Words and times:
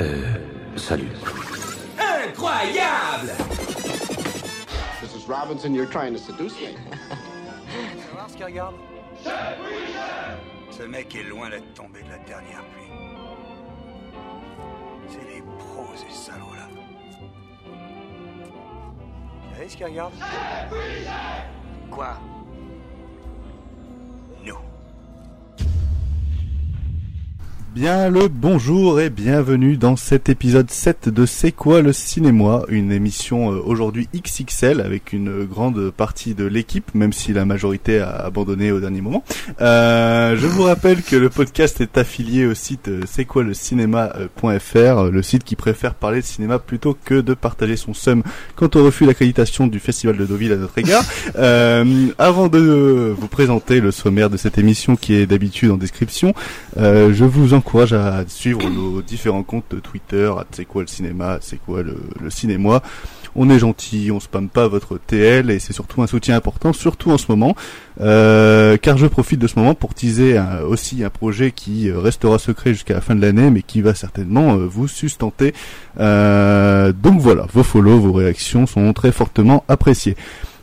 Euh, 0.00 0.22
salut. 0.76 1.08
Incroyable 1.98 3.30
Mrs. 5.02 5.28
Robinson, 5.28 5.74
you're 5.74 5.86
trying 5.90 6.14
to 6.14 6.18
seduce 6.18 6.54
me. 6.60 6.72
voir 8.12 8.30
ce 8.30 8.36
qu'il 8.36 8.44
regarde? 8.46 8.74
Ce 10.70 10.82
mec 10.84 11.14
est 11.14 11.24
loin 11.24 11.50
d'être 11.50 11.74
tombé 11.74 12.02
de 12.02 12.08
la 12.08 12.18
dernière 12.18 12.64
pluie. 12.72 12.90
C'est 15.08 15.34
les 15.34 15.42
pros, 15.58 15.88
ces 15.94 16.32
salauds-là. 16.32 16.68
Vous 19.50 19.54
savez 19.54 19.68
ce 19.68 19.76
qu'il 19.76 19.86
regarde? 19.86 20.14
Quoi? 21.90 22.16
Bien 27.74 28.10
le 28.10 28.28
bonjour 28.28 29.00
et 29.00 29.08
bienvenue 29.08 29.78
dans 29.78 29.96
cet 29.96 30.28
épisode 30.28 30.70
7 30.70 31.08
de 31.08 31.24
C'est 31.24 31.52
quoi 31.52 31.80
le 31.80 31.94
cinéma 31.94 32.64
Une 32.68 32.92
émission 32.92 33.50
euh, 33.50 33.62
aujourd'hui 33.64 34.10
XXL 34.14 34.82
avec 34.82 35.14
une 35.14 35.44
grande 35.44 35.90
partie 35.90 36.34
de 36.34 36.44
l'équipe, 36.44 36.94
même 36.94 37.14
si 37.14 37.32
la 37.32 37.46
majorité 37.46 38.00
a 38.00 38.10
abandonné 38.10 38.72
au 38.72 38.80
dernier 38.80 39.00
moment. 39.00 39.24
Euh, 39.62 40.36
je 40.36 40.46
vous 40.46 40.64
rappelle 40.64 41.02
que 41.02 41.16
le 41.16 41.30
podcast 41.30 41.80
est 41.80 41.96
affilié 41.96 42.44
au 42.44 42.52
site 42.52 42.88
euh, 42.88 43.04
c'est 43.06 43.24
quoi 43.24 43.42
le 43.42 43.54
cinéma.fr, 43.54 45.04
le 45.10 45.22
site 45.22 45.42
qui 45.42 45.56
préfère 45.56 45.94
parler 45.94 46.20
de 46.20 46.26
cinéma 46.26 46.58
plutôt 46.58 46.94
que 47.02 47.22
de 47.22 47.32
partager 47.32 47.76
son 47.76 47.94
seum 47.94 48.22
quant 48.54 48.68
au 48.74 48.84
refus 48.84 49.06
d'accréditation 49.06 49.66
du 49.66 49.80
Festival 49.80 50.18
de 50.18 50.26
Deauville 50.26 50.52
à 50.52 50.56
notre 50.56 50.76
égard. 50.76 51.04
Euh, 51.36 52.08
avant 52.18 52.48
de 52.48 53.14
vous 53.16 53.28
présenter 53.28 53.80
le 53.80 53.92
sommaire 53.92 54.28
de 54.28 54.36
cette 54.36 54.58
émission 54.58 54.94
qui 54.94 55.14
est 55.14 55.26
d'habitude 55.26 55.70
en 55.70 55.78
description, 55.78 56.34
euh, 56.76 57.14
je 57.14 57.24
vous 57.24 57.54
encourage 57.62 57.92
à 57.92 58.24
suivre 58.26 58.68
nos 58.68 59.02
différents 59.02 59.44
comptes 59.44 59.80
Twitter, 59.82 60.32
c'est 60.50 60.64
quoi 60.64 60.82
le 60.82 60.88
cinéma, 60.88 61.38
c'est 61.40 61.58
quoi 61.58 61.82
le, 61.82 61.96
le. 62.20 62.28
On 63.34 63.48
est 63.48 63.58
gentil, 63.60 64.10
on 64.12 64.18
spamme 64.18 64.48
pas 64.48 64.66
votre 64.66 64.98
TL 64.98 65.50
et 65.50 65.60
c'est 65.60 65.72
surtout 65.72 66.02
un 66.02 66.08
soutien 66.08 66.36
important, 66.36 66.72
surtout 66.72 67.12
en 67.12 67.18
ce 67.18 67.26
moment, 67.28 67.54
euh, 68.00 68.76
car 68.76 68.98
je 68.98 69.06
profite 69.06 69.38
de 69.38 69.46
ce 69.46 69.58
moment 69.58 69.74
pour 69.74 69.94
teaser 69.94 70.42
aussi 70.66 71.04
un 71.04 71.08
projet 71.08 71.52
qui 71.52 71.88
euh, 71.88 72.00
restera 72.00 72.38
secret 72.38 72.74
jusqu'à 72.74 72.94
la 72.94 73.00
fin 73.00 73.14
de 73.14 73.22
l'année, 73.22 73.48
mais 73.50 73.62
qui 73.62 73.80
va 73.80 73.94
certainement 73.94 74.54
euh, 74.54 74.66
vous 74.66 74.88
sustenter. 74.88 75.54
Donc 75.96 77.20
voilà, 77.20 77.46
vos 77.52 77.62
follow, 77.62 78.00
vos 78.00 78.12
réactions 78.12 78.66
sont 78.66 78.92
très 78.92 79.12
fortement 79.12 79.64
appréciées. 79.68 80.16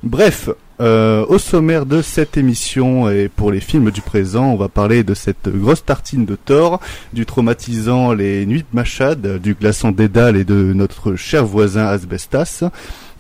Bref, 0.04 0.50
euh, 0.82 1.26
au 1.28 1.38
sommaire 1.38 1.86
de 1.86 2.02
cette 2.02 2.38
émission 2.38 3.10
et 3.10 3.28
pour 3.28 3.52
les 3.52 3.60
films 3.60 3.92
du 3.92 4.02
présent, 4.02 4.46
on 4.52 4.56
va 4.56 4.70
parler 4.70 5.04
de 5.04 5.14
cette 5.14 5.50
grosse 5.50 5.84
tartine 5.84 6.26
de 6.26 6.36
Thor, 6.36 6.80
du 7.14 7.26
traumatisant 7.26 8.14
Les 8.14 8.46
Nuits 8.46 8.62
de 8.62 8.76
Machad, 8.76 9.42
du 9.42 9.56
glaçant 9.56 9.92
Dédale 9.92 10.38
et 10.38 10.46
de 10.46 10.74
notre 10.74 11.16
cher 11.16 11.46
voisin 11.46 11.86
Asbestas. 11.86 12.64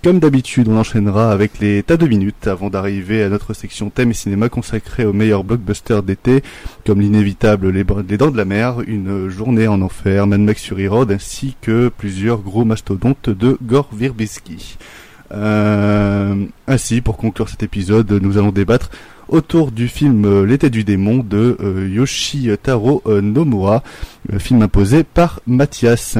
Comme 0.01 0.19
d'habitude, 0.19 0.69
on 0.69 0.77
enchaînera 0.77 1.29
avec 1.29 1.59
les 1.59 1.83
tas 1.83 1.97
de 1.97 2.07
minutes 2.07 2.47
avant 2.47 2.69
d'arriver 2.69 3.21
à 3.21 3.27
notre 3.27 3.53
section 3.53 3.89
thème 3.89 4.11
et 4.11 4.13
cinéma 4.13 4.47
consacrée 4.47 5.03
aux 5.03 5.11
meilleurs 5.11 5.43
blockbusters 5.43 6.03
d'été, 6.03 6.41
comme 6.85 7.01
l'inévitable 7.01 7.69
les, 7.69 7.83
Dents 7.83 8.31
de 8.31 8.37
la 8.37 8.45
Mer, 8.45 8.77
Une 8.87 9.27
Journée 9.27 9.67
en 9.67 9.81
Enfer, 9.81 10.25
Mad 10.25 10.39
Max 10.39 10.63
Fury 10.63 10.87
Road, 10.87 11.11
ainsi 11.11 11.57
que 11.61 11.89
plusieurs 11.89 12.39
gros 12.39 12.63
mastodontes 12.63 13.29
de 13.29 13.57
Gore 13.61 13.89
Verbinski. 13.91 14.77
Euh, 15.31 16.45
ainsi, 16.67 17.01
pour 17.01 17.17
conclure 17.17 17.49
cet 17.49 17.63
épisode, 17.63 18.11
nous 18.11 18.37
allons 18.37 18.51
débattre 18.51 18.89
autour 19.27 19.71
du 19.71 19.87
film 19.87 20.25
euh, 20.25 20.45
L'été 20.45 20.69
du 20.69 20.83
démon 20.83 21.17
de 21.17 21.57
euh, 21.59 21.87
Yoshitaro 21.87 23.03
Nomura, 23.21 23.83
film 24.39 24.61
imposé 24.61 25.03
par 25.03 25.41
Mathias. 25.45 26.17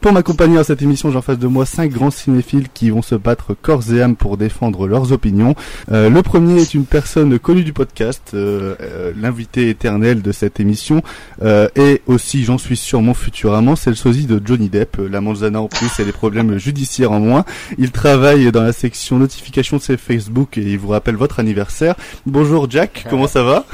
Pour 0.00 0.14
m'accompagner 0.14 0.56
à 0.56 0.64
cette 0.64 0.80
émission, 0.80 1.10
j'ai 1.10 1.18
en 1.18 1.22
face 1.22 1.38
de 1.38 1.46
moi 1.46 1.66
cinq 1.66 1.90
grands 1.90 2.10
cinéphiles 2.10 2.68
qui 2.72 2.88
vont 2.88 3.02
se 3.02 3.14
battre 3.14 3.52
corps 3.52 3.92
et 3.92 4.00
âme 4.00 4.16
pour 4.16 4.38
défendre 4.38 4.86
leurs 4.88 5.12
opinions. 5.12 5.54
Euh, 5.92 6.08
le 6.08 6.22
premier 6.22 6.62
est 6.62 6.72
une 6.72 6.86
personne 6.86 7.38
connue 7.38 7.64
du 7.64 7.74
podcast, 7.74 8.30
euh, 8.32 8.76
euh, 8.80 9.12
l'invité 9.14 9.68
éternel 9.68 10.22
de 10.22 10.32
cette 10.32 10.58
émission, 10.58 11.02
euh, 11.42 11.68
et 11.76 12.00
aussi, 12.06 12.44
j'en 12.44 12.56
suis 12.56 12.78
sûr, 12.78 13.02
mon 13.02 13.12
futur 13.12 13.52
amant, 13.52 13.76
c'est 13.76 13.90
le 13.90 13.96
sosie 13.96 14.24
de 14.24 14.40
Johnny 14.42 14.70
Depp, 14.70 14.98
euh, 15.00 15.06
la 15.06 15.20
manzana 15.20 15.60
en 15.60 15.68
plus 15.68 16.00
et 16.00 16.04
les 16.06 16.12
problèmes 16.12 16.56
judiciaires 16.56 17.12
en 17.12 17.20
moins. 17.20 17.44
Il 17.76 17.90
travaille 17.90 18.50
dans 18.52 18.62
la 18.62 18.72
section 18.72 19.18
notification 19.18 19.76
de 19.76 19.82
ses 19.82 19.98
Facebook 19.98 20.56
et 20.56 20.62
il 20.62 20.78
vous 20.78 20.88
rappelle 20.88 21.16
votre 21.16 21.40
anniversaire. 21.40 21.94
Bonjour 22.24 22.70
Jack, 22.70 23.04
comment 23.10 23.26
ça 23.26 23.42
va? 23.42 23.66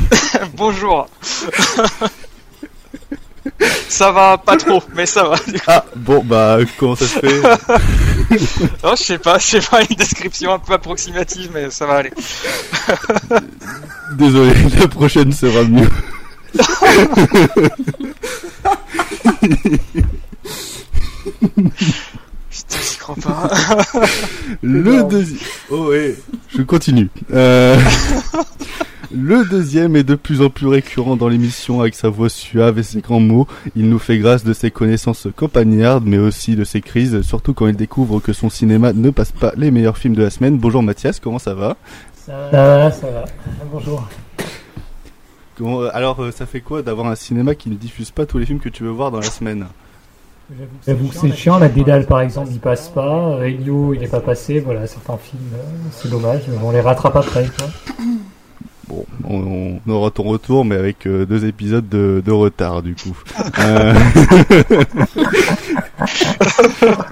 Bonjour. 0.56 1.08
ça 3.88 4.10
va 4.12 4.38
pas 4.38 4.56
trop, 4.56 4.82
mais 4.94 5.06
ça 5.06 5.24
va. 5.24 5.36
Ah 5.66 5.84
bon 5.96 6.22
bah 6.24 6.58
comment 6.78 6.96
ça 6.96 7.06
se 7.06 7.18
fait? 7.18 7.42
Oh, 8.82 8.94
je 8.98 9.02
sais 9.02 9.18
pas, 9.18 9.38
je 9.38 9.44
sais 9.44 9.60
pas 9.60 9.82
une 9.82 9.96
description 9.96 10.52
un 10.54 10.58
peu 10.58 10.72
approximative, 10.72 11.50
mais 11.52 11.70
ça 11.70 11.86
va 11.86 11.94
aller. 11.96 12.12
Désolé, 14.12 14.52
la 14.78 14.88
prochaine 14.88 15.32
sera 15.32 15.62
mieux. 15.64 15.88
Putain, 22.50 22.78
j'y 22.82 22.96
crois 22.98 23.16
pas. 23.16 23.50
Le 24.62 25.02
deuxième. 25.04 25.38
Oh 25.70 25.88
ouais, 25.88 26.16
je 26.56 26.62
continue. 26.62 27.08
Euh, 27.32 27.78
Le 29.16 29.44
deuxième 29.48 29.94
est 29.96 30.02
de 30.02 30.16
plus 30.16 30.42
en 30.42 30.50
plus 30.50 30.66
récurrent 30.66 31.16
dans 31.16 31.28
l'émission 31.28 31.80
avec 31.80 31.94
sa 31.94 32.08
voix 32.08 32.28
suave 32.28 32.78
et 32.78 32.82
ses 32.82 33.00
grands 33.00 33.20
mots. 33.20 33.46
Il 33.76 33.88
nous 33.88 33.98
fait 34.00 34.18
grâce 34.18 34.42
de 34.42 34.52
ses 34.52 34.70
connaissances 34.72 35.28
campagnardes, 35.36 36.04
mais 36.04 36.18
aussi 36.18 36.56
de 36.56 36.64
ses 36.64 36.80
crises, 36.80 37.22
surtout 37.22 37.54
quand 37.54 37.68
il 37.68 37.76
découvre 37.76 38.18
que 38.20 38.32
son 38.32 38.50
cinéma 38.50 38.92
ne 38.92 39.10
passe 39.10 39.30
pas 39.30 39.52
les 39.56 39.70
meilleurs 39.70 39.98
films 39.98 40.14
de 40.14 40.22
la 40.22 40.30
semaine. 40.30 40.58
Bonjour 40.58 40.82
Mathias, 40.82 41.20
comment 41.20 41.38
ça 41.38 41.54
va? 41.54 41.76
Ça 42.26 42.48
va, 42.50 42.90
ça 42.90 43.06
va. 43.10 43.24
Bonjour. 43.72 44.08
Comment- 45.56 45.82
euh, 45.82 45.90
Alors, 45.94 46.20
euh, 46.20 46.32
ça 46.32 46.46
fait 46.46 46.60
quoi 46.60 46.82
d'avoir 46.82 47.06
un 47.06 47.14
cinéma 47.14 47.54
qui 47.54 47.70
ne 47.70 47.76
diffuse 47.76 48.10
pas 48.10 48.26
tous 48.26 48.38
les 48.38 48.46
films 48.46 48.58
que 48.58 48.68
tu 48.68 48.82
veux 48.82 48.90
voir 48.90 49.12
dans 49.12 49.20
la 49.20 49.30
semaine? 49.30 49.66
J'avoue 50.86 51.08
que 51.08 51.14
c'est 51.14 51.32
chiant, 51.32 51.58
la 51.58 51.68
Dédale 51.68 52.06
par 52.06 52.20
exemple, 52.20 52.48
il 52.50 52.58
passe 52.58 52.88
pas. 52.88 53.36
Euh, 53.38 53.42
Elio, 53.44 53.94
il 53.94 54.02
est 54.02 54.08
pas 54.08 54.20
passé. 54.20 54.58
Voilà, 54.58 54.86
certains 54.88 55.16
films, 55.18 55.40
c'est 55.92 56.10
dommage. 56.10 56.42
on 56.64 56.72
les 56.72 56.80
rattrape 56.80 57.14
après. 57.16 57.46
Quoi. 57.56 57.68
Bon, 58.88 59.06
on, 59.24 59.78
aura 59.88 60.10
ton 60.10 60.24
retour, 60.24 60.64
mais 60.64 60.76
avec 60.76 61.06
euh, 61.06 61.24
deux 61.24 61.46
épisodes 61.46 61.88
de, 61.88 62.30
retard, 62.30 62.82
du 62.82 62.94
coup. 62.94 63.16
Euh, 63.58 63.94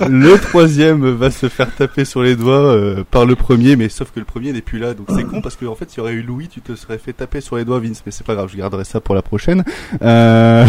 le 0.09 0.39
troisième 0.39 1.09
va 1.11 1.31
se 1.31 1.49
faire 1.49 1.75
taper 1.75 2.05
sur 2.05 2.23
les 2.23 2.37
doigts 2.37 2.75
euh, 2.75 3.05
par 3.11 3.25
le 3.25 3.37
premier, 3.37 3.77
mais 3.77 3.89
sauf 3.89 4.11
que 4.11 4.21
le 4.21 4.27
premier 4.27 4.53
n'est 4.53 4.61
plus 4.61 4.79
là, 4.79 4.95
donc 4.95 5.07
c'est 5.15 5.25
con 5.25 5.41
parce 5.41 5.57
que 5.57 5.67
en 5.67 5.75
fait, 5.75 5.91
s'il 5.91 5.99
y 5.99 6.01
aurait 6.01 6.13
eu 6.13 6.23
Louis, 6.23 6.49
tu 6.49 6.61
te 6.61 6.75
serais 6.75 6.99
fait 6.99 7.13
taper 7.13 7.41
sur 7.41 7.57
les 7.57 7.65
doigts, 7.65 7.81
Vince, 7.81 8.03
mais 8.05 8.13
c'est 8.13 8.27
pas 8.27 8.35
grave, 8.35 8.51
je 8.53 8.59
garderai 8.59 8.85
ça 8.85 9.01
pour 9.01 9.15
la 9.15 9.23
prochaine. 9.23 9.65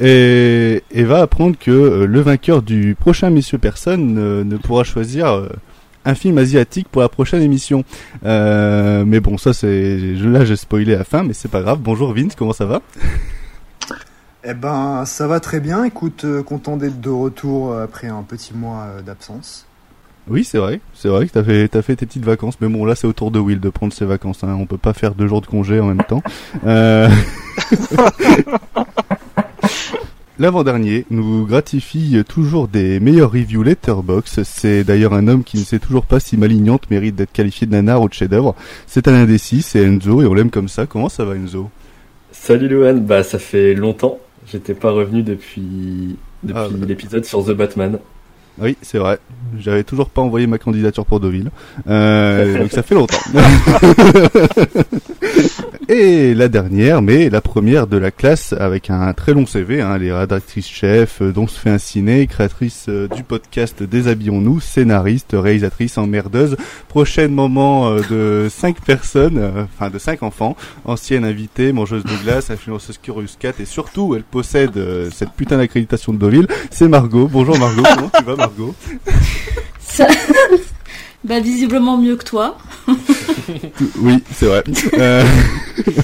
Et, 0.00 0.82
va 0.94 1.22
apprendre 1.22 1.56
que 1.58 2.04
le 2.04 2.20
vainqueur 2.20 2.62
du 2.62 2.94
prochain 2.98 3.30
Messieurs 3.30 3.58
Personne 3.58 4.44
ne 4.44 4.56
pourra 4.56 4.84
choisir 4.84 5.48
un 6.04 6.14
film 6.14 6.38
asiatique 6.38 6.88
pour 6.90 7.02
la 7.02 7.08
prochaine 7.08 7.42
émission. 7.42 7.84
Euh, 8.24 9.04
mais 9.06 9.20
bon, 9.20 9.38
ça 9.38 9.52
c'est 9.52 10.16
je- 10.16 10.28
là 10.28 10.44
j'ai 10.44 10.56
spoilé 10.56 10.96
la 10.96 11.04
fin, 11.04 11.22
mais 11.22 11.32
c'est 11.32 11.50
pas 11.50 11.62
grave. 11.62 11.78
Bonjour 11.80 12.12
Vince, 12.14 12.34
comment 12.36 12.52
ça 12.52 12.66
va? 12.66 12.80
Eh 14.44 14.54
ben, 14.54 15.04
ça 15.06 15.28
va 15.28 15.38
très 15.38 15.60
bien. 15.60 15.84
Écoute, 15.84 16.24
euh, 16.24 16.42
content 16.42 16.76
d'être 16.76 17.00
de 17.00 17.10
retour 17.10 17.78
après 17.78 18.08
un 18.08 18.24
petit 18.24 18.52
mois 18.54 18.86
euh, 18.88 19.00
d'absence. 19.00 19.66
Oui, 20.26 20.42
c'est 20.42 20.58
vrai, 20.58 20.80
c'est 20.94 21.06
vrai 21.08 21.28
que 21.28 21.32
t'as 21.32 21.44
fait 21.44 21.68
t'as 21.68 21.80
fait 21.82 21.94
tes 21.94 22.06
petites 22.06 22.24
vacances, 22.24 22.56
mais 22.60 22.66
bon 22.68 22.84
là 22.84 22.96
c'est 22.96 23.06
au 23.06 23.12
tour 23.12 23.30
de 23.30 23.38
Will 23.38 23.60
de 23.60 23.70
prendre 23.70 23.92
ses 23.92 24.04
vacances. 24.04 24.42
Hein. 24.42 24.56
On 24.58 24.66
peut 24.66 24.78
pas 24.78 24.94
faire 24.94 25.14
deux 25.14 25.28
jours 25.28 25.42
de 25.42 25.46
congé 25.46 25.78
en 25.78 25.86
même 25.86 26.02
temps. 26.02 26.22
Euh... 26.66 27.08
L'avant-dernier 30.38 31.04
nous 31.10 31.44
gratifie 31.46 32.16
toujours 32.26 32.66
des 32.66 32.98
meilleurs 33.00 33.30
reviews 33.32 33.62
Letterbox. 33.62 34.42
C'est 34.44 34.82
d'ailleurs 34.82 35.12
un 35.12 35.28
homme 35.28 35.44
qui 35.44 35.58
ne 35.58 35.64
sait 35.64 35.78
toujours 35.78 36.06
pas 36.06 36.20
si 36.20 36.36
Malignante 36.38 36.90
mérite 36.90 37.14
d'être 37.14 37.32
qualifié 37.32 37.66
de 37.66 37.72
nanar 37.72 38.00
ou 38.02 38.08
de 38.08 38.14
chef-d'œuvre. 38.14 38.54
C'est 38.86 39.06
un 39.08 39.14
indécis, 39.14 39.60
c'est 39.62 39.84
Enzo 39.84 40.22
et 40.22 40.26
on 40.26 40.32
l'aime 40.34 40.50
comme 40.50 40.68
ça. 40.68 40.86
Comment 40.86 41.08
ça 41.10 41.24
va 41.24 41.36
Enzo? 41.36 41.70
Salut 42.32 42.68
Lohan, 42.68 42.96
bah 42.96 43.22
ça 43.22 43.38
fait 43.38 43.74
longtemps. 43.74 44.18
J'étais 44.50 44.74
pas 44.74 44.90
revenu 44.90 45.22
depuis 45.22 46.16
depuis 46.42 46.56
Ah, 46.58 46.66
bah. 46.70 46.86
l'épisode 46.88 47.24
sur 47.26 47.44
The 47.44 47.50
Batman. 47.52 47.98
Oui, 48.58 48.76
c'est 48.82 48.98
vrai. 48.98 49.18
J'avais 49.58 49.82
toujours 49.84 50.08
pas 50.10 50.20
envoyé 50.22 50.46
ma 50.46 50.58
candidature 50.58 51.06
pour 51.06 51.20
Deauville. 51.20 51.50
Euh, 51.88 52.58
donc 52.58 52.70
ça 52.72 52.82
fait 52.82 52.94
longtemps. 52.94 53.16
Et 55.88 56.34
la 56.34 56.48
dernière, 56.48 57.02
mais 57.02 57.30
la 57.30 57.40
première 57.40 57.86
de 57.86 57.96
la 57.96 58.10
classe 58.10 58.52
avec 58.52 58.90
un 58.90 59.12
très 59.12 59.32
long 59.32 59.46
CV, 59.46 59.80
hein, 59.80 59.96
elle 59.96 60.04
est 60.04 60.60
chef, 60.60 61.22
dont 61.22 61.46
se 61.46 61.58
fait 61.58 61.70
un 61.70 61.78
ciné, 61.78 62.26
créatrice 62.26 62.86
euh, 62.88 63.08
du 63.08 63.22
podcast 63.22 63.82
Déshabillons-nous, 63.82 64.60
scénariste, 64.60 65.30
réalisatrice 65.32 65.98
emmerdeuse, 65.98 66.56
prochaine 66.88 67.32
moment 67.32 67.88
euh, 67.88 68.00
de 68.10 68.48
cinq 68.50 68.80
personnes, 68.80 69.38
euh, 69.38 69.64
enfin 69.64 69.90
de 69.90 69.98
cinq 69.98 70.22
enfants, 70.22 70.56
ancienne 70.84 71.24
invitée, 71.24 71.72
mangeuse 71.72 72.04
de 72.04 72.24
glace, 72.24 72.50
influenceuse 72.50 72.98
Curious 72.98 73.36
Cat 73.38 73.54
et 73.58 73.64
surtout 73.64 74.14
elle 74.14 74.24
possède 74.24 74.76
euh, 74.76 75.10
cette 75.12 75.32
putain 75.32 75.58
d'accréditation 75.58 76.12
de 76.12 76.18
Deauville, 76.18 76.46
c'est 76.70 76.88
Margot. 76.88 77.28
Bonjour 77.28 77.58
Margot, 77.58 77.82
comment 77.82 78.10
tu 78.16 78.24
vas 78.24 78.36
Margot? 78.36 78.74
Bah 81.24 81.40
visiblement 81.40 81.96
mieux 81.98 82.16
que 82.16 82.24
toi. 82.24 82.58
Oui, 83.98 84.22
c'est 84.32 84.46
vrai. 84.46 84.62
Euh, 84.94 85.24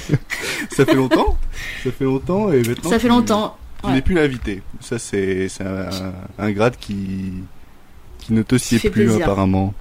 ça 0.71 0.85
fait 0.85 0.95
longtemps 0.95 1.37
Ça 1.85 1.91
fait 1.93 2.05
longtemps 2.05 2.53
et 2.53 2.63
maintenant 2.63 2.91
Ça 2.91 2.99
fait 2.99 3.09
tu- 3.09 3.15
longtemps. 3.15 3.57
Tu 3.83 3.87
Ouais. 3.89 3.95
n'es 3.95 4.03
plus 4.03 4.15
l'invité. 4.15 4.63
Ça, 4.81 4.99
c'est 4.99 5.49
un, 5.61 6.13
un 6.39 6.51
grade 6.53 6.75
qui 6.81 7.33
qui 8.19 8.33
ne 8.33 8.43
te 8.43 8.59
sied 8.59 8.79
plus 8.81 8.91
plaisir. 8.91 9.23
apparemment. 9.23 9.73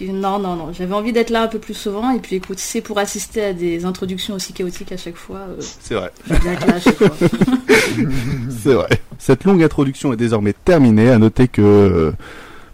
Non, 0.00 0.38
non, 0.40 0.56
non. 0.56 0.72
J'avais 0.72 0.94
envie 0.94 1.12
d'être 1.12 1.30
là 1.30 1.42
un 1.42 1.46
peu 1.48 1.58
plus 1.60 1.74
souvent. 1.74 2.10
Et 2.10 2.18
puis 2.18 2.36
écoute, 2.36 2.58
c'est 2.58 2.80
pour 2.80 2.98
assister 2.98 3.44
à 3.44 3.52
des 3.52 3.84
introductions 3.84 4.34
aussi 4.34 4.52
chaotiques 4.52 4.90
à 4.92 4.96
chaque 4.96 5.16
fois. 5.16 5.38
Euh, 5.38 5.56
C'est 5.60 5.94
vrai, 5.94 6.10
c'est 8.62 8.74
vrai. 8.74 8.88
Cette 9.18 9.44
longue 9.44 9.62
introduction 9.62 10.12
est 10.12 10.16
désormais 10.16 10.52
terminée. 10.64 11.10
À 11.10 11.18
noter 11.18 11.46
que 11.48 11.62
euh, 11.62 12.12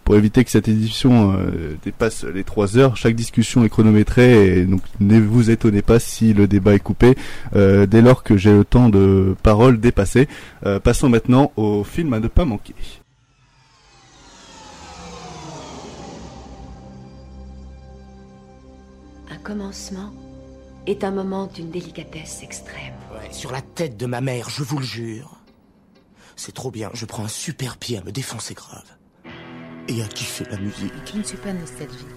pour 0.09 0.17
éviter 0.17 0.43
que 0.43 0.49
cette 0.49 0.67
édition 0.67 1.35
euh, 1.37 1.77
dépasse 1.83 2.23
les 2.23 2.43
3 2.43 2.79
heures, 2.79 2.97
chaque 2.97 3.13
discussion 3.13 3.63
est 3.63 3.69
chronométrée 3.69 4.57
et 4.57 4.65
donc 4.65 4.81
ne 4.99 5.19
vous 5.19 5.51
étonnez 5.51 5.83
pas 5.83 5.99
si 5.99 6.33
le 6.33 6.47
débat 6.47 6.73
est 6.73 6.79
coupé 6.79 7.15
euh, 7.55 7.85
dès 7.85 8.01
lors 8.01 8.23
que 8.23 8.35
j'ai 8.35 8.51
le 8.51 8.65
temps 8.65 8.89
de 8.89 9.35
parole 9.43 9.79
dépassé. 9.79 10.27
Euh, 10.65 10.79
passons 10.79 11.09
maintenant 11.09 11.51
au 11.57 11.83
film 11.83 12.11
à 12.13 12.19
ne 12.19 12.27
pas 12.27 12.43
manquer. 12.43 12.73
Un 19.29 19.37
commencement 19.43 20.11
est 20.87 21.03
un 21.03 21.11
moment 21.11 21.45
d'une 21.45 21.69
délicatesse 21.69 22.41
extrême. 22.41 22.95
Ouais, 23.13 23.31
sur 23.31 23.51
la 23.51 23.61
tête 23.61 23.95
de 23.95 24.07
ma 24.07 24.21
mère, 24.21 24.49
je 24.49 24.63
vous 24.63 24.79
le 24.79 24.85
jure. 24.85 25.37
C'est 26.35 26.55
trop 26.55 26.71
bien, 26.71 26.89
je 26.95 27.05
prends 27.05 27.25
un 27.25 27.27
super 27.27 27.77
pied 27.77 27.99
à 27.99 28.01
me 28.01 28.11
défoncer 28.11 28.55
grave. 28.55 28.98
Et 29.89 30.03
à 30.03 30.05
kiffer 30.05 30.45
la 30.51 30.57
musique. 30.57 30.93
Je 31.11 31.17
ne 31.17 31.23
suis 31.23 31.37
pas 31.37 31.51
nostalgique. 31.51 32.07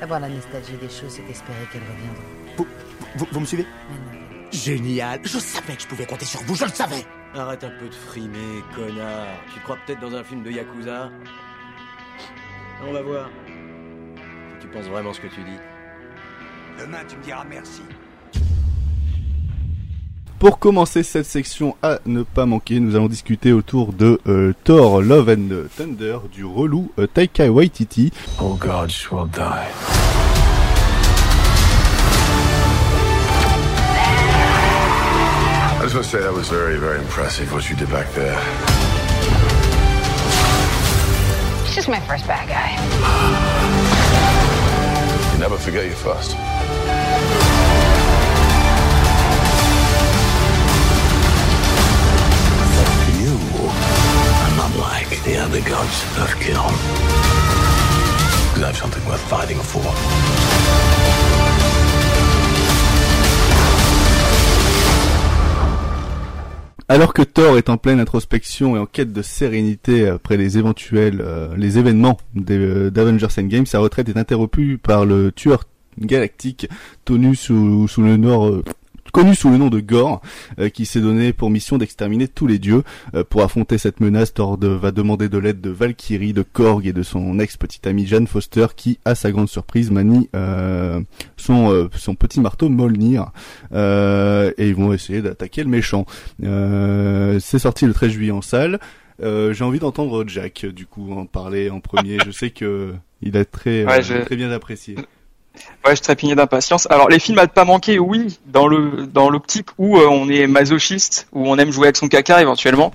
Avoir 0.00 0.20
la 0.20 0.28
nostalgie 0.28 0.76
des 0.80 0.88
choses, 0.88 1.10
c'est 1.10 1.28
espérer 1.28 1.66
qu'elles 1.72 1.82
reviendront. 1.82 2.66
Vous, 3.16 3.26
vous 3.32 3.40
me 3.40 3.44
suivez 3.44 3.66
Mais 3.90 3.96
non. 3.96 4.26
Génial, 4.52 5.20
je 5.24 5.38
savais 5.38 5.74
que 5.74 5.82
je 5.82 5.88
pouvais 5.88 6.06
compter 6.06 6.24
sur 6.24 6.40
vous, 6.44 6.54
je 6.54 6.64
le 6.64 6.70
savais 6.70 7.04
Arrête 7.34 7.64
un 7.64 7.70
peu 7.70 7.88
de 7.88 7.94
frimer, 7.94 8.62
connard. 8.76 9.26
Tu 9.52 9.60
crois 9.60 9.76
peut-être 9.84 10.00
dans 10.00 10.14
un 10.14 10.22
film 10.22 10.44
de 10.44 10.50
Yakuza 10.52 11.10
On 12.86 12.92
va 12.92 13.02
voir. 13.02 13.28
Si 13.46 14.58
tu 14.60 14.68
penses 14.68 14.86
vraiment 14.86 15.12
ce 15.12 15.20
que 15.20 15.26
tu 15.26 15.42
dis. 15.42 15.58
Demain, 16.78 17.04
tu 17.08 17.16
me 17.16 17.22
diras 17.24 17.44
merci. 17.44 17.82
Pour 20.38 20.58
commencer 20.58 21.02
cette 21.02 21.24
section 21.24 21.76
à 21.82 21.98
ne 22.04 22.22
pas 22.22 22.44
manquer, 22.44 22.78
nous 22.78 22.94
allons 22.94 23.08
discuter 23.08 23.52
autour 23.52 23.94
de 23.94 24.20
euh, 24.28 24.52
Thor 24.64 25.00
Love 25.00 25.30
and 25.30 25.68
Thunder 25.74 26.18
du 26.30 26.44
relou 26.44 26.92
euh, 26.98 27.06
Taika 27.06 27.50
Waititi. 27.50 28.12
All 28.38 28.54
gods 28.58 29.10
will 29.10 29.26
die. 29.26 29.66
I 35.78 35.88
just 35.88 35.94
want 35.94 36.04
to 36.04 36.10
say 36.10 36.20
that 36.20 36.34
was 36.34 36.50
very, 36.50 36.76
very 36.76 36.98
impressive 36.98 37.50
what 37.52 37.70
you 37.70 37.76
did 37.76 37.88
back 37.90 38.12
there. 38.12 38.38
It's 41.64 41.74
just 41.74 41.88
my 41.88 42.00
first 42.00 42.26
bad 42.26 42.46
guy. 42.46 42.76
You 45.32 45.38
never 45.40 45.56
forget 45.56 45.86
your 45.86 45.96
first. 45.96 46.36
The 55.56 55.62
other 55.62 55.70
gods 55.70 56.04
of 56.18 56.34
kill. 56.40 56.62
Because 58.48 58.62
I 58.62 58.66
have 58.66 58.76
something 58.76 59.04
worth 59.06 59.20
fighting 59.28 59.58
for. 59.58 59.82
Alors 66.88 67.12
que 67.12 67.22
Thor 67.22 67.58
est 67.58 67.68
en 67.68 67.78
pleine 67.78 67.98
introspection 67.98 68.76
et 68.76 68.78
en 68.78 68.86
quête 68.86 69.12
de 69.12 69.22
sérénité 69.22 70.06
après 70.06 70.36
les 70.36 70.56
éventuels 70.56 71.20
euh, 71.20 71.56
les 71.56 71.78
événements 71.78 72.16
euh, 72.50 72.90
d'Avengers 72.90 73.26
Endgame, 73.38 73.66
sa 73.66 73.80
retraite 73.80 74.08
est 74.08 74.16
interrompue 74.16 74.78
par 74.78 75.04
le 75.04 75.32
tueur 75.32 75.64
galactique 75.98 76.68
tenu 77.04 77.34
sous, 77.34 77.88
sous 77.88 78.02
le 78.02 78.16
nord 78.16 78.46
euh, 78.46 78.62
connu 79.16 79.34
sous 79.34 79.48
le 79.48 79.56
nom 79.56 79.68
de 79.70 79.80
Gore, 79.80 80.20
euh, 80.58 80.68
qui 80.68 80.84
s'est 80.84 81.00
donné 81.00 81.32
pour 81.32 81.48
mission 81.48 81.78
d'exterminer 81.78 82.28
tous 82.28 82.46
les 82.46 82.58
dieux. 82.58 82.82
Euh, 83.14 83.24
pour 83.24 83.42
affronter 83.42 83.78
cette 83.78 83.98
menace, 84.00 84.34
Thor 84.34 84.58
de- 84.58 84.68
va 84.68 84.90
demander 84.90 85.30
de 85.30 85.38
l'aide 85.38 85.62
de 85.62 85.70
Valkyrie, 85.70 86.34
de 86.34 86.42
Korg 86.42 86.86
et 86.86 86.92
de 86.92 87.02
son 87.02 87.38
ex-petite 87.38 87.86
amie 87.86 88.06
Jane 88.06 88.26
Foster, 88.26 88.66
qui, 88.76 88.98
à 89.06 89.14
sa 89.14 89.30
grande 89.32 89.48
surprise, 89.48 89.90
manie 89.90 90.28
euh, 90.36 91.00
son, 91.38 91.72
euh, 91.72 91.88
son 91.96 92.14
petit 92.14 92.40
marteau 92.40 92.68
Molnir. 92.68 93.30
Euh, 93.72 94.52
et 94.58 94.68
ils 94.68 94.74
vont 94.74 94.92
essayer 94.92 95.22
d'attaquer 95.22 95.62
le 95.62 95.70
méchant. 95.70 96.04
Euh, 96.44 97.38
c'est 97.40 97.58
sorti 97.58 97.86
le 97.86 97.94
13 97.94 98.10
juillet 98.10 98.32
en 98.32 98.42
salle. 98.42 98.78
Euh, 99.22 99.54
J'ai 99.54 99.64
envie 99.64 99.78
d'entendre 99.78 100.24
Jack, 100.28 100.66
du 100.66 100.84
coup, 100.84 101.12
en 101.14 101.24
parler 101.24 101.70
en 101.70 101.80
premier. 101.80 102.18
je 102.26 102.30
sais 102.30 102.50
que 102.50 102.92
il 103.22 103.36
a 103.38 103.46
très, 103.46 103.86
Ouais, 103.86 104.00
euh, 104.00 104.02
je- 104.02 104.24
très 104.26 104.36
bien 104.36 104.50
apprécié. 104.50 104.94
Ouais, 105.84 105.96
je 105.96 106.02
trépignais 106.02 106.34
d'impatience. 106.34 106.86
Alors, 106.90 107.08
les 107.08 107.18
films 107.18 107.38
à 107.38 107.42
ne 107.42 107.48
pas 107.48 107.64
manquer, 107.64 107.98
oui, 107.98 108.38
dans 108.46 108.66
le 108.66 109.06
dans 109.06 109.30
l'optique 109.30 109.68
où 109.78 109.98
euh, 109.98 110.06
on 110.08 110.28
est 110.28 110.46
masochiste, 110.46 111.28
où 111.32 111.48
on 111.48 111.58
aime 111.58 111.70
jouer 111.70 111.86
avec 111.86 111.96
son 111.96 112.08
caca 112.08 112.40
éventuellement. 112.40 112.92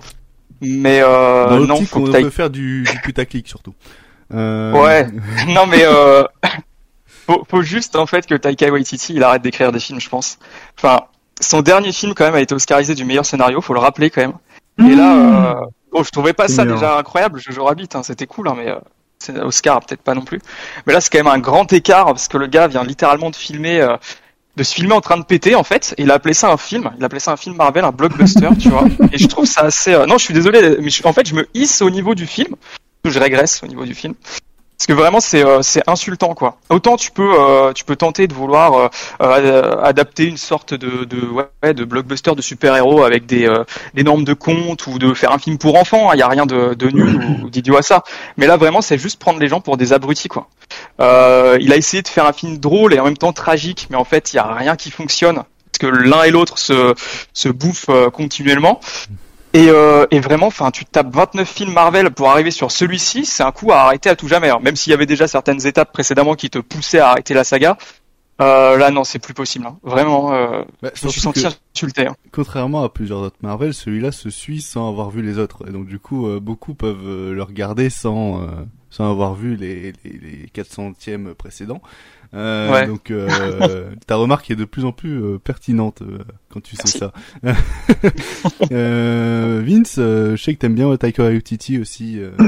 Mais 0.62 1.02
euh, 1.02 1.48
Dans 1.48 1.60
non, 1.60 1.82
faut 1.82 2.08
on 2.08 2.12
peut 2.12 2.30
faire 2.30 2.50
du, 2.50 2.84
du 2.84 3.00
putaclic 3.02 3.48
surtout. 3.48 3.74
Euh, 4.34 4.72
Ouais. 4.74 5.08
non, 5.48 5.66
mais 5.66 5.84
euh, 5.84 6.24
faut, 7.28 7.46
faut 7.50 7.62
juste 7.64 7.96
en 7.96 8.06
fait 8.06 8.28
que 8.28 8.36
Taika 8.36 8.70
Waititi 8.72 9.14
il 9.16 9.24
arrête 9.24 9.42
d'écrire 9.42 9.72
des 9.72 9.80
films, 9.80 10.00
je 10.00 10.10
pense. 10.10 10.38
Enfin, 10.78 11.02
son 11.40 11.62
dernier 11.62 11.92
film 11.92 12.14
quand 12.14 12.26
même 12.26 12.36
a 12.36 12.42
été 12.42 12.54
oscarisé 12.54 12.94
du 12.96 13.06
meilleur 13.06 13.26
scénario, 13.26 13.62
faut 13.62 13.74
le 13.74 13.80
rappeler 13.80 14.10
quand 14.10 14.22
même. 14.22 14.34
Et 14.80 14.96
là, 14.96 15.16
euh, 15.16 15.66
bon, 15.92 16.04
je 16.04 16.10
trouvais 16.12 16.34
pas 16.34 16.48
ça 16.48 16.66
déjà 16.66 16.98
incroyable. 16.98 17.40
Jojo 17.40 17.64
Rabbit, 17.66 17.90
hein, 17.94 18.04
c'était 18.04 18.26
cool, 18.26 18.48
hein, 18.48 18.56
mais 18.58 18.70
euh, 18.70 18.80
Oscar 19.42 19.80
peut-être 19.82 20.02
pas 20.02 20.14
non 20.14 20.22
plus. 20.22 20.40
Mais 20.86 20.94
là, 20.94 21.02
c'est 21.02 21.10
quand 21.12 21.20
même 21.20 21.28
un 21.34 21.40
grand 21.40 21.72
écart 21.74 22.06
parce 22.06 22.28
que 22.28 22.38
le 22.38 22.48
gars 22.48 22.68
vient 22.68 22.84
littéralement 22.84 23.30
de 23.30 23.36
filmer. 23.36 23.82
euh, 23.82 23.96
de 24.58 24.64
se 24.64 24.74
filmer 24.74 24.94
en 24.94 25.00
train 25.00 25.16
de 25.16 25.24
péter 25.24 25.56
en 25.56 25.64
fait, 25.64 25.96
et 25.98 26.02
il 26.02 26.12
a 26.12 26.16
appelé 26.16 26.34
ça 26.34 26.52
un 26.52 26.58
film, 26.58 26.92
il 26.98 27.04
a 27.04 27.06
appelé 27.06 27.22
ça 27.22 27.32
un 27.32 27.38
film 27.38 27.56
Marvel, 27.56 27.86
un 27.86 27.92
blockbuster, 27.94 28.50
tu 28.60 28.68
vois. 28.68 28.84
Et 29.14 29.18
je 29.18 29.26
trouve 29.28 29.46
ça 29.46 29.62
assez. 29.62 29.94
euh, 29.94 30.06
Non, 30.06 30.18
je 30.18 30.26
suis 30.26 30.34
désolé, 30.34 30.76
mais 30.82 30.90
je- 30.90 31.08
en 31.08 31.14
fait, 31.14 31.26
je 31.26 31.34
me 31.36 31.48
hisse 31.54 31.82
au 31.82 31.90
niveau 31.90 32.16
du 32.16 32.28
film, 32.28 32.56
je 33.06 33.18
régresse 33.18 33.64
au 33.64 33.68
niveau 33.68 33.86
du 33.86 33.96
film. 33.96 34.14
Parce 34.82 34.88
que 34.88 34.94
vraiment 34.94 35.20
c'est 35.20 35.46
euh, 35.46 35.62
c'est 35.62 35.88
insultant 35.88 36.34
quoi. 36.34 36.58
Autant 36.72 36.98
tu 36.98 37.12
peux 37.12 37.40
euh, 37.40 37.72
tu 37.72 37.84
peux 37.84 37.96
tenter 37.96 38.26
de 38.26 38.34
vouloir 38.34 38.90
euh, 39.22 39.76
adapter 39.84 40.26
une 40.26 40.38
sorte 40.38 40.74
de 40.74 41.04
de 41.04 41.22
ouais, 41.22 41.76
de 41.76 41.84
blockbuster 41.84 42.34
de 42.34 42.42
super 42.42 42.76
héros 42.76 43.04
avec 43.04 43.28
des 43.28 43.48
normes 44.04 44.24
de 44.24 44.34
compte 44.34 44.88
ou 44.88 44.98
de 44.98 45.14
faire 45.14 45.34
un 45.34 45.38
film 45.38 45.60
pour 45.60 45.76
enfants. 45.76 46.12
Il 46.14 46.18
y 46.18 46.24
a 46.24 46.28
rien 46.28 46.48
de 46.48 46.90
nul 46.90 47.44
ou, 47.44 47.52
d'idiot 47.52 47.78
à 47.78 47.84
ça. 47.84 48.04
Mais 48.38 48.48
là 48.48 48.58
vraiment 48.58 48.82
c'est 48.82 48.98
juste 48.98 49.20
prendre 49.20 49.38
les 49.38 49.48
gens 49.48 49.62
pour 49.62 49.78
des 49.78 49.94
abrutis 49.94 50.30
quoi. 50.30 50.48
Il 50.98 51.72
a 51.72 51.78
essayé 51.78 52.02
de 52.02 52.08
faire 52.08 52.26
un 52.26 52.34
film 52.34 52.58
drôle 52.58 52.96
et 52.96 53.00
en 53.00 53.06
même 53.06 53.18
temps 53.18 53.34
tragique, 53.34 53.86
mais 53.92 53.98
en 53.98 54.04
fait 54.04 54.34
il 54.34 54.38
y 54.38 54.40
a 54.40 54.52
rien 54.52 54.76
qui 54.76 54.90
fonctionne 54.90 55.36
parce 55.36 55.78
que 55.80 55.86
l'un 55.86 56.24
et 56.24 56.32
l'autre 56.32 56.58
se 56.58 56.96
se 57.34 57.50
bouffent 57.50 57.92
continuellement. 58.12 58.80
Et, 59.54 59.68
euh, 59.70 60.06
et 60.12 60.20
vraiment, 60.22 60.48
enfin, 60.48 60.72
tu 60.72 60.86
tapes 60.86 61.14
29 61.14 61.48
films 61.50 61.74
Marvel 61.74 62.12
pour 62.12 62.30
arriver 62.32 62.52
sur 62.52 62.72
celui-ci, 62.72 63.26
c'est 63.26 63.44
un 63.44 63.52
coup 63.52 63.72
à 63.72 63.82
arrêter 63.82 64.10
à 64.10 64.16
tout 64.16 64.28
jamais. 64.30 64.48
Alors, 64.48 64.62
même 64.62 64.76
s'il 64.78 64.92
y 64.92 64.94
avait 64.94 65.06
déjà 65.06 65.28
certaines 65.28 65.66
étapes 65.68 65.92
précédemment 65.92 66.36
qui 66.36 66.50
te 66.50 66.60
poussaient 66.60 67.00
à 67.00 67.10
arrêter 67.10 67.34
la 67.34 67.44
saga, 67.44 67.78
euh, 68.42 68.78
là 68.78 68.92
non, 68.92 69.04
c'est 69.04 69.20
plus 69.20 69.34
possible. 69.34 69.66
hein. 69.68 69.78
Vraiment, 69.84 70.34
euh, 70.34 70.64
Bah, 70.82 70.90
je 70.96 71.06
me 71.06 71.12
suis 71.12 71.20
senti 71.22 71.46
insulté. 71.76 72.08
hein. 72.08 72.16
Contrairement 72.32 72.82
à 72.84 72.90
plusieurs 72.90 73.20
autres 73.20 73.36
Marvel, 73.42 73.74
celui-là 73.74 74.12
se 74.14 74.30
suit 74.30 74.62
sans 74.62 74.88
avoir 74.90 75.10
vu 75.10 75.22
les 75.22 75.38
autres. 75.38 75.68
Et 75.68 75.72
donc 75.72 75.86
du 75.86 76.00
coup, 76.00 76.28
euh, 76.28 76.40
beaucoup 76.40 76.74
peuvent 76.74 77.06
euh, 77.06 77.34
le 77.34 77.44
regarder 77.44 77.90
sans 77.90 78.42
euh, 78.42 78.46
sans 78.90 79.12
avoir 79.12 79.36
vu 79.36 79.56
les 79.58 79.94
les, 80.04 80.12
les 80.14 80.48
400e 80.56 81.34
précédents. 81.36 81.82
Euh, 82.34 82.72
Ouais. 82.72 82.88
Donc 82.88 83.12
euh, 83.12 83.90
ta 84.08 84.16
remarque 84.16 84.50
est 84.52 84.56
de 84.56 84.64
plus 84.64 84.86
en 84.86 84.94
plus 84.94 85.22
euh, 85.22 85.38
pertinente 85.38 86.02
euh, 86.02 86.20
quand 86.50 86.62
tu 86.64 86.78
sais 86.78 86.88
ça. 86.88 87.12
euh, 88.72 89.62
Vince, 89.66 89.96
euh, 89.98 90.36
je 90.38 90.42
sais 90.44 90.54
que 90.54 90.60
t'aimes 90.60 90.76
bien 90.76 90.96
Taika 90.96 91.24
Waititi 91.24 91.78
aussi. 91.80 92.20
euh. 92.20 92.32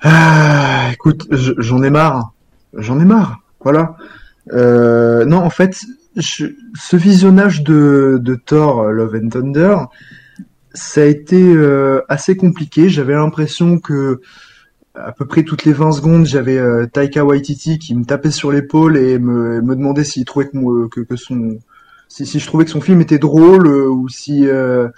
Ah, 0.00 0.90
écoute, 0.92 1.26
je- 1.30 1.54
j'en 1.58 1.82
ai 1.82 1.90
marre. 1.90 2.32
J'en 2.74 3.00
ai 3.00 3.04
marre. 3.04 3.40
Voilà. 3.60 3.96
Euh, 4.52 5.24
non, 5.24 5.38
en 5.38 5.50
fait, 5.50 5.80
je- 6.16 6.46
ce 6.78 6.96
visionnage 6.96 7.62
de, 7.64 8.18
de 8.22 8.34
Thor 8.36 8.84
Love 8.92 9.16
and 9.24 9.28
Thunder, 9.30 9.76
ça 10.72 11.00
a 11.02 11.04
été 11.04 11.42
euh, 11.42 12.00
assez 12.08 12.36
compliqué. 12.36 12.88
J'avais 12.88 13.14
l'impression 13.14 13.78
que 13.78 14.20
à 15.04 15.12
peu 15.12 15.26
près 15.26 15.42
toutes 15.42 15.64
les 15.64 15.72
20 15.72 15.92
secondes, 15.92 16.26
j'avais 16.26 16.58
euh, 16.58 16.86
Taika 16.86 17.24
Waititi 17.24 17.78
qui 17.78 17.94
me 17.94 18.04
tapait 18.04 18.30
sur 18.30 18.50
l'épaule 18.50 18.96
et 18.96 19.18
me, 19.18 19.60
me 19.60 19.76
demandait 19.76 20.04
s'il 20.04 20.24
trouvait 20.24 20.48
que, 20.48 20.56
mon- 20.56 20.88
que, 20.88 21.04
son 21.16 21.58
si, 22.08 22.38
je 22.38 22.46
trouvais 22.46 22.64
que 22.64 22.70
son 22.70 22.80
film 22.80 23.00
était 23.00 23.18
drôle 23.18 23.66
euh, 23.66 23.88
ou 23.88 24.08
si 24.08 24.46
euh, 24.46 24.88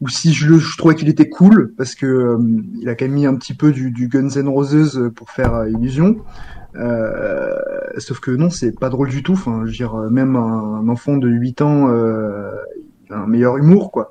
ou 0.00 0.08
si 0.08 0.32
je, 0.34 0.54
je 0.54 0.76
trouvais 0.76 0.94
qu'il 0.94 1.08
était 1.08 1.28
cool 1.28 1.72
parce 1.76 1.94
que 1.94 2.06
euh, 2.06 2.38
il 2.80 2.88
a 2.88 2.94
quand 2.94 3.04
même 3.06 3.14
mis 3.14 3.26
un 3.26 3.36
petit 3.36 3.54
peu 3.54 3.72
du, 3.72 4.08
Guns 4.08 4.28
N' 4.36 4.48
Roses 4.48 5.10
pour 5.14 5.30
faire 5.30 5.54
euh, 5.54 5.70
illusion. 5.70 6.16
Euh, 6.74 7.54
sauf 7.98 8.20
que 8.20 8.30
non, 8.30 8.50
c'est 8.50 8.78
pas 8.78 8.90
drôle 8.90 9.08
du 9.08 9.22
tout. 9.22 9.32
Enfin, 9.32 9.62
je 9.66 9.84
veux 9.84 9.90
euh, 9.94 10.10
même 10.10 10.36
un, 10.36 10.88
enfant 10.88 11.16
de 11.16 11.28
8 11.28 11.62
ans 11.62 11.88
euh, 11.88 12.50
a 13.10 13.16
un 13.16 13.26
meilleur 13.26 13.56
humour, 13.56 13.90
quoi. 13.90 14.10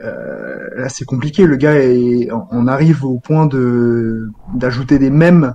Euh, 0.00 0.68
là, 0.76 0.88
c'est 0.88 1.04
compliqué. 1.04 1.46
Le 1.46 1.56
gars, 1.56 1.74
est, 1.74 2.28
on 2.32 2.66
arrive 2.66 3.04
au 3.04 3.18
point 3.18 3.46
de 3.46 4.30
d'ajouter 4.54 4.98
des 4.98 5.10
mèmes 5.10 5.54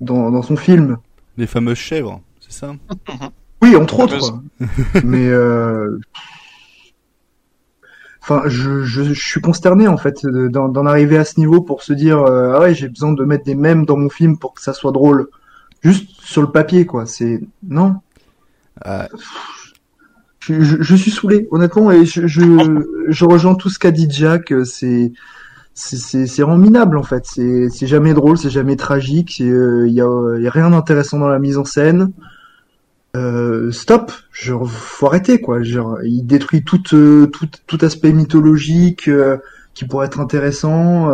dans, 0.00 0.30
dans 0.30 0.42
son 0.42 0.56
film. 0.56 0.98
Les 1.36 1.46
fameuses 1.46 1.78
chèvres, 1.78 2.20
c'est 2.40 2.52
ça? 2.52 2.74
Oui, 3.62 3.76
entre 3.76 4.00
autres. 4.00 4.40
Mais 5.04 5.28
euh... 5.28 5.98
enfin, 8.22 8.42
je, 8.46 8.84
je, 8.84 9.02
je 9.02 9.12
suis 9.28 9.42
consterné 9.42 9.86
en 9.86 9.98
fait 9.98 10.24
de- 10.24 10.48
d'en 10.48 10.86
arriver 10.86 11.18
à 11.18 11.26
ce 11.26 11.38
niveau 11.38 11.60
pour 11.60 11.82
se 11.82 11.92
dire 11.92 12.20
euh, 12.22 12.54
ah 12.56 12.60
ouais 12.60 12.74
j'ai 12.74 12.88
besoin 12.88 13.12
de 13.12 13.22
mettre 13.24 13.44
des 13.44 13.54
mèmes 13.54 13.84
dans 13.84 13.98
mon 13.98 14.08
film 14.08 14.38
pour 14.38 14.54
que 14.54 14.62
ça 14.62 14.72
soit 14.72 14.92
drôle. 14.92 15.28
Juste 15.82 16.08
sur 16.22 16.40
le 16.40 16.50
papier 16.50 16.86
quoi. 16.86 17.04
C'est 17.04 17.42
non. 17.62 17.96
Je, 20.40 20.60
je, 20.62 20.76
je 20.80 20.96
suis 20.96 21.10
saoulé 21.10 21.46
honnêtement 21.50 21.90
et 21.90 22.04
je, 22.06 23.24
rejoins 23.24 23.54
tout 23.54 23.68
ce 23.68 23.78
qu'a 23.78 23.90
dit 23.90 24.08
Jack. 24.10 24.52
euh, 24.52 24.64
C'est 24.64 25.12
c'est 25.74 26.42
vraiment 26.42 26.58
minable 26.58 26.98
en 26.98 27.02
fait. 27.02 27.24
C'est 27.26 27.68
c'est 27.70 27.86
jamais 27.86 28.12
drôle, 28.14 28.36
c'est 28.38 28.50
jamais 28.50 28.76
tragique. 28.76 29.38
Il 29.38 29.50
euh, 29.50 29.88
y 29.88 30.00
a 30.00 30.38
y 30.38 30.46
a 30.46 30.50
rien 30.50 30.70
d'intéressant 30.70 31.18
dans 31.18 31.28
la 31.28 31.38
mise 31.38 31.58
en 31.58 31.64
scène. 31.64 32.12
Euh, 33.16 33.72
stop, 33.72 34.12
genre 34.32 34.70
faut 34.70 35.06
arrêter 35.06 35.40
quoi. 35.40 35.62
Genre 35.62 35.98
il 36.02 36.22
détruit 36.22 36.64
tout 36.64 36.82
euh, 36.94 37.26
tout 37.26 37.48
tout 37.66 37.78
aspect 37.82 38.12
mythologique 38.12 39.10
qui 39.74 39.84
pourrait 39.86 40.06
être 40.06 40.20
intéressant. 40.20 41.08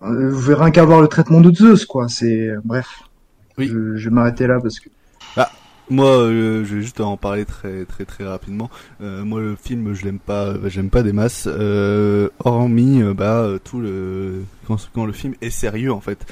Vous 0.00 0.40
verrez 0.40 0.72
qu'à 0.72 0.84
voir 0.84 1.00
le 1.02 1.08
traitement 1.08 1.40
de 1.40 1.54
Zeus 1.54 1.84
quoi. 1.84 2.08
C'est 2.08 2.50
bref. 2.64 3.02
Je, 3.58 3.96
je 3.96 4.08
vais 4.08 4.14
m'arrêter 4.14 4.46
là 4.46 4.58
parce 4.60 4.80
que 4.80 4.88
moi, 5.90 6.06
euh, 6.06 6.64
je 6.64 6.76
vais 6.76 6.82
juste 6.82 7.00
en 7.00 7.16
parler 7.16 7.44
très 7.44 7.84
très 7.84 8.04
très 8.04 8.24
rapidement. 8.24 8.70
Euh, 9.00 9.24
moi, 9.24 9.40
le 9.40 9.56
film, 9.56 9.92
je 9.92 10.04
l'aime 10.04 10.18
pas, 10.20 10.46
euh, 10.46 10.68
j'aime 10.68 10.88
pas 10.88 11.02
des 11.02 11.12
masses. 11.12 11.48
Euh, 11.50 12.28
hormis, 12.44 13.02
bah, 13.14 13.48
tout 13.64 13.80
le 13.80 14.44
quand, 14.66 14.76
quand 14.94 15.04
le 15.04 15.12
film 15.12 15.34
est 15.40 15.50
sérieux 15.50 15.92
en 15.92 16.00
fait. 16.00 16.24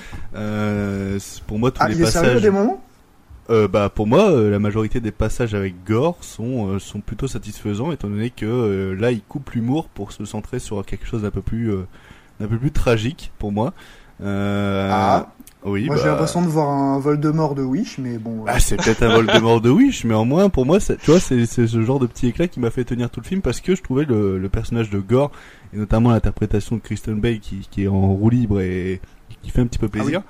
Pour 1.46 1.58
moi, 1.58 1.70
tous 1.70 1.82
ah 1.82 1.88
les 1.88 1.96
il 1.96 2.00
est 2.00 2.04
passages. 2.04 2.22
sérieux 2.22 2.38
à 2.38 2.40
des 2.40 2.50
moments? 2.50 2.82
Bah 3.70 3.88
pour 3.88 4.06
moi, 4.06 4.30
la 4.30 4.58
majorité 4.58 5.00
des 5.00 5.10
passages 5.10 5.54
avec 5.54 5.82
gore 5.84 6.18
sont 6.20 6.78
sont 6.78 7.00
plutôt 7.00 7.26
satisfaisants 7.26 7.92
étant 7.92 8.08
donné 8.08 8.28
que 8.28 8.94
là, 8.98 9.10
il 9.10 9.22
coupe 9.22 9.50
l'humour 9.50 9.88
pour 9.88 10.12
se 10.12 10.24
centrer 10.26 10.58
sur 10.58 10.84
quelque 10.84 11.06
chose 11.06 11.22
d'un 11.22 11.30
peu 11.30 11.40
plus 11.40 11.72
d'un 12.40 12.46
peu 12.46 12.58
plus 12.58 12.72
tragique 12.72 13.32
pour 13.38 13.50
moi. 13.50 13.72
Ah. 14.22 15.28
Oui. 15.68 15.86
Moi 15.86 15.96
j'ai 15.96 16.04
bah, 16.04 16.10
l'impression 16.10 16.42
de 16.42 16.48
voir 16.48 16.68
un 16.68 16.98
vol 16.98 17.18
de 17.20 17.30
mort 17.30 17.54
de 17.54 17.62
Wish, 17.62 17.98
mais 17.98 18.18
bon. 18.18 18.44
ah, 18.46 18.58
c'est 18.60 18.76
peut-être 18.76 19.02
un 19.02 19.14
vol 19.14 19.26
de 19.26 19.38
mort 19.38 19.60
de 19.60 19.70
Wish, 19.70 20.04
mais 20.04 20.14
en 20.14 20.24
moins, 20.24 20.48
pour 20.48 20.66
moi, 20.66 20.80
c'est- 20.80 20.96
tu 20.96 21.10
vois, 21.10 21.20
c'est 21.20 21.46
c'est 21.46 21.66
ce 21.66 21.82
genre 21.82 21.98
de 21.98 22.06
petit 22.06 22.26
éclat 22.28 22.48
qui 22.48 22.60
m'a 22.60 22.70
fait 22.70 22.84
tenir 22.84 23.10
tout 23.10 23.20
le 23.20 23.26
film 23.26 23.40
parce 23.42 23.60
que 23.60 23.74
je 23.74 23.82
trouvais 23.82 24.04
le, 24.04 24.38
le 24.38 24.48
personnage 24.48 24.90
de 24.90 24.98
Gore, 24.98 25.30
et 25.72 25.76
notamment 25.76 26.10
l'interprétation 26.10 26.76
de 26.76 26.80
Kristen 26.80 27.20
Bale 27.20 27.40
qui, 27.40 27.66
qui 27.70 27.84
est 27.84 27.88
en 27.88 28.14
roue 28.14 28.30
libre 28.30 28.60
et 28.60 29.00
qui 29.42 29.50
fait 29.50 29.60
un 29.60 29.66
petit 29.66 29.78
peu 29.78 29.88
plaisir, 29.88 30.22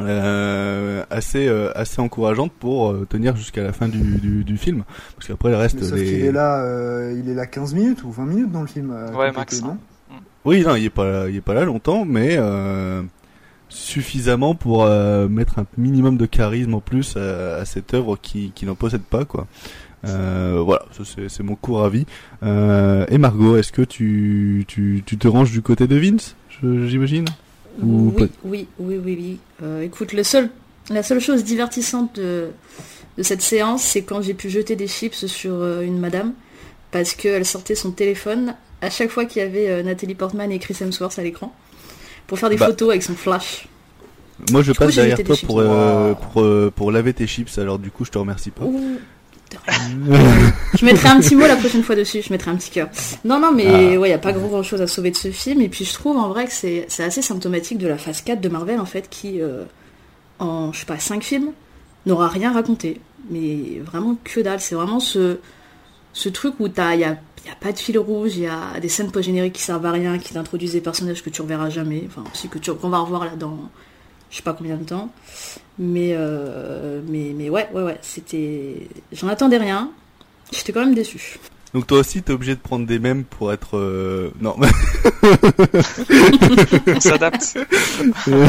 euh, 0.00 1.04
assez, 1.10 1.48
euh, 1.48 1.70
assez 1.74 2.00
encourageante 2.02 2.52
pour 2.52 2.90
euh, 2.90 3.06
tenir 3.08 3.34
jusqu'à 3.36 3.62
la 3.62 3.72
fin 3.72 3.88
du, 3.88 4.18
du, 4.18 4.44
du 4.44 4.56
film. 4.58 4.84
Parce 5.16 5.26
qu'après, 5.28 5.50
le 5.50 5.56
reste 5.56 5.76
Mais 5.80 5.86
sauf 5.88 5.98
des- 5.98 6.04
qu'il 6.04 6.24
est 6.24 6.32
là, 6.32 6.60
euh, 6.62 7.18
il 7.18 7.30
est 7.30 7.34
là 7.34 7.46
15 7.46 7.74
minutes 7.74 8.04
ou 8.04 8.10
20 8.10 8.26
minutes 8.26 8.52
dans 8.52 8.60
le 8.60 8.66
film. 8.66 8.94
Ouais, 9.14 9.32
max, 9.32 9.62
non 9.62 9.78
Oui, 10.44 10.62
non, 10.66 10.76
il 10.76 10.84
est 10.84 10.90
pas, 10.90 11.28
il 11.30 11.36
est 11.36 11.40
pas 11.40 11.54
là 11.54 11.64
longtemps, 11.64 12.04
mais 12.04 12.36
euh, 12.38 13.02
suffisamment 13.76 14.54
pour 14.54 14.84
euh, 14.84 15.28
mettre 15.28 15.58
un 15.58 15.66
minimum 15.76 16.16
de 16.16 16.26
charisme 16.26 16.74
en 16.74 16.80
plus 16.80 17.16
à, 17.16 17.56
à 17.56 17.64
cette 17.64 17.94
œuvre 17.94 18.16
qui, 18.20 18.52
qui 18.54 18.66
n'en 18.66 18.74
possède 18.74 19.02
pas, 19.02 19.24
quoi. 19.24 19.46
Euh, 20.06 20.62
voilà, 20.64 20.86
c'est, 21.28 21.42
mon 21.42 21.56
court 21.56 21.84
avis. 21.84 22.06
Euh, 22.42 23.06
et 23.08 23.18
Margot, 23.18 23.56
est-ce 23.56 23.72
que 23.72 23.82
tu, 23.82 24.64
tu, 24.68 25.02
tu 25.04 25.18
te 25.18 25.28
ranges 25.28 25.50
du 25.50 25.62
côté 25.62 25.86
de 25.86 25.96
Vince, 25.96 26.36
j'imagine? 26.62 27.26
Ou 27.82 28.12
Oui, 28.16 28.28
oui, 28.44 28.68
oui, 28.78 29.00
oui, 29.04 29.16
oui. 29.18 29.38
Euh, 29.62 29.82
écoute, 29.82 30.12
le 30.12 30.22
seul, 30.22 30.48
la 30.90 31.02
seule 31.02 31.20
chose 31.20 31.44
divertissante 31.44 32.16
de, 32.16 32.48
de 33.18 33.22
cette 33.22 33.42
séance, 33.42 33.82
c'est 33.82 34.02
quand 34.02 34.22
j'ai 34.22 34.34
pu 34.34 34.48
jeter 34.48 34.76
des 34.76 34.88
chips 34.88 35.26
sur 35.26 35.54
euh, 35.54 35.82
une 35.82 35.98
madame, 35.98 36.32
parce 36.92 37.14
qu'elle 37.14 37.44
sortait 37.44 37.74
son 37.74 37.90
téléphone 37.90 38.54
à 38.80 38.90
chaque 38.90 39.10
fois 39.10 39.24
qu'il 39.24 39.42
y 39.42 39.44
avait 39.44 39.68
euh, 39.68 39.82
Nathalie 39.82 40.14
Portman 40.14 40.50
et 40.52 40.58
Chris 40.58 40.76
Hemsworth 40.80 41.18
à 41.18 41.22
l'écran, 41.22 41.54
pour 42.26 42.38
faire 42.38 42.50
des 42.50 42.56
Bah. 42.56 42.66
photos 42.66 42.90
avec 42.90 43.02
son 43.02 43.14
flash. 43.14 43.68
Moi, 44.50 44.62
je 44.62 44.72
Du 44.72 44.78
passe 44.78 44.94
derrière 44.94 45.22
toi 45.22 45.36
pour, 45.46 45.60
euh, 45.60 46.12
pour, 46.14 46.42
euh, 46.42 46.70
pour 46.74 46.92
laver 46.92 47.14
tes 47.14 47.26
chips, 47.26 47.56
alors 47.58 47.78
du 47.78 47.90
coup, 47.90 48.04
je 48.04 48.10
te 48.10 48.18
remercie 48.18 48.50
pas. 48.50 48.64
Ouh, 48.64 48.98
Je 50.78 50.84
mettrai 50.84 51.08
un 51.08 51.20
petit 51.20 51.34
mot 51.36 51.46
la 51.46 51.56
prochaine 51.56 51.82
fois 51.82 51.94
dessus, 51.94 52.20
je 52.22 52.32
mettrai 52.32 52.50
un 52.50 52.56
petit 52.56 52.70
cœur. 52.70 52.88
Non, 53.24 53.38
non, 53.40 53.52
mais 53.52 53.94
Ah. 53.94 53.98
ouais, 54.00 54.12
a 54.12 54.18
pas 54.18 54.32
grand 54.32 54.62
chose 54.62 54.82
à 54.82 54.86
sauver 54.86 55.10
de 55.10 55.16
ce 55.16 55.30
film. 55.30 55.60
Et 55.62 55.68
puis 55.68 55.84
je 55.84 55.92
trouve 55.94 56.16
en 56.16 56.28
vrai 56.28 56.46
que 56.46 56.52
c'est 56.52 56.84
c'est 56.88 57.04
assez 57.04 57.22
symptomatique 57.22 57.78
de 57.78 57.86
la 57.88 57.96
phase 57.96 58.20
4 58.22 58.40
de 58.40 58.48
Marvel, 58.48 58.80
en 58.80 58.84
fait, 58.86 59.08
qui, 59.08 59.40
euh, 59.40 59.62
en, 60.38 60.72
je 60.72 60.80
sais 60.80 60.86
pas, 60.86 60.98
5 60.98 61.22
films, 61.22 61.52
n'aura 62.06 62.28
rien 62.28 62.52
raconté. 62.52 63.00
Mais 63.30 63.80
vraiment 63.84 64.16
que 64.22 64.40
dalle. 64.40 64.60
C'est 64.60 64.74
vraiment 64.74 65.00
ce, 65.00 65.38
ce 66.12 66.28
truc 66.28 66.54
où 66.60 66.66
il 66.66 67.00
y 67.00 67.04
a, 67.04 67.16
y 67.48 67.52
a 67.52 67.56
pas 67.56 67.72
de 67.72 67.78
fil 67.78 67.98
rouge, 67.98 68.36
il 68.36 68.42
y 68.42 68.46
a 68.46 68.80
des 68.80 68.88
scènes 68.88 69.10
post-génériques 69.10 69.54
qui 69.54 69.62
servent 69.62 69.86
à 69.86 69.92
rien, 69.92 70.18
qui 70.18 70.36
introduisent 70.36 70.72
des 70.72 70.80
personnages 70.80 71.22
que 71.22 71.30
tu 71.30 71.42
reverras 71.42 71.70
jamais. 71.70 72.04
Enfin, 72.06 72.24
aussi 72.32 72.48
que 72.48 72.58
tu, 72.58 72.72
qu'on 72.74 72.88
va 72.88 72.98
revoir 72.98 73.24
là 73.24 73.36
dans 73.36 73.70
je 74.30 74.36
sais 74.36 74.42
pas 74.42 74.52
combien 74.52 74.76
de 74.76 74.84
temps. 74.84 75.10
Mais, 75.78 76.10
euh, 76.14 77.00
mais, 77.06 77.32
mais 77.34 77.50
ouais, 77.50 77.68
ouais, 77.72 77.82
ouais, 77.82 77.98
c'était. 78.02 78.88
J'en 79.12 79.28
attendais 79.28 79.58
rien. 79.58 79.90
J'étais 80.52 80.72
quand 80.72 80.80
même 80.80 80.94
déçu. 80.94 81.38
Donc 81.76 81.86
toi 81.86 81.98
aussi, 81.98 82.22
t'es 82.22 82.32
obligé 82.32 82.54
de 82.54 82.60
prendre 82.60 82.86
des 82.86 82.98
mèmes 82.98 83.24
pour 83.24 83.52
être... 83.52 83.76
euh, 83.76 84.30
Non. 84.40 84.56
On 86.86 87.00
s'adapte. 87.00 87.58
Euh, 88.28 88.48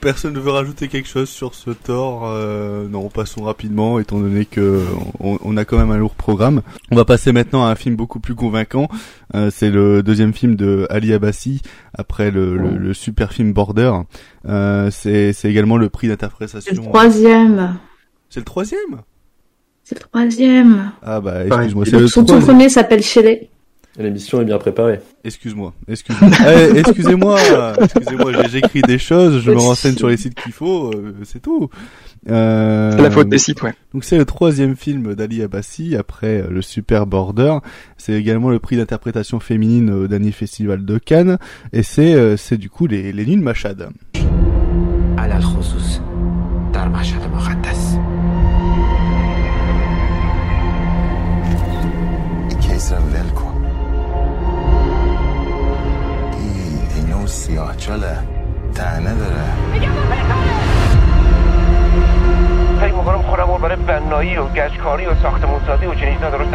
Personne 0.00 0.32
ne 0.34 0.40
veut 0.40 0.50
rajouter 0.50 0.88
quelque 0.88 1.08
chose 1.08 1.28
sur 1.28 1.54
ce 1.54 1.70
tort. 1.70 2.24
euh, 2.26 2.88
non, 2.88 3.08
passons 3.10 3.44
rapidement, 3.44 4.00
étant 4.00 4.18
donné 4.18 4.44
que 4.44 4.82
on, 5.20 5.38
on 5.44 5.56
a 5.56 5.64
quand 5.64 5.78
même 5.78 5.92
un 5.92 5.96
lourd 5.96 6.16
programme. 6.16 6.62
On 6.90 6.96
va 6.96 7.04
passer 7.04 7.30
maintenant 7.30 7.64
à 7.64 7.70
un 7.70 7.76
film 7.76 7.94
beaucoup 7.94 8.18
plus 8.18 8.34
convaincant. 8.34 8.88
Euh, 9.36 9.50
c'est 9.54 9.70
le 9.70 10.02
deuxième 10.02 10.32
film 10.32 10.56
de 10.56 10.88
Ali 10.90 11.12
Abbasi 11.12 11.62
après 11.96 12.32
le, 12.32 12.56
le, 12.58 12.76
le 12.76 12.92
super 12.92 13.32
film 13.32 13.52
Border. 13.52 13.92
Euh, 14.48 14.90
c'est 14.90 15.32
c'est 15.32 15.48
également 15.48 15.76
le 15.76 15.88
prix 15.90 16.08
d'interprétation. 16.08 16.72
C'est 16.74 16.76
le 16.76 16.82
troisième. 16.88 17.76
C'est 18.30 18.40
le 18.40 18.44
troisième? 18.46 19.02
C'est 19.84 19.96
le 19.96 20.00
troisième. 20.08 20.92
Ah 21.02 21.20
bah 21.20 21.44
excuse-moi, 21.46 21.84
c'est 21.84 21.92
le 21.92 22.00
Donc, 22.00 22.08
son 22.08 22.20
tout 22.22 22.26
troisième. 22.28 22.48
premier 22.48 22.68
s'appelle 22.68 23.02
Shelley. 23.02 23.48
L'émission 23.96 24.40
est 24.40 24.44
bien 24.44 24.58
préparée. 24.58 24.98
Excuse-moi, 25.22 25.72
excuse-moi. 25.86 26.28
Eh, 26.48 26.78
excusez-moi, 26.80 27.38
excusez-moi, 27.80 28.32
j'écris 28.50 28.82
des 28.82 28.98
choses, 28.98 29.40
je 29.40 29.52
me 29.52 29.58
renseigne 29.58 29.94
sur 29.94 30.08
les 30.08 30.16
sites 30.16 30.34
qu'il 30.34 30.50
faut, 30.50 30.90
euh, 30.92 31.14
c'est 31.22 31.40
tout. 31.40 31.68
Euh, 32.28 32.90
C'est 32.96 33.02
la 33.02 33.10
faute 33.12 33.28
des 33.28 33.38
sites, 33.38 33.62
ouais. 33.62 33.72
Donc 33.92 34.02
c'est 34.02 34.18
le 34.18 34.24
troisième 34.24 34.74
film 34.74 35.14
d'Ali 35.14 35.42
Abbasi 35.44 35.94
après 35.94 36.40
euh, 36.40 36.48
le 36.50 36.60
Super 36.60 37.06
Border. 37.06 37.58
C'est 37.96 38.14
également 38.14 38.50
le 38.50 38.58
prix 38.58 38.76
d'interprétation 38.76 39.38
féminine 39.38 39.90
au 39.90 40.08
dernier 40.08 40.32
festival 40.32 40.84
de 40.84 40.98
Cannes 40.98 41.38
et 41.72 41.84
c'est 41.84 42.14
euh, 42.14 42.36
c'est 42.36 42.56
du 42.56 42.70
coup 42.70 42.88
les 42.88 43.12
les 43.12 43.24
nuits 43.24 43.36
de 43.36 43.42
Machad. 43.42 43.90
Федор 66.24 66.46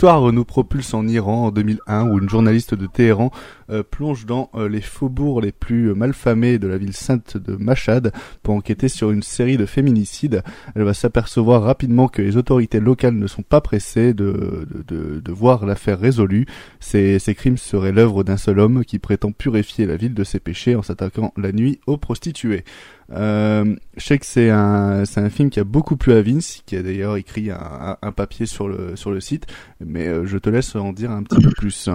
L'histoire 0.00 0.32
nous 0.32 0.46
propulse 0.46 0.94
en 0.94 1.06
Iran 1.06 1.48
en 1.48 1.50
2001 1.50 2.08
où 2.08 2.18
une 2.20 2.30
journaliste 2.30 2.74
de 2.74 2.86
Téhéran 2.86 3.30
euh, 3.68 3.82
plonge 3.82 4.24
dans 4.24 4.48
euh, 4.54 4.66
les 4.66 4.80
faubourgs 4.80 5.42
les 5.42 5.52
plus 5.52 5.94
malfamés 5.94 6.58
de 6.58 6.66
la 6.68 6.78
ville 6.78 6.94
sainte 6.94 7.36
de 7.36 7.54
Mashhad 7.56 8.10
pour 8.42 8.54
enquêter 8.54 8.88
sur 8.88 9.10
une 9.10 9.22
série 9.22 9.58
de 9.58 9.66
féminicides. 9.66 10.42
Elle 10.74 10.84
va 10.84 10.94
s'apercevoir 10.94 11.64
rapidement 11.64 12.08
que 12.08 12.22
les 12.22 12.38
autorités 12.38 12.80
locales 12.80 13.12
ne 13.12 13.26
sont 13.26 13.42
pas 13.42 13.60
pressées 13.60 14.14
de, 14.14 14.66
de, 14.70 14.84
de, 14.88 15.20
de 15.20 15.32
voir 15.32 15.66
l'affaire 15.66 16.00
résolue. 16.00 16.46
Ces, 16.80 17.18
ces 17.18 17.34
crimes 17.34 17.58
seraient 17.58 17.92
l'œuvre 17.92 18.24
d'un 18.24 18.38
seul 18.38 18.58
homme 18.58 18.86
qui 18.86 18.98
prétend 18.98 19.32
purifier 19.32 19.84
la 19.84 19.96
ville 19.96 20.14
de 20.14 20.24
ses 20.24 20.40
péchés 20.40 20.76
en 20.76 20.82
s'attaquant 20.82 21.34
la 21.36 21.52
nuit 21.52 21.78
aux 21.86 21.98
prostituées. 21.98 22.64
Euh, 23.12 23.74
je 23.96 24.04
sais 24.04 24.18
que 24.18 24.26
c'est 24.26 24.50
un 24.50 25.04
c'est 25.04 25.20
un 25.20 25.30
film 25.30 25.50
qui 25.50 25.58
a 25.58 25.64
beaucoup 25.64 25.96
plu 25.96 26.12
à 26.12 26.22
Vince, 26.22 26.62
qui 26.64 26.76
a 26.76 26.82
d'ailleurs 26.82 27.16
écrit 27.16 27.50
un, 27.50 27.96
un, 28.00 28.12
papier 28.12 28.46
sur 28.46 28.68
le 28.68 28.94
sur 28.94 29.10
le 29.10 29.20
site, 29.20 29.46
mais 29.84 30.06
euh, 30.06 30.26
je 30.26 30.38
te 30.38 30.48
laisse 30.48 30.76
en 30.76 30.92
dire 30.92 31.10
un 31.10 31.22
petit 31.22 31.42
peu 31.42 31.50
plus. 31.50 31.88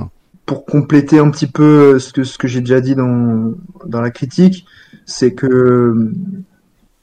Pour 0.46 0.66
compléter 0.66 1.20
un 1.20 1.30
petit 1.32 1.48
peu 1.48 2.00
ce 2.00 2.12
que 2.12 2.24
ce 2.24 2.38
que 2.38 2.48
j'ai 2.48 2.60
déjà 2.60 2.82
dit 2.82 2.96
dans 2.96 3.54
dans 3.86 4.02
la 4.02 4.12
critique, 4.12 4.66
c'est 5.06 5.34
que 5.34 6.12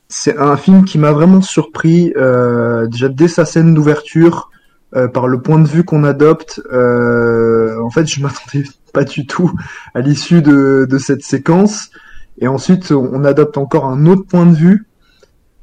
c'est 0.08 0.36
un 0.36 0.58
film 0.58 0.84
qui 0.84 0.98
m'a 0.98 1.12
vraiment 1.12 1.40
surpris 1.40 2.12
euh, 2.16 2.86
déjà 2.86 3.08
dès 3.08 3.28
sa 3.28 3.46
scène 3.46 3.72
d'ouverture 3.72 4.50
euh, 4.94 5.08
par 5.08 5.26
le 5.26 5.40
point 5.40 5.58
de 5.58 5.66
vue 5.66 5.84
qu'on 5.84 6.04
adopte. 6.04 6.60
Euh, 6.70 7.80
en 7.80 7.88
fait, 7.88 8.06
je 8.06 8.20
m'attendais 8.20 8.64
pas 8.92 9.04
du 9.04 9.26
tout 9.26 9.50
à 9.94 10.02
l'issue 10.02 10.42
de 10.42 10.86
de 10.88 10.98
cette 10.98 11.22
séquence. 11.22 11.90
Et 12.38 12.48
ensuite, 12.48 12.90
on 12.92 13.24
adopte 13.24 13.58
encore 13.58 13.86
un 13.86 14.06
autre 14.06 14.26
point 14.26 14.46
de 14.46 14.54
vue 14.54 14.86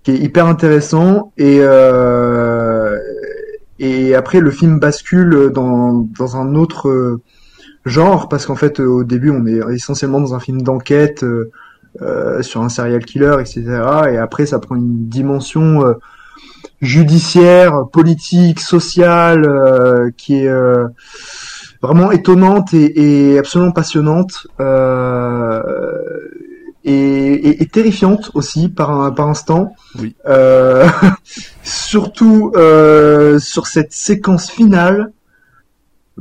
qui 0.04 0.12
est 0.12 0.18
hyper 0.18 0.46
intéressant. 0.46 1.34
Et, 1.38 1.58
euh, 1.62 2.98
et 3.80 4.16
après, 4.16 4.40
le 4.40 4.52
film 4.52 4.80
bascule 4.80 5.52
dans, 5.54 6.08
dans 6.18 6.38
un 6.38 6.56
autre 6.56 6.90
euh, 6.90 7.22
genre, 7.86 8.30
parce 8.30 8.46
qu'en 8.46 8.56
fait, 8.56 8.80
au 8.80 9.04
début, 9.04 9.32
on 9.32 9.46
est 9.46 9.60
essentiellement 9.74 10.20
dans 10.22 10.36
un 10.36 10.40
film 10.40 10.62
d'enquête 10.62 11.24
euh, 12.02 12.42
sur 12.42 12.62
un 12.62 12.70
serial 12.70 13.04
killer, 13.04 13.38
etc. 13.40 13.64
Et 14.12 14.18
après, 14.18 14.46
ça 14.46 14.60
prend 14.60 14.76
une 14.76 15.08
dimension 15.08 15.86
euh, 15.86 15.94
judiciaire, 16.82 17.88
politique, 17.92 18.60
sociale, 18.60 19.46
euh, 19.46 20.12
qui 20.16 20.46
est 20.46 20.52
vraiment 21.82 22.12
étonnante 22.12 22.74
et, 22.74 23.34
et 23.34 23.40
absolument 23.40 23.72
passionnante. 23.72 24.48
Euh, 24.60 25.62
et, 26.90 27.66
terrifiante 27.72 28.32
aussi 28.34 28.70
par 28.70 28.92
un 28.92 29.12
par 29.12 29.28
instant. 29.28 29.76
Oui. 30.00 30.16
Euh, 30.28 30.88
surtout 31.64 32.52
euh, 32.56 33.40
sur 33.40 33.68
cette 33.68 33.94
séquence 33.94 34.50
finale. 34.50 35.12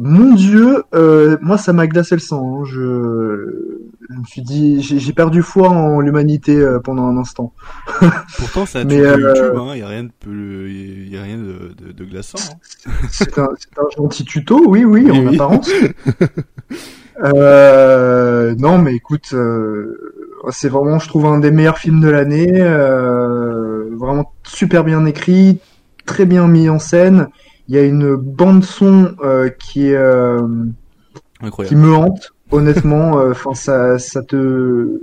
Mon 0.00 0.34
Dieu, 0.34 0.84
euh, 0.94 1.38
moi 1.42 1.58
ça 1.58 1.72
m'a 1.72 1.88
glacé 1.88 2.14
le 2.14 2.20
sang. 2.20 2.60
Hein. 2.60 2.64
Je, 2.66 3.88
je, 4.08 4.14
me 4.16 4.24
suis 4.26 4.42
dit, 4.42 4.80
j'ai 4.80 5.12
perdu 5.12 5.42
foi 5.42 5.68
en 5.70 5.98
l'humanité 5.98 6.64
pendant 6.84 7.06
un 7.06 7.16
instant. 7.16 7.52
Pourtant, 8.38 8.64
ça 8.64 8.80
a 8.80 8.84
Mais, 8.84 8.98
YouTube, 8.98 9.52
il 9.54 9.58
hein, 9.58 9.74
y 9.74 9.82
a 9.82 9.88
rien 9.88 10.04
de, 10.04 10.68
y 10.68 11.16
a 11.16 11.22
rien 11.22 11.38
de, 11.38 11.74
de, 11.84 11.92
de 11.92 12.04
glaçant. 12.04 12.38
Hein. 12.38 12.90
C'est 13.10 13.38
un, 13.38 13.48
un, 13.76 13.90
gentil 13.96 14.24
tuto, 14.24 14.62
oui, 14.68 14.84
oui, 14.84 15.02
oui 15.04 15.10
en 15.10 15.26
oui. 15.26 15.34
apparence. 15.34 15.68
Euh, 17.24 18.54
non, 18.56 18.78
mais 18.78 18.94
écoute, 18.94 19.30
euh, 19.32 20.17
c'est 20.50 20.68
vraiment, 20.68 20.98
je 20.98 21.08
trouve, 21.08 21.26
un 21.26 21.38
des 21.38 21.50
meilleurs 21.50 21.78
films 21.78 22.00
de 22.00 22.08
l'année. 22.08 22.50
Euh, 22.52 23.88
vraiment 23.96 24.32
super 24.44 24.84
bien 24.84 25.04
écrit, 25.06 25.60
très 26.06 26.26
bien 26.26 26.46
mis 26.48 26.68
en 26.68 26.78
scène. 26.78 27.28
Il 27.68 27.74
y 27.74 27.78
a 27.78 27.82
une 27.82 28.16
bande 28.16 28.64
son 28.64 29.14
euh, 29.22 29.50
qui 29.50 29.88
est 29.88 29.96
euh, 29.96 30.40
qui 31.66 31.76
me 31.76 31.94
hante, 31.94 32.32
honnêtement. 32.50 33.12
Enfin, 33.30 33.54
ça, 33.54 33.98
ça 33.98 34.22
te 34.22 35.00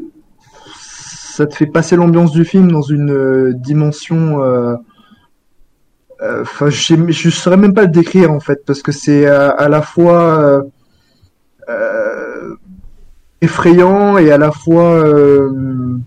ça 0.78 1.46
te 1.46 1.56
fait 1.56 1.66
passer 1.66 1.96
l'ambiance 1.96 2.32
du 2.32 2.46
film 2.46 2.72
dans 2.72 2.82
une 2.82 3.54
dimension. 3.54 4.40
Enfin, 6.22 6.70
je, 6.70 6.96
je 7.12 7.30
saurais 7.30 7.58
même 7.58 7.74
pas 7.74 7.84
le 7.84 7.90
décrire 7.90 8.32
en 8.32 8.40
fait, 8.40 8.66
parce 8.66 8.82
que 8.82 8.92
c'est 8.92 9.28
à, 9.28 9.50
à, 9.50 9.68
la 9.68 9.82
fois 9.82 10.64
effrayant 13.42 14.18
et 14.18 14.32
à 14.32 14.38
la 14.38 14.52
fois 14.52 14.96
euh, 14.96 15.98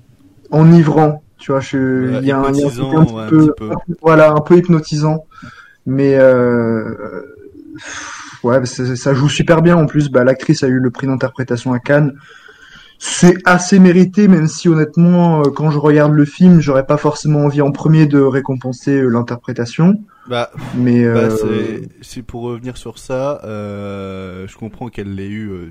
enivrant. 0.50 1.22
Tu 1.38 1.52
vois, 1.52 1.60
il 1.72 1.78
y 1.78 1.78
a 2.14 2.18
un, 2.18 2.22
y 2.22 2.32
a 2.32 2.38
un, 2.38 2.44
un, 2.44 2.52
petit, 2.52 2.64
ouais, 2.64 3.28
peu, 3.28 3.38
un 3.38 3.44
petit 3.44 3.52
peu, 3.56 3.70
voilà, 4.02 4.32
un 4.32 4.40
peu 4.40 4.56
hypnotisant, 4.56 5.24
mais 5.86 6.16
euh, 6.16 7.22
ouais, 8.42 8.66
ça, 8.66 9.14
joue 9.14 9.28
super 9.28 9.62
bien. 9.62 9.76
En 9.76 9.86
plus, 9.86 10.10
bah, 10.10 10.24
l'actrice 10.24 10.64
a 10.64 10.66
eu 10.66 10.80
le 10.80 10.90
prix 10.90 11.06
d'interprétation 11.06 11.72
à 11.72 11.78
Cannes. 11.78 12.14
C'est 12.98 13.36
assez 13.44 13.78
mérité, 13.78 14.26
même 14.26 14.48
si 14.48 14.68
honnêtement, 14.68 15.42
euh, 15.42 15.50
quand 15.50 15.70
je 15.70 15.78
regarde 15.78 16.12
le 16.12 16.24
film, 16.24 16.60
j'aurais 16.60 16.84
pas 16.84 16.96
forcément 16.96 17.44
envie 17.44 17.62
en 17.62 17.70
premier 17.70 18.06
de 18.06 18.20
récompenser 18.20 19.00
l'interprétation. 19.02 20.02
Bah, 20.28 20.50
mais 20.74 21.04
bah, 21.04 21.20
euh... 21.20 21.78
c'est 22.02 22.22
pour 22.22 22.42
revenir 22.42 22.76
sur 22.76 22.98
ça, 22.98 23.40
euh, 23.44 24.48
je 24.48 24.56
comprends 24.56 24.88
qu'elle 24.88 25.14
l'ait 25.14 25.28
eu 25.28 25.48
euh, 25.48 25.70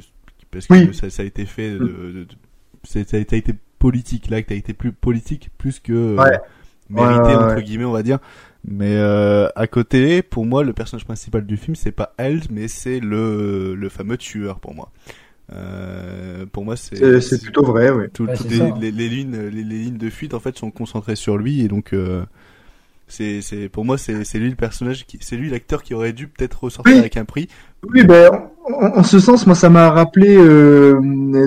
parce 0.51 0.67
que 0.67 0.73
oui. 0.73 0.93
ça, 0.93 1.09
ça, 1.09 1.23
a 1.23 1.25
été 1.25 1.45
fait, 1.45 1.71
de, 1.71 1.77
de, 1.79 2.23
de, 2.23 2.27
ça, 2.83 2.99
a 2.99 3.17
été 3.17 3.53
politique 3.79 4.29
là, 4.29 4.41
que 4.41 4.47
t'as 4.49 4.55
été 4.55 4.73
plus 4.73 4.91
politique 4.91 5.49
plus 5.57 5.79
que 5.79 6.15
ouais. 6.17 6.39
mérité 6.89 7.21
ouais, 7.21 7.27
ouais, 7.27 7.35
entre 7.35 7.61
guillemets, 7.61 7.85
on 7.85 7.91
va 7.91 8.03
dire. 8.03 8.19
Mais 8.65 8.95
euh, 8.95 9.47
à 9.55 9.67
côté, 9.67 10.21
pour 10.21 10.45
moi, 10.45 10.63
le 10.63 10.73
personnage 10.73 11.05
principal 11.05 11.45
du 11.45 11.57
film, 11.57 11.75
c'est 11.75 11.91
pas 11.91 12.13
elle, 12.17 12.41
mais 12.51 12.67
c'est 12.67 12.99
le 12.99 13.75
le 13.75 13.89
fameux 13.89 14.17
tueur 14.17 14.59
pour 14.59 14.73
moi. 14.73 14.91
Euh, 15.53 16.45
pour 16.51 16.65
moi, 16.65 16.75
c'est 16.75 17.21
c'est 17.21 17.41
plutôt 17.41 17.63
vrai, 17.63 17.89
oui. 17.89 18.05
Tout, 18.13 18.25
Ouais, 18.25 18.35
toutes 18.35 18.49
les, 18.49 18.57
ça. 18.57 18.73
les, 18.81 18.91
les 18.91 19.09
lignes, 19.09 19.37
les, 19.37 19.63
les 19.63 19.77
lignes 19.77 19.97
de 19.97 20.09
fuite 20.09 20.33
en 20.33 20.39
fait 20.39 20.57
sont 20.57 20.71
concentrées 20.71 21.15
sur 21.15 21.37
lui 21.37 21.61
et 21.61 21.67
donc 21.67 21.93
euh, 21.93 22.25
c'est 23.07 23.41
c'est 23.41 23.69
pour 23.69 23.85
moi 23.85 23.97
c'est 23.97 24.23
c'est 24.25 24.37
lui 24.37 24.49
le 24.49 24.55
personnage 24.55 25.05
qui 25.05 25.17
c'est 25.21 25.37
lui 25.37 25.49
l'acteur 25.49 25.81
qui 25.83 25.93
aurait 25.93 26.13
dû 26.13 26.27
peut-être 26.27 26.63
ressortir 26.65 26.93
Oui. 26.93 26.99
avec 26.99 27.17
un 27.17 27.25
prix. 27.25 27.47
Oui, 27.93 28.03
ben, 28.03 28.29
en, 28.65 28.99
en 28.99 29.03
ce 29.03 29.19
sens, 29.19 29.45
moi, 29.45 29.55
ça 29.55 29.69
m'a 29.69 29.91
rappelé 29.91 30.35
euh, 30.35 30.99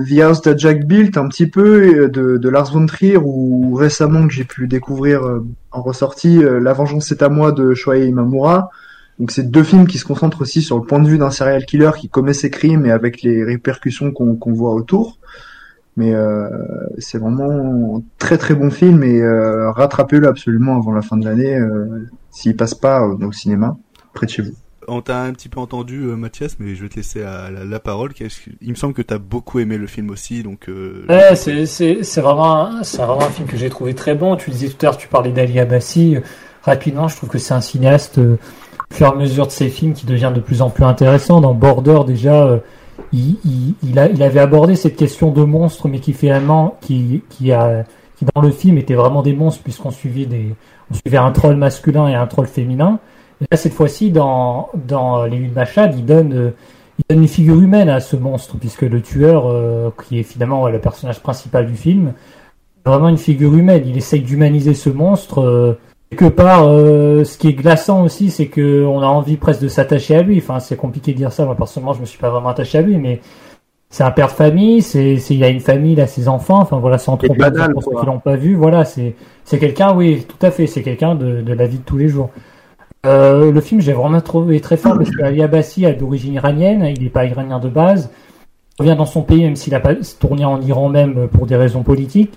The 0.08 0.20
House 0.20 0.42
that 0.42 0.56
Jack 0.56 0.86
Built 0.86 1.16
un 1.16 1.28
petit 1.28 1.48
peu 1.48 2.04
euh, 2.04 2.08
de, 2.08 2.36
de 2.38 2.48
Lars 2.48 2.72
von 2.72 2.86
Trier, 2.86 3.16
ou 3.18 3.74
récemment 3.74 4.26
que 4.26 4.32
j'ai 4.32 4.44
pu 4.44 4.68
découvrir 4.68 5.24
euh, 5.24 5.44
en 5.72 5.82
ressortie 5.82 6.38
euh, 6.42 6.60
La 6.60 6.72
Vengeance 6.72 7.10
est 7.10 7.22
à 7.22 7.28
moi 7.28 7.50
de 7.50 7.74
Shohei 7.74 8.06
Imamura. 8.06 8.70
Donc, 9.18 9.32
c'est 9.32 9.50
deux 9.50 9.64
films 9.64 9.86
qui 9.88 9.98
se 9.98 10.04
concentrent 10.04 10.40
aussi 10.40 10.62
sur 10.62 10.78
le 10.78 10.84
point 10.84 11.00
de 11.00 11.08
vue 11.08 11.18
d'un 11.18 11.30
serial 11.32 11.66
killer 11.66 11.90
qui 11.98 12.08
commet 12.08 12.32
ses 12.32 12.48
crimes 12.48 12.86
et 12.86 12.92
avec 12.92 13.22
les 13.22 13.42
répercussions 13.44 14.12
qu'on 14.12 14.36
qu'on 14.36 14.52
voit 14.52 14.72
autour. 14.72 15.18
Mais 16.00 16.14
euh, 16.14 16.48
c'est 16.98 17.18
vraiment 17.18 17.96
un 17.98 18.02
très 18.18 18.38
très 18.38 18.54
bon 18.54 18.70
film 18.70 19.02
et 19.02 19.20
euh, 19.20 19.70
rattrapez-le 19.72 20.26
absolument 20.28 20.76
avant 20.76 20.92
la 20.92 21.02
fin 21.02 21.16
de 21.18 21.24
l'année 21.26 21.54
euh, 21.54 22.08
s'il 22.30 22.56
passe 22.56 22.74
pas 22.74 23.02
euh, 23.02 23.26
au 23.26 23.32
cinéma 23.32 23.76
près 24.14 24.26
de 24.26 24.30
chez 24.32 24.42
vous. 24.42 24.52
On 24.88 25.02
t'a 25.02 25.20
un 25.22 25.32
petit 25.32 25.48
peu 25.50 25.60
entendu 25.60 26.04
euh, 26.04 26.16
Mathias, 26.16 26.56
mais 26.58 26.74
je 26.74 26.82
vais 26.82 26.88
te 26.88 26.96
laisser 26.96 27.22
à 27.22 27.50
la, 27.50 27.64
la 27.64 27.78
parole. 27.80 28.10
Il 28.62 28.70
me 28.70 28.74
semble 28.74 28.94
que 28.94 29.02
t'as 29.02 29.18
beaucoup 29.18 29.58
aimé 29.60 29.76
le 29.78 29.86
film 29.86 30.10
aussi, 30.10 30.42
donc. 30.42 30.68
Euh, 30.68 31.04
Ouais, 31.08 31.36
c'est 31.36 32.20
vraiment 32.20 32.66
un- 32.66 32.82
c'est 32.82 32.96
vraiment 33.02 33.22
un 33.22 33.30
film 33.30 33.46
que 33.46 33.56
j'ai 33.58 33.68
trouvé 33.68 33.94
très 33.94 34.14
bon. 34.14 34.36
Tu 34.36 34.50
disais 34.50 34.68
tout 34.68 34.76
à 34.80 34.84
l'heure, 34.86 34.96
tu 34.96 35.06
parlais 35.06 35.32
d'Ali 35.32 35.60
Abassi. 35.60 36.16
Rapidement, 36.62 37.08
je 37.08 37.16
trouve 37.16 37.28
que 37.28 37.38
c'est 37.38 37.54
un 37.54 37.60
cinéaste 37.60 38.18
euh, 38.18 38.36
au 38.90 38.94
fur 38.94 39.06
et 39.06 39.10
à 39.10 39.14
mesure 39.14 39.46
de 39.46 39.52
ses 39.52 39.68
films 39.68 39.92
qui 39.92 40.06
devient 40.06 40.32
de 40.34 40.40
plus 40.40 40.60
en 40.62 40.70
plus 40.70 40.84
intéressant. 40.84 41.40
Dans 41.40 41.54
Border 41.54 42.00
déjà, 42.06 42.46
euh, 42.46 42.58
il, 43.12 43.98
avait 43.98 44.40
abordé 44.40 44.76
cette 44.76 44.96
question 44.96 45.30
de 45.30 45.42
monstres, 45.44 45.88
mais 45.88 45.98
qui 45.98 46.12
finalement 46.12 46.76
qui 46.80 47.22
qui 47.30 47.52
a 47.52 47.84
qui 48.16 48.26
dans 48.34 48.42
le 48.42 48.50
film 48.50 48.78
étaient 48.78 48.94
vraiment 48.94 49.22
des 49.22 49.34
monstres 49.34 49.62
puisqu'on 49.62 49.90
suivait 49.90 50.26
des 50.26 50.54
on 50.90 50.94
suivait 50.94 51.18
un 51.18 51.32
troll 51.32 51.56
masculin 51.56 52.08
et 52.08 52.14
un 52.14 52.26
troll 52.26 52.46
féminin. 52.46 52.98
Là, 53.50 53.56
cette 53.56 53.72
fois-ci, 53.72 54.10
dans 54.10 54.68
dans 54.74 55.24
les 55.24 55.36
huit 55.36 55.54
Machad, 55.54 55.94
il 55.96 56.04
donne 56.04 56.52
il 56.98 57.04
donne 57.08 57.22
une 57.22 57.28
figure 57.28 57.60
humaine 57.60 57.88
à 57.88 58.00
ce 58.00 58.16
monstre, 58.16 58.56
puisque 58.58 58.82
le 58.82 59.00
tueur, 59.00 59.46
euh, 59.46 59.90
qui 60.06 60.18
est 60.18 60.22
finalement 60.22 60.68
le 60.68 60.78
personnage 60.78 61.20
principal 61.20 61.66
du 61.66 61.74
film, 61.74 62.12
est 62.84 62.88
vraiment 62.88 63.08
une 63.08 63.18
figure 63.18 63.54
humaine. 63.54 63.84
Il 63.86 63.96
essaye 63.96 64.20
d'humaniser 64.20 64.74
ce 64.74 64.90
monstre. 64.90 65.40
Euh, 65.40 65.78
quelque 66.10 66.28
part, 66.28 66.66
euh, 66.66 67.24
ce 67.24 67.38
qui 67.38 67.48
est 67.48 67.52
glaçant 67.52 68.02
aussi, 68.02 68.30
c'est 68.30 68.48
que 68.48 68.84
on 68.84 69.00
a 69.00 69.06
envie 69.06 69.36
presque 69.36 69.62
de 69.62 69.68
s'attacher 69.68 70.16
à 70.16 70.22
lui. 70.22 70.38
Enfin, 70.38 70.60
c'est 70.60 70.76
compliqué 70.76 71.12
de 71.12 71.16
dire 71.16 71.32
ça. 71.32 71.44
Moi, 71.44 71.56
personnellement, 71.56 71.94
je 71.94 72.00
me 72.00 72.06
suis 72.06 72.18
pas 72.18 72.30
vraiment 72.30 72.48
attaché 72.48 72.78
à 72.78 72.82
lui, 72.82 72.96
mais 72.96 73.20
c'est 73.90 74.04
un 74.04 74.10
père 74.10 74.28
de 74.28 74.32
famille, 74.32 74.82
c'est, 74.82 75.18
c'est, 75.18 75.34
il 75.34 75.42
a 75.42 75.48
une 75.48 75.60
famille, 75.60 75.94
il 75.94 76.00
a 76.00 76.06
ses 76.06 76.28
enfants, 76.28 76.60
enfin 76.60 76.78
voilà, 76.78 76.96
sans 76.98 77.16
trop 77.16 77.34
banal, 77.34 77.72
pour 77.72 77.82
ceux 77.82 77.98
qui 77.98 78.06
l'ont 78.06 78.20
pas 78.20 78.36
vu, 78.36 78.54
voilà, 78.54 78.84
c'est, 78.84 79.16
c'est 79.44 79.58
quelqu'un, 79.58 79.94
oui, 79.94 80.24
tout 80.28 80.46
à 80.46 80.52
fait, 80.52 80.68
c'est 80.68 80.82
quelqu'un 80.82 81.16
de, 81.16 81.42
de 81.42 81.52
la 81.52 81.66
vie 81.66 81.78
de 81.78 81.82
tous 81.82 81.96
les 81.96 82.08
jours. 82.08 82.30
Euh, 83.04 83.50
le 83.50 83.60
film, 83.60 83.80
j'ai 83.80 83.92
vraiment 83.92 84.20
trouvé 84.20 84.60
très 84.60 84.76
fort 84.76 84.96
parce 84.96 85.10
que 85.10 85.22
Ali 85.22 85.42
Abbasi 85.42 85.86
est 85.86 85.94
d'origine 85.94 86.34
iranienne, 86.34 86.84
il 86.96 87.02
n'est 87.02 87.08
pas 87.08 87.24
iranien 87.24 87.58
de 87.58 87.68
base, 87.68 88.10
il 88.78 88.82
revient 88.82 88.96
dans 88.96 89.06
son 89.06 89.22
pays, 89.22 89.42
même 89.42 89.56
s'il 89.56 89.74
a 89.74 89.80
pas 89.80 89.94
tourné 90.20 90.44
en 90.44 90.60
Iran 90.60 90.88
même 90.88 91.26
pour 91.26 91.46
des 91.46 91.56
raisons 91.56 91.82
politiques. 91.82 92.32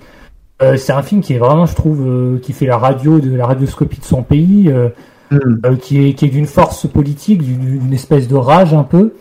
Euh, 0.61 0.77
c'est 0.77 0.93
un 0.93 1.01
film 1.01 1.21
qui 1.21 1.33
est 1.33 1.37
vraiment, 1.39 1.65
je 1.65 1.75
trouve, 1.75 2.01
euh, 2.05 2.39
qui 2.39 2.53
fait 2.53 2.65
la 2.65 2.77
radio 2.77 3.19
de 3.19 3.35
la 3.35 3.45
radioscopie 3.45 3.99
de 3.99 4.05
son 4.05 4.23
pays, 4.23 4.69
euh, 4.69 4.89
euh, 5.33 5.75
qui 5.81 6.07
est 6.07 6.13
qui 6.13 6.25
est 6.25 6.29
d'une 6.29 6.45
force 6.45 6.87
politique, 6.87 7.41
d'une 7.41 7.93
espèce 7.93 8.27
de 8.27 8.35
rage 8.35 8.73
un 8.73 8.83
peu. 8.83 9.13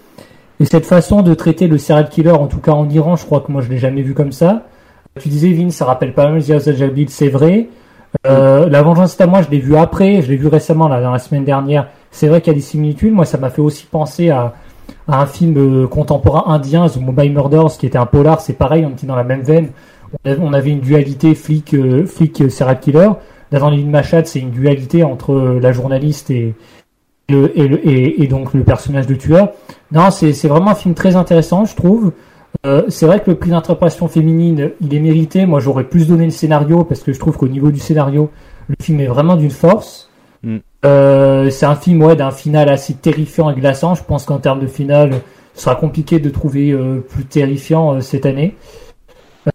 Et 0.61 0.65
cette 0.65 0.87
façon 0.87 1.23
de 1.23 1.35
traiter 1.35 1.67
le 1.67 1.79
serial 1.79 2.09
killer, 2.09 2.31
en 2.31 2.47
tout 2.47 2.59
cas 2.59 2.73
en 2.73 2.89
Iran, 2.89 3.17
je 3.17 3.25
crois 3.25 3.41
que 3.41 3.51
moi 3.51 3.63
je 3.63 3.71
l'ai 3.71 3.79
jamais 3.79 4.03
vu 4.03 4.15
comme 4.15 4.33
ça. 4.33 4.65
Tu 5.21 5.29
disais, 5.29 5.53
Vin, 5.53 5.71
ça 5.71 5.85
rappelle 5.85 6.15
pas 6.15 6.29
mal 6.31 6.41
Ziaz 6.41 6.71
Jabil, 6.75 7.09
c'est 7.11 7.29
vrai. 7.29 7.69
Euh, 8.27 8.69
la 8.69 8.83
vengeance 8.83 9.19
est 9.19 9.23
à 9.23 9.27
moi, 9.27 9.43
je 9.43 9.51
l'ai 9.51 9.59
vu 9.59 9.77
après, 9.77 10.23
je 10.23 10.29
l'ai 10.29 10.37
vu 10.37 10.47
récemment 10.47 10.89
là, 10.89 11.01
dans 11.03 11.11
la 11.11 11.19
semaine 11.19 11.45
dernière. 11.45 11.89
C'est 12.11 12.29
vrai 12.29 12.41
qu'il 12.41 12.53
y 12.53 12.57
a 12.57 12.59
des 12.59 12.65
similitudes. 12.65 13.13
Moi, 13.13 13.25
ça 13.25 13.39
m'a 13.39 13.51
fait 13.51 13.63
aussi 13.63 13.87
penser 13.87 14.31
à, 14.31 14.55
à 15.09 15.21
un 15.23 15.27
film 15.27 15.89
contemporain 15.89 16.53
indien, 16.53 16.89
The 16.89 16.99
Mobile 16.99 17.33
Murders, 17.33 17.77
qui 17.79 17.87
était 17.87 17.99
un 17.99 18.07
polar. 18.07 18.41
C'est 18.41 18.53
pareil, 18.53 18.87
on 18.87 18.91
était 18.91 19.07
dans 19.07 19.17
la 19.17 19.25
même 19.25 19.43
veine. 19.43 19.71
On 20.27 20.53
avait, 20.53 20.71
une 20.71 20.81
dualité 20.81 21.35
flic, 21.35 21.75
euh, 21.75 22.07
flic 22.07 22.41
euh, 22.41 22.49
serial 22.49 22.81
killer. 22.81 23.09
Lynn 23.51 23.91
Machad, 23.91 24.27
c'est 24.27 24.39
une 24.41 24.51
dualité 24.51 25.03
entre 25.05 25.33
euh, 25.33 25.61
la 25.61 25.73
journaliste 25.73 26.31
et, 26.31 26.55
le, 27.29 27.59
et, 27.59 27.69
le- 27.69 27.87
et, 27.87 28.23
et 28.23 28.27
donc 28.27 28.55
le 28.55 28.65
personnage 28.65 29.07
de 29.07 29.15
tueur. 29.15 29.53
Non, 29.91 30.11
c'est 30.11 30.33
c'est 30.33 30.49
vraiment 30.49 30.71
un 30.71 30.75
film 30.75 30.95
très 30.95 31.17
intéressant, 31.17 31.65
je 31.65 31.77
trouve. 31.77 32.13
Euh, 32.67 32.85
c'est 32.89 33.07
vrai 33.07 33.21
que 33.21 33.31
le 33.31 33.37
prix 33.37 33.51
d'interprétation 33.51 34.09
féminine, 34.09 34.71
il 34.81 34.95
est 34.95 35.01
mérité. 35.01 35.47
Moi, 35.47 35.61
j'aurais 35.61 35.85
plus 35.85 36.09
donné 36.09 36.25
le 36.25 36.31
scénario 36.31 36.85
parce 36.85 37.03
que 37.03 37.13
je 37.13 37.19
trouve 37.19 37.37
qu'au 37.37 37.49
niveau 37.49 37.71
du 37.71 37.81
scénario, 37.81 38.31
le 38.69 38.77
film 38.81 39.01
est 39.01 39.07
vraiment 39.07 39.37
d'une 39.37 39.51
force. 39.51 40.11
Mm. 40.43 40.59
Euh, 40.85 41.51
c'est 41.51 41.67
un 41.67 41.77
film 41.77 42.03
ouais, 42.03 42.17
d'un 42.17 42.31
final 42.31 42.69
assez 42.69 42.95
terrifiant 42.95 43.51
et 43.51 43.55
glaçant. 43.55 43.95
Je 43.95 44.03
pense 44.03 44.25
qu'en 44.25 44.39
termes 44.39 44.61
de 44.61 44.67
finale, 44.67 45.13
ce 45.55 45.63
sera 45.65 45.77
compliqué 45.77 46.19
de 46.21 46.31
trouver 46.31 46.71
euh, 46.73 47.01
plus 47.01 47.25
terrifiant 47.25 47.95
euh, 47.95 48.01
cette 48.01 48.27
année. 48.27 48.57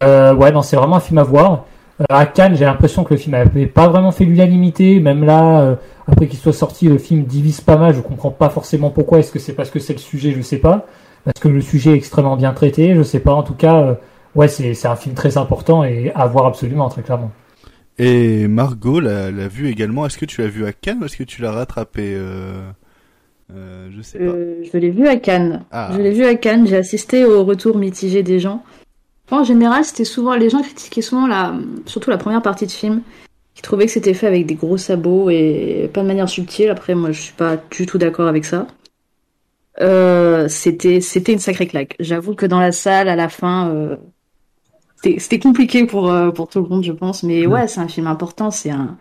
Euh, 0.03 0.33
ouais, 0.33 0.51
non, 0.51 0.61
c'est 0.61 0.75
vraiment 0.75 0.97
un 0.97 1.01
film 1.01 1.17
à 1.17 1.23
voir. 1.23 1.65
Euh, 2.01 2.05
à 2.09 2.25
Cannes, 2.25 2.55
j'ai 2.55 2.65
l'impression 2.65 3.03
que 3.03 3.13
le 3.13 3.19
film 3.19 3.35
n'avait 3.35 3.65
pas 3.65 3.87
vraiment 3.87 4.11
fait 4.11 4.25
l'unanimité. 4.25 4.99
Même 4.99 5.23
là, 5.23 5.61
euh, 5.61 5.75
après 6.07 6.27
qu'il 6.27 6.39
soit 6.39 6.53
sorti, 6.53 6.87
le 6.87 6.97
film 6.97 7.23
divise 7.23 7.61
pas 7.61 7.77
mal. 7.77 7.95
Je 7.95 8.01
comprends 8.01 8.31
pas 8.31 8.49
forcément 8.49 8.89
pourquoi. 8.89 9.19
Est-ce 9.19 9.31
que 9.31 9.39
c'est 9.39 9.53
parce 9.53 9.69
que 9.71 9.79
c'est 9.79 9.93
le 9.93 9.99
sujet? 9.99 10.31
Je 10.31 10.41
sais 10.41 10.57
pas. 10.57 10.85
Parce 11.23 11.39
que 11.39 11.47
le 11.47 11.61
sujet 11.61 11.91
est 11.91 11.95
extrêmement 11.95 12.37
bien 12.37 12.53
traité. 12.53 12.95
Je 12.95 13.03
sais 13.03 13.19
pas. 13.19 13.33
En 13.33 13.43
tout 13.43 13.55
cas, 13.55 13.81
euh, 13.81 13.93
ouais, 14.35 14.47
c'est 14.47 14.73
c'est 14.73 14.87
un 14.87 14.95
film 14.95 15.15
très 15.15 15.37
important 15.37 15.83
et 15.83 16.11
à 16.15 16.27
voir 16.27 16.45
absolument, 16.45 16.87
très 16.89 17.01
clairement. 17.01 17.31
Et 17.97 18.47
Margot 18.47 18.99
l'a 18.99 19.31
l'a 19.31 19.47
vu 19.47 19.67
également. 19.69 20.05
Est-ce 20.05 20.17
que 20.17 20.25
tu 20.25 20.41
l'as 20.41 20.47
vu 20.47 20.65
à 20.65 20.73
Cannes 20.73 20.99
ou 21.01 21.05
est-ce 21.05 21.17
que 21.17 21.23
tu 21.23 21.41
l'as 21.41 21.51
rattrapé 21.51 22.13
euh... 22.15 22.69
euh, 23.51 23.89
Je 23.91 24.01
sais 24.03 24.19
pas. 24.19 24.25
Euh, 24.25 24.63
je 24.71 24.77
l'ai 24.77 24.91
vu 24.91 25.07
à 25.07 25.15
Cannes. 25.15 25.63
Ah. 25.71 25.89
Je 25.93 26.01
l'ai 26.01 26.11
vu 26.11 26.23
à 26.23 26.35
Cannes. 26.35 26.67
J'ai 26.67 26.77
assisté 26.77 27.25
au 27.25 27.43
retour 27.43 27.75
mitigé 27.77 28.21
des 28.21 28.39
gens. 28.39 28.63
En 29.31 29.43
général, 29.43 29.83
c'était 29.83 30.05
souvent 30.05 30.35
les 30.35 30.49
gens 30.49 30.61
critiquaient 30.61 31.01
souvent 31.01 31.27
la, 31.27 31.53
surtout 31.85 32.09
la 32.09 32.17
première 32.17 32.41
partie 32.41 32.65
de 32.65 32.71
film, 32.71 33.01
qui 33.55 33.61
trouvaient 33.61 33.85
que 33.85 33.91
c'était 33.91 34.13
fait 34.13 34.27
avec 34.27 34.45
des 34.45 34.55
gros 34.55 34.77
sabots 34.77 35.29
et 35.29 35.89
pas 35.93 36.01
de 36.01 36.07
manière 36.07 36.29
subtile. 36.29 36.69
Après, 36.69 36.95
moi, 36.95 37.11
je 37.11 37.21
suis 37.21 37.33
pas 37.33 37.57
du 37.71 37.85
tout 37.85 37.97
d'accord 37.97 38.27
avec 38.27 38.45
ça. 38.45 38.67
Euh, 39.81 40.47
c'était 40.47 41.01
c'était 41.01 41.33
une 41.33 41.39
sacrée 41.39 41.67
claque. 41.67 41.95
J'avoue 41.99 42.33
que 42.35 42.45
dans 42.45 42.59
la 42.59 42.71
salle, 42.71 43.09
à 43.09 43.15
la 43.15 43.29
fin, 43.29 43.69
euh, 43.69 43.95
c'était 45.03 45.39
compliqué 45.39 45.85
pour 45.85 46.11
euh, 46.11 46.31
pour 46.31 46.47
tout 46.49 46.61
le 46.61 46.67
monde, 46.67 46.83
je 46.83 46.91
pense. 46.93 47.23
Mais 47.23 47.45
ouais, 47.45 47.67
c'est 47.67 47.79
un 47.81 47.87
film 47.87 48.07
important. 48.07 48.49
C'est 48.49 48.71
un 48.71 48.97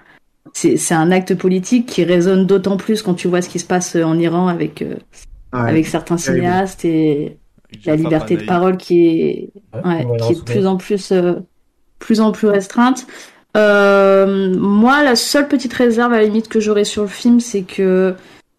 c'est 0.52 0.76
c'est 0.76 0.94
un 0.94 1.10
acte 1.12 1.34
politique 1.34 1.86
qui 1.86 2.04
résonne 2.04 2.46
d'autant 2.46 2.76
plus 2.76 3.02
quand 3.02 3.14
tu 3.14 3.28
vois 3.28 3.42
ce 3.42 3.48
qui 3.48 3.58
se 3.58 3.64
passe 3.66 3.96
en 3.96 4.18
Iran 4.18 4.48
avec 4.48 4.82
euh, 4.82 4.96
Ouais. 5.52 5.60
avec 5.70 5.86
certains 5.86 6.18
cinéastes 6.18 6.84
et 6.84 7.38
la 7.84 7.96
liberté 7.96 8.36
de 8.36 8.44
parole 8.44 8.76
qui 8.76 9.06
est 9.08 9.50
ouais, 9.74 10.06
qui 10.22 10.32
est 10.32 10.36
de 10.36 10.44
plus 10.44 10.66
en 10.66 10.76
plus 10.76 11.12
euh, 11.12 11.34
plus 11.98 12.20
en 12.20 12.32
plus 12.32 12.48
restreinte. 12.48 13.06
Euh, 13.56 14.54
moi, 14.58 15.02
la 15.02 15.16
seule 15.16 15.48
petite 15.48 15.72
réserve 15.72 16.12
à 16.12 16.18
la 16.18 16.24
limite 16.24 16.48
que 16.48 16.60
j'aurais 16.60 16.84
sur 16.84 17.02
le 17.02 17.08
film, 17.08 17.40
c'est 17.40 17.62
que 17.62 18.14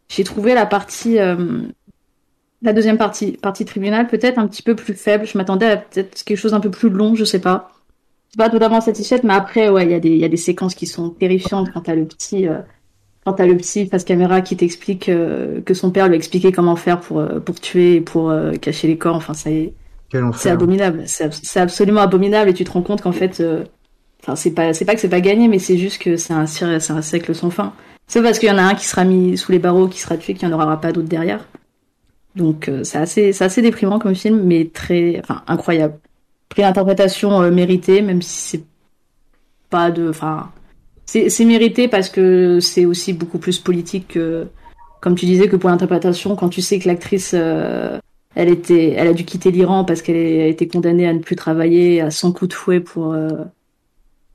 j'ai 0.09 0.23
trouvé 0.23 0.53
la 0.53 0.65
partie 0.65 1.19
euh, 1.19 1.61
la 2.61 2.73
deuxième 2.73 2.97
partie 2.97 3.33
partie 3.33 3.65
tribunal 3.65 4.07
peut-être 4.07 4.39
un 4.39 4.47
petit 4.47 4.63
peu 4.63 4.75
plus 4.75 4.93
faible. 4.93 5.25
Je 5.25 5.37
m'attendais 5.37 5.67
à 5.67 5.77
peut-être 5.77 6.23
quelque 6.23 6.37
chose 6.37 6.51
d'un 6.51 6.59
peu 6.59 6.71
plus 6.71 6.89
long, 6.89 7.15
je 7.15 7.25
sais 7.25 7.39
pas. 7.39 7.71
Je 8.27 8.31
suis 8.31 8.37
pas 8.37 8.49
totalement 8.49 8.81
satisfaite, 8.81 9.23
mais 9.23 9.33
après 9.33 9.69
ouais, 9.69 9.85
il 9.85 9.91
y 9.91 9.93
a 9.93 9.99
des 9.99 10.09
il 10.09 10.17
y 10.17 10.25
a 10.25 10.29
des 10.29 10.37
séquences 10.37 10.75
qui 10.75 10.87
sont 10.87 11.11
terrifiantes 11.11 11.69
quand 11.73 11.81
t'as 11.81 11.95
le 11.95 12.05
petit 12.05 12.47
euh, 12.47 12.59
quand 13.27 13.33
t'as 13.33 13.45
le 13.45 13.57
petit 13.57 13.87
face 13.87 14.05
caméra 14.05 14.39
qui 14.39 14.55
t'explique 14.55 15.09
euh, 15.09 15.59
que 15.59 15.73
son 15.73 15.91
père 15.91 16.07
lui 16.07 16.13
a 16.13 16.17
expliqué 16.17 16.53
comment 16.53 16.77
faire 16.77 17.01
pour 17.01 17.19
euh, 17.19 17.41
pour 17.41 17.59
tuer 17.59 17.95
et 17.95 18.01
pour 18.01 18.29
euh, 18.29 18.53
cacher 18.53 18.87
les 18.87 18.97
corps. 18.97 19.17
Enfin, 19.17 19.33
ça 19.33 19.51
est, 19.51 19.73
c'est 20.37 20.49
abominable. 20.49 21.03
C'est 21.07 21.25
ab- 21.25 21.33
c'est 21.33 21.59
absolument 21.59 21.99
abominable 21.99 22.49
et 22.49 22.53
tu 22.53 22.63
te 22.63 22.71
rends 22.71 22.81
compte 22.81 23.01
qu'en 23.01 23.11
fait, 23.11 23.41
euh, 23.41 23.65
enfin, 24.23 24.37
c'est 24.37 24.51
pas 24.51 24.73
c'est 24.73 24.85
pas 24.85 24.95
que 24.95 25.01
c'est 25.01 25.09
pas 25.09 25.19
gagné, 25.19 25.49
mais 25.49 25.59
c'est 25.59 25.77
juste 25.77 26.01
que 26.01 26.15
c'est 26.15 26.31
un 26.31 26.45
un 26.45 27.01
siècle 27.01 27.35
sans 27.35 27.49
fin. 27.49 27.73
C'est 28.07 28.21
parce 28.21 28.39
qu'il 28.39 28.47
y 28.47 28.51
en 28.53 28.57
a 28.57 28.63
un 28.63 28.75
qui 28.75 28.85
sera 28.85 29.03
mis 29.03 29.37
sous 29.37 29.51
les 29.51 29.59
barreaux, 29.59 29.89
qui 29.89 29.99
sera 29.99 30.15
tué, 30.15 30.33
qu'il 30.33 30.47
n'y 30.47 30.53
en 30.53 30.57
aura 30.57 30.79
pas 30.79 30.93
d'autres 30.93 31.09
derrière. 31.09 31.45
Donc 32.37 32.69
euh, 32.69 32.85
c'est 32.85 32.97
assez 32.99 33.33
c'est 33.33 33.43
assez 33.43 33.61
déprimant 33.61 33.99
comme 33.99 34.15
film, 34.15 34.41
mais 34.41 34.69
très 34.73 35.19
enfin 35.19 35.41
incroyable. 35.47 35.95
Prix 36.47 36.61
d'interprétation 36.61 37.41
euh, 37.41 37.51
mérité, 37.51 38.01
même 38.01 38.21
si 38.21 38.39
c'est 38.57 38.63
pas 39.69 39.91
de 39.91 40.07
enfin 40.09 40.49
c'est 41.07 41.45
mérité 41.45 41.87
parce 41.87 42.09
que 42.09 42.59
c'est 42.59 42.85
aussi 42.85 43.13
beaucoup 43.13 43.39
plus 43.39 43.59
politique 43.59 44.09
que 44.09 44.47
comme 44.99 45.15
tu 45.15 45.25
disais 45.25 45.47
que 45.47 45.55
pour 45.55 45.69
l'interprétation 45.69 46.35
quand 46.35 46.49
tu 46.49 46.61
sais 46.61 46.79
que 46.79 46.87
l'actrice 46.87 47.31
euh, 47.33 47.97
elle 48.35 48.49
était 48.49 48.91
elle 48.91 49.07
a 49.07 49.13
dû 49.13 49.23
quitter 49.23 49.51
l'Iran 49.51 49.85
parce 49.85 50.01
qu'elle 50.01 50.15
a 50.17 50.47
été 50.47 50.67
condamnée 50.67 51.07
à 51.07 51.13
ne 51.13 51.19
plus 51.19 51.37
travailler 51.37 52.01
à 52.01 52.11
100 52.11 52.33
coups 52.33 52.49
de 52.49 52.53
fouet 52.53 52.79
pour 52.81 53.13
euh, 53.13 53.29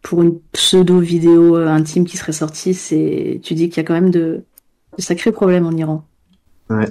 pour 0.03 0.23
une 0.23 0.41
pseudo 0.53 0.99
vidéo 0.99 1.59
euh, 1.59 1.69
intime 1.69 2.07
qui 2.07 2.17
serait 2.17 2.33
sortie 2.33 2.73
c'est 2.73 3.41
tu 3.43 3.55
dis 3.55 3.69
qu'il 3.69 3.77
y 3.77 3.85
a 3.85 3.87
quand 3.87 3.95
même 3.95 4.11
de, 4.11 4.43
de 4.97 5.03
sacrés 5.03 5.33
problèmes 5.33 5.67
en 5.67 5.73
Iran 5.73 6.05
Ouais. 6.71 6.89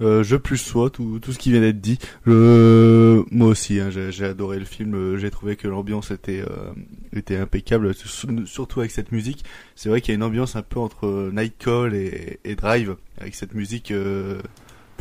Euh, 0.00 0.24
je 0.24 0.36
plus 0.36 0.56
sois 0.56 0.90
tout, 0.90 1.20
tout 1.20 1.32
ce 1.32 1.38
qui 1.38 1.52
vient 1.52 1.60
d'être 1.60 1.80
dit. 1.80 1.98
Moi 2.26 3.46
aussi, 3.48 3.78
hein, 3.78 3.90
j'ai 3.90 4.24
adoré 4.24 4.58
le 4.58 4.64
film. 4.64 4.94
euh, 4.94 5.16
J'ai 5.18 5.30
trouvé 5.30 5.54
que 5.56 5.68
l'ambiance 5.68 6.10
était 6.10 6.40
euh, 6.40 6.72
était 7.14 7.36
impeccable, 7.36 7.94
sur- 7.94 8.28
surtout 8.46 8.80
avec 8.80 8.90
cette 8.90 9.12
musique. 9.12 9.44
C'est 9.76 9.88
vrai 9.90 10.00
qu'il 10.00 10.12
y 10.12 10.14
a 10.14 10.16
une 10.16 10.22
ambiance 10.22 10.56
un 10.56 10.62
peu 10.62 10.80
entre 10.80 11.30
Nightcall 11.32 11.94
et, 11.94 12.40
et 12.44 12.54
Drive, 12.56 12.96
avec 13.20 13.34
cette 13.34 13.54
musique 13.54 13.92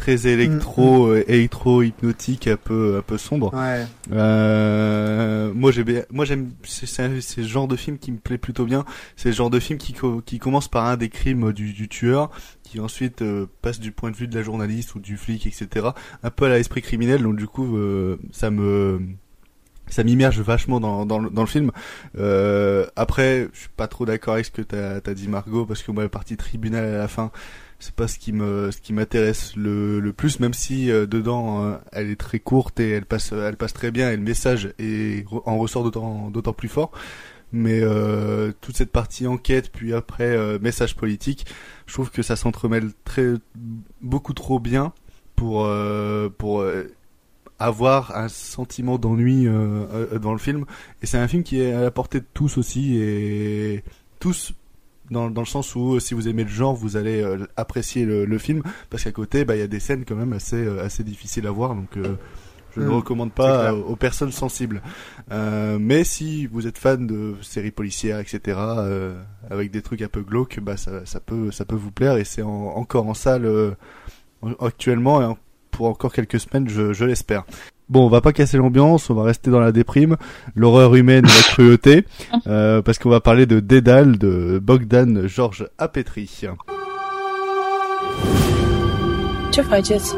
très 0.02 0.28
électro, 0.28 1.08
euh, 1.08 1.24
électro 1.28 1.84
hypnotique, 1.84 2.48
un 2.48 2.58
peu 2.58 2.98
un 2.98 3.02
peu 3.02 3.18
sombre. 3.18 3.54
Ouais. 3.54 3.86
Euh, 4.12 5.52
moi 5.54 5.72
j'ai 5.72 5.84
bien- 5.84 6.04
moi 6.12 6.26
j'aime 6.26 6.52
c'est 6.64 6.86
c'est 6.88 7.22
c'est 7.22 7.42
le 7.42 7.48
genre 7.48 7.68
de 7.68 7.76
film 7.76 7.98
qui 7.98 8.12
me 8.12 8.18
plaît 8.18 8.38
plutôt 8.38 8.66
bien. 8.66 8.84
C'est 9.16 9.30
le 9.30 9.36
genre 9.36 9.50
de 9.50 9.60
film 9.60 9.78
qui 9.78 9.94
co- 9.94 10.22
qui 10.26 10.40
commence 10.40 10.68
par 10.68 10.86
un 10.86 10.98
des 10.98 11.10
crimes 11.10 11.54
du, 11.54 11.74
du 11.74 11.88
tueur, 11.88 12.32
qui 12.64 12.80
ensuite 12.80 13.22
euh, 13.22 13.46
passe 13.62 13.80
du 13.80 13.92
point 13.92 14.12
de 14.12 14.16
vue 14.16 14.28
de 14.28 14.36
la 14.36 14.44
journaliste 14.44 14.96
ou 14.96 15.00
du 15.00 15.18
flic, 15.18 15.46
etc. 15.46 15.90
Un 16.24 16.30
peu 16.32 16.46
à 16.46 16.50
l'esprit 16.50 16.82
criminel. 16.82 17.22
Donc 17.24 17.36
du 17.36 17.48
coup 17.48 17.78
euh, 17.78 18.18
ça 18.32 18.50
me 18.50 19.00
ça 19.88 20.04
m'immerge 20.06 20.40
vachement 20.40 20.80
dans, 20.80 21.06
dans, 21.06 21.20
le- 21.20 21.30
dans 21.30 21.42
le 21.42 21.48
film. 21.48 21.72
Euh, 22.18 22.86
après, 22.96 23.50
je 23.54 23.60
suis 23.60 23.70
pas 23.76 23.88
trop 23.88 24.06
d'accord 24.06 24.36
avec 24.36 24.46
ce 24.46 24.52
que 24.52 24.62
t'as 24.62 25.02
as 25.06 25.14
dit 25.14 25.28
Margot, 25.28 25.66
parce 25.66 25.84
que 25.84 25.92
moi 25.92 26.04
la 26.04 26.10
partie 26.10 26.38
tribunal 26.38 26.86
à 26.86 26.98
la 26.98 27.08
fin, 27.10 27.30
c'est 27.82 27.96
pas 27.96 28.08
ce 28.08 28.20
qui 28.20 28.32
me 28.32 28.70
ce 28.72 28.80
qui 28.80 28.94
m'intéresse 28.94 29.56
le, 29.56 30.00
le 30.00 30.13
plus, 30.13 30.39
même 30.39 30.54
si 30.54 30.91
euh, 30.91 31.08
dedans 31.08 31.65
euh, 31.65 31.78
elle 31.91 32.12
est 32.12 32.15
très 32.20 32.39
courte 32.39 32.80
et 32.80 32.91
elle 32.91 33.06
passe 33.06 33.32
elle 33.32 33.58
passe 33.58 33.74
très 33.74 33.89
bien 33.91 34.12
et 34.12 34.15
le 34.15 34.22
message 34.22 34.74
est, 34.78 35.26
en 35.46 35.58
ressort 35.58 35.84
d'autant 35.84 36.30
d'autant 36.30 36.54
plus 36.54 36.70
fort. 36.70 36.91
Mais 37.52 37.82
euh, 37.82 38.54
toute 38.62 38.78
cette 38.78 38.91
partie 38.91 39.28
enquête, 39.28 39.72
puis 39.74 39.94
après 39.94 40.60
message 40.60 40.96
politique, 40.96 41.46
je 41.86 41.94
trouve 41.94 42.12
que 42.12 42.22
ça 42.22 42.36
s'entremêle 42.38 42.91
très 43.04 43.34
beaucoup 44.02 44.34
trop 44.34 44.60
bien 44.60 44.94
pour 45.36 45.67
pour 46.38 46.63
avoir 47.60 48.15
un 48.15 48.30
sentiment 48.30 48.98
d'ennui 48.98 49.48
dans 50.22 50.32
le 50.32 50.39
film. 50.39 50.65
Et 51.02 51.08
c'est 51.08 51.17
un 51.17 51.28
film 51.28 51.44
qui 51.44 51.60
est 51.60 51.74
à 51.74 51.82
la 51.82 51.91
portée 51.91 52.22
de 52.22 52.26
tous 52.34 52.58
aussi 52.58 52.96
et 52.98 53.84
tous 54.20 54.54
dans, 55.12 55.30
dans 55.30 55.41
le 55.41 55.47
sens 55.47 55.76
où 55.76 55.95
euh, 55.95 56.00
si 56.00 56.13
vous 56.15 56.28
aimez 56.28 56.43
le 56.43 56.50
genre, 56.50 56.76
vous 56.76 56.97
allez 56.97 57.21
euh, 57.21 57.45
apprécier 57.58 58.06
le, 58.06 58.26
le 58.26 58.38
film 58.39 58.63
parce 58.89 59.04
qu'à 59.04 59.12
côté, 59.12 59.45
bah 59.45 59.56
il 59.56 59.60
y 59.60 59.63
a 59.63 59.67
des 59.67 59.80
scènes 59.80 60.06
quand 60.06 60.15
même 60.15 60.34
assez 60.34 60.56
euh, 60.65 60.84
assez 60.84 61.04
difficiles 61.04 61.45
à 61.47 61.52
voir. 61.52 61.76
Donc 61.76 61.97
euh, 61.97 62.15
je 62.71 62.82
ne 62.82 62.88
Mm, 62.88 62.89
recommande 62.89 63.34
pas 63.34 63.74
aux, 63.74 63.82
aux 63.82 63.95
personnes 63.97 64.32
sensibles. 64.32 64.82
Euh, 65.32 65.78
mais 65.80 66.04
si 66.06 66.47
vous 66.47 66.67
êtes 66.67 66.78
fan 66.78 67.06
de 67.08 67.36
séries 67.41 67.71
policières, 67.71 68.19
etc., 68.19 68.58
euh, 68.60 69.21
avec 69.50 69.71
des 69.71 69.82
trucs 69.82 70.02
un 70.02 70.08
peu 70.08 70.21
glauques, 70.21 70.60
bah 70.62 70.78
ça, 70.78 71.06
ça 71.06 71.19
peut 71.19 71.52
ça 71.52 71.65
peut 71.65 71.76
vous 71.76 71.91
plaire 71.91 72.17
et 72.17 72.24
c'est 72.24 72.41
en- 72.43 72.76
encore 72.78 73.08
en 73.08 73.13
salle 73.13 73.45
euh, 73.45 73.71
actuellement 74.60 75.21
et 75.32 75.36
pour 75.71 75.88
encore 75.88 76.13
quelques 76.13 76.39
semaines, 76.39 76.67
je, 76.69 76.93
je 76.93 77.06
l'espère. 77.06 77.45
Bon, 77.91 78.06
on 78.06 78.08
va 78.08 78.21
pas 78.21 78.32
casser 78.32 78.56
l'ambiance, 78.56 79.10
on 79.10 79.15
va 79.15 79.23
rester 79.23 79.51
dans 79.51 79.60
la 79.60 79.73
déprime, 79.73 80.15
l'horreur 80.56 80.95
humaine 80.95 81.25
et 81.25 81.27
la 81.27 81.43
cruauté, 81.43 82.06
euh, 82.47 82.82
parce 82.82 82.97
qu'on 82.99 83.10
va 83.10 83.19
parler 83.19 83.45
de 83.45 83.60
Dédale 83.60 84.17
de 84.17 84.60
Bogdan 84.63 85.27
George 85.27 85.65
Apetri. 85.77 86.30
Ce 89.51 89.62
faceți? 89.62 90.15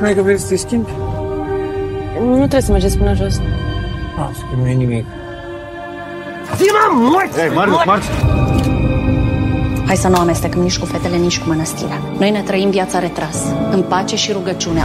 Hai 0.00 0.14
că 0.14 0.22
vrei 0.22 0.38
să 0.38 0.48
te 0.48 0.56
schimbi? 0.56 0.90
Nu 2.20 2.36
trebuie 2.36 2.60
să 2.60 2.72
mergeți 2.72 2.98
până 2.98 3.14
jos. 3.14 3.40
Lasă 4.16 4.40
că 4.50 4.56
nu 4.60 4.68
e 4.68 4.72
nimic. 4.72 5.04
Zi-mă, 6.56 7.10
morți! 7.10 7.38
Hei, 7.38 7.54
Marius, 7.54 7.84
marci! 7.86 8.04
Hai 9.86 9.96
să 9.96 10.08
nu 10.08 10.16
amestecăm 10.16 10.62
nici 10.62 10.78
cu 10.78 10.84
fetele, 10.86 11.16
nici 11.16 11.40
cu 11.40 11.48
mănăstirea. 11.48 12.00
Noi 12.18 12.30
ne 12.30 12.42
trăim 12.42 12.70
viața 12.70 12.98
retras, 12.98 13.44
în 13.70 13.82
pace 13.82 14.16
și 14.16 14.32
rugăciunea. 14.32 14.84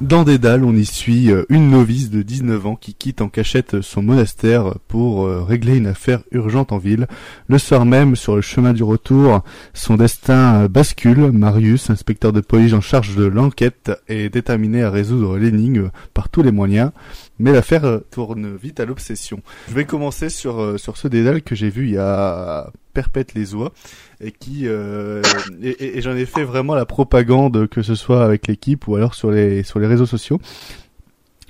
Dans 0.00 0.24
Dédale, 0.24 0.64
on 0.64 0.74
y 0.74 0.86
suit 0.86 1.30
euh, 1.30 1.44
une 1.50 1.68
novice 1.68 2.08
de 2.08 2.22
19 2.22 2.66
ans 2.66 2.74
qui 2.74 2.94
quitte 2.94 3.20
en 3.20 3.28
cachette 3.28 3.82
son 3.82 4.02
monastère 4.02 4.76
pour 4.88 5.26
euh, 5.26 5.42
régler 5.42 5.76
une 5.76 5.86
affaire 5.86 6.22
urgente 6.30 6.72
en 6.72 6.78
ville. 6.78 7.06
Le 7.48 7.58
soir 7.58 7.84
même, 7.84 8.16
sur 8.16 8.34
le 8.34 8.40
chemin 8.40 8.72
du 8.72 8.82
retour, 8.82 9.42
son 9.74 9.96
destin 9.96 10.62
euh, 10.62 10.68
bascule. 10.68 11.30
Marius, 11.32 11.90
inspecteur 11.90 12.32
de 12.32 12.40
police 12.40 12.72
en 12.72 12.80
charge 12.80 13.14
de 13.14 13.24
l'enquête, 13.24 13.92
est 14.08 14.30
déterminé 14.30 14.82
à 14.82 14.90
résoudre 14.90 15.36
l'énigme 15.36 15.90
par 16.14 16.30
tous 16.30 16.42
les 16.42 16.52
moyens. 16.52 16.92
Mais 17.40 17.52
l'affaire 17.52 18.00
tourne 18.10 18.54
vite 18.54 18.78
à 18.80 18.84
l'obsession. 18.84 19.42
Je 19.68 19.74
vais 19.74 19.84
commencer 19.84 20.28
sur, 20.28 20.78
sur 20.78 20.96
ce 20.96 21.08
Dédale 21.08 21.42
que 21.42 21.54
j'ai 21.54 21.70
vu 21.70 21.86
il 21.86 21.94
y 21.94 21.98
a 21.98 22.70
perpète 22.92 23.34
les 23.34 23.54
oies 23.54 23.72
et 24.20 24.32
qui 24.32 24.66
euh, 24.66 25.22
et, 25.62 26.00
j'en 26.02 26.14
ai 26.14 26.26
fait 26.26 26.44
vraiment 26.44 26.74
la 26.74 26.86
propagande 26.86 27.68
que 27.68 27.82
ce 27.82 27.94
soit 27.94 28.24
avec 28.24 28.46
l'équipe 28.46 28.86
ou 28.88 28.96
alors 28.96 29.14
sur 29.14 29.30
les 29.30 29.62
sur 29.62 29.78
les 29.78 29.86
réseaux 29.86 30.06
sociaux 30.06 30.40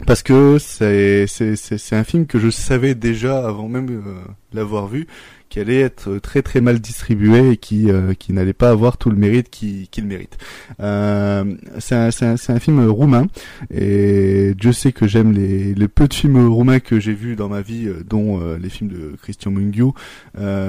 parce 0.06 0.22
que 0.22 0.58
c'est 0.58 1.26
c'est 1.26 1.56
c'est 1.56 1.96
un 1.96 2.04
film 2.04 2.26
que 2.26 2.38
je 2.38 2.50
savais 2.50 2.94
déjà 2.94 3.46
avant 3.46 3.68
même 3.68 3.90
euh, 3.90 4.14
l'avoir 4.52 4.86
vu 4.86 5.06
qui 5.50 5.60
allait 5.60 5.80
être 5.80 6.18
très 6.18 6.40
très 6.40 6.62
mal 6.62 6.78
distribué 6.80 7.50
et 7.50 7.56
qui 7.58 7.90
euh, 7.90 8.14
qui 8.14 8.32
n'allait 8.32 8.54
pas 8.54 8.70
avoir 8.70 8.96
tout 8.96 9.10
le 9.10 9.16
mérite 9.16 9.50
qu'il 9.50 9.88
qu'il 9.88 10.06
mérite. 10.06 10.38
Euh, 10.80 11.44
c'est 11.78 11.94
un, 11.94 12.08
un, 12.22 12.34
un 12.34 12.58
film 12.58 12.88
roumain 12.88 13.26
et 13.70 14.54
Dieu 14.56 14.72
sait 14.72 14.92
que 14.92 15.06
j'aime 15.06 15.32
les, 15.32 15.74
les 15.74 15.88
peu 15.88 16.08
de 16.08 16.14
films 16.14 16.48
roumains 16.48 16.80
que 16.80 16.98
j'ai 16.98 17.14
vus 17.14 17.36
dans 17.36 17.48
ma 17.48 17.60
vie, 17.60 17.88
dont 18.08 18.40
les 18.56 18.70
films 18.70 18.90
de 18.90 19.16
Christian 19.20 19.50
Mungiu, 19.50 19.90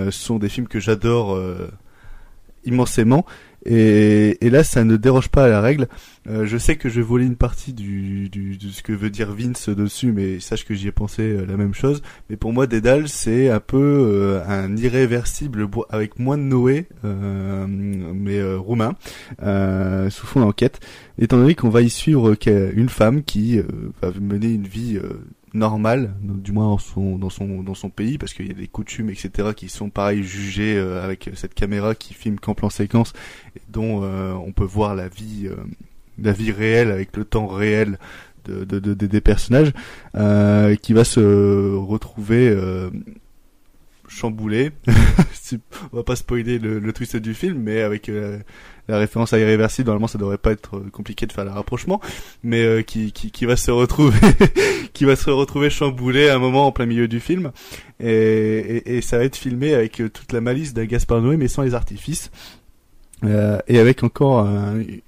sont 0.10 0.39
des 0.39 0.50
films 0.50 0.67
que 0.67 0.80
j'adore 0.80 1.39
immensément. 2.65 3.26
Et, 3.65 4.45
et, 4.45 4.50
là, 4.50 4.63
ça 4.63 4.84
ne 4.84 4.97
déroge 4.97 5.30
pas 5.30 5.45
à 5.45 5.47
la 5.47 5.62
règle. 5.62 5.88
Euh, 6.28 6.45
je 6.45 6.58
sais 6.58 6.76
que 6.76 6.89
je 6.89 7.02
voler 7.02 7.26
une 7.26 7.36
partie 7.36 7.74
de 7.74 8.69
ce 8.71 8.84
que 8.84 8.93
veut 8.93 9.10
dire 9.10 9.34
Vince 9.34 9.69
dessus, 9.69 10.12
mais 10.12 10.39
sache 10.39 10.65
que 10.65 10.74
j'y 10.74 10.88
ai 10.88 10.91
pensé 10.91 11.24
euh, 11.24 11.45
la 11.45 11.58
même 11.58 11.74
chose. 11.74 12.02
Mais 12.30 12.38
pour 12.38 12.54
moi, 12.54 12.67
Dédale, 12.67 13.08
c'est 13.08 13.50
un 13.50 13.60
peu 13.60 13.78
euh, 13.78 14.43
un 14.47 14.76
irréversible 14.78 15.67
avec 15.89 16.19
moins 16.19 16.38
de 16.38 16.43
Noé, 16.43 16.88
euh, 17.06 17.65
mais 17.67 18.41
roumain, 18.56 18.95
sous 20.10 20.26
fond 20.28 20.39
d'enquête. 20.39 20.80
Étant 21.19 21.38
donné 21.38 21.56
qu'on 21.56 21.69
va 21.69 21.82
y 21.82 21.89
suivre 21.89 22.36
une 22.47 22.89
femme 22.89 23.24
qui 23.24 23.60
va 24.02 24.12
mener 24.19 24.54
une 24.54 24.67
vie 24.67 25.00
normal, 25.54 26.14
du 26.22 26.52
moins 26.52 26.66
dans 26.66 26.78
son 26.78 27.18
dans 27.18 27.30
son 27.30 27.64
dans 27.64 27.74
son 27.74 27.90
pays, 27.90 28.18
parce 28.18 28.34
qu'il 28.34 28.48
y 28.48 28.52
a 28.52 28.54
des 28.54 28.68
coutumes 28.68 29.10
etc 29.10 29.50
qui 29.56 29.70
sont 29.70 29.90
pareil 29.90 30.24
jugées 30.24 30.78
euh, 30.78 31.04
avec 31.04 31.30
cette 31.36 31.54
caméra 31.54 31.96
qui 31.96 32.14
filme 32.14 32.40
qu'en 32.40 32.54
plan 32.54 32.70
séquence, 32.70 33.14
et 33.56 33.62
dont 33.70 34.02
euh, 34.04 34.34
on 34.34 34.52
peut 34.52 34.64
voir 34.66 34.96
la 34.96 35.08
vie 35.08 35.48
euh, 35.48 35.56
la 36.22 36.32
vie 36.32 36.52
réelle 36.52 36.92
avec 36.92 37.16
le 37.18 37.26
temps 37.26 37.48
réel 37.48 37.98
de, 38.46 38.64
de, 38.64 38.80
de 38.80 38.94
des 38.94 39.22
personnages, 39.22 39.72
qui 40.82 40.94
va 40.94 41.04
se 41.04 41.76
retrouver 41.76 42.56
chamboulé. 44.08 44.72
on 45.94 45.98
va 45.98 46.04
pas 46.04 46.16
spoiler 46.16 46.60
le, 46.60 46.80
le, 46.80 46.94
twist 46.94 47.16
du 47.18 47.34
film, 47.34 47.60
mais 47.60 47.82
avec 47.82 48.12
la 48.92 48.98
référence 48.98 49.34
à 49.34 49.40
Irréversible, 49.40 49.88
normalement 49.88 50.08
ça 50.08 50.18
devrait 50.18 50.38
pas 50.38 50.52
être 50.52 50.80
compliqué 50.92 51.26
de 51.26 51.32
faire 51.32 51.46
le 51.46 51.52
rapprochement, 51.52 52.02
mais 52.44 52.62
euh, 52.62 52.82
qui, 52.82 53.46
va 53.46 53.56
se 53.56 53.72
retrouver 53.72 54.20
qui 54.94 55.06
va 55.06 55.16
se 55.16 55.30
retrouver 55.30 55.70
chamboulé 55.70 56.30
à 56.30 56.36
un 56.36 56.40
moment 56.40 56.68
en 56.68 56.72
plein 56.72 56.86
milieu 56.86 57.08
du 57.08 57.20
film, 57.20 57.52
et, 58.00 59.00
ça 59.02 59.18
va 59.18 59.24
être 59.24 59.38
filmé 59.38 59.74
avec 59.74 60.02
euh, 60.02 60.10
toute 60.10 60.34
la 60.34 60.42
malice 60.42 60.74
d'un 60.74 60.86
Gaspard 60.86 61.22
Noé 61.22 61.38
mais 61.38 61.48
sans 61.48 61.64
les 61.64 61.74
artifices. 61.74 62.32
Euh, 63.24 63.60
et 63.68 63.78
avec 63.78 64.04
encore 64.04 64.50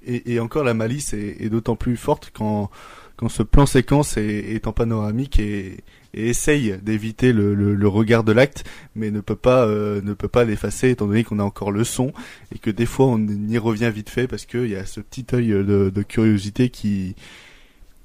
et, 0.06 0.38
encore 0.38 0.62
la 0.62 0.72
malice 0.72 1.14
est 1.14 1.48
d'autant 1.48 1.74
plus 1.74 1.96
forte 1.96 2.30
quand 2.32 2.70
quand 3.16 3.28
ce 3.28 3.42
plan 3.42 3.66
séquence 3.66 4.16
est, 4.16 4.54
est 4.54 4.66
en 4.66 4.72
panoramique 4.72 5.38
et, 5.38 5.78
et 6.14 6.28
essaye 6.28 6.76
d'éviter 6.82 7.32
le, 7.32 7.54
le, 7.54 7.74
le, 7.74 7.88
regard 7.88 8.24
de 8.24 8.32
l'acte, 8.32 8.64
mais 8.94 9.10
ne 9.10 9.20
peut 9.20 9.36
pas 9.36 9.66
euh, 9.66 10.00
ne 10.02 10.14
peut 10.14 10.28
pas 10.28 10.44
l'effacer 10.44 10.90
étant 10.90 11.06
donné 11.06 11.24
qu'on 11.24 11.38
a 11.38 11.44
encore 11.44 11.70
le 11.70 11.84
son 11.84 12.12
et 12.54 12.58
que 12.58 12.70
des 12.70 12.86
fois 12.86 13.06
on 13.06 13.18
y 13.26 13.58
revient 13.58 13.90
vite 13.94 14.10
fait 14.10 14.26
parce 14.26 14.46
qu'il 14.46 14.68
y 14.68 14.76
a 14.76 14.86
ce 14.86 15.00
petit 15.00 15.26
œil 15.32 15.48
de, 15.48 15.90
de, 15.94 16.02
curiosité 16.02 16.70
qui 16.70 17.14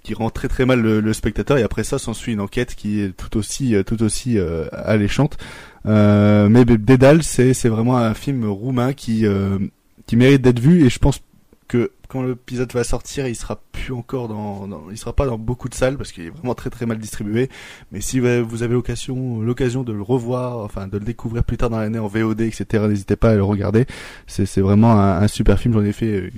qui 0.03 0.13
rend 0.13 0.29
très 0.29 0.47
très 0.47 0.65
mal 0.65 0.81
le, 0.81 1.01
le 1.01 1.13
spectateur 1.13 1.57
et 1.57 1.63
après 1.63 1.83
ça 1.83 1.99
s'ensuit 1.99 2.33
une 2.33 2.41
enquête 2.41 2.75
qui 2.75 3.01
est 3.01 3.15
tout 3.15 3.37
aussi 3.37 3.75
tout 3.85 4.01
aussi 4.03 4.37
euh, 4.37 4.67
alléchante. 4.71 5.37
Euh, 5.85 6.49
mais 6.49 6.65
Dédale 6.65 7.23
c'est 7.23 7.53
c'est 7.53 7.69
vraiment 7.69 7.97
un 7.97 8.13
film 8.13 8.45
roumain 8.45 8.93
qui 8.93 9.25
euh, 9.25 9.57
qui 10.05 10.15
mérite 10.15 10.41
d'être 10.41 10.59
vu 10.59 10.85
et 10.85 10.89
je 10.89 10.99
pense 10.99 11.21
que 11.69 11.91
quand 12.09 12.23
l'épisode 12.23 12.73
va 12.73 12.83
sortir, 12.83 13.27
il 13.27 13.35
sera 13.35 13.61
plus 13.71 13.93
encore 13.93 14.27
dans, 14.27 14.89
il 14.89 14.97
sera 14.97 15.13
pas 15.13 15.27
dans 15.27 15.37
beaucoup 15.37 15.69
de 15.69 15.75
salles 15.75 15.95
parce 15.95 16.11
qu'il 16.11 16.25
est 16.25 16.31
vraiment 16.31 16.55
très 16.55 16.71
très 16.71 16.87
mal 16.87 16.97
distribué. 16.97 17.49
Mais 17.91 18.01
si 18.01 18.19
vous 18.19 18.63
avez 18.63 18.73
l'occasion, 18.73 19.39
l'occasion 19.39 19.83
de 19.83 19.93
le 19.93 20.01
revoir, 20.01 20.57
enfin 20.57 20.87
de 20.87 20.97
le 20.97 21.05
découvrir 21.05 21.43
plus 21.43 21.57
tard 21.57 21.69
dans 21.69 21.79
l'année 21.79 21.99
en 21.99 22.07
VOD, 22.07 22.41
etc., 22.41 22.85
n'hésitez 22.89 23.15
pas 23.15 23.29
à 23.29 23.35
le 23.35 23.43
regarder. 23.43 23.85
C'est, 24.27 24.59
vraiment 24.59 24.99
un, 24.99 25.27
super 25.27 25.59
film. 25.59 25.75
J'en 25.75 25.83
ai 25.83 25.93
fait 25.93 26.11
euh, 26.11 26.31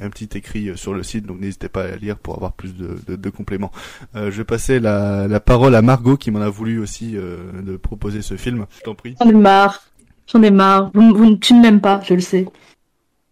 un 0.00 0.10
petit 0.10 0.28
écrit 0.36 0.68
euh, 0.68 0.76
sur 0.76 0.92
le 0.92 1.02
site, 1.02 1.24
donc 1.24 1.40
n'hésitez 1.40 1.70
pas 1.70 1.84
à 1.84 1.96
lire 1.96 2.18
pour 2.18 2.36
avoir 2.36 2.52
plus 2.52 2.74
de, 2.76 3.30
compléments. 3.30 3.72
Euh, 4.14 4.30
je 4.30 4.36
vais 4.36 4.44
passer 4.44 4.78
la, 4.78 5.26
la 5.26 5.40
parole 5.40 5.74
à 5.74 5.80
Margot 5.80 6.18
qui 6.18 6.30
m'en 6.30 6.42
a 6.42 6.50
voulu 6.50 6.78
aussi 6.78 7.12
de 7.12 7.76
proposer 7.78 8.20
ce 8.20 8.36
film. 8.36 8.66
Je 8.76 8.82
t'en 8.82 8.94
prie. 8.94 9.16
J'en 9.18 9.30
ai 9.30 9.32
marre. 9.32 9.82
J'en 10.26 10.42
ai 10.42 10.50
marre. 10.50 10.90
Vous, 10.92 11.14
vous, 11.14 11.36
tu 11.36 11.54
ne 11.54 11.62
m'aimes 11.62 11.80
pas, 11.80 12.02
je 12.06 12.12
le 12.12 12.20
sais. 12.20 12.46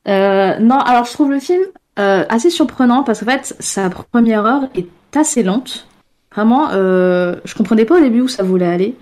Euh, 0.09 0.59
non, 0.59 0.79
alors 0.79 1.05
je 1.05 1.13
trouve 1.13 1.31
le 1.31 1.41
film 1.41 1.63
euh, 1.99 2.25
assez 2.29 2.51
surprenant 2.51 3.03
parce 3.03 3.21
qu'en 3.21 3.27
fait, 3.27 3.57
sa 3.61 3.89
première 3.91 4.45
heure 4.45 4.63
est 4.75 4.89
assez 5.17 5.43
lente. 5.43 5.87
Vraiment, 6.35 6.71
euh, 6.73 7.37
je 7.45 7.55
comprenais 7.55 7.85
pas 7.85 7.99
au 7.99 8.01
début 8.01 8.23
où 8.23 8.29
ça 8.29 8.43
voulait 8.43 8.67
aller. 8.67 8.97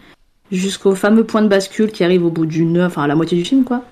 Jusqu'au 0.51 0.95
fameux 0.95 1.25
point 1.25 1.41
de 1.41 1.49
bascule 1.49 1.91
qui 1.91 2.05
arrive 2.05 2.27
au 2.27 2.31
bout 2.31 2.45
d'une 2.45 2.77
heure, 2.77 2.89
enfin 2.89 3.03
à 3.03 3.07
la 3.07 3.15
moitié 3.15 3.39
du 3.39 3.45
film, 3.45 3.65
quoi. 3.65 3.83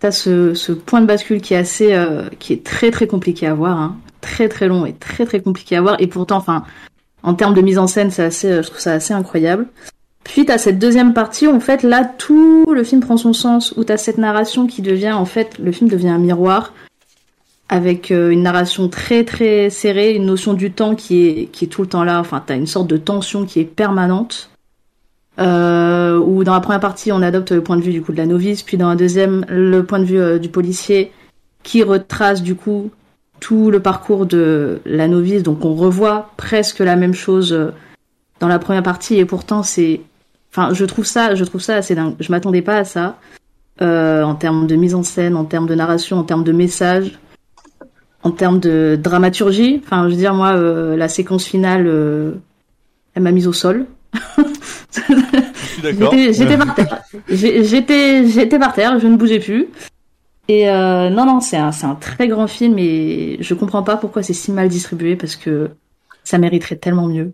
T'as 0.00 0.10
ce, 0.10 0.52
ce 0.54 0.72
point 0.72 1.00
de 1.00 1.06
bascule 1.06 1.40
qui 1.40 1.54
est 1.54 1.58
assez, 1.58 1.94
euh, 1.94 2.28
qui 2.40 2.52
est 2.52 2.64
très 2.64 2.90
très 2.90 3.06
compliqué 3.06 3.46
à 3.46 3.54
voir, 3.54 3.78
hein. 3.78 3.96
très 4.20 4.48
très 4.48 4.66
long 4.66 4.84
et 4.84 4.94
très 4.94 5.24
très 5.24 5.40
compliqué 5.40 5.76
à 5.76 5.80
voir. 5.80 5.94
Et 6.00 6.08
pourtant, 6.08 6.38
enfin, 6.38 6.64
en 7.22 7.34
termes 7.34 7.54
de 7.54 7.60
mise 7.60 7.78
en 7.78 7.86
scène, 7.86 8.10
c'est 8.10 8.24
assez, 8.24 8.62
je 8.62 8.66
trouve 8.68 8.80
ça 8.80 8.94
assez 8.94 9.14
incroyable. 9.14 9.68
Puis 10.24 10.46
t'as 10.46 10.58
cette 10.58 10.78
deuxième 10.78 11.14
partie 11.14 11.46
où 11.46 11.54
en 11.54 11.60
fait 11.60 11.82
là 11.82 12.04
tout 12.04 12.64
le 12.72 12.84
film 12.84 13.00
prend 13.00 13.16
son 13.16 13.32
sens, 13.32 13.72
où 13.76 13.84
t'as 13.84 13.96
cette 13.96 14.18
narration 14.18 14.66
qui 14.66 14.82
devient 14.82 15.12
en 15.12 15.24
fait 15.24 15.58
le 15.58 15.72
film 15.72 15.90
devient 15.90 16.10
un 16.10 16.18
miroir 16.18 16.72
avec 17.68 18.10
euh, 18.10 18.30
une 18.30 18.42
narration 18.42 18.88
très 18.88 19.24
très 19.24 19.70
serrée, 19.70 20.14
une 20.14 20.26
notion 20.26 20.54
du 20.54 20.70
temps 20.72 20.94
qui 20.94 21.26
est 21.26 21.46
qui 21.46 21.64
est 21.64 21.68
tout 21.68 21.82
le 21.82 21.88
temps 21.88 22.04
là. 22.04 22.20
Enfin 22.20 22.42
t'as 22.44 22.56
une 22.56 22.66
sorte 22.66 22.86
de 22.86 22.96
tension 22.96 23.44
qui 23.46 23.60
est 23.60 23.64
permanente. 23.64 24.48
Euh, 25.38 26.18
où 26.18 26.44
dans 26.44 26.52
la 26.52 26.60
première 26.60 26.80
partie 26.80 27.10
on 27.10 27.22
adopte 27.22 27.52
le 27.52 27.62
point 27.62 27.78
de 27.78 27.80
vue 27.80 27.92
du 27.92 28.02
coup 28.02 28.12
de 28.12 28.18
la 28.18 28.26
novice, 28.26 28.62
puis 28.62 28.76
dans 28.76 28.90
la 28.90 28.96
deuxième 28.96 29.46
le 29.48 29.82
point 29.82 29.98
de 29.98 30.04
vue 30.04 30.20
euh, 30.20 30.38
du 30.38 30.50
policier 30.50 31.10
qui 31.62 31.82
retrace 31.82 32.42
du 32.42 32.54
coup 32.54 32.90
tout 33.40 33.70
le 33.70 33.80
parcours 33.80 34.26
de 34.26 34.80
la 34.84 35.08
novice. 35.08 35.42
Donc 35.42 35.64
on 35.64 35.74
revoit 35.74 36.30
presque 36.36 36.80
la 36.80 36.96
même 36.96 37.14
chose 37.14 37.72
dans 38.40 38.48
la 38.48 38.58
première 38.58 38.82
partie 38.82 39.16
et 39.16 39.24
pourtant 39.24 39.62
c'est 39.62 40.02
Enfin, 40.52 40.74
je 40.74 40.84
trouve 40.84 41.06
ça, 41.06 41.34
je 41.34 41.44
trouve 41.44 41.60
ça 41.60 41.76
assez 41.76 41.94
dingue. 41.94 42.14
Je 42.20 42.30
m'attendais 42.30 42.62
pas 42.62 42.76
à 42.76 42.84
ça 42.84 43.18
euh, 43.80 44.22
en 44.22 44.34
termes 44.34 44.66
de 44.66 44.76
mise 44.76 44.94
en 44.94 45.02
scène, 45.02 45.36
en 45.36 45.44
termes 45.44 45.66
de 45.66 45.74
narration, 45.74 46.18
en 46.18 46.24
termes 46.24 46.44
de 46.44 46.52
message, 46.52 47.18
en 48.22 48.30
termes 48.30 48.60
de 48.60 48.98
dramaturgie. 49.00 49.80
Enfin, 49.84 50.04
je 50.08 50.14
veux 50.14 50.18
dire, 50.18 50.34
moi, 50.34 50.54
euh, 50.56 50.96
la 50.96 51.08
séquence 51.08 51.44
finale, 51.44 51.86
euh, 51.86 52.32
elle 53.14 53.22
m'a 53.22 53.32
mise 53.32 53.46
au 53.46 53.52
sol. 53.52 53.86
J'étais 55.72 56.58
par 56.58 56.74
terre. 56.74 57.02
J'étais, 57.28 58.26
j'étais 58.26 58.58
par 58.58 58.74
terre. 58.74 59.00
Je 59.00 59.06
ne 59.06 59.16
bougeais 59.16 59.40
plus. 59.40 59.68
Et 60.48 60.68
euh, 60.68 61.08
non, 61.08 61.24
non, 61.24 61.40
c'est 61.40 61.56
un, 61.56 61.72
c'est 61.72 61.86
un 61.86 61.94
très 61.94 62.28
grand 62.28 62.46
film 62.46 62.78
et 62.78 63.38
je 63.40 63.54
comprends 63.54 63.82
pas 63.82 63.96
pourquoi 63.96 64.22
c'est 64.22 64.32
si 64.32 64.50
mal 64.52 64.68
distribué 64.68 65.16
parce 65.16 65.36
que 65.36 65.70
ça 66.24 66.38
mériterait 66.38 66.76
tellement 66.76 67.06
mieux. 67.06 67.32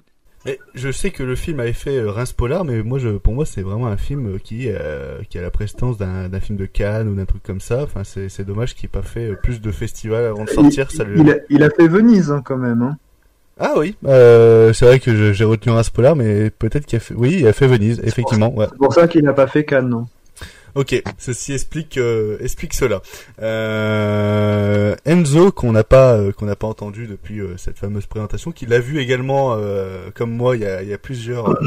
Et 0.49 0.59
je 0.75 0.91
sais 0.91 1.11
que 1.11 1.23
le 1.23 1.35
film 1.37 1.61
avait 1.61 1.73
fait 1.73 1.97
euh, 1.99 2.11
Reims 2.11 2.33
Polar, 2.33 2.65
mais 2.65 2.83
moi, 2.83 2.99
je, 2.99 3.09
pour 3.11 3.35
moi, 3.35 3.45
c'est 3.47 3.63
vraiment 3.63 3.87
un 3.89 3.97
film 3.97 4.35
euh, 4.35 4.39
qui, 4.39 4.67
euh, 4.69 5.19
qui 5.29 5.39
a 5.39 5.43
la 5.43 5.51
prestance 5.51 5.99
d'un 5.99 6.29
d'un 6.29 6.41
film 6.41 6.57
de 6.59 6.67
Cannes 6.67 7.09
ou 7.09 7.15
d'un 7.15 7.25
truc 7.25 7.43
comme 7.43 7.61
ça. 7.61 7.83
Enfin, 7.83 8.05
c'est 8.05 8.29
c'est 8.29 8.45
dommage 8.45 8.75
qu'il 8.75 8.87
n'ait 8.89 9.01
pas 9.01 9.07
fait 9.07 9.35
plus 9.43 9.61
de 9.61 9.71
festivals 9.71 10.25
avant 10.25 10.45
de 10.45 10.51
sortir. 10.51 10.89
il, 10.91 10.97
ça 10.97 11.05
lui- 11.05 11.21
il 11.21 11.31
a, 11.31 11.37
il 11.51 11.63
a 11.63 11.71
fait 11.71 11.89
Venise 11.89 12.31
hein, 12.31 12.43
quand 12.45 12.57
même. 12.57 12.83
Hein. 12.83 12.97
Ah 13.61 13.75
oui, 13.77 13.97
euh, 14.07 14.73
c'est 14.73 14.85
vrai 14.87 15.01
que 15.01 15.15
je- 15.17 15.33
j'ai 15.33 15.45
retenu 15.45 15.73
Reims 15.73 15.91
Polar, 15.91 16.15
mais 16.15 16.49
peut-être 16.51 16.87
qu'il 16.87 16.97
a 16.97 17.01
fait. 17.01 17.15
Oui, 17.15 17.39
il 17.41 17.47
a 17.49 17.53
fait 17.53 17.67
Venise, 17.67 18.01
effectivement. 18.05 18.55
Ouais. 18.55 18.67
C'est 18.71 18.79
pour 18.79 18.95
ça 18.95 19.09
qu'il 19.09 19.25
n'a 19.25 19.33
pas 19.33 19.49
fait 19.49 19.65
Cannes. 19.65 19.89
Non. 19.89 20.07
Ok, 20.79 21.03
ceci 21.19 21.55
explique 21.55 21.99
euh, 21.99 22.37
explique 22.41 22.73
cela. 22.73 23.03
Euh, 23.43 24.95
Enzo 25.05 25.51
qu'on 25.51 25.73
n'a 25.73 25.83
pas 25.83 26.13
euh, 26.17 26.31
qu'on 26.31 26.47
n'a 26.47 26.55
pas 26.55 26.69
entendu 26.69 27.09
depuis 27.09 27.41
cette 27.57 27.77
fameuse 27.79 28.07
présentation, 28.07 28.53
qu'il 28.53 28.73
a 28.73 28.79
vu 28.79 29.01
également 29.01 29.57
comme 30.15 30.31
moi 30.31 30.55
il 30.57 30.63
y 30.63 30.67
a, 30.67 30.83
il 30.85 30.89
y 30.89 30.95
a 30.95 30.99
plusieurs 30.99 31.59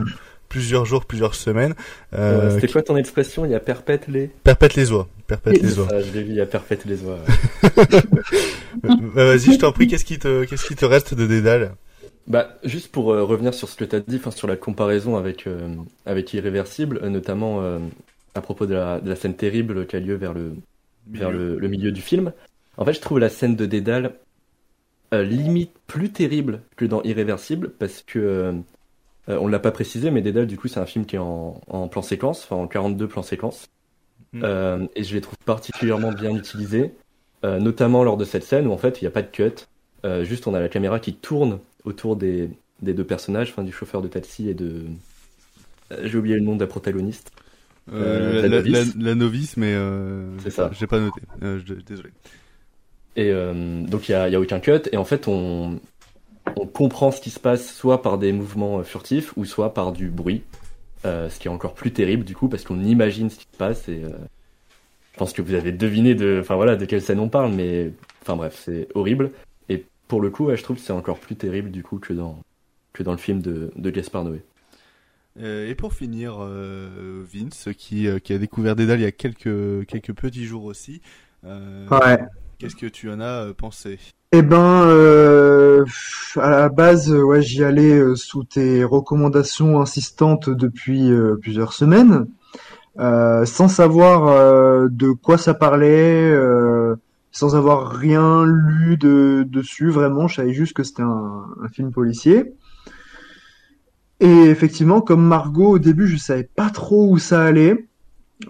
plusieurs 0.47 0.85
jours, 0.85 1.03
plusieurs 1.03 1.35
semaines. 1.35 1.73
C'était 2.13 2.67
qui- 2.67 2.73
quoi 2.73 2.83
ton 2.83 2.95
expression? 2.95 3.43
Il 3.43 3.51
y 3.51 3.55
a 3.55 3.59
perpète 3.59 4.07
les. 4.07 4.27
Perpète 4.45 4.75
les 4.75 4.93
oies, 4.93 5.09
perpète 5.27 5.61
les 5.61 5.77
oies. 5.77 5.87
Ah, 5.91 5.99
je 5.99 6.13
l'ai 6.13 6.23
vu, 6.23 6.29
il 6.29 6.35
y 6.35 6.41
a 6.41 6.45
perpète 6.45 6.85
les 6.85 7.03
oies. 7.03 7.19
Bah, 8.81 8.95
Vas-y, 9.25 9.53
je 9.55 9.59
t'en 9.59 9.73
prie, 9.73 9.87
qu'est-ce 9.87 10.05
qui 10.05 10.19
te 10.19 10.45
qu'est-ce 10.45 10.65
qui 10.65 10.75
te 10.75 10.85
reste 10.85 11.13
de 11.15 11.27
Dédale? 11.27 11.73
Bah, 12.27 12.57
juste 12.63 12.91
pour 12.93 13.11
euh, 13.11 13.23
revenir 13.23 13.53
sur 13.53 13.67
ce 13.67 13.75
que 13.75 13.83
tu 13.83 13.95
as 13.95 13.99
dit, 13.99 14.21
sur 14.33 14.47
la 14.47 14.55
comparaison 14.55 15.17
avec, 15.17 15.47
euh, 15.47 15.67
avec 16.05 16.33
Irréversible, 16.33 16.99
euh, 17.03 17.09
notamment 17.09 17.59
à 18.35 18.41
propos 18.41 18.65
de 18.65 18.73
la, 18.73 18.99
de 18.99 19.09
la 19.09 19.15
scène 19.15 19.35
terrible 19.35 19.87
qui 19.87 19.95
a 19.95 19.99
lieu 19.99 20.15
vers 20.15 20.33
le, 20.33 20.55
vers 21.07 21.31
le, 21.31 21.57
le 21.59 21.67
milieu 21.67 21.91
du 21.91 22.01
film. 22.01 22.33
En 22.77 22.85
fait, 22.85 22.93
je 22.93 23.01
trouve 23.01 23.19
la 23.19 23.29
scène 23.29 23.55
de 23.55 23.65
Dédale 23.65 24.13
euh, 25.13 25.23
limite 25.23 25.73
plus 25.87 26.11
terrible 26.11 26.61
que 26.77 26.85
dans 26.85 27.03
Irréversible, 27.03 27.71
parce 27.71 28.01
que, 28.01 28.19
euh, 28.19 28.53
euh, 29.29 29.37
on 29.41 29.47
l'a 29.47 29.59
pas 29.59 29.71
précisé, 29.71 30.09
mais 30.09 30.21
Dédale, 30.21 30.47
du 30.47 30.57
coup, 30.57 30.67
c'est 30.67 30.79
un 30.79 30.85
film 30.85 31.05
qui 31.05 31.17
est 31.17 31.19
en, 31.19 31.59
en 31.67 31.87
plan 31.87 32.01
séquence, 32.01 32.43
enfin 32.45 32.55
en 32.55 32.67
42 32.67 33.07
plans 33.07 33.23
séquences. 33.23 33.67
Mm. 34.33 34.41
Euh, 34.43 34.87
et 34.95 35.03
je 35.03 35.13
les 35.13 35.21
trouve 35.21 35.37
particulièrement 35.45 36.13
bien 36.13 36.35
utilisés, 36.35 36.93
notamment 37.43 38.03
lors 38.03 38.17
de 38.17 38.23
cette 38.23 38.43
scène 38.43 38.67
où 38.67 38.71
en 38.71 38.77
fait 38.77 39.01
il 39.01 39.03
n'y 39.03 39.07
a 39.07 39.11
pas 39.11 39.23
de 39.23 39.27
cut, 39.27 39.65
juste 40.21 40.45
on 40.45 40.53
a 40.53 40.59
la 40.59 40.69
caméra 40.69 40.99
qui 40.99 41.15
tourne 41.15 41.57
autour 41.85 42.15
des, 42.15 42.51
des 42.83 42.93
deux 42.93 43.03
personnages, 43.03 43.49
enfin 43.49 43.63
du 43.63 43.71
chauffeur 43.71 44.03
de 44.03 44.07
taxi 44.07 44.47
et 44.47 44.53
de... 44.53 44.85
J'ai 46.03 46.17
oublié 46.19 46.35
le 46.35 46.41
nom 46.41 46.55
de 46.55 46.61
la 46.61 46.67
protagoniste. 46.67 47.31
Euh, 47.91 48.37
Euh, 48.37 48.41
la, 48.43 48.49
novice. 48.49 48.95
la- 48.95 49.03
la 49.09 49.15
novice, 49.15 49.57
mais 49.57 49.73
euh, 49.73 50.37
C'est 50.39 50.49
ça. 50.51 50.69
J'ai 50.79 50.87
pas 50.87 50.99
noté. 50.99 51.21
Euh, 51.43 51.59
je- 51.65 51.73
désolé. 51.73 52.09
Et 53.17 53.31
donc 53.89 54.07
il 54.07 54.13
y 54.13 54.15
a, 54.15 54.29
il 54.29 54.31
y 54.31 54.35
a 54.35 54.39
aucun 54.39 54.59
cut 54.61 54.79
et 54.93 54.95
en 54.97 55.03
fait 55.03 55.27
on, 55.27 55.81
on 56.55 56.65
comprend 56.65 57.11
ce 57.11 57.19
qui 57.19 57.29
se 57.29 57.39
passe 57.41 57.73
soit 57.73 58.01
par 58.01 58.17
des 58.17 58.31
mouvements 58.31 58.81
furtifs 58.83 59.35
ou 59.35 59.43
soit 59.43 59.73
par 59.73 59.91
du 59.91 60.07
bruit, 60.07 60.43
ce 61.03 61.37
qui 61.37 61.49
est 61.49 61.51
encore 61.51 61.73
plus 61.73 61.91
terrible 61.91 62.23
du 62.23 62.35
coup 62.35 62.47
parce 62.47 62.63
qu'on 62.63 62.79
imagine 62.81 63.29
ce 63.29 63.35
qui 63.37 63.47
se 63.51 63.57
passe 63.57 63.89
et 63.89 64.03
je 65.13 65.17
pense 65.17 65.33
que 65.33 65.41
vous 65.41 65.55
avez 65.55 65.73
deviné 65.73 66.15
de, 66.15 66.37
enfin 66.41 66.55
voilà, 66.55 66.77
de 66.77 66.85
quelle 66.85 67.01
scène 67.01 67.19
on 67.19 67.27
parle, 67.27 67.51
mais 67.51 67.91
enfin 68.21 68.37
bref 68.37 68.55
c'est 68.63 68.87
horrible 68.95 69.31
et 69.67 69.83
pour 70.07 70.21
le 70.21 70.29
coup 70.29 70.45
ouais, 70.45 70.55
je 70.55 70.63
trouve 70.63 70.77
que 70.77 70.81
c'est 70.83 70.93
encore 70.93 71.19
plus 71.19 71.35
terrible 71.35 71.69
du 71.69 71.83
coup 71.83 71.97
que 71.99 72.13
dans 72.13 72.39
que 72.93 73.03
dans 73.03 73.11
le 73.11 73.17
film 73.17 73.41
de, 73.41 73.71
de 73.75 73.89
Gaspard 73.89 74.23
Noé. 74.23 74.41
Euh, 75.39 75.69
et 75.69 75.75
pour 75.75 75.93
finir, 75.93 76.39
euh, 76.41 77.23
Vince, 77.33 77.69
qui, 77.77 78.07
euh, 78.07 78.19
qui 78.19 78.33
a 78.33 78.37
découvert 78.37 78.75
Dédale 78.75 78.99
il 78.99 79.03
y 79.03 79.05
a 79.05 79.11
quelques, 79.11 79.85
quelques 79.87 80.13
petits 80.13 80.45
jours 80.45 80.65
aussi. 80.65 81.01
Ouais. 81.43 82.19
Qu'est-ce 82.59 82.75
que 82.75 82.85
tu 82.85 83.09
en 83.09 83.19
as 83.19 83.53
pensé? 83.57 83.97
Eh 84.33 84.43
ben, 84.43 84.83
euh, 84.85 85.83
à 86.35 86.49
la 86.51 86.69
base, 86.69 87.11
ouais, 87.11 87.41
j'y 87.41 87.63
allais 87.63 88.15
sous 88.15 88.43
tes 88.43 88.83
recommandations 88.83 89.81
insistantes 89.81 90.49
depuis 90.49 91.11
euh, 91.11 91.37
plusieurs 91.41 91.73
semaines, 91.73 92.27
euh, 92.99 93.45
sans 93.45 93.67
savoir 93.67 94.89
de 94.89 95.11
quoi 95.11 95.37
ça 95.37 95.53
parlait, 95.53 96.33
sans 97.31 97.55
avoir 97.55 97.89
rien 97.91 98.45
lu 98.45 98.97
de, 98.97 99.43
dessus. 99.49 99.89
Vraiment, 99.89 100.27
je 100.27 100.35
savais 100.35 100.53
juste 100.53 100.73
que 100.73 100.83
c'était 100.83 101.01
un, 101.01 101.45
un 101.61 101.67
film 101.69 101.91
policier. 101.91 102.53
Et 104.21 104.43
effectivement, 104.43 105.01
comme 105.01 105.25
Margot, 105.25 105.71
au 105.71 105.79
début, 105.79 106.07
je 106.07 106.15
savais 106.15 106.43
pas 106.43 106.69
trop 106.69 107.09
où 107.09 107.17
ça 107.17 107.43
allait. 107.43 107.87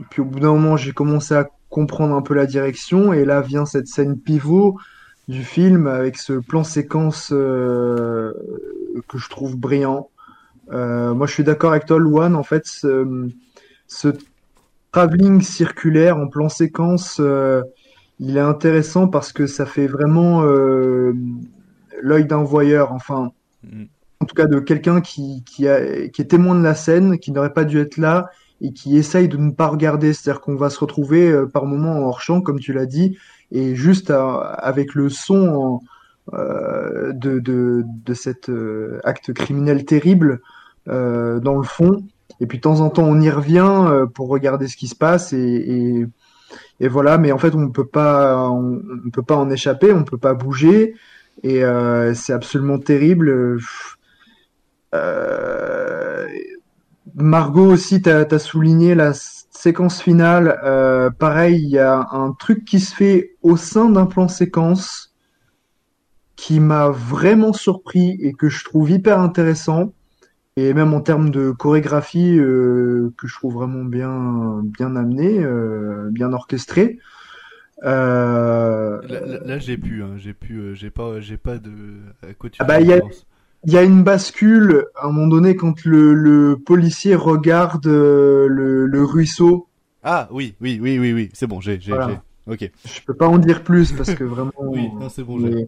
Puis 0.09 0.21
au 0.21 0.25
bout 0.25 0.41
d'un 0.41 0.51
moment, 0.51 0.75
j'ai 0.75 0.91
commencé 0.91 1.33
à 1.33 1.49
comprendre 1.69 2.13
un 2.13 2.21
peu 2.21 2.33
la 2.33 2.45
direction, 2.45 3.13
et 3.13 3.23
là 3.23 3.39
vient 3.39 3.65
cette 3.65 3.87
scène 3.87 4.19
pivot 4.19 4.77
du 5.29 5.43
film 5.45 5.87
avec 5.87 6.17
ce 6.17 6.33
plan 6.33 6.65
séquence 6.65 7.29
euh, 7.31 8.33
que 9.07 9.17
je 9.17 9.29
trouve 9.29 9.55
brillant. 9.55 10.09
Euh, 10.73 11.13
moi, 11.13 11.25
je 11.25 11.33
suis 11.33 11.45
d'accord 11.45 11.71
avec 11.71 11.85
toi, 11.85 11.99
Luan. 11.99 12.35
En 12.35 12.43
fait, 12.43 12.65
ce, 12.65 13.29
ce 13.87 14.09
travelling 14.91 15.39
circulaire 15.39 16.17
en 16.17 16.27
plan 16.27 16.49
séquence, 16.49 17.21
euh, 17.21 17.61
il 18.19 18.35
est 18.35 18.41
intéressant 18.41 19.07
parce 19.07 19.31
que 19.31 19.47
ça 19.47 19.65
fait 19.65 19.87
vraiment 19.87 20.43
l'œil 22.01 22.25
d'un 22.25 22.43
voyeur. 22.43 22.91
Enfin, 22.91 23.31
en 24.21 24.25
tout 24.25 24.35
cas 24.35 24.45
de 24.45 24.59
quelqu'un 24.59 25.01
qui, 25.01 25.43
qui, 25.43 25.65
qui 26.13 26.21
est 26.21 26.29
témoin 26.29 26.55
de 26.55 26.63
la 26.63 26.75
scène, 26.75 27.17
qui 27.19 27.31
n'aurait 27.31 27.53
pas 27.53 27.65
dû 27.65 27.79
être 27.79 27.97
là 27.97 28.29
et 28.61 28.71
qui 28.73 28.97
essaye 28.97 29.27
de 29.27 29.37
ne 29.37 29.51
pas 29.51 29.67
regarder. 29.67 30.13
C'est-à-dire 30.13 30.41
qu'on 30.41 30.55
va 30.55 30.69
se 30.69 30.79
retrouver 30.79 31.29
euh, 31.29 31.47
par 31.47 31.65
moments 31.65 31.97
en 31.97 32.03
hors-champ, 32.03 32.41
comme 32.41 32.59
tu 32.59 32.73
l'as 32.73 32.85
dit, 32.85 33.17
et 33.51 33.75
juste 33.75 34.11
avec 34.11 34.93
le 34.93 35.09
son 35.09 35.81
euh, 36.33 37.11
de, 37.13 37.39
de, 37.39 37.83
de 37.83 38.13
cet 38.13 38.49
euh, 38.49 38.99
acte 39.03 39.33
criminel 39.33 39.83
terrible 39.83 40.39
euh, 40.87 41.39
dans 41.39 41.57
le 41.57 41.63
fond. 41.63 42.05
Et 42.39 42.45
puis 42.45 42.59
de 42.59 42.61
temps 42.61 42.79
en 42.79 42.89
temps, 42.89 43.03
on 43.03 43.19
y 43.19 43.29
revient 43.29 44.05
pour 44.13 44.29
regarder 44.29 44.67
ce 44.67 44.77
qui 44.77 44.87
se 44.87 44.95
passe 44.95 45.33
et, 45.33 46.07
et, 46.79 46.87
voilà. 46.87 47.17
Mais 47.17 47.31
en 47.31 47.37
fait, 47.37 47.53
on 47.53 47.59
ne 47.59 47.69
peut 47.69 47.85
pas, 47.85 48.49
on, 48.49 48.81
on 49.05 49.09
peut 49.09 49.23
pas 49.23 49.35
en 49.35 49.49
échapper, 49.49 49.91
on 49.91 49.99
ne 49.99 50.05
peut 50.05 50.17
pas 50.17 50.33
bouger. 50.33 50.95
Et 51.43 51.61
c'est 52.13 52.33
absolument 52.33 52.79
terrible. 52.79 53.59
Margot 57.15 57.65
aussi, 57.65 58.01
tu 58.01 58.09
as, 58.09 58.39
souligné 58.39 58.95
la 58.95 59.13
séquence 59.13 60.01
finale. 60.01 60.59
Euh, 60.63 61.09
pareil, 61.09 61.61
il 61.61 61.69
y 61.69 61.79
a 61.79 62.07
un 62.11 62.31
truc 62.33 62.65
qui 62.65 62.79
se 62.79 62.95
fait 62.95 63.35
au 63.41 63.57
sein 63.57 63.89
d'un 63.89 64.05
plan 64.05 64.27
séquence 64.27 65.13
qui 66.35 66.59
m'a 66.59 66.89
vraiment 66.89 67.53
surpris 67.53 68.17
et 68.21 68.33
que 68.33 68.49
je 68.49 68.63
trouve 68.63 68.89
hyper 68.89 69.19
intéressant. 69.19 69.93
Et 70.57 70.73
même 70.73 70.93
en 70.93 71.01
termes 71.01 71.29
de 71.29 71.51
chorégraphie, 71.51 72.37
euh, 72.37 73.13
que 73.17 73.27
je 73.27 73.35
trouve 73.35 73.53
vraiment 73.53 73.85
bien, 73.85 74.61
bien 74.63 74.95
amené, 74.95 75.39
euh, 75.39 76.09
bien 76.11 76.33
orchestré. 76.33 76.99
Euh, 77.83 78.99
Là, 79.07 79.19
là- 79.21 79.39
là, 79.45 79.59
j'ai 79.59 79.77
pu, 79.77 80.03
hein, 80.03 80.15
j'ai 80.17 80.33
pu, 80.33 80.57
euh, 80.57 80.73
j'ai 80.73 80.91
pas, 80.91 81.19
j'ai 81.19 81.37
pas 81.37 81.57
de. 81.57 81.71
À 82.21 82.33
quoi 82.33 82.49
tu 82.49 82.57
Ah 82.59 82.65
bah, 82.65 82.81
y 82.81 82.93
a, 82.93 82.99
il 83.65 83.73
y 83.73 83.77
a 83.77 83.83
une 83.83 84.03
bascule 84.03 84.85
à 84.95 85.07
un 85.07 85.11
moment 85.11 85.27
donné 85.27 85.55
quand 85.55 85.85
le, 85.85 86.13
le 86.13 86.57
policier 86.57 87.15
regarde 87.15 87.85
euh, 87.87 88.47
le, 88.47 88.87
le 88.87 89.03
ruisseau. 89.03 89.67
Ah 90.03 90.27
oui, 90.31 90.55
oui, 90.61 90.79
oui, 90.81 90.97
oui, 90.97 91.13
oui, 91.13 91.29
c'est 91.33 91.45
bon, 91.47 91.61
j'ai, 91.61 91.79
j'ai, 91.79 91.91
Voilà. 91.91 92.07
j'ai. 92.07 92.19
Ok. 92.53 92.71
Je 92.85 93.01
peux 93.05 93.13
pas 93.13 93.27
en 93.27 93.37
dire 93.37 93.63
plus 93.63 93.91
parce 93.91 94.15
que 94.15 94.23
vraiment. 94.23 94.51
Oui, 94.57 94.89
non, 94.99 95.09
c'est 95.09 95.23
bon, 95.23 95.39
j'ai. 95.39 95.67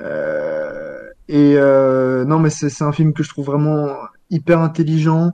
Euh, 0.00 1.00
et 1.28 1.54
euh, 1.56 2.24
non, 2.24 2.38
mais 2.38 2.48
c'est 2.48 2.82
un 2.82 2.92
film 2.92 3.12
que 3.12 3.22
je 3.22 3.28
trouve 3.28 3.46
vraiment 3.46 3.88
hyper 4.30 4.60
intelligent. 4.60 5.32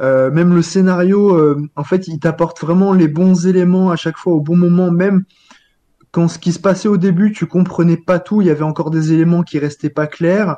Même 0.00 0.54
le 0.54 0.62
scénario, 0.62 1.38
en 1.76 1.84
fait, 1.84 2.08
il 2.08 2.18
t'apporte 2.18 2.60
vraiment 2.60 2.92
les 2.92 3.06
bons 3.06 3.46
éléments 3.46 3.90
à 3.90 3.96
chaque 3.96 4.16
fois 4.16 4.32
au 4.32 4.40
bon 4.40 4.56
moment. 4.56 4.90
Même 4.90 5.22
quand 6.10 6.26
ce 6.28 6.38
qui 6.40 6.52
se 6.52 6.58
passait 6.58 6.88
au 6.88 6.96
début, 6.96 7.30
tu 7.32 7.46
comprenais 7.46 7.96
pas 7.96 8.18
tout, 8.18 8.40
il 8.40 8.48
y 8.48 8.50
avait 8.50 8.64
encore 8.64 8.90
des 8.90 9.12
éléments 9.12 9.42
qui 9.42 9.58
restaient 9.60 9.90
pas 9.90 10.08
clairs. 10.08 10.56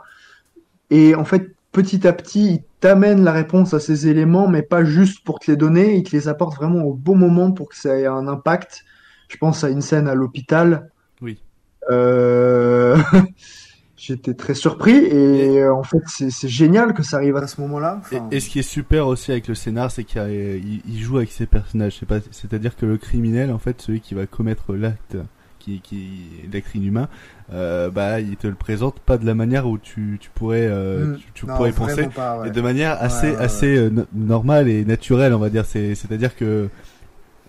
Et 0.94 1.16
en 1.16 1.24
fait, 1.24 1.56
petit 1.72 2.06
à 2.06 2.12
petit, 2.12 2.46
il 2.54 2.62
t'amène 2.78 3.24
la 3.24 3.32
réponse 3.32 3.74
à 3.74 3.80
ces 3.80 4.06
éléments, 4.06 4.46
mais 4.46 4.62
pas 4.62 4.84
juste 4.84 5.24
pour 5.24 5.40
te 5.40 5.50
les 5.50 5.56
donner, 5.56 5.96
il 5.96 6.04
te 6.04 6.14
les 6.14 6.28
apporte 6.28 6.54
vraiment 6.54 6.84
au 6.84 6.94
bon 6.94 7.16
moment 7.16 7.50
pour 7.50 7.68
que 7.68 7.76
ça 7.76 7.98
ait 7.98 8.06
un 8.06 8.28
impact. 8.28 8.84
Je 9.28 9.36
pense 9.36 9.64
à 9.64 9.70
une 9.70 9.80
scène 9.80 10.06
à 10.06 10.14
l'hôpital. 10.14 10.92
Oui. 11.20 11.42
Euh... 11.90 12.96
J'étais 13.96 14.34
très 14.34 14.54
surpris 14.54 14.96
et 14.96 15.62
euh, 15.62 15.72
en 15.72 15.82
fait 15.82 16.02
c'est 16.06 16.46
génial 16.46 16.92
que 16.92 17.02
ça 17.02 17.16
arrive 17.16 17.36
à 17.36 17.46
ce 17.46 17.58
moment-là. 17.62 17.96
Enfin, 18.00 18.28
Et, 18.30 18.36
et 18.36 18.40
ce 18.40 18.50
qui 18.50 18.58
est 18.58 18.62
super 18.62 19.06
aussi 19.06 19.32
avec 19.32 19.48
le 19.48 19.54
scénar, 19.54 19.90
c'est 19.90 20.04
qu'il 20.04 20.20
il, 20.20 20.82
il 20.86 21.00
joue 21.00 21.16
avec 21.16 21.32
ses 21.32 21.46
personnages. 21.46 22.00
C'est-à-dire 22.30 22.76
que 22.76 22.84
le 22.84 22.98
criminel, 22.98 23.50
en 23.50 23.58
fait, 23.58 23.80
celui 23.80 24.00
qui 24.00 24.14
va 24.14 24.26
commettre 24.26 24.74
l'acte, 24.74 25.16
qui, 25.64 25.80
qui, 25.80 26.10
l'acte 26.52 26.74
inhumain, 26.74 27.08
euh, 27.52 27.90
bah, 27.90 28.20
il 28.20 28.36
te 28.36 28.46
le 28.46 28.54
présente 28.54 28.98
pas 29.00 29.16
de 29.18 29.24
la 29.26 29.34
manière 29.34 29.66
où 29.66 29.78
tu, 29.78 30.18
tu 30.20 30.30
pourrais, 30.34 30.66
euh, 30.66 31.06
Mm. 31.14 31.16
tu, 31.16 31.24
tu 31.34 31.46
Non, 31.46 31.56
pourrais 31.56 31.72
penser, 31.72 32.06
pas, 32.14 32.38
ouais. 32.40 32.48
et 32.48 32.50
de 32.50 32.60
manière 32.60 32.96
assez, 33.02 33.28
ouais, 33.30 33.36
ouais. 33.36 33.42
assez 33.42 33.76
euh, 33.76 33.90
no- 33.90 34.06
normale 34.14 34.68
et 34.68 34.84
naturelle, 34.84 35.32
on 35.34 35.38
va 35.38 35.50
dire. 35.50 35.64
C'est, 35.64 35.94
c'est-à-dire 35.94 36.36
que 36.36 36.68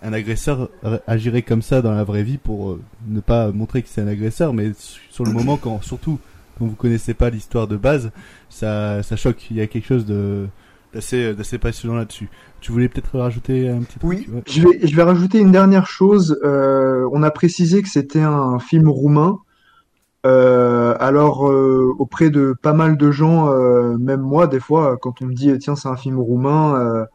un 0.04 0.14
agresseur 0.14 0.70
agirait 1.08 1.42
comme 1.42 1.62
ça 1.62 1.82
dans 1.82 1.92
la 1.94 2.04
vraie 2.04 2.22
vie 2.24 2.38
pour 2.38 2.78
ne 3.08 3.20
pas 3.22 3.52
montrer 3.52 3.82
que 3.82 3.90
c'est 3.90 4.02
un 4.02 4.08
agresseur, 4.08 4.54
mais 4.54 4.72
su- 4.78 5.02
sur 5.10 5.26
le 5.26 5.32
moment 5.38 5.58
quand, 5.58 5.82
surtout 5.82 6.20
quand 6.60 6.66
vous 6.66 6.76
connaissez 6.76 7.14
pas 7.14 7.30
l'histoire 7.30 7.68
de 7.68 7.76
base, 7.78 8.12
ça, 8.50 9.04
ça 9.04 9.16
choque. 9.16 9.50
Il 9.52 9.58
y 9.58 9.62
a 9.62 9.68
quelque 9.68 9.86
chose 9.88 10.06
de 10.06 10.48
d'assez 10.96 11.34
d'assez 11.34 11.60
passionnant 11.60 11.96
là-dessus. 11.96 12.30
Tu 12.62 12.72
voulais 12.72 12.90
peut-être 12.90 13.20
rajouter 13.20 13.70
un 13.70 13.82
petit 13.82 14.00
truc 14.00 14.10
Oui, 14.10 14.28
je 14.48 14.62
vais, 14.62 14.88
je 14.88 14.96
vais 14.96 15.04
rajouter 15.04 15.40
une 15.40 15.52
dernière 15.52 15.86
chose. 15.86 16.40
Euh, 16.44 17.08
on 17.12 17.22
a 17.22 17.30
précisé 17.30 17.84
que 17.84 17.90
c'était 17.90 18.22
un 18.22 18.58
film 18.60 18.90
roumain. 18.90 19.40
Euh, 20.26 20.96
alors, 21.00 21.48
euh, 21.48 21.94
auprès 22.00 22.32
de 22.32 22.56
pas 22.60 22.74
mal 22.74 22.98
de 22.98 23.12
gens, 23.12 23.52
euh, 23.52 23.96
même 23.98 24.22
moi, 24.22 24.48
des 24.48 24.60
fois, 24.60 24.98
quand 25.00 25.22
on 25.22 25.26
me 25.26 25.34
dit 25.34 25.56
tiens, 25.60 25.76
c'est 25.76 25.90
un 25.90 25.98
film 25.98 26.18
roumain, 26.18 26.80
euh, 26.80 27.06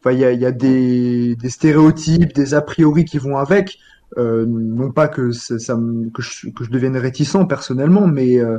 enfin, 0.00 0.12
il 0.12 0.18
y 0.18 0.24
a, 0.24 0.32
il 0.32 0.40
y 0.40 0.46
a 0.46 0.50
des, 0.50 1.36
des 1.36 1.48
stéréotypes, 1.50 2.32
des 2.34 2.54
a 2.54 2.62
priori 2.62 3.04
qui 3.04 3.18
vont 3.18 3.36
avec. 3.36 3.78
Euh, 4.18 4.46
non 4.46 4.92
pas 4.92 5.08
que 5.08 5.32
ça, 5.32 5.76
que, 6.14 6.22
je, 6.22 6.48
que 6.50 6.64
je 6.64 6.70
devienne 6.70 6.96
réticent 6.96 7.46
personnellement, 7.48 8.06
mais 8.06 8.38
euh, 8.38 8.58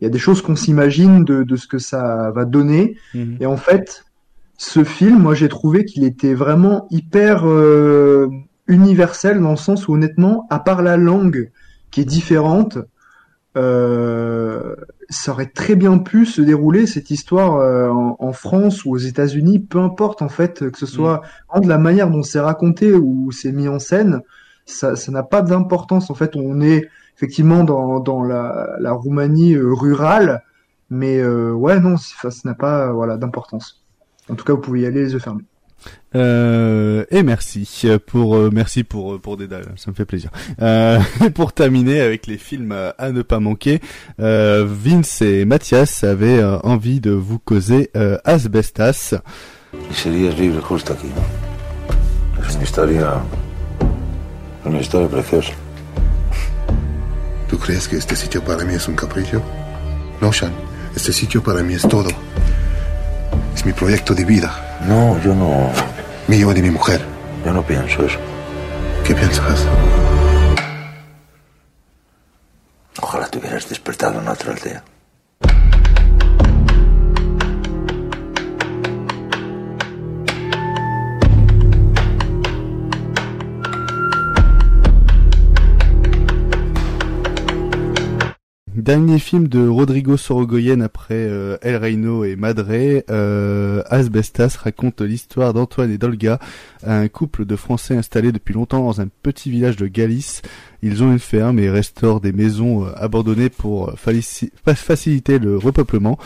il 0.00 0.04
y 0.04 0.06
a 0.06 0.10
des 0.10 0.18
choses 0.18 0.42
qu'on 0.42 0.56
s'imagine 0.56 1.24
de, 1.24 1.42
de 1.42 1.56
ce 1.56 1.66
que 1.66 1.78
ça 1.78 2.30
va 2.32 2.44
donner. 2.44 2.96
Mhm. 3.14 3.36
Et 3.40 3.46
en 3.46 3.56
fait, 3.56 4.04
ce 4.58 4.84
film, 4.84 5.20
moi, 5.20 5.34
j'ai 5.34 5.48
trouvé 5.48 5.84
qu'il 5.84 6.04
était 6.04 6.34
vraiment 6.34 6.86
hyper 6.90 7.46
euh, 7.46 8.28
universel 8.66 9.40
dans 9.40 9.50
le 9.50 9.56
sens 9.56 9.88
où, 9.88 9.94
honnêtement, 9.94 10.46
à 10.50 10.58
part 10.58 10.82
la 10.82 10.96
langue 10.96 11.50
qui 11.90 12.00
est 12.00 12.04
différente, 12.04 12.78
euh, 13.56 14.74
ça 15.08 15.32
aurait 15.32 15.46
très 15.46 15.76
bien 15.76 15.98
pu 15.98 16.26
se 16.26 16.42
dérouler 16.42 16.86
cette 16.86 17.10
histoire 17.10 17.56
euh, 17.56 17.88
en, 17.88 18.16
en 18.18 18.32
France 18.32 18.84
ou 18.84 18.90
aux 18.90 18.98
États-Unis, 18.98 19.60
peu 19.60 19.78
importe 19.78 20.20
en 20.20 20.28
fait 20.28 20.70
que 20.70 20.78
ce 20.78 20.84
soit 20.84 21.22
vraiment 21.48 21.64
de 21.64 21.68
la 21.68 21.78
manière 21.78 22.10
dont 22.10 22.22
c'est 22.22 22.40
raconté 22.40 22.92
ou 22.92 23.30
c'est 23.32 23.52
mis 23.52 23.68
en 23.68 23.78
scène, 23.78 24.20
ça 24.66 24.94
ça 24.96 25.10
n'a 25.12 25.22
pas 25.22 25.40
d'importance. 25.42 26.10
En 26.10 26.14
fait, 26.14 26.36
on 26.36 26.60
est 26.60 26.88
effectivement 27.16 27.64
dans, 27.64 28.00
dans 28.00 28.22
la, 28.22 28.76
la 28.78 28.92
Roumanie 28.92 29.54
euh, 29.54 29.72
rurale, 29.72 30.42
mais 30.90 31.18
euh, 31.18 31.52
ouais 31.52 31.80
non, 31.80 31.96
ça 31.96 32.28
n'a 32.44 32.54
pas 32.54 32.92
voilà 32.92 33.16
d'importance. 33.16 33.85
En 34.28 34.34
tout 34.34 34.44
cas, 34.44 34.52
vous 34.54 34.60
pouvez 34.60 34.80
y 34.80 34.86
aller 34.86 35.04
les 35.04 35.12
yeux 35.12 35.18
fermés. 35.18 35.44
Euh, 36.14 37.04
et 37.10 37.22
merci 37.22 37.86
pour 38.06 38.36
euh, 38.36 38.50
merci 38.52 38.82
pour 38.82 39.20
pour 39.20 39.36
Dédale, 39.36 39.74
ça 39.76 39.90
me 39.90 39.94
fait 39.94 40.04
plaisir. 40.04 40.30
Euh, 40.60 40.98
et 41.24 41.30
pour 41.34 41.52
terminer 41.52 42.00
avec 42.00 42.26
les 42.26 42.38
films 42.38 42.72
à, 42.72 43.12
ne 43.12 43.22
pas 43.22 43.40
manquer, 43.40 43.80
euh, 44.20 44.66
Vince 44.66 45.20
et 45.22 45.44
Mathias 45.44 46.04
avaient 46.04 46.38
euh, 46.38 46.58
envie 46.60 47.00
de 47.00 47.10
vous 47.10 47.38
causer 47.38 47.90
euh, 47.96 48.18
Asbestas. 48.24 49.14
Y 49.90 49.94
serías 49.94 50.38
libre 50.38 50.60
justo 50.62 50.94
aquí, 50.94 51.08
¿no? 51.08 52.42
Es 52.42 52.54
una 52.54 52.64
historia. 52.64 53.22
Una 54.64 54.80
historia 54.80 55.08
preciosa. 55.08 55.52
¿Tú 57.48 57.58
crees 57.58 57.86
que 57.86 57.96
este 57.96 58.16
sitio 58.16 58.42
para 58.42 58.64
mí 58.64 58.74
es 58.74 58.88
un 58.88 58.96
capricho? 58.96 59.42
No, 60.20 60.32
Sean. 60.32 60.52
Este 60.94 61.12
sitio 61.12 61.42
para 61.42 61.62
mí 61.62 61.74
es 61.74 61.82
todo. 61.82 62.08
Es 63.56 63.64
mi 63.64 63.72
proyecto 63.72 64.14
de 64.14 64.26
vida. 64.26 64.78
No, 64.86 65.18
yo 65.22 65.34
no. 65.34 65.72
Mío 66.28 66.50
y 66.50 66.54
de 66.54 66.60
mi 66.60 66.70
mujer. 66.70 67.00
Yo 67.42 67.54
no 67.54 67.62
pienso 67.62 68.04
eso. 68.04 68.18
¿Qué 69.02 69.14
piensas? 69.14 69.66
Ojalá 73.00 73.26
te 73.28 73.38
hubieras 73.38 73.66
despertado 73.66 74.20
en 74.20 74.28
otra 74.28 74.52
aldea. 74.52 74.84
Dernier 88.76 89.18
film 89.18 89.48
de 89.48 89.66
Rodrigo 89.66 90.18
Sorogoyen 90.18 90.82
après 90.82 91.14
euh, 91.14 91.56
El 91.62 91.76
Reino 91.76 92.24
et 92.24 92.36
Madre, 92.36 92.66
euh, 93.08 93.82
Asbestas 93.86 94.58
raconte 94.62 95.00
l'histoire 95.00 95.54
d'Antoine 95.54 95.90
et 95.90 95.96
d'Olga, 95.96 96.38
un 96.84 97.08
couple 97.08 97.46
de 97.46 97.56
Français 97.56 97.96
installés 97.96 98.32
depuis 98.32 98.52
longtemps 98.52 98.84
dans 98.84 99.00
un 99.00 99.08
petit 99.22 99.50
village 99.50 99.76
de 99.76 99.86
Galice. 99.86 100.42
Ils 100.82 101.02
ont 101.02 101.10
une 101.10 101.18
ferme 101.18 101.58
et 101.58 101.70
restaurent 101.70 102.20
des 102.20 102.32
maisons 102.32 102.84
euh, 102.84 102.90
abandonnées 102.96 103.48
pour 103.48 103.94
faciliter 103.96 105.38
le 105.38 105.56
repeuplement. 105.56 106.18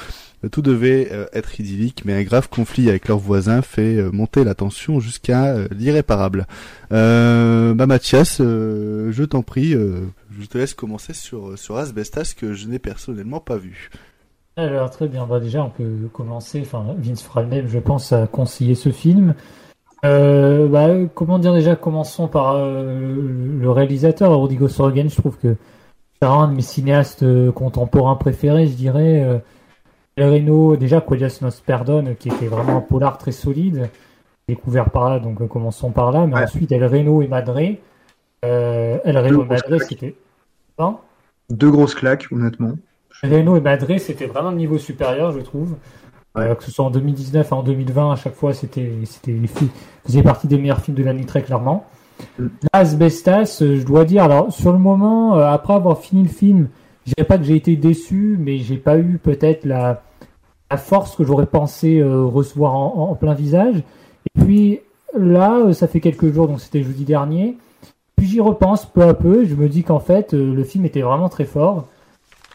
Tout 0.51 0.62
devait 0.62 1.11
être 1.34 1.61
idyllique, 1.61 2.03
mais 2.07 2.14
un 2.14 2.22
grave 2.22 2.48
conflit 2.48 2.88
avec 2.88 3.09
leurs 3.09 3.18
voisins 3.18 3.61
fait 3.61 4.03
monter 4.11 4.42
la 4.42 4.55
tension 4.55 4.98
jusqu'à 4.98 5.55
l'irréparable. 5.70 6.46
Euh, 6.92 7.74
bah 7.74 7.86
Mathias, 7.86 8.38
je 8.38 9.22
t'en 9.24 9.42
prie, 9.42 9.76
je 10.31 10.47
te 10.47 10.59
laisse 10.59 10.74
commencer 10.74 11.12
sur 11.14 11.59
sur 11.59 11.76
Asbestas 11.76 12.35
que 12.37 12.53
je 12.53 12.66
n'ai 12.68 12.78
personnellement 12.78 13.41
pas 13.41 13.57
vu. 13.57 13.91
Alors 14.57 14.91
très 14.91 15.09
bien, 15.09 15.26
bah, 15.26 15.41
déjà 15.41 15.62
on 15.64 15.70
peut 15.70 16.09
commencer, 16.12 16.61
enfin 16.61 16.85
Vince 16.99 17.22
fera 17.22 17.43
même 17.45 17.68
je 17.68 17.78
pense 17.78 18.12
à 18.12 18.26
conseiller 18.26 18.74
ce 18.74 18.91
film. 18.91 19.35
Euh, 20.05 20.66
bah, 20.68 20.89
comment 21.14 21.39
dire 21.39 21.53
déjà, 21.53 21.76
commençons 21.76 22.26
par 22.28 22.57
euh, 22.57 23.59
le 23.61 23.70
réalisateur, 23.70 24.35
Rodrigo 24.35 24.66
Sorogoyen, 24.68 25.09
je 25.09 25.16
trouve 25.16 25.37
que 25.39 25.57
c'est 26.20 26.26
un 26.28 26.49
de 26.49 26.55
mes 26.55 26.62
cinéastes 26.62 27.22
euh, 27.22 27.53
contemporains 27.53 28.16
préférés, 28.16 28.66
je 28.66 28.74
dirais. 28.74 29.22
Euh, 29.22 29.39
El 30.16 30.31
Reno, 30.31 30.76
déjà 30.76 31.01
Cuellas 31.01 31.39
nos 31.43 31.51
perdone, 31.64 32.16
qui 32.16 32.28
était 32.28 32.47
vraiment 32.47 32.78
un 32.78 32.81
polar 32.81 33.16
très 33.18 33.33
solide, 33.33 33.89
découvert 34.49 34.91
par 34.91 35.09
là, 35.09 35.18
donc 35.18 35.47
commençons 35.49 35.91
par 35.93 36.12
là, 36.12 36.26
mais 36.26 36.35
Ouais. 36.35 36.43
ensuite 36.45 36.72
El 36.72 36.85
Reno 36.85 37.22
et 37.22 37.28
Madre. 37.28 37.59
El 38.43 39.18
Reno 39.18 39.45
et 39.45 39.57
claques. 39.57 39.82
c'était... 39.82 40.14
Deux 41.51 41.70
grosses 41.70 41.95
claques, 41.95 42.26
honnêtement. 42.32 42.72
Reno 43.22 43.57
et 43.57 43.61
Madrid, 43.61 43.99
c'était 44.01 44.26
vraiment 44.26 44.51
le 44.51 44.57
niveau 44.57 44.78
supérieur, 44.78 45.32
je 45.32 45.41
trouve. 45.41 45.76
Euh, 46.36 46.55
que 46.55 46.62
ce 46.62 46.70
soit 46.70 46.84
en 46.84 46.91
2019 46.91 47.53
en 47.53 47.62
2020, 47.62 48.12
à 48.12 48.16
chaque 48.16 48.34
fois, 48.34 48.55
c'était, 48.55 48.93
c'était 49.05 49.36
faisait 50.07 50.22
partie 50.22 50.47
des 50.47 50.59
meilleurs 50.59 50.80
films 50.80 50.97
de 50.97 51.03
l'année, 51.03 51.26
très 51.26 51.43
clairement. 51.43 51.86
Là, 52.38 52.49
Asbestas, 52.72 53.59
euh, 53.62 53.76
je 53.76 53.84
dois 53.84 54.05
dire, 54.05 54.24
alors, 54.24 54.53
sur 54.53 54.72
le 54.72 54.78
moment, 54.78 55.36
euh, 55.36 55.47
après 55.47 55.74
avoir 55.74 55.99
fini 55.99 56.22
le 56.22 56.28
film, 56.28 56.68
je 57.07 57.14
dirais 57.14 57.26
pas 57.26 57.38
que 57.38 57.45
j'ai 57.45 57.57
été 57.57 57.76
déçu, 57.76 58.36
mais 58.38 58.59
j'ai 58.59 58.76
pas 58.76 58.99
eu 58.99 59.18
peut-être 59.22 59.64
la, 59.64 60.03
la 60.70 60.76
force 60.76 61.16
que 61.16 61.24
j'aurais 61.24 61.47
pensé 61.47 61.99
euh, 61.99 62.24
recevoir 62.24 62.74
en, 62.74 63.14
plein 63.14 63.34
visage. 63.34 63.82
Et 64.26 64.41
puis, 64.41 64.80
là, 65.16 65.72
ça 65.72 65.88
fait 65.88 66.01
quelques 66.01 66.32
jours, 66.32 66.49
donc 66.49 66.61
c'était 66.61 66.82
jeudi 66.82 67.05
dernier. 67.05 67.57
Puis 68.21 68.29
j'y 68.29 68.41
repense 68.41 68.85
peu 68.85 69.01
à 69.01 69.14
peu, 69.14 69.47
je 69.47 69.55
me 69.55 69.66
dis 69.66 69.83
qu'en 69.83 69.99
fait, 69.99 70.35
euh, 70.35 70.55
le 70.55 70.62
film 70.62 70.85
était 70.85 71.01
vraiment 71.01 71.31
très 71.31 71.47
fort. 71.47 71.87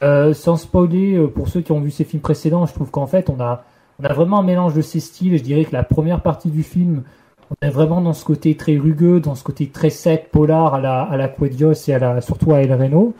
Euh, 0.03 0.31
sans 0.35 0.57
spoiler, 0.57 1.15
euh, 1.15 1.27
pour 1.27 1.47
ceux 1.47 1.61
qui 1.61 1.71
ont 1.71 1.79
vu 1.79 1.89
ces 1.89 2.03
films 2.03 2.21
précédents, 2.21 2.67
je 2.67 2.73
trouve 2.75 2.91
qu'en 2.91 3.07
fait, 3.07 3.31
on 3.31 3.41
a, 3.41 3.63
on 3.99 4.05
a 4.05 4.13
vraiment 4.13 4.41
un 4.41 4.43
mélange 4.43 4.75
de 4.75 4.83
ces 4.83 4.99
styles. 4.99 5.35
Je 5.39 5.41
dirais 5.41 5.65
que 5.65 5.73
la 5.73 5.81
première 5.81 6.21
partie 6.21 6.49
du 6.49 6.61
film, 6.61 7.01
on 7.49 7.65
est 7.65 7.71
vraiment 7.71 7.99
dans 7.99 8.13
ce 8.13 8.23
côté 8.23 8.55
très 8.55 8.77
rugueux, 8.77 9.19
dans 9.19 9.33
ce 9.33 9.43
côté 9.43 9.65
très 9.65 9.89
sec, 9.89 10.29
polar 10.31 10.75
à 10.75 10.81
la, 10.81 11.01
à 11.01 11.17
la 11.17 11.27
Cuedios 11.27 11.73
et 11.87 11.93
à 11.95 11.97
la, 11.97 12.21
surtout 12.21 12.53
à 12.53 12.61
El 12.61 12.71
Reno. 12.71 13.15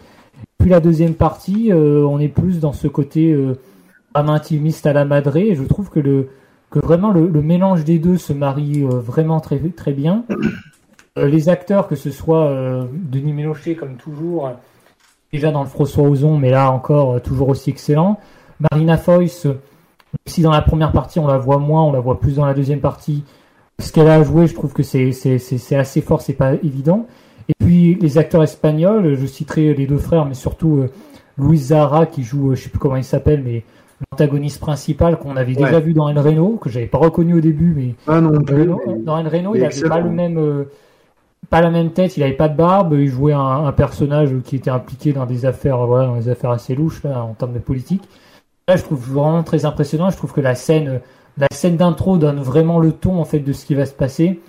Puis 0.60 0.70
la 0.70 0.82
deuxième 0.82 1.16
partie, 1.16 1.72
on 1.74 2.20
est 2.20 2.28
plus 2.28 2.60
dans 2.60 2.74
ce 2.74 2.88
côté 2.88 3.32
euh, 3.32 3.56
intimiste 4.14 4.86
à 4.86 4.94
la 4.94 5.04
Madre. 5.04 5.36
Et 5.38 5.56
je 5.56 5.64
trouve 5.64 5.90
que 5.90 6.00
le, 6.00 6.30
que 6.70 6.78
vraiment 6.78 7.10
le, 7.10 7.28
mélange 7.42 7.86
des 7.86 7.98
deux 7.98 8.20
se 8.20 8.34
marie 8.34 8.84
vraiment 8.84 9.40
très, 9.40 9.58
très 9.58 9.94
bien. 9.94 10.26
Euh, 11.18 11.28
les 11.28 11.48
acteurs, 11.50 11.88
que 11.88 11.96
ce 11.96 12.12
soit 12.12 12.46
euh, 12.48 12.84
Denis 12.92 13.34
Ménochet 13.34 13.76
comme 13.76 13.96
toujours, 13.96 14.48
euh, 14.48 14.52
déjà 15.32 15.52
dans 15.52 15.62
le 15.64 15.70
François 15.70 16.04
Ozon, 16.04 16.38
mais 16.38 16.50
là 16.50 16.72
encore 16.72 17.22
toujours 17.22 17.50
aussi 17.50 17.70
excellent. 17.70 18.20
Marina 18.72 18.98
Foïs, 18.98 19.46
euh, 19.46 19.54
si 20.26 20.42
dans 20.42 20.52
la 20.52 20.62
première 20.62 20.92
partie 20.92 21.20
on 21.20 21.28
la 21.28 21.38
voit 21.38 21.58
moins, 21.58 21.84
on 21.84 21.92
la 21.94 22.00
voit 22.02 22.20
plus 22.20 22.36
dans 22.36 22.46
la 22.46 22.54
deuxième 22.54 22.80
partie. 22.82 23.24
Ce 23.80 23.92
qu'elle 23.92 24.08
a 24.08 24.16
à 24.16 24.24
jouer, 24.24 24.48
je 24.48 24.54
trouve 24.54 24.74
que 24.74 24.84
c'est 24.84 25.10
assez 25.76 26.02
fort, 26.02 26.22
c'est 26.22 26.34
pas 26.34 26.54
évident. 26.56 27.08
Et 27.50 27.54
puis 27.64 27.96
les 27.96 28.18
acteurs 28.18 28.44
espagnols, 28.44 29.16
je 29.16 29.26
citerai 29.26 29.74
les 29.74 29.86
deux 29.88 29.98
frères, 29.98 30.26
mais 30.26 30.34
surtout 30.34 30.78
euh, 30.78 30.90
Luis 31.38 31.58
Zara 31.58 32.06
qui 32.06 32.24
joue, 32.24 32.52
euh, 32.52 32.56
je 32.56 32.64
sais 32.64 32.70
plus 32.70 32.80
comment 32.80 32.96
il 32.96 33.04
s'appelle, 33.04 33.42
mais 33.46 33.64
l'antagoniste 34.12 34.60
principal 34.60 35.18
qu'on 35.20 35.36
avait 35.38 35.54
déjà 35.54 35.80
vu 35.80 35.94
dans 35.94 36.10
El 36.10 36.20
Reno, 36.20 36.58
que 36.62 36.70
j'avais 36.70 36.88
pas 36.88 36.98
reconnu 36.98 37.36
au 37.36 37.40
début, 37.42 37.74
mais 37.76 37.96
Ah 38.08 38.20
non 38.22 38.42
plus, 38.42 38.62
Reno- 38.64 38.82
mais- 38.88 39.00
dans 39.04 39.18
El 39.18 39.28
Reno, 39.28 39.56
il 39.56 39.64
avait 39.64 39.82
pas 39.90 40.00
le 40.00 40.10
même, 40.10 40.38
euh, 40.38 40.64
pas 41.50 41.62
la 41.62 41.70
même 41.70 41.92
tête, 41.92 42.18
il 42.18 42.24
avait 42.24 42.34
pas 42.34 42.50
de 42.50 42.56
barbe, 42.56 42.96
il 42.98 43.08
jouait 43.08 43.34
un, 43.34 43.72
personnage 43.72 44.32
qui 44.44 44.56
était 44.56 44.70
impliqué 44.70 45.14
dans 45.14 45.26
des 45.26 45.46
affaires, 45.46 45.82
euh, 45.82 45.86
voilà, 45.86 46.08
dans 46.08 46.16
des 46.16 46.30
affaires 46.30 46.52
assez 46.52 46.76
louches 46.76 47.04
là, 47.04 47.24
en 47.24 47.34
termes 47.34 47.54
de 47.54 47.60
politique. 47.60 48.04
Là, 48.68 48.78
je 48.78 48.84
trouve 48.84 49.00
vraiment 49.00 49.44
très 49.44 49.66
impressionnant. 49.66 50.10
Je 50.10 50.18
trouve 50.18 50.34
que 50.34 50.42
la 50.42 50.56
scène, 50.56 50.88
euh, 50.88 51.00
la 51.38 51.48
scène 51.52 51.78
d'intro 51.78 52.18
donne 52.18 52.40
vraiment 52.40 52.80
le 52.80 52.92
ton 52.92 53.20
en 53.20 53.26
fait 53.26 53.40
de 53.40 53.54
ce 53.54 53.66
qui 53.66 53.76
va 53.76 53.86
se 53.86 53.94
passer. 53.94 54.42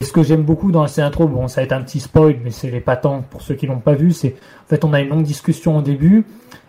Et 0.00 0.06
ce 0.06 0.12
que 0.12 0.22
j'aime 0.22 0.42
beaucoup 0.42 0.72
dans 0.72 0.82
la 0.82 0.88
scène 0.88 1.04
d'intro, 1.04 1.28
bon, 1.28 1.46
ça 1.46 1.60
va 1.60 1.64
être 1.64 1.72
un 1.72 1.82
petit 1.82 2.00
spoil, 2.00 2.36
mais 2.42 2.50
c'est 2.50 2.70
les 2.70 2.80
patents 2.80 3.22
pour 3.28 3.42
ceux 3.42 3.54
qui 3.54 3.66
l'ont 3.66 3.80
pas 3.80 3.92
vu. 3.92 4.12
C'est 4.12 4.34
en 4.64 4.68
fait, 4.68 4.84
on 4.84 4.94
a 4.94 5.00
une 5.00 5.10
longue 5.10 5.24
discussion 5.24 5.76
au 5.76 5.82
début, 5.82 6.24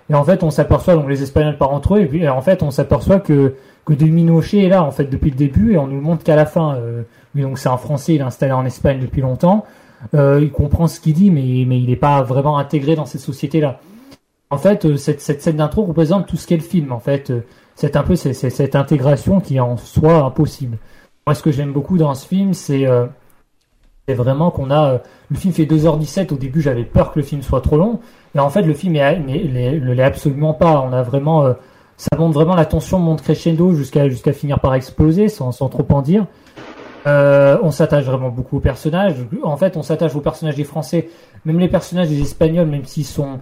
et 0.09 0.15
en 0.15 0.23
fait, 0.25 0.43
on 0.43 0.49
s'aperçoit 0.49 0.95
donc 0.95 1.07
les 1.07 1.23
Espagnols 1.23 1.57
partent 1.57 1.71
entre 1.71 1.95
eux, 1.95 2.01
et 2.01 2.05
puis 2.07 2.27
en 2.27 2.41
fait, 2.41 2.61
on 2.61 2.71
s'aperçoit 2.71 3.19
que 3.19 3.55
que 3.85 3.93
Deminochet 3.93 4.65
est 4.65 4.69
là 4.69 4.83
en 4.83 4.91
fait 4.91 5.05
depuis 5.05 5.31
le 5.31 5.37
début, 5.37 5.73
et 5.73 5.77
on 5.77 5.87
nous 5.87 5.95
le 5.95 6.01
montre 6.01 6.23
qu'à 6.23 6.35
la 6.35 6.45
fin. 6.45 6.75
Euh, 6.75 7.03
donc 7.35 7.59
c'est 7.59 7.69
un 7.69 7.77
Français, 7.77 8.15
il 8.15 8.21
est 8.21 8.23
installé 8.23 8.51
en 8.51 8.65
Espagne 8.65 8.99
depuis 8.99 9.21
longtemps. 9.21 9.65
Euh, 10.13 10.39
il 10.41 10.51
comprend 10.51 10.87
ce 10.87 10.99
qu'il 10.99 11.13
dit, 11.13 11.31
mais 11.31 11.65
mais 11.67 11.79
il 11.79 11.87
n'est 11.89 11.95
pas 11.95 12.21
vraiment 12.23 12.57
intégré 12.57 12.95
dans 12.95 13.05
cette 13.05 13.21
société-là. 13.21 13.79
En 14.49 14.57
fait, 14.57 14.85
euh, 14.85 14.97
cette, 14.97 15.21
cette 15.21 15.41
scène 15.41 15.57
d'intro 15.57 15.83
représente 15.85 16.27
tout 16.27 16.37
ce 16.37 16.47
qu'est 16.47 16.57
le 16.57 16.63
film. 16.63 16.91
En 16.91 16.99
fait, 16.99 17.29
Euh, 17.31 17.41
c'est 17.75 17.95
un 17.95 18.03
peu 18.03 18.15
cette 18.15 18.75
intégration 18.75 19.39
qui 19.39 19.55
est 19.55 19.59
en 19.59 19.77
soi 19.77 20.23
impossible. 20.25 20.77
Moi, 21.25 21.33
ce 21.35 21.41
que 21.41 21.51
j'aime 21.51 21.71
beaucoup 21.73 21.97
dans 21.97 22.13
ce 22.13 22.27
film, 22.27 22.53
c'est 22.53 22.85
vraiment 24.07 24.51
qu'on 24.51 24.69
a. 24.71 25.01
le 25.29 25.37
film 25.37 25.53
fait 25.53 25.65
2h17. 25.65 26.31
Au 26.33 26.37
début, 26.37 26.61
j'avais 26.61 26.83
peur 26.83 27.11
que 27.11 27.19
le 27.19 27.25
film 27.25 27.41
soit 27.41 27.61
trop 27.61 27.77
long. 27.77 27.99
Et 28.35 28.39
en 28.39 28.49
fait, 28.49 28.61
le 28.61 28.73
film 28.73 28.93
ne 28.93 29.93
l'est 29.93 30.03
absolument 30.03 30.53
pas. 30.53 30.81
On 30.81 30.93
a 30.93 31.01
vraiment. 31.01 31.55
ça 31.97 32.09
monte 32.17 32.33
vraiment 32.33 32.55
la 32.55 32.65
tension 32.65 32.99
monte 32.99 33.21
crescendo 33.23 33.73
jusqu'à 33.73 34.09
jusqu'à 34.09 34.33
finir 34.33 34.59
par 34.59 34.75
exploser, 34.75 35.29
sans, 35.29 35.51
sans 35.51 35.69
trop 35.69 35.87
en 35.91 36.01
dire. 36.01 36.27
Euh, 37.07 37.57
on 37.63 37.71
s'attache 37.71 38.03
vraiment 38.05 38.29
beaucoup 38.29 38.57
aux 38.57 38.61
personnages. 38.61 39.15
En 39.43 39.57
fait, 39.57 39.77
on 39.77 39.83
s'attache 39.83 40.15
aux 40.15 40.21
personnages 40.21 40.55
des 40.55 40.63
Français, 40.63 41.09
même 41.45 41.59
les 41.59 41.67
personnages 41.67 42.09
des 42.09 42.21
Espagnols, 42.21 42.67
même 42.67 42.85
s'ils 42.85 43.05
sont, 43.05 43.39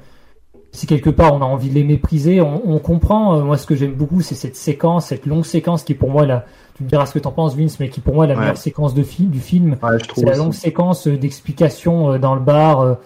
si 0.72 0.88
quelque 0.88 1.10
part 1.10 1.34
on 1.34 1.42
a 1.42 1.46
envie 1.46 1.70
de 1.70 1.76
les 1.76 1.84
mépriser, 1.84 2.42
on, 2.42 2.62
on 2.66 2.80
comprend. 2.80 3.36
Euh, 3.36 3.44
moi, 3.44 3.58
ce 3.58 3.66
que 3.66 3.76
j'aime 3.76 3.94
beaucoup, 3.94 4.22
c'est 4.22 4.36
cette 4.36 4.56
séquence, 4.56 5.08
cette 5.08 5.26
longue 5.26 5.46
séquence 5.46 5.84
qui, 5.84 5.94
pour 5.94 6.10
moi, 6.10 6.26
là, 6.26 6.46
tu 6.76 6.84
me 6.84 6.90
diras 6.90 7.06
ce 7.06 7.14
que 7.14 7.20
t'en 7.20 7.32
penses, 7.32 7.56
Vince, 7.56 7.80
mais 7.80 7.90
qui 7.90 8.00
pour 8.00 8.14
moi 8.16 8.26
est 8.26 8.30
la 8.30 8.36
Ouais. 8.36 8.40
meilleure 8.42 8.58
séquence 8.58 8.94
de 8.94 9.04
film 9.04 9.30
du 9.30 9.40
film. 9.40 9.76
c'est 10.16 10.26
la 10.26 10.36
longue 10.38 10.54
séquence 10.54 11.08
euh, 11.08 11.18
d'explications 11.18 12.18
dans 12.18 12.36
le 12.36 12.42
bar, 12.42 12.98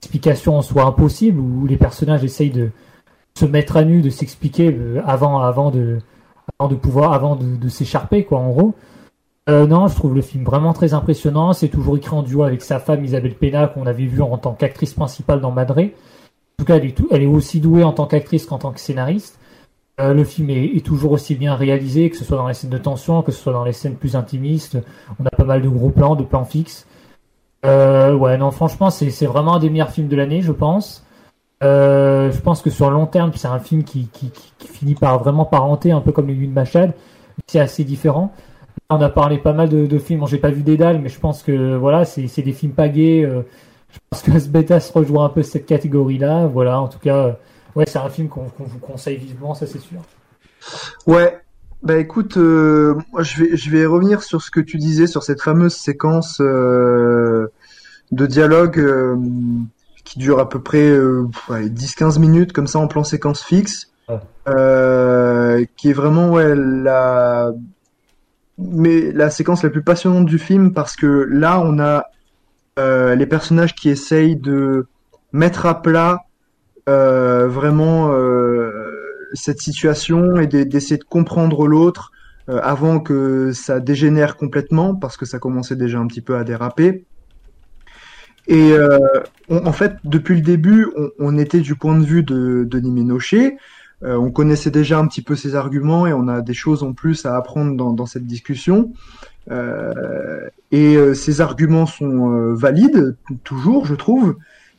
d'explications 0.00 0.56
en 0.58 0.62
soi 0.62 0.84
impossibles, 0.84 1.40
où 1.40 1.66
les 1.66 1.76
personnages 1.76 2.22
essayent 2.22 2.50
de 2.50 2.70
se 3.36 3.46
mettre 3.46 3.76
à 3.76 3.84
nu, 3.84 4.00
de 4.02 4.10
s'expliquer 4.10 4.76
avant, 5.04 5.40
avant 5.40 5.70
de, 5.70 5.98
avant 6.58 6.68
de 6.68 6.76
pouvoir, 6.76 7.12
avant 7.12 7.34
de, 7.36 7.56
de 7.56 7.68
s'écharper, 7.68 8.24
quoi, 8.24 8.38
en 8.38 8.50
gros. 8.50 8.74
Euh, 9.48 9.66
non, 9.66 9.88
je 9.88 9.94
trouve 9.94 10.14
le 10.14 10.20
film 10.20 10.44
vraiment 10.44 10.72
très 10.72 10.92
impressionnant. 10.94 11.52
C'est 11.52 11.68
toujours 11.68 11.96
écrit 11.96 12.14
en 12.14 12.22
duo 12.22 12.42
avec 12.42 12.62
sa 12.62 12.78
femme 12.78 13.04
Isabelle 13.04 13.34
Pena, 13.34 13.66
qu'on 13.66 13.86
avait 13.86 14.04
vue 14.04 14.20
en 14.20 14.36
tant 14.36 14.52
qu'actrice 14.52 14.92
principale 14.92 15.40
dans 15.40 15.50
Madré. 15.50 15.94
En 16.58 16.64
tout 16.64 16.66
cas, 16.66 16.76
elle 17.10 17.22
est, 17.22 17.26
aussi 17.26 17.60
douée 17.60 17.84
en 17.84 17.92
tant 17.92 18.06
qu'actrice 18.06 18.44
qu'en 18.46 18.58
tant 18.58 18.72
que 18.72 18.80
scénariste. 18.80 19.38
Euh, 20.00 20.12
le 20.12 20.24
film 20.24 20.50
est, 20.50 20.84
toujours 20.84 21.12
aussi 21.12 21.34
bien 21.34 21.54
réalisé, 21.54 22.10
que 22.10 22.16
ce 22.16 22.24
soit 22.24 22.36
dans 22.36 22.46
les 22.46 22.54
scènes 22.54 22.70
de 22.70 22.78
tension, 22.78 23.22
que 23.22 23.32
ce 23.32 23.40
soit 23.40 23.52
dans 23.52 23.64
les 23.64 23.72
scènes 23.72 23.96
plus 23.96 24.16
intimistes. 24.16 24.78
On 25.18 25.24
a 25.24 25.30
pas 25.30 25.44
mal 25.44 25.62
de 25.62 25.68
gros 25.68 25.90
plans, 25.90 26.14
de 26.14 26.24
plans 26.24 26.44
fixes. 26.44 26.86
Euh, 27.64 28.14
ouais, 28.14 28.36
non, 28.36 28.50
franchement, 28.50 28.90
c'est 28.90 29.26
vraiment 29.26 29.54
un 29.54 29.58
des 29.60 29.70
meilleurs 29.70 29.90
films 29.90 30.08
de 30.08 30.16
l'année, 30.16 30.42
je 30.42 30.52
pense. 30.52 31.04
Je 31.62 32.40
pense 32.40 32.60
que 32.60 32.70
sur 32.70 32.90
le 32.90 32.96
long 32.96 33.06
terme, 33.06 33.32
c'est 33.34 33.48
un 33.48 33.58
film 33.58 33.82
qui 33.82 34.08
finit 34.58 34.94
par 34.94 35.18
vraiment 35.20 35.46
parenter, 35.46 35.90
un 35.90 36.00
peu 36.00 36.12
comme 36.12 36.28
les 36.28 36.34
Nuits 36.34 36.48
de 36.48 36.52
Machad. 36.52 36.92
C'est 37.46 37.60
assez 37.60 37.84
différent. 37.84 38.32
On 38.90 39.02
a 39.02 39.10
parlé 39.10 39.36
pas 39.36 39.52
mal 39.52 39.68
de, 39.68 39.84
de 39.86 39.98
films. 39.98 40.20
Bon, 40.20 40.26
j'ai 40.26 40.38
pas 40.38 40.50
vu 40.50 40.62
Dédale, 40.62 40.98
mais 41.00 41.10
je 41.10 41.20
pense 41.20 41.42
que 41.42 41.76
voilà, 41.76 42.06
c'est 42.06 42.26
c'est 42.26 42.40
des 42.42 42.52
films 42.52 42.72
pagués. 42.72 43.22
euh, 43.22 43.42
je 43.92 43.98
pense 44.10 44.22
que 44.22 44.30
Asbestas 44.32 44.90
rejoint 44.94 45.26
un 45.26 45.28
peu 45.28 45.42
cette 45.42 45.66
catégorie-là. 45.66 46.46
Voilà, 46.46 46.80
en 46.80 46.88
tout 46.88 46.98
cas, 46.98 47.16
euh, 47.26 47.32
ouais, 47.76 47.84
c'est 47.86 47.98
un 47.98 48.08
film 48.08 48.28
qu'on 48.28 48.46
vous 48.58 48.78
conseille 48.78 49.18
vivement, 49.18 49.54
ça 49.54 49.66
c'est 49.66 49.78
sûr. 49.78 50.00
Ouais, 51.06 51.38
bah 51.82 51.98
écoute, 51.98 52.38
euh, 52.38 52.94
moi 53.12 53.22
je 53.22 53.42
vais 53.44 53.56
je 53.58 53.70
vais 53.70 53.84
revenir 53.84 54.22
sur 54.22 54.40
ce 54.40 54.50
que 54.50 54.60
tu 54.60 54.78
disais 54.78 55.06
sur 55.06 55.22
cette 55.22 55.42
fameuse 55.42 55.74
séquence 55.74 56.40
euh, 56.40 57.48
de 58.10 58.24
dialogue 58.26 58.80
qui 60.04 60.18
dure 60.18 60.38
à 60.38 60.48
peu 60.48 60.60
près 60.60 60.88
euh, 60.88 61.26
pff, 61.30 61.50
allez, 61.50 61.68
10-15 61.68 62.18
minutes 62.18 62.52
comme 62.54 62.66
ça 62.66 62.78
en 62.78 62.88
plan 62.88 63.04
séquence 63.04 63.42
fixe, 63.42 63.90
euh, 64.48 65.64
qui 65.76 65.90
est 65.90 65.92
vraiment 65.92 66.30
ouais 66.30 66.54
la 66.56 67.52
mais 68.58 69.12
la 69.12 69.30
séquence 69.30 69.62
la 69.62 69.70
plus 69.70 69.82
passionnante 69.82 70.26
du 70.26 70.38
film 70.38 70.72
parce 70.72 70.96
que 70.96 71.26
là 71.30 71.60
on 71.60 71.78
a 71.78 72.06
euh, 72.78 73.14
les 73.14 73.26
personnages 73.26 73.74
qui 73.74 73.88
essayent 73.88 74.36
de 74.36 74.86
mettre 75.32 75.66
à 75.66 75.80
plat 75.80 76.20
euh, 76.88 77.46
vraiment 77.48 78.10
euh, 78.12 78.70
cette 79.32 79.60
situation 79.60 80.36
et 80.36 80.46
d'e- 80.46 80.64
d'essayer 80.64 80.98
de 80.98 81.04
comprendre 81.04 81.66
l'autre 81.66 82.12
avant 82.62 82.98
que 82.98 83.52
ça 83.52 83.78
dégénère 83.78 84.38
complètement 84.38 84.94
parce 84.94 85.18
que 85.18 85.26
ça 85.26 85.38
commençait 85.38 85.76
déjà 85.76 85.98
un 85.98 86.06
petit 86.06 86.22
peu 86.22 86.34
à 86.34 86.44
déraper. 86.44 87.04
Et 88.46 88.72
en 89.50 89.72
fait, 89.72 89.92
depuis 90.04 90.36
le 90.36 90.40
début, 90.40 90.88
on, 90.96 91.10
on 91.18 91.36
était 91.36 91.60
du 91.60 91.74
point 91.74 91.98
de 91.98 92.06
vue 92.06 92.22
de 92.22 92.80
Ménochet. 92.88 93.58
Euh, 94.04 94.16
on 94.16 94.30
connaissait 94.30 94.70
déjà 94.70 94.98
un 94.98 95.06
petit 95.06 95.22
peu 95.22 95.34
ses 95.34 95.56
arguments 95.56 96.06
et 96.06 96.12
on 96.12 96.28
a 96.28 96.40
des 96.40 96.54
choses 96.54 96.82
en 96.82 96.92
plus 96.92 97.26
à 97.26 97.36
apprendre 97.36 97.76
dans, 97.76 97.92
dans 97.92 98.06
cette 98.06 98.26
discussion. 98.26 98.92
Euh, 99.50 100.48
et 100.70 100.96
euh, 100.96 101.14
ces 101.14 101.40
arguments 101.40 101.86
sont 101.86 102.30
euh, 102.32 102.54
valides, 102.54 103.16
toujours, 103.44 103.86
je 103.86 103.94
trouve, 103.94 104.36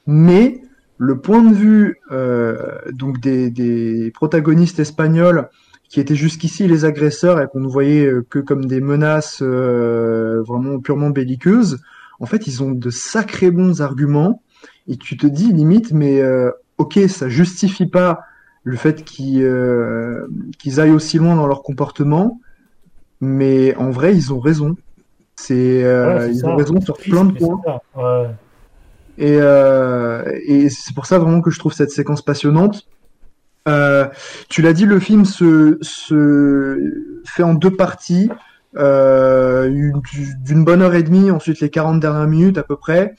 mais 0.07 0.61
le 0.97 1.19
point 1.19 1.43
de 1.43 1.53
vue 1.53 1.97
euh, 2.11 2.77
donc 2.91 3.19
des, 3.19 3.49
des 3.49 4.11
protagonistes 4.13 4.79
espagnols 4.79 5.49
qui 5.87 5.99
étaient 5.99 6.15
jusqu'ici 6.15 6.67
les 6.67 6.85
agresseurs 6.85 7.41
et 7.41 7.47
qu'on 7.47 7.61
ne 7.61 7.67
voyait 7.67 8.05
euh, 8.05 8.25
que 8.29 8.39
comme 8.39 8.65
des 8.65 8.79
menaces 8.79 9.41
vraiment 9.41 10.79
purement 10.79 11.09
belliqueuses, 11.09 11.79
en 12.19 12.25
fait, 12.25 12.47
ils 12.47 12.63
ont 12.63 12.71
de 12.71 12.89
sacrés 12.89 13.49
bons 13.49 13.81
arguments 13.81 14.43
et 14.87 14.97
tu 14.97 15.17
te 15.17 15.25
dis 15.25 15.51
limite, 15.53 15.93
mais 15.93 16.21
ok, 16.77 16.99
ça 17.07 17.29
justifie 17.29 17.85
pas 17.85 18.19
le 18.63 18.75
fait 18.77 19.03
qu'ils 19.03 19.43
euh, 19.43 20.27
qu'ils 20.59 20.79
aillent 20.79 20.91
aussi 20.91 21.17
loin 21.17 21.35
dans 21.35 21.47
leur 21.47 21.63
comportement, 21.63 22.39
mais 23.21 23.75
en 23.75 23.89
vrai, 23.91 24.15
ils 24.15 24.33
ont 24.33 24.39
raison. 24.39 24.75
C'est 25.35 25.83
euh, 25.85 26.17
Ouais, 26.19 26.31
ils 26.31 26.39
ça. 26.39 26.47
ont 26.47 26.55
raison 26.55 26.81
sur 26.81 26.97
plein 26.97 27.25
de 27.25 27.31
points. 27.37 27.61
ça. 27.65 27.81
Ouais. 27.95 28.29
Et, 29.17 29.37
euh, 29.39 30.23
et 30.45 30.69
c'est 30.69 30.93
pour 30.93 31.05
ça 31.05 31.19
vraiment 31.19 31.41
que 31.41 31.49
je 31.51 31.59
trouve 31.59 31.73
cette 31.73 31.91
séquence 31.91 32.21
passionnante. 32.21 32.87
Tu 34.49 34.61
l'as 34.61 34.73
dit, 34.73 34.85
le 34.85 34.99
film 34.99 35.25
se, 35.25 35.77
se 35.81 36.77
fait 37.25 37.43
en 37.43 37.53
deux 37.53 37.75
parties, 37.75 38.29
une- 38.75 40.01
d'une 40.43 40.63
bonne 40.65 40.81
heure 40.81 40.95
et 40.95 41.03
demie, 41.03 41.31
ensuite 41.31 41.59
les 41.59 41.69
40 41.69 41.99
dernières 41.99 42.27
minutes 42.27 42.57
à 42.57 42.63
peu 42.63 42.75
près. 42.77 43.15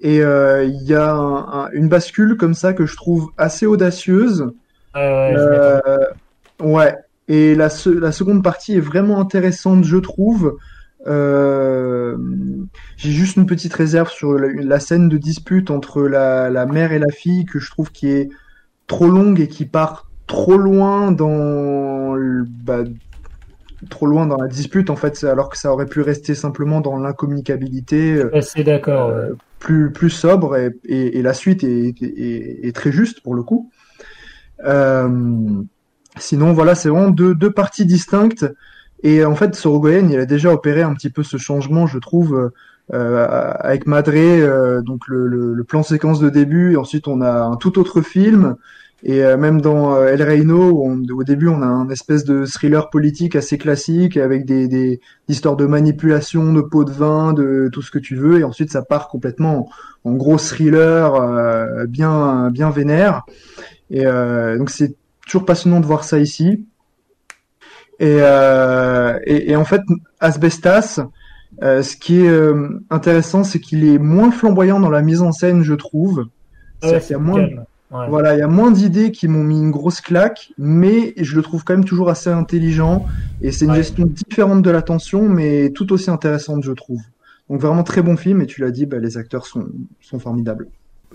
Et 0.00 0.16
il 0.18 0.82
y 0.82 0.94
a 0.94 1.12
un- 1.12 1.64
un- 1.64 1.70
une 1.72 1.88
bascule 1.88 2.36
comme 2.36 2.54
ça 2.54 2.72
que 2.72 2.86
je 2.86 2.96
trouve 2.96 3.30
assez 3.36 3.66
audacieuse. 3.66 4.52
Euh, 4.96 5.80
ouais. 6.60 6.94
Et 7.28 7.54
la, 7.54 7.70
se- 7.70 7.90
la 7.90 8.12
seconde 8.12 8.42
partie 8.42 8.76
est 8.76 8.80
vraiment 8.80 9.20
intéressante, 9.20 9.84
je 9.84 9.96
trouve. 9.96 10.56
Euh, 11.06 12.16
j'ai 12.96 13.10
juste 13.10 13.36
une 13.36 13.46
petite 13.46 13.72
réserve 13.72 14.10
sur 14.10 14.32
la, 14.34 14.48
la 14.52 14.80
scène 14.80 15.08
de 15.08 15.16
dispute 15.16 15.70
entre 15.70 16.02
la, 16.02 16.50
la 16.50 16.66
mère 16.66 16.92
et 16.92 16.98
la 16.98 17.08
fille 17.10 17.44
que 17.46 17.58
je 17.58 17.70
trouve 17.70 17.90
qui 17.90 18.08
est 18.08 18.28
trop 18.86 19.08
longue 19.08 19.40
et 19.40 19.48
qui 19.48 19.64
part 19.64 20.10
trop 20.26 20.56
loin 20.58 21.12
dans 21.12 22.14
le- 22.14 22.44
bah, 22.46 22.82
trop 23.88 24.06
loin 24.06 24.26
dans 24.26 24.36
la 24.36 24.46
dispute 24.48 24.90
en 24.90 24.96
fait 24.96 25.24
alors 25.24 25.48
que 25.48 25.56
ça 25.56 25.72
aurait 25.72 25.86
pu 25.86 26.02
rester 26.02 26.34
simplement 26.34 26.80
dans 26.80 26.98
l'incommunicabilité 26.98 28.14
euh, 28.14 28.36
assez 28.36 28.62
d'accord. 28.62 29.08
ouais. 29.08 29.30
plus 29.58 29.90
plus 29.90 30.10
sobre 30.10 30.56
et, 30.56 30.70
et, 30.84 31.18
et 31.18 31.22
la 31.22 31.32
suite 31.32 31.64
est, 31.64 31.94
est, 32.02 32.66
est 32.66 32.76
très 32.76 32.92
juste 32.92 33.22
pour 33.22 33.34
le 33.34 33.42
coup 33.42 33.70
euh, 33.72 33.79
sinon 36.16 36.52
voilà 36.52 36.74
c'est 36.74 36.88
vraiment 36.88 37.10
deux, 37.10 37.50
parties 37.50 37.86
distinctes. 37.86 38.46
Et 39.02 39.24
en 39.24 39.34
fait 39.34 39.54
Sorogoyen 39.54 40.08
il 40.10 40.18
a 40.18 40.26
déjà 40.26 40.52
opéré 40.52 40.82
un 40.82 40.94
petit 40.94 41.10
peu 41.10 41.22
ce 41.22 41.38
changement 41.38 41.86
je 41.86 41.98
trouve 41.98 42.50
euh, 42.92 43.54
avec 43.60 43.86
Madré 43.86 44.42
euh, 44.42 44.82
donc 44.82 45.06
le, 45.06 45.62
plan 45.64 45.82
séquence 45.82 46.20
de 46.20 46.28
début. 46.28 46.72
Et 46.72 46.76
ensuite 46.76 47.08
on 47.08 47.20
a 47.20 47.42
un 47.42 47.56
tout 47.56 47.78
autre 47.78 48.02
film. 48.02 48.56
Et 49.02 49.24
euh, 49.24 49.36
même 49.36 49.60
dans 49.60 49.94
euh, 49.94 50.08
El 50.08 50.22
Reino, 50.22 50.86
au 51.10 51.24
début, 51.24 51.48
on 51.48 51.62
a 51.62 51.66
un 51.66 51.88
espèce 51.88 52.24
de 52.24 52.44
thriller 52.44 52.90
politique 52.90 53.34
assez 53.34 53.56
classique 53.56 54.16
avec 54.18 54.44
des, 54.44 55.00
histoires 55.28 55.56
de 55.56 55.64
manipulation, 55.64 56.52
de 56.52 56.60
pots 56.60 56.84
de 56.84 56.90
vin, 56.90 57.32
de 57.32 57.70
tout 57.72 57.82
ce 57.82 57.90
que 57.90 57.98
tu 57.98 58.14
veux, 58.14 58.40
et 58.40 58.44
ensuite 58.44 58.70
ça 58.70 58.82
part 58.82 59.08
complètement 59.08 59.70
en, 60.04 60.10
en 60.10 60.14
gros 60.14 60.38
thriller 60.38 61.14
euh, 61.14 61.86
bien 61.86 62.50
bien 62.50 62.70
vénère. 62.70 63.22
Et 63.90 64.06
euh, 64.06 64.56
donc 64.58 64.70
c'est 64.70 64.96
toujours 65.26 65.44
passionnant 65.44 65.80
de 65.80 65.86
voir 65.86 66.04
ça 66.04 66.18
ici. 66.18 66.66
Et, 67.98 68.18
euh, 68.20 69.18
et, 69.24 69.50
et 69.50 69.56
en 69.56 69.64
fait, 69.64 69.82
Asbestas, 70.20 71.00
euh, 71.62 71.82
ce 71.82 71.96
qui 71.96 72.20
est 72.20 72.28
euh, 72.28 72.80
intéressant, 72.88 73.44
c'est 73.44 73.60
qu'il 73.60 73.84
est 73.84 73.98
moins 73.98 74.30
flamboyant 74.30 74.80
dans 74.80 74.88
la 74.90 75.02
mise 75.02 75.20
en 75.20 75.32
scène, 75.32 75.62
je 75.62 75.74
trouve. 75.74 76.24
Ouais, 76.82 76.98
qu'il 77.00 77.10
y 77.10 77.14
a 77.14 77.18
moins. 77.18 77.46
Ouais. 77.90 78.06
voilà, 78.08 78.34
il 78.34 78.38
y 78.38 78.42
a 78.42 78.48
moins 78.48 78.70
d'idées 78.70 79.10
qui 79.10 79.28
m'ont 79.28 79.42
mis 79.42 79.58
une 79.58 79.72
grosse 79.72 80.00
claque, 80.00 80.52
mais 80.56 81.12
je 81.18 81.36
le 81.36 81.42
trouve 81.42 81.64
quand 81.64 81.74
même 81.74 81.84
toujours 81.84 82.08
assez 82.08 82.30
intelligent. 82.30 83.04
Et 83.42 83.52
c'est 83.52 83.64
une 83.66 83.72
Ouais. 83.72 83.78
gestion 83.78 84.06
différente 84.06 84.62
de 84.62 84.70
l'attention, 84.70 85.28
mais 85.28 85.70
tout 85.70 85.92
aussi 85.92 86.08
intéressante, 86.08 86.62
je 86.62 86.72
trouve. 86.72 87.00
Donc 87.50 87.60
vraiment 87.60 87.82
très 87.82 88.00
bon 88.00 88.16
film, 88.16 88.40
et 88.40 88.46
tu 88.46 88.60
l'as 88.60 88.70
dit, 88.70 88.86
bah, 88.86 88.98
les 88.98 89.18
acteurs 89.18 89.44
sont, 89.46 89.66
sont 90.00 90.20
formidables. 90.20 90.68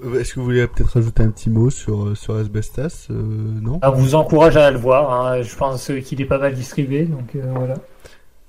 Euh, 0.03 0.19
Est-ce 0.19 0.33
que 0.33 0.39
vous 0.39 0.45
voulez 0.45 0.65
peut-être 0.67 0.91
rajouter 0.93 1.23
un 1.23 1.29
petit 1.29 1.49
mot 1.49 1.69
sur, 1.69 2.07
euh, 2.07 2.15
sur 2.15 2.35
Asbestas 2.35 3.07
euh, 3.11 3.13
Non? 3.61 3.79
Ah, 3.81 3.91
On 3.91 3.95
vous 3.95 4.15
encourage 4.15 4.57
à 4.57 4.69
le 4.71 4.77
voir. 4.77 5.11
hein. 5.27 5.41
Je 5.41 5.55
pense 5.55 5.91
qu'il 6.03 6.21
est 6.21 6.25
pas 6.25 6.37
mal 6.39 6.53
distribué, 6.53 7.05
donc 7.05 7.35
euh, 7.35 7.41
voilà. 7.55 7.75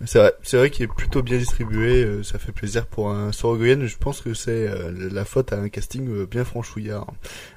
C'est 0.04 0.18
vrai, 0.18 0.34
c'est 0.42 0.58
vrai 0.58 0.68
qu'il 0.68 0.84
est 0.84 0.94
plutôt 0.94 1.22
bien 1.22 1.38
distribué, 1.38 2.04
euh, 2.04 2.22
ça 2.22 2.38
fait 2.38 2.52
plaisir 2.52 2.84
pour 2.84 3.10
un 3.10 3.32
Sorogoyen, 3.32 3.86
je 3.86 3.96
pense 3.96 4.20
que 4.20 4.34
c'est 4.34 4.68
la 5.10 5.24
faute 5.24 5.54
à 5.54 5.58
un 5.58 5.70
casting 5.70 6.26
bien 6.26 6.44
franchouillard. 6.44 7.06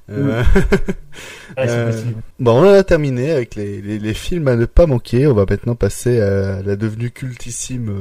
Euh, 0.09 0.41
Ouais, 1.57 1.91
bon, 2.39 2.61
on 2.61 2.63
a 2.63 2.81
terminé 2.83 3.31
avec 3.31 3.55
les, 3.55 3.81
les, 3.81 3.99
les 3.99 4.13
films 4.13 4.47
à 4.47 4.55
ne 4.55 4.63
pas 4.65 4.85
manquer, 4.85 5.27
on 5.27 5.33
va 5.33 5.45
maintenant 5.49 5.75
passer 5.75 6.21
à 6.21 6.61
la 6.61 6.75
devenue 6.77 7.11
cultissime 7.11 7.91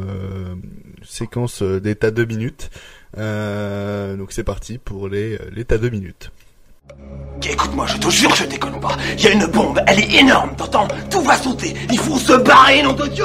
séquence 1.02 1.62
d'état 1.62 2.10
2 2.12 2.24
minutes. 2.26 2.70
Euh, 3.16 4.16
donc 4.16 4.32
c'est 4.32 4.44
parti 4.44 4.78
pour 4.78 5.08
les, 5.08 5.34
euh, 5.34 5.50
l'état 5.54 5.78
2 5.78 5.88
minutes. 5.88 6.30
Écoute-moi, 7.42 7.86
je 7.86 7.96
te 7.96 8.10
jure, 8.10 8.34
je 8.34 8.44
déconne 8.44 8.78
pas. 8.80 8.96
Il 9.16 9.24
y 9.24 9.28
a 9.28 9.32
une 9.32 9.46
bombe, 9.46 9.80
elle 9.86 10.00
est 10.00 10.20
énorme, 10.20 10.50
t'entends 10.56 10.88
Tout 11.10 11.22
va 11.22 11.36
sauter. 11.36 11.74
Il 11.90 11.98
faut 11.98 12.18
se 12.18 12.32
barrer, 12.32 12.82
nom 12.82 12.92
de 12.92 13.06
Dieu 13.06 13.24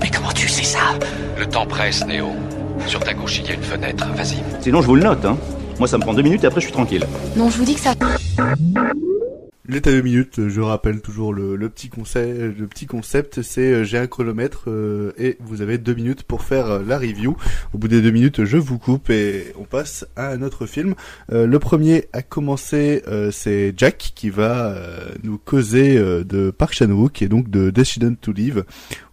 Mais 0.00 0.10
comment 0.14 0.32
tu 0.32 0.48
sais 0.48 0.64
ça 0.64 0.94
Le 1.38 1.46
temps 1.46 1.66
presse, 1.66 2.06
Néo. 2.06 2.30
Sur 2.86 3.00
ta 3.00 3.12
gauche, 3.12 3.38
il 3.38 3.46
y 3.46 3.50
a 3.50 3.54
une 3.54 3.62
fenêtre. 3.62 4.06
Vas-y. 4.14 4.42
Sinon, 4.62 4.80
je 4.80 4.86
vous 4.86 4.94
le 4.94 5.02
note, 5.02 5.24
hein. 5.24 5.36
Moi, 5.78 5.88
ça 5.88 5.98
me 5.98 6.02
prend 6.02 6.14
deux 6.14 6.22
minutes 6.22 6.44
et 6.44 6.46
après, 6.46 6.60
je 6.60 6.66
suis 6.66 6.72
tranquille. 6.72 7.04
Non, 7.36 7.50
je 7.50 7.58
vous 7.58 7.64
dis 7.64 7.74
que 7.74 7.80
ça. 7.80 7.94
L'état 9.68 9.92
de 9.92 10.00
minutes, 10.00 10.48
je 10.48 10.60
rappelle 10.62 11.02
toujours 11.02 11.34
le, 11.34 11.68
petit 11.68 11.90
concept, 11.90 12.58
le 12.58 12.66
petit 12.66 12.86
concept, 12.86 13.42
c'est 13.42 13.72
euh, 13.72 13.84
j'ai 13.84 13.98
un 13.98 14.06
chronomètre 14.06 14.64
euh, 14.68 15.12
et 15.18 15.36
vous 15.38 15.60
avez 15.60 15.76
deux 15.76 15.92
minutes 15.92 16.22
pour 16.22 16.42
faire 16.42 16.66
euh, 16.66 16.82
la 16.82 16.98
review. 16.98 17.36
Au 17.74 17.78
bout 17.78 17.86
des 17.86 18.00
deux 18.00 18.10
minutes, 18.10 18.46
je 18.46 18.56
vous 18.56 18.78
coupe 18.78 19.10
et 19.10 19.52
on 19.58 19.64
passe 19.64 20.06
à 20.16 20.30
un 20.30 20.40
autre 20.40 20.64
film. 20.64 20.94
Euh, 21.30 21.46
le 21.46 21.58
premier 21.58 22.06
à 22.14 22.22
commencer, 22.22 23.02
euh, 23.06 23.30
c'est 23.30 23.74
Jack 23.76 24.12
qui 24.14 24.30
va 24.30 24.74
nous 25.22 25.36
causer 25.36 25.96
de 25.98 26.50
Park 26.50 26.72
Chan-wook 26.72 27.20
et 27.20 27.28
donc 27.28 27.50
de 27.50 27.68
Decision 27.68 28.16
to 28.18 28.32
Live, 28.32 28.64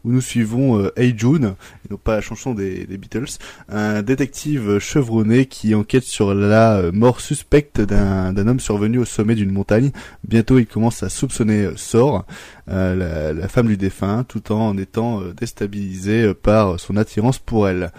où 0.07 0.11
nous 0.11 0.21
suivons 0.21 0.79
euh, 0.79 0.91
Hey 0.95 1.13
Jun, 1.17 1.43
et 1.43 1.91
non 1.91 1.97
pas 1.97 2.15
la 2.15 2.21
chanson 2.21 2.53
des, 2.53 2.85
des 2.85 2.97
Beatles, 2.97 3.37
un 3.67 4.01
détective 4.01 4.79
chevronné 4.79 5.45
qui 5.45 5.75
enquête 5.75 6.05
sur 6.05 6.33
la 6.33 6.77
euh, 6.77 6.91
mort 6.93 7.19
suspecte 7.19 7.81
d'un 7.81 8.47
homme 8.47 8.61
survenu 8.61 8.99
au 8.99 9.05
sommet 9.05 9.35
d'une 9.35 9.51
montagne. 9.51 9.91
Bientôt, 10.23 10.59
il 10.59 10.65
commence 10.65 11.03
à 11.03 11.09
soupçonner 11.09 11.65
euh, 11.65 11.75
Sor, 11.75 12.25
euh, 12.69 12.95
la, 12.95 13.33
la 13.33 13.47
femme 13.49 13.67
du 13.67 13.75
défunt, 13.75 14.23
tout 14.23 14.53
en 14.53 14.77
étant 14.77 15.21
euh, 15.21 15.33
déstabilisé 15.33 16.33
par 16.33 16.79
son 16.79 16.95
attirance 16.95 17.39
pour 17.39 17.67
elle. 17.67 17.91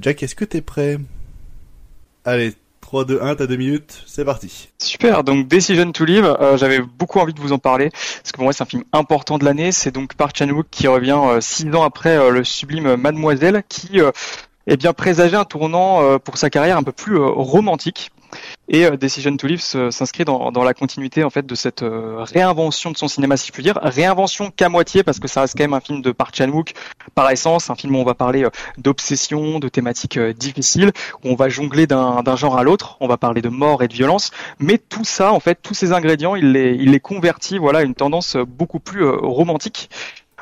Jack, 0.00 0.22
est-ce 0.22 0.36
que 0.36 0.44
t'es 0.44 0.60
prêt? 0.60 0.98
Allez, 2.24 2.54
3, 2.88 3.04
2, 3.04 3.18
1, 3.20 3.34
t'as 3.34 3.46
deux 3.46 3.56
minutes, 3.56 4.02
c'est 4.06 4.24
parti. 4.24 4.70
Super, 4.78 5.22
donc 5.22 5.46
Decision 5.46 5.92
to 5.92 6.06
Live, 6.06 6.24
euh, 6.24 6.56
j'avais 6.56 6.80
beaucoup 6.80 7.18
envie 7.18 7.34
de 7.34 7.38
vous 7.38 7.52
en 7.52 7.58
parler, 7.58 7.90
parce 7.90 8.32
que 8.32 8.36
pour 8.36 8.44
moi 8.44 8.54
c'est 8.54 8.62
un 8.62 8.66
film 8.66 8.82
important 8.94 9.36
de 9.36 9.44
l'année, 9.44 9.72
c'est 9.72 9.90
donc 9.90 10.14
Park 10.14 10.34
Chan-wook 10.34 10.68
qui 10.70 10.88
revient 10.88 11.20
euh, 11.22 11.42
six 11.42 11.66
ans 11.74 11.82
après 11.82 12.16
euh, 12.16 12.30
le 12.30 12.44
sublime 12.44 12.96
Mademoiselle, 12.96 13.62
qui 13.68 14.00
euh, 14.00 14.10
eh 14.68 14.76
bien 14.76 14.92
présageait 14.92 15.36
un 15.36 15.44
tournant 15.44 16.02
euh, 16.02 16.18
pour 16.18 16.36
sa 16.36 16.50
carrière 16.50 16.76
un 16.76 16.82
peu 16.82 16.92
plus 16.92 17.16
euh, 17.16 17.26
romantique. 17.26 18.12
Et 18.68 18.84
euh, 18.84 18.98
Decision 18.98 19.34
to 19.38 19.46
Live 19.46 19.62
s'inscrit 19.62 20.26
dans, 20.26 20.52
dans 20.52 20.62
la 20.62 20.74
continuité 20.74 21.24
en 21.24 21.30
fait 21.30 21.46
de 21.46 21.54
cette 21.54 21.82
réinvention 21.82 22.90
de 22.90 22.98
son 22.98 23.08
cinéma, 23.08 23.38
si 23.38 23.46
je 23.46 23.52
puis 23.52 23.62
dire. 23.62 23.78
Réinvention 23.82 24.50
qu'à 24.50 24.68
moitié 24.68 25.02
parce 25.02 25.18
que 25.18 25.26
ça 25.26 25.40
reste 25.40 25.54
quand 25.56 25.64
même 25.64 25.72
un 25.72 25.80
film 25.80 26.02
de 26.02 26.12
Park 26.12 26.36
Chan-wook 26.36 26.74
par 27.14 27.30
essence, 27.30 27.70
un 27.70 27.74
film 27.74 27.96
où 27.96 27.98
on 27.98 28.04
va 28.04 28.14
parler 28.14 28.46
d'obsession, 28.76 29.58
de 29.58 29.68
thématiques 29.68 30.18
difficiles, 30.18 30.92
où 31.24 31.30
on 31.30 31.34
va 31.34 31.48
jongler 31.48 31.86
d'un 31.86 32.36
genre 32.36 32.58
à 32.58 32.62
l'autre, 32.62 32.98
on 33.00 33.08
va 33.08 33.16
parler 33.16 33.40
de 33.40 33.48
mort 33.48 33.82
et 33.82 33.88
de 33.88 33.94
violence, 33.94 34.30
mais 34.58 34.76
tout 34.76 35.04
ça, 35.04 35.32
en 35.32 35.40
fait, 35.40 35.58
tous 35.62 35.72
ces 35.72 35.92
ingrédients, 35.92 36.36
il 36.36 36.52
les, 36.52 36.74
il 36.74 36.90
les 36.90 37.00
convertit, 37.00 37.56
voilà, 37.56 37.78
à 37.78 37.82
une 37.82 37.94
tendance 37.94 38.36
beaucoup 38.36 38.80
plus 38.80 39.08
romantique. 39.08 39.88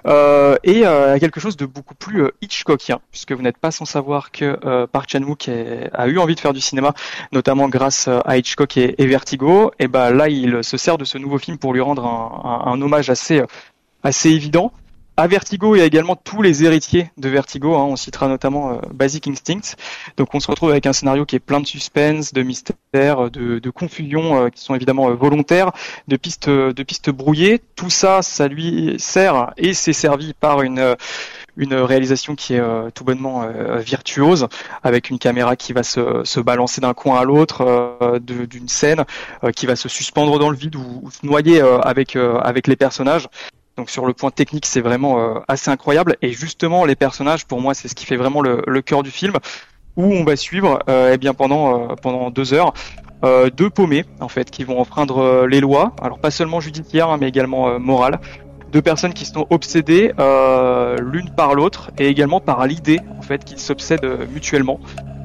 Euh, 0.06 0.56
et 0.62 0.86
euh, 0.86 1.14
à 1.14 1.18
quelque 1.18 1.40
chose 1.40 1.56
de 1.56 1.66
beaucoup 1.66 1.94
plus 1.94 2.22
euh, 2.24 2.30
Hitchcockien, 2.40 3.00
puisque 3.10 3.32
vous 3.32 3.42
n'êtes 3.42 3.58
pas 3.58 3.70
sans 3.70 3.84
savoir 3.84 4.30
que 4.30 4.58
euh, 4.64 4.86
Park 4.86 5.10
Chan-wook 5.10 5.48
a 5.92 6.06
eu 6.06 6.18
envie 6.18 6.34
de 6.34 6.40
faire 6.40 6.52
du 6.52 6.60
cinéma, 6.60 6.94
notamment 7.32 7.68
grâce 7.68 8.06
euh, 8.08 8.20
à 8.24 8.36
Hitchcock 8.36 8.76
et, 8.76 8.94
Vertigo. 9.06 9.72
Et 9.78 9.88
ben 9.88 10.10
là, 10.10 10.28
il 10.28 10.62
se 10.62 10.76
sert 10.76 10.98
de 10.98 11.04
ce 11.04 11.18
nouveau 11.18 11.38
film 11.38 11.58
pour 11.58 11.72
lui 11.72 11.80
rendre 11.80 12.04
un, 12.04 12.80
hommage 12.80 13.10
assez 13.10 13.42
assez 14.02 14.30
évident. 14.30 14.72
À 15.18 15.28
Vertigo, 15.28 15.74
il 15.74 15.78
y 15.78 15.82
a 15.82 15.86
également 15.86 16.14
tous 16.14 16.42
les 16.42 16.64
héritiers 16.64 17.10
de 17.16 17.30
Vertigo. 17.30 17.74
hein. 17.74 17.84
On 17.84 17.96
citera 17.96 18.28
notamment 18.28 18.72
euh, 18.72 18.76
Basic 18.92 19.26
Instinct. 19.28 19.74
Donc 20.18 20.34
on 20.34 20.40
se 20.40 20.50
retrouve 20.50 20.70
avec 20.70 20.84
un 20.84 20.92
scénario 20.92 21.24
qui 21.24 21.36
est 21.36 21.40
plein 21.40 21.60
de 21.60 21.66
suspense, 21.66 22.34
de 22.34 22.42
mystère, 22.42 23.30
de, 23.30 23.70
confusion 23.70 24.44
euh, 24.44 24.48
qui 24.50 24.62
sont 24.62 24.74
évidemment 24.74 25.08
euh, 25.08 25.14
volontaires, 25.14 25.72
de 26.06 26.16
pistes, 26.16 26.50
de 26.50 26.82
pistes 26.82 27.08
brouillées. 27.08 27.62
Tout 27.76 27.88
ça, 27.88 28.20
ça 28.20 28.46
lui 28.46 28.96
sert 28.98 29.52
et 29.56 29.72
c'est 29.72 29.94
servi 29.94 30.34
par 30.34 30.60
une 30.60 30.78
euh, 30.78 30.94
une 31.56 31.74
réalisation 31.74 32.34
qui 32.34 32.54
est 32.54 32.60
euh, 32.60 32.90
tout 32.90 33.04
bonnement 33.04 33.42
euh, 33.44 33.78
virtuose, 33.78 34.48
avec 34.82 35.10
une 35.10 35.18
caméra 35.18 35.56
qui 35.56 35.72
va 35.72 35.82
se, 35.82 36.40
balancer 36.40 36.80
d'un 36.80 36.94
coin 36.94 37.18
à 37.18 37.24
l'autre 37.24 37.62
euh, 37.62 38.18
d'une 38.18 38.68
scène, 38.68 39.04
euh, 39.42 39.50
qui 39.50 39.66
va 39.66 39.76
se 39.76 39.88
suspendre 39.88 40.38
dans 40.38 40.50
le 40.50 40.56
vide 40.56 40.76
ou, 40.76 41.10
se 41.10 41.24
noyer 41.24 41.62
euh, 41.62 41.78
euh, 41.78 42.38
avec 42.38 42.66
les 42.66 42.76
personnages. 42.76 43.28
Donc 43.76 43.90
sur 43.90 44.06
le 44.06 44.14
point 44.14 44.30
technique, 44.30 44.66
c'est 44.66 44.80
vraiment 44.80 45.20
euh, 45.20 45.40
assez 45.48 45.70
incroyable. 45.70 46.16
Et 46.22 46.32
justement, 46.32 46.84
les 46.84 46.96
personnages, 46.96 47.44
pour 47.46 47.60
moi, 47.60 47.74
c'est 47.74 47.88
ce 47.88 47.94
qui 47.94 48.06
fait 48.06 48.16
vraiment 48.16 48.40
le, 48.40 48.80
cœur 48.80 49.02
du 49.02 49.10
film, 49.10 49.34
où 49.96 50.04
on 50.04 50.24
va 50.24 50.36
suivre, 50.36 50.78
euh, 50.88 51.12
eh 51.14 51.18
bien 51.18 51.34
pendant 51.34 51.90
euh, 51.90 51.94
pendant 52.00 52.30
deux 52.30 52.54
heures, 52.54 52.72
deux 53.56 53.70
paumés 53.70 54.04
en 54.20 54.28
fait, 54.28 54.50
qui 54.50 54.62
vont 54.62 54.78
enfreindre 54.78 55.46
les 55.46 55.60
lois. 55.60 55.96
Alors 56.00 56.18
pas 56.18 56.30
seulement 56.30 56.60
judiciaires, 56.60 57.10
hein, 57.10 57.18
mais 57.20 57.28
également 57.28 57.68
euh, 57.68 57.78
morales. 57.78 58.20
Deux 58.70 58.82
personnes 58.82 59.14
qui 59.14 59.24
sont 59.24 59.46
obsédées 59.50 60.12
l'une 61.00 61.30
par 61.36 61.54
l'autre 61.54 61.90
et 61.98 62.08
également 62.08 62.40
par 62.40 62.66
l'idée 62.66 63.00
en 63.18 63.22
fait 63.22 63.44
qu'ils 63.44 63.58
s'obsèdent 63.58 64.28
mutuellement. 64.32 64.80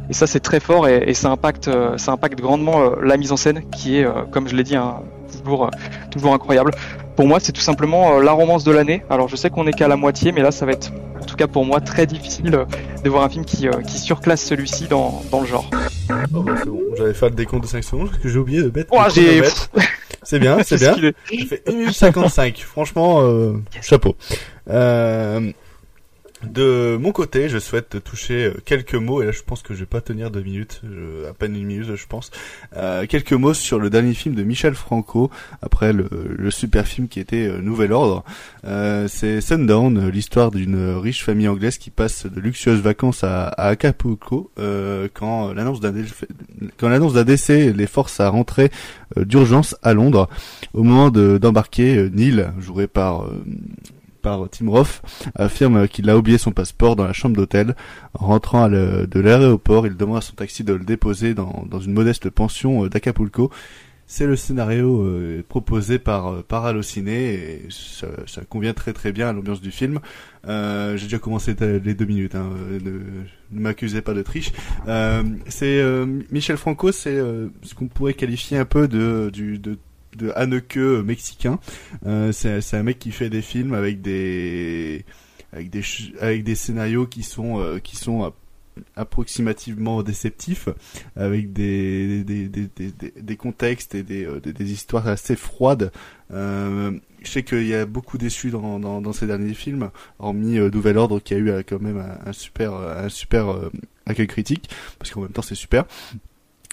Et 0.10 0.14
ça 0.14 0.26
c'est 0.26 0.40
très 0.40 0.60
fort 0.60 0.88
et, 0.88 1.04
et 1.08 1.14
ça 1.14 1.30
impacte 1.30 1.70
ça 1.98 2.12
impacte 2.12 2.40
grandement 2.40 2.96
la 3.02 3.18
mise 3.18 3.32
en 3.32 3.38
scène 3.38 3.70
qui 3.72 3.98
est, 3.98 4.08
comme 4.32 4.48
je 4.48 4.56
l'ai 4.56 4.64
dit, 4.64 4.76
hein, 4.76 5.02
toujours 5.32 5.70
toujours 6.12 6.34
incroyable. 6.34 6.72
Pour 7.16 7.28
moi, 7.28 7.40
c'est 7.40 7.52
tout 7.52 7.62
simplement 7.62 8.18
euh, 8.18 8.24
la 8.24 8.32
romance 8.32 8.64
de 8.64 8.72
l'année. 8.72 9.04
Alors, 9.10 9.28
je 9.28 9.36
sais 9.36 9.50
qu'on 9.50 9.68
est 9.68 9.74
qu'à 9.74 9.88
la 9.88 9.96
moitié, 9.96 10.32
mais 10.32 10.42
là, 10.42 10.52
ça 10.52 10.66
va 10.66 10.72
être, 10.72 10.92
en 11.22 11.26
tout 11.26 11.36
cas 11.36 11.48
pour 11.48 11.66
moi, 11.66 11.82
très 11.82 12.06
difficile 12.06 12.54
euh, 12.56 12.66
de 13.04 13.10
voir 13.10 13.24
un 13.24 13.30
film 13.30 13.46
qui, 13.46 13.68
euh, 13.68 13.82
qui 13.82 14.00
surclasse 14.00 14.44
celui-ci 14.44 14.88
dans, 14.88 15.22
dans 15.32 15.42
le 15.42 15.48
genre. 15.48 15.70
Oh 16.34 16.42
bah 16.42 16.54
c'est 16.58 16.66
bon, 16.70 16.80
j'avais 16.98 17.14
fait 17.14 17.30
le 17.30 17.36
décompte 17.36 17.64
de 17.64 17.70
5 17.70 17.84
secondes 17.84 18.10
parce 18.10 18.22
que 18.22 18.30
j'ai 18.30 18.38
oublié 18.40 18.62
de 18.64 18.72
mettre 18.76 18.90
Oh, 18.92 19.02
j'ai-. 19.14 19.42
C'est 20.24 20.40
bien, 20.40 20.60
c'est 20.64 20.78
bien. 20.78 20.94
Ça 20.94 21.46
fait 21.48 21.64
1 21.68 21.72
minute 21.72 21.94
55. 21.94 22.58
Franchement, 22.60 23.22
euh, 23.22 23.54
chapeau. 23.82 24.16
Euh, 24.70 25.52
de 26.44 26.98
mon 27.00 27.12
côté, 27.12 27.50
je 27.50 27.58
souhaite 27.60 28.04
toucher 28.04 28.46
euh, 28.46 28.54
quelques 28.66 28.96
mots, 28.96 29.22
et 29.22 29.26
là 29.28 29.32
je 29.32 29.42
pense 29.46 29.62
que 29.62 29.74
je 29.74 29.82
vais 29.82 29.86
pas 29.86 30.02
tenir 30.02 30.32
deux 30.32 30.42
minutes, 30.42 30.82
à 31.30 31.34
peine 31.34 31.56
une 31.56 31.66
minute 31.66 31.96
je 31.96 32.08
pense, 32.08 32.32
euh, 32.76 33.06
quelques 33.08 33.34
mots 33.34 33.54
sur 33.54 33.80
le 33.80 33.90
dernier 33.90 34.14
film 34.14 34.36
de 34.36 34.44
Michel 34.44 34.74
Franco, 34.74 35.30
après 35.62 35.94
le, 35.94 36.08
super 36.50 36.86
film 36.88 37.08
qui 37.08 37.20
était 37.20 37.48
euh, 37.48 37.62
Nouvel 37.62 37.92
Ordre. 37.94 38.24
Euh, 38.66 39.08
c'est 39.08 39.42
Sundown, 39.42 40.10
l'histoire 40.10 40.52
d'une 40.52 40.96
riche 40.96 41.24
famille 41.24 41.48
anglaise 41.48 41.78
qui 41.78 41.90
passe 41.90 42.26
de 42.26 42.40
luxueuses 42.40 42.82
vacances 42.82 43.24
à, 43.24 43.48
à 43.48 43.68
Acapulco 43.68 44.52
quand 45.14 45.54
l'annonce 45.54 45.80
d'un 45.80 45.94
quand 46.78 46.90
l'annonce 46.90 47.14
d'un 47.14 47.24
décès 47.24 47.72
les 47.74 47.88
force 47.88 48.20
à 48.20 48.30
rentrer 48.30 48.70
d'urgence 49.16 49.76
à 49.84 49.94
Londres. 49.94 50.30
Au 50.74 50.84
moment 50.84 51.10
de- 51.10 51.38
d'embarquer, 51.38 51.98
euh, 51.98 52.10
Neil, 52.14 52.48
joué 52.60 52.88
par 52.88 53.26
par 54.22 54.50
Tim 54.50 54.70
Roth, 54.70 55.02
affirme 55.36 55.88
qu'il 55.88 56.10
a 56.10 56.18
oublié 56.18 56.38
son 56.38 56.52
passeport 56.52 56.96
dans 56.96 57.06
la 57.06 57.14
chambre 57.14 57.36
d'hôtel. 57.36 57.76
En 58.14 58.28
rentrant 58.28 58.64
à 58.64 58.70
de 58.70 59.20
l'aéroport, 59.20 59.88
il 59.88 59.98
demande 59.98 60.18
à 60.18 60.22
son 60.22 60.34
taxi 60.34 60.64
de 60.64 60.74
le 60.74 60.84
déposer 60.84 61.34
dans, 61.34 61.80
une 61.80 61.94
modeste 61.94 62.30
pension 62.30 62.86
euh, 62.86 62.90
d'Acapulco. 62.90 63.52
C'est 64.08 64.28
le 64.28 64.36
scénario 64.36 65.04
euh, 65.04 65.42
proposé 65.48 65.98
par 65.98 66.28
euh, 66.28 66.46
par 66.46 66.66
Allociné 66.66 67.34
et 67.34 67.68
ça, 67.70 68.42
convient 68.50 68.74
très 68.74 68.92
très 68.92 69.14
bien 69.14 69.30
à 69.30 69.34
l'ambiance 69.34 69.62
du 69.62 69.72
film. 69.72 70.00
J'ai 70.46 71.04
déjà 71.04 71.20
commencé 71.20 71.56
les 71.60 71.94
deux 71.94 72.06
minutes, 72.06 72.36
hein, 72.36 72.50
ne, 72.84 73.00
m'accusez 73.52 74.02
pas 74.02 74.14
de 74.14 74.22
triche. 74.22 74.52
C'est 75.48 75.84
Michel 76.32 76.58
Franco, 76.58 76.92
c'est 76.92 77.18
ce 77.62 77.76
qu'on 77.76 77.88
pourrait 77.88 78.16
qualifier 78.16 78.58
un 78.58 78.66
peu 78.66 78.88
de 78.88 79.30
de 80.18 80.32
Haneke 80.36 80.78
mexicain. 80.78 81.60
Euh, 82.06 82.32
c'est 82.32 82.74
un 82.74 82.84
mec 82.84 83.00
qui 83.00 83.12
fait 83.12 83.30
des 83.30 83.42
films 83.42 83.74
avec 83.74 84.02
des 84.02 85.06
avec 85.54 85.70
des 85.70 85.82
avec 86.20 86.44
des 86.44 86.56
scénarios 86.56 87.08
qui 87.08 87.24
sont 87.24 87.60
euh, 87.60 87.80
qui 87.80 87.96
sont 87.96 88.24
ap- 88.24 88.36
approximativement 88.96 90.02
déceptifs 90.02 90.70
avec 91.16 91.52
des 91.54 92.24
des, 92.24 92.48
des, 92.48 92.68
des, 92.68 92.94
des- 93.22 93.36
contextes 93.36 93.96
et 93.96 94.04
des, 94.04 94.26
euh, 94.26 94.40
des, 94.40 94.54
des 94.54 94.72
histoires 94.72 95.08
assez 95.08 95.36
froides 95.36 95.92
euh, 96.32 96.92
je 97.22 97.30
sais 97.30 97.44
qu'il 97.44 97.68
y 97.68 97.76
a 97.76 97.86
beaucoup 97.86 98.18
déçus 98.18 98.50
dans, 98.50 98.80
dans, 98.80 99.02
dans 99.02 99.14
ces 99.14 99.28
derniers 99.28 99.54
films 99.54 99.90
hormis 100.20 100.58
euh, 100.58 100.70
Nouvel 100.70 100.98
Ordre 100.98 101.20
qui 101.20 101.34
a 101.34 101.38
eu 101.38 101.50
euh, 101.50 101.64
quand 101.68 101.82
même 101.82 101.98
un, 101.98 102.30
un 102.30 102.34
super 102.34 102.74
euh, 102.74 103.06
un 103.06 103.10
super 103.10 103.50
euh, 103.52 103.70
accueil 104.06 104.28
critique 104.28 104.70
parce 105.00 105.12
qu'en 105.12 105.22
même 105.22 105.32
temps 105.32 105.42
c'est 105.42 105.56
super 105.56 105.86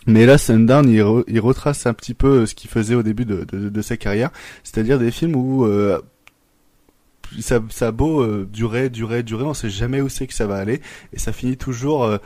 mais 0.08 0.26
là, 0.26 0.38
Sundown, 0.38 0.88
il, 0.88 1.00
re- 1.00 1.24
il 1.28 1.38
retrace 1.38 1.86
un 1.86 1.94
petit 1.94 2.14
peu 2.14 2.46
ce 2.46 2.54
qu'il 2.54 2.70
faisait 2.70 2.94
au 2.94 3.02
début 3.02 3.24
de, 3.24 3.82
sa 3.82 3.96
carrière, 3.96 4.30
c'est-à-dire 4.64 4.98
des 4.98 5.10
films 5.10 5.36
où 5.36 5.64
euh, 5.64 6.00
ça, 7.40 7.60
ça 7.70 7.92
beau 7.92 8.22
euh, 8.22 8.48
durer, 8.50 8.88
durer, 8.90 9.22
durer, 9.22 9.44
on 9.44 9.54
sait 9.54 9.70
jamais 9.70 10.00
où 10.00 10.08
c'est 10.08 10.26
que 10.26 10.34
ça 10.34 10.46
va 10.46 10.56
aller, 10.56 10.80
et 11.12 11.18
ça 11.18 11.32
finit 11.32 11.56
toujours 11.56 12.04
euh, 12.04 12.18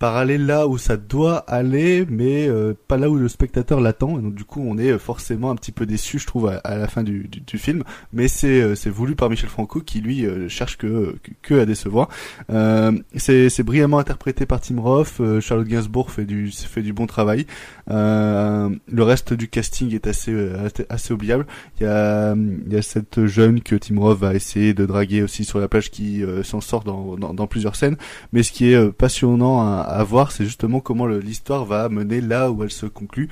par 0.00 0.16
aller 0.16 0.38
là 0.38 0.66
où 0.66 0.78
ça 0.78 0.96
doit 0.96 1.36
aller, 1.48 2.04
mais 2.08 2.48
euh, 2.48 2.74
pas 2.88 2.96
là 2.96 3.08
où 3.08 3.14
le 3.16 3.28
spectateur 3.28 3.80
l'attend. 3.80 4.18
Et 4.18 4.22
donc 4.22 4.34
du 4.34 4.44
coup, 4.44 4.60
on 4.66 4.78
est 4.78 4.98
forcément 4.98 5.50
un 5.52 5.56
petit 5.56 5.70
peu 5.72 5.86
déçu, 5.86 6.18
je 6.18 6.26
trouve, 6.26 6.48
à, 6.48 6.56
à 6.64 6.76
la 6.76 6.88
fin 6.88 7.04
du, 7.04 7.28
du, 7.28 7.40
du 7.40 7.58
film. 7.58 7.84
Mais 8.12 8.26
c'est 8.26 8.60
euh, 8.62 8.74
c'est 8.74 8.90
voulu 8.90 9.14
par 9.14 9.30
Michel 9.30 9.48
Franco 9.50 9.80
qui 9.80 10.00
lui 10.00 10.26
euh, 10.26 10.48
cherche 10.48 10.76
que, 10.78 11.14
que 11.22 11.30
que 11.42 11.60
à 11.60 11.66
décevoir. 11.66 12.08
Euh, 12.50 12.92
c'est 13.14 13.48
c'est 13.50 13.62
brillamment 13.62 13.98
interprété 13.98 14.46
par 14.46 14.60
Tim 14.60 14.80
Roth. 14.80 15.20
euh, 15.20 15.40
Charlotte 15.40 15.68
Gainsbourg 15.68 16.10
fait 16.10 16.24
du 16.24 16.50
fait 16.50 16.82
du 16.82 16.92
bon 16.94 17.06
travail. 17.06 17.46
Euh, 17.90 18.70
le 18.90 19.02
reste 19.02 19.34
du 19.34 19.48
casting 19.48 19.94
est 19.94 20.06
assez 20.06 20.32
euh, 20.32 20.66
assez- 20.88 21.12
oubliable. 21.12 21.46
Il 21.78 21.84
y 21.84 21.86
a 21.86 22.34
il 22.34 22.72
y 22.72 22.76
a 22.76 22.82
cette 22.82 23.26
jeune 23.26 23.60
que 23.60 23.76
Tim 23.76 23.98
Roth 24.00 24.18
va 24.18 24.34
essayer 24.34 24.72
de 24.74 24.86
draguer 24.86 25.22
aussi 25.22 25.44
sur 25.44 25.58
la 25.58 25.68
plage 25.68 25.90
qui 25.90 26.22
euh, 26.24 26.42
s'en 26.42 26.60
sort 26.60 26.84
dans, 26.84 27.16
dans 27.16 27.34
dans 27.34 27.46
plusieurs 27.46 27.76
scènes. 27.76 27.96
Mais 28.32 28.42
ce 28.42 28.52
qui 28.52 28.70
est 28.72 28.76
euh, 28.76 28.90
passionnant 28.92 29.60
à 29.90 30.04
voir, 30.04 30.32
c'est 30.32 30.44
justement 30.44 30.80
comment 30.80 31.06
l'histoire 31.06 31.64
va 31.64 31.88
mener 31.88 32.20
là 32.20 32.50
où 32.50 32.62
elle 32.62 32.70
se 32.70 32.86
conclut. 32.86 33.28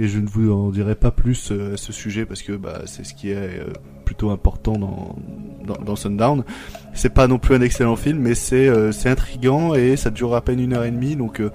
Et 0.00 0.06
je 0.06 0.20
ne 0.20 0.28
vous 0.28 0.52
en 0.52 0.70
dirai 0.70 0.94
pas 0.94 1.10
plus 1.10 1.50
euh, 1.50 1.74
à 1.74 1.76
ce 1.76 1.92
sujet 1.92 2.24
parce 2.24 2.42
que 2.42 2.52
bah, 2.52 2.82
c'est 2.86 3.04
ce 3.04 3.14
qui 3.14 3.30
est 3.30 3.34
euh, 3.34 3.72
plutôt 4.04 4.30
important 4.30 4.78
dans, 4.78 5.16
dans, 5.66 5.82
dans 5.82 5.96
Sundown. 5.96 6.44
C'est 6.94 7.12
pas 7.12 7.26
non 7.26 7.38
plus 7.40 7.56
un 7.56 7.60
excellent 7.60 7.96
film, 7.96 8.20
mais 8.20 8.36
c'est 8.36 8.68
euh, 8.68 8.92
c'est 8.92 9.08
intrigant 9.08 9.74
et 9.74 9.96
ça 9.96 10.10
dure 10.10 10.36
à 10.36 10.40
peine 10.40 10.60
une 10.60 10.72
heure 10.72 10.84
et 10.84 10.92
demie, 10.92 11.16
donc 11.16 11.40
euh, 11.40 11.50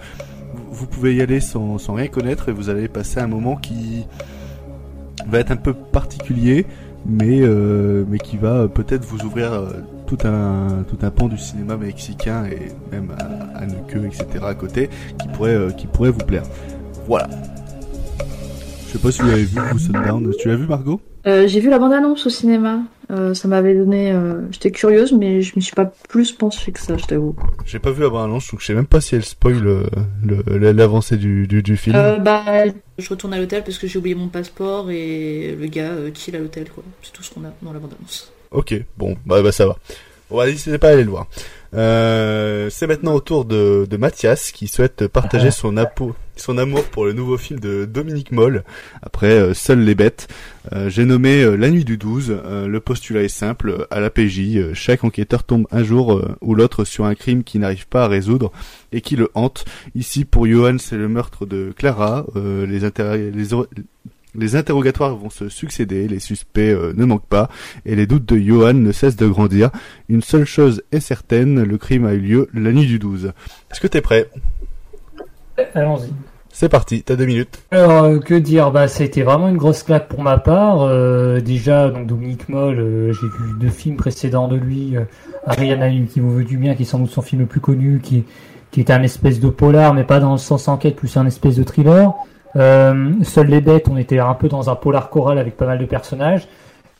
vous, 0.72 0.88
pouvez 0.88 1.16
y 1.16 1.22
aller 1.22 1.39
sans, 1.39 1.78
rien 1.88 2.08
connaître 2.08 2.49
et 2.49 2.51
vous 2.51 2.70
allez 2.70 2.89
passer 2.89 3.22
un 3.22 3.28
moment 3.28 3.56
qui 3.56 4.06
va 5.26 5.39
être 5.39 5.51
un 5.51 5.56
peu 5.56 5.74
particulier, 5.74 6.66
mais 7.06 7.41
mais 8.08 8.18
qui 8.18 8.38
va 8.38 8.68
peut-être 8.68 9.06
vous 9.06 9.26
ouvrir 9.26 9.68
tout 10.16 10.28
un 10.28 10.84
tout 10.88 10.97
un 11.01 11.09
pan 11.11 11.28
du 11.28 11.38
cinéma 11.38 11.78
mexicain 11.78 12.45
et 12.45 12.72
même 12.91 13.11
à, 13.18 13.59
à 13.59 13.66
Nuque, 13.66 13.95
etc. 14.05 14.26
à 14.43 14.53
côté, 14.55 14.89
qui 15.20 15.28
pourrait 15.30 15.55
euh, 15.55 15.72
qui 15.72 15.88
pourrait 15.88 16.11
vous 16.11 16.20
plaire. 16.26 16.43
Voilà. 17.07 17.30
Je 18.88 18.93
sais 18.93 18.99
pas 18.99 19.11
si 19.11 19.22
vous 19.22 19.28
l'avez 19.30 19.43
vu, 19.43 19.59
vous, 19.72 19.80
Sundown. 19.80 20.32
Tu 20.39 20.47
l'as 20.47 20.55
vu, 20.55 20.68
Margot? 20.68 21.01
Euh, 21.26 21.47
j'ai 21.47 21.61
vu 21.61 21.70
la 21.70 21.80
bande-annonce 21.80 22.26
au 22.26 22.30
cinéma. 22.30 22.82
Euh, 23.09 23.34
ça 23.34 23.47
m'avait 23.47 23.76
donné. 23.76 24.11
euh, 24.11 24.41
J'étais 24.51 24.72
curieuse, 24.72 25.14
mais 25.14 25.41
je 25.41 25.53
m'y 25.55 25.61
suis 25.61 25.74
pas 25.74 25.91
plus 26.09 26.32
penchée 26.32 26.72
que 26.72 26.80
ça, 26.80 26.97
je 26.97 27.05
t'avoue. 27.05 27.36
J'ai 27.66 27.80
pas 27.80 27.91
vu 27.91 28.01
la 28.03 28.09
bande-annonce, 28.09 28.51
donc 28.51 28.59
je 28.61 28.66
sais 28.68 28.74
même 28.74 28.86
pas 28.86 29.01
si 29.01 29.16
elle 29.16 29.24
spoil 29.24 29.66
euh, 29.66 29.86
l'avancée 30.72 31.18
du, 31.18 31.47
du, 31.47 31.64
du 31.64 31.78
film. 31.78 31.95
Euh, 31.95 32.18
bah, 32.18 32.43
je 32.97 33.09
retourne 33.09 33.34
à 33.34 33.39
l'hôtel 33.39 33.64
parce 33.64 33.78
que 33.78 33.88
j'ai 33.88 33.97
oublié 33.99 34.16
mon 34.16 34.28
passeport 34.28 34.91
et 34.91 35.55
le 35.59 35.68
gars 35.68 35.91
euh, 35.91 36.11
chill 36.14 36.36
à 36.36 36.39
l'hôtel, 36.39 36.70
quoi. 36.70 36.84
C'est 37.01 37.14
tout 37.14 37.24
ce 37.24 37.34
qu'on 37.34 37.45
a 37.45 37.53
dans 37.61 37.72
la 37.74 37.80
bande-annonce. 37.80 38.33
Ok, 38.54 38.74
bon, 38.97 39.18
bah, 39.26 39.41
bah 39.41 39.51
ça 39.51 39.66
va. 39.68 39.78
Bon, 40.30 40.38
bah, 40.38 40.45
n'hésitez 40.45 40.78
pas 40.78 40.89
à 40.89 40.91
aller 40.93 41.04
le 41.04 41.10
voir. 41.10 41.28
Euh, 41.76 42.70
c'est 42.70 42.86
maintenant 42.86 43.16
au 43.16 43.20
tour 43.20 43.45
de, 43.45 43.88
de 43.89 43.97
Mathias 43.97 44.51
qui 44.51 44.68
souhaite 44.68 45.08
partager 45.08 45.49
son, 45.49 45.76
apo- 45.78 46.14
son 46.36 46.60
amour 46.60 46.84
pour 46.86 47.06
le 47.06 47.14
nouveau 47.14 47.36
film 47.36 47.60
de 47.60 47.86
Dominique 47.86 48.32
Moll 48.32 48.64
après 49.01 49.32
euh, 49.32 49.54
Seules 49.56 49.80
les 49.84 49.95
bêtes. 49.95 50.28
Euh, 50.72 50.89
J'ai 50.89 51.04
nommé 51.06 51.41
euh, 51.41 51.56
La 51.56 51.72
nuit 51.72 51.84
du 51.84 51.97
12. 51.97 52.30
Euh, 52.45 52.68
le 52.68 52.80
postulat 52.80 53.24
est 53.24 53.28
simple. 53.28 53.88
À 53.89 53.99
la 53.99 54.12
PJ, 54.12 54.74
chaque 54.74 55.04
enquêteur 55.04 55.43
tombe 55.43 55.66
un 55.72 55.84
jour 55.84 56.22
ou 56.41 56.54
l'autre 56.54 56.84
sur 56.86 57.06
un 57.06 57.16
crime 57.16 57.43
qu'il 57.43 57.62
n'arrive 57.62 57.88
pas 57.88 58.04
à 58.04 58.08
résoudre 58.08 58.51
et 58.91 59.01
qui 59.01 59.16
le 59.16 59.30
hante. 59.34 59.66
Ici, 59.95 60.26
pour 60.26 60.45
Johan, 60.45 60.78
c'est 60.78 60.97
le 60.97 61.08
meurtre 61.08 61.47
de 61.47 61.74
Clara. 61.76 62.28
Euh, 62.36 62.68
les, 62.68 62.84
inter- 62.86 63.32
les, 63.34 63.47
les 64.36 64.56
interrogatoires 64.56 65.16
vont 65.16 65.30
se 65.30 65.50
succéder, 65.50 66.08
les 66.08 66.20
suspects 66.20 66.74
euh, 66.74 66.94
ne 66.96 67.06
manquent 67.06 67.28
pas, 67.28 67.50
et 67.86 67.96
les 67.96 68.08
doutes 68.08 68.26
de 68.26 68.38
Johan 68.38 68.74
ne 68.74 68.92
cessent 68.92 69.16
de 69.16 69.28
grandir. 69.28 69.70
Une 70.10 70.22
seule 70.22 70.46
chose 70.46 70.84
est 70.92 71.00
certaine, 71.00 71.64
le 71.64 71.78
crime 71.78 72.06
a 72.06 72.14
eu 72.14 72.20
lieu 72.20 72.50
la 72.54 72.72
nuit 72.72 72.88
du 72.88 73.00
12. 73.00 73.34
Est-ce 73.72 73.80
que 73.80 73.88
t'es 73.88 74.02
prêt? 74.02 74.30
Allons-y. 75.76 76.12
C'est 76.56 76.70
parti, 76.70 77.02
t'as 77.02 77.16
deux 77.16 77.26
minutes. 77.26 77.64
Alors, 77.72 78.04
euh, 78.04 78.20
que 78.20 78.36
dire? 78.36 78.70
Bah, 78.70 78.88
c'était 78.88 79.24
vraiment 79.24 79.50
une 79.50 79.58
grosse 79.58 79.82
claque 79.82 80.08
pour 80.08 80.22
ma 80.22 80.38
part. 80.38 80.84
Euh, 80.84 81.42
déjà, 81.42 81.90
donc 81.90 82.06
Dominique 82.06 82.48
Moll, 82.48 82.80
euh, 82.80 83.12
j'ai 83.12 83.26
vu 83.26 83.60
deux 83.60 83.70
films 83.70 83.98
précédents 83.98 84.48
de 84.48 84.56
lui. 84.56 84.96
Euh, 84.96 85.06
Ariana 85.48 85.90
qui 86.06 86.20
vous 86.20 86.32
veut 86.32 86.44
du 86.44 86.58
bien, 86.58 86.76
qui 86.76 86.84
est 86.84 86.86
sans 86.86 87.00
doute 87.00 87.10
son 87.10 87.24
film 87.24 87.42
le 87.42 87.48
plus 87.48 87.60
connu, 87.60 88.02
qui, 88.04 88.24
qui 88.70 88.82
est 88.82 88.92
un 88.92 89.02
espèce 89.02 89.40
de 89.40 89.50
polar, 89.50 89.96
mais 89.96 90.04
pas 90.04 90.20
dans 90.20 90.34
le 90.34 90.38
sens 90.38 90.68
enquête, 90.68 90.96
plus 90.96 91.18
un 91.18 91.26
espèce 91.26 91.56
de 91.56 91.64
thriller. 91.64 92.14
Euh, 92.56 93.12
Seules 93.24 93.47
les 93.47 93.62
bêtes, 93.62 93.88
on 93.89 93.97
était 93.97 94.20
un 94.20 94.34
peu 94.34 94.47
dans 94.47 94.70
un 94.70 94.76
polar 94.76 95.10
choral 95.10 95.38
avec 95.38 95.58
pas 95.58 95.66
mal 95.66 95.80
de 95.80 95.86
personnages. 95.86 96.47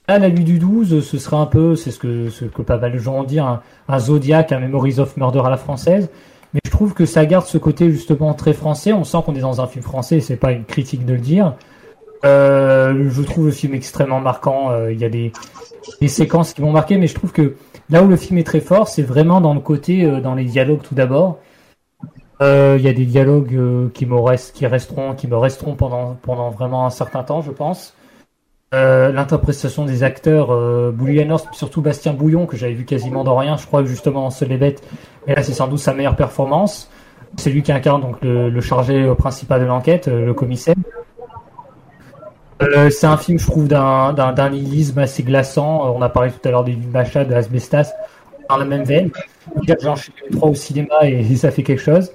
À 0.08 0.20
la 0.20 0.30
nuit 0.30 0.44
du 0.44 0.60
12, 0.60 1.06
ce 1.06 1.18
serait 1.18 1.38
un 1.38 1.46
peu, 1.46 1.76
c'est 1.76 1.92
ce 1.92 1.98
que, 2.00 2.62
pas 2.62 2.78
mal 2.78 2.92
de 2.92 2.98
gens 2.98 3.20
ont 3.20 3.24
dit, 3.24 3.40
un, 3.40 3.62
un 3.88 4.00
Zodiac, 4.00 4.52
un 4.52 4.60
Memories 4.60 5.00
of 5.00 5.16
Murder 5.16 5.42
à 5.46 5.50
la 5.50 5.58
française. 5.58 6.10
Mais 6.54 6.60
je 6.66 6.72
trouve 6.72 6.94
que 6.94 7.06
ça 7.06 7.26
garde 7.26 7.46
ce 7.46 7.58
côté 7.58 7.90
justement 7.90 8.34
très 8.34 8.54
français. 8.54 8.94
On 8.94 9.04
sent 9.04 9.18
qu'on 9.26 9.36
est 9.36 9.40
dans 9.40 9.62
un 9.62 9.68
film 9.68 9.84
français, 9.84 10.20
c'est 10.20 10.36
pas 10.36 10.52
une 10.52 10.66
critique 10.66 11.06
de 11.06 11.14
le 11.14 11.20
dire. 11.20 11.56
Euh, 12.26 13.10
je 13.10 13.22
trouve 13.22 13.46
le 13.48 13.52
film 13.52 13.74
extrêmement 13.74 14.20
marquant. 14.20 14.72
Euh, 14.72 14.92
Il 14.92 15.00
y 15.00 15.06
a 15.06 15.10
des, 15.10 15.32
séquences 16.08 16.54
qui 16.54 16.62
m'ont 16.62 16.72
marqué, 16.72 16.98
mais 16.98 17.08
je 17.08 17.16
trouve 17.16 17.32
que 17.32 17.56
là 17.90 18.04
où 18.04 18.08
le 18.08 18.18
film 18.18 18.38
est 18.38 18.44
très 18.44 18.62
fort, 18.62 18.88
c'est 18.88 19.02
vraiment 19.02 19.42
dans 19.42 19.54
le 19.54 19.60
côté, 19.62 20.06
dans 20.22 20.36
les 20.36 20.46
dialogues 20.46 20.82
tout 20.82 20.96
d'abord. 20.96 21.40
Euh, 22.44 22.76
Il 22.78 22.84
y 22.84 22.90
a 22.90 22.94
des 22.94 23.06
dialogues 23.06 23.56
euh, 23.56 23.90
qui 23.94 24.06
me 24.06 24.18
qui 24.54 24.68
resteront, 24.68 25.14
qui 25.14 25.28
me 25.28 25.38
resteront 25.38 25.76
pendant 25.76 26.50
vraiment 26.50 26.86
un 26.86 26.90
certain 26.90 27.24
temps, 27.24 27.42
je 27.42 27.52
pense. 27.52 27.94
Euh, 28.74 29.12
L'interprétation 29.12 29.86
des 29.86 30.04
acteurs, 30.04 30.52
euh, 30.52 30.92
surtout 31.54 31.82
Bastien 31.82 32.14
Bouillon, 32.14 32.46
que 32.46 32.58
j'avais 32.58 32.74
vu 32.74 32.86
quasiment 32.86 33.24
dans 33.24 33.38
rien, 33.38 33.56
je 33.56 33.66
crois 33.66 33.82
que 33.82 33.88
justement 33.88 34.24
dans 34.24 34.30
Seul 34.32 34.50
les 34.50 34.58
bêtes, 34.58 34.84
mais 35.28 35.36
là 35.36 35.44
c'est 35.44 35.54
sans 35.54 35.68
doute 35.68 35.80
sa 35.80 35.94
meilleure 35.94 36.16
performance. 36.16 36.90
C'est 37.38 37.50
lui 37.50 37.64
qui 37.64 37.72
incarne 37.72 38.02
donc 38.02 38.18
le, 38.22 38.62
chargé 38.62 39.12
principal 39.18 39.62
de 39.62 39.66
l'enquête, 39.66 40.08
le 40.08 40.34
commissaire. 40.34 40.76
C'est 42.92 43.08
un 43.08 43.18
film, 43.18 43.40
je 43.40 43.48
trouve, 43.48 43.68
d'un 43.68 44.50
nihilisme 44.50 45.00
assez 45.00 45.24
glaçant. 45.24 45.96
On 45.96 46.02
a 46.02 46.10
parlé 46.10 46.32
tout 46.32 46.48
à 46.48 46.52
l'heure 46.52 46.64
des 46.64 46.76
Macha, 46.76 47.26
de 47.26 47.34
Asbestas, 47.34 47.92
dans 48.50 48.58
la 48.58 48.66
même 48.66 48.84
veine. 48.84 49.10
J'en 49.82 49.96
suis 49.96 50.14
trois 50.32 50.50
au 50.50 50.56
cinéma 50.56 50.96
et, 51.04 51.22
et 51.22 51.36
ça 51.36 51.50
fait 51.50 51.64
quelque 51.64 51.82
chose. 51.82 52.12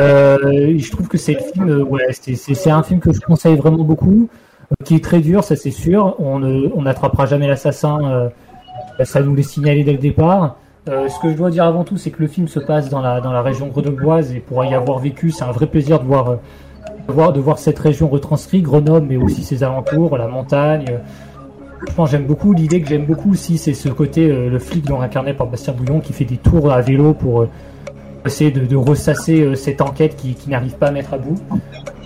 Euh, 0.00 0.78
je 0.78 0.90
trouve 0.90 1.08
que 1.08 1.16
euh, 1.16 1.84
c'est- 2.12 2.70
un 2.70 2.82
film 2.82 3.00
que 3.00 3.12
je 3.12 3.20
conseille 3.20 3.56
vraiment 3.56 3.84
beaucoup, 3.84 4.28
euh, 4.30 4.74
qui 4.84 4.94
est 4.96 5.04
très 5.04 5.20
dur, 5.20 5.44
ça 5.44 5.56
c'est 5.56 5.70
sûr. 5.70 6.16
On 6.18 6.82
n'attrapera 6.82 7.26
jamais 7.26 7.46
l'assassin, 7.48 8.30
ça 9.04 9.20
nous 9.22 9.34
l'est 9.34 9.42
signalé 9.42 9.84
dès 9.84 9.92
le 9.92 9.98
départ. 9.98 10.56
Ce 10.86 11.20
que 11.20 11.30
je 11.30 11.36
dois 11.36 11.50
dire 11.50 11.64
avant 11.64 11.84
tout, 11.84 11.96
c'est 11.98 12.10
que 12.10 12.20
le 12.22 12.28
film 12.28 12.48
se 12.48 12.58
passe 12.58 12.88
dans 12.88 13.00
la 13.00 13.42
région 13.42 13.68
grenobloise 13.68 14.32
et 14.34 14.40
pour 14.40 14.64
y 14.64 14.74
avoir 14.74 14.98
vécu, 14.98 15.30
c'est 15.30 15.44
un 15.44 15.52
vrai 15.52 15.66
plaisir 15.66 16.00
de 16.00 16.06
voir 16.06 17.58
cette 17.58 17.78
région 17.78 18.08
retranscrite, 18.08 18.62
Grenoble, 18.64 19.06
mais 19.08 19.16
aussi 19.16 19.42
ses 19.44 19.62
alentours, 19.62 20.16
la 20.16 20.28
montagne. 20.28 20.86
je 21.86 21.94
pense 21.94 22.10
que 22.10 22.16
j'aime 22.16 22.26
beaucoup 22.26 22.52
l'idée 22.52 22.80
que 22.82 22.88
j'aime 22.88 23.06
beaucoup 23.06 23.32
aussi, 23.32 23.56
c'est 23.58 23.72
ce 23.74 23.88
côté 23.88 24.28
le 24.28 24.58
flic 24.58 24.84
donc 24.86 25.02
incarné 25.02 25.32
par 25.32 25.46
Bastien 25.46 25.72
Bouillon 25.72 26.00
qui 26.00 26.12
fait 26.12 26.26
des 26.26 26.36
tours 26.36 26.70
à 26.72 26.80
vélo 26.82 27.14
pour 27.14 27.46
essayer 28.26 28.50
de, 28.50 28.64
de 28.66 28.76
ressasser 28.76 29.40
euh, 29.42 29.54
cette 29.54 29.80
enquête 29.80 30.16
qui, 30.16 30.34
qui 30.34 30.50
n'arrive 30.50 30.74
pas 30.76 30.88
à 30.88 30.90
mettre 30.90 31.14
à 31.14 31.18
bout. 31.18 31.38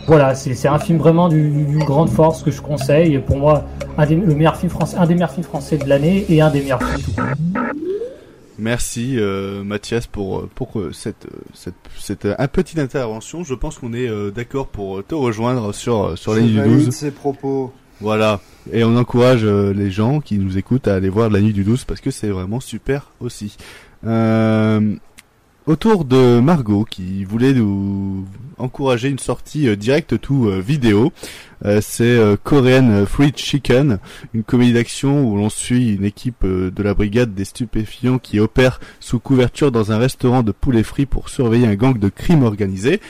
Voilà, 0.06 0.34
c'est 0.34 0.68
un 0.68 0.78
film 0.78 0.98
vraiment 0.98 1.28
du- 1.30 1.50
d'une 1.50 1.82
grande 1.84 2.10
force 2.10 2.42
que 2.42 2.50
je 2.50 2.60
conseille. 2.60 3.18
Pour 3.20 3.38
moi, 3.38 3.64
un 3.96 4.04
des, 4.06 4.16
le 4.16 4.34
meilleur 4.34 4.56
film 4.56 4.70
français, 4.70 4.96
un 4.98 5.06
des 5.06 5.14
meilleurs 5.14 5.30
films 5.30 5.44
français 5.46 5.78
de 5.78 5.88
l'année 5.88 6.26
et 6.28 6.40
un 6.42 6.50
des 6.50 6.60
meilleurs 6.60 6.82
films 6.82 7.00
tout. 7.14 7.22
Merci 8.58 9.16
euh, 9.18 9.64
Mathias 9.64 10.06
pour 10.06 10.38
euh, 10.38 10.50
pour 10.54 10.78
euh, 10.78 10.92
cette 10.92 11.26
cette 11.54 11.74
cette 11.98 12.28
un 12.38 12.46
petite 12.46 12.78
intervention. 12.78 13.42
Je 13.42 13.54
pense 13.54 13.78
qu'on 13.78 13.92
est 13.92 14.06
euh, 14.08 14.30
d'accord 14.30 14.68
pour 14.68 15.02
te 15.04 15.14
rejoindre 15.14 15.74
sur 15.74 16.16
sur 16.16 16.32
valide 16.34 16.62
12. 16.62 16.90
ses 16.90 17.10
propos. 17.10 17.72
Voilà. 18.00 18.40
Et 18.72 18.84
on 18.84 18.96
encourage 18.96 19.44
euh, 19.44 19.72
les 19.74 19.90
gens 19.90 20.20
qui 20.20 20.38
nous 20.38 20.56
écoutent 20.56 20.86
à 20.86 20.94
aller 20.94 21.08
voir 21.08 21.30
la 21.30 21.40
nuit 21.40 21.52
du 21.52 21.64
12 21.64 21.84
parce 21.84 22.00
que 22.00 22.10
c'est 22.12 22.28
vraiment 22.28 22.60
super 22.60 23.10
aussi. 23.20 23.56
Euh, 24.06 24.94
autour 25.66 26.04
de 26.04 26.40
Margot 26.40 26.84
qui 26.84 27.24
voulait 27.24 27.54
nous 27.54 28.26
encourager 28.58 29.08
une 29.08 29.18
sortie 29.18 29.68
euh, 29.68 29.76
directe 29.76 30.20
tout 30.20 30.48
euh, 30.48 30.60
vidéo. 30.60 31.12
Euh, 31.64 31.80
c'est 31.80 32.18
Korean 32.42 33.06
Fried 33.06 33.36
Chicken, 33.38 33.98
une 34.34 34.42
comédie 34.42 34.74
d'action 34.74 35.24
où 35.24 35.36
l'on 35.36 35.48
suit 35.48 35.94
une 35.94 36.04
équipe 36.04 36.44
de 36.44 36.82
la 36.82 36.92
brigade 36.92 37.34
des 37.34 37.46
stupéfiants 37.46 38.18
qui 38.18 38.38
opère 38.38 38.80
sous 39.00 39.18
couverture 39.18 39.72
dans 39.72 39.90
un 39.90 39.98
restaurant 39.98 40.42
de 40.42 40.52
poulet 40.52 40.82
frit 40.82 41.06
pour 41.06 41.30
surveiller 41.30 41.66
un 41.66 41.74
gang 41.74 41.98
de 41.98 42.08
crime 42.10 42.42
organisé. 42.42 43.00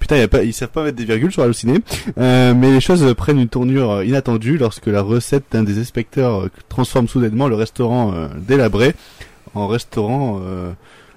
Putain, 0.00 0.16
y 0.16 0.22
a 0.22 0.28
pas, 0.28 0.42
ils 0.42 0.54
savent 0.54 0.70
pas 0.70 0.82
mettre 0.82 0.96
des 0.96 1.04
virgules 1.04 1.30
sur 1.30 1.42
Allociné. 1.42 1.78
Euh, 2.18 2.54
mais 2.54 2.72
les 2.72 2.80
choses 2.80 3.14
prennent 3.14 3.38
une 3.38 3.48
tournure 3.48 4.02
inattendue 4.02 4.56
lorsque 4.58 4.86
la 4.86 5.02
recette 5.02 5.44
d'un 5.52 5.62
des 5.62 5.78
inspecteurs 5.78 6.48
transforme 6.68 7.06
soudainement 7.06 7.46
le 7.46 7.54
restaurant 7.54 8.14
délabré 8.38 8.94
en 9.54 9.68
restaurant 9.68 10.40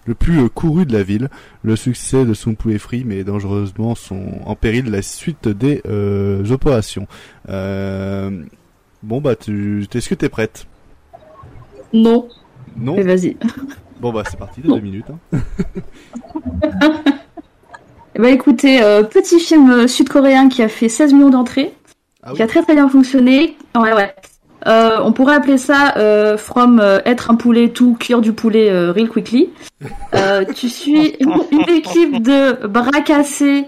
le 0.06 0.14
plus 0.14 0.39
euh, 0.39 0.49
couru 0.49 0.86
de 0.86 0.93
la 0.93 1.04
ville. 1.04 1.30
Le 1.64 1.76
succès 1.76 2.26
de 2.26 2.34
son 2.34 2.56
poulet 2.56 2.78
frit 2.78 3.04
met 3.04 3.24
dangereusement 3.24 3.95
son, 3.95 4.41
en 4.45 4.56
péril 4.56 4.89
la 4.89 5.01
suite 5.01 5.47
des 5.47 5.82
euh, 5.86 6.45
opérations. 6.51 7.08
Euh, 7.49 8.43
bon 9.01 9.22
bah, 9.22 9.36
tu, 9.36 9.88
est-ce 9.93 10.10
que 10.10 10.16
t'es 10.16 10.30
prête? 10.30 10.66
Non. 11.93 12.28
Non? 12.76 12.95
Mais 12.95 13.04
vas-y. 13.04 13.38
Bon 13.99 14.12
bah 14.12 14.24
c'est 14.30 14.38
parti, 14.38 14.62
deux 14.62 14.80
minutes. 14.80 15.06
Hein. 15.34 15.39
Eh 18.16 18.20
ben, 18.20 18.28
écoutez, 18.28 18.82
euh, 18.84 19.04
petit 19.04 19.39
film 19.39 19.88
sud-coréen 19.88 20.47
qui 20.47 20.62
a 20.62 20.70
fait 20.70 20.88
16 20.88 21.14
millions 21.14 21.32
d'entrées, 21.32 21.74
Ah 22.22 22.34
qui 22.34 22.43
a 22.43 22.47
très 22.47 22.62
très 22.62 22.76
bien 22.76 22.88
fonctionné. 22.88 23.58
Ouais, 23.76 23.93
ouais. 23.93 24.14
Euh, 24.66 24.97
on 25.03 25.11
pourrait 25.11 25.36
appeler 25.36 25.57
ça 25.57 25.93
euh, 25.97 26.38
from 26.38 26.80
euh, 26.80 26.99
être 27.05 27.30
un 27.30 27.36
poulet 27.36 27.70
tout 27.70 27.95
cuire 27.99 28.22
du 28.22 28.34
poulet 28.34 28.70
euh, 28.70 28.91
real 28.91 29.09
quickly. 29.09 29.49
Euh, 30.16 30.45
tu 30.55 30.70
suis 30.70 31.16
une, 31.20 31.34
une 31.51 31.70
équipe 31.70 32.24
de 32.24 32.68
bras 32.68 33.01
cassés 33.01 33.66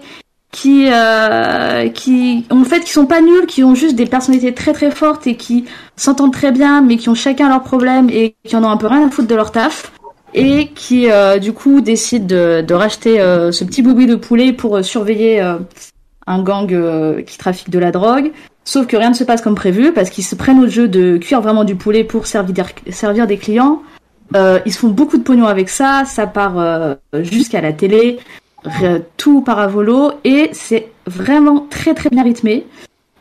qui 0.50 0.88
euh, 0.90 1.90
qui 1.90 2.46
en 2.48 2.64
fait 2.64 2.80
qui 2.80 2.92
sont 2.92 3.04
pas 3.04 3.20
nuls, 3.20 3.44
qui 3.46 3.62
ont 3.62 3.74
juste 3.74 3.96
des 3.96 4.06
personnalités 4.06 4.54
très 4.54 4.72
très 4.72 4.90
fortes 4.90 5.26
et 5.26 5.36
qui 5.36 5.66
s'entendent 5.96 6.32
très 6.32 6.52
bien, 6.52 6.80
mais 6.80 6.96
qui 6.96 7.10
ont 7.10 7.14
chacun 7.14 7.50
leurs 7.50 7.62
problèmes 7.62 8.08
et 8.08 8.34
qui 8.44 8.56
en 8.56 8.64
ont 8.64 8.70
un 8.70 8.78
peu 8.78 8.86
rien 8.86 9.06
à 9.06 9.10
foutre 9.10 9.28
de 9.28 9.34
leur 9.34 9.52
taf 9.52 9.92
et 10.32 10.68
qui 10.68 11.10
euh, 11.10 11.38
du 11.38 11.52
coup 11.52 11.82
décident 11.82 12.26
de, 12.26 12.62
de 12.62 12.74
racheter 12.74 13.20
euh, 13.20 13.52
ce 13.52 13.64
petit 13.64 13.82
boubou 13.82 14.06
de 14.06 14.14
poulet 14.14 14.54
pour 14.54 14.82
surveiller 14.82 15.42
euh, 15.42 15.58
un 16.26 16.42
gang 16.42 16.72
euh, 16.72 17.20
qui 17.22 17.36
trafique 17.36 17.68
de 17.70 17.78
la 17.78 17.90
drogue. 17.90 18.32
Sauf 18.66 18.86
que 18.86 18.96
rien 18.96 19.08
ne 19.08 19.14
se 19.14 19.24
passe 19.24 19.40
comme 19.40 19.54
prévu 19.54 19.92
parce 19.92 20.10
qu'ils 20.10 20.24
se 20.24 20.34
prennent 20.34 20.62
au 20.62 20.68
jeu 20.68 20.88
de 20.88 21.16
cuire 21.16 21.40
vraiment 21.40 21.64
du 21.64 21.76
poulet 21.76 22.04
pour 22.04 22.26
servir 22.26 23.26
des, 23.26 23.38
clients. 23.38 23.80
Euh, 24.34 24.58
ils 24.66 24.72
se 24.74 24.78
font 24.80 24.88
beaucoup 24.88 25.16
de 25.16 25.22
pognon 25.22 25.46
avec 25.46 25.70
ça, 25.70 26.02
ça 26.04 26.26
part 26.26 26.58
euh, 26.58 26.94
jusqu'à 27.14 27.62
la 27.62 27.72
télé, 27.72 28.18
tout 29.16 29.40
part 29.40 29.60
à 29.60 29.68
volo 29.68 30.12
et 30.24 30.50
c'est 30.52 30.88
vraiment 31.06 31.66
très 31.70 31.94
très 31.94 32.10
bien 32.10 32.24
rythmé. 32.24 32.66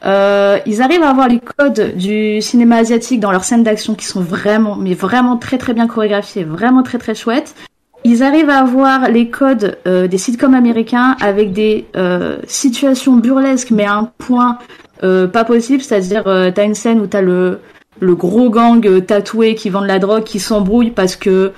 Euh, 0.06 0.60
ils 0.66 0.82
arrivent 0.82 1.04
à 1.04 1.10
avoir 1.10 1.28
les 1.28 1.40
codes 1.40 1.96
du 1.96 2.42
cinéma 2.42 2.78
asiatique 2.78 3.20
dans 3.20 3.32
leurs 3.32 3.44
scènes 3.44 3.64
d'action 3.64 3.96
qui 3.96 4.06
sont 4.06 4.22
vraiment, 4.22 4.76
mais 4.76 4.94
vraiment 4.94 5.38
très 5.38 5.58
très 5.58 5.74
bien 5.74 5.88
chorégraphiées, 5.88 6.44
vraiment 6.44 6.84
très 6.84 6.98
très 6.98 7.16
chouettes. 7.16 7.56
Ils 8.04 8.22
arrivent 8.22 8.52
à 8.52 8.60
avoir 8.60 9.10
les 9.10 9.30
codes 9.32 9.80
euh, 9.88 10.08
des 10.08 10.20
sitcoms 10.20 10.54
américains 10.54 11.18
avec 11.22 11.54
des 11.54 11.86
euh, 11.96 12.38
situations 12.46 13.16
burlesques, 13.16 13.72
mais 13.72 13.86
à 13.86 13.96
un 13.96 14.12
point 14.20 14.60
euh, 15.04 15.28
pas 15.28 15.44
possible. 15.44 15.82
C'est-à-dire, 15.82 16.24
euh, 16.28 16.52
t'as 16.54 16.66
une 16.66 16.76
scène 16.76 17.00
où 17.00 17.08
t'as 17.08 17.22
le 17.22 17.60
le 18.00 18.16
gros 18.16 18.50
gang 18.50 18.86
euh, 18.86 19.00
tatoué 19.00 19.56
qui 19.56 19.70
vend 19.70 19.82
de 19.82 19.88
la 19.88 20.00
drogue 20.00 20.24
qui 20.24 20.40
s'embrouille 20.40 20.92
parce 20.92 21.16
que 21.16 21.54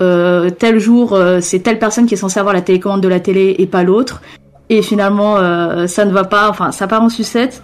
euh, 0.00 0.50
tel 0.50 0.78
jour 0.78 1.12
euh, 1.12 1.40
c'est 1.40 1.60
telle 1.60 1.78
personne 1.78 2.06
qui 2.06 2.14
est 2.14 2.16
censée 2.16 2.40
avoir 2.40 2.54
la 2.54 2.62
télécommande 2.62 3.02
de 3.02 3.08
la 3.08 3.20
télé 3.20 3.54
et 3.58 3.66
pas 3.66 3.82
l'autre. 3.82 4.22
Et 4.70 4.80
finalement, 4.80 5.36
euh, 5.36 5.86
ça 5.86 6.04
ne 6.04 6.12
va 6.12 6.24
pas. 6.24 6.48
Enfin, 6.48 6.72
ça 6.72 6.86
part 6.86 7.02
en 7.02 7.08
sucette. 7.08 7.62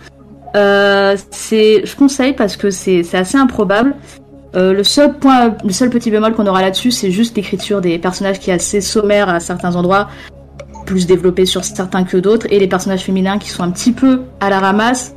C'est, 0.55 1.87
je 1.87 1.97
conseille 1.97 2.35
parce 2.35 2.57
que 2.57 2.71
c'est 2.71 3.03
c'est 3.03 3.17
assez 3.17 3.39
improbable. 3.39 3.95
Le 4.55 4.83
seul 4.83 5.15
point, 5.15 5.55
le 5.65 5.71
seul 5.71 5.89
petit 5.89 6.11
bémol 6.11 6.35
qu'on 6.35 6.47
aura 6.47 6.63
là-dessus, 6.63 6.91
c'est 6.91 7.13
juste 7.13 7.37
l'écriture 7.37 7.81
des 7.81 7.99
personnages 7.99 8.41
qui 8.41 8.51
est 8.51 8.55
assez 8.55 8.81
sommaire 8.81 9.29
à 9.29 9.39
certains 9.39 9.77
endroits, 9.77 10.09
plus 10.85 11.07
développé 11.07 11.47
sur 11.47 11.65
certains 11.65 12.03
que 12.03 12.17
d'autres, 12.17 12.47
et 12.51 12.59
les 12.59 12.67
personnages 12.67 13.05
féminins 13.05 13.39
qui 13.39 13.51
sont 13.51 13.63
un 13.63 13.71
petit 13.71 13.93
peu 13.93 14.23
à 14.41 14.51
la 14.51 14.59
ramasse. 14.59 15.15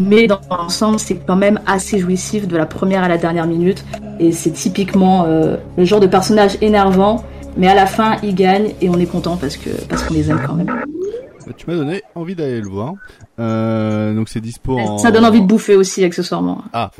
Mais 0.00 0.26
dans 0.26 0.40
l'ensemble, 0.50 0.98
c'est 0.98 1.16
quand 1.16 1.36
même 1.36 1.60
assez 1.66 1.98
jouissif 1.98 2.48
de 2.48 2.56
la 2.56 2.66
première 2.66 3.02
à 3.04 3.08
la 3.08 3.18
dernière 3.18 3.46
minute, 3.46 3.84
et 4.18 4.32
c'est 4.32 4.50
typiquement 4.50 5.24
euh, 5.26 5.56
le 5.76 5.84
genre 5.84 6.00
de 6.00 6.06
personnage 6.06 6.56
énervant. 6.60 7.24
Mais 7.56 7.68
à 7.68 7.74
la 7.74 7.84
fin, 7.86 8.16
ils 8.22 8.34
gagnent 8.34 8.72
et 8.80 8.88
on 8.88 8.98
est 8.98 9.04
content 9.06 9.36
parce 9.36 9.58
que 9.58 9.68
parce 9.88 10.02
qu'on 10.04 10.14
les 10.14 10.30
aime 10.30 10.40
quand 10.46 10.54
même. 10.54 10.66
Bah, 11.46 11.52
tu 11.56 11.66
m'as 11.68 11.74
donné 11.76 12.00
envie 12.14 12.34
d'aller 12.34 12.60
le 12.62 12.68
voir. 12.68 12.94
Euh, 13.38 14.14
donc 14.14 14.28
c'est 14.28 14.40
dispo 14.40 14.78
en... 14.78 14.96
Ça 14.98 15.10
donne 15.10 15.24
envie 15.24 15.40
de 15.42 15.46
bouffer 15.46 15.74
aussi 15.76 16.02
accessoirement. 16.04 16.62
Ah, 16.72 16.90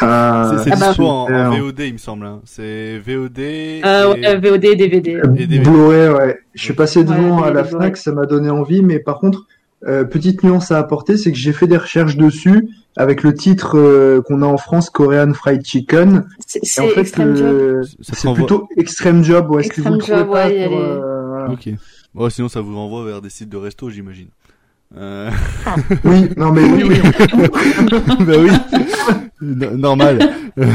Ah, 0.00 0.52
c'est 0.64 0.72
Ah 0.72 0.76
bah, 0.76 0.88
dispo 0.88 1.04
en. 1.04 1.26
VOD 1.50 1.80
il 1.80 1.92
me 1.94 1.98
semble. 1.98 2.24
hein. 2.26 2.40
C'est 2.44 2.98
VOD. 2.98 3.38
Euh, 3.38 4.14
et- 4.14 4.20
ouais, 4.26 4.36
VOD 4.38 4.64
et 4.64 4.76
DVD. 4.76 5.20
Et 5.36 5.46
DVD. 5.46 5.58
Blu-ray, 5.58 6.08
ouais. 6.10 6.38
Je 6.54 6.62
suis 6.62 6.74
passé 6.74 7.04
devant 7.04 7.42
Ouais, 7.42 7.48
à 7.48 7.50
la. 7.50 7.64
Fnac, 7.64 7.96
ça 7.98 8.12
m'a 8.12 8.24
donné 8.24 8.48
envie, 8.50 8.82
mais 8.82 9.00
par 9.00 9.18
contre, 9.18 9.46
euh, 9.86 10.04
petite 10.04 10.42
nuance 10.42 10.70
à 10.72 10.78
apporter, 10.78 11.16
c'est 11.16 11.30
que 11.32 11.38
j'ai 11.38 11.52
fait 11.52 11.66
des 11.66 11.76
recherches 11.76 12.16
dessus 12.16 12.68
avec 12.96 13.22
le 13.22 13.32
titre 13.32 13.78
euh, 13.78 14.20
qu'on 14.22 14.42
a 14.42 14.46
en 14.46 14.56
France, 14.56 14.90
Korean 14.90 15.32
Fried 15.32 15.64
Chicken. 15.64 16.26
C'est 16.46 16.80
en 16.80 16.88
fait, 16.88 17.00
Extreme 17.02 17.36
Job. 17.36 17.46
euh, 17.46 17.82
te 17.84 17.88
c'est 18.16 18.32
plutôt 18.34 18.68
Extreme 18.76 19.22
Job, 19.22 19.50
ouais. 19.50 19.62
si 19.62 19.68
vous 19.68 19.74
Extreme 19.76 19.92
le 19.94 19.98
trouvez 20.00 20.18
Job, 20.18 20.26
pas 20.28 20.46
ouais, 20.46 20.56
est- 20.56 20.68
euh, 20.72 21.26
voilà. 21.28 21.50
Ok. 21.52 21.68
Bon, 22.14 22.28
sinon 22.30 22.48
ça 22.48 22.60
vous 22.60 22.74
renvoie 22.74 23.04
vers 23.04 23.20
des 23.22 23.30
sites 23.30 23.48
de 23.50 23.56
resto, 23.56 23.88
j'imagine. 23.90 24.28
Euh... 24.96 25.30
Oui, 26.04 26.28
non 26.36 26.50
mais 26.50 26.62
oui, 26.64 26.82
oui. 26.88 26.98
bah 28.26 28.32
oui, 28.38 28.50
No- 29.40 29.76
normal. 29.76 30.18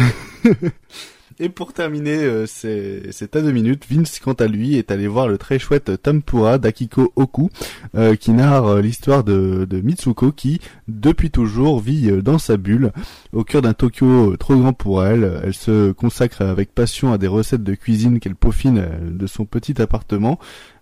Et 1.40 1.50
pour 1.50 1.74
terminer, 1.74 2.24
euh, 2.24 2.46
c'est 2.46 3.12
c'est 3.12 3.36
à 3.36 3.42
deux 3.42 3.52
minutes. 3.52 3.86
Vince, 3.90 4.20
quant 4.20 4.34
à 4.34 4.46
lui, 4.46 4.76
est 4.76 4.92
allé 4.92 5.08
voir 5.08 5.28
le 5.28 5.38
très 5.38 5.58
chouette 5.58 6.02
Tempura 6.02 6.60
d'Akiko 6.60 7.12
Oku, 7.16 7.50
euh, 7.96 8.16
qui 8.16 8.32
narre 8.32 8.78
l'histoire 8.78 9.24
de, 9.24 9.66
de 9.70 9.82
Mitsuko 9.82 10.32
qui, 10.32 10.60
depuis 10.88 11.32
toujours, 11.32 11.80
vit 11.80 12.12
euh, 12.12 12.22
dans 12.22 12.38
sa 12.38 12.58
bulle, 12.58 12.92
au 13.32 13.44
cœur 13.44 13.62
d'un 13.64 13.74
Tokyo 13.74 14.34
euh, 14.34 14.38
trop 14.38 14.56
grand 14.56 14.74
pour 14.74 15.04
elle. 15.04 15.42
Elle 15.44 15.54
se 15.54 15.92
consacre 15.92 16.42
avec 16.42 16.74
passion 16.74 17.14
à 17.14 17.18
des 17.18 17.28
recettes 17.28 17.64
de 17.64 17.74
cuisine 17.74 18.20
qu'elle 18.20 18.36
peaufine 18.36 18.86
de 19.02 19.28
son 19.28 19.46
petit 19.46 19.82
appartement. 19.82 20.40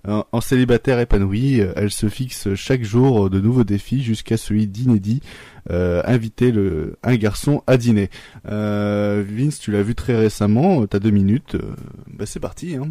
En 0.08 0.42
célibataire 0.42 1.00
épanouie, 1.00 1.62
euh, 1.62 1.74
elle 1.76 1.92
se 1.92 2.10
fixe 2.10 2.56
chaque 2.56 2.84
jour 2.84 3.30
de 3.30 3.40
nouveaux 3.40 3.64
défis 3.64 4.02
jusqu'à 4.02 4.36
celui 4.36 4.66
d'inédit, 4.66 5.22
euh, 5.70 6.02
inviter 6.06 6.52
le, 6.52 6.96
un 7.04 7.16
garçon 7.16 7.62
à 7.68 7.78
dîner. 7.78 8.10
Euh, 8.48 9.24
Vince, 9.28 9.60
tu 9.60 9.72
l'as 9.72 9.84
vu 9.84 9.94
très 9.94 10.16
récemment, 10.16 10.88
t'as 10.88 11.00
deux 11.00 11.12
minutes, 11.12 11.56
euh, 11.56 11.76
bah 12.12 12.26
c'est 12.26 12.40
parti. 12.40 12.76
Hein. 12.76 12.90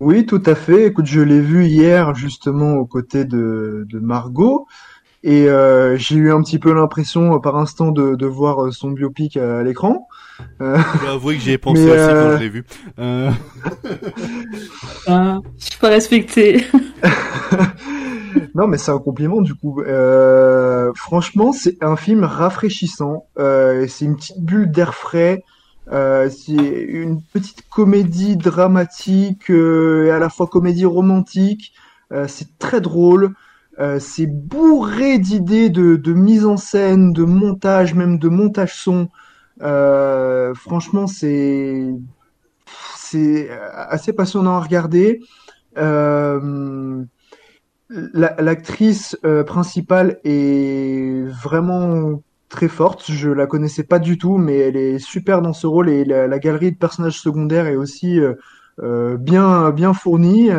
Oui, 0.00 0.24
tout 0.24 0.42
à 0.46 0.54
fait. 0.54 0.86
Écoute, 0.86 1.06
je 1.06 1.20
l'ai 1.20 1.40
vu 1.40 1.66
hier 1.66 2.14
justement 2.14 2.74
aux 2.74 2.86
côtés 2.86 3.24
de, 3.24 3.86
de 3.88 3.98
Margot 3.98 4.66
et 5.26 5.48
euh, 5.48 5.96
j'ai 5.96 6.16
eu 6.16 6.30
un 6.30 6.42
petit 6.42 6.58
peu 6.58 6.74
l'impression 6.74 7.34
euh, 7.34 7.38
par 7.38 7.56
instant 7.56 7.90
de, 7.90 8.14
de 8.14 8.26
voir 8.26 8.66
euh, 8.66 8.70
son 8.70 8.90
biopic 8.90 9.38
à, 9.38 9.62
l'écran. 9.62 10.06
Euh, 10.60 10.76
Je 10.96 11.00
dois 11.00 11.14
avouer 11.14 11.36
que 11.36 11.40
j'y 11.40 11.52
ai 11.52 11.58
pensé 11.58 11.82
Mais, 11.82 11.90
aussi 11.92 12.00
euh, 12.00 12.22
quand 12.22 12.36
je 12.36 12.42
l'ai 12.42 12.48
vu. 12.50 12.64
Euh, 12.98 13.30
Ah, 15.06 15.40
je 15.58 15.64
suis 15.64 15.78
pas 15.78 15.88
respectée. 15.88 16.64
Non, 18.56 18.66
mais 18.66 18.78
c'est 18.78 18.90
un 18.90 18.98
compliment 18.98 19.40
du 19.40 19.54
coup. 19.54 19.80
Euh, 19.80 20.92
franchement, 20.94 21.52
c'est 21.52 21.82
un 21.82 21.96
film 21.96 22.24
rafraîchissant. 22.24 23.26
Euh, 23.38 23.86
c'est 23.88 24.04
une 24.04 24.16
petite 24.16 24.40
bulle 24.40 24.70
d'air 24.70 24.94
frais. 24.94 25.44
Euh, 25.90 26.30
c'est 26.30 26.52
une 26.52 27.20
petite 27.20 27.68
comédie 27.68 28.36
dramatique 28.36 29.50
euh, 29.50 30.06
et 30.06 30.10
à 30.10 30.18
la 30.18 30.28
fois 30.28 30.46
comédie 30.46 30.84
romantique. 30.84 31.72
Euh, 32.12 32.26
c'est 32.28 32.58
très 32.58 32.80
drôle. 32.80 33.34
Euh, 33.80 33.98
c'est 33.98 34.26
bourré 34.26 35.18
d'idées 35.18 35.68
de, 35.70 36.12
mise 36.12 36.44
en 36.46 36.56
scène, 36.56 37.12
de 37.12 37.24
montage, 37.24 37.94
même 37.94 38.18
de 38.18 38.28
montage 38.28 38.74
son. 38.76 39.08
Euh, 39.62 40.54
franchement, 40.54 41.06
c'est 41.06 41.88
assez 43.72 44.12
passionnant 44.12 44.56
à 44.56 44.60
regarder. 44.60 45.20
Euh, 45.78 47.04
la- 47.90 48.34
L'actrice 48.40 49.16
principale 49.46 50.18
est 50.24 51.24
vraiment 51.42 52.22
très 52.48 52.68
forte. 52.68 53.10
Je 53.10 53.30
la 53.30 53.46
connaissais 53.46 53.84
pas 53.84 53.98
du 53.98 54.18
tout, 54.18 54.36
mais 54.38 54.58
elle 54.58 54.76
est 54.76 54.98
super 54.98 55.42
dans 55.42 55.52
ce 55.52 55.66
rôle 55.66 55.90
et 55.90 56.04
la, 56.04 56.26
la 56.26 56.38
galerie 56.38 56.72
de 56.72 56.78
personnages 56.78 57.20
secondaires 57.20 57.66
est 57.66 57.76
aussi 57.76 58.20
bien 59.18 59.70
bien 59.70 59.94
fournie 59.94 60.50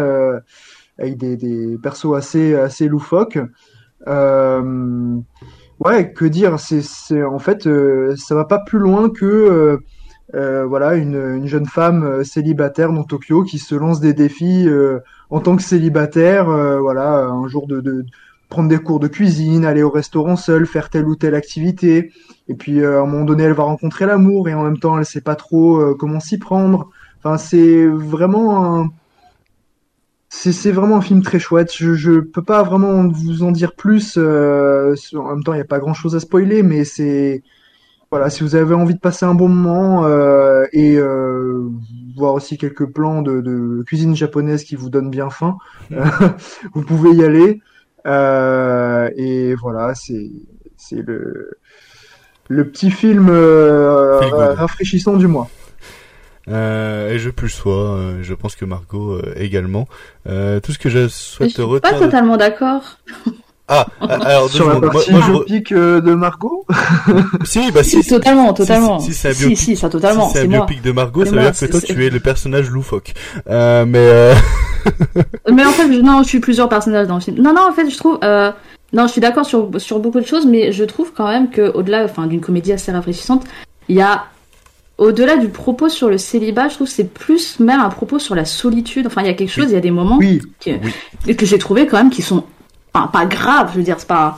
avec 0.97 1.17
des, 1.17 1.37
des 1.37 1.77
persos 1.81 2.15
assez 2.15 2.55
assez 2.55 2.87
loufoques. 2.87 3.39
Euh, 4.07 5.17
ouais, 5.79 6.11
que 6.13 6.25
dire 6.25 6.59
C'est 6.59 7.23
en 7.23 7.39
fait 7.39 7.67
euh, 7.67 8.15
ça 8.17 8.35
va 8.35 8.45
pas 8.45 8.59
plus 8.59 8.79
loin 8.79 9.09
que 9.09 9.25
euh, 9.25 9.77
euh, 10.33 10.65
voilà 10.65 10.95
une, 10.95 11.15
une 11.15 11.47
jeune 11.47 11.65
femme 11.65 12.23
célibataire 12.23 12.91
dans 12.91 13.03
Tokyo 13.03 13.43
qui 13.43 13.59
se 13.59 13.75
lance 13.75 13.99
des 13.99 14.13
défis 14.13 14.67
en 15.29 15.39
tant 15.39 15.55
que 15.55 15.63
célibataire, 15.63 16.45
voilà, 16.79 17.25
un 17.25 17.47
jour 17.47 17.67
de, 17.67 17.81
de 17.81 18.05
prendre 18.49 18.69
des 18.69 18.77
cours 18.77 18.99
de 18.99 19.07
cuisine, 19.07 19.65
aller 19.65 19.83
au 19.83 19.89
restaurant 19.89 20.35
seule, 20.35 20.65
faire 20.65 20.89
telle 20.89 21.07
ou 21.07 21.15
telle 21.15 21.35
activité. 21.35 22.11
Et 22.47 22.55
puis 22.55 22.83
à 22.83 23.01
un 23.01 23.05
moment 23.05 23.25
donné, 23.25 23.43
elle 23.43 23.53
va 23.53 23.63
rencontrer 23.63 24.05
l'amour 24.05 24.49
et 24.49 24.53
en 24.53 24.63
même 24.63 24.77
temps, 24.77 24.97
elle 24.97 25.05
sait 25.05 25.21
pas 25.21 25.35
trop 25.35 25.95
comment 25.95 26.19
s'y 26.19 26.37
prendre. 26.37 26.89
Enfin, 27.19 27.37
c'est 27.37 27.85
vraiment 27.85 28.81
un 28.81 28.89
c'est 30.51 30.71
vraiment 30.71 30.97
un 30.97 31.01
film 31.01 31.21
très 31.21 31.39
chouette. 31.39 31.71
Je 31.75 31.93
je 31.93 32.19
peux 32.19 32.43
pas 32.43 32.63
vraiment 32.63 33.07
vous 33.07 33.43
en 33.43 33.51
dire 33.51 33.73
plus. 33.75 34.15
euh, 34.17 34.95
en 35.15 35.29
même 35.35 35.43
temps, 35.43 35.53
il 35.53 35.57
y 35.57 35.61
a 35.61 35.65
pas 35.65 35.79
grand 35.79 35.93
chose 35.93 36.15
à 36.15 36.19
spoiler, 36.19 36.63
mais 36.63 36.83
c'est 36.83 37.43
voilà, 38.11 38.29
si 38.29 38.43
vous 38.43 38.55
avez 38.55 38.75
envie 38.75 38.93
de 38.95 38.99
passer 38.99 39.25
un 39.25 39.35
bon 39.35 39.49
moment 39.49 40.05
euh, 40.05 40.65
et 40.73 40.97
euh, 40.97 41.69
voir 42.15 42.33
aussi 42.33 42.57
quelques 42.57 42.85
plans 42.85 43.21
de, 43.21 43.41
de 43.41 43.83
cuisine 43.83 44.15
japonaise 44.15 44.63
qui 44.63 44.75
vous 44.75 44.89
donnent 44.89 45.09
bien 45.11 45.29
faim, 45.29 45.57
euh, 45.91 46.05
vous 46.73 46.83
pouvez 46.83 47.11
y 47.11 47.23
aller. 47.23 47.61
Et 48.05 49.55
voilà, 49.55 49.95
c'est 49.95 50.31
c'est 50.77 51.01
le 51.01 51.57
le 52.49 52.69
petit 52.69 52.91
film 52.91 53.29
rafraîchissant 53.29 55.17
du 55.17 55.27
mois. 55.27 55.49
Euh, 56.47 57.11
et 57.11 57.19
je 57.19 57.29
plus 57.29 57.49
sois, 57.49 57.73
euh, 57.95 58.19
je 58.21 58.33
pense 58.33 58.55
que 58.55 58.65
Margot 58.65 59.13
euh, 59.13 59.33
également. 59.37 59.87
Euh, 60.29 60.59
tout 60.59 60.71
ce 60.71 60.77
que 60.79 60.89
je 60.89 61.07
souhaite 61.07 61.49
Je 61.49 61.53
suis 61.55 61.63
retenir. 61.63 61.93
pas 61.99 61.99
totalement 62.05 62.37
d'accord. 62.37 62.81
Ah, 63.67 63.87
ah, 63.99 64.05
alors 64.25 64.43
deux 64.47 64.53
Sur 64.57 64.67
la 64.67 64.75
secondes. 64.75 64.83
Moi- 64.83 64.91
partie 64.93 65.11
moi, 65.11 65.21
je- 65.25 65.31
biopic 65.31 65.73
de 65.73 66.13
Margot 66.13 66.65
Si, 67.45 67.71
bah 67.71 67.81
si. 67.83 68.03
Si, 68.03 68.09
totalement, 68.09 68.49
si- 68.49 68.53
totalement. 68.61 68.99
Si, 68.99 69.13
c'est 69.13 69.29
un 69.29 69.33
Si, 69.33 69.39
biopic, 69.39 69.57
si, 69.57 69.75
ça, 69.75 69.89
totalement, 69.89 70.27
si 70.27 70.33
c'est 70.33 70.43
un 70.43 70.47
biopic 70.47 70.83
de 70.83 70.91
Margot, 70.91 71.21
C'est 71.23 71.31
ça 71.31 71.35
veut 71.35 71.41
moi, 71.41 71.49
dire 71.51 71.59
que 71.67 71.71
toi 71.71 71.81
tu 71.81 72.05
es 72.05 72.09
le 72.11 72.19
personnage 72.19 72.69
loufoque. 72.69 73.13
Euh, 73.49 73.85
mais 73.87 73.97
euh... 73.99 74.35
Mais 75.51 75.65
en 75.65 75.71
fait, 75.71 75.87
non, 75.87 76.21
je 76.21 76.27
suis 76.27 76.39
plusieurs 76.39 76.69
personnages 76.69 77.07
dans 77.07 77.15
le 77.15 77.21
film. 77.21 77.41
Non, 77.41 77.53
non, 77.55 77.67
en 77.67 77.73
fait, 77.73 77.89
je 77.89 77.97
trouve. 77.97 78.19
Euh... 78.23 78.51
Non, 78.93 79.07
je 79.07 79.13
suis 79.13 79.21
d'accord 79.21 79.45
sur, 79.47 79.69
sur 79.79 79.97
beaucoup 79.99 80.19
de 80.19 80.27
choses, 80.27 80.45
mais 80.45 80.71
je 80.71 80.83
trouve 80.83 81.11
quand 81.11 81.27
même 81.27 81.49
que 81.49 81.71
au-delà, 81.73 82.03
enfin, 82.05 82.27
d'une 82.27 82.39
comédie 82.41 82.71
assez 82.71 82.91
rafraîchissante, 82.91 83.43
il 83.89 83.95
y 83.95 84.01
a 84.01 84.25
au-delà 84.97 85.37
du 85.37 85.49
propos 85.49 85.89
sur 85.89 86.09
le 86.09 86.17
célibat, 86.17 86.69
je 86.69 86.75
trouve 86.75 86.87
que 86.87 86.93
c'est 86.93 87.11
plus 87.11 87.59
même 87.59 87.81
un 87.81 87.89
propos 87.89 88.19
sur 88.19 88.35
la 88.35 88.45
solitude. 88.45 89.07
Enfin, 89.07 89.21
il 89.21 89.27
y 89.27 89.29
a 89.29 89.33
quelque 89.33 89.51
chose, 89.51 89.65
il 89.69 89.73
y 89.73 89.77
a 89.77 89.81
des 89.81 89.91
moments 89.91 90.19
que, 90.19 91.33
que 91.33 91.45
j'ai 91.45 91.57
trouvé 91.57 91.85
quand 91.85 91.97
même 91.97 92.09
qui 92.09 92.21
sont 92.21 92.43
enfin, 92.93 93.07
pas 93.07 93.25
graves. 93.25 93.71
Je 93.73 93.77
veux 93.77 93.83
dire, 93.83 93.99
c'est 93.99 94.07
pas. 94.07 94.37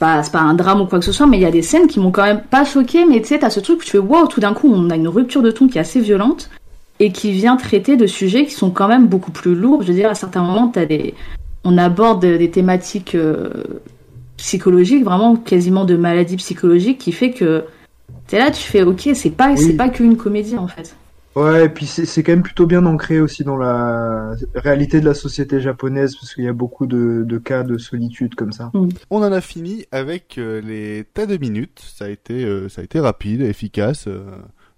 Pas, 0.00 0.22
pas 0.22 0.40
un 0.40 0.54
drame 0.54 0.80
ou 0.80 0.86
quoi 0.86 0.98
que 0.98 1.04
ce 1.04 1.12
soit, 1.12 1.28
mais 1.28 1.36
il 1.36 1.42
y 1.42 1.46
a 1.46 1.52
des 1.52 1.62
scènes 1.62 1.86
qui 1.86 2.00
m'ont 2.00 2.10
quand 2.10 2.24
même 2.24 2.42
pas 2.42 2.64
choqué. 2.64 3.06
Mais 3.06 3.20
tu 3.20 3.28
sais, 3.28 3.38
t'as 3.38 3.48
ce 3.48 3.60
truc 3.60 3.78
où 3.78 3.84
tu 3.84 3.92
fais 3.92 3.98
wow, 3.98 4.26
tout 4.26 4.40
d'un 4.40 4.52
coup, 4.52 4.68
on 4.68 4.90
a 4.90 4.96
une 4.96 5.06
rupture 5.06 5.40
de 5.40 5.52
ton 5.52 5.68
qui 5.68 5.78
est 5.78 5.80
assez 5.80 6.00
violente 6.00 6.50
et 6.98 7.12
qui 7.12 7.30
vient 7.30 7.56
traiter 7.56 7.96
de 7.96 8.08
sujets 8.08 8.44
qui 8.44 8.54
sont 8.54 8.70
quand 8.70 8.88
même 8.88 9.06
beaucoup 9.06 9.30
plus 9.30 9.54
lourds. 9.54 9.82
Je 9.82 9.88
veux 9.88 9.94
dire, 9.94 10.10
à 10.10 10.16
certains 10.16 10.42
moments, 10.42 10.66
des, 10.66 11.14
on 11.62 11.78
aborde 11.78 12.26
des 12.26 12.50
thématiques 12.50 13.14
euh, 13.14 13.50
psychologiques, 14.36 15.04
vraiment 15.04 15.36
quasiment 15.36 15.84
de 15.84 15.96
maladies 15.96 16.36
psychologiques, 16.36 16.98
qui 16.98 17.12
fait 17.12 17.30
que 17.30 17.64
t'es 18.26 18.38
là, 18.38 18.50
tu 18.50 18.62
fais 18.62 18.82
ok, 18.82 19.10
c'est 19.14 19.30
pas, 19.30 19.52
Oui. 19.52 19.58
c'est 19.58 19.76
pas 19.76 19.88
qu'une 19.88 20.16
comédie 20.16 20.56
en 20.56 20.68
fait. 20.68 20.94
Ouais, 21.36 21.64
et 21.64 21.68
puis 21.68 21.86
c'est 21.86 22.04
c'est 22.06 22.22
quand 22.22 22.30
même 22.30 22.42
plutôt 22.44 22.64
bien 22.64 22.86
ancré 22.86 23.20
aussi 23.20 23.42
dans 23.42 23.56
la 23.56 24.36
réalité 24.54 25.00
de 25.00 25.04
la 25.04 25.14
société 25.14 25.60
japonaise, 25.60 26.14
parce 26.14 26.32
qu'il 26.32 26.44
y 26.44 26.48
a 26.48 26.52
beaucoup 26.52 26.86
de, 26.86 27.24
de 27.26 27.38
cas 27.38 27.64
de 27.64 27.76
solitude 27.76 28.36
comme 28.36 28.52
ça. 28.52 28.70
On 29.10 29.18
en 29.20 29.32
a 29.32 29.40
fini 29.40 29.84
avec 29.90 30.38
euh, 30.38 30.60
les 30.60 31.04
tas 31.12 31.26
de 31.26 31.36
minutes. 31.36 31.82
Ça 31.84 32.04
a 32.04 32.08
été, 32.08 32.44
euh, 32.44 32.68
ça 32.68 32.82
a 32.82 32.84
été 32.84 33.00
rapide, 33.00 33.40
efficace. 33.40 34.06
euh, 34.06 34.22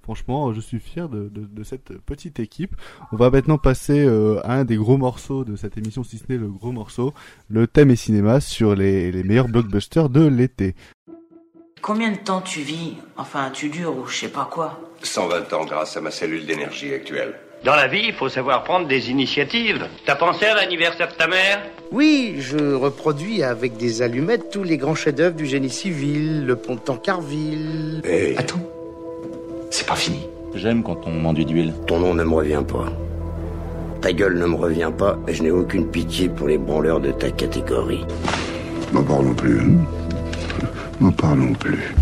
franchement, 0.02 0.54
je 0.54 0.60
suis 0.62 0.78
fier 0.80 1.10
de, 1.10 1.28
de, 1.28 1.44
de 1.44 1.62
cette 1.62 1.92
petite 2.06 2.40
équipe. 2.40 2.74
On 3.12 3.16
va 3.16 3.28
maintenant 3.28 3.58
passer 3.58 4.06
euh, 4.06 4.40
à 4.44 4.54
un 4.54 4.64
des 4.64 4.76
gros 4.76 4.96
morceaux 4.96 5.44
de 5.44 5.56
cette 5.56 5.76
émission, 5.76 6.04
si 6.04 6.16
ce 6.16 6.24
n'est 6.30 6.38
le 6.38 6.48
gros 6.48 6.72
morceau, 6.72 7.12
le 7.50 7.66
thème 7.66 7.90
et 7.90 7.96
cinéma 7.96 8.40
sur 8.40 8.74
les, 8.74 9.12
les 9.12 9.24
meilleurs 9.24 9.48
blockbusters 9.48 10.08
de 10.08 10.24
l'été. 10.26 10.74
Combien 11.86 12.10
de 12.10 12.16
temps 12.16 12.40
tu 12.40 12.62
vis 12.62 12.94
Enfin, 13.16 13.50
tu 13.52 13.68
dures 13.68 13.96
ou 13.96 14.06
je 14.08 14.16
sais 14.22 14.28
pas 14.28 14.48
quoi 14.50 14.80
120 15.04 15.52
ans 15.52 15.64
grâce 15.64 15.96
à 15.96 16.00
ma 16.00 16.10
cellule 16.10 16.44
d'énergie 16.44 16.92
actuelle. 16.92 17.34
Dans 17.64 17.76
la 17.76 17.86
vie, 17.86 18.06
il 18.08 18.12
faut 18.12 18.28
savoir 18.28 18.64
prendre 18.64 18.88
des 18.88 19.08
initiatives. 19.08 19.86
T'as 20.04 20.16
pensé 20.16 20.46
à 20.46 20.56
l'anniversaire 20.56 21.06
de 21.06 21.12
ta 21.14 21.28
mère? 21.28 21.62
Oui, 21.92 22.38
je 22.40 22.74
reproduis 22.74 23.44
avec 23.44 23.76
des 23.76 24.02
allumettes 24.02 24.50
tous 24.50 24.64
les 24.64 24.78
grands 24.78 24.96
chefs-d'œuvre 24.96 25.36
du 25.36 25.46
génie 25.46 25.70
civil, 25.70 26.44
le 26.44 26.56
pont 26.56 26.74
de 26.74 26.80
Tancarville. 26.80 28.02
Attends, 28.36 28.58
c'est 29.70 29.86
pas 29.86 29.94
fini. 29.94 30.26
J'aime 30.56 30.82
quand 30.82 31.06
on 31.06 31.12
m'enduit 31.12 31.44
d'huile. 31.46 31.72
Ton 31.86 32.00
nom 32.00 32.14
ne 32.14 32.24
me 32.24 32.34
revient 32.34 32.64
pas. 32.66 32.86
Ta 34.00 34.12
gueule 34.12 34.38
ne 34.38 34.46
me 34.46 34.56
revient 34.56 34.90
pas 34.98 35.16
et 35.28 35.34
je 35.34 35.42
n'ai 35.44 35.52
aucune 35.52 35.86
pitié 35.88 36.28
pour 36.30 36.48
les 36.48 36.58
branleurs 36.58 36.98
de 36.98 37.12
ta 37.12 37.30
catégorie. 37.30 38.04
N'en 38.92 39.04
parlons 39.04 39.34
plus. 39.34 39.60
hein. 39.60 39.84
N'en 41.00 41.12
parlons 41.12 41.52
plus. 41.52 41.94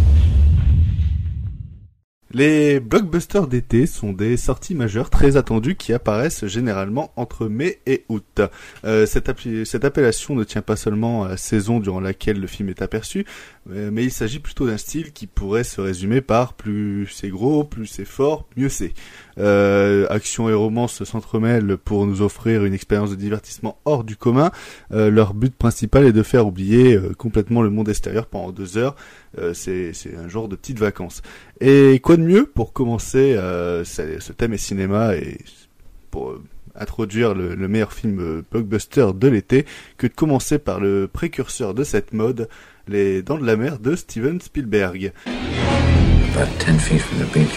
Les 2.34 2.80
blockbusters 2.80 3.46
d'été 3.46 3.86
sont 3.86 4.12
des 4.12 4.36
sorties 4.36 4.74
majeures 4.74 5.08
très 5.08 5.36
attendues 5.36 5.76
qui 5.76 5.92
apparaissent 5.92 6.46
généralement 6.46 7.12
entre 7.14 7.46
mai 7.46 7.78
et 7.86 8.04
août. 8.08 8.40
Euh, 8.84 9.06
cette, 9.06 9.84
appellation 9.84 10.34
ne 10.34 10.42
tient 10.42 10.60
pas 10.60 10.74
seulement 10.74 11.22
à 11.22 11.28
la 11.28 11.36
saison 11.36 11.78
durant 11.78 12.00
laquelle 12.00 12.40
le 12.40 12.48
film 12.48 12.70
est 12.70 12.82
aperçu, 12.82 13.24
mais 13.66 14.04
il 14.04 14.10
s'agit 14.10 14.40
plutôt 14.40 14.66
d'un 14.66 14.76
style 14.76 15.12
qui 15.12 15.26
pourrait 15.26 15.64
se 15.64 15.80
résumer 15.80 16.20
par 16.20 16.52
plus 16.52 17.06
c'est 17.08 17.28
gros, 17.28 17.64
plus 17.64 17.86
c'est 17.86 18.04
fort, 18.04 18.46
mieux 18.56 18.68
c'est. 18.68 18.92
Euh, 19.38 20.06
action 20.10 20.48
et 20.48 20.54
romance 20.54 21.02
s'entremêlent 21.04 21.76
pour 21.76 22.06
nous 22.06 22.22
offrir 22.22 22.64
une 22.64 22.74
expérience 22.74 23.10
de 23.10 23.16
divertissement 23.16 23.78
hors 23.84 24.04
du 24.04 24.16
commun. 24.16 24.50
Euh, 24.92 25.10
leur 25.10 25.34
but 25.34 25.54
principal 25.54 26.04
est 26.04 26.12
de 26.12 26.22
faire 26.22 26.46
oublier 26.46 26.94
euh, 26.94 27.14
complètement 27.16 27.62
le 27.62 27.70
monde 27.70 27.88
extérieur 27.88 28.26
pendant 28.26 28.52
deux 28.52 28.76
heures. 28.76 28.96
Euh, 29.38 29.54
c'est 29.54 29.92
un 30.16 30.28
genre 30.28 30.48
de 30.48 30.56
petites 30.56 30.78
vacances. 30.78 31.22
Et 31.60 32.00
quoi 32.02 32.16
de 32.16 32.22
mieux 32.22 32.46
pour 32.46 32.72
commencer 32.72 33.34
euh, 33.34 33.84
ce 33.84 34.32
thème 34.32 34.52
et 34.52 34.58
cinéma 34.58 35.16
et 35.16 35.38
pour 36.10 36.30
euh, 36.30 36.42
introduire 36.76 37.34
le, 37.34 37.54
le 37.54 37.68
meilleur 37.68 37.92
film 37.92 38.20
euh, 38.20 38.42
blockbuster 38.50 39.08
de 39.14 39.28
l'été 39.28 39.64
que 39.96 40.06
de 40.06 40.12
commencer 40.12 40.58
par 40.58 40.80
le 40.80 41.08
précurseur 41.12 41.74
de 41.74 41.84
cette 41.84 42.12
mode, 42.12 42.48
Les 42.86 43.22
Dents 43.22 43.38
de 43.38 43.46
la 43.46 43.56
Mer 43.56 43.78
de 43.78 43.96
Steven 43.96 44.40
Spielberg. 44.40 45.12
About 46.34 46.48
10 46.58 46.78
feet 46.78 47.00
from 47.00 47.18
the 47.18 47.24
beach. 47.32 47.48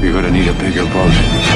You're 0.00 0.12
gonna 0.12 0.30
need 0.30 0.48
a 0.48 0.54
bigger 0.54 0.84
boat. 0.84 1.47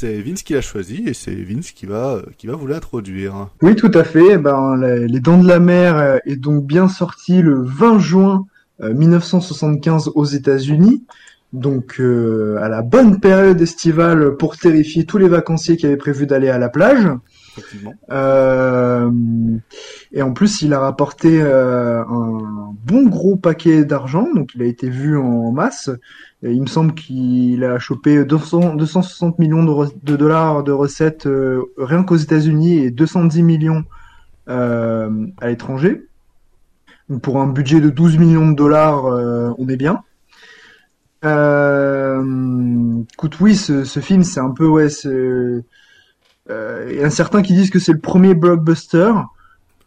C'est 0.00 0.22
Vince 0.22 0.44
qui 0.44 0.52
l'a 0.52 0.60
choisi 0.60 1.02
et 1.08 1.12
c'est 1.12 1.34
Vince 1.34 1.72
qui 1.72 1.84
va 1.84 2.22
qui 2.36 2.46
va 2.46 2.54
vous 2.54 2.68
l'introduire. 2.68 3.48
Oui, 3.62 3.74
tout 3.74 3.90
à 3.94 4.04
fait. 4.04 4.34
Eh 4.34 4.36
Ben, 4.36 4.76
les, 4.76 5.18
Dents 5.18 5.42
de 5.42 5.48
la 5.48 5.58
Mer 5.58 5.98
euh, 5.98 6.18
est 6.24 6.36
donc 6.36 6.64
bien 6.64 6.86
sorti 6.86 7.42
le 7.42 7.60
20 7.64 7.98
juin 7.98 8.46
euh, 8.80 8.94
1975 8.94 10.12
aux 10.14 10.24
États-Unis. 10.24 11.02
Donc, 11.52 11.96
euh, 11.98 12.58
à 12.60 12.68
la 12.68 12.82
bonne 12.82 13.20
période 13.20 13.60
estivale 13.60 14.36
pour 14.36 14.56
terrifier 14.56 15.04
tous 15.04 15.16
les 15.16 15.28
vacanciers 15.28 15.76
qui 15.76 15.86
avaient 15.86 15.96
prévu 15.96 16.26
d'aller 16.26 16.50
à 16.50 16.58
la 16.58 16.68
plage. 16.68 17.08
Euh, 18.10 19.10
et 20.12 20.22
en 20.22 20.32
plus, 20.32 20.60
il 20.60 20.74
a 20.74 20.78
rapporté 20.78 21.40
euh, 21.40 22.02
un 22.02 22.74
bon 22.84 23.08
gros 23.08 23.36
paquet 23.36 23.84
d'argent, 23.84 24.28
donc 24.34 24.54
il 24.54 24.62
a 24.62 24.66
été 24.66 24.90
vu 24.90 25.16
en 25.16 25.50
masse. 25.50 25.90
Il 26.42 26.60
me 26.60 26.66
semble 26.66 26.94
qu'il 26.94 27.64
a 27.64 27.80
chopé 27.80 28.24
200, 28.24 28.76
260 28.76 29.40
millions 29.40 29.64
de, 29.64 30.16
dollars 30.16 30.62
de 30.62 30.70
recettes 30.70 31.26
euh, 31.26 31.64
rien 31.76 32.04
qu'aux 32.04 32.16
États-Unis 32.16 32.78
et 32.78 32.92
210 32.92 33.42
millions 33.42 33.84
euh, 34.48 35.26
à 35.40 35.48
l'étranger. 35.48 36.06
Donc 37.08 37.22
pour 37.22 37.40
un 37.40 37.48
budget 37.48 37.80
de 37.80 37.90
12 37.90 38.18
millions 38.18 38.48
de 38.48 38.54
dollars, 38.54 39.06
euh, 39.06 39.50
on 39.58 39.68
est 39.68 39.76
bien. 39.76 40.04
Écoute, 43.12 43.40
oui, 43.40 43.56
ce, 43.56 43.82
ce 43.82 43.98
film, 43.98 44.22
c'est 44.22 44.38
un 44.38 44.50
peu, 44.50 44.66
ouais, 44.66 44.86
il 45.04 45.64
y 46.48 47.02
a 47.02 47.10
certains 47.10 47.42
qui 47.42 47.54
disent 47.54 47.70
que 47.70 47.80
c'est 47.80 47.92
le 47.92 47.98
premier 47.98 48.34
blockbuster. 48.34 49.12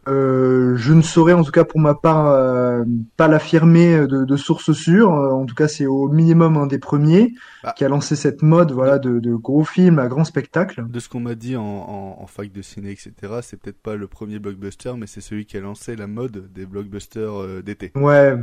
Euh, 0.07 0.75
je 0.77 0.93
ne 0.93 1.01
saurais, 1.03 1.33
en 1.33 1.43
tout 1.43 1.51
cas 1.51 1.63
pour 1.63 1.79
ma 1.79 1.93
part, 1.93 2.27
euh, 2.27 2.83
pas 3.17 3.27
l'affirmer 3.27 4.07
de, 4.07 4.25
de 4.25 4.35
source 4.35 4.71
sûre. 4.71 5.13
Euh, 5.13 5.31
En 5.31 5.45
tout 5.45 5.53
cas, 5.53 5.67
c'est 5.67 5.85
au 5.85 6.07
minimum 6.07 6.57
un 6.57 6.65
des 6.65 6.79
premiers 6.79 7.33
qui 7.75 7.85
a 7.85 7.89
lancé 7.89 8.15
cette 8.15 8.41
mode, 8.41 8.71
voilà, 8.71 8.97
de, 8.97 9.19
de 9.19 9.35
gros 9.35 9.63
films 9.63 9.99
à 9.99 10.07
grand 10.07 10.23
spectacle. 10.23 10.83
De 10.89 10.99
ce 10.99 11.07
qu'on 11.07 11.19
m'a 11.19 11.35
dit 11.35 11.55
en, 11.55 11.63
en, 11.63 12.17
en 12.19 12.27
fac 12.27 12.51
de 12.51 12.61
ciné, 12.63 12.91
etc., 12.91 13.13
c'est 13.43 13.59
peut-être 13.59 13.79
pas 13.79 13.95
le 13.95 14.07
premier 14.07 14.39
blockbuster, 14.39 14.93
mais 14.97 15.05
c'est 15.05 15.21
celui 15.21 15.45
qui 15.45 15.57
a 15.57 15.61
lancé 15.61 15.95
la 15.95 16.07
mode 16.07 16.51
des 16.51 16.65
blockbusters 16.65 17.39
euh, 17.39 17.61
d'été. 17.61 17.91
Ouais, 17.93 18.35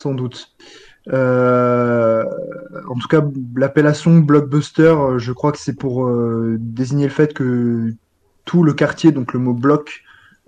sans 0.00 0.14
doute. 0.14 0.54
Euh, 1.12 2.22
en 2.88 2.94
tout 2.94 3.08
cas, 3.08 3.22
l'appellation 3.56 4.18
blockbuster, 4.18 4.94
je 5.16 5.32
crois 5.32 5.50
que 5.50 5.58
c'est 5.58 5.74
pour 5.76 6.08
désigner 6.58 7.04
le 7.06 7.12
fait 7.12 7.34
que 7.34 7.92
tout 8.44 8.62
le 8.62 8.72
quartier, 8.72 9.10
donc 9.10 9.32
le 9.32 9.40
mot 9.40 9.52
bloc, 9.52 10.04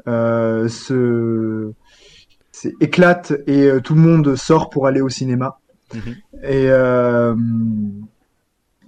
se, 0.06 1.72
se 2.52 2.68
éclate 2.80 3.32
et 3.46 3.66
euh, 3.66 3.80
tout 3.80 3.94
le 3.94 4.00
monde 4.00 4.36
sort 4.36 4.70
pour 4.70 4.86
aller 4.86 5.00
au 5.00 5.08
cinéma. 5.08 5.58
Et, 6.42 6.66
euh, 6.68 7.34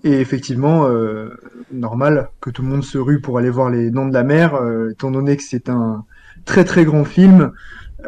et 0.04 0.20
effectivement, 0.20 0.86
euh, 0.86 1.30
normal 1.72 2.28
que 2.40 2.50
tout 2.50 2.62
le 2.62 2.68
monde 2.68 2.84
se 2.84 2.98
rue 2.98 3.20
pour 3.20 3.38
aller 3.38 3.50
voir 3.50 3.70
Les 3.70 3.90
Dents 3.90 4.06
de 4.06 4.12
la 4.12 4.22
Mer, 4.22 4.54
euh, 4.54 4.90
étant 4.90 5.10
donné 5.10 5.36
que 5.36 5.42
c'est 5.42 5.68
un 5.68 6.04
très 6.44 6.64
très 6.64 6.84
grand 6.84 7.04
film 7.04 7.52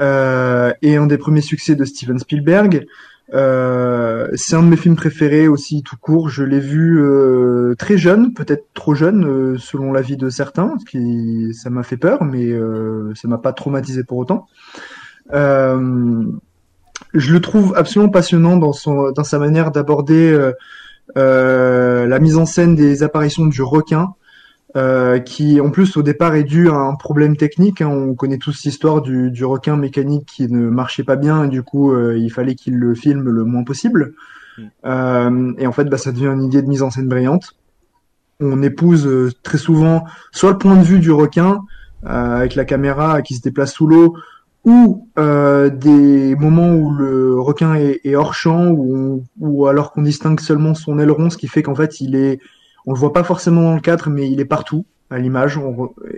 euh, 0.00 0.72
et 0.82 0.96
un 0.96 1.06
des 1.06 1.18
premiers 1.18 1.40
succès 1.40 1.74
de 1.74 1.84
Steven 1.84 2.18
Spielberg. 2.18 2.86
Euh, 3.34 4.28
c'est 4.34 4.54
un 4.54 4.62
de 4.62 4.68
mes 4.68 4.76
films 4.76 4.94
préférés 4.96 5.48
aussi 5.48 5.82
tout 5.82 5.96
court. 5.96 6.28
Je 6.28 6.44
l'ai 6.44 6.60
vu 6.60 7.02
euh, 7.02 7.74
très 7.76 7.98
jeune, 7.98 8.32
peut-être 8.32 8.66
trop 8.74 8.94
jeune 8.94 9.26
euh, 9.26 9.58
selon 9.58 9.92
l'avis 9.92 10.16
de 10.16 10.28
certains, 10.28 10.74
ce 10.78 10.84
qui 10.84 11.52
ça 11.52 11.68
m'a 11.68 11.82
fait 11.82 11.96
peur, 11.96 12.22
mais 12.24 12.46
euh, 12.46 13.12
ça 13.14 13.26
m'a 13.26 13.38
pas 13.38 13.52
traumatisé 13.52 14.04
pour 14.04 14.18
autant. 14.18 14.46
Euh, 15.32 16.24
je 17.12 17.32
le 17.32 17.40
trouve 17.40 17.74
absolument 17.76 18.10
passionnant 18.10 18.56
dans 18.56 18.72
son 18.72 19.10
dans 19.10 19.24
sa 19.24 19.38
manière 19.38 19.72
d'aborder 19.72 20.52
euh, 21.16 22.06
la 22.06 22.18
mise 22.20 22.36
en 22.36 22.46
scène 22.46 22.76
des 22.76 23.02
apparitions 23.02 23.46
du 23.46 23.62
requin. 23.62 24.14
Euh, 24.76 25.20
qui 25.20 25.60
en 25.60 25.70
plus 25.70 25.96
au 25.96 26.02
départ 26.02 26.34
est 26.34 26.42
dû 26.42 26.68
à 26.68 26.74
un 26.74 26.96
problème 26.96 27.36
technique. 27.36 27.80
hein. 27.80 27.86
On 27.88 28.14
connaît 28.14 28.38
tous 28.38 28.64
l'histoire 28.64 29.02
du, 29.02 29.30
du 29.30 29.44
requin 29.44 29.76
mécanique 29.76 30.26
qui 30.26 30.48
ne 30.50 30.68
marchait 30.68 31.04
pas 31.04 31.14
bien 31.14 31.44
et 31.44 31.48
du 31.48 31.62
coup 31.62 31.92
euh, 31.92 32.18
il 32.18 32.28
fallait 32.32 32.56
qu'il 32.56 32.74
le 32.76 32.92
filme 32.96 33.28
le 33.28 33.44
moins 33.44 33.62
possible. 33.62 34.14
Euh, 34.84 35.52
et 35.58 35.68
en 35.68 35.70
fait 35.70 35.84
bah, 35.84 35.96
ça 35.96 36.10
devient 36.10 36.26
une 36.34 36.42
idée 36.42 36.60
de 36.60 36.66
mise 36.66 36.82
en 36.82 36.90
scène 36.90 37.06
brillante. 37.06 37.52
On 38.40 38.62
épouse 38.64 39.06
euh, 39.06 39.30
très 39.44 39.58
souvent 39.58 40.06
soit 40.32 40.50
le 40.50 40.58
point 40.58 40.76
de 40.76 40.82
vue 40.82 40.98
du 40.98 41.12
requin 41.12 41.60
euh, 42.06 42.38
avec 42.38 42.56
la 42.56 42.64
caméra 42.64 43.22
qui 43.22 43.36
se 43.36 43.42
déplace 43.42 43.74
sous 43.74 43.86
l'eau 43.86 44.16
ou 44.64 45.08
euh, 45.20 45.70
des 45.70 46.34
moments 46.34 46.74
où 46.74 46.90
le 46.92 47.38
requin 47.40 47.74
est, 47.76 48.00
est 48.02 48.16
hors 48.16 48.34
champ 48.34 48.66
ou, 48.70 48.96
on- 48.96 49.24
ou 49.38 49.66
alors 49.68 49.92
qu'on 49.92 50.02
distingue 50.02 50.40
seulement 50.40 50.74
son 50.74 50.98
aileron, 50.98 51.30
ce 51.30 51.36
qui 51.36 51.46
fait 51.46 51.62
qu'en 51.62 51.76
fait 51.76 52.00
il 52.00 52.16
est 52.16 52.40
on 52.86 52.92
le 52.92 52.98
voit 52.98 53.12
pas 53.12 53.24
forcément 53.24 53.62
dans 53.62 53.74
le 53.74 53.80
cadre, 53.80 54.10
mais 54.10 54.30
il 54.30 54.40
est 54.40 54.44
partout 54.44 54.84
à 55.10 55.18
l'image. 55.18 55.58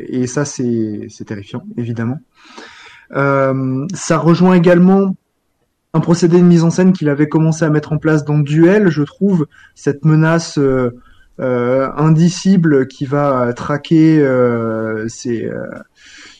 Et 0.08 0.26
ça, 0.26 0.44
c'est 0.44 1.08
terrifiant, 1.26 1.62
évidemment. 1.76 2.18
Euh, 3.14 3.86
ça 3.94 4.18
rejoint 4.18 4.54
également 4.54 5.14
un 5.94 6.00
procédé 6.00 6.38
de 6.38 6.44
mise 6.44 6.64
en 6.64 6.70
scène 6.70 6.92
qu'il 6.92 7.08
avait 7.08 7.28
commencé 7.28 7.64
à 7.64 7.70
mettre 7.70 7.92
en 7.92 7.98
place 7.98 8.24
dans 8.24 8.38
Duel, 8.38 8.88
je 8.90 9.02
trouve, 9.02 9.46
cette 9.74 10.04
menace 10.04 10.58
euh, 10.58 10.90
euh, 11.38 11.90
indicible 11.96 12.86
qui 12.86 13.04
va 13.04 13.52
traquer 13.52 14.18
euh, 14.18 15.06
ses, 15.08 15.44
euh, 15.44 15.66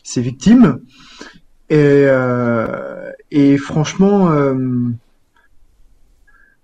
ses 0.03 0.21
victimes. 0.21 0.79
Et, 1.69 2.05
et 3.31 3.57
franchement, 3.57 4.29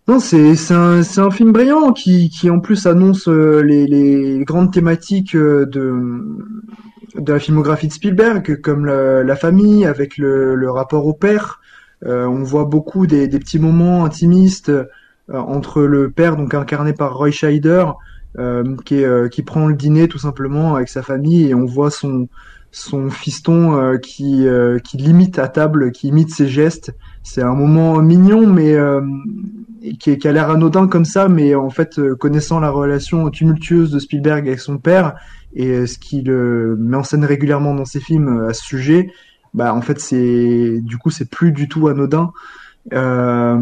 non, 0.07 0.19
c'est 0.19 0.71
un, 0.71 1.01
un 1.17 1.31
film 1.31 1.51
brillant 1.53 1.93
qui, 1.93 2.29
qui 2.29 2.49
en 2.49 2.59
plus 2.59 2.85
annonce 2.87 3.27
euh, 3.29 3.61
les, 3.61 3.87
les 3.87 4.43
grandes 4.43 4.73
thématiques 4.73 5.35
euh, 5.35 5.65
de, 5.65 5.95
de 7.15 7.31
la 7.31 7.39
filmographie 7.39 7.87
de 7.87 7.93
Spielberg, 7.93 8.59
comme 8.61 8.85
la, 8.85 9.35
famille, 9.35 9.85
avec 9.85 10.17
le, 10.17 10.55
le 10.55 10.71
rapport 10.71 11.05
au 11.05 11.13
père. 11.13 11.61
Euh, 12.05 12.25
on 12.25 12.43
voit 12.43 12.65
beaucoup 12.65 13.07
des, 13.07 13.27
des 13.29 13.39
petits 13.39 13.59
moments 13.59 14.03
intimistes 14.03 14.69
euh, 14.69 14.85
entre 15.29 15.83
le 15.83 16.11
père, 16.11 16.35
donc 16.35 16.53
incarné 16.53 16.91
par 16.91 17.15
Roy 17.15 17.31
Scheider, 17.31 17.85
euh, 18.37 18.75
qui, 18.83 18.95
est, 18.95 19.05
euh, 19.05 19.29
qui 19.29 19.41
prend 19.41 19.67
le 19.67 19.75
dîner 19.75 20.09
tout 20.09 20.17
simplement 20.17 20.75
avec 20.75 20.89
sa 20.89 21.01
famille, 21.01 21.47
et 21.47 21.55
on 21.55 21.65
voit 21.65 21.91
son, 21.91 22.27
son 22.71 23.09
fiston 23.09 23.97
qui, 23.99 24.47
qui 24.83 24.97
limite 24.97 25.39
à 25.39 25.47
table, 25.47 25.91
qui 25.91 26.07
imite 26.09 26.31
ses 26.31 26.47
gestes. 26.47 26.93
C'est 27.23 27.41
un 27.41 27.55
moment 27.55 28.01
mignon, 28.01 28.45
mais 28.47 28.73
euh, 28.75 29.01
qui, 29.99 30.17
qui 30.17 30.27
a 30.27 30.31
l'air 30.31 30.49
anodin 30.49 30.87
comme 30.87 31.05
ça, 31.05 31.29
mais 31.29 31.55
en 31.55 31.69
fait, 31.69 31.99
euh, 31.99 32.15
connaissant 32.15 32.59
la 32.59 32.69
relation 32.69 33.29
tumultueuse 33.29 33.91
de 33.91 33.99
Spielberg 33.99 34.47
avec 34.47 34.59
son 34.59 34.77
père 34.77 35.15
et 35.55 35.69
euh, 35.69 35.87
ce 35.87 35.97
qu'il 35.97 36.31
met 36.31 36.97
en 36.97 37.03
scène 37.03 37.25
régulièrement 37.25 37.73
dans 37.73 37.85
ses 37.85 37.99
films 37.99 38.27
euh, 38.27 38.49
à 38.49 38.53
ce 38.53 38.63
sujet, 38.63 39.11
bah 39.53 39.73
en 39.73 39.81
fait, 39.81 39.99
c'est 39.99 40.79
du 40.81 40.97
coup, 40.97 41.09
c'est 41.11 41.29
plus 41.29 41.51
du 41.51 41.67
tout 41.67 41.87
anodin. 41.87 42.31
Euh, 42.91 43.57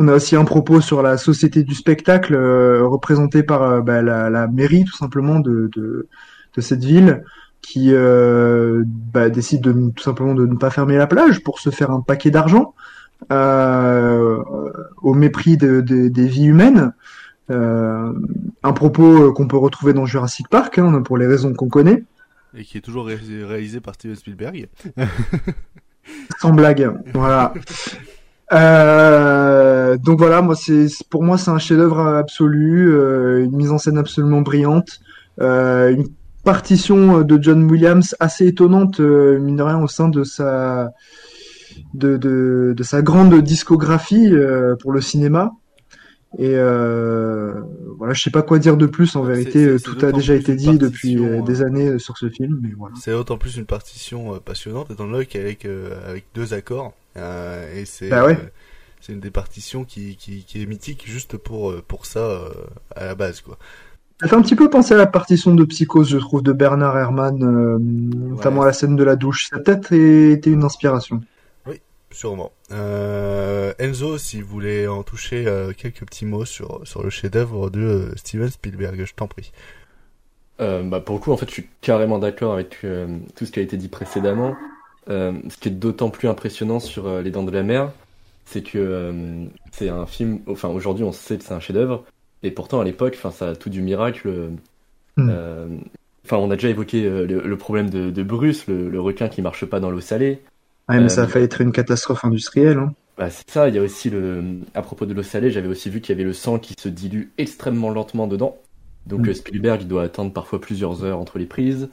on 0.00 0.08
a 0.08 0.14
aussi 0.14 0.36
un 0.36 0.44
propos 0.44 0.80
sur 0.80 1.02
la 1.02 1.16
société 1.18 1.64
du 1.64 1.74
spectacle 1.74 2.34
euh, 2.34 2.86
représentée 2.86 3.42
par 3.42 3.82
bah, 3.82 4.00
la, 4.00 4.30
la 4.30 4.46
mairie 4.46 4.84
tout 4.84 4.96
simplement 4.96 5.40
de, 5.40 5.68
de, 5.74 6.06
de 6.54 6.60
cette 6.60 6.84
ville 6.84 7.24
qui 7.62 7.90
euh, 7.92 8.82
bah, 8.86 9.28
décide 9.30 9.60
de, 9.62 9.72
tout 9.94 10.02
simplement 10.02 10.34
de 10.34 10.46
ne 10.46 10.56
pas 10.56 10.70
fermer 10.70 10.96
la 10.96 11.06
plage 11.06 11.42
pour 11.42 11.58
se 11.60 11.70
faire 11.70 11.90
un 11.90 12.00
paquet 12.00 12.30
d'argent 12.30 12.74
euh, 13.32 14.38
au 15.02 15.14
mépris 15.14 15.56
de, 15.56 15.80
de- 15.80 16.08
des 16.08 16.26
vies 16.26 16.46
humaines. 16.46 16.92
Euh, 17.50 18.12
un 18.62 18.72
propos 18.72 19.32
qu'on 19.32 19.48
peut 19.48 19.56
retrouver 19.56 19.92
dans 19.92 20.04
Jurassic 20.06 20.48
Park 20.48 20.78
hein, 20.78 21.02
pour 21.02 21.16
les 21.18 21.26
raisons 21.26 21.52
qu'on 21.54 21.68
connaît. 21.68 22.04
Et 22.56 22.62
qui 22.64 22.78
est 22.78 22.82
toujours 22.82 23.06
ré- 23.06 23.18
réalisé 23.44 23.80
par 23.80 23.94
Steven 23.94 24.16
Spielberg. 24.16 24.68
Sans 26.40 26.52
blague, 26.52 26.90
voilà. 27.12 27.52
Donc 29.96 30.18
voilà, 30.18 30.40
moi 30.42 30.54
c'est 30.56 30.86
pour 31.10 31.22
moi 31.22 31.36
c'est 31.36 31.50
un 31.50 31.58
chef-d'œuvre 31.58 32.00
absolu, 32.06 32.92
une 33.44 33.54
mise 33.56 33.70
en 33.70 33.78
scène 33.78 33.98
absolument 33.98 34.40
brillante, 34.40 35.00
une 35.38 36.04
partition 36.52 37.20
de 37.30 37.34
John 37.44 37.60
Williams 37.70 38.08
assez 38.20 38.46
étonnante 38.46 39.00
euh, 39.00 39.38
mine 39.38 39.56
de 39.56 39.62
rien 39.70 39.80
au 39.86 39.88
sein 39.88 40.08
de 40.08 40.24
sa 40.24 40.92
de, 41.92 42.16
de, 42.16 42.74
de 42.76 42.82
sa 42.82 43.02
grande 43.02 43.34
discographie 43.42 44.28
euh, 44.32 44.74
pour 44.80 44.92
le 44.92 45.00
cinéma. 45.00 45.52
Et 46.38 46.54
euh, 46.54 47.54
voilà, 47.98 48.12
je 48.14 48.22
sais 48.22 48.30
pas 48.38 48.42
quoi 48.42 48.58
dire 48.58 48.76
de 48.76 48.86
plus 48.86 49.16
en 49.16 49.22
vérité, 49.22 49.64
euh, 49.64 49.78
tout 49.78 49.98
a 50.04 50.12
déjà 50.12 50.34
été 50.34 50.54
dit 50.54 50.76
depuis 50.78 51.16
euh, 51.16 51.38
euh, 51.38 51.42
des 51.42 51.62
années 51.62 51.88
euh, 51.88 51.98
sur 51.98 52.16
ce 52.18 52.28
film, 52.28 52.54
mais 52.62 52.72
voilà. 52.76 52.94
C'est 53.02 53.12
d'autant 53.12 53.38
plus 53.38 53.56
une 53.56 53.66
partition 53.66 54.34
euh, 54.34 54.38
passionnante 54.38 54.90
étant 54.90 55.06
donné 55.06 55.26
qu'avec 55.26 55.64
euh, 55.64 55.98
avec 56.10 56.24
deux 56.34 56.52
accords 56.54 56.92
euh, 57.16 57.74
et 57.78 57.84
c'est 57.84 58.10
Bah 58.10 58.24
ouais. 58.26 58.38
euh, 58.42 58.48
c'est 59.00 59.12
une 59.12 59.20
des 59.20 59.30
partitions 59.30 59.84
qui, 59.84 60.16
qui, 60.16 60.44
qui 60.48 60.62
est 60.62 60.66
mythique 60.66 61.04
juste 61.06 61.36
pour 61.36 61.70
euh, 61.70 61.82
pour 61.86 62.04
ça 62.04 62.20
euh, 62.20 62.48
à 62.94 63.04
la 63.06 63.14
base 63.14 63.40
quoi. 63.40 63.56
Ça 64.20 64.26
fait 64.26 64.34
un 64.34 64.42
petit 64.42 64.56
peu 64.56 64.68
penser 64.68 64.94
à 64.94 64.96
la 64.96 65.06
partition 65.06 65.54
de 65.54 65.64
Psychose, 65.64 66.08
je 66.08 66.18
trouve, 66.18 66.42
de 66.42 66.52
Bernard 66.52 66.98
Herrmann, 66.98 67.42
euh, 67.42 67.78
notamment 67.78 68.62
à 68.62 68.66
la 68.66 68.72
scène 68.72 68.96
de 68.96 69.04
la 69.04 69.14
douche. 69.14 69.48
Ça 69.48 69.56
a 69.56 69.60
peut-être 69.60 69.92
été 69.92 70.50
une 70.50 70.64
inspiration. 70.64 71.20
Oui, 71.66 71.80
sûrement. 72.10 72.50
Euh, 72.72 73.72
Enzo, 73.78 74.18
si 74.18 74.40
vous 74.40 74.48
voulez 74.48 74.88
en 74.88 75.04
toucher 75.04 75.46
euh, 75.46 75.72
quelques 75.72 76.04
petits 76.04 76.26
mots 76.26 76.44
sur 76.44 76.80
sur 76.84 77.02
le 77.04 77.10
chef-d'œuvre 77.10 77.70
de 77.70 77.80
euh, 77.80 78.16
Steven 78.16 78.50
Spielberg, 78.50 79.04
je 79.04 79.14
t'en 79.14 79.28
prie. 79.28 79.52
Euh, 80.60 80.82
bah 80.82 81.00
pour 81.00 81.14
le 81.14 81.20
coup, 81.20 81.30
en 81.30 81.36
fait, 81.36 81.46
je 81.46 81.52
suis 81.52 81.68
carrément 81.80 82.18
d'accord 82.18 82.52
avec 82.52 82.78
euh, 82.82 83.18
tout 83.36 83.46
ce 83.46 83.52
qui 83.52 83.60
a 83.60 83.62
été 83.62 83.76
dit 83.76 83.88
précédemment. 83.88 84.56
Euh, 85.08 85.32
ce 85.48 85.56
qui 85.56 85.68
est 85.68 85.72
d'autant 85.72 86.10
plus 86.10 86.28
impressionnant 86.28 86.80
sur 86.80 87.06
euh, 87.06 87.22
Les 87.22 87.30
Dents 87.30 87.44
de 87.44 87.52
la 87.52 87.62
Mer, 87.62 87.92
c'est 88.44 88.62
que 88.62 88.78
euh, 88.78 89.44
c'est 89.72 89.88
un 89.88 90.06
film. 90.06 90.40
Enfin, 90.48 90.68
aujourd'hui, 90.68 91.04
on 91.04 91.12
sait 91.12 91.38
que 91.38 91.44
c'est 91.44 91.54
un 91.54 91.60
chef-d'œuvre, 91.60 92.04
et 92.42 92.50
pourtant 92.50 92.80
à 92.80 92.84
l'époque, 92.84 93.16
ça 93.16 93.50
a 93.50 93.56
tout 93.56 93.70
du 93.70 93.82
miracle. 93.82 94.28
euh, 94.28 94.48
Mm. 95.16 95.28
euh, 95.30 95.68
Enfin, 96.24 96.36
on 96.38 96.50
a 96.50 96.56
déjà 96.56 96.68
évoqué 96.68 97.06
euh, 97.06 97.26
le, 97.26 97.40
le 97.40 97.56
problème 97.58 97.88
de, 97.90 98.10
de 98.10 98.22
Bruce, 98.22 98.66
le, 98.66 98.88
le 98.90 99.00
requin 99.00 99.28
qui 99.28 99.40
marche 99.42 99.64
pas 99.64 99.80
dans 99.80 99.90
l'eau 99.90 100.00
salée. 100.00 100.42
Ouais, 100.88 101.00
mais 101.00 101.08
ça 101.08 101.22
a 101.22 101.26
failli 101.26 101.44
être 101.46 101.60
une 101.60 101.72
catastrophe 101.72 102.24
industrielle. 102.24 102.78
Hein. 102.78 102.94
bah, 103.16 103.30
c'est 103.30 103.48
ça, 103.50 103.68
il 103.68 103.74
y 103.74 103.78
a 103.78 103.82
aussi 103.82 104.10
le. 104.10 104.60
À 104.74 104.82
propos 104.82 105.06
de 105.06 105.14
l'eau 105.14 105.22
salée, 105.22 105.50
j'avais 105.50 105.68
aussi 105.68 105.90
vu 105.90 106.00
qu'il 106.00 106.14
y 106.14 106.18
avait 106.18 106.24
le 106.26 106.32
sang 106.34 106.58
qui 106.58 106.74
se 106.78 106.88
dilue 106.88 107.28
extrêmement 107.38 107.90
lentement 107.90 108.26
dedans. 108.26 108.58
Donc 109.06 109.26
Mm. 109.26 109.28
euh, 109.28 109.34
Spielberg, 109.34 109.82
il 109.82 109.88
doit 109.88 110.02
attendre 110.04 110.32
parfois 110.32 110.60
plusieurs 110.60 111.04
heures 111.04 111.18
entre 111.18 111.38
les 111.38 111.46
prises. 111.46 111.88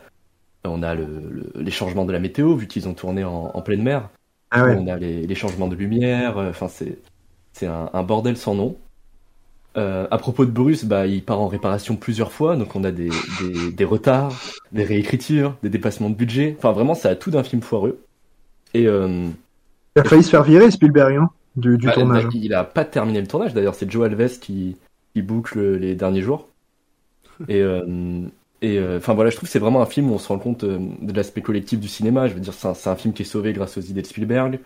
On 0.65 0.83
a 0.83 0.95
le, 0.95 1.05
le- 1.05 1.61
les 1.61 1.71
changements 1.71 2.05
de 2.05 2.11
la 2.11 2.19
météo, 2.19 2.55
vu 2.55 2.67
qu'ils 2.67 2.87
ont 2.89 2.93
tourné 2.93 3.23
en, 3.23 3.51
en 3.53 3.61
pleine 3.61 3.83
mer. 3.83 4.09
Ah 4.51 4.65
ouais. 4.65 4.75
On 4.77 4.87
a 4.87 4.97
les, 4.97 5.25
les 5.27 5.35
changements 5.35 5.67
de 5.67 5.75
lumière. 5.75 6.37
Enfin, 6.37 6.67
c'est 6.67 6.97
c'est 7.53 7.67
un, 7.67 7.89
un 7.93 8.03
bordel 8.03 8.37
sans 8.37 8.55
nom. 8.55 8.77
Euh, 9.77 10.07
à 10.09 10.17
propos 10.17 10.45
de 10.45 10.51
Bruce, 10.51 10.85
bah, 10.85 11.05
il 11.05 11.23
part 11.23 11.41
en 11.41 11.47
réparation 11.47 11.97
plusieurs 11.97 12.31
fois, 12.31 12.55
donc 12.55 12.75
on 12.75 12.83
a 12.83 12.91
des, 12.91 13.09
des, 13.41 13.71
des 13.71 13.85
retards, 13.85 14.33
des 14.71 14.83
réécritures, 14.83 15.55
des 15.63 15.69
dépassements 15.69 16.09
de 16.09 16.15
budget. 16.15 16.55
Enfin, 16.57 16.71
vraiment, 16.71 16.95
ça 16.95 17.09
a 17.09 17.15
tout 17.15 17.31
d'un 17.31 17.43
film 17.43 17.61
foireux. 17.61 17.99
Et 18.73 18.87
euh, 18.87 19.27
Il 19.95 19.99
a 19.99 20.03
failli 20.05 20.23
se 20.23 20.29
faire 20.29 20.43
virer, 20.43 20.71
Spielberg, 20.71 21.17
hein, 21.17 21.29
du, 21.55 21.77
du 21.77 21.87
bah, 21.87 21.93
tournage. 21.93 22.25
Il 22.33 22.53
a 22.53 22.63
pas 22.63 22.85
terminé 22.85 23.19
le 23.19 23.27
tournage 23.27 23.53
d'ailleurs, 23.53 23.75
c'est 23.75 23.89
Joe 23.91 24.05
Alves 24.05 24.39
qui, 24.39 24.77
qui 25.13 25.21
boucle 25.21 25.75
les 25.75 25.95
derniers 25.95 26.21
jours. 26.21 26.47
Et 27.49 27.61
euh, 27.61 28.27
et 28.61 28.79
euh, 28.79 28.97
enfin 28.97 29.13
voilà, 29.13 29.29
je 29.29 29.35
trouve 29.35 29.47
que 29.47 29.51
c'est 29.51 29.59
vraiment 29.59 29.81
un 29.81 29.85
film 29.85 30.09
où 30.09 30.15
on 30.15 30.17
se 30.17 30.27
rend 30.27 30.39
compte 30.39 30.63
euh, 30.63 30.79
de 31.01 31.13
l'aspect 31.13 31.41
collectif 31.41 31.79
du 31.79 31.87
cinéma. 31.87 32.27
Je 32.27 32.33
veux 32.33 32.39
dire, 32.39 32.53
c'est 32.53 32.67
un, 32.67 32.73
c'est 32.73 32.89
un 32.89 32.95
film 32.95 33.13
qui 33.13 33.23
est 33.23 33.25
sauvé 33.25 33.53
grâce 33.53 33.77
aux 33.77 33.81
idées 33.81 34.01
de 34.01 34.07
Spielberg, 34.07 34.59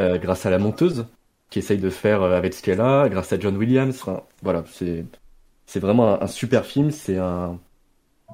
euh, 0.00 0.18
grâce 0.18 0.44
à 0.46 0.50
la 0.50 0.58
monteuse 0.58 1.06
qui 1.50 1.58
essaye 1.60 1.78
de 1.78 1.90
faire 1.90 2.22
euh, 2.22 2.36
avec 2.36 2.54
ce 2.54 2.62
qu'elle 2.62 2.80
a, 2.80 3.08
grâce 3.08 3.32
à 3.32 3.38
John 3.38 3.56
Williams. 3.56 3.96
Enfin, 4.00 4.22
voilà, 4.42 4.64
c'est 4.70 5.04
c'est 5.66 5.80
vraiment 5.80 6.14
un, 6.14 6.22
un 6.22 6.26
super 6.26 6.66
film. 6.66 6.90
C'est 6.90 7.18
un, 7.18 7.58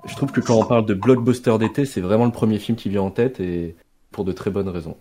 je 0.05 0.15
trouve 0.17 0.33
que 0.33 0.41
quand 0.41 0.57
on 0.57 0.65
parle 0.65 0.87
de 0.87 0.95
blockbuster 0.95 1.57
d'été, 1.59 1.85
c'est 1.85 2.01
vraiment 2.01 2.25
le 2.25 2.33
premier 2.33 2.59
film 2.59 2.77
qui 2.77 2.89
vient 2.89 3.03
en 3.03 3.11
tête 3.11 3.41
et 3.41 3.77
pour 4.11 4.25
de 4.25 4.33
très 4.33 4.51
bonnes 4.51 4.69
raisons. 4.69 4.97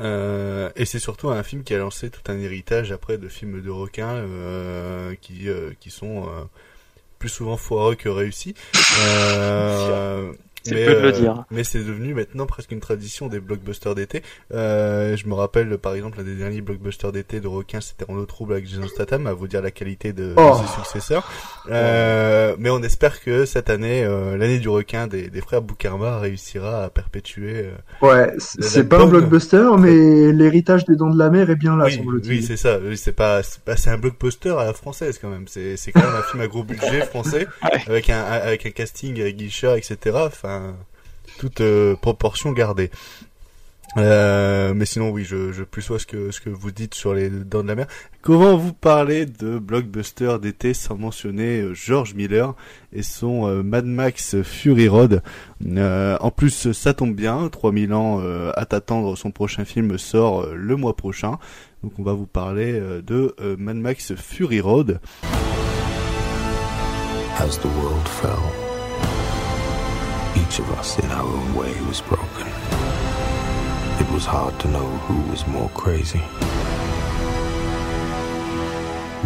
Euh, 0.00 0.70
et 0.74 0.84
c'est 0.84 0.98
surtout 0.98 1.28
un 1.28 1.42
film 1.42 1.62
qui 1.62 1.74
a 1.74 1.78
lancé 1.78 2.10
tout 2.10 2.22
un 2.26 2.38
héritage 2.38 2.90
après 2.90 3.16
de 3.16 3.28
films 3.28 3.62
de 3.62 3.70
requins 3.70 4.16
euh, 4.16 5.14
qui 5.20 5.48
euh, 5.48 5.70
qui 5.78 5.90
sont 5.90 6.26
plus 7.18 7.28
souvent 7.28 7.56
foireux 7.56 7.94
que 7.94 8.08
réussis. 8.08 8.54
Euh, 10.66 10.70
C'est 10.70 10.74
mais, 10.74 10.86
peu 10.86 10.94
de 10.94 11.00
le 11.00 11.08
euh, 11.08 11.12
dire. 11.12 11.44
mais 11.50 11.64
c'est 11.64 11.78
devenu 11.84 12.14
maintenant 12.14 12.46
presque 12.46 12.72
une 12.72 12.80
tradition 12.80 13.28
des 13.28 13.40
blockbusters 13.40 13.94
d'été. 13.94 14.22
Euh, 14.52 15.16
je 15.16 15.26
me 15.26 15.34
rappelle 15.34 15.76
par 15.78 15.94
exemple 15.94 16.20
un 16.20 16.24
des 16.24 16.34
derniers 16.34 16.60
blockbusters 16.62 17.12
d'été 17.12 17.40
de 17.40 17.48
requins, 17.48 17.80
c'était 17.80 18.04
Renault 18.06 18.24
Trouble 18.26 18.54
avec 18.54 18.66
Jason 18.66 18.86
Statham, 18.88 19.26
à 19.26 19.32
vous 19.34 19.46
dire 19.48 19.60
la 19.62 19.70
qualité 19.70 20.12
de, 20.12 20.32
Oh. 20.36 20.52
de 20.60 20.66
ses 20.66 20.74
successeurs. 20.82 21.30
Euh, 21.70 22.56
mais 22.58 22.70
on 22.70 22.82
espère 22.82 23.20
que 23.22 23.44
cette 23.44 23.70
année, 23.70 24.04
euh, 24.04 24.36
l'année 24.36 24.58
du 24.58 24.68
requin 24.68 25.06
des, 25.06 25.28
des 25.28 25.40
frères 25.40 25.62
Boukarma 25.62 26.18
réussira 26.18 26.84
à 26.84 26.90
perpétuer. 26.90 27.66
euh, 27.66 27.72
Ouais, 28.06 28.32
c'est 28.38 28.88
pas 28.88 29.00
un 29.02 29.06
blockbuster, 29.06 29.68
mais 29.78 30.32
l'héritage 30.32 30.84
des 30.84 30.96
Dents 30.96 31.10
de 31.10 31.18
la 31.18 31.30
Mer 31.30 31.50
est 31.50 31.56
bien 31.56 31.76
là, 31.76 31.86
oui, 31.86 31.96
semble-t-il. 31.96 32.30
oui, 32.30 32.42
c'est 32.42 32.56
ça. 32.56 32.78
C'est 32.96 33.12
pas, 33.12 33.42
c'est 33.42 33.90
un 33.90 33.98
blockbuster 33.98 34.50
à 34.58 34.64
la 34.64 34.72
française 34.72 35.18
quand 35.20 35.28
même. 35.28 35.46
C'est, 35.48 35.76
c'est 35.76 35.92
quand 35.92 36.00
même 36.02 36.14
un 36.16 36.22
film 36.22 36.42
à 36.42 36.46
gros 36.46 36.64
budget 36.64 37.02
français 37.06 37.46
avec 37.86 38.10
un, 38.10 38.22
avec 38.22 38.66
un 38.66 38.70
casting 38.70 39.20
avec 39.20 39.36
Guichard, 39.36 39.76
etc. 39.76 39.96
Enfin, 40.26 40.53
toute 41.38 41.60
euh, 41.60 41.96
proportion 41.96 42.52
gardée. 42.52 42.90
Euh, 43.96 44.74
mais 44.74 44.86
sinon, 44.86 45.10
oui, 45.10 45.24
je, 45.24 45.52
je 45.52 45.62
plus 45.62 45.86
vois 45.88 45.98
ce 46.00 46.06
que, 46.06 46.32
ce 46.32 46.40
que 46.40 46.50
vous 46.50 46.72
dites 46.72 46.94
sur 46.94 47.14
les 47.14 47.28
Dents 47.30 47.62
de 47.62 47.68
la 47.68 47.74
Mer. 47.76 47.86
Comment 48.22 48.56
vous 48.56 48.72
parlez 48.72 49.24
de 49.24 49.58
blockbuster 49.58 50.36
d'été 50.40 50.74
sans 50.74 50.96
mentionner 50.96 51.60
euh, 51.60 51.74
George 51.74 52.14
Miller 52.14 52.54
et 52.92 53.02
son 53.02 53.46
euh, 53.46 53.62
Mad 53.62 53.84
Max 53.84 54.42
Fury 54.42 54.88
Road? 54.88 55.22
Euh, 55.64 56.16
En 56.20 56.30
plus, 56.32 56.72
ça 56.72 56.92
tombe 56.94 57.14
bien, 57.14 57.48
3000 57.48 57.92
ans 57.94 58.20
euh, 58.20 58.50
à 58.56 58.66
t'attendre, 58.66 59.16
son 59.16 59.30
prochain 59.30 59.64
film 59.64 59.96
sort 59.96 60.42
euh, 60.42 60.54
le 60.56 60.74
mois 60.76 60.96
prochain. 60.96 61.38
Donc 61.84 61.92
on 61.98 62.02
va 62.02 62.14
vous 62.14 62.26
parler 62.26 62.72
euh, 62.72 63.00
de 63.00 63.36
euh, 63.40 63.56
Mad 63.58 63.76
Max 63.76 64.14
Fury 64.16 64.60
Road. 64.60 65.00
Each 70.46 70.58
of 70.58 70.70
us 70.72 70.98
in 70.98 71.10
our 71.10 71.24
own 71.24 71.54
way 71.54 71.72
was 71.82 72.00
broken. 72.00 72.46
It 74.00 74.10
was 74.12 74.26
hard 74.26 74.58
to 74.60 74.68
know 74.68 74.86
who 75.06 75.30
was 75.30 75.46
more 75.46 75.68
crazy. 75.70 76.22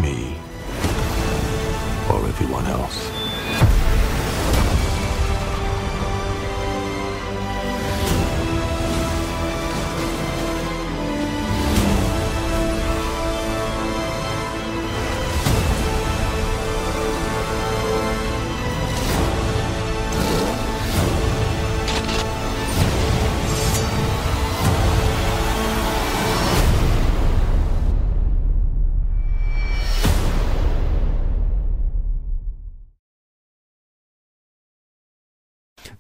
Me 0.01 0.37
or 2.11 2.27
everyone 2.29 2.67
else. 2.67 3.28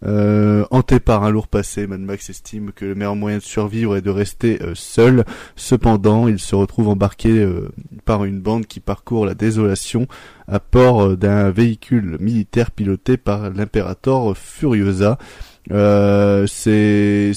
Euh, 0.04 0.64
hanté 0.70 1.00
par 1.00 1.24
un 1.24 1.30
lourd 1.30 1.48
passé, 1.48 1.86
Mad 1.86 2.00
Max 2.00 2.30
estime 2.30 2.72
que 2.72 2.84
le 2.84 2.94
meilleur 2.94 3.16
moyen 3.16 3.38
de 3.38 3.42
survivre 3.42 3.96
est 3.96 4.02
de 4.02 4.10
rester 4.10 4.62
euh, 4.62 4.74
seul. 4.74 5.24
Cependant, 5.56 6.28
il 6.28 6.38
se 6.38 6.54
retrouve 6.54 6.88
embarqué 6.88 7.30
euh, 7.30 7.70
par 8.04 8.24
une 8.24 8.40
bande 8.40 8.66
qui 8.66 8.80
parcourt 8.80 9.26
la 9.26 9.34
désolation 9.34 10.06
à 10.46 10.60
euh, 10.76 11.16
d'un 11.16 11.50
véhicule 11.50 12.16
militaire 12.20 12.70
piloté 12.70 13.16
par 13.16 13.50
l'impérator 13.50 14.36
Furiosa. 14.36 15.18
C'est 15.68 17.32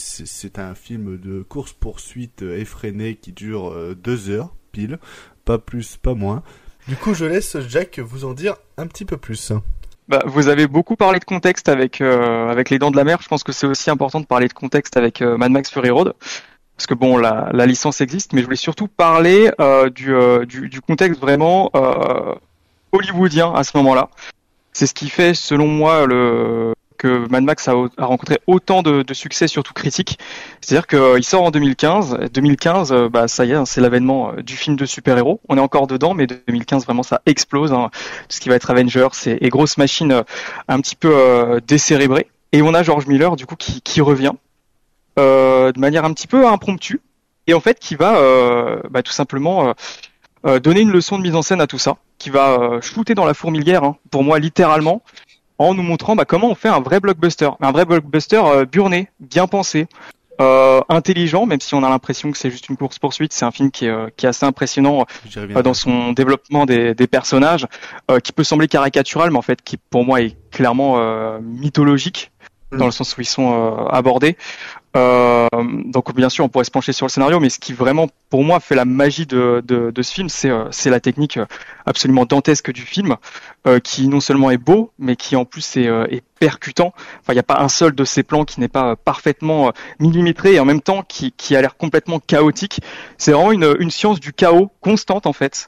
un 0.58 0.76
film 0.76 1.18
de 1.18 1.42
course 1.42 1.74
poursuite 1.74 2.44
effréné 2.44 3.16
qui 3.16 3.32
dure 3.32 3.76
deux 4.02 4.30
heures 4.30 4.54
pile, 4.72 5.00
pas 5.44 5.58
plus, 5.58 5.98
pas 5.98 6.14
moins. 6.14 6.44
Du 6.88 6.96
coup, 6.96 7.14
je 7.14 7.26
laisse 7.26 7.58
Jack 7.68 8.00
vous 8.00 8.24
en 8.24 8.34
dire 8.34 8.56
un 8.78 8.88
petit 8.88 9.06
peu 9.06 9.18
plus. 9.18 9.52
Bah, 10.12 10.22
vous 10.26 10.50
avez 10.50 10.68
beaucoup 10.68 10.98
parlé 10.98 11.20
de 11.20 11.24
contexte 11.24 11.70
avec 11.70 12.02
euh, 12.02 12.50
avec 12.50 12.70
les 12.70 12.80
Dents 12.80 12.92
de 12.92 12.98
la 12.98 13.06
Mer. 13.06 13.20
Je 13.22 13.30
pense 13.30 13.46
que 13.46 13.54
c'est 13.54 13.66
aussi 13.66 13.90
important 13.90 14.20
de 14.20 14.26
parler 14.26 14.50
de 14.50 14.54
contexte 14.54 14.98
avec 14.98 15.22
euh, 15.22 15.38
Mad 15.38 15.54
Max 15.54 15.72
Fury 15.72 15.90
Road, 15.90 16.16
parce 16.76 16.86
que 16.86 16.94
bon, 16.94 17.16
la, 17.16 17.48
la 17.54 17.66
licence 17.66 18.02
existe, 18.02 18.34
mais 18.34 18.42
je 18.42 18.46
voulais 18.46 18.58
surtout 18.58 18.90
parler 18.90 19.52
euh, 19.62 19.90
du, 19.90 20.14
euh, 20.14 20.46
du 20.46 20.68
du 20.68 20.82
contexte 20.82 21.22
vraiment 21.22 21.72
euh, 21.78 22.36
hollywoodien 22.92 23.54
à 23.54 23.64
ce 23.64 23.78
moment-là. 23.78 24.10
C'est 24.74 24.86
ce 24.86 24.94
qui 24.94 25.10
fait, 25.10 25.34
selon 25.34 25.68
moi, 25.68 26.06
le 26.06 26.74
que 27.02 27.28
Mad 27.30 27.44
Max 27.44 27.68
a, 27.68 27.74
rencontré 27.98 28.40
autant 28.46 28.84
de, 28.84 29.04
succès, 29.14 29.48
surtout 29.48 29.74
critique. 29.74 30.20
C'est-à-dire 30.62 30.86
qu'il 30.86 31.24
sort 31.24 31.42
en 31.42 31.50
2015. 31.50 32.30
2015, 32.32 32.92
euh, 32.92 33.10
bah 33.10 33.28
ça 33.28 33.44
y 33.44 33.52
est, 33.52 33.56
hein, 33.56 33.66
c'est 33.66 33.82
l'avènement 33.82 34.34
euh, 34.34 34.44
du 34.44 34.56
film 34.56 34.76
de 34.76 34.86
super-héros. 34.86 35.42
On 35.50 35.58
est 35.58 35.62
encore 35.62 35.88
dedans, 35.88 36.14
mais 36.14 36.28
2015 36.28 36.86
vraiment 36.86 37.02
ça 37.02 37.22
explose. 37.26 37.74
hein. 37.74 37.90
Tout 38.30 38.36
ce 38.36 38.40
qui 38.40 38.50
va 38.50 38.56
être 38.56 38.70
Avengers 38.70 39.08
et, 39.26 39.46
et 39.46 39.50
grosse 39.50 39.78
machine 39.78 40.12
euh, 40.12 40.24
un 40.68 40.80
petit 40.80 40.96
peu 40.96 41.12
euh, 41.12 41.60
décérébrée. 41.68 42.28
Et 42.52 42.62
on 42.62 42.74
a 42.76 42.84
George 42.84 43.08
Miller 43.08 43.36
du 43.36 43.48
coup 43.48 43.56
qui, 43.56 44.02
revient 44.02 44.34
euh, 45.18 45.72
de 45.72 45.80
manière 45.80 46.06
un 46.06 46.14
petit 46.14 46.28
peu 46.28 46.48
impromptue 46.48 47.02
et 47.48 47.54
en 47.54 47.60
fait 47.60 47.80
qui 47.80 47.96
va 47.96 48.18
euh, 48.18 48.80
bah, 48.90 49.02
tout 49.02 49.12
simplement 49.12 49.70
euh, 49.70 49.74
euh, 50.46 50.60
donner 50.60 50.82
une 50.82 50.92
leçon 50.92 51.18
de 51.20 51.24
mise 51.24 51.36
en 51.36 51.44
scène 51.44 51.62
à 51.62 51.68
tout 51.68 51.78
ça, 51.78 51.98
qui 52.18 52.32
va 52.32 52.60
euh, 52.60 52.82
shooter 52.82 53.14
dans 53.14 53.26
la 53.26 53.36
fourmilière, 53.36 53.84
hein, 53.84 53.98
pour 54.10 54.24
moi 54.24 54.40
littéralement, 54.40 55.04
en 55.68 55.74
nous 55.74 55.84
montrant 55.84 56.16
bah, 56.16 56.26
comment 56.26 56.50
on 56.50 56.56
fait 56.56 56.70
un 56.70 56.80
vrai 56.80 57.00
blockbuster, 57.00 57.50
un 57.60 57.72
vrai 57.72 57.86
blockbuster 57.86 58.42
euh, 58.44 58.66
burné, 58.66 59.10
bien 59.20 59.48
pensé, 59.48 59.88
euh, 60.40 60.82
intelligent, 60.90 61.46
même 61.46 61.60
si 61.60 61.76
on 61.76 61.84
a 61.84 61.90
l'impression 61.90 62.32
que 62.32 62.38
c'est 62.38 62.50
juste 62.50 62.70
une 62.70 62.78
course 62.78 62.98
poursuite. 62.98 63.32
C'est 63.34 63.46
un 63.46 63.52
film 63.52 63.70
qui 63.70 63.86
est, 63.86 63.90
euh, 63.90 64.08
qui 64.18 64.26
est 64.26 64.30
assez 64.30 64.46
impressionnant 64.46 65.06
euh, 65.38 65.62
dans 65.62 65.74
son 65.74 66.14
développement 66.14 66.66
des, 66.66 66.96
des 66.96 67.08
personnages, 67.08 67.68
euh, 68.10 68.20
qui 68.20 68.32
peut 68.32 68.44
sembler 68.44 68.68
caricatural, 68.68 69.30
mais 69.32 69.38
en 69.38 69.44
fait 69.44 69.62
qui 69.62 69.78
pour 69.78 70.04
moi 70.04 70.22
est 70.22 70.36
clairement 70.50 70.96
euh, 70.98 71.40
mythologique 71.42 72.32
dans 72.72 72.86
le 72.86 72.92
sens 72.92 73.18
où 73.18 73.22
ils 73.22 73.26
sont 73.26 73.52
euh, 73.54 73.86
abordés. 73.90 74.38
Euh, 74.98 75.48
donc 75.86 76.14
bien 76.14 76.28
sûr 76.28 76.44
on 76.44 76.50
pourrait 76.50 76.66
se 76.66 76.72
pencher 76.72 76.92
sur 76.92 77.06
le 77.06 77.12
scénario, 77.12 77.40
mais 77.40 77.50
ce 77.50 77.60
qui 77.60 77.72
vraiment 77.72 78.08
pour 78.30 78.44
moi 78.44 78.60
fait 78.60 78.76
la 78.76 78.84
magie 78.86 79.26
de, 79.26 79.64
de, 79.66 79.92
de 79.92 80.02
ce 80.02 80.14
film, 80.14 80.28
c'est 80.30 80.50
euh, 80.50 80.70
la 80.86 81.00
technique 81.00 81.38
euh, 81.38 81.46
absolument 81.86 82.26
dantesque 82.26 82.72
du 82.72 82.82
film, 82.82 83.16
euh, 83.68 83.80
qui 83.80 84.08
non 84.10 84.20
seulement 84.20 84.52
est 84.52 84.58
beau, 84.58 84.92
mais 85.00 85.16
qui 85.16 85.36
en 85.36 85.46
plus 85.46 85.78
est, 85.78 85.86
est 85.86 86.24
percutant. 86.40 86.94
Enfin 87.22 87.34
il 87.34 87.36
n'y 87.36 87.40
a 87.40 87.44
pas 87.44 87.62
un 87.62 87.70
seul 87.70 87.94
de 87.94 88.04
ces 88.04 88.24
plans 88.24 88.44
qui 88.44 88.60
n'est 88.60 88.68
pas 88.68 88.96
parfaitement 88.96 89.72
millimétré 90.00 90.56
et 90.56 90.60
en 90.60 90.66
même 90.66 90.82
temps 90.82 91.04
qui, 91.04 91.32
qui 91.32 91.56
a 91.56 91.62
l'air 91.62 91.78
complètement 91.78 92.20
chaotique. 92.20 92.82
C'est 93.18 93.32
vraiment 93.32 93.52
une, 93.52 93.76
une 93.80 93.92
science 93.92 94.20
du 94.20 94.34
chaos 94.34 94.72
constante 94.82 95.26
en 95.26 95.34
fait. 95.34 95.68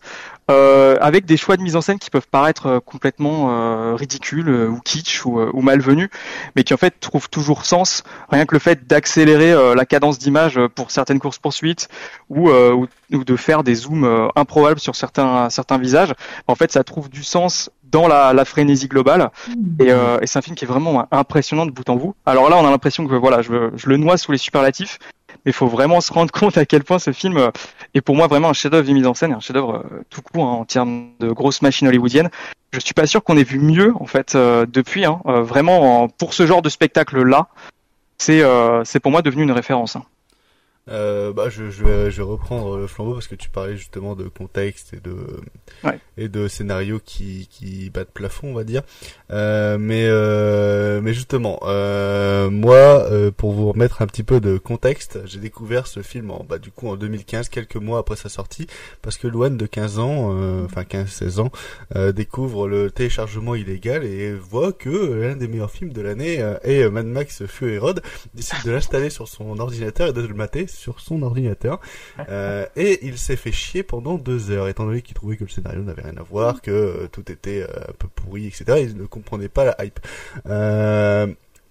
Euh, 0.51 0.97
avec 0.99 1.25
des 1.25 1.37
choix 1.37 1.55
de 1.55 1.61
mise 1.61 1.77
en 1.77 1.81
scène 1.81 1.99
qui 1.99 2.09
peuvent 2.09 2.27
paraître 2.29 2.65
euh, 2.67 2.79
complètement 2.81 3.47
euh, 3.49 3.95
ridicules 3.95 4.49
euh, 4.49 4.67
ou 4.67 4.81
kitsch 4.81 5.25
ou, 5.25 5.39
euh, 5.39 5.49
ou 5.53 5.61
malvenus, 5.61 6.09
mais 6.57 6.65
qui 6.65 6.73
en 6.73 6.77
fait 6.77 6.99
trouvent 6.99 7.29
toujours 7.29 7.65
sens. 7.65 8.03
Rien 8.29 8.45
que 8.45 8.53
le 8.53 8.59
fait 8.59 8.85
d'accélérer 8.85 9.53
euh, 9.53 9.73
la 9.73 9.85
cadence 9.85 10.19
d'image 10.19 10.59
pour 10.75 10.91
certaines 10.91 11.19
courses 11.19 11.39
poursuites 11.39 11.87
ou, 12.29 12.49
euh, 12.49 12.73
ou, 12.73 12.87
ou 13.13 13.23
de 13.23 13.35
faire 13.37 13.63
des 13.63 13.75
zooms 13.75 14.03
euh, 14.03 14.27
improbables 14.35 14.81
sur 14.81 14.97
certains 14.97 15.49
certains 15.49 15.77
visages, 15.77 16.13
en 16.47 16.55
fait 16.55 16.73
ça 16.73 16.83
trouve 16.83 17.09
du 17.09 17.23
sens 17.23 17.69
dans 17.83 18.09
la, 18.09 18.33
la 18.33 18.43
frénésie 18.43 18.87
globale 18.87 19.29
et, 19.79 19.91
euh, 19.91 20.17
et 20.21 20.27
c'est 20.27 20.39
un 20.39 20.41
film 20.41 20.55
qui 20.55 20.65
est 20.65 20.67
vraiment 20.67 21.07
impressionnant 21.11 21.65
de 21.65 21.71
bout 21.71 21.87
en 21.89 21.95
bout. 21.95 22.15
Alors 22.25 22.49
là 22.49 22.57
on 22.57 22.67
a 22.67 22.69
l'impression 22.71 23.07
que 23.07 23.15
voilà 23.15 23.41
je, 23.41 23.71
je 23.75 23.87
le 23.87 23.95
noie 23.97 24.17
sous 24.17 24.31
les 24.31 24.37
superlatifs, 24.39 24.99
mais 25.45 25.51
il 25.51 25.53
faut 25.53 25.67
vraiment 25.67 26.01
se 26.01 26.11
rendre 26.13 26.31
compte 26.39 26.57
à 26.57 26.65
quel 26.65 26.83
point 26.83 26.99
ce 26.99 27.11
film 27.11 27.37
euh, 27.37 27.51
est 27.93 28.01
pour 28.01 28.15
moi 28.15 28.27
vraiment 28.27 28.49
un 28.49 28.53
chef-d'œuvre 28.53 28.87
de 28.87 28.93
mise 28.93 29.07
en 29.07 29.13
scène, 29.13 29.33
un 29.33 29.39
chef-d'œuvre 29.39 29.83
euh, 29.91 30.01
tout 30.09 30.21
court 30.21 30.45
hein, 30.45 30.51
en 30.53 30.65
termes 30.65 31.07
de 31.19 31.31
grosse 31.31 31.61
machine 31.61 31.87
hollywoodienne. 31.87 32.29
Je 32.71 32.79
suis 32.79 32.93
pas 32.93 33.05
sûr 33.05 33.23
qu'on 33.23 33.37
ait 33.37 33.43
vu 33.43 33.59
mieux 33.59 33.93
en 33.99 34.05
fait 34.05 34.35
euh, 34.35 34.65
depuis. 34.67 35.05
Hein, 35.05 35.19
euh, 35.27 35.41
vraiment 35.43 36.03
en- 36.03 36.07
pour 36.07 36.33
ce 36.33 36.45
genre 36.47 36.61
de 36.61 36.69
spectacle 36.69 37.21
là, 37.23 37.47
c'est 38.17 38.41
euh, 38.41 38.83
c'est 38.85 38.99
pour 38.99 39.11
moi 39.11 39.21
devenu 39.21 39.43
une 39.43 39.51
référence. 39.51 39.95
hein. 39.95 40.03
Euh, 40.89 41.31
bah, 41.31 41.47
je, 41.49 41.69
je, 41.69 41.83
vais, 41.85 42.11
je 42.11 42.17
vais 42.17 42.23
reprendre 42.23 42.75
le 42.77 42.87
flambeau 42.87 43.13
parce 43.13 43.27
que 43.27 43.35
tu 43.35 43.49
parlais 43.49 43.77
justement 43.77 44.15
de 44.15 44.27
contexte 44.27 44.93
et 44.93 44.99
de 44.99 45.15
et 46.17 46.27
de 46.27 46.49
scénarios 46.49 46.99
qui 47.03 47.47
qui 47.49 47.89
battent 47.89 48.11
plafond, 48.11 48.49
on 48.49 48.53
va 48.53 48.65
dire. 48.65 48.81
Euh, 49.31 49.77
mais 49.77 50.05
euh, 50.07 50.99
mais 51.01 51.13
justement, 51.13 51.59
euh, 51.63 52.49
moi, 52.49 52.75
euh, 52.75 53.31
pour 53.31 53.53
vous 53.53 53.71
remettre 53.71 54.01
un 54.01 54.07
petit 54.07 54.23
peu 54.23 54.41
de 54.41 54.57
contexte, 54.57 55.19
j'ai 55.25 55.39
découvert 55.39 55.87
ce 55.87 56.01
film 56.01 56.31
en 56.31 56.43
bah 56.43 56.57
du 56.57 56.69
coup 56.69 56.89
en 56.89 56.97
2015, 56.97 57.47
quelques 57.47 57.77
mois 57.77 57.99
après 57.99 58.17
sa 58.17 58.27
sortie, 58.27 58.67
parce 59.01 59.17
que 59.17 59.27
Luan 59.27 59.55
de 59.55 59.65
15 59.65 59.99
ans, 59.99 60.33
euh, 60.35 60.65
enfin 60.65 60.83
15-16 60.83 61.39
ans, 61.39 61.51
euh, 61.95 62.11
découvre 62.11 62.67
le 62.67 62.91
téléchargement 62.91 63.55
illégal 63.55 64.03
et 64.03 64.33
voit 64.33 64.73
que 64.73 64.89
l'un 64.89 65.37
des 65.37 65.47
meilleurs 65.47 65.71
films 65.71 65.93
de 65.93 66.01
l'année 66.01 66.43
est 66.63 66.89
Mad 66.89 67.05
Max 67.05 67.45
Fury 67.45 67.77
Road, 67.77 68.01
décide 68.33 68.57
de 68.65 68.71
l'installer 68.73 69.09
sur 69.09 69.29
son 69.29 69.57
ordinateur 69.59 70.09
et 70.09 70.13
de 70.13 70.21
le 70.21 70.33
mater 70.33 70.67
sur 70.73 70.99
son 70.99 71.21
ordinateur. 71.21 71.79
Euh, 72.29 72.65
et 72.75 73.05
il 73.05 73.17
s'est 73.17 73.35
fait 73.35 73.51
chier 73.51 73.83
pendant 73.83 74.15
deux 74.17 74.49
heures, 74.49 74.67
étant 74.67 74.85
donné 74.85 75.01
qu'il 75.01 75.13
trouvait 75.13 75.35
que 75.35 75.43
le 75.43 75.49
scénario 75.49 75.81
n'avait 75.81 76.03
rien 76.03 76.15
à 76.17 76.23
voir, 76.23 76.61
que 76.61 76.71
euh, 76.71 77.07
tout 77.11 77.29
était 77.31 77.61
euh, 77.61 77.89
un 77.89 77.93
peu 77.97 78.07
pourri, 78.07 78.47
etc. 78.47 78.81
Il 78.81 78.97
ne 78.97 79.05
comprenait 79.05 79.49
pas 79.49 79.65
la 79.65 79.75
hype. 79.83 79.99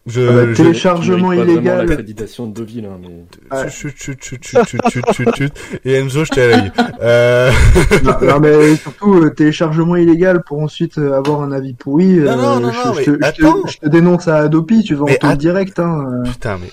Euh, 0.08 0.10
Je, 0.10 0.20
Ah 0.28 0.32
bah, 0.32 0.46
je- 0.48 0.54
téléchargement 0.56 1.32
illégal. 1.32 1.86
l'accréditation 1.86 2.46
de 2.48 2.54
Deauville, 2.54 2.86
hein, 2.86 2.98
mais... 3.00 3.56
Ouais. 3.56 3.70
Chut, 3.70 3.94
chut, 3.96 4.20
chut, 4.20 4.42
chut, 4.44 4.64
chut, 4.66 4.80
chut, 4.90 5.04
chut, 5.12 5.28
chut. 5.36 5.52
Et 5.84 5.94
Enzo, 5.94 6.24
je 6.24 6.30
t'ai 6.30 6.42
à 6.42 6.46
l'œil. 6.48 6.72
Euh... 7.02 7.52
non, 8.02 8.14
non, 8.20 8.40
mais 8.40 8.74
surtout 8.76 9.14
euh, 9.22 9.30
téléchargement 9.30 9.94
illégal 9.94 10.42
pour 10.42 10.58
ensuite 10.60 10.98
euh, 10.98 11.16
avoir 11.16 11.42
un 11.42 11.52
avis 11.52 11.74
pourri. 11.74 12.16
Non, 12.16 12.36
non, 12.36 12.56
euh, 12.56 12.60
non, 12.60 12.72
je, 12.72 12.88
non, 12.88 12.94
je 12.94 13.10
mais 13.12 13.24
attends. 13.26 13.66
je 13.68 13.76
te 13.78 13.88
dénonce 13.88 14.26
à 14.26 14.38
Adopi, 14.38 14.82
tu 14.82 14.96
vas 14.96 15.04
Mais 15.06 15.24
en 15.24 15.36
direct. 15.36 15.78
Hein. 15.78 16.22
euh. 16.26 16.28
Putain, 16.28 16.58
mais 16.60 16.70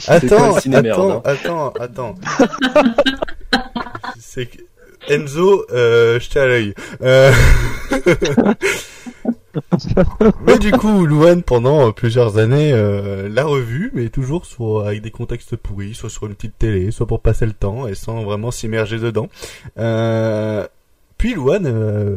C'est 0.00 0.10
attends, 0.10 0.56
attends, 0.56 1.18
hein. 1.18 1.22
attends, 1.24 1.72
attends. 1.78 2.14
C'est 4.18 4.46
que 4.46 4.58
Enzo, 5.08 5.66
euh, 5.72 6.18
je 6.18 6.28
t'ai 6.30 6.40
à 6.40 6.46
l'œil. 6.46 6.74
Mais 10.46 10.58
du 10.58 10.72
coup, 10.72 11.06
Louane, 11.06 11.42
pendant 11.42 11.88
euh, 11.88 11.92
plusieurs 11.92 12.38
années, 12.38 12.72
euh, 12.72 13.28
l'a 13.28 13.44
revu, 13.44 13.90
mais 13.94 14.08
toujours 14.08 14.46
sur, 14.46 14.80
avec 14.80 15.02
des 15.02 15.10
contextes 15.10 15.56
pourris, 15.56 15.94
soit 15.94 16.10
sur 16.10 16.26
une 16.26 16.34
petite 16.34 16.58
télé, 16.58 16.90
soit 16.90 17.06
pour 17.06 17.20
passer 17.20 17.46
le 17.46 17.52
temps, 17.52 17.86
et 17.86 17.94
sans 17.94 18.22
vraiment 18.22 18.50
s'immerger 18.50 18.98
dedans. 18.98 19.28
Euh... 19.78 20.66
Puis 21.18 21.34
Louane 21.34 21.68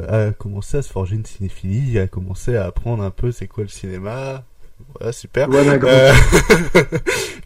a 0.10 0.32
commencé 0.32 0.78
à 0.78 0.82
se 0.82 0.92
forger 0.92 1.16
une 1.16 1.26
cinéphilie, 1.26 2.00
a 2.00 2.08
commencé 2.08 2.56
à 2.56 2.66
apprendre 2.66 3.04
un 3.04 3.12
peu 3.12 3.32
c'est 3.32 3.46
quoi 3.46 3.64
le 3.64 3.70
cinéma. 3.70 4.44
Voilà, 4.98 5.12
super. 5.12 5.48
Louane 5.50 5.70
a 5.70 5.78
grandi. 5.78 5.96
Euh, 6.76 6.84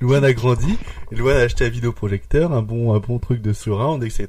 Louane 0.01 0.23
a 0.23 0.33
grandi. 0.33 0.77
Louane 1.11 1.37
a 1.37 1.41
acheté 1.41 1.65
un 1.65 1.69
vidéoprojecteur, 1.69 2.53
un 2.53 2.61
bon, 2.61 2.93
un 2.93 2.99
bon 2.99 3.19
truc 3.19 3.41
de 3.41 3.53
surround, 3.53 4.03
etc. 4.03 4.27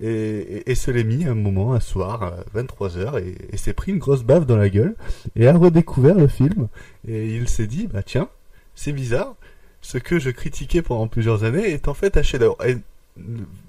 Et, 0.00 0.08
et, 0.08 0.70
et 0.70 0.74
se 0.74 0.90
l'est 0.90 1.04
mis 1.04 1.26
un 1.26 1.34
moment, 1.34 1.74
un 1.74 1.80
soir, 1.80 2.22
à 2.22 2.58
23h, 2.58 3.20
et, 3.20 3.34
et 3.52 3.56
s'est 3.56 3.74
pris 3.74 3.92
une 3.92 3.98
grosse 3.98 4.22
baffe 4.22 4.46
dans 4.46 4.56
la 4.56 4.68
gueule, 4.68 4.94
et 5.34 5.46
a 5.46 5.52
redécouvert 5.52 6.14
le 6.14 6.28
film. 6.28 6.68
Et 7.06 7.34
il 7.34 7.48
s'est 7.48 7.66
dit, 7.66 7.88
bah 7.88 8.02
tiens, 8.02 8.28
c'est 8.74 8.92
bizarre, 8.92 9.34
ce 9.80 9.98
que 9.98 10.18
je 10.18 10.30
critiquais 10.30 10.82
pendant 10.82 11.08
plusieurs 11.08 11.44
années 11.44 11.70
est 11.70 11.88
en 11.88 11.94
fait 11.94 12.16
un 12.16 12.22
chef-d'œuvre. 12.22 12.56
Et 12.66 12.76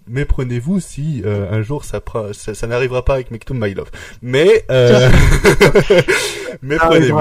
Méprenez-vous 0.09 0.79
si 0.79 1.21
euh, 1.25 1.51
un 1.51 1.61
jour 1.61 1.83
ça, 1.83 1.99
pra- 1.99 2.31
ça, 2.33 2.53
ça 2.55 2.67
n'arrivera 2.67 3.03
pas 3.03 3.15
avec 3.15 3.29
Make 3.31 3.43
to 3.45 3.53
My 3.53 3.73
Love. 3.73 3.91
Mais 4.21 4.65
euh... 4.71 5.09
Méprenez-vous. 6.61 7.15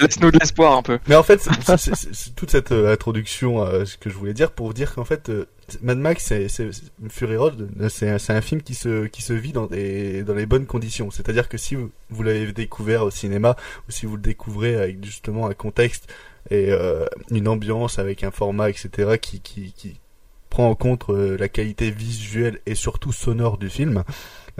Laisse-nous 0.00 0.30
de 0.30 0.38
l'espoir 0.38 0.76
un 0.76 0.82
peu. 0.82 0.98
Mais 1.08 1.16
en 1.16 1.22
fait, 1.22 1.40
c'est- 1.40 1.50
c'est- 1.76 1.94
c'est 1.94 2.14
c'est 2.14 2.34
toute 2.34 2.50
cette 2.50 2.72
euh, 2.72 2.92
introduction, 2.92 3.62
euh, 3.64 3.84
ce 3.84 3.96
que 3.96 4.08
je 4.08 4.14
voulais 4.14 4.34
dire, 4.34 4.52
pour 4.52 4.66
vous 4.68 4.72
dire 4.72 4.94
qu'en 4.94 5.04
fait, 5.04 5.28
euh, 5.30 5.46
Mad 5.82 5.98
Max, 5.98 6.24
c'est, 6.24 6.48
c'est, 6.48 6.72
c'est- 6.72 6.84
Fury 7.10 7.36
Road, 7.36 7.68
c'est, 7.90 8.08
un- 8.08 8.18
c'est 8.18 8.32
un 8.32 8.40
film 8.40 8.62
qui 8.62 8.74
se, 8.74 9.06
qui 9.06 9.22
se 9.22 9.32
vit 9.32 9.52
dans 9.52 9.66
des, 9.66 10.22
dans 10.22 10.34
les 10.34 10.46
bonnes 10.46 10.66
conditions. 10.66 11.10
C'est-à-dire 11.10 11.48
que 11.48 11.58
si 11.58 11.74
vous, 11.74 11.90
vous 12.10 12.22
l'avez 12.22 12.52
découvert 12.52 13.02
au 13.04 13.10
cinéma, 13.10 13.56
ou 13.88 13.92
si 13.92 14.06
vous 14.06 14.16
le 14.16 14.22
découvrez 14.22 14.76
avec 14.76 15.04
justement 15.04 15.46
un 15.48 15.54
contexte 15.54 16.06
et 16.50 16.70
euh, 16.70 17.04
une 17.30 17.48
ambiance 17.48 17.98
avec 17.98 18.22
un 18.24 18.30
format, 18.30 18.70
etc., 18.70 19.18
qui, 19.20 19.40
qui, 19.40 19.72
qui 19.72 19.98
prend 20.52 20.68
en 20.70 20.74
compte 20.74 21.06
euh, 21.08 21.36
la 21.38 21.48
qualité 21.48 21.90
visuelle 21.90 22.60
et 22.66 22.74
surtout 22.74 23.10
sonore 23.12 23.56
du 23.58 23.68
film, 23.70 24.04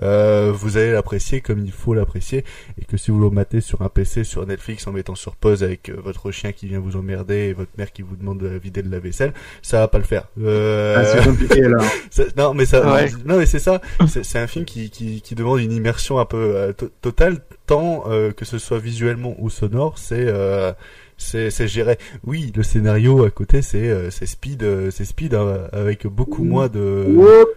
euh, 0.02 0.50
vous 0.54 0.78
allez 0.78 0.92
l'apprécier 0.92 1.42
comme 1.42 1.58
il 1.66 1.70
faut 1.70 1.92
l'apprécier 1.92 2.44
et 2.80 2.84
que 2.86 2.96
si 2.96 3.10
vous 3.10 3.20
le 3.20 3.28
matez 3.28 3.60
sur 3.60 3.82
un 3.82 3.90
PC 3.90 4.24
sur 4.24 4.46
Netflix 4.46 4.86
en 4.86 4.92
mettant 4.92 5.14
sur 5.14 5.36
pause 5.36 5.62
avec 5.62 5.90
euh, 5.90 5.96
votre 6.02 6.30
chien 6.30 6.52
qui 6.52 6.66
vient 6.66 6.80
vous 6.80 6.96
emmerder 6.96 7.48
et 7.48 7.52
votre 7.52 7.72
mère 7.76 7.92
qui 7.92 8.00
vous 8.00 8.16
demande 8.16 8.38
de 8.38 8.48
vider 8.48 8.82
de 8.82 8.90
la 8.90 9.00
vaisselle, 9.00 9.34
ça 9.60 9.80
va 9.80 9.88
pas 9.88 9.98
le 9.98 10.04
faire. 10.04 10.28
Euh... 10.42 10.96
Ah, 10.96 11.04
c'est 11.04 11.22
compliqué, 11.24 11.60
là. 11.68 11.76
Ça- 12.10 12.24
non 12.38 12.54
mais 12.54 12.64
ça, 12.64 12.90
Ouais. 12.90 13.10
non 13.26 13.36
mais 13.36 13.44
c'est 13.46 13.58
ça. 13.58 13.82
C'est 14.08 14.24
c'est 14.24 14.38
un 14.38 14.46
film 14.46 14.64
qui, 14.64 14.88
qui, 14.88 15.20
qui 15.20 15.34
demande 15.34 15.60
une 15.60 15.72
immersion 15.72 16.18
un 16.18 16.24
peu 16.24 16.38
euh, 16.56 16.72
to- 16.72 16.90
totale, 17.02 17.44
tant 17.66 18.04
euh, 18.08 18.32
que 18.32 18.46
ce 18.46 18.56
soit 18.58 18.78
visuellement 18.78 19.34
ou 19.38 19.50
sonore, 19.50 19.98
c'est 19.98 20.24
euh, 20.26 20.72
c'est 21.50 21.68
géré. 21.68 21.98
Oui, 22.24 22.52
le 22.56 22.62
scénario 22.62 23.24
à 23.24 23.30
côté 23.30 23.62
c'est 23.62 23.88
euh, 23.90 24.10
c'est 24.10 24.26
speed, 24.26 24.62
euh, 24.62 24.90
c'est 24.90 25.04
speed 25.04 25.34
euh, 25.34 25.68
avec 25.72 26.06
beaucoup 26.06 26.44
moins 26.44 26.68
de. 26.68 27.06
Hop, 27.18 27.48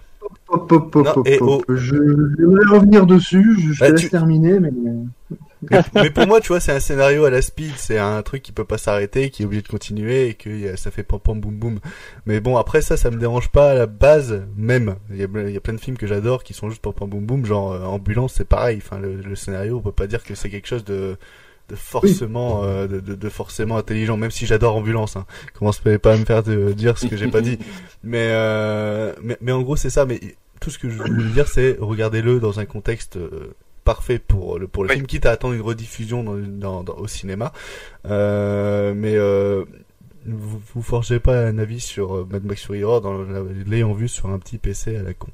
hop, 0.50 0.72
hop, 0.72 0.96
hop, 0.96 1.06
Non, 1.06 1.12
hop, 1.18 1.28
et 1.28 1.38
hop. 1.42 1.64
oh. 1.68 1.74
Je 1.74 1.96
j'aimerais 2.38 2.78
revenir 2.78 3.06
dessus, 3.06 3.56
je, 3.60 3.74
je 3.74 3.80
Bah, 3.80 3.88
te 3.88 3.92
laisse 3.94 4.02
tu- 4.02 4.10
terminer, 4.10 4.60
mais... 4.60 4.72
mais, 5.72 5.82
mais 5.96 6.10
pour 6.12 6.28
moi, 6.28 6.42
tu 6.42 6.50
vois, 6.50 6.60
c'est 6.60 6.72
un 6.72 6.80
scénario 6.80 7.26
à 7.26 7.30
la 7.30 7.42
speed, 7.42 7.72
c'est 7.78 7.98
un 7.98 8.22
truc 8.22 8.42
qui 8.44 8.52
peut 8.52 8.66
pas 8.66 8.78
s'arrêter, 8.78 9.30
qui 9.30 9.42
est 9.44 9.46
obligé 9.46 9.62
de 9.64 9.68
continuer 9.68 10.28
et 10.30 10.34
que 10.36 10.74
a- 10.74 10.78
ça 10.78 10.92
fait 10.92 11.04
pam 11.04 11.20
pam 11.20 11.40
boum 11.40 11.56
boum. 11.58 11.80
Mais 12.26 12.40
bon, 12.40 12.58
après 12.58 12.82
ça, 12.82 12.98
ça 12.98 13.10
me 13.12 13.18
dérange 13.18 13.50
pas 13.50 13.72
à 13.72 13.74
la 13.76 13.86
base 13.88 14.44
même. 14.58 14.96
Il 15.12 15.18
y 15.18 15.24
a, 15.24 15.28
il 15.48 15.52
y 15.54 15.58
a 15.58 15.62
plein 15.62 15.74
de 15.74 15.80
films 15.82 15.98
que 15.98 16.08
j'adore 16.08 16.44
qui 16.44 16.54
sont 16.54 16.70
juste 16.70 16.82
pam 16.82 16.94
pam 16.94 17.10
boum 17.10 17.26
boum, 17.26 17.46
genre 17.46 17.74
euh, 17.74 17.84
Ambulance, 17.86 18.34
c'est 18.36 18.48
pareil. 18.48 18.78
Enfin, 18.84 19.00
le, 19.00 19.16
le 19.16 19.36
scénario, 19.36 19.78
on 19.78 19.82
peut 19.82 19.92
pas 19.92 20.08
dire 20.08 20.24
que 20.24 20.36
c'est 20.36 20.50
quelque 20.50 20.68
chose 20.68 20.86
de 20.86 21.18
de 21.70 21.76
forcément 21.76 22.64
euh, 22.64 22.88
de, 22.88 23.00
de, 23.00 23.16
de 23.16 23.30
forcément 23.30 23.78
intelligent 23.78 24.18
même 24.18 24.32
si 24.32 24.46
j'adore 24.46 24.76
ambulance 24.76 25.16
hein. 25.16 25.26
commence 25.58 25.80
pas 25.80 26.14
à 26.14 26.18
me 26.18 26.26
faire 26.26 26.44
de, 26.44 26.74
dire 26.74 26.98
ce 26.98 27.08
que 27.08 27.18
j'ai 27.18 27.28
pas 27.28 27.42
dit 27.42 27.58
mais, 28.04 28.28
euh, 28.32 29.14
mais 29.24 29.38
mais 29.42 29.52
en 29.52 29.62
gros 29.62 29.76
c'est 29.76 29.90
ça 29.90 30.06
mais 30.06 30.20
tout 30.62 30.70
ce 30.70 30.78
que 30.80 30.90
je 30.90 30.98
voulais 30.98 31.32
dire 31.32 31.48
c'est 31.48 31.78
regardez-le 31.80 32.40
dans 32.40 32.60
un 32.60 32.66
contexte 32.66 33.18
euh, 33.18 33.54
parfait 33.84 34.20
pour 34.20 34.60
le 34.60 34.68
pour 34.68 34.84
le 34.84 34.90
Oui. 34.90 34.96
film 34.96 35.08
quitte 35.08 35.26
à 35.26 35.32
attendre 35.32 35.54
une 35.56 35.62
rediffusion 35.62 36.24
dans, 36.24 36.36
dans, 36.38 36.84
dans- 36.84 36.96
au 36.98 37.08
cinéma 37.08 37.52
euh, 38.06 38.94
mais 38.96 39.16
euh, 39.16 39.66
vous, 40.28 40.60
vous 40.74 40.82
forgez 40.82 41.20
pas 41.20 41.38
un 41.46 41.58
avis 41.60 41.80
sur 41.80 42.16
euh, 42.16 42.28
Mad 42.30 42.44
Max 42.46 42.64
Fury 42.64 42.84
Road 42.84 43.06
en 43.06 43.24
l'ayant 43.68 43.94
vu 43.94 44.08
sur 44.08 44.30
un 44.30 44.40
petit 44.40 44.58
PC 44.58 44.98
à 44.98 45.04
la 45.04 45.14
con. 45.14 45.28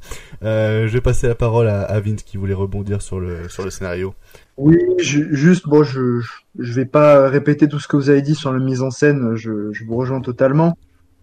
Euh, 0.44 0.88
je 0.90 0.92
vais 0.94 1.00
passer 1.00 1.28
la 1.30 1.36
parole 1.36 1.68
à, 1.70 1.84
à 1.84 2.00
Vince 2.02 2.24
qui 2.24 2.36
voulait 2.36 2.54
rebondir 2.54 3.02
sur 3.02 3.20
le 3.22 3.48
sur 3.48 3.64
le 3.64 3.70
scénario. 3.70 4.14
Oui, 4.58 4.78
ju- 5.00 5.30
juste, 5.32 5.68
bon, 5.68 5.84
je, 5.84 6.20
je- 6.20 6.30
je 6.60 6.74
vais 6.74 6.86
pas 6.86 7.30
répéter 7.30 7.68
tout 7.68 7.80
ce 7.80 7.88
que 7.88 7.96
vous 7.96 8.10
avez 8.10 8.22
dit 8.22 8.36
sur 8.36 8.52
la 8.54 8.60
mise 8.60 8.82
en 8.82 8.92
scène, 8.92 9.36
je, 9.36 9.72
je 9.72 9.84
vous 9.86 9.96
rejoins 9.96 10.22
totalement. 10.22 10.78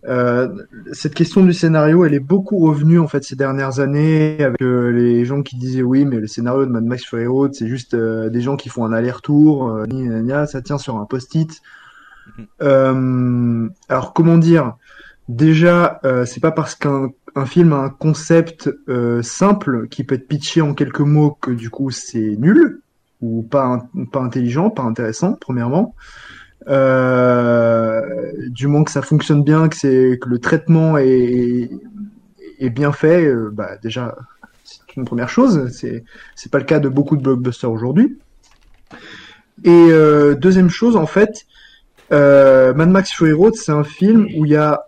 Euh, 0.06 0.48
cette 0.92 1.14
question 1.14 1.44
du 1.44 1.52
scénario, 1.52 2.04
elle 2.04 2.14
est 2.14 2.20
beaucoup 2.20 2.58
revenue 2.58 2.98
en 3.00 3.08
fait 3.08 3.24
ces 3.24 3.34
dernières 3.36 3.80
années 3.80 4.42
avec 4.42 4.62
euh, 4.62 4.90
les 4.90 5.24
gens 5.24 5.42
qui 5.42 5.56
disaient 5.56 5.82
oui, 5.82 6.04
mais 6.04 6.16
le 6.20 6.26
scénario 6.28 6.64
de 6.64 6.70
Mad 6.70 6.84
Max 6.84 7.04
Fury 7.04 7.26
Road, 7.26 7.52
c'est 7.54 7.66
juste 7.68 7.94
euh, 7.94 8.30
des 8.30 8.40
gens 8.40 8.56
qui 8.56 8.68
font 8.68 8.84
un 8.84 8.92
aller-retour, 8.92 9.84
ça 10.46 10.62
tient 10.62 10.78
sur 10.78 10.96
un 10.96 11.04
post-it. 11.04 11.50
Euh, 12.62 13.68
alors 13.88 14.12
comment 14.12 14.38
dire? 14.38 14.76
Déjà, 15.28 16.00
euh, 16.04 16.24
c'est 16.24 16.40
pas 16.40 16.52
parce 16.52 16.74
qu'un 16.74 17.10
un 17.34 17.44
film 17.44 17.72
a 17.72 17.76
un 17.76 17.90
concept 17.90 18.70
euh, 18.88 19.22
simple 19.22 19.86
qui 19.88 20.02
peut 20.02 20.14
être 20.14 20.26
pitché 20.26 20.60
en 20.62 20.74
quelques 20.74 21.00
mots 21.00 21.36
que 21.40 21.50
du 21.50 21.70
coup 21.70 21.90
c'est 21.90 22.36
nul 22.38 22.80
ou 23.20 23.42
pas 23.42 23.86
pas 24.12 24.20
intelligent, 24.20 24.70
pas 24.70 24.82
intéressant 24.82 25.34
premièrement. 25.34 25.94
Euh, 26.68 28.00
du 28.48 28.66
moment 28.66 28.84
que 28.84 28.90
ça 28.90 29.02
fonctionne 29.02 29.42
bien, 29.42 29.68
que 29.68 29.76
c'est 29.76 30.18
que 30.20 30.28
le 30.28 30.38
traitement 30.38 30.98
est 30.98 31.70
est 32.58 32.70
bien 32.70 32.92
fait, 32.92 33.24
euh, 33.24 33.50
bah 33.52 33.76
déjà 33.82 34.16
c'est 34.64 34.96
une 34.96 35.04
première 35.04 35.28
chose. 35.28 35.70
C'est 35.72 36.04
c'est 36.34 36.50
pas 36.50 36.58
le 36.58 36.64
cas 36.64 36.78
de 36.78 36.88
beaucoup 36.88 37.16
de 37.16 37.22
blockbusters 37.22 37.70
aujourd'hui. 37.70 38.18
Et 39.64 39.70
euh, 39.90 40.34
deuxième 40.34 40.70
chose, 40.70 40.96
en 40.96 41.06
fait, 41.06 41.46
euh, 42.12 42.72
Mad 42.74 42.90
Max 42.90 43.10
Fury 43.12 43.32
Road, 43.32 43.54
c'est 43.54 43.72
un 43.72 43.84
film 43.84 44.26
où 44.36 44.44
il 44.44 44.52
y 44.52 44.56
a 44.56 44.84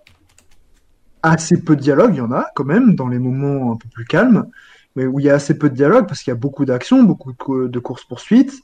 assez 1.22 1.60
peu 1.60 1.76
de 1.76 1.80
dialogue, 1.80 2.12
il 2.14 2.18
y 2.18 2.22
en 2.22 2.32
a 2.32 2.46
quand 2.54 2.64
même 2.64 2.94
dans 2.94 3.08
les 3.08 3.18
moments 3.18 3.72
un 3.72 3.76
peu 3.76 3.88
plus 3.92 4.06
calmes, 4.06 4.46
mais 4.96 5.06
où 5.06 5.20
il 5.20 5.26
y 5.26 5.30
a 5.30 5.34
assez 5.34 5.56
peu 5.56 5.70
de 5.70 5.74
dialogue 5.74 6.06
parce 6.06 6.22
qu'il 6.22 6.30
y 6.30 6.36
a 6.36 6.38
beaucoup 6.38 6.64
d'action, 6.64 7.02
beaucoup 7.02 7.32
de, 7.32 7.36
cou- 7.36 7.68
de 7.68 7.78
courses-poursuites. 7.78 8.54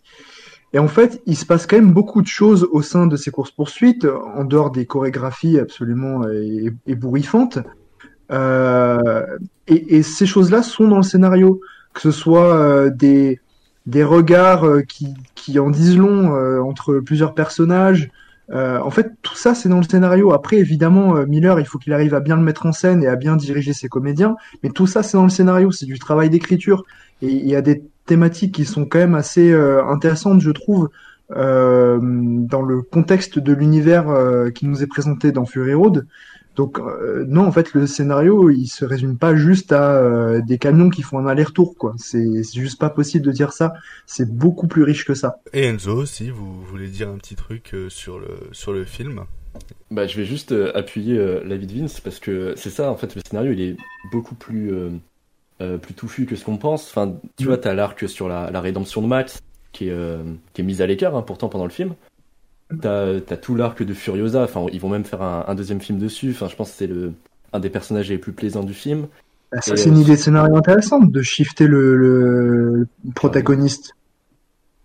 Et 0.73 0.79
en 0.79 0.89
fait, 0.89 1.23
il 1.27 1.37
se 1.37 1.47
passe 1.47 1.67
quand 1.67 1.77
même 1.77 1.93
beaucoup 1.93 2.21
de 2.21 2.27
choses 2.27 2.69
au 2.71 2.83
sein 2.83 3.07
de 3.07 3.17
ces 3.17 3.31
courses-poursuites, 3.31 4.05
en 4.05 4.45
dehors 4.45 4.71
des 4.71 4.85
chorégraphies 4.85 5.59
absolument 5.59 6.23
ébouriffantes. 6.87 7.59
Euh, 8.33 9.39
et, 9.69 10.03
ces 10.03 10.27
choses-là 10.27 10.63
sont 10.63 10.89
dans 10.89 10.97
le 10.97 11.03
scénario, 11.03 11.61
que 11.95 12.01
ce 12.01 12.11
soit 12.11 12.57
euh, 12.57 12.91
des, 12.91 13.41
regards 14.05 14.67
euh, 14.67 14.83
qui, 14.83 15.59
en 15.59 15.71
disent 15.71 15.97
long 15.97 16.35
entre 16.61 16.95
plusieurs 16.95 17.35
personnages. 17.35 18.11
Euh, 18.51 18.79
en 18.81 18.91
fait, 18.91 19.13
tout 19.23 19.35
ça, 19.35 19.55
c'est 19.55 19.69
dans 19.69 19.79
le 19.79 19.83
scénario. 19.83 20.33
Après, 20.33 20.57
évidemment, 20.57 21.17
euh, 21.17 21.27
Miller, 21.27 21.59
il 21.59 21.67
faut 21.67 21.79
qu'il 21.79 21.93
arrive 21.93 22.15
à 22.15 22.21
bien 22.21 22.37
le 22.37 22.43
mettre 22.43 22.67
en 22.67 22.73
scène 22.73 23.03
et 23.03 23.09
à 23.09 23.17
bien 23.17 23.37
diriger 23.37 23.73
ses 23.73 23.89
comédiens. 23.89 24.37
Mais 24.63 24.71
tout 24.71 24.87
ça, 24.87 25.03
c'est 25.03 25.17
dans 25.17 25.25
le 25.25 25.31
scénario. 25.31 25.73
C'est 25.73 25.87
du 25.87 25.99
travail 25.99 26.31
d'écriture. 26.31 26.85
Et 27.23 27.29
il 27.29 27.49
y 27.49 27.57
a 27.57 27.63
des 27.63 27.83
thématiques 28.07 28.55
qui 28.55 28.65
sont 28.65 28.85
quand 28.87 28.99
même 28.99 29.15
assez 29.15 29.51
euh, 29.53 29.85
intéressantes, 29.85 30.41
je 30.41 30.51
trouve, 30.51 30.91
euh, 31.33 31.99
dans 32.01 32.63
le 32.63 32.83
contexte 32.83 33.39
de 33.39 33.53
l'univers 33.53 34.09
euh, 34.09 34.51
qui 34.51 34.67
nous 34.67 34.83
est 34.83 34.87
présenté 34.87 35.33
dans 35.33 35.45
Fury 35.45 35.75
Road. 35.75 36.07
Donc 36.57 36.79
euh, 36.79 37.25
non, 37.29 37.47
en 37.47 37.53
fait, 37.53 37.75
le 37.75 37.87
scénario, 37.87 38.51
il 38.51 38.67
se 38.67 38.85
résume 38.85 39.17
pas 39.19 39.37
juste 39.37 39.73
à 39.73 39.93
euh, 39.97 40.41
des 40.41 40.59
camions 40.59 40.89
qui 40.91 41.03
font 41.03 41.19
un 41.19 41.27
aller-retour, 41.27 41.77
quoi. 41.77 41.95
C'est 41.99 42.43
juste 42.55 42.81
pas 42.81 42.91
possible 42.91 43.25
de 43.27 43.31
dire 43.33 43.53
ça. 43.53 43.75
C'est 44.07 44.29
beaucoup 44.35 44.67
plus 44.67 44.83
riche 44.83 45.05
que 45.05 45.15
ça. 45.15 45.41
Et 45.53 45.65
Enzo 45.67 45.95
aussi, 45.95 46.31
vous 46.31 46.63
voulez 46.65 46.89
dire 46.89 47.09
un 47.11 47.19
petit 47.19 47.35
truc 47.37 47.73
euh, 47.75 47.89
sur 47.91 48.19
le 48.19 48.29
sur 48.53 48.73
le 48.73 48.85
film? 48.85 49.21
Bah, 49.91 50.07
je 50.07 50.17
vais 50.17 50.25
juste 50.25 50.53
euh, 50.53 50.73
appuyer 50.75 51.17
euh, 51.19 51.43
l'avis 51.45 51.67
de 51.67 51.73
Vince 51.75 52.01
parce 52.01 52.19
que 52.19 52.55
c'est 52.57 52.71
ça, 52.71 52.91
en 52.91 52.97
fait, 52.97 53.15
le 53.15 53.23
scénario 53.27 53.53
il 53.53 53.61
est 53.61 53.77
beaucoup 54.11 54.35
plus, 54.35 54.73
euh, 54.73 54.91
euh, 55.63 55.79
plus 55.79 55.95
touffu 55.95 56.27
que 56.27 56.37
ce 56.37 56.45
qu'on 56.45 56.57
pense. 56.59 56.89
Enfin, 56.91 57.15
tu 57.39 57.45
Mm. 57.45 57.47
vois, 57.49 57.59
t'as 57.59 57.75
l'arc 57.75 58.09
sur 58.09 58.29
la, 58.29 58.51
la 58.51 58.61
rédemption 58.61 59.01
de 59.03 59.07
Max 59.07 59.41
qui 59.73 59.89
est, 59.89 59.93
euh, 59.93 60.23
qui 60.53 60.63
est 60.63 60.65
mise 60.65 60.81
à 60.83 60.87
l'écart 60.87 61.15
hein, 61.17 61.23
pourtant 61.23 61.49
pendant 61.49 61.65
le 61.65 61.71
film. 61.71 61.95
T'as 62.81 63.17
as 63.31 63.37
tout 63.37 63.55
l'arc 63.55 63.83
de 63.83 63.95
Furiosa. 63.95 64.43
Enfin, 64.43 64.67
ils 64.73 64.81
vont 64.81 64.89
même 64.89 65.05
faire 65.05 65.23
un, 65.23 65.45
un 65.47 65.55
deuxième 65.55 65.81
film 65.81 65.99
dessus. 65.99 66.31
Enfin, 66.31 66.49
je 66.49 66.57
pense 66.57 66.71
que 66.71 66.77
c'est 66.77 66.87
le 66.87 67.13
un 67.53 67.61
des 67.61 67.71
personnages 67.71 68.09
les 68.11 68.19
plus 68.19 68.33
plaisants 68.33 68.65
du 68.65 68.75
film. 68.75 69.07
Bah, 69.53 69.61
ça, 69.61 69.77
c'est 69.77 69.89
euh, 69.89 69.93
une 69.93 69.99
idée 69.99 70.13
de 70.13 70.17
scénario 70.17 70.57
intéressante 70.57 71.13
de 71.13 71.23
shifter 71.23 71.69
le, 71.69 72.87
protagoniste. 73.15 73.95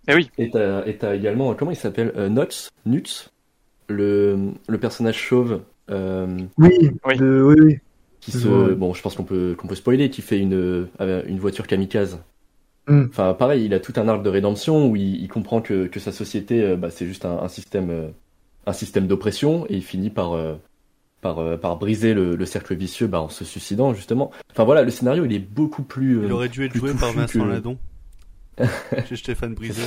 Et 0.08 0.14
oui. 0.16 0.30
Et 0.38 0.50
t'as 0.52 0.86
et 0.86 0.98
t'as 0.98 1.16
également 1.16 1.54
comment 1.56 1.72
il 1.72 1.76
s'appelle 1.78 2.12
euh, 2.16 2.30
Nuts 2.30 2.70
Nuts 2.86 3.30
le 3.90 4.52
le 4.68 4.78
personnage 4.78 5.18
chauve. 5.18 5.62
euh, 5.90 6.28
Oui, 6.58 6.70
de- 7.18 7.42
oui, 7.44 7.56
oui. 7.60 7.78
qui 8.20 8.32
Je 8.32 8.38
se 8.40 8.74
bon 8.74 8.94
je 8.94 9.02
pense 9.02 9.16
qu'on 9.16 9.24
peut 9.24 9.56
qu'on 9.58 9.68
peut 9.68 9.76
spoiler 9.76 10.10
qui 10.10 10.22
fait 10.22 10.40
une 10.40 10.86
euh, 11.00 11.24
une 11.28 11.40
voiture 11.40 11.66
kamikaze 11.68 12.20
Mm. 12.88 13.04
enfin 13.10 13.34
pareil 13.36 13.64
il 13.66 13.74
a 13.76 13.80
tout 13.80 13.94
un 13.98 14.08
arc 14.08 14.24
de 14.24 14.30
rédemption 14.30 14.88
où 14.90 14.96
il, 14.96 15.22
il 15.22 15.28
comprend 15.28 15.62
que, 15.62 15.86
que 15.86 16.00
sa 16.00 16.12
société 16.12 16.64
euh, 16.64 16.76
bah, 16.76 16.90
c'est 16.90 17.06
juste 17.06 17.26
un, 17.26 17.38
un 17.38 17.48
système 17.48 17.90
euh, 17.92 18.08
un 18.66 18.74
système 18.74 19.06
d'oppression 19.08 19.66
et 19.70 19.76
il 19.76 19.84
finit 19.84 20.10
par 20.10 20.34
euh, 20.34 20.56
par 21.22 21.38
euh, 21.40 21.58
par 21.58 21.78
briser 21.78 22.16
le, 22.16 22.36
le 22.36 22.46
cercle 22.48 22.74
vicieux 22.76 23.06
bah, 23.08 23.22
en 23.22 23.30
se 23.30 23.46
suicidant 23.46 23.94
justement 23.94 24.32
enfin 24.52 24.64
voilà 24.64 24.82
le 24.82 24.90
scénario 24.90 25.24
il 25.26 25.34
est 25.34 25.40
beaucoup 25.40 25.84
plus 25.84 26.18
euh, 26.20 26.26
Il 26.26 26.32
aurait 26.32 26.50
dû 26.50 26.66
être 26.66 26.76
joué 26.76 26.94
par 26.96 27.12
Vincent 27.12 27.44
que- 27.44 27.50
Ladon. 27.50 27.78
Chez 29.08 29.16
Stéphane 29.16 29.54
Brisé. 29.54 29.84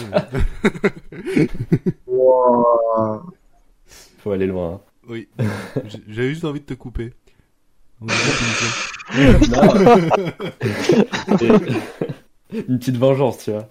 mais- 1.13 1.49
Wow. 2.07 3.23
faut 4.19 4.31
aller 4.31 4.47
loin 4.47 4.75
hein. 4.75 4.81
Oui. 5.09 5.29
J'ai- 5.87 5.99
J'avais 6.09 6.29
juste 6.31 6.45
envie 6.45 6.61
de 6.61 6.65
te 6.65 6.75
couper. 6.75 7.13
On 8.01 8.07
va 8.07 8.15
Et- 11.43 11.51
une 12.69 12.79
petite 12.79 12.97
vengeance, 12.97 13.39
tu 13.39 13.51
vois. 13.51 13.69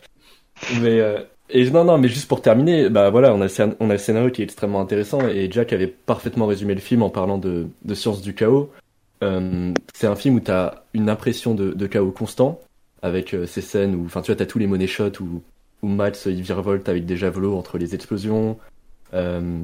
Mais 0.81 0.99
euh, 0.99 1.19
et 1.49 1.69
non 1.69 1.83
non, 1.83 1.97
mais 1.97 2.07
juste 2.07 2.27
pour 2.27 2.41
terminer, 2.41 2.89
bah 2.89 3.09
voilà, 3.09 3.33
on 3.33 3.41
a 3.41 3.45
le 3.45 3.75
on 3.79 3.89
a 3.89 3.93
le 3.93 3.99
scénario 3.99 4.31
qui 4.31 4.41
est 4.41 4.45
extrêmement 4.45 4.81
intéressant 4.81 5.27
et 5.27 5.49
Jack 5.51 5.73
avait 5.73 5.87
parfaitement 5.87 6.47
résumé 6.47 6.73
le 6.73 6.79
film 6.79 7.03
en 7.03 7.09
parlant 7.09 7.37
de 7.37 7.67
de 7.83 7.93
science 7.95 8.21
du 8.21 8.33
chaos. 8.33 8.71
Euh, 9.23 9.73
c'est 9.93 10.07
un 10.07 10.15
film 10.15 10.35
où 10.35 10.39
t'as 10.39 10.83
une 10.93 11.09
impression 11.09 11.53
de, 11.53 11.71
de 11.71 11.87
chaos 11.87 12.11
constant 12.11 12.59
avec 13.01 13.33
euh, 13.33 13.45
ces 13.45 13.61
scènes 13.61 13.95
où, 13.95 14.05
enfin 14.05 14.21
tu 14.21 14.31
vois, 14.31 14.35
t'as 14.35 14.45
tous 14.45 14.59
les 14.59 14.67
money 14.67 14.87
shots 14.87 15.21
où 15.21 15.41
où 15.81 15.87
Max 15.87 16.25
il 16.25 16.41
virevolte 16.41 16.87
avec 16.89 17.05
des 17.05 17.17
javelots 17.17 17.57
entre 17.57 17.77
les 17.77 17.93
explosions. 17.93 18.57
Euh, 19.13 19.59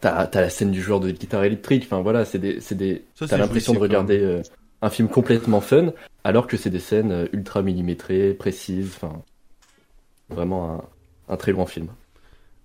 T'as 0.00 0.28
t'as 0.28 0.42
la 0.42 0.50
scène 0.50 0.70
du 0.70 0.80
joueur 0.80 1.00
de 1.00 1.10
guitare 1.10 1.42
électrique. 1.42 1.82
Enfin 1.86 2.02
voilà, 2.02 2.24
c'est 2.24 2.38
des 2.38 2.60
c'est 2.60 2.76
des. 2.76 3.02
T'as 3.18 3.36
l'impression 3.36 3.72
de 3.72 3.78
regarder 3.78 4.20
euh, 4.20 4.42
un 4.82 4.90
film 4.90 5.08
complètement 5.08 5.60
fun, 5.60 5.92
alors 6.24 6.46
que 6.46 6.56
c'est 6.56 6.70
des 6.70 6.78
scènes 6.78 7.12
euh, 7.12 7.26
ultra 7.32 7.62
millimétrées, 7.62 8.34
précises. 8.34 8.92
Enfin, 8.96 9.22
vraiment 10.30 10.74
un, 11.28 11.32
un 11.34 11.36
très 11.36 11.52
grand 11.52 11.66
film. 11.66 11.88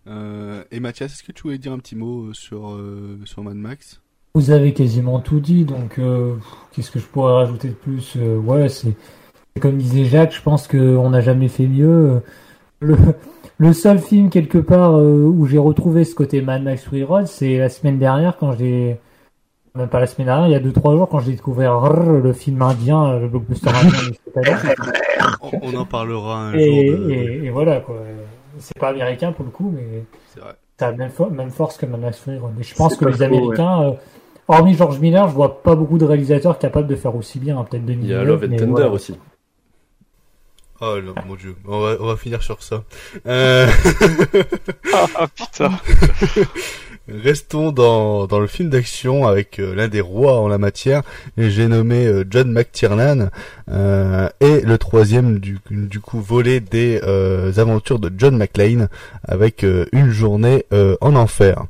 Euh, 0.07 0.63
et 0.71 0.79
Mathias, 0.79 1.13
est-ce 1.13 1.23
que 1.23 1.31
tu 1.31 1.43
voulais 1.43 1.57
dire 1.57 1.71
un 1.71 1.79
petit 1.79 1.95
mot 1.95 2.25
euh, 2.25 2.33
sur, 2.33 2.69
euh, 2.71 3.17
sur 3.25 3.41
Mad 3.43 3.55
Max? 3.55 4.01
Vous 4.35 4.51
avez 4.51 4.73
quasiment 4.73 5.19
tout 5.19 5.39
dit, 5.39 5.63
donc 5.63 5.99
euh, 5.99 6.35
qu'est-ce 6.71 6.91
que 6.91 6.99
je 6.99 7.05
pourrais 7.05 7.33
rajouter 7.33 7.69
de 7.69 7.73
plus 7.73 8.13
Euh, 8.17 8.37
Ouais, 8.37 8.67
c'est 8.67 8.95
comme 9.61 9.77
disait 9.77 10.05
Jacques, 10.05 10.33
je 10.35 10.41
pense 10.41 10.67
qu'on 10.67 11.09
n'a 11.11 11.21
jamais 11.21 11.47
fait 11.47 11.67
mieux. 11.67 12.21
Le, 12.79 12.97
le 13.59 13.73
seul 13.73 13.99
film 13.99 14.29
quelque 14.31 14.57
part 14.57 14.95
euh, 14.97 15.21
où 15.23 15.45
j'ai 15.45 15.59
retrouvé 15.59 16.03
ce 16.03 16.15
côté 16.15 16.41
Mad 16.41 16.63
Max 16.63 16.83
Fury 16.83 17.03
Road, 17.03 17.27
c'est 17.27 17.59
la 17.59 17.69
semaine 17.69 17.99
dernière 17.99 18.35
quand 18.37 18.53
j'ai 18.53 18.97
même 19.75 19.87
pas 19.89 19.99
la 19.99 20.07
semaine 20.07 20.27
dernière, 20.27 20.47
il 20.47 20.51
y 20.51 20.55
a 20.55 20.59
deux 20.59 20.71
trois 20.71 20.95
jours 20.95 21.09
quand 21.09 21.19
j'ai 21.19 21.31
découvert 21.31 21.79
Rrr, 21.79 22.21
le 22.21 22.33
film 22.33 22.61
indien, 22.61 23.17
le 23.19 23.27
blockbuster 23.27 23.69
indien 23.69 24.09
de 24.09 24.15
cette 24.25 24.37
année. 24.37 24.75
on, 25.41 25.59
on 25.61 25.75
en 25.75 25.85
parlera 25.85 26.37
un 26.49 26.53
et, 26.53 26.87
jour. 26.89 26.97
De... 27.07 27.11
et, 27.11 27.45
et 27.45 27.49
voilà 27.49 27.79
quoi. 27.79 27.95
C'est 28.59 28.77
pas 28.77 28.89
américain 28.89 29.31
pour 29.31 29.45
le 29.45 29.51
coup, 29.51 29.73
mais 29.75 30.03
C'est 30.33 30.39
vrai. 30.41 30.53
ça 30.79 30.87
a 30.87 30.91
la 30.91 30.97
même, 30.97 31.09
fo- 31.09 31.31
même 31.31 31.49
force 31.49 31.77
que 31.77 31.87
Fury 31.87 32.37
Road. 32.37 32.51
Et 32.59 32.63
je 32.63 32.75
pense 32.75 32.95
que 32.95 33.05
les 33.05 33.13
faux, 33.13 33.23
Américains, 33.23 33.81
euh, 33.81 33.91
hormis 34.47 34.75
George 34.75 34.99
Miller, 34.99 35.27
je 35.27 35.33
vois 35.33 35.63
pas 35.63 35.73
beaucoup 35.75 35.97
de 35.97 36.05
réalisateurs 36.05 36.59
capables 36.59 36.87
de 36.87 36.95
faire 36.95 37.15
aussi 37.15 37.39
bien. 37.39 37.57
hein, 37.57 37.63
Peut-être 37.67 37.83
Denis 37.85 38.03
Il 38.03 38.09
y 38.11 38.13
a 38.13 38.23
Love 38.23 38.43
and 38.43 38.47
mais 38.49 38.57
Thunder 38.57 38.71
voilà. 38.73 38.89
aussi. 38.91 39.17
Oh 40.81 40.99
là, 40.99 41.13
mon 41.25 41.35
dieu, 41.35 41.55
on 41.67 41.79
va, 41.79 41.95
on 41.99 42.05
va 42.07 42.15
finir 42.17 42.43
sur 42.43 42.61
ça. 42.61 42.83
Euh... 43.25 43.67
Ah, 44.93 45.05
ah, 45.17 45.27
putain. 45.33 45.69
Restons 47.09 47.73
dans, 47.73 48.27
dans 48.27 48.39
le 48.39 48.47
film 48.47 48.69
d'action 48.69 49.27
avec 49.27 49.59
euh, 49.59 49.75
l'un 49.75 49.89
des 49.89 49.99
rois 49.99 50.39
en 50.39 50.47
la 50.47 50.57
matière, 50.57 51.01
j'ai 51.37 51.67
nommé 51.67 52.05
euh, 52.07 52.23
John 52.29 52.49
McTiernan, 52.49 53.29
euh, 53.69 54.29
et 54.39 54.61
le 54.61 54.77
troisième 54.77 55.39
du, 55.39 55.59
du 55.69 55.99
coup 55.99 56.21
volet 56.21 56.61
des 56.61 57.01
aventures 57.57 57.99
de 57.99 58.09
John 58.17 58.37
McClane 58.37 58.87
avec 59.27 59.63
une 59.63 60.11
journée 60.11 60.65
en 61.01 61.15
enfer. 61.15 61.65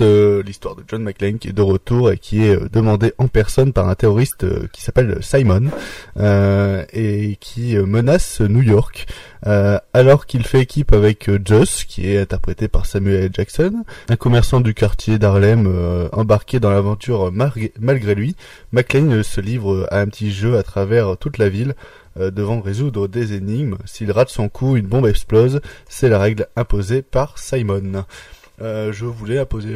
Euh, 0.00 0.42
l'histoire 0.42 0.76
de 0.76 0.84
John 0.86 1.02
McClane 1.02 1.38
qui 1.38 1.48
est 1.48 1.52
de 1.52 1.62
retour 1.62 2.10
et 2.10 2.18
qui 2.18 2.44
est 2.44 2.56
euh, 2.56 2.68
demandé 2.72 3.12
en 3.18 3.28
personne 3.28 3.72
par 3.72 3.88
un 3.88 3.94
terroriste 3.94 4.44
euh, 4.44 4.66
qui 4.72 4.82
s'appelle 4.82 5.18
Simon 5.22 5.64
euh, 6.18 6.84
et 6.92 7.36
qui 7.40 7.76
menace 7.76 8.40
New 8.40 8.62
York 8.62 9.06
alors 9.94 10.26
qu'il 10.26 10.44
fait 10.44 10.60
équipe 10.60 10.92
avec 10.92 11.30
Joss 11.46 11.84
qui 11.84 12.12
est 12.12 12.18
interprété 12.18 12.68
par 12.68 12.84
Samuel. 12.84 13.30
Jackson, 13.32 13.84
un 14.10 14.16
commerçant 14.16 14.60
du 14.60 14.74
quartier 14.74 15.18
d'Harlem 15.18 15.66
embarqué 16.12 16.60
dans 16.60 16.70
l'aventure 16.70 17.32
malgré 17.32 18.14
lui. 18.14 18.36
McClane 18.72 19.22
se 19.22 19.40
livre 19.40 19.86
à 19.90 20.00
un 20.00 20.06
petit 20.08 20.30
jeu 20.30 20.58
à 20.58 20.62
travers 20.62 21.16
toute 21.16 21.38
la 21.38 21.48
ville 21.48 21.74
devant 22.16 22.60
résoudre 22.60 23.08
des 23.08 23.32
énigmes. 23.32 23.78
S'il 23.86 24.12
rate 24.12 24.28
son 24.28 24.50
coup, 24.50 24.76
une 24.76 24.86
bombe 24.86 25.06
explose. 25.06 25.62
C'est 25.88 26.10
la 26.10 26.18
règle 26.18 26.46
imposée 26.54 27.00
par 27.00 27.38
Simon. 27.38 28.04
Euh, 28.60 28.92
je 28.92 29.06
voulais 29.06 29.38
imposer, 29.38 29.74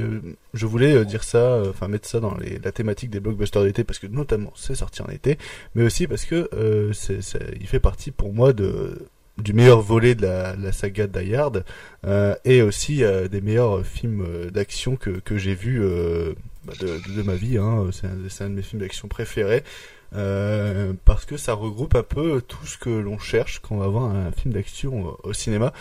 je 0.53 0.67
voulais 0.67 0.95
euh, 0.95 1.05
dire 1.05 1.25
ça, 1.25 1.39
euh, 1.39 1.71
enfin 1.71 1.89
mettre 1.89 2.09
ça 2.09 2.21
dans 2.21 2.37
les, 2.37 2.59
la 2.59 2.71
thématique 2.71 3.11
des 3.11 3.21
blockbusters 3.21 3.65
d'été 3.65 3.83
parce 3.83 3.99
que 3.99 4.07
notamment 4.07 4.53
c'est 4.57 4.75
sorti 4.75 5.01
en 5.01 5.09
été, 5.09 5.39
mais 5.75 5.85
aussi 5.85 6.07
parce 6.07 6.25
que 6.27 6.51
euh, 6.53 6.93
c'est, 6.93 7.21
il 7.59 7.67
fait 7.67 7.81
partie 7.81 8.11
pour 8.11 8.33
moi 8.35 8.53
de 8.53 9.07
du 9.39 9.53
meilleur 9.53 9.81
volet 9.81 10.15
de 10.15 10.23
la, 10.23 10.55
la 10.55 10.71
saga 10.71 11.07
Die 11.09 11.35
Hard 11.35 11.65
euh, 12.07 12.37
et 12.45 12.63
aussi 12.63 13.03
des 13.31 13.41
meilleurs 13.41 13.85
films 13.85 14.25
d'action 14.53 14.95
que, 14.95 15.11
que 15.11 15.39
j'ai 15.39 15.57
vus 15.57 15.83
euh, 15.83 16.35
bah, 16.65 16.75
de, 16.79 16.87
de, 16.87 17.17
de 17.17 17.23
ma 17.23 17.35
vie. 17.35 17.59
Hein. 17.59 17.87
C'est, 17.91 18.07
un, 18.07 18.17
c'est 18.29 18.45
un 18.45 18.51
de 18.51 18.55
mes 18.55 18.63
films 18.63 18.81
d'action 18.81 19.09
préférés. 19.09 19.65
Euh, 20.15 20.93
parce 21.05 21.25
que 21.25 21.37
ça 21.37 21.55
regroupe 21.55 21.95
un 21.97 22.03
peu 22.03 22.41
tout 22.41 22.65
ce 22.67 22.79
que 22.79 22.91
l'on 22.91 23.19
cherche 23.19 23.59
quand 23.61 23.75
on 23.77 23.79
va 23.79 23.89
voir 23.89 24.05
un 24.05 24.31
film 24.33 24.55
d'action 24.55 25.17
au- 25.25 25.33
cinéma. 25.33 25.73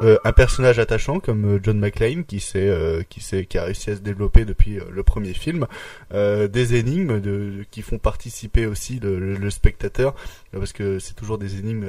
Euh, 0.00 0.16
un 0.24 0.32
personnage 0.32 0.78
attachant 0.78 1.18
comme 1.18 1.56
euh, 1.56 1.60
John 1.62 1.78
McClane 1.78 2.24
qui 2.24 2.38
s'est 2.40 2.68
euh, 2.68 3.02
qui 3.08 3.20
s'est 3.20 3.46
qui 3.46 3.58
a 3.58 3.64
réussi 3.64 3.90
à 3.90 3.96
se 3.96 4.00
développer 4.00 4.44
depuis 4.44 4.78
euh, 4.78 4.84
le 4.90 5.02
premier 5.02 5.34
film 5.34 5.66
des 6.12 6.74
énigmes 6.76 7.20
de, 7.20 7.64
qui 7.72 7.82
font 7.82 7.98
participer 7.98 8.66
aussi 8.66 9.00
le, 9.00 9.18
le- 9.18 9.34
le 9.36 9.50
spectateur 9.50 10.14
parce 10.52 10.72
que 10.72 10.98
c'est 11.00 11.14
toujours 11.14 11.36
des 11.38 11.58
énigmes 11.58 11.84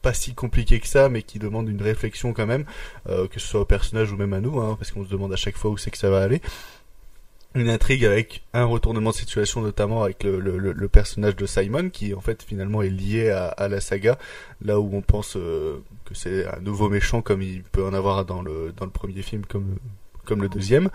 pas 0.00 0.14
si 0.14 0.34
compliquées 0.34 0.80
que 0.80 0.86
ça 0.86 1.08
mais 1.08 1.22
qui 1.22 1.38
demandent 1.38 1.68
une 1.68 1.82
réflexion 1.82 2.32
quand 2.32 2.46
même 2.46 2.64
euh, 3.08 3.26
que 3.26 3.40
ce 3.40 3.48
soit 3.48 3.60
au 3.62 3.64
personnage 3.64 4.12
ou 4.12 4.16
même 4.16 4.32
à 4.34 4.40
nous 4.40 4.60
hein, 4.60 4.76
parce 4.78 4.92
qu'on 4.92 5.04
se 5.04 5.08
demande 5.10 5.32
à 5.32 5.36
chaque 5.36 5.56
fois 5.56 5.70
où 5.70 5.76
c'est 5.76 5.90
que 5.90 5.98
ça 5.98 6.10
va 6.10 6.22
aller 6.22 6.40
une 7.54 7.68
intrigue 7.68 8.04
avec 8.04 8.42
un 8.52 8.64
retournement 8.64 9.10
de 9.10 9.14
situation 9.14 9.60
notamment 9.60 10.02
avec 10.02 10.24
le, 10.24 10.40
le, 10.40 10.58
le- 10.58 10.88
personnage 10.88 11.36
de 11.36 11.46
Simon 11.46 11.88
qui 11.90 12.14
en 12.14 12.20
fait 12.20 12.42
finalement 12.42 12.82
est 12.82 12.90
lié 12.90 13.30
à, 13.30 13.46
à 13.46 13.68
la 13.68 13.80
saga 13.80 14.18
là 14.62 14.80
où 14.80 14.90
on 14.92 15.02
pense 15.02 15.36
euh, 15.36 15.82
que 16.04 16.14
c'est 16.14 16.46
un 16.46 16.60
nouveau 16.60 16.88
méchant 16.88 17.22
comme 17.22 17.42
il 17.42 17.62
peut 17.62 17.84
en 17.84 17.94
avoir 17.94 18.24
dans 18.24 18.42
le 18.42 18.72
dans 18.76 18.84
le 18.84 18.90
premier 18.90 19.22
film 19.22 19.44
comme 19.46 19.76
comme 20.24 20.42
le 20.42 20.48
deuxième, 20.48 20.88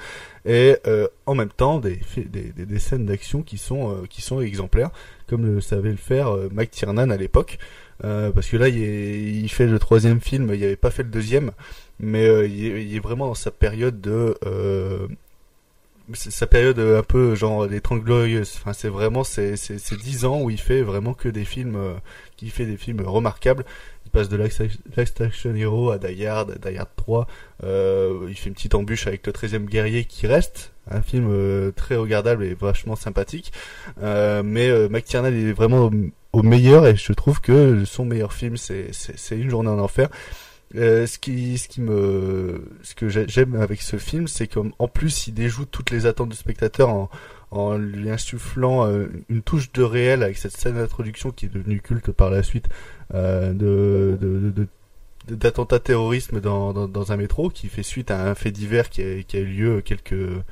et 0.46 0.78
euh, 0.88 1.08
en 1.26 1.36
même 1.36 1.50
temps 1.50 1.80
des, 1.80 2.00
des, 2.18 2.52
des, 2.52 2.66
des 2.66 2.80
scènes 2.80 3.06
d'action 3.06 3.42
qui 3.42 3.58
sont 3.58 3.92
euh, 3.92 4.06
qui 4.10 4.22
sont 4.22 4.42
exemplaires, 4.42 4.90
comme 5.28 5.46
le 5.46 5.62
savait 5.62 5.92
le 5.92 5.98
faire 5.98 6.30
euh, 6.30 6.50
Mike 6.52 6.72
Tiernan 6.72 7.10
à 7.10 7.18
l'époque. 7.18 7.58
Euh, 8.06 8.32
parce 8.32 8.48
que 8.48 8.56
là, 8.56 8.70
il, 8.70 8.82
est, 8.82 9.22
il, 9.22 9.50
fait 9.50 9.68
le 9.68 9.78
troisième 9.78 10.22
film, 10.22 10.52
il 10.54 10.64
avait 10.64 10.78
pas 10.78 10.90
fait 10.90 11.04
le 11.04 11.10
deuxième, 11.10 11.52
mais 12.00 12.26
euh, 12.26 12.48
il, 12.48 12.66
est, 12.66 12.86
il, 12.86 12.96
est, 12.96 13.00
vraiment 13.00 13.28
dans 13.28 13.36
sa 13.36 13.52
période 13.52 14.00
de 14.00 14.38
sa 16.14 16.48
période 16.48 16.80
un 16.80 17.04
peu 17.04 17.36
genre 17.36 17.68
des 17.68 17.82
30 17.82 18.04
glorieuses. 18.04 18.54
Enfin, 18.58 18.74
c'est 18.74 18.90
vraiment 18.90 19.24
c'est 19.24 19.56
c'est 19.56 19.98
10 19.98 20.26
ans 20.26 20.42
où 20.42 20.50
il 20.50 20.60
fait 20.60 20.82
vraiment 20.82 21.14
que 21.14 21.30
des 21.30 21.46
films, 21.46 21.78
qui 22.38 22.50
fait 22.50 22.66
des 22.66 22.78
films 22.78 23.02
remarquables. 23.02 23.66
Il 24.10 24.12
passe 24.12 24.30
de 24.30 24.38
Last 24.38 25.22
Action 25.22 25.54
Hero 25.54 25.92
à 25.92 26.00
Die 26.00 26.26
Hard, 26.26 26.58
Die 26.66 26.78
Hard 26.78 26.90
3. 26.96 27.28
Euh, 27.64 28.26
il 28.28 28.36
fait 28.36 28.50
une 28.50 28.56
petite 28.56 28.74
embûche 28.74 29.06
avec 29.06 29.28
le 29.28 29.32
13e 29.32 29.66
guerrier 29.66 30.04
qui 30.06 30.26
reste. 30.26 30.74
Un 30.90 31.04
film 31.04 31.28
euh, 31.30 31.72
très 31.72 31.96
regardable 31.96 32.44
et 32.44 32.56
vachement 32.56 32.96
sympathique. 32.96 33.54
Euh, 34.02 34.42
mais 34.44 34.68
euh, 34.68 34.90
McTiernan 34.90 35.32
est 35.32 35.52
vraiment 35.52 35.86
au, 35.86 35.92
au, 36.34 36.42
meilleur 36.42 36.88
et 36.88 36.96
je 36.96 37.14
trouve 37.14 37.40
que 37.40 37.86
son 37.86 38.04
meilleur 38.04 38.34
film 38.34 38.58
c'est 38.58 38.90
Une 39.32 39.52
journée 39.52 39.70
en 39.70 39.78
enfer. 39.78 40.10
Euh, 40.76 41.08
ce 41.08 41.18
qui, 41.18 41.58
ce 41.58 41.68
qui 41.68 41.82
me, 41.82 42.64
ce 42.84 42.94
que 42.94 43.10
j'aime 43.10 43.56
avec 43.56 43.82
ce 43.82 43.98
film, 43.98 44.28
c'est 44.28 44.48
qu'en 44.48 44.88
plus 44.88 45.28
il 45.28 45.34
déjoue 45.34 45.66
toutes 45.66 45.90
les 45.90 46.06
attentes 46.06 46.30
du 46.30 46.36
spectateur 46.36 47.10
en, 47.52 47.78
lui 47.78 48.12
insufflant 48.12 48.86
euh, 48.86 49.08
une 49.30 49.42
touche 49.42 49.72
de 49.72 49.82
réel 49.82 50.22
avec 50.22 50.38
cette 50.38 50.56
scène 50.56 50.76
d'introduction 50.76 51.32
qui 51.32 51.48
est 51.48 51.50
devenue 51.50 51.82
culte 51.82 52.12
par 52.12 52.30
la 52.30 52.44
suite 52.44 52.68
euh, 53.16 53.52
de, 53.54 54.68
d'attentat 55.28 55.80
terrorisme 55.80 56.40
dans, 56.40 57.12
un 57.12 57.18
métro 57.18 57.50
qui 57.50 57.68
fait 57.68 57.82
suite 57.82 58.12
à 58.12 58.30
un 58.30 58.36
fait 58.36 58.52
divers 58.52 58.92
qui 58.92 59.02
a, 59.02 59.40
eu 59.40 59.46
lieu 59.46 59.82
quelques 59.82 60.44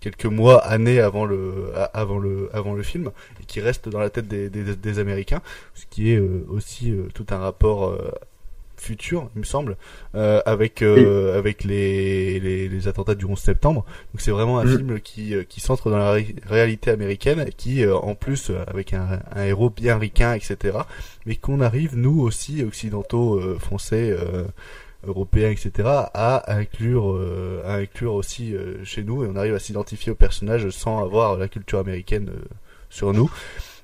quelques 0.00 0.26
mois, 0.26 0.58
années 0.58 1.00
avant 1.00 1.24
le 1.24 1.72
avant 1.94 2.18
le 2.18 2.50
avant 2.52 2.74
le 2.74 2.82
film 2.82 3.12
et 3.40 3.44
qui 3.44 3.60
reste 3.60 3.88
dans 3.88 4.00
la 4.00 4.10
tête 4.10 4.26
des, 4.26 4.50
des, 4.50 4.98
Américains, 4.98 5.40
ce 5.74 5.84
qui 5.88 6.10
est 6.10 6.18
euh, 6.18 6.44
aussi 6.48 6.92
tout 7.14 7.26
un 7.30 7.38
rapport 7.38 7.96
futur, 8.80 9.30
il 9.34 9.40
me 9.40 9.44
semble, 9.44 9.76
euh, 10.14 10.40
avec 10.46 10.82
euh, 10.82 11.32
oui. 11.32 11.38
avec 11.38 11.64
les, 11.64 12.40
les, 12.40 12.68
les 12.68 12.88
attentats 12.88 13.14
du 13.14 13.24
11 13.24 13.38
septembre. 13.38 13.84
Donc 14.12 14.20
c'est 14.20 14.30
vraiment 14.30 14.58
un 14.58 14.64
mmh. 14.64 14.76
film 14.76 15.00
qui 15.00 15.34
qui 15.48 15.60
centre 15.60 15.90
dans 15.90 15.98
la 15.98 16.12
ré 16.12 16.34
réalité 16.46 16.90
américaine, 16.90 17.48
qui 17.56 17.84
euh, 17.84 17.96
en 17.96 18.14
plus 18.14 18.50
avec 18.66 18.92
un, 18.92 19.20
un, 19.34 19.44
héros 19.44 19.70
bien 19.70 19.98
ricain, 19.98 20.34
etc. 20.34 20.78
Mais 21.24 21.36
qu'on 21.36 21.60
arrive 21.60 21.96
nous 21.96 22.20
aussi 22.20 22.62
occidentaux, 22.62 23.40
français. 23.58 24.16
européens, 25.06 25.50
etc., 25.50 25.88
à 26.14 26.52
inclure, 26.52 27.20
à 27.64 27.74
inclure 27.74 28.14
aussi 28.14 28.54
chez 28.82 29.04
nous, 29.04 29.24
et 29.24 29.28
on 29.28 29.36
arrive 29.36 29.54
à 29.54 29.60
s'identifier 29.60 30.10
au 30.10 30.16
personnage 30.16 30.68
sans 30.70 31.00
avoir 31.00 31.36
la 31.36 31.46
culture 31.46 31.78
américaine 31.78 32.30
sur 32.90 33.12
nous. 33.12 33.30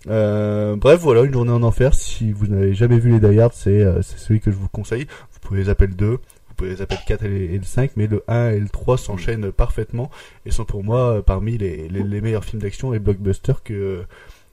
Euh, 0.09 0.77
bref, 0.77 1.01
voilà, 1.01 1.23
une 1.23 1.33
journée 1.33 1.53
en 1.53 1.63
enfer. 1.63 1.95
Si 1.95 2.33
vous 2.33 2.47
n'avez 2.47 2.75
jamais 2.75 2.99
vu 2.99 3.13
les 3.13 3.21
Die 3.21 3.41
Hard, 3.41 3.53
c'est 3.55 3.83
euh, 3.83 4.03
celui 4.03 4.41
que 4.41 4.51
je 4.51 4.57
vous 4.57 4.69
conseille. 4.69 5.07
Vous 5.33 5.39
pouvez 5.41 5.61
les 5.61 5.69
appeler 5.69 5.89
le 5.89 5.95
2, 5.95 6.11
vous 6.11 6.55
pouvez 6.57 6.71
les 6.71 6.83
appeler 6.83 6.99
le 7.03 7.09
4 7.09 7.25
et, 7.25 7.59
le 7.59 7.65
5, 7.65 7.93
mais 7.97 8.07
le 8.07 8.23
1 8.29 8.51
et 8.51 8.61
le 8.61 8.69
3 8.69 8.99
s'enchaînent 8.99 9.53
parfaitement 9.53 10.11
et 10.45 10.51
sont 10.51 10.65
pour 10.65 10.85
moi 10.85 11.17
euh, 11.17 11.23
parmi 11.23 11.59
les, 11.59 11.89
les, 11.89 12.03
les 12.03 12.21
meilleurs 12.21 12.45
films 12.45 12.63
d'action 12.63 12.95
et 12.95 12.99
blockbusters 12.99 13.63
que 13.63 14.03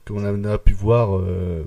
qu'on 0.08 0.44
a, 0.44 0.58
pu 0.58 0.72
voir 0.72 1.16
euh, 1.16 1.62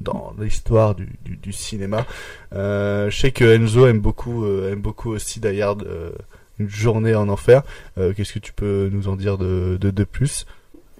dans 0.00 0.34
l'histoire 0.38 0.94
du, 0.94 1.08
du, 1.24 1.36
du, 1.36 1.52
cinéma. 1.52 2.06
Euh, 2.52 3.10
je 3.10 3.18
sais 3.18 3.32
que 3.32 3.44
Enzo 3.44 3.88
aime 3.88 3.98
beaucoup, 3.98 4.46
aime 4.46 4.80
beaucoup 4.80 5.10
aussi 5.10 5.40
Die 5.40 5.60
Hard, 5.60 5.84
une 6.60 6.68
journée 6.68 7.16
en 7.16 7.28
enfer. 7.28 7.62
Qu'est-ce 7.96 8.34
que 8.34 8.38
tu 8.38 8.52
peux 8.52 8.88
nous 8.92 9.08
en 9.08 9.16
dire 9.16 9.36
de, 9.36 9.78
de 9.80 10.04
plus? 10.04 10.46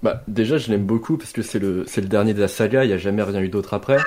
Bah, 0.03 0.23
déjà, 0.27 0.57
je 0.57 0.69
l'aime 0.69 0.85
beaucoup 0.85 1.17
parce 1.17 1.31
que 1.31 1.41
c'est 1.41 1.59
le, 1.59 1.83
c'est 1.87 2.01
le 2.01 2.07
dernier 2.07 2.33
de 2.33 2.41
la 2.41 2.47
saga, 2.47 2.83
il 2.83 2.87
n'y 2.87 2.93
a 2.93 2.97
jamais 2.97 3.23
rien 3.23 3.41
eu 3.41 3.49
d'autre 3.49 3.73
après. 3.73 3.97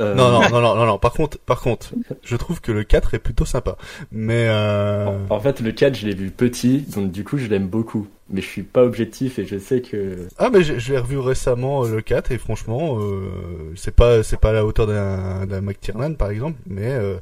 Euh... 0.00 0.14
Non, 0.14 0.30
non, 0.30 0.40
non, 0.48 0.60
non, 0.60 0.74
non, 0.74 0.86
non, 0.86 0.98
par 0.98 1.12
contre, 1.12 1.38
par 1.38 1.60
contre, 1.60 1.92
je 2.22 2.36
trouve 2.36 2.60
que 2.60 2.72
le 2.72 2.84
4 2.84 3.14
est 3.14 3.18
plutôt 3.18 3.44
sympa. 3.44 3.76
Mais 4.12 4.46
euh... 4.48 5.06
en, 5.06 5.36
en, 5.36 5.40
fait, 5.40 5.60
le 5.60 5.72
4, 5.72 5.96
je 5.96 6.06
l'ai 6.06 6.14
vu 6.14 6.30
petit, 6.30 6.80
donc 6.80 7.10
du 7.10 7.24
coup, 7.24 7.38
je 7.38 7.46
l'aime 7.46 7.66
beaucoup. 7.68 8.06
Mais 8.30 8.40
je 8.40 8.46
suis 8.46 8.62
pas 8.62 8.82
objectif 8.82 9.38
et 9.38 9.44
je 9.44 9.58
sais 9.58 9.82
que... 9.82 10.28
Ah, 10.38 10.50
mais 10.50 10.62
je, 10.62 10.78
je 10.78 10.92
l'ai 10.92 10.98
revu 10.98 11.18
récemment, 11.18 11.84
le 11.84 12.00
4, 12.00 12.32
et 12.32 12.38
franchement, 12.38 12.98
euh, 12.98 13.28
c'est 13.76 13.94
pas, 13.94 14.22
c'est 14.22 14.40
pas 14.40 14.50
à 14.50 14.52
la 14.52 14.64
hauteur 14.64 14.86
d'un, 14.86 15.46
d'un 15.46 15.60
McTiernan, 15.60 16.14
par 16.14 16.30
exemple, 16.30 16.58
mais 16.66 16.90
euh, 16.90 17.16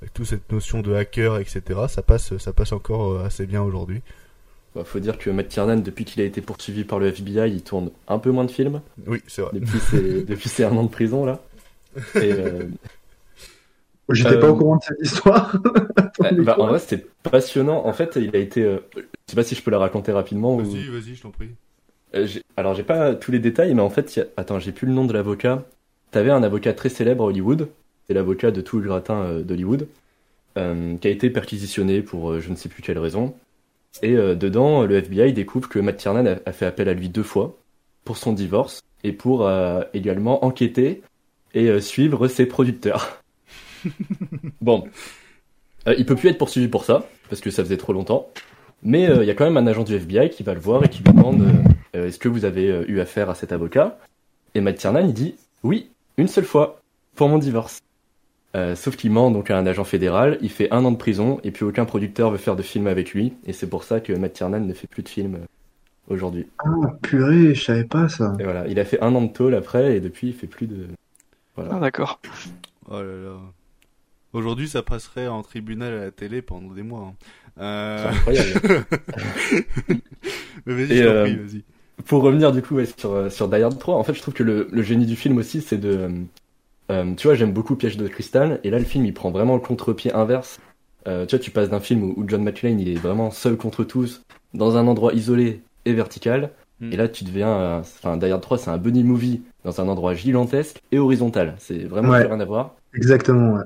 avec 0.00 0.14
toute 0.14 0.26
cette 0.26 0.50
notion 0.52 0.80
de 0.80 0.94
hacker, 0.94 1.38
etc., 1.38 1.62
ça 1.88 2.02
passe, 2.02 2.36
ça 2.38 2.52
passe 2.52 2.72
encore 2.72 3.20
assez 3.20 3.46
bien 3.46 3.62
aujourd'hui. 3.62 4.02
Bah, 4.74 4.82
faut 4.84 4.98
dire 4.98 5.18
que 5.18 5.30
Matt 5.30 5.48
Tiernan, 5.48 5.76
depuis 5.76 6.04
qu'il 6.04 6.20
a 6.20 6.24
été 6.24 6.40
poursuivi 6.40 6.84
par 6.84 6.98
le 6.98 7.06
FBI, 7.06 7.50
il 7.50 7.62
tourne 7.62 7.90
un 8.08 8.18
peu 8.18 8.30
moins 8.30 8.44
de 8.44 8.50
films. 8.50 8.80
Oui, 9.06 9.22
c'est 9.28 9.42
vrai. 9.42 9.52
Depuis 9.54 9.78
ses, 9.78 10.22
depuis 10.28 10.48
ses 10.48 10.64
un 10.64 10.76
an 10.76 10.82
de 10.82 10.88
prison, 10.88 11.24
là. 11.24 11.40
Euh... 12.16 12.66
J'étais 14.10 14.34
euh... 14.34 14.40
pas 14.40 14.50
au 14.50 14.56
courant 14.56 14.76
de 14.76 14.82
cette 14.82 15.00
histoire. 15.00 15.56
bah, 16.18 16.56
en 16.58 16.66
vrai, 16.66 16.80
c'était 16.80 17.06
passionnant. 17.22 17.86
En 17.86 17.92
fait, 17.92 18.16
il 18.16 18.34
a 18.34 18.40
été. 18.40 18.64
Euh... 18.64 18.78
Je 18.96 19.02
sais 19.28 19.36
pas 19.36 19.44
si 19.44 19.54
je 19.54 19.62
peux 19.62 19.70
la 19.70 19.78
raconter 19.78 20.10
rapidement. 20.10 20.56
Vas-y, 20.56 20.88
ou... 20.88 20.92
vas-y, 20.92 21.14
je 21.14 21.22
t'en 21.22 21.30
prie. 21.30 21.50
Euh, 22.16 22.26
alors, 22.56 22.74
j'ai 22.74 22.82
pas 22.82 23.14
tous 23.14 23.30
les 23.30 23.38
détails, 23.38 23.74
mais 23.74 23.82
en 23.82 23.90
fait, 23.90 24.18
a... 24.18 24.40
attends, 24.40 24.58
j'ai 24.58 24.72
plus 24.72 24.88
le 24.88 24.92
nom 24.92 25.04
de 25.04 25.12
l'avocat. 25.12 25.64
T'avais 26.10 26.30
un 26.30 26.42
avocat 26.42 26.72
très 26.72 26.88
célèbre 26.88 27.24
à 27.24 27.26
Hollywood. 27.28 27.68
C'est 28.06 28.14
l'avocat 28.14 28.50
de 28.50 28.60
tout 28.60 28.78
le 28.80 28.88
gratin 28.88 29.22
euh, 29.22 29.42
d'Hollywood. 29.42 29.86
Euh, 30.56 30.96
qui 30.98 31.08
a 31.08 31.10
été 31.10 31.30
perquisitionné 31.30 32.00
pour 32.00 32.40
je 32.40 32.48
ne 32.50 32.56
sais 32.56 32.68
plus 32.68 32.82
quelle 32.82 32.98
raison. 32.98 33.34
Et 34.02 34.14
euh, 34.14 34.34
dedans, 34.34 34.82
le 34.82 34.96
FBI 34.96 35.32
découvre 35.32 35.68
que 35.68 35.78
Matt 35.78 35.98
Tiernan 35.98 36.26
a, 36.26 36.36
a, 36.46 36.52
fait 36.52 36.66
appel 36.66 36.88
à 36.88 36.94
lui 36.94 37.08
deux 37.08 37.22
fois 37.22 37.56
pour 38.04 38.16
son 38.16 38.32
divorce 38.32 38.82
et 39.02 39.12
pour 39.12 39.46
euh, 39.46 39.82
également 39.94 40.44
enquêter 40.44 41.02
et 41.54 41.68
euh, 41.68 41.80
suivre 41.80 42.28
ses 42.28 42.46
producteurs. 42.46 43.22
bon, 44.60 44.84
il 45.86 46.06
peut 46.06 46.16
plus 46.16 46.30
être 46.30 46.38
poursuivi 46.38 46.68
pour 46.68 46.84
ça 46.84 47.06
parce 47.28 47.40
que 47.40 47.50
ça 47.50 47.62
faisait 47.62 47.76
trop 47.76 47.92
longtemps. 47.92 48.30
Mais 48.82 49.04
il 49.04 49.24
y 49.24 49.30
a 49.30 49.34
quand 49.34 49.46
même 49.46 49.56
un 49.56 49.66
agent 49.66 49.84
du 49.84 49.94
FBI 49.94 50.28
qui 50.28 50.42
va 50.42 50.52
le 50.52 50.60
voir 50.60 50.84
et 50.84 50.90
qui 50.90 51.02
lui 51.02 51.12
demande 51.12 51.46
est-ce 51.94 52.18
que 52.18 52.28
vous 52.28 52.44
avez 52.44 52.84
eu 52.86 53.00
affaire 53.00 53.30
à 53.30 53.34
cet 53.34 53.50
avocat? 53.50 53.98
Et 54.54 54.60
Matt 54.60 54.76
Tiernan 54.76 55.06
il 55.06 55.14
dit 55.14 55.36
oui, 55.62 55.88
une 56.18 56.28
seule 56.28 56.44
fois 56.44 56.82
pour 57.14 57.30
mon 57.30 57.38
divorce. 57.38 57.83
Euh, 58.54 58.76
sauf 58.76 58.96
qu'il 58.96 59.10
ment 59.10 59.32
donc 59.32 59.50
à 59.50 59.58
un 59.58 59.66
agent 59.66 59.82
fédéral, 59.82 60.38
il 60.40 60.50
fait 60.50 60.70
un 60.72 60.84
an 60.84 60.92
de 60.92 60.96
prison 60.96 61.40
et 61.42 61.50
puis 61.50 61.64
aucun 61.64 61.84
producteur 61.84 62.30
veut 62.30 62.38
faire 62.38 62.54
de 62.54 62.62
film 62.62 62.86
avec 62.86 63.12
lui 63.12 63.32
et 63.46 63.52
c'est 63.52 63.66
pour 63.66 63.82
ça 63.82 63.98
que 64.00 64.12
Matt 64.12 64.34
Tiernan 64.34 64.60
ne 64.60 64.72
fait 64.72 64.86
plus 64.86 65.02
de 65.02 65.08
films 65.08 65.38
aujourd'hui. 66.08 66.46
Ah 66.58 66.70
purée, 67.02 67.54
je 67.54 67.64
savais 67.64 67.84
pas 67.84 68.08
ça. 68.08 68.32
Et 68.38 68.44
voilà, 68.44 68.68
il 68.68 68.78
a 68.78 68.84
fait 68.84 69.02
un 69.02 69.12
an 69.16 69.22
de 69.22 69.32
tôle 69.32 69.56
après 69.56 69.96
et 69.96 70.00
depuis 70.00 70.28
il 70.28 70.34
fait 70.34 70.46
plus 70.46 70.68
de. 70.68 70.86
Voilà. 71.56 71.72
Ah 71.74 71.80
d'accord. 71.80 72.20
Oh 72.88 72.98
là 72.98 73.02
là. 73.02 73.36
Aujourd'hui, 74.32 74.68
ça 74.68 74.82
passerait 74.82 75.28
en 75.28 75.42
tribunal 75.42 75.92
à 75.94 76.04
la 76.04 76.10
télé 76.10 76.42
pendant 76.42 76.72
des 76.72 76.82
mois. 76.82 77.12
Hein. 77.12 77.60
Euh... 77.60 77.98
C'est 77.98 78.16
incroyable. 78.16 78.84
Mais 80.66 80.74
vas-y, 80.74 81.02
euh, 81.02 81.24
vas-y. 81.24 81.62
Pour 82.06 82.22
revenir 82.22 82.50
du 82.50 82.60
coup 82.60 82.74
ouais, 82.74 82.86
sur, 82.86 83.30
sur 83.30 83.48
Die 83.48 83.62
Hard 83.62 83.78
3, 83.78 83.96
en 83.96 84.02
fait, 84.02 84.14
je 84.14 84.20
trouve 84.20 84.34
que 84.34 84.42
le, 84.42 84.68
le 84.72 84.82
génie 84.82 85.06
du 85.06 85.14
film 85.14 85.38
aussi, 85.38 85.60
c'est 85.60 85.78
de 85.78 86.10
euh, 86.90 87.14
tu 87.14 87.26
vois, 87.26 87.34
j'aime 87.34 87.52
beaucoup 87.52 87.76
Piège 87.76 87.96
de 87.96 88.08
cristal, 88.08 88.60
et 88.64 88.70
là 88.70 88.78
le 88.78 88.84
film 88.84 89.04
il 89.04 89.14
prend 89.14 89.30
vraiment 89.30 89.54
le 89.54 89.60
contre-pied 89.60 90.12
inverse. 90.12 90.60
Euh, 91.06 91.26
tu 91.26 91.36
vois, 91.36 91.42
tu 91.42 91.50
passes 91.50 91.68
d'un 91.68 91.80
film 91.80 92.02
où, 92.02 92.14
où, 92.16 92.24
John 92.28 92.42
McClane 92.42 92.80
il 92.80 92.88
est 92.88 92.94
vraiment 92.94 93.30
seul 93.30 93.56
contre 93.56 93.84
tous, 93.84 94.22
dans 94.54 94.76
un 94.76 94.86
endroit 94.86 95.12
isolé 95.12 95.62
et 95.84 95.92
vertical, 95.92 96.50
mm. 96.80 96.92
et 96.92 96.96
là 96.96 97.08
tu 97.08 97.24
deviens, 97.24 97.78
enfin, 97.78 98.16
Die 98.16 98.26
Hard 98.26 98.40
3 98.40 98.58
c'est 98.58 98.70
un 98.70 98.78
buddy 98.78 99.04
movie 99.04 99.42
dans 99.64 99.80
un 99.80 99.88
endroit 99.88 100.14
gigantesque 100.14 100.80
et 100.92 100.98
horizontal. 100.98 101.54
C'est 101.58 101.84
vraiment 101.84 102.10
ouais, 102.10 102.24
rien 102.24 102.40
à 102.40 102.44
voir. 102.44 102.74
Exactement, 102.94 103.54
ouais. 103.54 103.64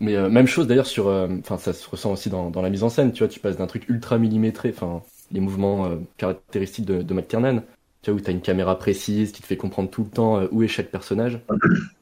Mais 0.00 0.14
euh, 0.14 0.28
même 0.28 0.46
chose 0.46 0.66
d'ailleurs 0.66 0.86
sur, 0.86 1.06
enfin, 1.06 1.54
euh, 1.54 1.58
ça 1.58 1.72
se 1.72 1.88
ressent 1.88 2.12
aussi 2.12 2.28
dans, 2.28 2.50
dans, 2.50 2.62
la 2.62 2.70
mise 2.70 2.82
en 2.82 2.90
scène. 2.90 3.12
Tu 3.12 3.20
vois, 3.20 3.28
tu 3.28 3.40
passes 3.40 3.56
d'un 3.56 3.66
truc 3.66 3.88
ultra 3.88 4.18
millimétré, 4.18 4.72
enfin, 4.74 5.02
les 5.32 5.40
mouvements 5.40 5.86
euh, 5.86 5.96
caractéristiques 6.18 6.84
de, 6.84 7.02
de 7.02 7.14
McTiernan, 7.14 7.62
tu 8.06 8.16
où 8.16 8.20
t'as 8.20 8.32
une 8.32 8.40
caméra 8.40 8.78
précise 8.78 9.32
qui 9.32 9.42
te 9.42 9.46
fait 9.46 9.56
comprendre 9.56 9.90
tout 9.90 10.04
le 10.04 10.10
temps 10.10 10.42
où 10.50 10.62
est 10.62 10.68
chaque 10.68 10.90
personnage 10.90 11.40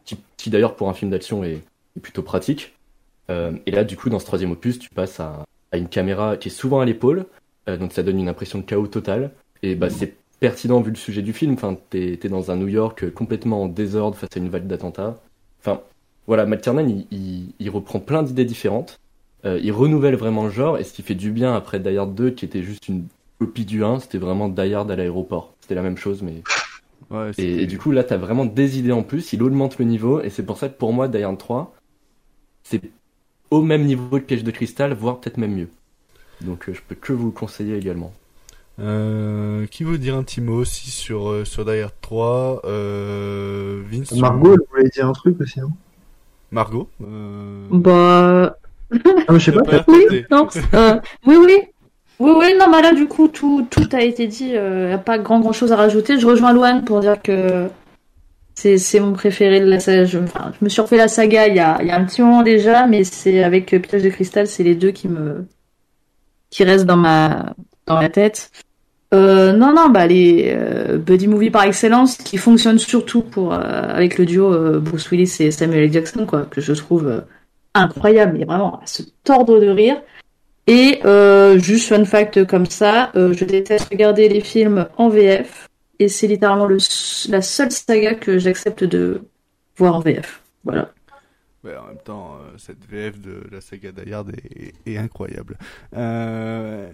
qui, 0.05 0.51
d'ailleurs 0.51 0.77
pour 0.77 0.89
un 0.89 0.95
film 0.95 1.11
d'action 1.11 1.45
est, 1.45 1.63
plutôt 2.03 2.23
pratique. 2.23 2.75
Euh, 3.31 3.53
et 3.67 3.71
là, 3.71 3.85
du 3.85 3.97
coup, 3.97 4.11
dans 4.11 4.19
ce 4.19 4.27
troisième 4.27 4.51
opus, 4.51 4.79
tu 4.79 4.91
passes 4.91 5.21
à, 5.21 5.45
une 5.73 5.89
caméra 5.89 6.37
qui 6.37 6.49
est 6.49 6.53
souvent 6.53 6.81
à 6.81 6.85
l'épaule, 6.85 7.27
euh, 7.69 7.77
donc 7.77 7.93
ça 7.93 8.03
donne 8.03 8.21
une 8.21 8.29
impression 8.29 8.59
de 8.59 8.65
chaos 8.65 8.87
total. 8.87 9.31
Et 9.63 9.75
bah, 9.75 9.91
c'est 9.91 10.15
pertinent 10.41 10.81
vu 10.81 10.91
le 10.91 10.97
sujet 10.97 11.23
du 11.23 11.33
film. 11.33 11.55
Enfin, 11.55 11.77
t'es 11.91 12.19
es 12.23 12.29
dans 12.29 12.51
un 12.51 12.57
New 12.57 12.69
York 12.69 13.11
complètement 13.13 13.63
en 13.63 13.69
désordre 13.69 14.17
face 14.17 14.29
à 14.35 14.39
une 14.39 14.51
vague 14.51 14.67
d'attentats. 14.67 15.17
Enfin, 15.61 15.81
voilà, 16.27 16.47
Matt 16.47 16.63
Tiernan, 16.63 16.87
il, 17.11 17.71
reprend 17.71 18.01
plein 18.01 18.23
d'idées 18.23 18.45
différentes. 18.45 19.01
Euh, 19.45 19.59
il 19.63 19.73
renouvelle 19.73 20.17
vraiment 20.17 20.45
le 20.45 20.51
genre, 20.51 20.79
et 20.79 20.85
ce 20.85 20.93
qui 20.93 21.03
fait 21.03 21.15
du 21.15 21.31
bien 21.31 21.55
après 21.55 21.81
Die 21.81 21.97
Hard 21.97 22.15
2, 22.15 22.31
qui 22.31 22.45
était 22.45 22.63
juste 22.63 22.89
une 22.89 23.07
copie 23.39 23.65
du 23.65 23.85
1, 23.85 24.01
c'était 24.01 24.19
vraiment 24.19 24.49
Die 24.49 24.75
Hard 24.75 24.91
à 24.91 24.97
l'aéroport. 24.97 25.54
C'était 25.65 25.75
la 25.77 25.83
même 25.83 25.97
chose, 25.97 26.23
mais 26.23 26.43
Ouais, 27.11 27.31
et, 27.39 27.63
et, 27.63 27.67
du 27.67 27.79
coup, 27.79 27.91
là, 27.91 28.05
t'as 28.05 28.19
vraiment 28.19 28.45
des 28.45 28.79
idées 28.79 28.93
en 28.93 29.03
plus. 29.03 29.33
Il 29.33 29.43
augmente 29.43 29.79
le 29.79 29.87
niveau. 29.87 30.21
Et 30.21 30.29
c'est 30.29 30.45
pour 30.45 30.59
ça 30.59 30.69
que 30.69 30.77
pour 30.77 30.93
moi, 30.93 31.09
Die 31.09 31.23
Hard 31.23 31.39
3, 31.39 31.75
c'est 32.63 32.83
au 33.51 33.63
même 33.63 33.85
niveau 33.85 34.19
que 34.19 34.25
Piège 34.25 34.45
de 34.45 34.51
Cristal, 34.51 34.93
voire 34.93 35.21
peut-être 35.21 35.39
même 35.39 35.55
mieux. 35.55 35.69
Donc 36.43 36.69
euh, 36.69 36.75
je 36.75 36.81
peux 36.87 36.95
que 36.95 37.13
vous 37.13 37.27
le 37.27 37.33
conseiller 37.33 37.77
également. 37.77 38.13
Euh, 38.79 39.67
qui 39.67 39.85
veut 39.85 39.99
dire 39.99 40.17
un 40.17 40.25
petit 40.25 40.41
mot 40.41 40.57
aussi 40.57 40.91
sur, 40.91 41.31
euh, 41.31 41.45
sur 41.45 41.65
Die 41.65 41.79
Hard 41.79 41.95
3 42.01 42.63
euh, 42.65 43.83
Vince 43.89 44.13
Margot, 44.13 44.55
elle 44.55 44.67
voulait 44.69 44.91
dire 44.91 45.07
un 45.07 45.13
truc 45.13 45.41
aussi. 45.41 45.61
Hein. 45.61 45.71
Margot 46.51 46.91
euh... 47.03 47.67
Bah. 47.71 48.59
Ah, 48.93 49.33
mais 49.33 49.39
je 49.39 49.45
sais 49.45 49.53
pas. 49.53 49.63
pas 49.63 49.85
Oui, 49.89 50.25
non, 50.31 50.49
euh, 50.75 51.01
oui, 51.27 51.37
oui. 51.37 51.59
Oui, 52.21 52.31
oui, 52.37 52.55
non, 52.59 52.71
bah 52.71 52.81
là, 52.81 52.93
du 52.93 53.07
coup, 53.07 53.29
tout, 53.29 53.67
tout 53.71 53.89
a 53.93 54.03
été 54.03 54.27
dit. 54.27 54.51
Il 54.51 54.87
n'y 54.87 54.93
a 54.93 54.99
pas 54.99 55.19
grand, 55.19 55.41
grand 55.41 55.53
chose 55.53 55.73
à 55.73 55.77
rajouter. 55.77 56.19
Je 56.19 56.27
rejoins 56.27 56.53
Loane 56.53 56.85
pour 56.85 57.01
dire 57.01 57.21
que 57.21 57.69
c'est, 58.55 59.01
mon 59.01 59.13
préféré 59.13 59.61
de 59.61 59.67
la 59.67 59.81
saga. 59.81 60.05
Je, 60.05 60.19
me 60.61 60.69
suis 60.69 60.81
refait 60.81 60.97
la 60.97 61.09
saga 61.09 61.49
il 61.49 61.57
y 61.57 61.61
a, 61.61 61.83
y 61.83 61.91
a 61.91 61.97
un 61.97 62.05
petit 62.05 62.23
moment 62.23 62.43
déjà, 62.43 62.87
mais 62.87 63.05
c'est 63.05 63.43
avec 63.43 63.75
euh, 63.75 63.79
Piège 63.79 64.03
de 64.03 64.09
Cristal, 64.09 64.47
c'est 64.47 64.63
les 64.63 64.75
deux 64.75 64.93
qui 64.93 65.09
me, 65.09 65.47
qui 66.51 66.65
restent 66.65 66.87
dans 66.87 66.97
ma, 66.97 67.55
dans 67.87 68.09
tête. 68.09 68.51
Euh, 69.13 69.53
non, 69.53 69.73
non, 69.73 69.91
bah 69.91 70.07
les 70.07 70.53
euh, 70.57 70.99
buddy 70.99 71.29
movie 71.29 71.51
par 71.51 71.65
excellence, 71.65 72.17
qui 72.17 72.37
fonctionnent 72.37 72.79
surtout 72.79 73.23
pour 73.23 73.53
euh, 73.53 73.59
avec 73.59 74.19
le 74.19 74.27
duo 74.27 74.53
euh, 74.53 74.81
Bruce 74.81 75.09
Willis 75.11 75.37
et 75.41 75.51
Samuel 75.51 75.85
L. 75.85 75.93
Jackson, 75.93 76.27
quoi, 76.27 76.43
que 76.43 76.61
je 76.61 76.73
trouve 76.73 77.07
euh, 77.07 77.21
incroyable, 77.75 78.37
mais 78.39 78.45
vraiment 78.45 78.81
à 78.81 78.87
se 78.87 79.03
tordre 79.23 79.61
de 79.61 79.69
rire. 79.69 80.01
Et 80.67 81.01
euh, 81.05 81.59
juste 81.59 81.89
fun 81.89 82.05
fact 82.05 82.47
comme 82.47 82.67
ça, 82.67 83.13
euh, 83.17 83.33
je 83.35 83.45
déteste 83.45 83.89
regarder 83.91 84.29
les 84.29 84.41
films 84.41 84.89
en 84.97 85.09
VF, 85.11 85.69
et 85.99 86.09
c'est 86.09 86.27
littéralement 86.27 86.67
le, 86.67 86.79
la 87.29 87.43
seule 87.43 87.71
saga 87.71 88.15
que 88.15 88.39
j'accepte 88.39 88.85
de 88.85 89.23
voir 89.77 89.97
en 89.97 90.01
VF. 90.01 90.43
Voilà. 90.65 90.93
Ouais, 91.65 91.77
en 91.77 91.89
même 91.89 91.99
temps, 92.03 92.35
euh, 92.35 92.57
cette 92.59 92.85
VF 92.91 93.21
de 93.21 93.43
la 93.51 93.61
saga 93.61 93.93
Die 93.93 94.13
Hard 94.13 94.31
est, 94.31 94.75
est 94.87 94.99
incroyable. 94.99 95.57
Euh, 95.97 96.89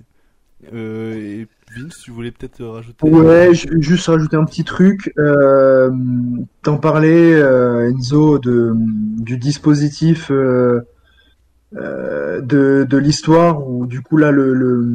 euh, 0.73 1.15
et 1.15 1.49
Vince, 1.75 1.99
tu 2.03 2.11
voulais 2.11 2.31
peut-être 2.31 2.65
rajouter 2.65 3.09
Ouais, 3.09 3.51
juste 3.55 4.07
rajouter 4.07 4.37
un 4.37 4.45
petit 4.45 4.65
truc. 4.65 5.13
Euh, 5.19 5.91
T'en 6.63 6.77
parlais, 6.77 7.33
euh, 7.35 7.91
Enzo, 7.91 8.39
de, 8.39 8.73
du 8.77 9.39
dispositif 9.39 10.31
de, 11.73 12.87
de 12.89 12.97
l'histoire, 12.97 13.69
où 13.69 13.87
du 13.87 14.01
coup 14.03 14.17
là, 14.17 14.31
le, 14.31 14.55
le, 14.55 14.87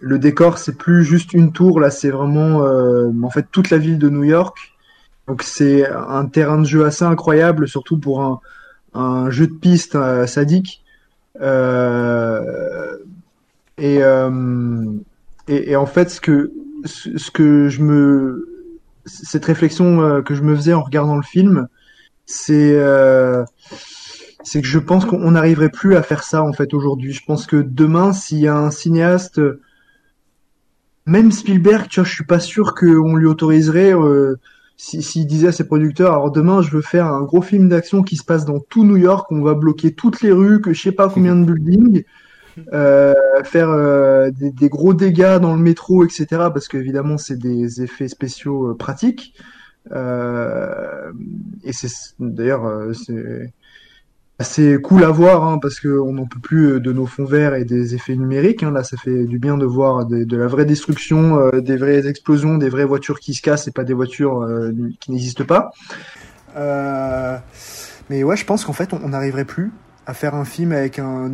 le 0.00 0.18
décor, 0.18 0.58
c'est 0.58 0.76
plus 0.76 1.04
juste 1.04 1.32
une 1.32 1.52
tour, 1.52 1.80
là, 1.80 1.90
c'est 1.90 2.10
vraiment 2.10 2.64
euh, 2.64 3.10
en 3.22 3.30
fait 3.30 3.46
toute 3.50 3.70
la 3.70 3.78
ville 3.78 3.98
de 3.98 4.08
New 4.08 4.24
York. 4.24 4.56
Donc 5.26 5.42
c'est 5.42 5.88
un 5.88 6.26
terrain 6.26 6.58
de 6.58 6.66
jeu 6.66 6.84
assez 6.84 7.04
incroyable, 7.04 7.66
surtout 7.66 7.98
pour 7.98 8.22
un, 8.22 8.40
un 8.92 9.30
jeu 9.30 9.46
de 9.46 9.54
piste 9.54 9.94
euh, 9.94 10.26
sadique. 10.26 10.84
Euh, 11.40 12.96
et, 13.78 14.02
euh, 14.02 14.84
et, 15.48 15.70
et 15.70 15.76
en 15.76 15.86
fait, 15.86 16.10
ce 16.10 16.20
que, 16.20 16.52
ce 16.84 17.16
ce 17.16 17.30
que 17.30 17.68
je 17.70 17.82
me, 17.82 18.46
cette 19.06 19.46
réflexion 19.46 20.02
euh, 20.02 20.22
que 20.22 20.34
je 20.34 20.42
me 20.42 20.54
faisais 20.54 20.74
en 20.74 20.82
regardant 20.82 21.16
le 21.16 21.22
film, 21.22 21.68
c'est, 22.26 22.74
euh, 22.76 23.44
c'est 24.44 24.60
que 24.62 24.68
je 24.68 24.78
pense 24.78 25.04
qu'on 25.06 25.32
n'arriverait 25.32 25.70
plus 25.70 25.96
à 25.96 26.02
faire 26.02 26.22
ça 26.22 26.42
en 26.44 26.52
fait 26.52 26.74
aujourd'hui. 26.74 27.12
Je 27.12 27.24
pense 27.24 27.46
que 27.46 27.56
demain, 27.56 28.12
s'il 28.12 28.38
y 28.38 28.48
a 28.48 28.56
un 28.56 28.70
cinéaste, 28.70 29.40
même 31.06 31.32
Spielberg, 31.32 31.88
tu 31.88 32.00
vois, 32.00 32.08
je 32.08 32.14
suis 32.14 32.24
pas 32.24 32.40
sûr 32.40 32.74
qu'on 32.74 33.16
lui 33.16 33.26
autoriserait. 33.26 33.94
Euh, 33.94 34.36
si- 34.76 35.02
S'il 35.02 35.26
disait 35.26 35.48
à 35.48 35.52
ses 35.52 35.64
producteurs, 35.66 36.12
alors 36.12 36.30
demain 36.32 36.60
je 36.62 36.70
veux 36.70 36.80
faire 36.82 37.06
un 37.06 37.22
gros 37.22 37.42
film 37.42 37.68
d'action 37.68 38.02
qui 38.02 38.16
se 38.16 38.24
passe 38.24 38.44
dans 38.44 38.58
tout 38.58 38.84
New 38.84 38.96
York, 38.96 39.30
on 39.30 39.42
va 39.42 39.54
bloquer 39.54 39.92
toutes 39.92 40.20
les 40.22 40.32
rues, 40.32 40.60
que 40.60 40.72
je 40.72 40.80
sais 40.82 40.92
pas 40.92 41.08
combien 41.08 41.36
de 41.36 41.44
buildings, 41.52 42.04
euh, 42.72 43.14
faire 43.44 43.70
euh, 43.70 44.30
des, 44.32 44.68
gros 44.68 44.94
dégâts 44.94 45.38
dans 45.40 45.54
le 45.56 45.62
métro, 45.62 46.04
etc. 46.04 46.26
Parce 46.52 46.68
qu'évidemment 46.68 47.18
c'est 47.18 47.38
des 47.38 47.82
effets 47.82 48.08
spéciaux 48.08 48.70
euh, 48.70 48.74
pratiques. 48.76 49.34
Euh, 49.92 51.12
et 51.64 51.72
c'est 51.72 51.88
d'ailleurs 52.18 52.64
euh, 52.66 52.92
c'est 54.40 54.72
assez 54.72 54.82
cool 54.82 55.04
à 55.04 55.10
voir 55.10 55.44
hein, 55.44 55.58
parce 55.60 55.80
qu'on 55.80 56.12
n'en 56.12 56.26
peut 56.26 56.40
plus 56.40 56.80
de 56.80 56.92
nos 56.92 57.06
fonds 57.06 57.24
verts 57.24 57.54
et 57.54 57.64
des 57.64 57.94
effets 57.94 58.16
numériques. 58.16 58.62
Hein. 58.62 58.72
Là, 58.72 58.82
ça 58.82 58.96
fait 58.96 59.24
du 59.24 59.38
bien 59.38 59.56
de 59.56 59.64
voir 59.64 60.06
de 60.06 60.36
la 60.36 60.46
vraie 60.46 60.64
destruction, 60.64 61.38
euh, 61.38 61.60
des 61.60 61.76
vraies 61.76 62.06
explosions, 62.06 62.58
des 62.58 62.68
vraies 62.68 62.84
voitures 62.84 63.20
qui 63.20 63.34
se 63.34 63.42
cassent 63.42 63.68
et 63.68 63.72
pas 63.72 63.84
des 63.84 63.94
voitures 63.94 64.42
euh, 64.42 64.72
qui 65.00 65.12
n'existent 65.12 65.44
pas. 65.44 65.70
Euh, 66.56 67.38
mais 68.10 68.24
ouais, 68.24 68.36
je 68.36 68.44
pense 68.44 68.64
qu'en 68.64 68.72
fait, 68.72 68.92
on 68.92 69.08
n'arriverait 69.08 69.44
plus 69.44 69.72
à 70.06 70.14
faire 70.14 70.34
un 70.34 70.44
film 70.44 70.72
avec 70.72 70.98
un, 70.98 71.30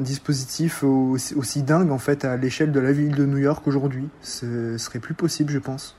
dispositif 0.00 0.84
aussi, 0.84 1.34
aussi 1.34 1.62
dingue 1.62 1.90
en 1.90 1.98
fait 1.98 2.24
à 2.24 2.36
l'échelle 2.36 2.70
de 2.70 2.80
la 2.80 2.92
ville 2.92 3.14
de 3.14 3.26
New 3.26 3.38
York 3.38 3.66
aujourd'hui. 3.66 4.08
Ce 4.22 4.78
serait 4.78 5.00
plus 5.00 5.14
possible, 5.14 5.52
je 5.52 5.58
pense. 5.58 5.96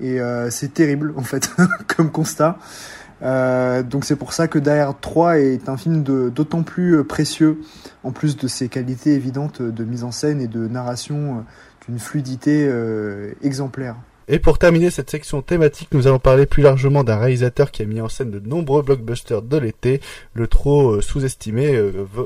Et 0.00 0.20
euh, 0.20 0.50
c'est 0.50 0.72
terrible 0.72 1.12
en 1.16 1.22
fait 1.22 1.50
comme 1.96 2.10
constat. 2.10 2.58
Euh, 3.24 3.82
donc 3.82 4.04
c'est 4.04 4.16
pour 4.16 4.32
ça 4.32 4.48
que 4.48 4.58
Hard 4.68 5.00
3 5.00 5.38
est 5.38 5.68
un 5.68 5.76
film 5.76 6.02
d'autant 6.02 6.62
plus 6.62 6.98
euh, 6.98 7.04
précieux, 7.04 7.60
en 8.02 8.12
plus 8.12 8.36
de 8.36 8.46
ses 8.46 8.68
qualités 8.68 9.14
évidentes 9.14 9.62
de 9.62 9.84
mise 9.84 10.04
en 10.04 10.10
scène 10.10 10.40
et 10.40 10.48
de 10.48 10.68
narration 10.68 11.38
euh, 11.38 11.40
d'une 11.86 11.98
fluidité 11.98 12.70
exemplaire. 13.42 13.96
Et 14.26 14.38
pour 14.38 14.58
terminer 14.58 14.88
cette 14.88 15.10
section 15.10 15.42
thématique, 15.42 15.88
nous 15.92 16.06
allons 16.06 16.18
parler 16.18 16.46
plus 16.46 16.62
largement 16.62 17.04
d'un 17.04 17.18
réalisateur 17.18 17.70
qui 17.70 17.82
a 17.82 17.84
mis 17.84 18.00
en 18.00 18.08
scène 18.08 18.30
de 18.30 18.38
nombreux 18.38 18.80
blockbusters 18.82 19.42
de 19.42 19.58
l'été, 19.58 20.00
le 20.32 20.46
trop 20.46 21.02
sous-estimé 21.02 21.78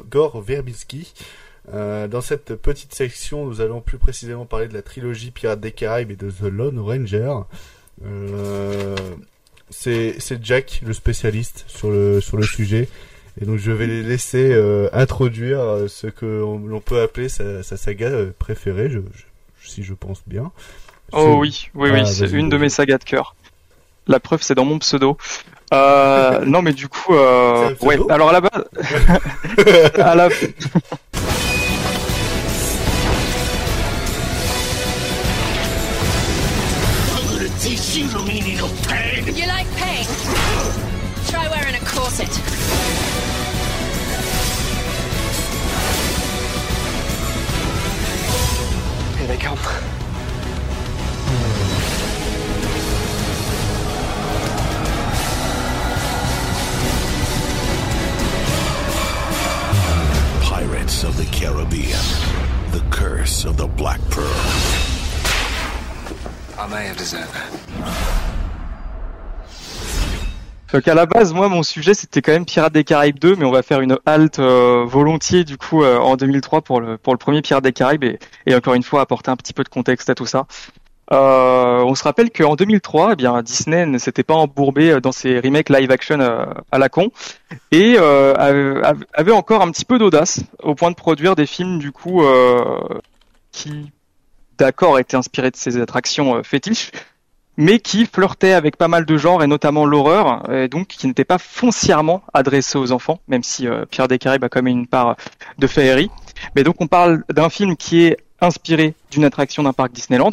Gore 0.09 0.41
Verbinski. 0.41 1.13
Dans 1.73 2.21
cette 2.21 2.55
petite 2.55 2.95
section, 2.95 3.47
nous 3.47 3.61
allons 3.61 3.81
plus 3.81 3.99
précisément 3.99 4.47
parler 4.47 4.69
de 4.69 4.75
la 4.75 4.83
trilogie 4.83 5.33
Pirates 5.33 5.59
des 5.59 5.73
Caraïbes 5.73 6.13
et 6.13 6.17
de 6.17 6.31
The 6.31 6.43
Lone 6.43 6.79
Ranger. 6.79 7.41
Euh, 8.07 8.97
c'est 9.71 10.19
Jack, 10.43 10.81
le 10.85 10.93
spécialiste 10.93 11.65
sur 11.69 11.91
le 11.91 12.21
sur 12.21 12.37
le 12.37 12.43
sujet. 12.45 12.89
Et 13.41 13.45
donc 13.45 13.59
je 13.59 13.71
vais 13.71 13.87
les 13.87 14.03
laisser 14.03 14.51
euh, 14.53 14.89
introduire 14.93 15.61
euh, 15.61 15.87
ce 15.89 16.07
que 16.09 16.27
l'on 16.27 16.81
peut 16.81 17.01
appeler 17.03 17.29
sa, 17.29 17.63
sa 17.63 17.77
saga 17.77 18.07
euh, 18.07 18.31
préférée, 18.39 18.91
je, 18.91 18.99
je- 18.99 19.69
si 19.69 19.83
je 19.85 19.95
pense 19.95 20.23
bien. 20.27 20.51
Oh 21.13 21.23
C'est- 21.23 21.39
oui, 21.39 21.71
oui, 21.75 21.89
Ah, 21.93 21.99
oui, 22.03 22.07
c'est 22.07 22.31
une 22.33 22.49
de 22.49 22.57
mes 22.57 22.69
sagas 22.69 22.99
de 22.99 23.05
cœur. 23.05 23.37
La 24.09 24.19
preuve, 24.21 24.43
c'est 24.43 24.55
dans 24.55 24.65
mon 24.65 24.79
pseudo. 24.81 25.17
Euh, 25.73 26.45
non, 26.47 26.63
mais 26.63 26.73
du 26.73 26.89
coup, 26.89 27.15
euh, 27.15 27.75
ouais. 27.83 27.99
Alors 28.09 28.31
à 28.31 28.33
la 28.33 28.41
base, 28.41 28.65
à 29.99 30.15
la, 30.17 30.29
I'm 37.59 37.65
gonna 37.65 37.77
teach 37.77 37.97
you 37.97 38.07
the 38.07 38.21
meaning 38.21 38.61
of 38.61 38.71
pain. 38.87 39.35
You 39.35 39.47
like 39.49 39.67
pain? 39.75 40.07
Try 41.27 41.49
wearing 41.49 41.75
a 41.75 41.85
corset. 41.85 42.29
Here 49.17 49.27
they 49.27 49.37
come. 49.39 49.59
Pirates 60.43 61.03
of 61.03 61.17
the 61.17 61.25
Caribbean. 61.33 61.99
The 62.71 62.85
curse 62.91 63.45
of 63.45 63.57
the 63.57 63.67
Black 63.67 64.01
Pearl. 64.11 64.98
Fait 70.71 70.83
qu'à 70.83 70.95
la 70.95 71.07
base, 71.07 71.33
moi, 71.33 71.49
mon 71.49 71.63
sujet, 71.63 71.95
c'était 71.95 72.21
quand 72.21 72.33
même 72.33 72.45
Pirates 72.45 72.75
des 72.75 72.85
Caraïbes 72.85 73.19
2, 73.19 73.37
mais 73.37 73.47
on 73.47 73.51
va 73.51 73.63
faire 73.63 73.81
une 73.81 73.97
halte 74.05 74.39
euh, 74.39 74.85
volontiers, 74.87 75.45
du 75.45 75.57
coup, 75.57 75.83
euh, 75.83 75.97
en 75.99 76.17
2003 76.17 76.61
pour 76.61 76.81
le, 76.83 76.99
pour 76.99 77.15
le 77.15 77.19
premier 77.19 77.41
Pirates 77.41 77.65
des 77.65 77.73
Caraïbes, 77.73 78.05
et, 78.45 78.55
encore 78.55 78.75
une 78.75 78.83
fois, 78.83 79.01
apporter 79.01 79.31
un 79.31 79.37
petit 79.37 79.55
peu 79.55 79.65
de 79.65 79.71
contexte 79.71 80.11
à 80.11 80.15
tout 80.15 80.27
ça. 80.27 80.47
Euh, 81.11 81.81
on 81.87 81.95
se 81.95 82.05
rappelle 82.05 82.31
qu'en 82.31 82.55
2003, 82.55 83.13
eh 83.13 83.17
bien, 83.17 83.41
Disney 83.41 83.87
ne 83.87 83.97
s'était 83.97 84.25
pas 84.25 84.35
embourbé 84.35 85.01
dans 85.01 85.11
ses 85.13 85.41
remakes 85.41 85.71
live-action 85.71 86.21
euh, 86.21 86.45
à 86.71 86.77
la 86.79 86.91
con, 86.91 87.09
et 87.73 87.97
avait- 87.97 89.33
encore 89.33 89.63
un 89.63 89.71
petit 89.71 89.87
peu 89.87 89.99
d'audace, 89.99 90.41
au 90.63 90.75
point 90.75 90.91
de 90.91 90.97
produire 90.97 91.35
des 91.35 91.47
films, 91.47 91.79
du 91.79 91.93
coup, 91.93 92.23
qui, 93.53 93.91
d'accord, 94.59 94.99
étaient 94.99 95.17
inspirés 95.17 95.51
de 95.51 95.57
ces 95.57 95.81
attractions 95.81 96.37
euh, 96.37 96.43
fétiches, 96.43 96.91
mais 97.57 97.81
qui 97.81 98.07
flirtait 98.07 98.53
avec 98.53 98.77
pas 98.77 98.89
mal 98.89 99.05
de 99.05 99.17
genres 99.17 99.43
et 99.43 99.47
notamment 99.47 99.85
l'horreur, 99.85 100.49
et 100.53 100.69
donc 100.69 100.87
qui 100.87 101.07
n'était 101.07 101.25
pas 101.25 101.39
foncièrement 101.39 102.23
adressé 102.33 102.79
aux 102.79 102.93
enfants, 102.93 103.21
même 103.27 103.43
si 103.43 103.67
euh, 103.67 103.85
Pierre 103.85 104.07
des 104.07 104.19
Caraïbes 104.19 104.45
a 104.45 104.49
quand 104.49 104.63
même 104.63 104.79
une 104.79 104.87
part 104.87 105.17
de 105.59 105.67
féerie. 105.67 106.11
Mais 106.55 106.63
donc 106.63 106.77
on 106.81 106.87
parle 106.87 107.25
d'un 107.29 107.49
film 107.49 107.77
qui 107.77 108.05
est 108.05 108.17
inspiré 108.41 108.95
d'une 109.11 109.25
attraction 109.25 109.65
d'un 109.65 109.73
parc 109.73 109.91
Disneyland 109.91 110.31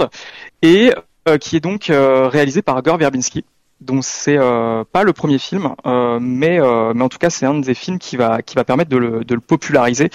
et 0.61 0.93
euh, 1.27 1.39
qui 1.39 1.55
est 1.55 1.59
donc 1.59 1.89
euh, 1.89 2.27
réalisé 2.27 2.61
par 2.61 2.79
Gore 2.83 2.97
Verbinski. 2.97 3.43
Donc 3.81 4.03
c'est 4.03 4.37
euh, 4.37 4.83
pas 4.89 5.03
le 5.03 5.11
premier 5.11 5.39
film, 5.39 5.73
euh, 5.87 6.19
mais 6.21 6.59
euh, 6.61 6.93
mais 6.93 7.03
en 7.03 7.09
tout 7.09 7.17
cas 7.17 7.31
c'est 7.31 7.47
un 7.47 7.55
des 7.55 7.73
films 7.73 7.97
qui 7.97 8.15
va 8.15 8.41
qui 8.43 8.55
va 8.55 8.63
permettre 8.63 8.91
de 8.91 8.97
le, 8.97 9.23
de 9.23 9.33
le 9.33 9.41
populariser 9.41 10.11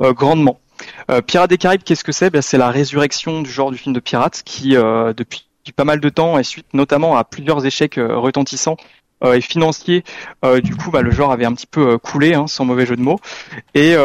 euh, 0.00 0.12
grandement. 0.12 0.58
Euh, 1.10 1.20
Pirates 1.22 1.50
des 1.50 1.58
Caraïbes, 1.58 1.82
qu'est-ce 1.82 2.04
que 2.04 2.12
c'est? 2.12 2.30
Ben, 2.30 2.42
C'est 2.42 2.58
la 2.58 2.70
résurrection 2.70 3.42
du 3.42 3.50
genre 3.50 3.70
du 3.70 3.78
film 3.78 3.94
de 3.94 4.00
pirates 4.00 4.42
qui, 4.44 4.76
euh, 4.76 5.12
depuis 5.12 5.44
pas 5.76 5.84
mal 5.84 6.00
de 6.00 6.08
temps, 6.08 6.38
et 6.38 6.44
suite 6.44 6.66
notamment 6.72 7.16
à 7.18 7.24
plusieurs 7.24 7.66
échecs 7.66 7.98
euh, 7.98 8.16
retentissants 8.16 8.76
et 9.34 9.40
financiers, 9.40 10.04
du 10.62 10.76
coup, 10.76 10.92
bah, 10.92 11.02
le 11.02 11.10
genre 11.10 11.32
avait 11.32 11.44
un 11.44 11.52
petit 11.52 11.66
peu 11.66 11.98
coulé, 11.98 12.34
hein, 12.34 12.46
sans 12.46 12.64
mauvais 12.64 12.86
jeu 12.86 12.94
de 12.94 13.02
mots. 13.02 13.18
Et, 13.74 13.96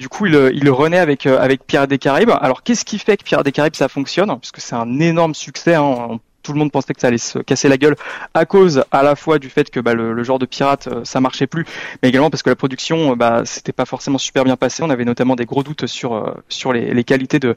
du 0.00 0.08
coup, 0.08 0.26
il, 0.26 0.70
renaît 0.70 0.98
avec 0.98 1.24
avec 1.26 1.64
Pirates 1.64 1.88
des 1.88 1.98
Caraïbes. 1.98 2.32
Alors, 2.40 2.64
qu'est-ce 2.64 2.84
qui 2.84 2.98
fait 2.98 3.16
que 3.16 3.22
Pirates 3.22 3.44
des 3.44 3.52
Caraïbes 3.52 3.76
ça 3.76 3.86
fonctionne? 3.86 4.26
Parce 4.26 4.50
que 4.50 4.60
c'est 4.60 4.74
un 4.74 4.98
énorme 4.98 5.36
succès. 5.36 5.76
Hein, 5.76 6.18
tout 6.46 6.52
le 6.52 6.58
monde 6.58 6.72
pensait 6.72 6.94
que 6.94 7.00
ça 7.00 7.08
allait 7.08 7.18
se 7.18 7.38
casser 7.40 7.68
la 7.68 7.76
gueule 7.76 7.96
à 8.34 8.46
cause 8.46 8.84
à 8.90 9.02
la 9.02 9.16
fois 9.16 9.38
du 9.38 9.50
fait 9.50 9.70
que 9.70 9.80
bah, 9.80 9.94
le, 9.94 10.12
le 10.12 10.22
genre 10.24 10.38
de 10.38 10.46
pirate 10.46 10.86
euh, 10.86 11.04
ça 11.04 11.20
marchait 11.20 11.46
plus, 11.46 11.64
mais 12.02 12.08
également 12.08 12.30
parce 12.30 12.42
que 12.42 12.50
la 12.50 12.56
production 12.56 13.12
euh, 13.12 13.14
bah, 13.16 13.42
c'était 13.44 13.72
pas 13.72 13.84
forcément 13.84 14.18
super 14.18 14.44
bien 14.44 14.56
passé. 14.56 14.82
On 14.82 14.90
avait 14.90 15.04
notamment 15.04 15.36
des 15.36 15.44
gros 15.44 15.62
doutes 15.62 15.86
sur 15.86 16.14
euh, 16.14 16.34
sur 16.48 16.72
les, 16.72 16.94
les 16.94 17.04
qualités 17.04 17.38
de 17.38 17.54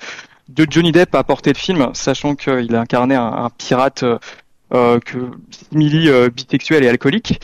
de 0.49 0.66
Johnny 0.70 0.91
Depp 0.91 1.14
à 1.14 1.24
porter 1.24 1.53
le 1.53 1.60
film, 1.60 1.91
sachant 1.94 2.36
qu'il 2.36 2.76
a 2.76 2.82
incarné 2.82 3.16
un, 3.16 3.32
un 3.45 3.49
pirate 3.52 4.03
euh, 4.74 4.99
que 4.99 5.18
simili 5.52 6.10
euh, 6.10 6.30
bisexuel 6.30 6.84
et 6.84 6.90
alcoolique. 6.90 7.40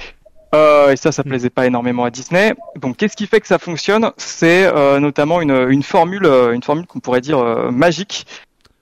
Euh, 0.56 0.92
et 0.92 0.96
ça, 0.96 1.12
ça 1.12 1.24
plaisait 1.24 1.50
pas 1.50 1.68
énormément 1.68 2.06
à 2.06 2.10
Disney. 2.10 2.54
Donc, 2.82 2.98
qu'est-ce 2.98 3.18
qui 3.18 3.28
fait 3.28 3.42
que 3.42 3.48
ça 3.48 3.60
fonctionne? 3.60 4.12
C'est 4.16 4.66
euh, 4.66 5.00
notamment 5.02 5.42
une, 5.42 5.68
une 5.70 5.84
formule, 5.84 6.26
une 6.26 6.64
formule 6.64 6.88
qu'on 6.88 7.02
pourrait 7.02 7.20
dire 7.20 7.40
euh, 7.40 7.72
magique, 7.72 8.26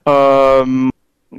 euh, 0.07 0.90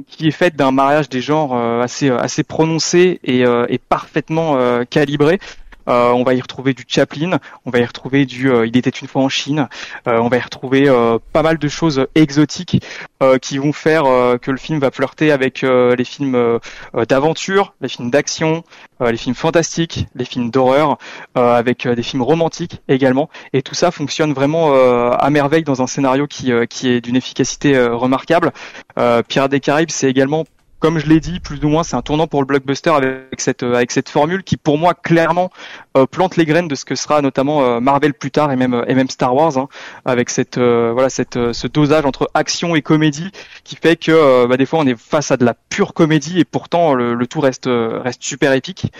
qui 0.07 0.27
est 0.27 0.31
faite 0.31 0.55
d'un 0.55 0.71
mariage 0.71 1.09
des 1.09 1.21
genres 1.21 1.55
euh, 1.55 1.81
assez 1.81 2.09
assez 2.09 2.43
prononcé 2.43 3.19
et, 3.23 3.45
euh, 3.45 3.65
et 3.69 3.77
parfaitement 3.77 4.57
euh, 4.57 4.83
calibré. 4.83 5.39
Euh, 5.87 6.11
on 6.11 6.23
va 6.23 6.33
y 6.33 6.41
retrouver 6.41 6.73
du 6.73 6.83
Chaplin, 6.87 7.39
on 7.65 7.69
va 7.69 7.79
y 7.79 7.85
retrouver 7.85 8.25
du 8.25 8.51
euh, 8.51 8.65
Il 8.65 8.75
était 8.77 8.89
une 8.89 9.07
fois 9.07 9.21
en 9.21 9.29
Chine, 9.29 9.67
euh, 10.07 10.17
on 10.19 10.27
va 10.27 10.37
y 10.37 10.41
retrouver 10.41 10.89
euh, 10.89 11.19
pas 11.33 11.43
mal 11.43 11.57
de 11.57 11.67
choses 11.67 12.07
exotiques 12.15 12.83
euh, 13.21 13.37
qui 13.37 13.57
vont 13.57 13.73
faire 13.73 14.05
euh, 14.05 14.37
que 14.37 14.51
le 14.51 14.57
film 14.57 14.79
va 14.79 14.91
flirter 14.91 15.31
avec 15.31 15.61
les 15.61 16.03
films 16.03 16.59
d'aventure, 17.07 17.73
les 17.81 17.87
films 17.87 18.09
d'action, 18.09 18.63
les 18.99 19.17
films 19.17 19.35
fantastiques, 19.35 20.07
les 20.15 20.25
films 20.25 20.49
d'horreur, 20.49 20.97
avec 21.35 21.87
des 21.87 22.03
films 22.03 22.21
romantiques 22.21 22.81
également. 22.87 23.29
Et 23.53 23.61
tout 23.61 23.75
ça 23.75 23.91
fonctionne 23.91 24.33
vraiment 24.33 24.73
à 25.13 25.29
merveille 25.29 25.63
dans 25.63 25.81
un 25.81 25.87
scénario 25.87 26.27
qui, 26.27 26.51
qui 26.69 26.89
est 26.89 27.01
d'une 27.01 27.15
efficacité 27.15 27.79
remarquable. 27.79 28.51
Pirates 29.27 29.51
des 29.51 29.59
Caraïbes, 29.59 29.91
c'est 29.91 30.09
également 30.09 30.45
comme 30.79 30.99
je 30.99 31.07
l'ai 31.07 31.19
dit, 31.19 31.39
plus 31.39 31.63
ou 31.63 31.69
moins, 31.69 31.83
c'est 31.83 31.95
un 31.95 32.01
tournant 32.01 32.27
pour 32.27 32.41
le 32.41 32.45
blockbuster 32.45 32.89
avec 32.89 33.39
cette 33.39 33.63
euh, 33.63 33.75
avec 33.75 33.91
cette 33.91 34.09
formule 34.09 34.43
qui, 34.43 34.57
pour 34.57 34.77
moi, 34.77 34.93
clairement 34.93 35.49
euh, 35.97 36.05
plante 36.05 36.35
les 36.35 36.45
graines 36.45 36.67
de 36.67 36.75
ce 36.75 36.85
que 36.85 36.95
sera 36.95 37.21
notamment 37.21 37.63
euh, 37.63 37.79
Marvel 37.79 38.13
plus 38.13 38.31
tard 38.31 38.51
et 38.51 38.55
même 38.55 38.83
et 38.87 38.93
même 38.93 39.09
Star 39.09 39.33
Wars, 39.33 39.57
hein, 39.57 39.67
avec 40.03 40.29
cette 40.29 40.57
voilà 40.57 41.09
cette 41.09 41.53
ce 41.53 41.67
dosage 41.67 42.05
entre 42.05 42.29
action 42.33 42.75
et 42.75 42.81
comédie 42.81 43.31
qui 43.63 43.75
fait 43.75 43.95
que 43.95 44.45
bah, 44.47 44.57
des 44.57 44.65
fois 44.65 44.79
on 44.79 44.87
est 44.87 44.97
face 44.97 45.31
à 45.31 45.37
de 45.37 45.45
la 45.45 45.53
pure 45.53 45.93
comédie 45.93 46.39
et 46.39 46.45
pourtant 46.45 46.93
le, 46.93 47.13
le 47.13 47.27
tout 47.27 47.39
reste 47.39 47.67
reste 47.69 48.23
super 48.23 48.53
épique. 48.53 48.91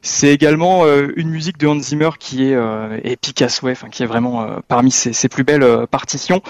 C'est 0.00 0.32
également 0.32 0.86
une 0.86 1.28
musique 1.28 1.58
de 1.58 1.66
Hans 1.66 1.78
Zimmer 1.78 2.10
qui 2.18 2.44
est 2.44 2.56
épique 3.04 3.42
à 3.42 3.48
souhait, 3.48 3.72
enfin 3.72 3.88
qui 3.88 4.02
est 4.02 4.06
vraiment 4.06 4.60
parmi 4.68 4.90
ses, 4.90 5.12
ses 5.12 5.28
plus 5.28 5.44
belles 5.44 5.86
partitions. 5.90 6.40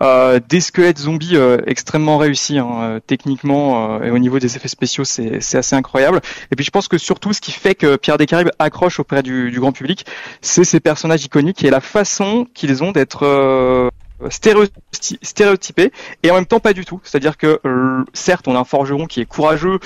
Euh, 0.00 0.38
des 0.48 0.60
squelettes 0.60 0.98
zombies 0.98 1.36
euh, 1.36 1.58
extrêmement 1.66 2.18
réussis 2.18 2.58
hein, 2.58 2.68
euh, 2.82 3.00
techniquement 3.04 3.96
euh, 3.96 4.04
et 4.04 4.10
au 4.12 4.18
niveau 4.18 4.38
des 4.38 4.54
effets 4.54 4.68
spéciaux 4.68 5.04
c'est 5.04 5.56
assez 5.56 5.74
incroyable. 5.74 6.20
Et 6.52 6.56
puis 6.56 6.64
je 6.64 6.70
pense 6.70 6.86
que 6.86 6.98
surtout 6.98 7.32
ce 7.32 7.40
qui 7.40 7.50
fait 7.50 7.74
que 7.74 7.96
Pierre 7.96 8.16
des 8.16 8.26
Caraïbes 8.26 8.50
accroche 8.60 9.00
auprès 9.00 9.22
du, 9.24 9.50
grand 9.58 9.72
public 9.72 10.06
c'est 10.40 10.62
ces 10.62 10.78
personnages 10.78 11.24
iconiques 11.24 11.64
et 11.64 11.70
la 11.70 11.80
façon 11.80 12.46
qu'ils 12.54 12.84
ont 12.84 12.92
d'être 12.92 13.90
stéréoty- 14.28 15.18
stéréotypés 15.22 15.92
et 16.22 16.30
en 16.30 16.34
même 16.34 16.46
temps 16.46 16.60
pas 16.60 16.72
du 16.72 16.84
tout. 16.84 17.00
C'est 17.04 17.16
à 17.16 17.20
dire 17.20 17.36
que 17.36 17.60
euh, 17.64 18.04
certes 18.12 18.48
on 18.48 18.54
a 18.56 18.58
un 18.58 18.64
forgeron 18.64 19.06
qui 19.06 19.20
est 19.20 19.26
courageux 19.26 19.78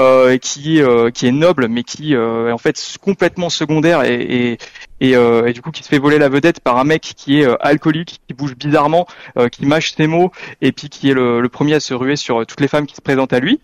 euh, 0.00 0.32
et 0.32 0.38
qui 0.38 0.78
est 0.78 0.82
euh, 0.82 1.10
qui 1.10 1.26
est 1.26 1.32
noble 1.32 1.68
mais 1.68 1.82
qui 1.82 2.14
euh, 2.14 2.48
est 2.48 2.52
en 2.52 2.58
fait 2.58 2.80
complètement 3.00 3.50
secondaire 3.50 4.04
et, 4.04 4.14
et 4.52 4.58
et, 5.00 5.16
euh, 5.16 5.46
et 5.46 5.52
du 5.52 5.60
coup 5.60 5.70
qui 5.70 5.82
se 5.82 5.88
fait 5.88 5.98
voler 5.98 6.18
la 6.18 6.28
vedette 6.30 6.60
par 6.60 6.78
un 6.78 6.84
mec 6.84 7.02
qui 7.16 7.40
est 7.40 7.44
euh, 7.46 7.56
alcoolique, 7.60 8.20
qui 8.26 8.32
bouge 8.32 8.54
bizarrement, 8.56 9.06
euh, 9.36 9.48
qui 9.48 9.66
mâche 9.66 9.92
ses 9.94 10.06
mots, 10.06 10.30
et 10.62 10.72
puis 10.72 10.88
qui 10.88 11.10
est 11.10 11.14
le, 11.14 11.40
le 11.40 11.48
premier 11.50 11.74
à 11.74 11.80
se 11.80 11.92
ruer 11.92 12.16
sur 12.16 12.40
euh, 12.40 12.44
toutes 12.46 12.60
les 12.60 12.68
femmes 12.68 12.86
qui 12.86 12.94
se 12.94 13.02
présentent 13.02 13.32
à 13.34 13.40
lui, 13.40 13.60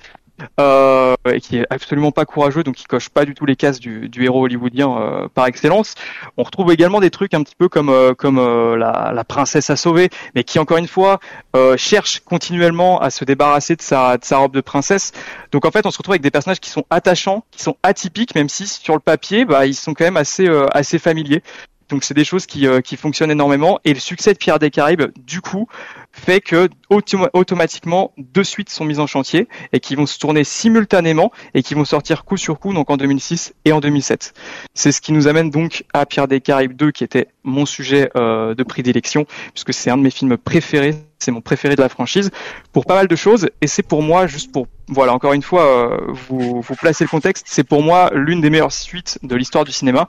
euh, 0.58 1.14
et 1.30 1.40
qui 1.40 1.58
est 1.58 1.66
absolument 1.70 2.12
pas 2.12 2.24
courageux, 2.24 2.62
donc 2.62 2.76
qui 2.76 2.84
coche 2.84 3.08
pas 3.08 3.24
du 3.24 3.34
tout 3.34 3.46
les 3.46 3.56
cases 3.56 3.80
du, 3.80 4.08
du 4.08 4.24
héros 4.24 4.44
hollywoodien 4.44 4.90
euh, 4.90 5.28
par 5.32 5.46
excellence. 5.46 5.94
On 6.36 6.42
retrouve 6.42 6.72
également 6.72 7.00
des 7.00 7.10
trucs 7.10 7.34
un 7.34 7.42
petit 7.42 7.56
peu 7.56 7.68
comme 7.68 7.88
euh, 7.88 8.14
comme 8.14 8.38
euh, 8.38 8.76
la, 8.76 9.12
la 9.14 9.24
princesse 9.24 9.70
à 9.70 9.76
sauver, 9.76 10.10
mais 10.34 10.44
qui 10.44 10.58
encore 10.58 10.78
une 10.78 10.88
fois 10.88 11.20
euh, 11.56 11.76
cherche 11.76 12.20
continuellement 12.20 13.00
à 13.00 13.10
se 13.10 13.24
débarrasser 13.24 13.76
de 13.76 13.82
sa 13.82 14.16
de 14.16 14.24
sa 14.24 14.38
robe 14.38 14.52
de 14.52 14.60
princesse. 14.60 15.12
Donc 15.52 15.64
en 15.64 15.70
fait, 15.70 15.86
on 15.86 15.90
se 15.90 15.98
retrouve 15.98 16.12
avec 16.12 16.22
des 16.22 16.30
personnages 16.30 16.60
qui 16.60 16.70
sont 16.70 16.84
attachants, 16.90 17.44
qui 17.50 17.62
sont 17.62 17.76
atypiques, 17.82 18.34
même 18.34 18.48
si 18.48 18.66
sur 18.66 18.94
le 18.94 19.00
papier, 19.00 19.44
bah 19.44 19.66
ils 19.66 19.74
sont 19.74 19.94
quand 19.94 20.04
même 20.04 20.16
assez 20.16 20.48
euh, 20.48 20.66
assez 20.72 20.98
familiers. 20.98 21.42
Donc 21.88 22.04
c'est 22.04 22.14
des 22.14 22.24
choses 22.24 22.46
qui, 22.46 22.68
qui 22.84 22.96
fonctionnent 22.96 23.32
énormément. 23.32 23.80
Et 23.84 23.92
le 23.92 23.98
succès 23.98 24.32
de 24.32 24.38
Pierre 24.38 24.60
des 24.60 24.70
Caraïbes, 24.70 25.10
du 25.26 25.40
coup, 25.40 25.66
fait 26.12 26.40
que 26.40 26.68
autom- 26.90 27.28
automatiquement 27.32 28.12
deux 28.18 28.44
suites 28.44 28.68
sont 28.70 28.84
mises 28.84 28.98
en 29.00 29.06
chantier 29.06 29.48
et 29.72 29.80
qui 29.80 29.94
vont 29.94 30.06
se 30.06 30.18
tourner 30.18 30.44
simultanément 30.44 31.30
et 31.54 31.62
qui 31.62 31.74
vont 31.74 31.84
sortir 31.84 32.24
coup 32.24 32.36
sur 32.36 32.58
coup 32.58 32.72
donc 32.74 32.90
en 32.90 32.96
2006 32.96 33.54
et 33.64 33.72
en 33.72 33.80
2007. 33.80 34.32
C'est 34.74 34.92
ce 34.92 35.00
qui 35.00 35.12
nous 35.12 35.28
amène 35.28 35.50
donc 35.50 35.84
à 35.92 36.06
Pierre 36.06 36.28
des 36.28 36.40
Caraïbes 36.40 36.74
2 36.76 36.90
qui 36.90 37.04
était 37.04 37.28
mon 37.44 37.64
sujet 37.66 38.10
euh, 38.16 38.54
de 38.54 38.62
prédilection 38.62 39.24
puisque 39.54 39.72
c'est 39.72 39.90
un 39.90 39.96
de 39.96 40.02
mes 40.02 40.10
films 40.10 40.36
préférés, 40.36 40.94
c'est 41.18 41.30
mon 41.30 41.40
préféré 41.40 41.76
de 41.76 41.82
la 41.82 41.88
franchise 41.88 42.30
pour 42.72 42.86
pas 42.86 42.94
mal 42.96 43.06
de 43.08 43.16
choses 43.16 43.48
et 43.60 43.66
c'est 43.66 43.82
pour 43.82 44.02
moi 44.02 44.26
juste 44.26 44.52
pour 44.52 44.66
voilà 44.88 45.14
encore 45.14 45.32
une 45.32 45.42
fois 45.42 45.62
euh, 45.64 45.98
vous 46.28 46.60
vous 46.60 46.74
placer 46.74 47.04
le 47.04 47.08
contexte, 47.08 47.46
c'est 47.48 47.64
pour 47.64 47.82
moi 47.82 48.10
l'une 48.14 48.40
des 48.40 48.50
meilleures 48.50 48.72
suites 48.72 49.18
de 49.22 49.36
l'histoire 49.36 49.64
du 49.64 49.72
cinéma. 49.72 50.08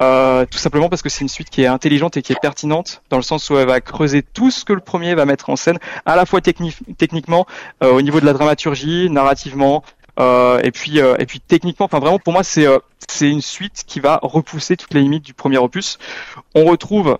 Euh, 0.00 0.46
tout 0.50 0.58
simplement 0.58 0.88
parce 0.88 1.02
que 1.02 1.08
c'est 1.08 1.20
une 1.20 1.28
suite 1.28 1.48
qui 1.50 1.62
est 1.62 1.66
intelligente 1.66 2.16
et 2.16 2.22
qui 2.22 2.32
est 2.32 2.40
pertinente 2.40 3.02
dans 3.10 3.18
le 3.18 3.22
sens 3.22 3.50
où 3.50 3.56
elle 3.56 3.68
va 3.68 3.80
creuser 3.80 4.22
tout 4.22 4.50
ce 4.50 4.64
que 4.64 4.72
le 4.72 4.80
premier 4.80 5.14
va 5.14 5.26
mettre 5.26 5.48
en 5.50 5.54
scène, 5.56 5.78
à 6.06 6.16
la 6.16 6.26
fois 6.26 6.40
techni- 6.40 6.74
techniquement, 6.98 7.46
euh, 7.84 7.92
au 7.92 8.02
niveau 8.02 8.18
de 8.20 8.26
la 8.26 8.32
dramaturgie, 8.32 9.08
narrativement, 9.10 9.84
euh, 10.18 10.60
et 10.64 10.72
puis 10.72 10.98
et 10.98 11.26
puis 11.26 11.40
techniquement. 11.40 11.86
Enfin 11.86 12.00
vraiment 12.00 12.18
pour 12.18 12.32
moi 12.32 12.42
c'est 12.42 12.66
c'est 13.08 13.30
une 13.30 13.42
suite 13.42 13.84
qui 13.86 14.00
va 14.00 14.18
repousser 14.22 14.76
toutes 14.76 14.92
les 14.94 15.02
limites 15.02 15.24
du 15.24 15.34
premier 15.34 15.58
opus. 15.58 15.98
On 16.54 16.64
retrouve 16.64 17.18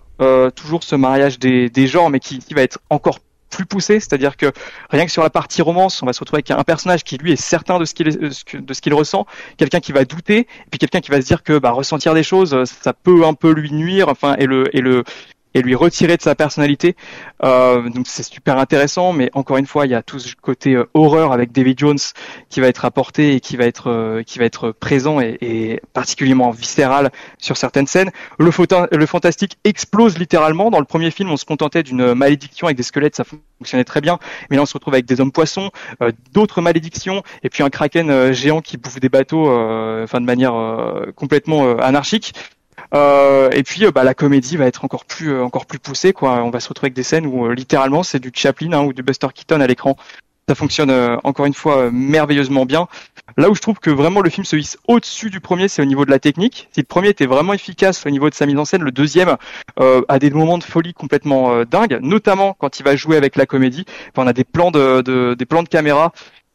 toujours 0.55 0.83
ce 0.83 0.95
mariage 0.95 1.39
des, 1.39 1.69
des 1.69 1.87
genres, 1.87 2.09
mais 2.09 2.19
qui, 2.19 2.39
qui 2.39 2.53
va 2.53 2.61
être 2.63 2.79
encore 2.89 3.19
plus 3.55 3.65
poussé, 3.65 3.99
c'est-à-dire 3.99 4.37
que 4.37 4.51
rien 4.89 5.05
que 5.05 5.11
sur 5.11 5.23
la 5.23 5.29
partie 5.29 5.61
romance, 5.61 6.01
on 6.01 6.05
va 6.05 6.13
se 6.13 6.19
retrouver 6.19 6.43
avec 6.45 6.51
un 6.51 6.63
personnage 6.63 7.03
qui 7.03 7.17
lui 7.17 7.31
est 7.31 7.41
certain 7.41 7.79
de 7.79 7.85
ce 7.85 7.93
qu'il 7.93 8.07
de 8.07 8.29
ce 8.73 8.81
qu'il 8.81 8.93
ressent, 8.93 9.25
quelqu'un 9.57 9.79
qui 9.79 9.91
va 9.91 10.05
douter, 10.05 10.39
et 10.39 10.69
puis 10.71 10.79
quelqu'un 10.79 11.01
qui 11.01 11.11
va 11.11 11.21
se 11.21 11.27
dire 11.27 11.43
que 11.43 11.57
bah, 11.57 11.71
ressentir 11.71 12.13
des 12.13 12.23
choses, 12.23 12.63
ça 12.65 12.93
peut 12.93 13.25
un 13.25 13.33
peu 13.33 13.51
lui 13.51 13.71
nuire, 13.71 14.09
enfin 14.09 14.35
et 14.37 14.45
le 14.45 14.75
et 14.75 14.81
le 14.81 15.03
et 15.53 15.61
lui 15.61 15.75
retirer 15.75 16.17
de 16.17 16.21
sa 16.21 16.35
personnalité. 16.35 16.95
Euh, 17.43 17.89
donc 17.89 18.07
c'est 18.07 18.23
super 18.23 18.57
intéressant, 18.57 19.13
mais 19.13 19.29
encore 19.33 19.57
une 19.57 19.65
fois, 19.65 19.85
il 19.85 19.91
y 19.91 19.95
a 19.95 20.01
tout 20.01 20.19
ce 20.19 20.35
côté 20.35 20.73
euh, 20.73 20.85
horreur 20.93 21.31
avec 21.31 21.51
David 21.51 21.79
Jones 21.79 21.97
qui 22.49 22.59
va 22.59 22.67
être 22.67 22.85
apporté 22.85 23.35
et 23.35 23.39
qui 23.39 23.57
va 23.57 23.65
être 23.65 23.89
euh, 23.89 24.23
qui 24.23 24.39
va 24.39 24.45
être 24.45 24.71
présent 24.71 25.19
et, 25.19 25.37
et 25.41 25.81
particulièrement 25.93 26.51
viscéral 26.51 27.11
sur 27.37 27.57
certaines 27.57 27.87
scènes. 27.87 28.11
Le, 28.39 28.49
le 28.91 29.05
fantastique 29.05 29.57
explose 29.63 30.17
littéralement. 30.17 30.71
Dans 30.71 30.79
le 30.79 30.85
premier 30.85 31.11
film, 31.11 31.31
on 31.31 31.37
se 31.37 31.45
contentait 31.45 31.83
d'une 31.83 32.13
malédiction 32.13 32.67
avec 32.67 32.77
des 32.77 32.83
squelettes, 32.83 33.15
ça 33.15 33.23
fonctionnait 33.23 33.83
très 33.83 34.01
bien. 34.01 34.19
Mais 34.49 34.57
là, 34.57 34.63
on 34.63 34.65
se 34.65 34.73
retrouve 34.73 34.93
avec 34.93 35.05
des 35.05 35.21
hommes 35.21 35.31
poissons, 35.31 35.71
euh, 36.01 36.11
d'autres 36.31 36.61
malédictions, 36.61 37.23
et 37.43 37.49
puis 37.49 37.63
un 37.63 37.69
kraken 37.69 38.09
euh, 38.09 38.33
géant 38.33 38.61
qui 38.61 38.77
bouffe 38.77 38.99
des 38.99 39.09
bateaux, 39.09 39.49
enfin 40.03 40.19
de 40.21 40.25
manière 40.25 40.53
complètement 41.15 41.77
anarchique. 41.77 42.33
Euh, 42.95 43.49
et 43.51 43.63
puis 43.63 43.85
euh, 43.85 43.91
bah, 43.91 44.03
la 44.03 44.13
comédie 44.13 44.55
va 44.57 44.65
être 44.65 44.85
encore 44.85 45.05
plus 45.05 45.31
euh, 45.33 45.43
encore 45.43 45.65
plus 45.65 45.79
poussée 45.79 46.13
quoi. 46.13 46.43
On 46.43 46.51
va 46.51 46.59
se 46.59 46.69
retrouver 46.69 46.87
avec 46.87 46.93
des 46.95 47.03
scènes 47.03 47.25
où 47.25 47.47
euh, 47.47 47.53
littéralement 47.55 48.03
c'est 48.03 48.19
du 48.19 48.31
Chaplin 48.33 48.71
hein, 48.73 48.83
ou 48.83 48.93
du 48.93 49.01
Buster 49.03 49.27
Keaton 49.33 49.61
à 49.61 49.67
l'écran. 49.67 49.95
Ça 50.49 50.55
fonctionne 50.55 50.91
encore 51.23 51.45
une 51.45 51.53
fois 51.53 51.89
merveilleusement 51.89 52.65
bien. 52.65 52.89
Là 53.37 53.49
où 53.49 53.55
je 53.55 53.61
trouve 53.61 53.79
que 53.79 53.89
vraiment 53.89 54.19
le 54.19 54.29
film 54.29 54.43
se 54.43 54.57
hisse 54.57 54.77
au-dessus 54.89 55.29
du 55.29 55.39
premier, 55.39 55.69
c'est 55.69 55.81
au 55.81 55.85
niveau 55.85 56.03
de 56.03 56.11
la 56.11 56.19
technique. 56.19 56.67
Si 56.73 56.81
le 56.81 56.85
premier 56.85 57.07
était 57.07 57.25
vraiment 57.25 57.53
efficace 57.53 58.05
au 58.05 58.09
niveau 58.09 58.29
de 58.29 58.35
sa 58.35 58.45
mise 58.45 58.57
en 58.57 58.65
scène, 58.65 58.83
le 58.83 58.91
deuxième 58.91 59.37
euh, 59.79 60.01
a 60.09 60.19
des 60.19 60.29
moments 60.31 60.57
de 60.57 60.65
folie 60.65 60.93
complètement 60.93 61.53
euh, 61.53 61.63
dingues, 61.63 61.97
notamment 62.01 62.57
quand 62.59 62.77
il 62.77 62.83
va 62.83 62.97
jouer 62.97 63.15
avec 63.15 63.37
la 63.37 63.45
comédie. 63.45 63.85
Enfin, 64.09 64.25
on 64.25 64.27
a 64.27 64.33
des 64.33 64.43
plans 64.43 64.69
de, 64.69 65.01
de- 65.01 65.33
des 65.33 65.45
plans 65.45 65.63
de 65.63 65.69
caméra 65.69 66.11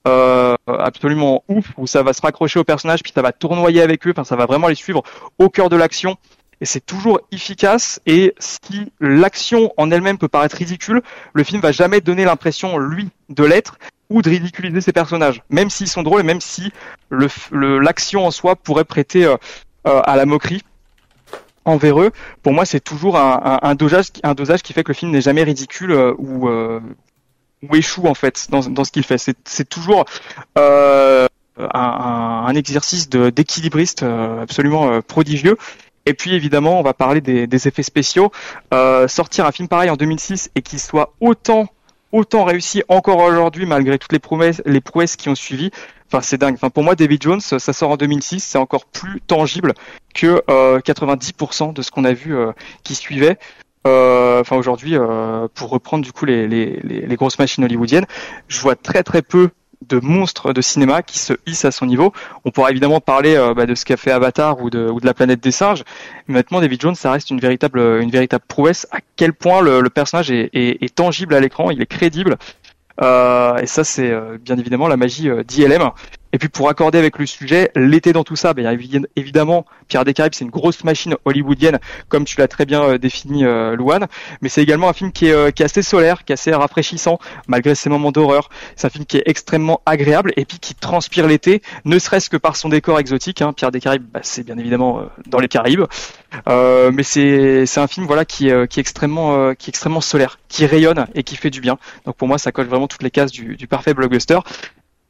euh, 0.09 0.55
absolument 0.67 1.45
ouf 1.49 1.67
où 1.77 1.87
ça 1.87 2.03
va 2.03 2.13
se 2.13 2.23
raccrocher 2.23 2.59
au 2.59 2.65
personnage 2.65 3.03
puis 3.03 3.13
ça 3.15 3.23
va 3.23 3.33
tournoyer 3.33 3.83
avec 3.83 4.07
eux. 4.07 4.11
Enfin, 4.11 4.25
ça 4.25 4.37
va 4.37 4.47
vraiment 4.47 4.69
les 4.69 4.75
suivre 4.75 5.03
au 5.39 5.49
cœur 5.49 5.69
de 5.69 5.77
l'action. 5.77 6.17
Et 6.61 6.65
c'est 6.65 6.85
toujours 6.85 7.21
efficace. 7.31 8.01
Et 8.07 8.35
si 8.41 8.93
l'action 9.01 9.73
en 9.77 9.91
elle-même 9.93 10.19
peut 10.19 10.27
paraître 10.29 10.57
ridicule, 10.57 11.03
le 11.33 11.45
film 11.45 11.61
va 11.61 11.71
jamais 11.71 12.01
donner 12.01 12.25
l'impression 12.25 12.79
lui 12.79 13.09
de 13.29 13.45
l'être 13.45 13.79
ou 14.11 14.23
de 14.23 14.31
ridiculiser 14.31 14.81
ses 14.81 14.93
personnages, 14.93 15.43
même 15.51 15.71
s'ils 15.71 15.87
sont 15.89 16.03
drôles 16.03 16.21
et 16.23 16.25
même 16.25 16.41
si 16.41 16.73
f- 17.13 17.49
le- 17.53 17.79
l'action 17.79 18.27
en 18.27 18.31
soi 18.33 18.57
pourrait 18.57 18.85
prêter 18.87 19.25
euh, 19.25 19.37
euh, 19.87 20.01
à 20.05 20.17
la 20.17 20.27
moquerie. 20.27 20.63
envers 21.65 22.01
eux, 22.01 22.11
pour 22.43 22.55
moi, 22.55 22.65
c'est 22.65 22.81
toujours 22.81 23.19
un, 23.19 23.75
dosage, 23.75 24.07
un 24.23 24.35
dosage 24.35 24.63
qui 24.63 24.73
fait 24.73 24.83
que 24.83 24.89
le 24.89 24.95
film 24.95 25.11
n'est 25.11 25.21
jamais 25.21 25.43
ridicule 25.43 25.93
ou 26.17 26.49
ou 27.63 27.77
échoue 27.77 28.07
en 28.07 28.15
fait 28.15 28.47
dans, 28.51 28.61
dans 28.61 28.85
ce 28.85 28.93
qu'il 28.93 29.05
fait. 29.05 29.19
C'est, 29.19 29.69
toujours 29.69 30.05
euh, 30.57 31.27
un, 31.59 32.45
un 32.47 32.55
exercice 32.55 33.09
d'équilibriste 33.09 34.03
euh, 34.03 34.43
absolument 34.43 34.91
euh, 34.91 35.01
prodigieux. 35.01 35.57
Et 36.07 36.15
puis 36.15 36.35
évidemment, 36.35 36.81
on 36.81 36.83
va 36.83 36.95
parler 36.95 37.21
des, 37.21 37.47
des 37.47 37.69
effets 37.69 37.83
spéciaux. 37.83 38.33
Euh, 38.73 39.09
sortir 39.09 39.45
un 39.45 39.53
film 39.53 39.69
pareil 39.69 39.91
en 39.91 39.97
2006 39.97 40.51
et 40.55 40.63
qu'il 40.63 40.81
soit 40.81 41.13
autant 41.21 41.69
autant 42.13 42.45
réussi 42.45 42.83
encore 42.89 43.19
aujourd'hui 43.19 43.67
malgré 43.67 43.99
toutes 43.99 44.13
les 44.13 44.19
promesses, 44.19 44.63
les 44.65 44.81
prouesses 44.81 45.17
qui 45.17 45.29
ont 45.29 45.35
suivi. 45.35 45.71
Enfin, 46.11 46.23
c'est 46.23 46.39
dingue. 46.39 46.55
Enfin, 46.55 46.71
pour 46.71 46.83
moi, 46.83 46.95
David 46.95 47.23
Jones, 47.23 47.41
ça 47.41 47.59
sort 47.59 47.91
en 47.91 47.97
2006, 47.99 48.41
c'est 48.41 48.59
encore 48.59 48.87
plus 48.87 49.21
tangible 49.21 49.75
que 50.15 50.43
euh, 50.49 50.81
90% 50.81 51.75
de 51.75 51.83
ce 51.83 51.91
qu'on 51.91 52.05
a 52.05 52.15
vu 52.15 52.35
euh, 52.35 52.53
qui 52.83 52.95
suivait. 52.95 53.39
Euh, 53.87 54.41
enfin, 54.41 54.57
aujourd'hui, 54.57 54.97
euh, 54.97 55.49
pour 55.55 55.71
reprendre 55.71 56.05
du 56.05 56.13
coup 56.13 56.25
les, 56.25 56.81
grosses 57.13 57.39
machines 57.39 57.65
hollywoodiennes, 57.65 58.07
je 58.49 58.61
vois 58.61 58.77
très 58.77 59.03
très 59.03 59.23
peu 59.23 59.51
de 59.87 60.01
monstres 60.01 60.53
de 60.53 60.61
cinéma 60.61 61.03
qui 61.03 61.21
se 61.21 61.35
hissent 61.47 61.65
à 61.65 61.71
son 61.71 61.87
niveau. 61.87 62.13
On 62.45 62.51
pourra 62.51 62.71
évidemment 62.71 63.01
parler 63.01 63.37
euh, 63.37 63.55
bah, 63.55 63.65
de 63.65 63.75
ce 63.77 63.85
qu'a 63.85 63.97
fait 63.97 64.11
Avatar 64.11 64.61
ou 64.61 64.71
de, 64.71 64.93
la 65.03 65.15
planète 65.15 65.41
des 65.41 65.53
singes. 65.53 65.85
Mais 66.27 66.35
maintenant, 66.35 66.61
David 66.61 66.81
Jones, 66.81 66.95
ça 66.97 67.13
reste 67.13 67.31
une 67.31 67.39
véritable, 67.39 67.79
une 67.79 68.11
véritable 68.11 68.45
prouesse. 68.49 68.89
À 68.91 68.99
quel 69.17 69.33
point 69.33 69.63
le, 69.63 69.89
personnage 69.89 70.31
est, 70.31 70.95
tangible 70.95 71.35
à 71.35 71.41
l'écran, 71.41 71.71
il 71.71 71.81
est 71.81 71.87
crédible. 71.87 72.37
Et 73.01 73.67
ça, 73.67 73.85
c'est 73.85 74.13
bien 74.41 74.59
évidemment 74.59 74.89
la 74.89 74.97
magie 74.97 75.31
d'ILM. 75.47 75.93
Et 76.33 76.39
puis 76.39 76.49
pour 76.49 76.69
accorder 76.69 76.99
avec 76.99 77.19
le 77.19 77.27
sujet, 77.27 77.71
l'été 77.75 78.13
dans 78.13 78.25
tout 78.25 78.37
ça, 78.37 78.55
ben, 78.55 78.79
évidemment, 79.17 79.65
Pierre 79.89 80.05
des 80.05 80.15
Caraïbes, 80.15 80.35
c'est 80.35 80.45
une 80.45 80.51
grosse 80.51 80.85
machine 80.85 81.17
hollywoodienne, 81.25 81.79
comme 82.09 82.25
tu 82.25 82.39
l'as 82.39 82.49
très 82.49 82.67
bien 82.67 82.83
euh, 82.83 82.99
défini, 82.99 83.45
euh, 83.45 83.77
Louane. 83.77 84.07
Mais 84.43 84.49
c'est 84.49 84.63
également 84.63 84.89
un 84.89 84.93
film 84.93 85.13
qui 85.13 85.27
est, 85.29 85.33
euh, 85.33 85.51
qui 85.51 85.63
est 85.63 85.65
assez 85.65 85.83
solaire, 85.83 86.25
qui 86.25 86.33
est 86.33 86.35
assez 86.35 86.53
rafraîchissant, 86.53 87.19
malgré 87.47 87.75
ses 87.75 87.89
moments 87.89 88.13
d'horreur. 88.13 88.51
C'est 88.77 88.87
un 88.87 88.91
film 88.91 89.07
qui 89.07 89.17
est 89.17 89.25
extrêmement 89.27 89.81
agréable 89.87 90.33
et 90.37 90.45
puis 90.45 90.59
qui 90.59 90.75
transpire 90.75 91.27
l'été, 91.27 91.63
ne 91.85 91.99
serait-ce 91.99 92.29
que 92.29 92.37
par 92.37 92.57
son 92.57 92.69
décor 92.69 92.99
exotique. 92.99 93.43
Hein. 93.43 93.53
Pierre 93.53 93.71
des 93.71 93.81
Caraïbes, 93.81 94.07
bah, 94.13 94.21
c'est 94.23 94.45
bien 94.45 94.59
évidemment 94.59 95.01
euh, 95.01 95.03
dans 95.27 95.39
les 95.39 95.49
Caraïbes, 95.49 95.85
Euh, 96.47 96.91
mais 96.93 97.03
c'est 97.03 97.79
un 97.79 97.87
film 97.87 98.07
voilà 98.07 98.25
qui 98.25 98.49
est, 98.49 98.69
qui 98.69 98.79
est 98.79 98.83
extrêmement 98.83 99.35
euh, 99.37 99.55
qui 99.55 99.69
est 99.69 99.73
extrêmement 99.73 100.03
solaire, 100.03 100.39
qui 100.49 100.67
rayonne 100.67 101.07
et 101.15 101.23
qui 101.23 101.37
fait 101.37 101.51
du 101.51 101.61
bien. 101.61 101.79
Donc 102.05 102.17
pour 102.17 102.29
moi, 102.29 102.39
ça 102.39 102.53
colle 102.53 102.67
vraiment 102.67 102.87
toutes 102.87 103.03
les 103.03 103.11
cases 103.11 103.33
du, 103.33 103.57
du 103.57 103.67
parfait 103.67 103.95
blockbuster. 103.95 104.39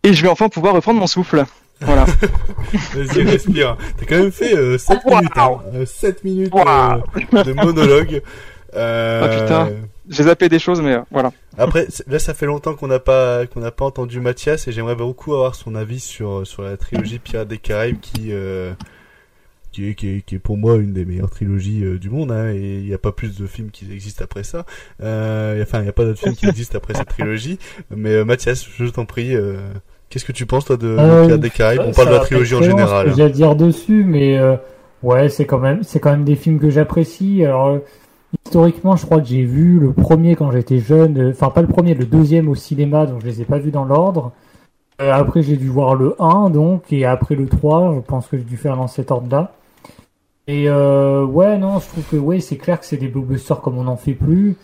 Et 0.05 0.13
je 0.13 0.23
vais 0.23 0.29
enfin 0.29 0.49
pouvoir 0.49 0.75
reprendre 0.75 1.01
mon 1.01 1.07
souffle. 1.07 1.45
Voilà. 1.81 2.05
Vas-y, 2.95 3.23
respire. 3.23 3.77
T'as 3.99 4.07
quand 4.07 4.19
même 4.19 4.33
fait 4.33 4.57
euh, 4.57 4.79
7 4.79 5.05
minutes, 5.05 5.31
hein. 5.37 5.59
Euh, 5.75 5.87
7 5.87 6.25
minutes 6.25 6.53
euh, 6.55 7.45
de 7.45 7.53
monologue. 7.53 8.23
Euh, 8.77 9.23
Ah 9.25 9.29
putain, 9.29 9.71
j'ai 10.11 10.25
zappé 10.25 10.51
des 10.51 10.59
choses, 10.59 10.83
mais 10.83 10.95
voilà. 11.11 11.33
Après, 11.57 11.89
là, 12.07 12.19
ça 12.19 12.35
fait 12.35 12.45
longtemps 12.45 12.75
qu'on 12.75 12.87
n'a 12.87 12.99
pas 12.99 13.47
qu'on 13.47 13.61
n'a 13.61 13.71
pas 13.71 13.87
entendu 13.87 14.21
Mathias 14.21 14.69
et 14.69 14.73
j'aimerais 14.73 14.95
beaucoup 14.95 15.33
avoir 15.33 15.55
son 15.55 15.75
avis 15.75 16.01
sur 16.01 16.47
sur 16.47 16.63
la 16.63 16.77
trilogie 16.77 17.19
Pirates 17.19 17.49
des 17.49 17.57
Caraïbes 17.57 17.99
qui 17.99 18.29
euh, 18.31 18.75
qui 19.79 19.91
est, 19.91 19.95
qui 19.95 20.09
est 20.09 20.21
qui 20.23 20.35
est 20.35 20.39
pour 20.39 20.57
moi 20.57 20.77
une 20.77 20.93
des 20.93 21.05
meilleures 21.05 21.31
trilogies 21.31 21.85
euh, 21.85 21.99
du 21.99 22.11
monde. 22.11 22.33
Hein, 22.33 22.51
et 22.53 22.79
il 22.79 22.85
n'y 22.85 22.95
a 22.95 22.99
pas 22.99 23.13
plus 23.13 23.39
de 23.39 23.47
films 23.47 23.71
qui 23.71 23.91
existent 23.93 24.25
après 24.25 24.43
ça. 24.43 24.65
Euh, 25.03 25.63
enfin, 25.63 25.79
il 25.79 25.85
n'y 25.85 25.89
a 25.89 25.93
pas 25.93 26.05
d'autres 26.05 26.19
films 26.19 26.35
qui 26.35 26.47
existent 26.49 26.79
après 26.79 26.95
cette 26.95 27.09
trilogie. 27.09 27.59
Mais 27.95 28.15
euh, 28.15 28.25
Mathias, 28.25 28.67
je 28.77 28.85
t'en 28.87 29.05
prie. 29.05 29.35
Qu'est-ce 30.11 30.25
que 30.25 30.33
tu 30.33 30.47
penses 30.47 30.65
toi 30.65 30.77
de, 30.77 30.97
Pirates 30.97 31.41
des 31.41 31.51
Caraïbes? 31.51 31.83
On 31.85 31.93
parle 31.93 32.09
de 32.09 32.15
la 32.15 32.21
trilogie 32.21 32.55
en 32.55 32.63
général. 32.63 33.11
Que 33.11 33.17
j'ai 33.17 33.23
à 33.23 33.29
dire 33.29 33.55
dessus, 33.55 34.05
mais 34.05 34.39
ouais, 35.03 35.29
c'est 35.29 35.45
quand 35.45 35.59
même, 35.59 35.83
c'est 35.83 36.01
quand 36.01 36.11
même 36.11 36.25
des 36.25 36.37
films 36.37 36.59
que 36.59 36.71
j'apprécie. 36.71 37.45
Alors 37.45 37.79
historiquement, 38.45 38.97
je 38.97 39.07
crois 39.07 39.21
que 39.21 39.27
j'ai 39.27 39.45
vu 39.45 39.79
le 39.79 39.93
premier 39.93 40.35
quand 40.35 40.51
j'étais 40.51 40.79
jeune, 40.79 41.31
enfin 41.31 41.51
pas 41.51 41.63
le 41.63 41.69
premier, 41.69 41.95
le 41.95 42.05
deuxième 42.05 42.49
au 42.49 42.55
cinéma, 42.55 43.07
donc 43.07 43.21
je 43.21 43.27
les 43.27 43.43
ai 43.43 43.45
pas 43.45 43.59
vus 43.59 43.71
dans 43.71 43.85
l'ordre. 43.85 44.33
Après, 44.99 45.43
j'ai 45.43 45.57
dû 45.57 45.69
voir 45.69 45.95
le 45.95 46.17
1, 46.19 46.51
donc, 46.51 46.93
et 46.93 47.05
après 47.05 47.37
le 47.37 47.47
3, 47.47 47.95
je 47.95 48.01
pense 48.01 48.27
que 48.27 48.37
j'ai 48.37 48.43
dû 48.43 48.57
faire 48.57 48.77
dans 48.77 48.89
cet 48.89 49.13
ordre-là. 49.13 49.53
Et 50.49 50.69
euh, 50.69 51.25
ouais, 51.25 51.59
non, 51.59 51.79
je 51.79 51.87
trouve 51.89 52.05
que 52.11 52.17
ouais, 52.17 52.41
c'est 52.41 52.57
clair 52.57 52.81
que 52.81 52.87
c'est 52.87 52.97
des 52.97 53.09
blockbusters 53.09 53.61
comme 53.61 53.77
on 53.79 53.85
n'en 53.85 53.97
fait 53.97 54.15
plus. 54.15 54.57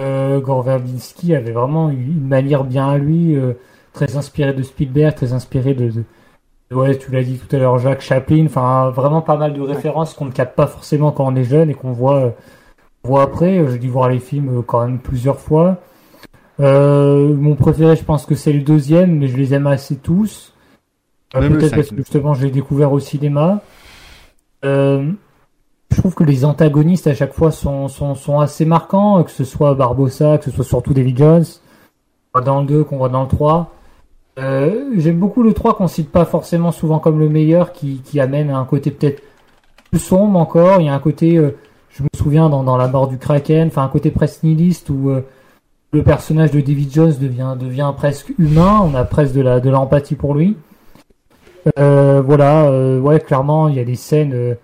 Euh, 0.00 0.40
Gore 0.40 0.62
Verbinski 0.62 1.34
avait 1.34 1.52
vraiment 1.52 1.90
une 1.90 2.26
manière 2.26 2.64
bien 2.64 2.88
à 2.88 2.96
lui, 2.96 3.36
euh, 3.36 3.52
très 3.92 4.16
inspiré 4.16 4.54
de 4.54 4.62
Spielberg, 4.62 5.14
très 5.14 5.34
inspiré 5.34 5.74
de, 5.74 5.90
de- 5.90 6.74
ouais, 6.74 6.96
tu 6.96 7.10
l'as 7.10 7.22
dit 7.22 7.36
tout 7.38 7.54
à 7.54 7.58
l'heure, 7.58 7.78
Jacques 7.78 8.00
Chaplin, 8.00 8.46
enfin 8.46 8.88
vraiment 8.90 9.20
pas 9.20 9.36
mal 9.36 9.52
de 9.52 9.60
références 9.60 10.14
qu'on 10.14 10.24
ne 10.24 10.30
capte 10.32 10.56
pas 10.56 10.66
forcément 10.66 11.12
quand 11.12 11.26
on 11.26 11.36
est 11.36 11.44
jeune 11.44 11.68
et 11.68 11.74
qu'on 11.74 11.92
voit, 11.92 12.16
euh, 12.16 12.30
voit 13.04 13.22
après. 13.22 13.62
J'ai 13.70 13.78
dû 13.78 13.88
voir 13.90 14.08
les 14.08 14.20
films 14.20 14.62
quand 14.66 14.86
même 14.86 15.00
plusieurs 15.00 15.38
fois. 15.38 15.76
Euh, 16.60 17.34
mon 17.34 17.54
préféré, 17.54 17.94
je 17.96 18.04
pense 18.04 18.24
que 18.24 18.34
c'est 18.34 18.52
le 18.54 18.62
deuxième, 18.62 19.18
mais 19.18 19.28
je 19.28 19.36
les 19.36 19.52
aime 19.52 19.66
assez 19.66 19.96
tous. 19.96 20.54
Euh, 21.34 21.40
Peut-être 21.58 21.70
parce 21.76 21.88
que 21.90 21.96
justement 21.96 22.34
je 22.34 22.44
l'ai 22.44 22.50
découvert 22.50 22.92
au 22.92 23.00
cinéma. 23.00 23.60
Euh, 24.64 25.10
je 25.90 25.96
trouve 25.96 26.14
que 26.14 26.24
les 26.24 26.44
antagonistes 26.44 27.06
à 27.06 27.14
chaque 27.14 27.32
fois 27.32 27.50
sont, 27.50 27.88
sont, 27.88 28.14
sont 28.14 28.40
assez 28.40 28.64
marquants, 28.64 29.22
que 29.24 29.30
ce 29.30 29.44
soit 29.44 29.74
Barbossa, 29.74 30.38
que 30.38 30.44
ce 30.44 30.50
soit 30.50 30.64
surtout 30.64 30.94
David 30.94 31.18
Jones, 31.18 31.44
qu'on 31.44 32.40
voit 32.40 32.44
dans 32.44 32.60
le 32.60 32.66
2, 32.66 32.84
qu'on 32.84 32.98
voit 32.98 33.08
dans 33.08 33.22
le 33.22 33.28
3. 33.28 33.74
Euh, 34.38 34.92
J'aime 34.96 35.18
beaucoup 35.18 35.42
le 35.42 35.52
3 35.52 35.76
qu'on 35.76 35.88
cite 35.88 36.10
pas 36.10 36.24
forcément 36.24 36.72
souvent 36.72 36.98
comme 36.98 37.18
le 37.18 37.28
meilleur, 37.28 37.72
qui, 37.72 38.00
qui 38.04 38.20
amène 38.20 38.50
à 38.50 38.58
un 38.58 38.64
côté 38.64 38.90
peut-être 38.90 39.22
plus 39.90 39.98
sombre 39.98 40.38
encore. 40.38 40.80
Il 40.80 40.86
y 40.86 40.88
a 40.88 40.94
un 40.94 41.00
côté, 41.00 41.36
euh, 41.36 41.56
je 41.90 42.02
me 42.02 42.08
souviens 42.16 42.48
dans, 42.48 42.62
dans 42.62 42.76
La 42.76 42.88
mort 42.88 43.08
du 43.08 43.18
Kraken, 43.18 43.68
enfin 43.68 43.82
un 43.82 43.88
côté 43.88 44.10
presque 44.10 44.44
nihiliste 44.44 44.90
où 44.90 45.10
le 45.92 46.02
personnage 46.04 46.52
de 46.52 46.60
David 46.60 46.92
Jones 46.92 47.14
devient, 47.20 47.56
devient 47.58 47.92
presque 47.96 48.32
humain, 48.38 48.80
on 48.84 48.94
a 48.94 49.04
presque 49.04 49.34
de 49.34 49.40
la 49.40 49.58
de 49.58 49.70
l'empathie 49.70 50.14
pour 50.14 50.34
lui. 50.34 50.56
Euh, 51.78 52.22
voilà, 52.22 52.66
euh, 52.70 53.00
ouais, 53.00 53.20
clairement, 53.20 53.68
il 53.68 53.76
y 53.76 53.80
a 53.80 53.84
des 53.84 53.96
scènes. 53.96 54.32
euh, 54.34 54.54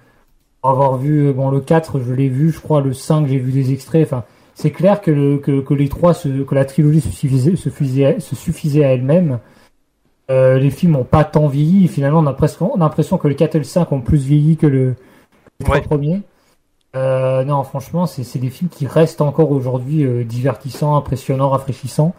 pour 0.62 0.70
avoir 0.70 0.96
vu, 0.96 1.28
euh, 1.28 1.32
bon, 1.32 1.50
le 1.50 1.60
4, 1.60 2.00
je 2.00 2.12
l'ai 2.12 2.28
vu, 2.28 2.50
je 2.50 2.60
crois, 2.60 2.80
le 2.80 2.92
5, 2.92 3.26
j'ai 3.28 3.38
vu 3.38 3.52
des 3.52 3.72
extraits. 3.72 4.04
Enfin, 4.06 4.24
c'est 4.54 4.70
clair 4.70 5.00
que, 5.00 5.10
le, 5.10 5.38
que, 5.38 5.60
que 5.60 5.74
les 5.74 5.88
trois, 5.88 6.14
se, 6.14 6.28
que 6.42 6.54
la 6.54 6.64
trilogie 6.64 7.00
se 7.00 7.10
suffisait, 7.10 7.50
se 7.56 7.70
suffisait, 7.70 8.20
se 8.20 8.34
suffisait 8.34 8.84
à 8.84 8.88
elle-même. 8.94 9.38
Euh, 10.30 10.58
les 10.58 10.70
films 10.70 10.96
ont 10.96 11.04
pas 11.04 11.24
tant 11.24 11.46
vieilli. 11.46 11.86
Finalement, 11.88 12.20
on 12.20 12.26
a 12.26 12.32
presque 12.32 12.60
on 12.62 12.74
a 12.74 12.78
l'impression 12.78 13.18
que 13.18 13.28
le 13.28 13.34
4 13.34 13.54
et 13.54 13.58
le 13.58 13.64
5 13.64 13.92
ont 13.92 14.00
plus 14.00 14.24
vieilli 14.24 14.56
que 14.56 14.66
le, 14.66 14.96
les 15.60 15.64
trois 15.66 15.80
premiers. 15.80 16.22
Euh, 16.96 17.44
non, 17.44 17.62
franchement, 17.62 18.06
c'est 18.06 18.24
c'est 18.24 18.38
des 18.38 18.50
films 18.50 18.70
qui 18.70 18.86
restent 18.86 19.20
encore 19.20 19.50
aujourd'hui 19.52 20.04
euh, 20.04 20.24
divertissants, 20.24 20.96
impressionnants, 20.96 21.50
rafraîchissants. 21.50 22.14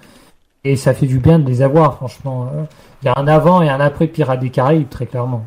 Et 0.63 0.75
ça 0.75 0.93
fait 0.93 1.05
du 1.05 1.19
bien 1.19 1.39
de 1.39 1.47
les 1.47 1.61
avoir, 1.61 1.95
franchement. 1.95 2.51
Euh, 2.53 2.63
Il 3.03 3.05
y 3.05 3.09
a 3.09 3.13
un 3.17 3.27
avant 3.27 3.61
et 3.61 3.69
un 3.69 3.79
après 3.79 4.07
Pirates 4.07 4.39
des 4.39 4.49
Caraïbes, 4.49 4.89
très 4.89 5.05
clairement. 5.05 5.45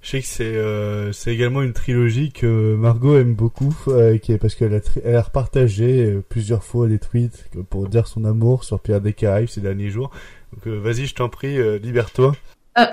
Je 0.00 0.10
sais 0.10 0.20
que 0.20 0.26
c'est 0.26 0.44
euh, 0.56 1.12
c'est 1.12 1.32
également 1.32 1.62
une 1.62 1.72
trilogie 1.72 2.32
que 2.32 2.74
Margot 2.74 3.16
aime 3.16 3.34
beaucoup, 3.34 3.72
euh, 3.86 4.18
qui 4.18 4.32
est 4.32 4.38
parce 4.38 4.56
qu'elle 4.56 4.74
a, 4.74 4.80
elle 5.04 5.14
a 5.14 5.22
repartagé 5.22 6.04
euh, 6.04 6.24
plusieurs 6.28 6.64
fois 6.64 6.88
des 6.88 6.98
tweets 6.98 7.48
pour 7.70 7.88
dire 7.88 8.08
son 8.08 8.24
amour 8.24 8.64
sur 8.64 8.80
Pierre 8.80 9.00
des 9.00 9.12
Caraïbes 9.12 9.48
ces 9.48 9.60
derniers 9.60 9.90
jours. 9.90 10.10
Donc 10.52 10.66
euh, 10.66 10.76
vas-y, 10.80 11.06
je 11.06 11.14
t'en 11.14 11.28
prie, 11.28 11.56
euh, 11.56 11.78
libère-toi. 11.78 12.32
Euh, 12.78 12.84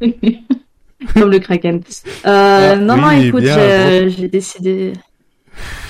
Comme 1.14 1.30
le 1.30 1.38
Kraken. 1.38 1.76
Euh, 1.76 1.80
Ah, 2.24 2.76
non, 2.76 2.96
non, 2.96 3.10
écoute, 3.12 3.44
j'ai 3.44 4.28
décidé, 4.28 4.92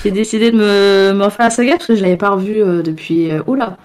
j'ai 0.03 0.11
décidé 0.11 0.51
de 0.51 0.57
me, 0.57 1.13
me 1.13 1.23
refaire 1.23 1.45
la 1.45 1.49
saga 1.49 1.71
parce 1.73 1.87
que 1.87 1.95
je 1.95 2.01
l'avais 2.01 2.17
pas 2.17 2.29
revue 2.29 2.61
euh, 2.61 2.81
depuis, 2.81 3.31
euh, 3.31 3.41
oula, 3.47 3.77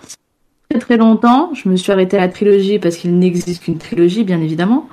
très 0.69 0.79
très 0.79 0.97
longtemps. 0.97 1.51
Je 1.55 1.69
me 1.69 1.77
suis 1.77 1.93
arrêtée 1.93 2.17
à 2.17 2.21
la 2.21 2.29
trilogie 2.29 2.79
parce 2.79 2.97
qu'il 2.97 3.19
n'existe 3.19 3.65
qu'une 3.65 3.79
trilogie, 3.79 4.25
bien 4.25 4.41
évidemment. 4.41 4.89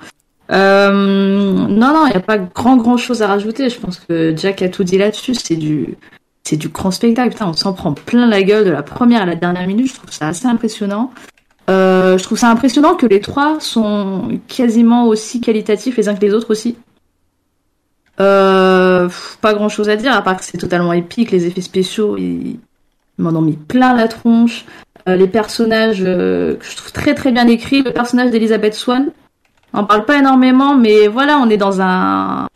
Euh, 0.52 0.92
non, 0.92 1.94
non, 1.94 2.06
il 2.08 2.12
n'y 2.12 2.16
a 2.16 2.22
pas 2.22 2.38
grand 2.38 2.78
grand 2.78 2.98
chose 2.98 3.22
à 3.22 3.28
rajouter. 3.28 3.70
Je 3.70 3.80
pense 3.80 4.00
que 4.00 4.36
Jack 4.36 4.62
a 4.62 4.70
tout 4.70 4.84
dit 4.84 4.98
là-dessus. 4.98 5.36
C'est 5.36 5.56
du, 5.56 5.96
c'est 6.44 6.58
du 6.58 6.70
grand 6.70 6.92
spectacle. 6.92 7.30
Putain, 7.30 7.48
on 7.48 7.54
s'en 7.54 7.74
prend 7.74 7.94
plein 7.94 8.28
la 8.28 8.42
gueule 8.42 8.66
de 8.66 8.72
la 8.72 8.84
première 8.84 9.22
à 9.22 9.26
la 9.26 9.36
dernière 9.36 9.68
minute. 9.68 9.88
Je 9.88 9.96
trouve 9.96 10.12
ça 10.12 10.28
assez 10.28 10.48
impressionnant. 10.48 11.12
Euh, 11.70 12.18
je 12.18 12.24
trouve 12.24 12.38
ça 12.38 12.50
impressionnant 12.50 12.96
que 12.96 13.06
les 13.06 13.20
trois 13.20 13.60
sont 13.60 14.40
quasiment 14.48 15.08
aussi 15.08 15.40
qualitatifs 15.40 15.98
les 15.98 16.10
uns 16.10 16.16
que 16.16 16.22
les 16.22 16.34
autres 16.34 16.50
aussi. 16.50 16.78
Euh, 18.22 19.08
pas 19.42 19.54
grand 19.54 19.70
chose 19.70 19.90
à 19.90 19.96
dire, 19.96 20.14
à 20.14 20.22
part 20.22 20.38
que 20.38 20.44
c'est 20.44 20.58
totalement 20.58 20.94
épique, 20.94 21.32
les 21.32 21.46
effets 21.46 21.62
spéciaux, 21.62 22.18
ils, 22.18 22.60
m'en 23.18 23.32
ont 23.32 23.42
mis 23.42 23.56
plein 23.56 23.96
la 23.96 24.08
tronche. 24.08 24.66
Euh, 25.08 25.16
les 25.16 25.28
personnages 25.28 26.04
euh, 26.06 26.56
je 26.62 26.76
trouve 26.76 26.92
très 26.92 27.16
très 27.16 27.32
bien 27.32 27.48
écrits, 27.48 27.82
le 27.82 27.92
personnage 27.92 28.32
d'Elizabeth 28.32 28.74
Swan, 28.74 29.12
on 29.74 29.86
parle 29.86 30.06
pas 30.06 30.18
énormément, 30.18 30.76
mais 30.76 31.08
voilà, 31.08 31.38
on 31.38 31.50
est 31.50 31.58
dans 31.58 31.82
un, 31.82 32.48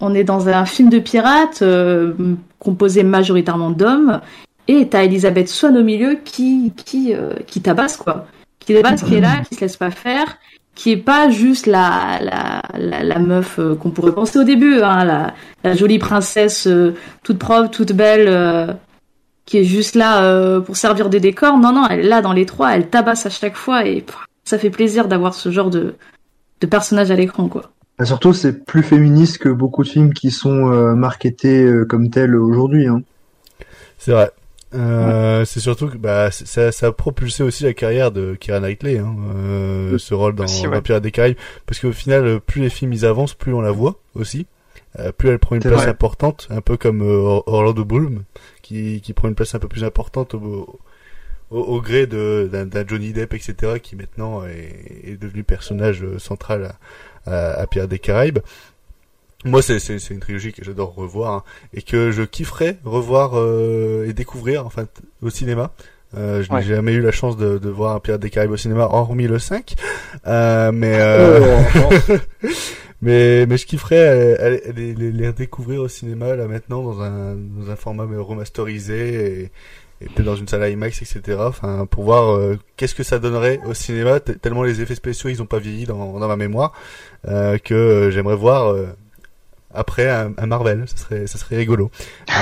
on 0.00 0.14
est 0.14 0.24
dans 0.24 0.48
un 0.48 0.64
film 0.64 0.88
de 0.88 0.98
pirates 0.98 1.62
euh, 1.62 2.12
composé 2.58 3.04
majoritairement 3.04 3.70
d'hommes, 3.70 4.20
et 4.66 4.88
t'as 4.88 5.04
Elizabeth 5.04 5.48
Swan 5.48 5.76
au 5.76 5.84
milieu 5.84 6.18
qui 6.24 6.72
qui 6.74 7.14
qui 7.46 7.60
tabasse 7.60 7.96
quoi, 7.96 8.26
qui 8.58 8.74
tabasse, 8.74 9.02
qui 9.02 9.14
est 9.14 9.20
là, 9.20 9.42
qui 9.48 9.54
se 9.54 9.60
laisse 9.60 9.76
pas 9.76 9.90
faire, 9.90 10.38
qui 10.74 10.92
est 10.92 10.96
pas 10.96 11.30
juste 11.30 11.66
la 11.66 12.18
la, 12.20 12.62
la, 12.78 13.02
la 13.02 13.18
meuf 13.18 13.58
euh, 13.58 13.74
qu'on 13.74 13.90
pourrait 13.90 14.14
penser 14.14 14.38
au 14.38 14.44
début, 14.44 14.80
hein, 14.80 15.04
la, 15.04 15.34
la 15.62 15.74
jolie 15.74 15.98
princesse 15.98 16.66
euh, 16.66 16.94
toute 17.22 17.38
propre, 17.38 17.70
toute 17.70 17.92
belle, 17.92 18.26
euh, 18.28 18.72
qui 19.46 19.58
est 19.58 19.64
juste 19.64 19.94
là 19.94 20.24
euh, 20.24 20.60
pour 20.60 20.76
servir 20.76 21.10
de 21.10 21.18
décor. 21.18 21.58
Non, 21.58 21.72
non, 21.72 21.86
elle 21.88 22.00
est 22.00 22.08
là 22.08 22.22
dans 22.22 22.32
les 22.32 22.46
trois, 22.46 22.74
elle 22.74 22.88
tabasse 22.88 23.26
à 23.26 23.30
chaque 23.30 23.56
fois 23.56 23.86
et 23.86 24.00
pff, 24.02 24.16
ça 24.44 24.58
fait 24.58 24.70
plaisir 24.70 25.08
d'avoir 25.08 25.34
ce 25.34 25.50
genre 25.50 25.70
de, 25.70 25.94
de 26.60 26.66
personnage 26.66 27.10
à 27.10 27.16
l'écran, 27.16 27.48
quoi. 27.48 27.70
Bah, 27.98 28.04
surtout, 28.04 28.32
c'est 28.32 28.64
plus 28.64 28.82
féministe 28.82 29.38
que 29.38 29.48
beaucoup 29.48 29.84
de 29.84 29.88
films 29.88 30.12
qui 30.12 30.32
sont 30.32 30.72
euh, 30.72 30.94
marketés 30.94 31.62
euh, 31.62 31.84
comme 31.84 32.10
tels 32.10 32.34
aujourd'hui. 32.34 32.88
Hein. 32.88 33.02
C'est 33.98 34.10
vrai. 34.10 34.32
Euh, 34.74 35.44
C'est 35.44 35.60
surtout 35.60 35.88
que 35.88 35.96
bah, 35.96 36.30
ça, 36.30 36.72
ça 36.72 36.86
a 36.88 36.92
propulsé 36.92 37.42
aussi 37.42 37.64
la 37.64 37.74
carrière 37.74 38.10
de 38.10 38.34
Keira 38.34 38.60
Knightley, 38.60 38.98
hein, 38.98 39.14
euh, 39.36 39.98
ce 39.98 40.14
rôle 40.14 40.34
dans 40.34 40.44
Aussi, 40.44 40.66
ouais. 40.66 40.80
Pirates 40.82 41.02
des 41.02 41.10
Caraïbes, 41.10 41.36
parce 41.66 41.80
qu'au 41.80 41.92
final, 41.92 42.40
plus 42.40 42.60
les 42.62 42.70
films 42.70 42.92
ils 42.92 43.04
avancent, 43.06 43.34
plus 43.34 43.52
on 43.54 43.60
la 43.60 43.70
voit 43.72 43.96
aussi, 44.14 44.46
Euh, 44.98 45.10
plus 45.10 45.28
elle 45.28 45.40
prend 45.40 45.56
une 45.56 45.62
place 45.62 45.82
vrai. 45.82 45.88
importante, 45.90 46.46
un 46.50 46.60
peu 46.60 46.76
comme 46.76 47.02
euh, 47.02 47.16
Or- 47.18 47.44
Orlando 47.48 47.84
Bloom, 47.84 48.22
qui, 48.62 49.00
qui 49.00 49.12
prend 49.12 49.26
une 49.28 49.34
place 49.34 49.52
un 49.54 49.58
peu 49.58 49.66
plus 49.68 49.82
importante 49.82 50.34
au, 50.34 50.78
au, 51.50 51.58
au 51.58 51.80
gré 51.80 52.06
de 52.06 52.48
d'un 52.52 52.64
d'un 52.66 52.86
Johnny 52.86 53.12
Depp, 53.12 53.34
etc., 53.34 53.80
qui 53.82 53.96
maintenant 53.96 54.44
est, 54.44 55.10
est 55.12 55.16
devenu 55.20 55.42
personnage 55.42 56.04
central 56.18 56.76
à, 57.26 57.30
à, 57.32 57.60
à 57.62 57.66
Pirates 57.66 57.90
des 57.90 57.98
Caraïbes. 57.98 58.38
Moi, 59.44 59.62
c'est 59.62 59.78
c'est 59.78 59.98
c'est 59.98 60.14
une 60.14 60.20
trilogie 60.20 60.52
que 60.52 60.64
j'adore 60.64 60.94
revoir 60.94 61.32
hein, 61.32 61.42
et 61.74 61.82
que 61.82 62.10
je 62.10 62.22
kifferais 62.22 62.78
revoir 62.84 63.32
euh, 63.38 64.06
et 64.08 64.12
découvrir 64.12 64.64
enfin 64.66 64.84
t- 64.84 65.02
au 65.22 65.30
cinéma. 65.30 65.72
Euh, 66.16 66.42
je 66.44 66.50
n'ai 66.50 66.62
jamais 66.62 66.92
eu 66.92 67.00
la 67.00 67.10
chance 67.10 67.36
de, 67.36 67.58
de 67.58 67.68
voir 67.68 67.96
un 67.96 67.98
Pirate 68.00 68.20
des 68.20 68.30
Caraïbes 68.30 68.52
au 68.52 68.56
cinéma, 68.56 68.84
hormis 68.90 69.26
le 69.26 69.40
5. 69.40 69.74
Euh, 70.28 70.70
mais, 70.72 70.94
euh, 70.96 71.58
mais 73.02 73.46
mais 73.46 73.56
je 73.58 73.66
kifferais 73.66 73.96
euh, 74.08 74.36
aller- 74.46 74.62
les, 74.74 74.94
les, 74.94 75.12
les 75.12 75.28
redécouvrir 75.28 75.80
au 75.82 75.88
cinéma 75.88 76.34
là 76.36 76.46
maintenant 76.46 76.82
dans 76.82 77.00
un 77.02 77.34
dans 77.34 77.70
un 77.70 77.76
format 77.76 78.04
euh, 78.04 78.20
remasterisé 78.22 79.40
et, 79.42 79.50
et 80.00 80.06
peut-être 80.06 80.24
dans 80.26 80.36
une 80.36 80.48
salle 80.48 80.70
IMAX 80.70 81.02
etc. 81.02 81.38
Enfin 81.40 81.86
pour 81.86 82.04
voir 82.04 82.34
euh, 82.34 82.58
qu'est-ce 82.76 82.94
que 82.94 83.02
ça 83.02 83.18
donnerait 83.18 83.60
au 83.66 83.74
cinéma 83.74 84.20
tellement 84.20 84.62
les 84.62 84.80
effets 84.80 84.94
spéciaux 84.94 85.30
ils 85.30 85.42
ont 85.42 85.46
pas 85.46 85.58
vieilli 85.58 85.84
dans 85.84 86.18
dans 86.18 86.28
ma 86.28 86.36
mémoire 86.36 86.72
euh, 87.28 87.58
que 87.58 87.74
euh, 87.74 88.10
j'aimerais 88.10 88.36
voir. 88.36 88.74
Après 89.74 90.08
un, 90.08 90.32
un 90.38 90.46
Marvel, 90.46 90.84
ça 90.88 90.96
serait, 90.96 91.26
ça 91.26 91.38
serait 91.38 91.56
rigolo. 91.56 91.90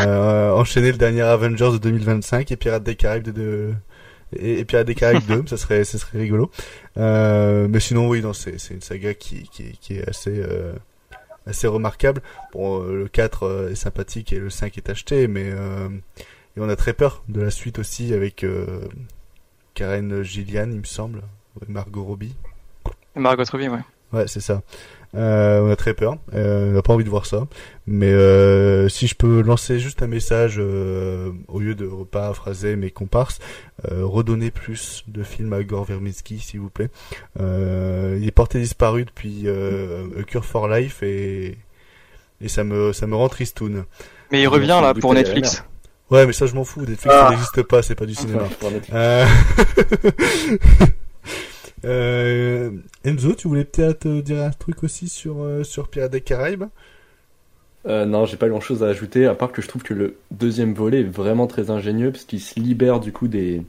Euh, 0.07 0.53
enchaîner 0.53 0.93
le 0.93 0.99
dernier 0.99 1.23
Avengers 1.23 1.73
de 1.73 1.79
2025 1.79 2.51
et 2.53 2.57
Pirates 2.57 2.83
des 2.83 2.95
Caraïbes 2.95 3.25
de, 3.25 3.33
de 3.33 3.75
et, 4.37 4.61
et 4.61 4.65
Pirates 4.65 4.87
des 4.87 4.95
Caraïbes 4.95 5.27
2, 5.27 5.45
ça 5.47 5.57
serait, 5.57 5.85
ça 5.85 5.99
serait 5.99 6.19
rigolo. 6.19 6.51
Euh, 6.97 7.69
mais 7.69 7.81
sinon, 7.81 8.09
oui, 8.09 8.23
non, 8.23 8.33
c'est, 8.33 8.59
c'est 8.59 8.75
une 8.75 8.81
saga 8.81 9.15
qui, 9.15 9.49
qui, 9.49 9.77
qui 9.81 9.99
est 9.99 10.09
assez, 10.09 10.39
euh, 10.39 10.73
assez 11.47 11.67
remarquable. 11.67 12.23
Bon, 12.53 12.83
le 12.83 13.09
4 13.09 13.43
euh, 13.43 13.71
est 13.71 13.75
sympathique 13.75 14.33
et 14.33 14.39
le 14.39 14.51
5 14.51 14.77
est 14.79 14.91
acheté, 14.91 15.29
mais 15.29 15.53
et 16.55 16.61
on 16.61 16.69
a 16.69 16.77
très 16.77 16.93
peur 16.93 17.25
de 17.29 17.41
la 17.41 17.51
suite 17.51 17.79
aussi 17.79 18.13
avec 18.13 18.45
Karen 19.75 20.23
Gillian, 20.23 20.69
il 20.71 20.81
me 20.81 20.85
semble, 20.85 21.23
Margot 21.67 22.05
Robbie. 22.05 22.35
Margot 23.15 23.45
Robbie, 23.51 23.69
ouais. 23.69 23.81
Ouais, 24.13 24.29
c'est 24.29 24.41
ça. 24.41 24.63
Euh, 25.15 25.61
on 25.61 25.71
a 25.71 25.77
très 25.77 25.93
peur. 25.93 26.17
Euh, 26.35 26.71
on 26.71 26.73
n'a 26.73 26.83
pas 26.83 26.95
envie 26.95 27.05
de 27.05 27.11
voir 27.11 27.27
ça. 27.27 27.47
Mais 27.87 28.11
euh, 28.11 28.89
si 28.89 29.07
je 29.07 29.15
peux 29.15 29.43
lancer 29.43 29.79
juste 29.79 30.03
un 30.03 30.07
message 30.07 30.57
euh, 30.59 31.31
au 31.49 31.61
lieu 31.61 31.75
de 31.75 31.87
paraphraser 32.11 32.77
mes 32.77 32.91
comparses, 32.91 33.39
euh, 33.91 34.07
redonnez 34.07 34.51
plus 34.51 35.05
de 35.09 35.23
films 35.23 35.53
à 35.53 35.63
Gore 35.65 35.85
Verbinski, 35.85 36.39
s'il 36.39 36.61
vous 36.61 36.71
plaît. 36.71 36.89
Euh, 37.41 38.17
il 38.21 38.27
est 38.27 38.31
porté 38.33 38.59
disparu 38.59 39.05
depuis 39.05 39.43
euh, 39.47 40.07
A 40.19 40.23
Cure 40.23 40.45
for 40.47 40.67
Life 40.69 41.03
et 41.03 41.59
et 42.41 42.49
ça 42.49 42.65
me 42.65 42.93
ça 42.93 43.07
me 43.07 43.15
rend 43.15 43.29
tristoun. 43.29 43.85
Mais 44.31 44.41
il 44.43 44.49
revient 44.49 44.79
là 44.83 44.95
pour 44.95 45.13
Netflix. 45.15 45.63
Ouais, 46.11 46.27
mais 46.27 46.33
ça 46.33 46.47
je 46.47 46.55
m'en 46.55 46.65
fous. 46.65 46.81
Netflix 46.81 47.07
Ah. 47.09 47.25
ça 47.25 47.31
n'existe 47.31 47.63
pas, 47.63 47.83
c'est 47.83 47.95
pas 47.95 48.07
du 48.07 48.15
cinéma. 48.15 48.45
pour 48.61 48.71
Netflix. 48.71 48.95
Euh... 48.95 49.27
euh, 51.85 52.71
Enzo, 53.05 53.35
tu 53.35 53.49
voulais 53.49 53.65
peut-être 53.65 54.07
euh, 54.07 54.23
dire 54.23 54.43
un 54.43 54.51
truc 54.51 54.83
aussi 54.85 55.09
sur 55.09 55.43
euh, 55.43 55.65
sur 55.65 55.89
Pirates 55.89 56.13
des 56.13 56.21
Caraïbes? 56.21 56.65
Euh, 57.87 58.05
non, 58.07 58.27
j'ai 58.27 58.37
pas 58.37 58.49
grand 58.49 58.61
chose 58.61 58.85
à 58.85 58.89
ajouter, 58.89 59.27
à 59.27 59.35
part 59.35 59.51
que 59.51 59.61
je 59.61 59.67
trouve 59.69 59.83
que 59.83 59.95
le 59.95 60.21
deuxième 60.31 60.73
volet 60.75 61.01
est 61.01 61.05
vraiment 61.05 61.47
très 61.49 61.71
ingénieux, 61.71 62.13
parce 62.13 62.25
qu'il 62.25 62.41
se 62.41 62.61
libère 62.61 63.01
du 63.01 63.13
coup 63.13 63.27
des. 63.29 63.63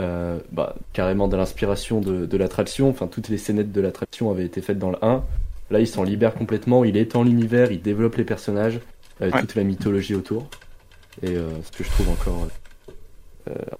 euh, 0.00 0.40
bah, 0.52 0.76
carrément 0.92 1.28
de 1.28 1.36
l'inspiration 1.36 2.00
de, 2.00 2.26
de 2.26 2.36
l'attraction. 2.38 2.90
Enfin, 2.90 3.08
toutes 3.08 3.28
les 3.28 3.38
scénettes 3.38 3.72
de 3.72 3.80
l'attraction 3.82 4.30
avaient 4.30 4.46
été 4.46 4.62
faites 4.62 4.78
dans 4.78 4.90
le 4.90 4.98
1. 5.02 5.24
Là, 5.70 5.80
il 5.80 5.88
s'en 5.88 6.04
libère 6.04 6.34
complètement, 6.34 6.84
il 6.84 6.96
étend 6.96 7.24
l'univers, 7.24 7.72
il 7.72 7.82
développe 7.82 8.16
les 8.16 8.24
personnages, 8.24 8.80
euh, 9.22 9.32
Ouais. 9.32 9.40
toute 9.40 9.54
la 9.56 9.64
mythologie 9.64 10.14
autour. 10.14 10.52
Et 11.22 11.36
euh, 11.36 11.62
ce 11.64 11.72
que 11.72 11.84
je 11.84 11.90
trouve 11.90 12.10
encore, 12.10 12.48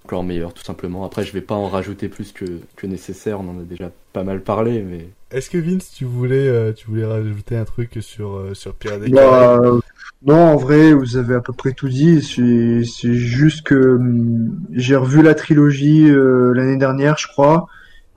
encore 0.03 0.23
meilleur, 0.23 0.53
tout 0.53 0.63
simplement. 0.63 1.05
Après, 1.05 1.23
je 1.23 1.31
vais 1.33 1.41
pas 1.41 1.55
en 1.55 1.67
rajouter 1.67 2.07
plus 2.07 2.31
que, 2.31 2.45
que 2.75 2.87
nécessaire, 2.87 3.39
on 3.39 3.49
en 3.49 3.59
a 3.59 3.63
déjà 3.63 3.91
pas 4.11 4.23
mal 4.23 4.41
parlé, 4.41 4.81
mais. 4.81 5.07
Est-ce 5.31 5.49
que 5.49 5.57
Vince, 5.57 5.91
tu 5.91 6.05
voulais 6.05 6.47
euh, 6.47 6.73
tu 6.73 6.87
voulais 6.87 7.05
rajouter 7.05 7.57
un 7.57 7.65
truc 7.65 7.97
sur 8.01 8.35
euh, 8.35 8.53
sur 8.53 8.75
Pirates 8.75 9.01
des 9.01 9.09
Bah, 9.09 9.59
euh, 9.63 9.79
non, 10.25 10.35
en 10.35 10.55
vrai, 10.55 10.93
vous 10.93 11.17
avez 11.17 11.35
à 11.35 11.41
peu 11.41 11.53
près 11.53 11.73
tout 11.73 11.89
dit. 11.89 12.21
C'est 12.21 12.83
c'est 12.85 13.13
juste 13.13 13.63
que 13.63 13.95
hum, 13.95 14.57
j'ai 14.71 14.95
revu 14.95 15.21
la 15.21 15.35
trilogie 15.35 16.09
euh, 16.09 16.53
l'année 16.53 16.77
dernière, 16.77 17.17
je 17.17 17.27
crois, 17.27 17.67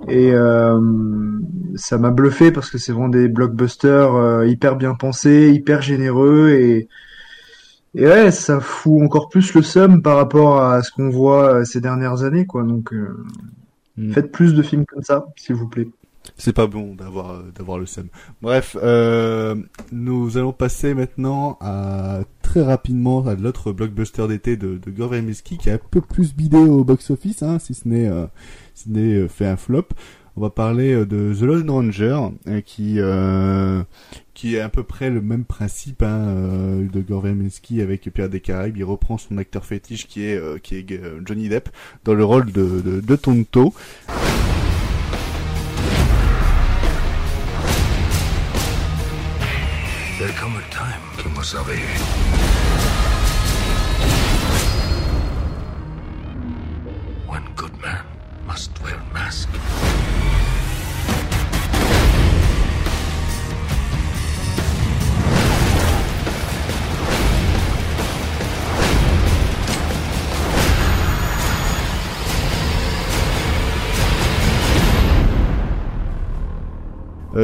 et 0.08 0.30
euh, 0.32 0.78
ça 1.74 1.98
m'a 1.98 2.10
bluffé 2.10 2.52
parce 2.52 2.70
que 2.70 2.78
c'est 2.78 2.92
vraiment 2.92 3.08
des 3.08 3.28
blockbusters 3.28 4.14
euh, 4.14 4.46
hyper 4.46 4.76
bien 4.76 4.94
pensés, 4.94 5.50
hyper 5.52 5.82
généreux 5.82 6.50
et 6.50 6.88
et 7.94 8.06
ouais, 8.06 8.30
ça 8.30 8.60
fout 8.60 9.02
encore 9.02 9.28
plus 9.28 9.54
le 9.54 9.62
seum 9.62 10.02
par 10.02 10.16
rapport 10.16 10.60
à 10.62 10.82
ce 10.82 10.90
qu'on 10.90 11.10
voit 11.10 11.54
euh, 11.54 11.64
ces 11.64 11.80
dernières 11.80 12.22
années, 12.24 12.46
quoi. 12.46 12.62
Donc, 12.62 12.92
euh, 12.92 13.24
Hmm. 13.96 14.12
faites 14.12 14.30
plus 14.30 14.54
de 14.54 14.62
films 14.62 14.84
comme 14.84 15.02
ça, 15.02 15.26
s'il 15.36 15.54
vous 15.54 15.68
plaît. 15.68 15.88
C'est 16.36 16.52
pas 16.52 16.66
bon 16.66 16.94
d'avoir 16.94 17.30
euh, 17.30 17.42
d'avoir 17.56 17.78
le 17.78 17.86
seum. 17.86 18.08
Bref, 18.42 18.76
euh, 18.82 19.54
nous 19.92 20.36
allons 20.36 20.52
passer 20.52 20.92
maintenant 20.92 21.56
à 21.60 22.20
très 22.42 22.62
rapidement 22.62 23.26
à 23.26 23.34
l'autre 23.36 23.72
blockbuster 23.72 24.26
d'été 24.28 24.56
de, 24.56 24.76
de 24.76 24.90
Gore 24.90 25.14
qui 25.42 25.70
a 25.70 25.74
un 25.74 25.78
peu 25.78 26.00
plus 26.00 26.34
bidé 26.34 26.58
au 26.58 26.84
box-office, 26.84 27.42
hein, 27.42 27.58
si 27.58 27.74
ce 27.74 27.88
n'est 27.88 28.08
euh, 28.08 28.26
si 28.74 28.84
ce 28.84 28.90
n'est 28.90 29.14
euh, 29.14 29.28
fait 29.28 29.46
un 29.46 29.56
flop. 29.56 29.86
On 30.38 30.42
va 30.42 30.50
parler 30.50 30.92
euh, 30.92 31.06
de 31.06 31.32
The 31.34 31.42
Lone 31.42 31.70
Ranger 31.70 32.20
euh, 32.46 32.60
qui 32.60 32.96
euh, 32.98 33.82
qui 34.34 34.56
est 34.56 34.60
à 34.60 34.68
peu 34.68 34.82
près 34.82 35.08
le 35.08 35.22
même 35.22 35.44
principe 35.44 36.02
hein, 36.02 36.26
de 36.92 37.00
Gore 37.00 37.24
avec 37.24 38.12
Pierre 38.12 38.28
des 38.28 38.40
Caraïbes. 38.40 38.76
Il 38.76 38.84
reprend 38.84 39.16
son 39.16 39.38
acteur 39.38 39.64
fétiche 39.64 40.06
qui 40.06 40.24
est 40.26 40.38
Johnny 41.24 41.48
Depp 41.48 41.70
dans 42.04 42.12
le 42.12 42.22
rôle 42.22 42.52
de 42.52 43.16
Tonto. 43.16 43.72
A 57.88 58.15
must 58.46 58.70
wear 58.82 58.94
a 58.94 60.35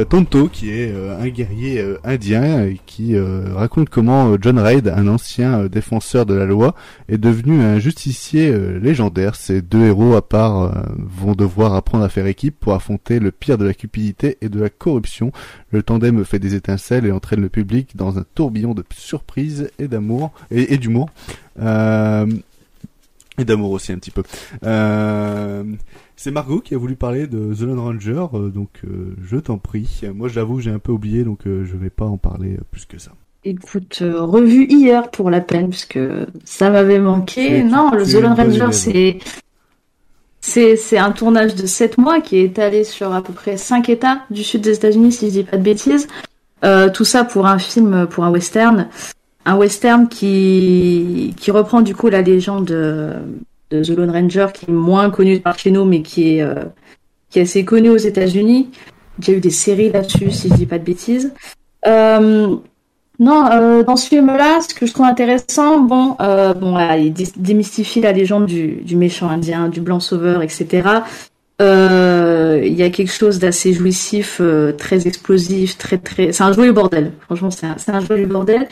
Tonto, 0.09 0.47
qui 0.47 0.71
est 0.71 0.91
euh, 0.91 1.19
un 1.19 1.27
guerrier 1.27 1.79
euh, 1.79 1.99
indien 2.03 2.73
qui 2.85 3.15
euh, 3.15 3.53
raconte 3.53 3.89
comment 3.89 4.31
euh, 4.31 4.37
John 4.41 4.57
Reid, 4.57 4.87
un 4.87 5.07
ancien 5.07 5.61
euh, 5.61 5.69
défenseur 5.69 6.25
de 6.25 6.33
la 6.33 6.45
loi, 6.45 6.73
est 7.09 7.17
devenu 7.17 7.61
un 7.61 7.79
justicier 7.79 8.49
euh, 8.49 8.79
légendaire. 8.79 9.35
Ces 9.35 9.61
deux 9.61 9.85
héros 9.85 10.15
à 10.15 10.27
part 10.27 10.63
euh, 10.63 10.71
vont 10.97 11.33
devoir 11.33 11.75
apprendre 11.75 12.03
à 12.03 12.09
faire 12.09 12.27
équipe 12.27 12.59
pour 12.59 12.73
affronter 12.73 13.19
le 13.19 13.31
pire 13.31 13.57
de 13.57 13.65
la 13.65 13.73
cupidité 13.73 14.37
et 14.41 14.49
de 14.49 14.59
la 14.59 14.69
corruption. 14.69 15.31
Le 15.71 15.83
tandem 15.83 16.23
fait 16.25 16.39
des 16.39 16.55
étincelles 16.55 17.05
et 17.05 17.11
entraîne 17.11 17.41
le 17.41 17.49
public 17.49 17.95
dans 17.95 18.17
un 18.17 18.25
tourbillon 18.35 18.73
de 18.73 18.83
surprises 18.95 19.69
et 19.79 19.87
d'amour 19.87 20.31
et, 20.49 20.77
d'humour. 20.77 21.09
Euh, 21.59 22.25
et 23.37 23.45
d'amour 23.45 23.71
aussi 23.71 23.91
un 23.91 23.97
petit 23.97 24.11
peu. 24.11 24.23
Euh, 24.63 25.63
c'est 26.15 26.31
Margot 26.31 26.59
qui 26.59 26.75
a 26.75 26.77
voulu 26.77 26.95
parler 26.95 27.27
de 27.27 27.53
The 27.53 27.61
Lone 27.61 27.79
Ranger, 27.79 28.25
euh, 28.33 28.49
donc 28.49 28.69
euh, 28.85 29.15
je 29.23 29.37
t'en 29.37 29.57
prie. 29.57 30.01
Moi 30.13 30.29
j'avoue 30.29 30.59
j'ai 30.59 30.71
un 30.71 30.79
peu 30.79 30.91
oublié, 30.91 31.23
donc 31.23 31.47
euh, 31.47 31.65
je 31.65 31.75
vais 31.75 31.89
pas 31.89 32.05
en 32.05 32.17
parler 32.17 32.57
plus 32.71 32.85
que 32.85 32.99
ça. 32.99 33.11
Écoute, 33.45 33.99
euh, 34.01 34.21
revu 34.21 34.65
hier 34.69 35.11
pour 35.11 35.29
la 35.29 35.41
peine, 35.41 35.69
puisque 35.69 35.99
ça 36.45 36.69
m'avait 36.69 36.99
manqué. 36.99 37.63
Non, 37.63 37.91
le 37.91 38.05
The 38.05 38.21
Lone 38.21 38.33
Ranger, 38.33 38.71
c'est... 38.71 39.17
C'est 40.45 40.75
c'est 40.75 40.97
un 40.97 41.13
tournage 41.13 41.55
de 41.55 41.65
7 41.65 41.97
mois 41.97 42.19
qui 42.19 42.35
est 42.35 42.43
étalé 42.43 42.83
sur 42.83 43.13
à 43.13 43.23
peu 43.23 43.31
près 43.31 43.55
5 43.55 43.87
États 43.87 44.23
du 44.29 44.43
sud 44.43 44.59
des 44.59 44.75
États-Unis, 44.75 45.13
si 45.13 45.27
je 45.27 45.31
dis 45.31 45.43
pas 45.45 45.55
de 45.55 45.63
bêtises. 45.63 46.09
Tout 46.93 47.05
ça 47.05 47.23
pour 47.23 47.47
un 47.47 47.57
film, 47.59 48.07
pour 48.07 48.25
un 48.25 48.29
western. 48.29 48.89
Un 49.45 49.57
western 49.57 50.07
qui, 50.07 51.33
reprend 51.49 51.81
du 51.81 51.93
coup 51.95 52.07
la 52.07 52.21
légende 52.21 52.65
de, 52.65 53.81
The 53.81 53.89
Lone 53.89 54.11
Ranger, 54.11 54.47
qui 54.53 54.65
est 54.69 54.73
moins 54.73 55.09
connu 55.09 55.39
par 55.39 55.57
chez 55.57 55.71
nous, 55.71 55.83
mais 55.83 56.01
qui 56.01 56.37
est, 56.37 56.41
euh, 56.41 56.63
assez 57.35 57.65
connu 57.65 57.89
aux 57.89 57.97
États-Unis. 57.97 58.69
A 59.27 59.31
eu 59.31 59.39
des 59.39 59.49
séries 59.49 59.91
là-dessus, 59.91 60.31
si 60.31 60.49
je 60.49 60.53
dis 60.53 60.65
pas 60.65 60.79
de 60.79 60.83
bêtises. 60.83 61.33
Euh, 61.87 62.55
non, 63.19 63.45
euh, 63.51 63.83
dans 63.83 63.95
ce 63.95 64.07
film-là, 64.07 64.61
ce 64.61 64.73
que 64.73 64.85
je 64.85 64.93
trouve 64.93 65.05
intéressant, 65.05 65.81
bon, 65.81 66.15
bon, 66.19 66.77
il 66.97 67.11
dé- 67.11 67.27
démystifie 67.35 68.01
la 68.01 68.11
légende 68.11 68.45
du, 68.45 68.95
méchant 68.95 69.29
indien, 69.29 69.67
du 69.67 69.81
blanc 69.81 69.99
sauveur, 69.99 70.41
etc. 70.41 70.87
Il 71.59 72.73
y 72.73 72.83
a 72.83 72.89
quelque 72.89 73.11
chose 73.11 73.39
d'assez 73.39 73.73
jouissif, 73.73 74.41
très 74.77 75.07
explosif, 75.07 75.77
très 75.77 75.97
très. 75.97 76.31
C'est 76.31 76.43
un 76.43 76.53
joyeux 76.53 76.73
bordel. 76.73 77.11
Franchement, 77.21 77.51
c'est 77.51 77.65
un, 77.65 77.75
un 77.95 77.99
joyeux 77.99 78.25
bordel. 78.25 78.67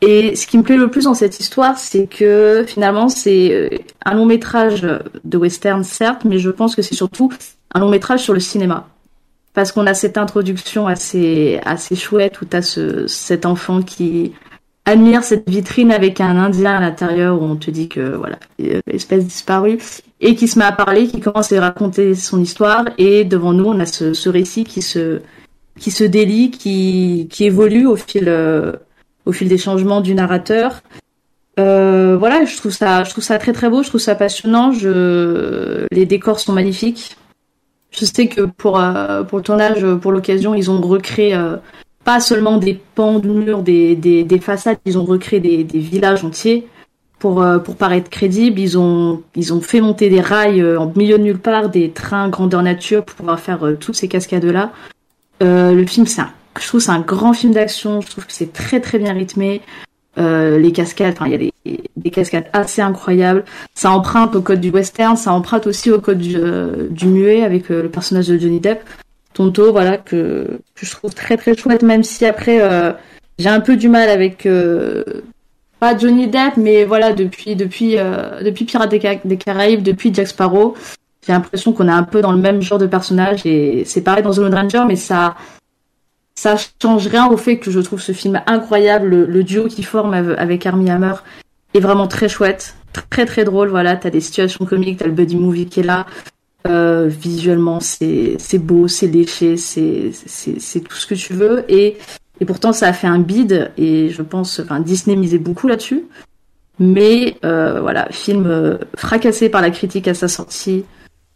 Et 0.00 0.36
ce 0.36 0.46
qui 0.46 0.58
me 0.58 0.62
plaît 0.62 0.76
le 0.76 0.90
plus 0.90 1.04
dans 1.04 1.14
cette 1.14 1.40
histoire, 1.40 1.76
c'est 1.76 2.06
que 2.06 2.64
finalement, 2.66 3.08
c'est 3.08 3.52
euh, 3.52 3.68
un 4.04 4.14
long 4.14 4.26
métrage 4.26 4.86
de 5.24 5.36
western, 5.36 5.82
certes, 5.82 6.24
mais 6.24 6.38
je 6.38 6.50
pense 6.50 6.76
que 6.76 6.82
c'est 6.82 6.94
surtout 6.94 7.32
un 7.74 7.80
long 7.80 7.88
métrage 7.88 8.22
sur 8.22 8.32
le 8.32 8.40
cinéma. 8.40 8.88
Parce 9.54 9.72
qu'on 9.72 9.86
a 9.86 9.94
cette 9.94 10.18
introduction 10.18 10.86
assez 10.86 11.60
assez 11.64 11.96
chouette 11.96 12.40
où 12.40 12.44
t'as 12.44 12.62
ce 12.62 13.08
cet 13.08 13.44
enfant 13.44 13.82
qui 13.82 14.32
admire 14.84 15.24
cette 15.24 15.48
vitrine 15.48 15.90
avec 15.90 16.20
un 16.20 16.36
indien 16.36 16.76
à 16.76 16.80
l'intérieur 16.80 17.40
où 17.40 17.44
on 17.44 17.56
te 17.56 17.70
dit 17.70 17.88
que 17.88 18.14
voilà 18.16 18.38
euh, 18.60 18.80
espèce 18.86 19.24
disparue 19.24 19.78
et 20.20 20.34
qui 20.34 20.48
se 20.48 20.58
met 20.58 20.64
à 20.64 20.72
parler 20.72 21.08
qui 21.08 21.20
commence 21.20 21.52
à 21.52 21.60
raconter 21.60 22.14
son 22.14 22.40
histoire 22.40 22.84
et 22.98 23.24
devant 23.24 23.52
nous 23.52 23.66
on 23.66 23.80
a 23.80 23.86
ce, 23.86 24.14
ce 24.14 24.28
récit 24.28 24.64
qui 24.64 24.80
se 24.80 25.20
qui 25.78 25.90
se 25.90 26.04
délie 26.04 26.50
qui 26.50 27.26
qui 27.30 27.44
évolue 27.44 27.86
au 27.86 27.96
fil 27.96 28.28
euh, 28.28 28.72
au 29.28 29.32
fil 29.32 29.48
des 29.48 29.58
changements 29.58 30.00
du 30.00 30.14
narrateur 30.14 30.82
euh, 31.60 32.16
voilà 32.18 32.44
je 32.44 32.56
trouve 32.56 32.72
ça 32.72 33.04
je 33.04 33.10
trouve 33.10 33.22
ça 33.22 33.38
très 33.38 33.52
très 33.52 33.68
beau 33.68 33.82
je 33.82 33.88
trouve 33.88 34.00
ça 34.00 34.14
passionnant 34.14 34.72
je 34.72 35.86
les 35.92 36.06
décors 36.06 36.40
sont 36.40 36.52
magnifiques 36.52 37.16
je 37.90 38.04
sais 38.04 38.26
que 38.28 38.42
pour 38.42 38.78
euh, 38.78 39.22
pour 39.22 39.38
le 39.38 39.44
tournage, 39.44 39.84
pour 39.96 40.12
l'occasion, 40.12 40.54
ils 40.54 40.70
ont 40.70 40.80
recréé 40.80 41.34
euh, 41.34 41.56
pas 42.04 42.20
seulement 42.20 42.58
des 42.58 42.78
pans 42.94 43.18
de 43.18 43.28
murs, 43.28 43.62
des, 43.62 43.96
des, 43.96 44.24
des 44.24 44.40
façades, 44.40 44.78
ils 44.84 44.98
ont 44.98 45.04
recréé 45.04 45.40
des, 45.40 45.64
des 45.64 45.78
villages 45.78 46.24
entiers 46.24 46.68
pour 47.18 47.44
pour 47.64 47.76
paraître 47.76 48.10
crédibles. 48.10 48.60
Ils 48.60 48.78
ont 48.78 49.22
ils 49.34 49.52
ont 49.54 49.60
fait 49.60 49.80
monter 49.80 50.10
des 50.10 50.20
rails 50.20 50.62
en 50.76 50.92
milieu 50.96 51.18
de 51.18 51.22
nulle 51.22 51.38
part, 51.38 51.70
des 51.70 51.90
trains 51.90 52.28
grandeur 52.28 52.62
nature 52.62 53.04
pour 53.04 53.16
pouvoir 53.16 53.40
faire 53.40 53.60
toutes 53.80 53.96
ces 53.96 54.08
cascades 54.08 54.44
là. 54.44 54.70
le 55.40 55.86
film, 55.86 56.06
c'est 56.06 56.20
un, 56.20 56.30
je 56.60 56.66
trouve 56.66 56.80
c'est 56.80 56.90
un 56.90 57.00
grand 57.00 57.32
film 57.32 57.52
d'action. 57.52 58.00
Je 58.00 58.08
trouve 58.08 58.26
que 58.26 58.32
c'est 58.32 58.52
très 58.52 58.80
très 58.80 58.98
bien 58.98 59.12
rythmé. 59.12 59.62
Euh, 60.18 60.58
les 60.58 60.72
cascades, 60.72 61.16
il 61.26 61.30
y 61.30 61.34
a 61.34 61.38
des, 61.38 61.52
des 61.96 62.10
cascades 62.10 62.46
assez 62.52 62.82
incroyables. 62.82 63.44
Ça 63.74 63.90
emprunte 63.90 64.34
au 64.34 64.42
code 64.42 64.60
du 64.60 64.70
western, 64.70 65.16
ça 65.16 65.32
emprunte 65.32 65.66
aussi 65.68 65.92
au 65.92 66.00
code 66.00 66.18
du, 66.18 66.36
euh, 66.36 66.88
muet 67.04 67.44
avec 67.44 67.70
euh, 67.70 67.82
le 67.82 67.88
personnage 67.88 68.26
de 68.26 68.36
Johnny 68.36 68.58
Depp, 68.58 68.82
Tonto, 69.32 69.70
voilà 69.70 69.96
que, 69.96 70.58
je 70.74 70.90
trouve 70.90 71.14
très 71.14 71.36
très 71.36 71.56
chouette, 71.56 71.82
même 71.82 72.02
si 72.02 72.26
après 72.26 72.60
j'ai 73.38 73.48
un 73.48 73.60
peu 73.60 73.76
du 73.76 73.88
mal 73.88 74.08
avec 74.08 74.48
pas 75.78 75.96
Johnny 75.96 76.26
Depp, 76.26 76.56
mais 76.56 76.84
voilà 76.84 77.12
depuis 77.12 77.54
depuis 77.54 77.96
depuis 78.42 78.64
Pirates 78.64 78.90
des, 78.90 79.20
des 79.24 79.36
Caraïbes, 79.36 79.84
depuis 79.84 80.12
Jack 80.12 80.26
Sparrow, 80.26 80.74
j'ai 81.24 81.32
l'impression 81.32 81.72
qu'on 81.72 81.86
est 81.86 81.92
un 81.92 82.02
peu 82.02 82.22
dans 82.22 82.32
le 82.32 82.38
même 82.38 82.62
genre 82.62 82.78
de 82.78 82.86
personnage 82.86 83.46
et 83.46 83.84
c'est 83.84 84.00
pareil 84.00 84.24
dans 84.24 84.32
The 84.32 84.38
Lone 84.38 84.54
Ranger, 84.54 84.84
mais 84.88 84.96
ça 84.96 85.36
ça 86.38 86.54
change 86.80 87.08
rien 87.08 87.26
au 87.26 87.36
fait 87.36 87.58
que 87.58 87.72
je 87.72 87.80
trouve 87.80 88.00
ce 88.00 88.12
film 88.12 88.40
incroyable. 88.46 89.08
Le, 89.08 89.42
duo 89.42 89.66
qui 89.66 89.82
forme 89.82 90.14
av- 90.14 90.36
avec 90.38 90.66
Armie 90.66 90.88
Hammer 90.88 91.14
est 91.74 91.80
vraiment 91.80 92.06
très 92.06 92.28
chouette, 92.28 92.76
très 93.10 93.26
très 93.26 93.42
drôle. 93.42 93.70
Voilà, 93.70 93.96
t'as 93.96 94.10
des 94.10 94.20
situations 94.20 94.64
comiques, 94.64 94.98
t'as 94.98 95.06
le 95.06 95.12
buddy 95.12 95.34
movie 95.34 95.66
qui 95.66 95.80
est 95.80 95.82
là. 95.82 96.06
Euh, 96.68 97.08
visuellement, 97.08 97.80
c'est 97.80 98.38
beau, 98.58 98.86
c'est 98.86 99.08
léché, 99.08 99.56
c'est 99.56 100.12
tout 100.88 100.94
ce 100.96 101.06
que 101.08 101.16
tu 101.16 101.32
veux. 101.32 101.64
Et 101.68 101.96
et 102.40 102.44
pourtant, 102.44 102.72
ça 102.72 102.86
a 102.86 102.92
fait 102.92 103.08
un 103.08 103.18
bide. 103.18 103.72
Et 103.76 104.10
je 104.10 104.22
pense, 104.22 104.60
enfin, 104.60 104.78
Disney 104.78 105.16
misait 105.16 105.38
beaucoup 105.38 105.66
là-dessus. 105.66 106.04
Mais 106.78 107.36
euh, 107.44 107.80
voilà, 107.80 108.06
film 108.12 108.46
euh, 108.46 108.78
fracassé 108.96 109.48
par 109.48 109.60
la 109.60 109.70
critique 109.70 110.06
à 110.06 110.14
sa 110.14 110.28
sortie 110.28 110.84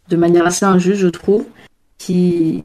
de 0.07 0.15
manière 0.15 0.45
assez 0.45 0.63
injuste, 0.63 1.01
je 1.01 1.09
trouve, 1.09 1.43
qui 1.97 2.63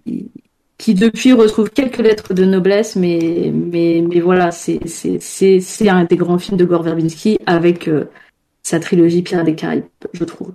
qui 0.79 0.95
depuis 0.95 1.33
retrouve 1.33 1.71
quelques 1.71 1.99
lettres 1.99 2.35
de 2.35 2.45
noblesse, 2.45 2.97
mais 2.97 3.53
mais 3.53 4.03
mais 4.09 4.21
voilà, 4.21 4.53
c'est 4.53 4.81
c'est 4.87 5.19
c'est 5.21 5.61
c'est 5.61 5.89
un 5.89 6.05
des 6.05 6.17
grands 6.17 6.39
films 6.39 6.57
de 6.57 6.65
Gore 6.65 6.85
Verbinski 6.85 7.39
avec 7.47 7.89
euh, 7.89 8.05
sa 8.63 8.81
trilogie 8.81 9.23
Pirates 9.23 9.47
des 9.47 9.55
Caraïbes, 9.55 9.85
je 10.13 10.25
trouve. 10.25 10.53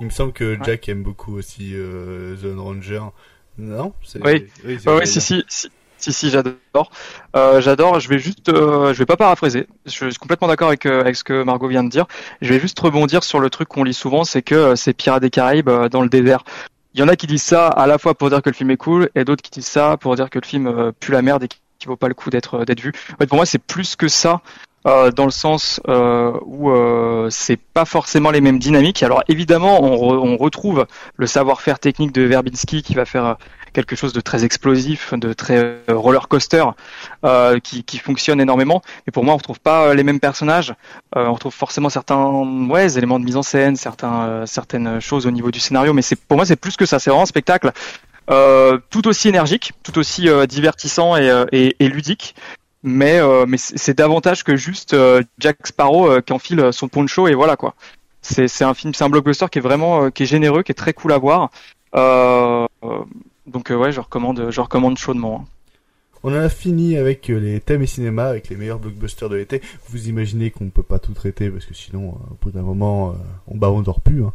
Il 0.00 0.06
me 0.06 0.10
semble 0.10 0.32
que 0.32 0.56
Jack 0.64 0.88
aime 0.88 1.02
beaucoup 1.02 1.36
aussi 1.36 1.72
euh, 1.74 2.34
The 2.36 2.58
Ranger. 2.58 3.00
Non 3.58 3.92
Oui, 4.24 4.46
ouais, 4.64 4.78
ouais, 4.86 5.06
si, 5.06 5.20
si, 5.20 5.44
si, 5.48 5.68
si, 5.98 6.12
si, 6.12 6.30
j'adore. 6.30 6.90
Euh, 7.36 7.60
j'adore. 7.60 8.00
Je 8.00 8.08
vais 8.08 8.18
juste, 8.18 8.48
euh, 8.48 8.92
je 8.92 8.98
vais 8.98 9.06
pas 9.06 9.16
paraphraser. 9.16 9.68
Je 9.86 9.90
suis 9.90 10.14
complètement 10.14 10.48
d'accord 10.48 10.68
avec, 10.68 10.86
euh, 10.86 11.00
avec 11.00 11.14
ce 11.14 11.22
que 11.22 11.44
Margot 11.44 11.68
vient 11.68 11.84
de 11.84 11.88
dire. 11.88 12.06
Je 12.42 12.52
vais 12.52 12.58
juste 12.58 12.78
rebondir 12.80 13.22
sur 13.22 13.38
le 13.38 13.50
truc 13.50 13.68
qu'on 13.68 13.84
lit 13.84 13.94
souvent, 13.94 14.24
c'est 14.24 14.42
que 14.42 14.54
euh, 14.54 14.76
c'est 14.76 14.92
Pirates 14.92 15.22
des 15.22 15.30
Caraïbes 15.30 15.68
euh, 15.68 15.88
dans 15.88 16.02
le 16.02 16.08
désert. 16.08 16.44
Il 16.94 17.00
y 17.00 17.02
en 17.02 17.08
a 17.08 17.16
qui 17.16 17.26
disent 17.26 17.42
ça 17.42 17.66
à 17.68 17.86
la 17.86 17.98
fois 17.98 18.14
pour 18.14 18.30
dire 18.30 18.40
que 18.40 18.50
le 18.50 18.54
film 18.54 18.70
est 18.70 18.76
cool, 18.76 19.10
et 19.14 19.24
d'autres 19.24 19.42
qui 19.42 19.50
disent 19.50 19.66
ça 19.66 19.96
pour 19.98 20.14
dire 20.16 20.30
que 20.30 20.38
le 20.38 20.46
film 20.46 20.66
euh, 20.68 20.92
pue 20.98 21.12
la 21.12 21.22
merde 21.22 21.42
et 21.44 21.48
qu'il 21.48 21.88
vaut 21.88 21.96
pas 21.96 22.08
le 22.08 22.14
coup 22.14 22.30
d'être 22.30 22.64
d'être 22.64 22.80
vu. 22.80 22.92
En 23.14 23.16
fait, 23.18 23.26
pour 23.26 23.36
moi, 23.36 23.46
c'est 23.46 23.58
plus 23.58 23.96
que 23.96 24.08
ça. 24.08 24.40
euh, 24.86 25.10
dans 25.10 25.24
le 25.24 25.30
sens 25.30 25.80
euh, 25.88 26.32
où 26.44 26.70
euh, 26.70 27.28
c'est 27.30 27.56
pas 27.56 27.84
forcément 27.84 28.30
les 28.30 28.40
mêmes 28.40 28.58
dynamiques. 28.58 29.02
Alors 29.02 29.22
évidemment, 29.28 29.82
on, 29.82 30.32
on 30.32 30.36
retrouve 30.36 30.86
le 31.16 31.26
savoir-faire 31.26 31.78
technique 31.78 32.12
de 32.12 32.22
Verbinski 32.22 32.82
qui 32.82 32.94
va 32.94 33.04
faire 33.04 33.24
euh, 33.24 33.34
quelque 33.74 33.96
chose 33.96 34.14
de 34.14 34.20
très 34.22 34.44
explosif, 34.44 35.12
de 35.12 35.34
très 35.34 35.56
euh, 35.58 35.76
roller 35.88 36.28
coaster, 36.28 36.64
euh, 37.24 37.58
qui, 37.58 37.98
fonctionne 37.98 38.40
énormément. 38.40 38.80
Mais 39.06 39.10
pour 39.10 39.24
moi, 39.24 39.34
on 39.34 39.36
retrouve 39.36 39.60
pas 39.60 39.88
euh, 39.88 39.94
les 39.94 40.04
mêmes 40.04 40.20
personnages. 40.20 40.74
On 41.14 41.32
retrouve 41.32 41.52
forcément 41.52 41.90
certains 41.90 42.24
ouais, 42.68 42.96
éléments 42.96 43.20
de 43.20 43.24
mise 43.24 43.36
en 43.36 43.42
scène, 43.42 43.76
certains, 43.76 44.46
certaines 44.46 45.00
choses 45.00 45.26
au 45.26 45.30
niveau 45.30 45.50
du 45.50 45.60
scénario. 45.60 45.92
Mais 45.92 46.02
pour 46.28 46.36
moi, 46.36 46.46
c'est 46.46 46.56
plus 46.56 46.76
que 46.76 46.86
ça. 46.86 46.98
C'est 46.98 47.10
vraiment 47.10 47.24
un 47.24 47.26
spectacle 47.26 47.72
tout 48.26 49.08
aussi 49.08 49.28
énergique, 49.28 49.72
tout 49.82 49.98
aussi 49.98 50.28
divertissant 50.48 51.16
et, 51.16 51.74
ludique. 51.80 52.34
Mais, 52.82 53.20
mais 53.46 53.56
c'est 53.58 53.96
davantage 53.96 54.42
que 54.42 54.56
juste 54.56 54.96
Jack 55.38 55.66
Sparrow 55.66 56.20
qui 56.22 56.32
enfile 56.32 56.70
son 56.72 56.88
poncho 56.88 57.28
et 57.28 57.34
voilà 57.34 57.56
quoi. 57.56 57.74
C'est 58.22 58.62
un 58.62 58.74
film, 58.74 58.92
c'est 58.94 59.04
un 59.04 59.10
blockbuster 59.10 59.46
qui 59.50 59.58
est 59.58 59.62
vraiment 59.62 60.10
qui 60.10 60.24
est 60.24 60.26
généreux, 60.26 60.62
qui 60.62 60.72
est 60.72 60.76
très 60.76 60.94
cool 60.94 61.12
à 61.12 61.18
voir. 61.18 61.50
Donc 63.46 63.70
euh, 63.70 63.76
ouais, 63.76 63.92
je 63.92 64.00
recommande, 64.00 64.50
je 64.50 64.60
recommande 64.60 64.96
chaudement. 64.98 65.42
hein. 65.44 65.48
On 66.26 66.32
a 66.32 66.48
fini 66.48 66.96
avec 66.96 67.28
euh, 67.28 67.38
les 67.38 67.60
thèmes 67.60 67.82
et 67.82 67.86
cinéma, 67.86 68.24
avec 68.24 68.48
les 68.48 68.56
meilleurs 68.56 68.78
blockbusters 68.78 69.28
de 69.28 69.36
l'été. 69.36 69.60
Vous 69.90 70.08
imaginez 70.08 70.50
qu'on 70.50 70.64
ne 70.64 70.70
peut 70.70 70.82
pas 70.82 70.98
tout 70.98 71.12
traiter 71.12 71.50
parce 71.50 71.66
que 71.66 71.74
sinon, 71.74 72.08
euh, 72.08 72.32
au 72.32 72.38
bout 72.40 72.50
d'un 72.50 72.62
moment, 72.62 73.14
on 73.46 73.58
bah 73.58 73.70
on 73.70 73.82
dort 73.82 74.00
plus. 74.00 74.24
hein. 74.24 74.32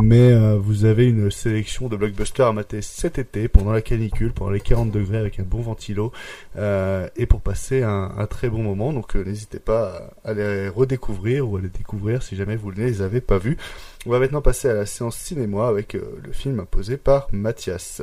Mais 0.00 0.56
vous 0.56 0.86
avez 0.86 1.06
une 1.06 1.30
sélection 1.30 1.88
de 1.88 1.96
blockbusters 1.96 2.46
à 2.46 2.54
mater 2.54 2.80
cet 2.80 3.18
été 3.18 3.48
pendant 3.48 3.72
la 3.72 3.82
canicule, 3.82 4.32
pendant 4.32 4.50
les 4.52 4.60
40 4.60 4.90
degrés 4.90 5.18
avec 5.18 5.38
un 5.38 5.42
bon 5.42 5.60
ventilo 5.60 6.10
et 6.56 7.26
pour 7.26 7.42
passer 7.42 7.82
un, 7.82 8.12
un 8.16 8.26
très 8.26 8.48
bon 8.48 8.62
moment. 8.62 8.94
Donc 8.94 9.14
n'hésitez 9.14 9.58
pas 9.58 10.10
à 10.24 10.32
les 10.32 10.68
redécouvrir 10.70 11.46
ou 11.46 11.58
à 11.58 11.60
les 11.60 11.68
découvrir 11.68 12.22
si 12.22 12.34
jamais 12.36 12.56
vous 12.56 12.70
ne 12.72 12.76
les 12.76 13.02
avez 13.02 13.20
pas 13.20 13.36
vus. 13.36 13.58
On 14.06 14.10
va 14.10 14.18
maintenant 14.18 14.40
passer 14.40 14.68
à 14.70 14.74
la 14.74 14.86
séance 14.86 15.16
cinéma 15.16 15.68
avec 15.68 15.92
le 15.92 16.32
film 16.32 16.60
imposé 16.60 16.96
par 16.96 17.28
Mathias. 17.32 18.00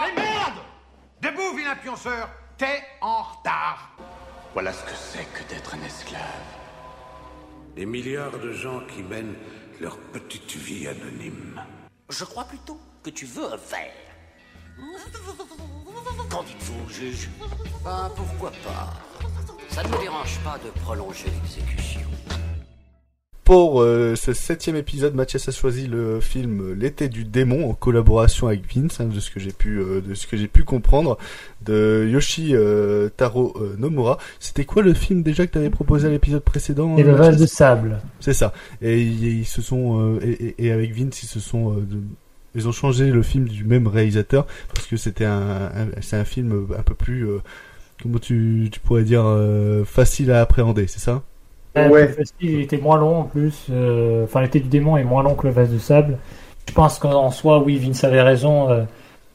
Mais 0.00 0.22
merde 0.22 0.58
Debout, 1.22 1.56
vilain 1.56 1.76
pionceur 1.76 2.28
T'es 2.58 2.82
en 3.00 3.22
retard 3.22 3.90
Voilà 4.52 4.72
ce 4.72 4.82
que 4.84 4.94
c'est 4.94 5.24
que 5.32 5.42
d'être 5.48 5.74
un 5.74 5.82
esclave. 5.82 6.20
Des 7.74 7.86
milliards 7.86 8.38
de 8.38 8.52
gens 8.52 8.80
qui 8.86 9.02
mènent 9.02 9.34
leur 9.80 9.98
petite 9.98 10.56
vie 10.56 10.88
anonyme. 10.88 11.62
Je 12.08 12.24
crois 12.24 12.44
plutôt 12.44 12.80
que 13.02 13.10
tu 13.10 13.26
veux 13.26 13.52
un 13.52 13.56
verre. 13.56 13.92
Qu'en 16.30 16.42
dites-vous, 16.42 16.88
juge 16.88 17.28
Ben, 17.84 18.10
pourquoi 18.14 18.50
pas 18.50 18.92
Ça 19.76 19.82
ne 19.82 19.88
me 19.88 20.00
dérange 20.00 20.38
pas 20.42 20.58
de 20.64 20.70
prolonger 20.80 21.26
l'exécution. 21.42 22.00
pour 23.44 23.82
euh, 23.82 24.16
ce 24.16 24.32
septième 24.32 24.74
épisode, 24.76 25.14
Mathias 25.14 25.48
a 25.48 25.52
choisi 25.52 25.86
le 25.86 26.18
film 26.20 26.72
L'été 26.72 27.08
du 27.10 27.24
démon 27.24 27.68
en 27.70 27.74
collaboration 27.74 28.46
avec 28.46 28.62
Vince, 28.74 29.00
hein, 29.00 29.04
de 29.06 29.20
ce 29.20 29.30
que 29.30 29.38
j'ai 29.38 29.52
pu, 29.52 29.78
euh, 29.78 30.00
de 30.00 30.14
ce 30.14 30.26
que 30.26 30.38
j'ai 30.38 30.48
pu 30.48 30.64
comprendre, 30.64 31.18
de 31.62 32.08
Yoshi 32.10 32.54
euh, 32.54 33.10
Taro 33.16 33.54
euh, 33.60 33.76
Nomura. 33.78 34.16
C'était 34.40 34.64
quoi 34.64 34.82
le 34.82 34.94
film 34.94 35.22
déjà 35.22 35.46
que 35.46 35.52
tu 35.52 35.58
avais 35.58 35.68
proposé 35.70 36.06
à 36.08 36.10
l'épisode 36.10 36.42
précédent 36.42 36.96
Et 36.96 37.02
le 37.02 37.10
euh, 37.10 37.14
vase 37.16 37.32
Mathias 37.32 37.40
de 37.42 37.46
sable. 37.46 38.00
C'est 38.20 38.34
ça. 38.34 38.54
Et 38.80 39.02
ils, 39.02 39.40
ils 39.40 39.44
se 39.46 39.60
sont 39.60 40.00
euh, 40.00 40.20
et, 40.58 40.70
avec 40.72 40.94
Vince, 40.94 41.22
ils 41.22 41.26
se 41.28 41.38
sont 41.40 41.72
euh, 41.74 41.80
de- 41.82 42.02
ils 42.54 42.66
ont 42.66 42.72
changé 42.72 43.10
le 43.10 43.22
film 43.22 43.46
du 43.46 43.64
même 43.64 43.86
réalisateur 43.86 44.46
parce 44.74 44.86
que 44.86 44.96
c'était 44.96 45.26
un, 45.26 45.66
un- 45.66 46.00
c'est 46.00 46.16
un 46.16 46.24
film 46.24 46.66
un 46.78 46.82
peu 46.82 46.94
plus 46.94 47.28
euh, 47.28 47.40
comment 48.02 48.18
tu, 48.18 48.68
tu 48.72 48.80
pourrais 48.80 49.04
dire 49.04 49.22
euh, 49.24 49.84
facile 49.84 50.30
à 50.32 50.40
appréhender, 50.40 50.86
c'est 50.86 51.00
ça? 51.00 51.22
Ouais, 51.76 52.08
facile, 52.08 52.34
il 52.40 52.60
était 52.62 52.78
moins 52.78 52.96
long 52.96 53.18
en 53.20 53.24
plus. 53.24 53.66
euh, 53.70 54.24
Enfin, 54.24 54.40
l'été 54.40 54.60
du 54.60 54.68
démon 54.68 54.96
est 54.96 55.04
moins 55.04 55.22
long 55.22 55.34
que 55.34 55.46
le 55.46 55.52
vase 55.52 55.70
de 55.70 55.78
sable. 55.78 56.18
Je 56.68 56.72
pense 56.72 56.98
qu'en 56.98 57.30
soi, 57.30 57.58
oui, 57.62 57.76
Vince 57.78 58.02
avait 58.04 58.22
raison. 58.22 58.70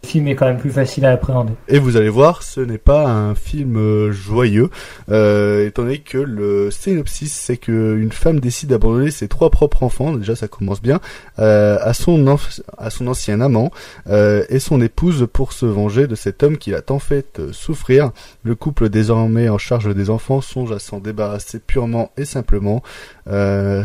Le 0.04 0.08
film 0.08 0.28
est 0.28 0.36
quand 0.36 0.46
même 0.48 0.58
plus 0.58 0.72
facile 0.72 1.06
à 1.06 1.12
appréhender. 1.12 1.54
Et 1.68 1.80
vous 1.80 1.96
allez 1.96 2.10
voir, 2.10 2.44
ce 2.44 2.60
n'est 2.60 2.78
pas 2.78 3.08
un 3.08 3.36
film 3.36 3.78
euh, 3.78 4.12
joyeux, 4.12 4.70
euh, 5.10 5.68
étant 5.68 5.84
donné 5.84 6.00
que 6.00 6.18
le 6.18 6.72
synopsis, 6.72 7.32
c'est 7.34 7.58
que 7.58 7.98
une 7.98 8.12
femme 8.12 8.40
décide 8.40 8.70
d'abandonner 8.70 9.12
ses 9.12 9.28
trois 9.28 9.50
propres 9.50 9.84
enfants, 9.84 10.14
déjà 10.14 10.36
ça 10.36 10.48
commence 10.48 10.82
bien, 10.82 11.00
euh, 11.40 11.78
à 11.82 11.94
son 11.94 12.18
enf- 12.26 12.62
à 12.78 12.90
son 12.90 13.08
ancien 13.08 13.42
amant 13.42 13.72
euh, 14.08 14.44
et 14.50 14.60
son 14.60 14.82
épouse 14.82 15.28
pour 15.32 15.54
se 15.54 15.66
venger 15.66 16.08
de 16.08 16.16
cet 16.16 16.42
homme 16.44 16.58
qui 16.58 16.72
l'a 16.72 16.82
tant 16.82 17.00
fait 17.00 17.40
euh, 17.40 17.54
souffrir. 17.54 18.12
Le 18.44 18.56
couple 18.56 18.90
désormais 18.90 19.50
en 19.50 19.58
charge 19.58 19.94
des 19.94 20.10
enfants 20.10 20.42
songe 20.42 20.72
à 20.72 20.80
s'en 20.80 21.00
débarrasser 21.00 21.60
purement 21.60 22.12
et 22.18 22.26
simplement. 22.26 22.82
Euh, 23.28 23.84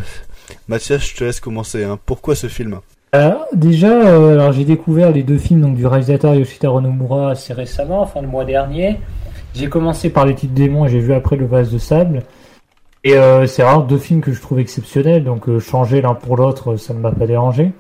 Mathias, 0.69 1.07
je 1.11 1.15
te 1.17 1.25
laisse 1.25 1.41
commencer. 1.41 1.85
Hein. 1.85 1.99
Pourquoi 2.07 2.35
ce 2.35 2.47
film? 2.49 2.81
Euh, 3.17 3.35
déjà, 3.55 3.93
euh, 3.93 4.35
alors 4.35 4.53
j'ai 4.53 4.65
découvert 4.65 5.11
les 5.11 5.23
deux 5.23 5.39
films 5.39 5.63
donc, 5.63 5.75
du 5.75 5.87
réalisateur 5.87 6.35
Yoshitaro 6.35 6.83
Nomura 6.83 7.31
assez 7.31 7.55
récemment, 7.55 8.03
enfin 8.03 8.21
le 8.21 8.29
mois 8.29 8.45
dernier. 8.45 9.01
J'ai 9.55 9.71
commencé 9.71 10.11
par 10.11 10.27
Les 10.27 10.35
Titres 10.35 10.53
Démons 10.53 10.85
et 10.85 10.91
j'ai 10.91 10.99
vu 10.99 11.15
après 11.15 11.37
Le 11.37 11.47
Vase 11.47 11.73
de 11.73 11.79
Sable. 11.79 12.25
Et 13.05 13.15
euh, 13.15 13.47
c'est 13.47 13.63
vraiment 13.63 13.81
deux 13.81 13.97
films 13.97 14.21
que 14.21 14.33
je 14.33 14.41
trouve 14.43 14.59
exceptionnels, 14.59 15.25
donc 15.25 15.59
changer 15.61 16.03
l'un 16.03 16.13
pour 16.13 16.37
l'autre, 16.37 16.77
ça 16.77 16.93
ne 16.93 16.99
m'a 16.99 17.11
pas 17.11 17.27
dérangé. 17.27 17.73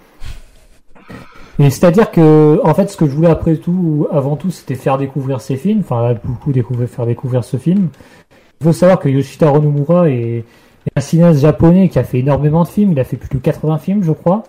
Et 1.58 1.68
c'est-à-dire 1.68 2.10
que, 2.10 2.60
en 2.64 2.72
fait, 2.72 2.88
ce 2.88 2.96
que 2.96 3.06
je 3.06 3.10
voulais 3.10 3.28
après 3.28 3.56
tout, 3.56 4.08
avant 4.10 4.36
tout, 4.36 4.50
c'était 4.50 4.74
faire 4.74 4.96
découvrir 4.96 5.42
ces 5.42 5.56
films, 5.56 5.80
enfin 5.80 6.14
beaucoup 6.24 6.52
découvrir, 6.52 6.88
faire 6.88 7.04
découvrir 7.04 7.44
ce 7.44 7.58
film. 7.58 7.88
Il 8.60 8.64
faut 8.64 8.72
savoir 8.72 8.98
que 8.98 9.10
Yoshitaro 9.10 9.58
Nomura 9.58 10.08
est, 10.08 10.38
est 10.38 10.44
un 10.96 11.00
cinéaste 11.00 11.40
japonais 11.40 11.90
qui 11.90 11.98
a 11.98 12.04
fait 12.04 12.20
énormément 12.20 12.62
de 12.62 12.68
films, 12.68 12.92
il 12.92 13.00
a 13.00 13.04
fait 13.04 13.18
plus 13.18 13.28
de 13.28 13.42
80 13.42 13.78
films, 13.78 14.02
je 14.02 14.12
crois. 14.12 14.44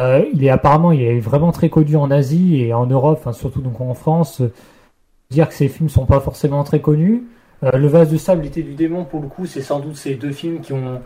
Euh, 0.00 0.24
il 0.34 0.44
est 0.44 0.50
apparemment, 0.50 0.92
il 0.92 1.02
est 1.02 1.20
vraiment 1.20 1.52
très 1.52 1.70
connu 1.70 1.96
en 1.96 2.10
Asie 2.10 2.60
et 2.60 2.74
en 2.74 2.86
Europe, 2.86 3.18
enfin, 3.20 3.32
surtout 3.32 3.60
donc 3.60 3.80
en 3.80 3.94
France. 3.94 4.42
Dire 5.30 5.48
que 5.48 5.54
ces 5.54 5.68
films 5.68 5.88
sont 5.88 6.06
pas 6.06 6.20
forcément 6.20 6.62
très 6.64 6.80
connus. 6.80 7.24
Euh, 7.64 7.72
le 7.78 7.86
vase 7.86 8.10
de 8.10 8.16
sable, 8.16 8.42
l'été 8.42 8.62
du 8.62 8.74
démon, 8.74 9.04
pour 9.04 9.20
le 9.20 9.28
coup, 9.28 9.46
c'est 9.46 9.62
sans 9.62 9.80
doute 9.80 9.96
ces 9.96 10.14
deux 10.14 10.32
films 10.32 10.60
qui 10.60 10.72
ont 10.72 11.00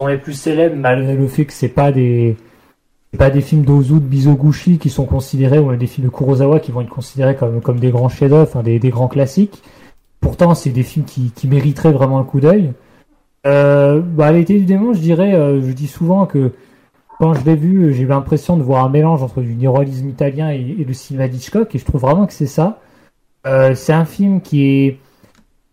sont 0.00 0.06
les 0.08 0.18
plus 0.18 0.34
célèbres, 0.34 0.76
malgré 0.76 1.16
le 1.16 1.26
fait 1.26 1.46
que 1.46 1.52
c'est 1.52 1.68
pas 1.68 1.92
des 1.92 2.36
pas 3.16 3.30
des 3.30 3.40
films 3.40 3.64
d'Ozu, 3.64 3.94
de 3.94 3.98
Bizoguchi 4.00 4.78
qui 4.78 4.90
sont 4.90 5.06
considérés, 5.06 5.58
ou 5.58 5.74
des 5.74 5.86
films 5.86 6.08
de 6.08 6.12
Kurosawa 6.12 6.60
qui 6.60 6.70
vont 6.70 6.82
être 6.82 6.90
considérés 6.90 7.34
comme, 7.34 7.62
comme 7.62 7.80
des 7.80 7.90
grands 7.90 8.10
chefs-d'œuvre, 8.10 8.62
des, 8.62 8.78
des 8.78 8.90
grands 8.90 9.08
classiques. 9.08 9.62
Pourtant, 10.20 10.54
c'est 10.54 10.70
des 10.70 10.82
films 10.82 11.06
qui, 11.06 11.30
qui 11.30 11.48
mériteraient 11.48 11.92
vraiment 11.92 12.18
un 12.18 12.24
coup 12.24 12.40
d'œil. 12.40 12.72
Euh, 13.46 14.00
bah, 14.00 14.32
l'été 14.32 14.58
du 14.58 14.66
démon, 14.66 14.92
je 14.92 14.98
dirais, 14.98 15.34
euh, 15.34 15.62
je 15.66 15.72
dis 15.72 15.86
souvent 15.86 16.26
que 16.26 16.52
quand 17.18 17.34
je 17.34 17.44
l'ai 17.44 17.56
vu, 17.56 17.94
j'ai 17.94 18.02
eu 18.02 18.06
l'impression 18.06 18.56
de 18.56 18.62
voir 18.62 18.84
un 18.84 18.88
mélange 18.88 19.22
entre 19.22 19.40
du 19.40 19.54
néo-réalisme 19.54 20.08
italien 20.08 20.50
et, 20.50 20.84
le 20.86 20.92
cinéma 20.92 21.28
d'Hitchcock, 21.28 21.74
et 21.74 21.78
je 21.78 21.84
trouve 21.84 22.02
vraiment 22.02 22.26
que 22.26 22.32
c'est 22.32 22.46
ça. 22.46 22.78
Euh, 23.46 23.74
c'est 23.74 23.92
un 23.92 24.04
film 24.04 24.40
qui 24.40 24.66
est, 24.66 24.98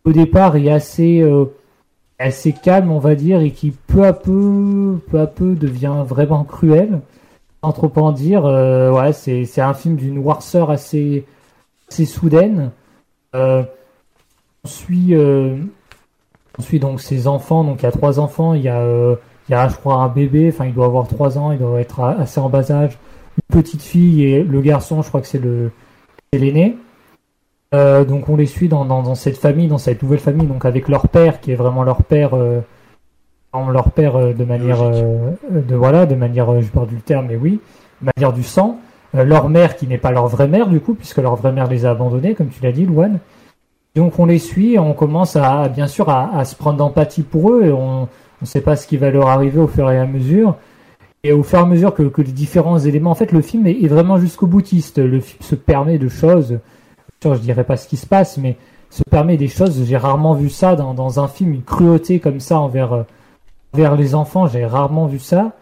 au 0.06 0.12
départ, 0.12 0.56
est 0.56 0.70
assez, 0.70 1.22
euh, 1.22 1.46
assez 2.18 2.54
calme, 2.54 2.92
on 2.92 3.00
va 3.00 3.16
dire, 3.16 3.42
et 3.42 3.52
qui 3.52 3.72
peu 3.72 4.06
à 4.06 4.14
peu, 4.14 5.00
peu 5.10 5.20
à 5.20 5.28
peu 5.28 5.56
devient 5.56 6.04
vraiment 6.06 6.46
cruel, 6.46 7.02
sans 7.62 7.74
trop 7.74 7.92
en 7.98 8.12
dire. 8.12 8.46
Euh, 8.46 8.92
ouais, 8.92 9.12
c'est, 9.12 9.46
c'est 9.46 9.62
un 9.62 9.74
film 9.74 9.98
d'une 9.98 10.16
noirceur 10.16 10.70
assez, 10.70 11.26
assez 11.90 12.06
soudaine. 12.06 12.72
On 13.34 13.66
suit, 14.66 15.14
on 15.16 16.62
suit 16.62 16.80
donc 16.80 17.02
ses 17.02 17.28
enfants, 17.28 17.66
donc 17.66 17.82
il 17.82 17.84
y 17.84 17.88
a 17.88 17.92
trois 17.92 18.20
enfants, 18.20 18.54
il 18.54 18.62
y 18.62 18.70
a, 18.70 19.18
il 19.50 19.52
y 19.52 19.56
a, 19.56 19.68
je 19.68 19.76
crois, 19.76 19.96
un 19.96 20.08
bébé, 20.08 20.50
enfin, 20.54 20.66
il 20.66 20.74
doit 20.74 20.86
avoir 20.86 21.08
trois 21.08 21.38
ans, 21.38 21.52
il 21.52 21.60
doit 21.60 21.82
être 21.82 22.02
assez 22.02 22.40
en 22.40 22.50
bas 22.50 22.72
âge. 22.72 22.98
Une 23.38 23.62
petite 23.62 23.82
fille 23.82 24.24
et 24.24 24.44
le 24.44 24.62
garçon, 24.62 25.02
je 25.02 25.08
crois 25.10 25.22
que 25.22 25.28
c'est 25.28 25.42
le, 25.42 25.72
l'aîné. 26.32 26.78
Euh, 27.74 28.06
donc 28.06 28.30
on 28.30 28.36
les 28.36 28.46
suit 28.46 28.68
dans, 28.68 28.86
dans, 28.86 29.02
dans 29.02 29.16
cette 29.16 29.38
famille, 29.38 29.68
dans 29.68 29.80
cette 29.80 30.02
nouvelle 30.04 30.20
famille, 30.20 30.48
donc 30.48 30.64
avec 30.66 30.88
leur 30.88 31.08
père 31.08 31.42
qui 31.42 31.52
est 31.52 31.56
vraiment 31.56 31.84
leur 31.84 32.04
père, 32.04 32.36
euh, 32.36 32.62
leur 33.54 33.92
père 33.92 34.16
euh, 34.16 34.34
de 34.34 34.44
manière, 34.46 34.84
de 34.92 35.76
voilà, 35.76 36.06
de 36.06 36.16
manière, 36.16 36.62
je 36.62 36.70
parle 36.70 36.88
du 36.88 37.02
terme, 37.02 37.28
mais 37.30 37.36
oui, 37.36 37.60
de 38.02 38.12
manière 38.16 38.34
du 38.34 38.44
sang. 38.44 38.78
Leur 39.16 39.48
mère 39.48 39.76
qui 39.76 39.86
n'est 39.86 40.00
pas 40.00 40.12
leur 40.12 40.28
vraie 40.28 40.48
mère 40.48 40.68
du 40.68 40.80
coup, 40.80 40.96
puisque 40.96 41.18
leur 41.18 41.36
vraie 41.36 41.52
mère 41.52 41.68
les 41.68 41.86
a 41.86 41.92
abandonnés, 41.92 42.34
comme 42.34 42.50
tu 42.50 42.64
l'as 42.64 42.72
dit, 42.72 42.86
Louane. 42.86 43.20
Donc 43.96 44.18
on 44.18 44.26
les 44.26 44.40
suit, 44.40 44.80
on 44.80 44.94
commence 44.94 45.36
à 45.36 45.70
bien 45.70 45.86
sûr 45.86 46.10
à, 46.10 46.36
à 46.36 46.46
se 46.46 46.56
prendre 46.56 46.78
d'empathie 46.78 47.22
pour 47.22 47.52
eux 47.52 47.66
et 47.66 47.72
on 47.72 48.08
ne 48.44 48.48
sait 48.48 48.62
pas 48.62 48.76
ce 48.76 48.88
qui 48.88 48.98
va 48.98 49.10
leur 49.10 49.28
arriver 49.28 49.60
au 49.60 49.68
fur 49.68 49.90
et 49.92 49.98
à 49.98 50.06
mesure. 50.06 50.58
Et 51.24 51.32
au 51.32 51.44
fur 51.44 51.60
et 51.60 51.62
à 51.62 51.66
mesure 51.66 51.94
que, 51.94 52.22
les 52.22 52.32
différents 52.32 52.80
éléments, 52.80 53.12
en 53.12 53.16
fait, 53.16 53.32
le 53.32 53.42
film 53.42 53.66
est, 53.68 53.88
vraiment 53.88 54.18
jusqu'au 54.18 54.48
boutiste. 54.48 54.98
Le 55.00 55.20
film 55.20 55.42
se 55.42 55.56
permet 55.56 55.98
de 55.98 56.10
choses. 56.10 56.60
Je 57.24 57.34
dirais 57.36 57.64
pas 57.64 57.78
ce 57.78 57.88
qui 57.88 57.96
se 57.96 58.06
passe, 58.06 58.38
mais 58.38 58.58
se 58.90 59.04
permet 59.10 59.38
des 59.38 59.48
choses. 59.48 59.86
J'ai 59.86 59.98
rarement 59.98 60.34
vu 60.34 60.50
ça 60.50 60.76
dans, 60.76 61.20
un 61.20 61.28
film, 61.28 61.54
une 61.54 61.64
cruauté 61.64 62.20
comme 62.20 62.40
ça 62.40 62.60
envers, 62.60 62.94
euh, 62.94 63.04
envers 63.74 63.96
les 63.96 64.16
enfants. 64.16 64.48
J'ai 64.48 64.66
rarement 64.66 65.08
vu 65.08 65.20
ça. 65.20 65.54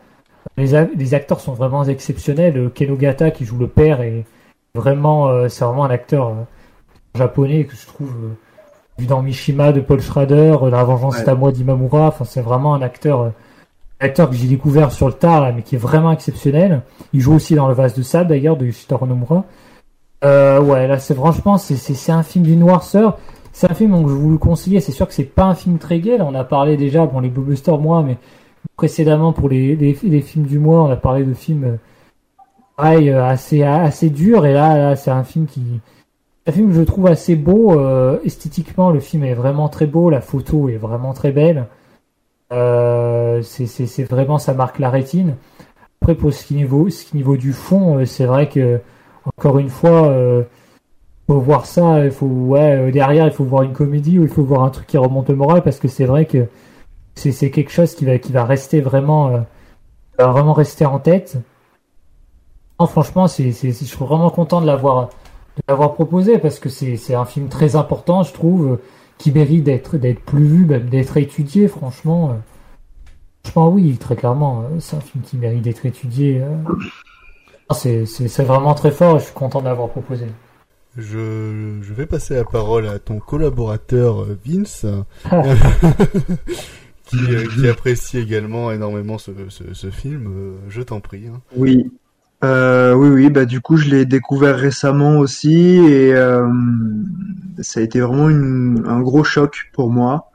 Les, 0.57 1.13
acteurs 1.13 1.39
sont 1.39 1.53
vraiment 1.53 1.83
exceptionnels. 1.83 2.57
Euh, 2.57 2.69
Ken 2.69 2.89
Ogata 2.91 3.29
qui 3.31 3.45
joue 3.45 3.57
le 3.57 3.67
père 3.67 4.01
est 4.01 4.25
vraiment, 4.73 5.27
euh, 5.27 5.47
c'est 5.47 5.63
vraiment 5.63 5.85
un 5.85 5.91
acteur 5.91 6.33
japonais 7.15 7.65
que 7.65 7.75
je 7.75 7.85
trouve 7.85 8.13
vu 9.02 9.07
dans 9.07 9.22
Mishima 9.22 9.72
de 9.72 9.82
Paul 9.82 9.99
Schrader, 9.99 10.57
euh, 10.61 10.69
La 10.69 10.84
Vengeance 10.84 11.19
est 11.19 11.28
à 11.28 11.36
moi 11.36 11.52
d'Imamura. 11.52 12.07
Enfin, 12.07 12.23
c'est 12.23 12.41
vraiment 12.41 12.76
un 12.76 12.82
acteur, 12.82 13.22
euh, 13.22 13.30
acteur 13.99 14.30
que 14.30 14.36
j'ai 14.36 14.48
découvert 14.48 14.91
sur 14.91 15.07
le 15.07 15.14
tard, 15.14 15.41
là, 15.41 15.52
mais 15.52 15.64
qui 15.64 15.76
est 15.76 15.80
vraiment 15.80 16.11
exceptionnel. 16.11 16.82
Il 17.14 17.19
joue 17.19 17.34
aussi 17.34 17.56
dans 17.56 17.68
Le 17.68 17.73
Vase 17.73 17.95
de 17.95 18.03
Sable, 18.03 18.30
d'ailleurs, 18.30 18.57
de 18.57 18.65
Yoshitaro 18.65 19.06
Nomura. 19.07 19.45
Euh, 20.23 20.61
ouais, 20.61 20.88
là, 20.88 20.99
c'est 20.99 21.15
franchement, 21.15 21.57
c'est, 21.57 22.11
un 22.11 22.23
film 22.23 22.45
d'une 22.45 22.60
noirceur. 22.60 23.18
C'est 23.53 23.69
un 23.69 23.73
film 23.73 23.91
donc 23.91 24.07
je 24.07 24.14
vous 24.14 24.32
le 24.32 24.38
conseille. 24.38 24.80
C'est 24.82 24.91
sûr 24.91 25.07
que 25.07 25.14
c'est 25.14 25.23
pas 25.23 25.45
un 25.45 25.56
film 25.56 25.78
très. 25.78 25.98
Là, 25.99 26.26
on 26.26 26.36
a 26.36 26.44
parlé 26.44 26.78
déjà, 26.78 27.06
bon, 27.06 27.19
les 27.19 27.30
blockbusters, 27.30 27.80
moi, 27.80 28.03
mais 28.03 28.18
précédemment 28.78 29.34
pour 29.34 29.49
les, 29.49 29.76
les, 29.76 29.98
les 30.03 30.22
films 30.22 30.45
du 30.45 30.60
mois, 30.60 30.84
on 30.84 30.91
a 30.91 30.95
parlé 30.95 31.23
de 31.23 31.34
films 31.34 31.64
euh, 31.64 31.78
pareil, 32.78 33.10
euh, 33.10 33.26
assez, 33.26 33.64
assez 33.64 34.10
durs. 34.10 34.45
Et 34.45 34.53
là, 34.53 34.78
là, 34.78 34.95
c'est 34.95 35.11
un 35.11 35.23
film 35.23 35.48
qui, 35.48 35.82
un 36.47 36.51
film 36.51 36.69
que 36.69 36.76
je 36.76 36.81
trouve 36.81 37.07
assez 37.07 37.35
beau. 37.35 37.80
euh, 37.80 38.19
esthétiquement, 38.23 38.91
le 38.91 38.99
film 38.99 39.23
est 39.23 39.34
vraiment 39.34 39.69
très 39.69 39.85
beau. 39.85 40.09
La 40.09 40.22
photo 40.22 40.69
est 40.69 40.77
vraiment 40.77 41.13
très 41.13 41.31
belle. 41.31 41.68
Euh, 42.51 43.41
c'est, 43.43 44.03
vraiment, 44.03 44.38
ça 44.38 44.53
marque 44.53 44.80
la 44.80 44.89
rétine. 44.89 45.35
Après, 46.01 46.15
pour 46.15 46.34
ce 46.34 46.45
qui 46.45 46.55
niveau, 46.55 46.89
ce 46.89 47.05
qui 47.05 47.15
niveau 47.18 47.38
du 47.38 47.53
fond, 47.53 47.99
euh, 47.99 48.05
c'est 48.05 48.26
vrai 48.26 48.49
que, 48.49 48.81
encore 49.38 49.59
une 49.59 49.69
fois, 49.69 50.07
euh, 50.09 50.43
faut 51.27 51.39
voir 51.39 51.65
ça, 51.65 52.03
il 52.03 52.11
faut, 52.11 52.55
derrière, 52.91 53.27
il 53.27 53.31
faut 53.31 53.45
voir 53.45 53.63
une 53.63 53.73
comédie 53.73 54.19
ou 54.19 54.23
il 54.23 54.30
faut 54.30 54.43
voir 54.43 54.63
un 54.63 54.69
truc 54.69 54.88
qui 54.88 54.97
remonte 54.97 55.30
le 55.30 55.35
moral 55.35 55.61
parce 55.63 55.80
que 55.80 55.88
c'est 55.88 56.05
vrai 56.05 56.26
que 56.26 56.47
c'est, 57.15 57.51
quelque 57.51 57.72
chose 57.72 57.95
qui 57.95 58.05
va, 58.05 58.18
qui 58.18 58.31
va 58.34 58.45
rester 58.45 58.81
vraiment, 58.81 59.30
va 60.18 60.27
vraiment 60.27 60.53
rester 60.53 60.85
en 60.85 60.99
tête. 60.99 61.38
Franchement, 62.80 63.27
c'est- 63.27 63.51
je 63.51 63.72
suis 63.72 63.97
vraiment 63.97 64.31
content 64.31 64.59
de 64.59 64.65
l'avoir, 64.65 65.09
de 65.57 65.61
l'avoir 65.68 65.94
proposé 65.94 66.38
parce 66.40 66.60
que 66.60 66.69
c'est, 66.69 66.98
c'est 66.98 67.15
un 67.15 67.26
film 67.26 67.49
très 67.49 67.76
important, 67.76 68.23
je 68.23 68.34
trouve, 68.34 68.73
euh, 68.73 68.78
qui 69.18 69.32
mérite 69.32 69.64
d'être, 69.64 69.98
d'être 69.98 70.22
plus 70.22 70.45
vu, 70.45 70.65
même 70.65 70.90
d'être 70.90 71.18
étudié, 71.18 71.68
franchement. 71.68 72.32
euh. 72.32 72.36
Franchement, 73.44 73.69
oui, 73.69 73.98
très 73.98 74.15
clairement, 74.15 74.61
euh, 74.64 74.80
c'est 74.80 74.95
un 74.95 75.02
film 75.02 75.23
qui 75.23 75.38
mérite 75.38 75.61
d'être 75.64 75.86
étudié. 75.86 76.41
Non, 77.69 77.76
C'est, 77.76 78.44
vraiment 78.44 78.73
très 78.73 78.91
fort 78.91 79.15
et 79.15 79.19
je 79.19 79.26
suis 79.26 79.34
content 79.34 79.60
de 79.61 79.65
l'avoir 79.65 79.90
proposé. 79.90 80.26
Je, 80.98 81.78
je 81.82 81.94
vais 81.94 82.06
passer 82.06 82.36
la 82.36 82.44
parole 82.44 82.88
à 82.88 82.99
ton 82.99 83.19
collaborateur 83.19 84.26
Vince, 84.45 84.86
Ah. 85.30 85.41
qui, 87.06 87.18
qui 87.56 87.68
apprécie 87.68 88.18
également 88.18 88.72
énormément 88.72 89.18
ce, 89.18 89.32
ce, 89.49 89.73
ce 89.73 89.90
film. 89.91 90.53
Je 90.69 90.82
t'en 90.82 90.99
prie. 90.99 91.28
hein. 91.28 91.41
Oui. 91.56 91.91
Euh, 92.43 92.93
oui, 92.95 93.09
oui, 93.09 93.30
bah 93.30 93.45
du 93.45 93.61
coup 93.61 93.77
je 93.77 93.88
l'ai 93.89 94.05
découvert 94.05 94.55
récemment 94.57 95.19
aussi 95.19 95.53
et 95.77 96.13
euh, 96.15 96.47
ça 97.61 97.80
a 97.80 97.84
été 97.84 97.99
vraiment 97.99 98.30
une- 98.30 98.84
un 98.88 98.99
gros 99.01 99.23
choc 99.23 99.69
pour 99.73 99.91
moi. 99.91 100.31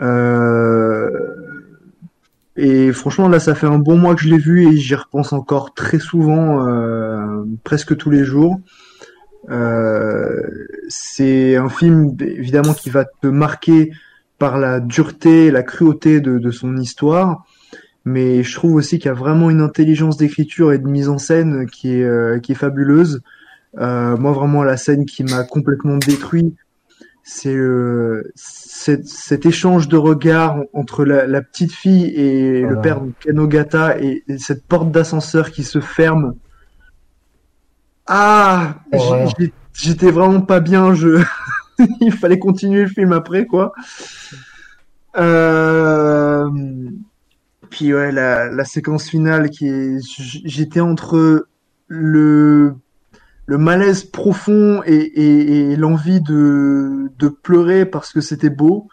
Euh, 0.00 1.10
Et 2.56 2.92
franchement, 2.92 3.28
là, 3.28 3.38
ça 3.40 3.54
fait 3.54 3.66
un 3.68 3.78
bon 3.78 3.96
mois 3.96 4.14
que 4.16 4.22
je 4.22 4.28
l'ai 4.28 4.38
vu 4.38 4.66
et 4.66 4.76
j'y 4.76 4.94
repense 4.96 5.32
encore 5.32 5.74
très 5.74 6.00
souvent, 6.00 6.66
euh, 6.66 7.44
presque 7.62 7.96
tous 7.96 8.10
les 8.10 8.24
jours. 8.24 8.60
Euh, 9.50 10.42
c'est 10.88 11.56
un 11.56 11.68
film 11.68 12.16
évidemment 12.20 12.74
qui 12.74 12.90
va 12.90 13.04
te 13.04 13.26
marquer 13.28 13.92
par 14.38 14.58
la 14.58 14.80
dureté, 14.80 15.50
la 15.50 15.62
cruauté 15.62 16.20
de, 16.20 16.38
de 16.38 16.50
son 16.50 16.76
histoire, 16.76 17.44
mais 18.04 18.42
je 18.42 18.54
trouve 18.54 18.74
aussi 18.74 18.98
qu'il 18.98 19.06
y 19.06 19.10
a 19.10 19.14
vraiment 19.14 19.50
une 19.50 19.60
intelligence 19.60 20.16
d'écriture 20.16 20.72
et 20.72 20.78
de 20.78 20.86
mise 20.86 21.08
en 21.08 21.18
scène 21.18 21.66
qui 21.68 21.94
est, 21.94 22.04
euh, 22.04 22.38
qui 22.38 22.52
est 22.52 22.56
fabuleuse. 22.56 23.22
Euh, 23.78 24.16
moi, 24.16 24.32
vraiment, 24.32 24.62
la 24.62 24.76
scène 24.76 25.04
qui 25.04 25.24
m'a 25.24 25.44
complètement 25.44 25.98
détruit, 25.98 26.54
c'est 27.22 27.54
euh, 27.54 28.32
cet, 28.34 29.44
échange 29.44 29.88
de 29.88 29.98
regards 29.98 30.62
entre 30.72 31.04
la, 31.04 31.26
la 31.26 31.42
petite 31.42 31.72
fille 31.72 32.06
et 32.06 32.62
le 32.62 32.66
Voilà. 32.68 32.80
père 32.80 33.00
de 33.02 33.12
Kanogata 33.20 34.00
et, 34.00 34.24
et 34.26 34.38
cette 34.38 34.64
porte 34.64 34.90
d'ascenseur 34.90 35.50
qui 35.50 35.62
se 35.64 35.80
ferme. 35.80 36.34
Ah, 38.06 38.76
j'étais 39.74 40.10
vraiment 40.10 40.40
pas 40.40 40.60
bien. 40.60 40.94
Je, 40.94 41.22
il 42.00 42.12
fallait 42.12 42.38
continuer 42.38 42.82
le 42.82 42.88
film 42.88 43.12
après, 43.12 43.44
quoi. 43.46 43.72
Euh... 45.16 46.48
Puis 47.70 47.94
ouais, 47.94 48.12
la, 48.12 48.64
séquence 48.64 49.08
finale 49.08 49.50
qui 49.50 49.68
est, 49.68 49.98
j'étais 50.44 50.80
entre 50.80 51.48
le 51.88 52.74
malaise 53.48 54.04
profond 54.04 54.82
et, 54.84 55.76
l'envie 55.76 56.20
de 56.20 57.28
pleurer 57.42 57.86
parce 57.86 58.12
que 58.12 58.20
c'était 58.20 58.50
beau, 58.50 58.88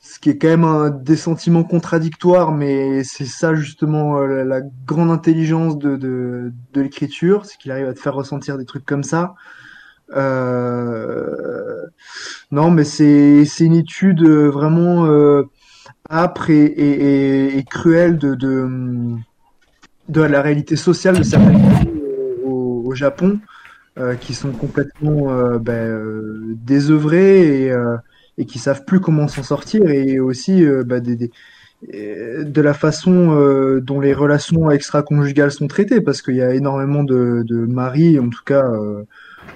ce 0.00 0.18
qui 0.18 0.30
est 0.30 0.38
quand 0.38 0.56
même 0.56 1.02
des 1.02 1.16
sentiments 1.16 1.64
contradictoires, 1.64 2.52
mais 2.52 3.04
c'est 3.04 3.26
ça 3.26 3.54
justement 3.54 4.18
euh, 4.18 4.44
la, 4.44 4.60
grande 4.86 5.10
intelligence 5.10 5.76
de 5.78 6.52
l'écriture, 6.74 7.44
c'est 7.44 7.58
qu'il 7.58 7.72
arrive 7.72 7.88
à 7.88 7.94
te 7.94 8.00
faire 8.00 8.14
ressentir 8.14 8.56
des 8.58 8.64
trucs 8.64 8.86
comme 8.86 9.02
ça. 9.02 9.34
Euh... 10.16 11.86
Non, 12.50 12.70
mais 12.70 12.84
c'est 12.84 13.44
c'est 13.44 13.64
une 13.64 13.74
étude 13.74 14.22
euh, 14.22 14.48
vraiment 14.48 15.06
euh, 15.06 15.44
âpre 16.08 16.50
et, 16.50 16.64
et, 16.64 17.48
et, 17.54 17.58
et 17.58 17.64
cruelle 17.64 18.18
de, 18.18 18.34
de 18.34 18.66
de 20.08 20.22
la 20.22 20.42
réalité 20.42 20.76
sociale 20.76 21.18
de 21.18 21.22
certaines 21.22 21.60
au, 22.44 22.82
au 22.86 22.94
Japon 22.94 23.38
euh, 23.98 24.16
qui 24.16 24.34
sont 24.34 24.52
complètement 24.52 25.32
euh, 25.32 25.58
ben, 25.58 25.74
euh, 25.88 26.54
désœuvrées 26.64 27.64
et, 27.66 27.72
euh, 27.72 27.96
et 28.38 28.46
qui 28.46 28.58
savent 28.58 28.84
plus 28.86 29.00
comment 29.00 29.28
s'en 29.28 29.42
sortir 29.42 29.88
et 29.90 30.20
aussi 30.20 30.64
ben, 30.86 31.00
des, 31.00 31.16
des- 31.16 31.32
de 31.92 32.60
la 32.60 32.74
façon 32.74 33.80
dont 33.80 34.00
les 34.00 34.12
relations 34.14 34.70
extra-conjugales 34.70 35.52
sont 35.52 35.68
traitées 35.68 36.00
parce 36.00 36.22
qu'il 36.22 36.36
y 36.36 36.42
a 36.42 36.54
énormément 36.54 37.04
de, 37.04 37.42
de 37.46 37.56
maris 37.66 38.18
en 38.18 38.28
tout 38.30 38.42
cas 38.44 38.64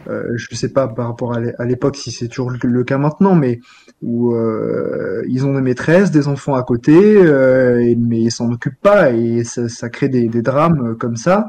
euh, 0.09 0.25
je 0.37 0.55
sais 0.57 0.71
pas 0.73 0.89
par 0.89 1.09
rapport 1.09 1.35
à 1.35 1.41
l'é- 1.41 1.55
à 1.59 1.65
l'époque 1.65 1.97
si 1.97 2.11
c'est 2.11 2.29
toujours 2.29 2.51
le 2.53 2.85
cas 2.85 2.99
maintenant 2.99 3.35
mais 3.35 3.61
où 4.03 4.35
euh, 4.35 5.23
ils 5.29 5.47
ont 5.47 5.55
des 5.55 5.61
maîtresses, 5.61 6.11
des 6.11 6.29
enfants 6.29 6.55
à 6.55 6.63
côté, 6.65 6.95
euh, 6.97 7.81
et- 7.81 7.97
mais 7.97 8.21
ils 8.21 8.31
s'en 8.33 8.51
occupent 8.53 8.81
pas 8.81 9.13
et 9.13 9.45
ça, 9.45 9.69
ça 9.69 9.89
crée 9.91 10.09
des, 10.09 10.29
des 10.29 10.43
drames 10.43 10.91
euh, 10.93 10.95
comme 10.95 11.17
ça. 11.17 11.49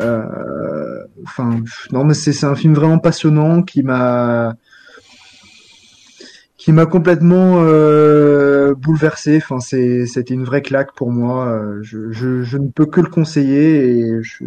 Euh, 0.00 0.24
Enfin, 1.24 1.60
non, 1.92 2.04
mais 2.04 2.14
c'est 2.14 2.44
un 2.46 2.54
film 2.54 2.74
vraiment 2.74 2.98
passionnant 2.98 3.62
qui 3.62 3.82
m'a 3.82 4.54
qui 6.66 6.72
m'a 6.72 6.84
complètement 6.86 7.58
euh, 7.60 8.74
bouleversé. 8.74 9.36
Enfin, 9.36 9.60
c'est 9.60 10.04
c'était 10.06 10.34
une 10.34 10.42
vraie 10.42 10.62
claque 10.62 10.92
pour 10.96 11.12
moi. 11.12 11.46
Euh, 11.46 11.78
Je, 11.82 12.10
je, 12.10 12.42
je 12.42 12.58
ne 12.58 12.66
peux 12.70 12.86
que 12.86 13.00
le 13.00 13.06
conseiller 13.06 13.86
et 14.00 14.20
je- 14.20 14.42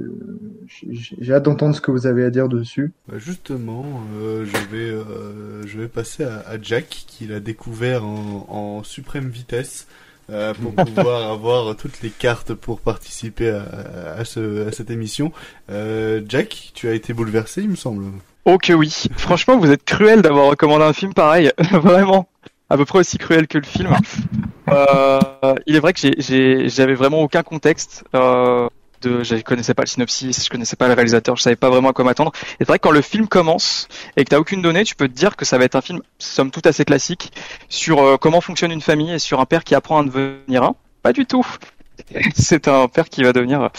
j'ai 0.67 1.15
j'ai 1.17 1.33
hâte 1.33 1.43
d'entendre 1.43 1.73
ce 1.73 1.79
que 1.79 1.91
vous 1.91 2.07
avez 2.07 2.25
à 2.25 2.29
dire 2.29 2.49
dessus. 2.49 2.91
Bah, 3.07 3.19
justement, 3.19 3.85
euh, 4.21 4.43
je 4.43 4.57
vais 4.75 4.89
euh, 4.89 5.65
je 5.65 5.79
vais 5.79 5.87
passer 5.87 6.25
à, 6.25 6.39
à 6.45 6.61
Jack 6.61 6.89
qui 7.07 7.25
l'a 7.25 7.39
découvert 7.39 8.03
en, 8.05 8.45
en 8.49 8.83
suprême 8.83 9.29
vitesse 9.29 9.87
euh, 10.29 10.53
pour 10.53 10.73
pouvoir 10.85 11.31
avoir 11.31 11.73
toutes 11.77 12.01
les 12.01 12.09
cartes 12.09 12.53
pour 12.53 12.81
participer 12.81 13.49
à, 13.49 13.63
à, 14.17 14.25
ce, 14.25 14.67
à 14.67 14.73
cette 14.73 14.89
émission. 14.91 15.31
Euh, 15.71 16.19
Jack, 16.27 16.71
tu 16.73 16.89
as 16.89 16.93
été 16.95 17.13
bouleversé, 17.13 17.61
il 17.61 17.69
me 17.69 17.75
semble. 17.77 18.03
Oh 18.51 18.57
que 18.57 18.73
oui. 18.73 19.03
Franchement, 19.15 19.59
vous 19.59 19.69
êtes 19.69 19.85
cruel 19.85 20.23
d'avoir 20.23 20.47
recommandé 20.47 20.83
un 20.83 20.93
film 20.93 21.13
pareil. 21.13 21.51
Vraiment. 21.71 22.27
À 22.71 22.77
peu 22.77 22.85
près 22.85 22.97
aussi 22.97 23.19
cruel 23.19 23.47
que 23.47 23.59
le 23.59 23.65
film. 23.65 23.95
Euh, 24.71 25.55
il 25.65 25.75
est 25.75 25.79
vrai 25.79 25.93
que 25.93 25.99
j'avais 26.67 26.93
vraiment 26.93 27.21
aucun 27.23 27.41
contexte. 27.41 28.03
Euh, 28.13 28.69
de, 29.01 29.23
je 29.23 29.37
connaissais 29.37 29.73
pas 29.73 29.81
le 29.81 29.87
synopsis, 29.87 30.45
je 30.45 30.49
connaissais 30.51 30.75
pas 30.75 30.87
le 30.87 30.93
réalisateur, 30.93 31.35
je 31.35 31.41
savais 31.41 31.55
pas 31.55 31.71
vraiment 31.71 31.89
à 31.89 31.93
quoi 31.93 32.05
m'attendre. 32.05 32.31
Et 32.35 32.55
c'est 32.59 32.67
vrai 32.67 32.77
que 32.77 32.83
quand 32.83 32.91
le 32.91 33.01
film 33.01 33.27
commence 33.27 33.87
et 34.15 34.23
que 34.23 34.29
t'as 34.29 34.37
aucune 34.37 34.61
donnée, 34.61 34.83
tu 34.83 34.93
peux 34.93 35.07
te 35.07 35.13
dire 35.13 35.35
que 35.35 35.43
ça 35.43 35.57
va 35.57 35.63
être 35.63 35.73
un 35.73 35.81
film, 35.81 36.03
somme 36.19 36.51
toute 36.51 36.67
assez 36.67 36.85
classique, 36.85 37.33
sur 37.67 37.99
euh, 37.99 38.17
comment 38.17 38.41
fonctionne 38.41 38.71
une 38.71 38.81
famille 38.81 39.11
et 39.11 39.17
sur 39.17 39.39
un 39.39 39.45
père 39.47 39.63
qui 39.63 39.73
apprend 39.73 40.01
à 40.01 40.03
devenir 40.03 40.61
un. 40.61 40.75
Pas 41.01 41.13
du 41.13 41.25
tout. 41.25 41.47
C'est 42.35 42.67
un 42.67 42.87
père 42.87 43.09
qui 43.09 43.23
va 43.23 43.33
devenir 43.33 43.63
euh, 43.63 43.69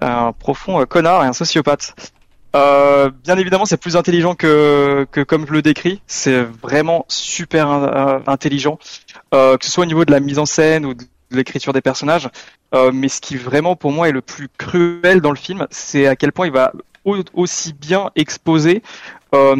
un 0.00 0.30
profond 0.30 0.86
connard 0.86 1.24
et 1.24 1.26
un 1.26 1.32
sociopathe. 1.32 2.15
Euh, 2.56 3.10
bien 3.22 3.36
évidemment, 3.36 3.66
c'est 3.66 3.76
plus 3.76 3.96
intelligent 3.96 4.34
que, 4.34 5.06
que 5.12 5.20
comme 5.20 5.46
je 5.46 5.52
le 5.52 5.60
décris. 5.60 6.00
C'est 6.06 6.42
vraiment 6.42 7.04
super 7.08 7.70
euh, 7.70 8.18
intelligent, 8.26 8.78
euh, 9.34 9.58
que 9.58 9.64
ce 9.66 9.70
soit 9.70 9.82
au 9.82 9.86
niveau 9.86 10.04
de 10.06 10.10
la 10.10 10.20
mise 10.20 10.38
en 10.38 10.46
scène 10.46 10.86
ou 10.86 10.94
de 10.94 11.04
l'écriture 11.30 11.74
des 11.74 11.82
personnages. 11.82 12.30
Euh, 12.74 12.90
mais 12.94 13.08
ce 13.08 13.20
qui 13.20 13.36
vraiment 13.36 13.76
pour 13.76 13.92
moi 13.92 14.08
est 14.08 14.12
le 14.12 14.22
plus 14.22 14.48
cruel 14.56 15.20
dans 15.20 15.30
le 15.30 15.36
film, 15.36 15.66
c'est 15.70 16.06
à 16.06 16.16
quel 16.16 16.32
point 16.32 16.46
il 16.46 16.52
va 16.52 16.72
au- 17.04 17.22
aussi 17.34 17.74
bien 17.74 18.10
exposer 18.16 18.82
euh, 19.34 19.54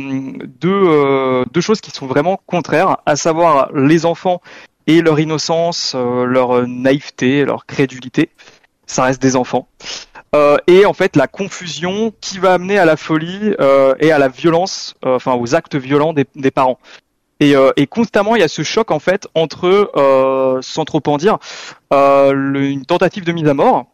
deux, 0.61 1.45
deux 1.53 1.61
choses 1.61 1.81
qui 1.83 1.91
sont 1.91 2.07
vraiment 2.07 2.41
contraires, 2.47 2.97
à 3.05 3.15
savoir 3.17 3.71
les 3.75 4.07
enfants 4.07 4.41
et 4.87 5.03
leur 5.03 5.21
innocence, 5.21 5.95
leur 5.95 6.67
naïveté, 6.67 7.45
leur 7.45 7.67
crédulité. 7.67 8.31
Ça 8.87 9.03
reste 9.03 9.21
des 9.21 9.35
enfants. 9.37 9.69
Euh, 10.37 10.59
et 10.67 10.85
en 10.85 10.93
fait 10.93 11.17
la 11.17 11.27
confusion 11.27 12.13
qui 12.21 12.39
va 12.39 12.53
amener 12.53 12.79
à 12.79 12.85
la 12.85 12.97
folie 12.97 13.55
euh, 13.59 13.95
et 14.01 14.13
à 14.13 14.19
la 14.19 14.29
violence, 14.29 14.95
euh, 15.05 15.17
enfin 15.17 15.35
aux 15.35 15.55
actes 15.55 15.77
violents 15.77 16.13
des, 16.13 16.51
parents. 16.51 16.79
Et, 17.41 17.55
constamment 17.89 18.37
il 18.37 18.41
y 18.41 18.45
a 18.45 18.49
ce 18.49 18.63
choc 18.63 18.91
en 18.91 18.99
fait 18.99 19.29
entre, 19.35 19.91
sans 20.63 20.85
trop 20.85 21.03
en 21.07 21.17
dire, 21.17 21.39
une 21.91 22.85
tentative 22.87 23.25
de 23.25 23.33
mise 23.33 23.49
à 23.49 23.55
mort 23.55 23.87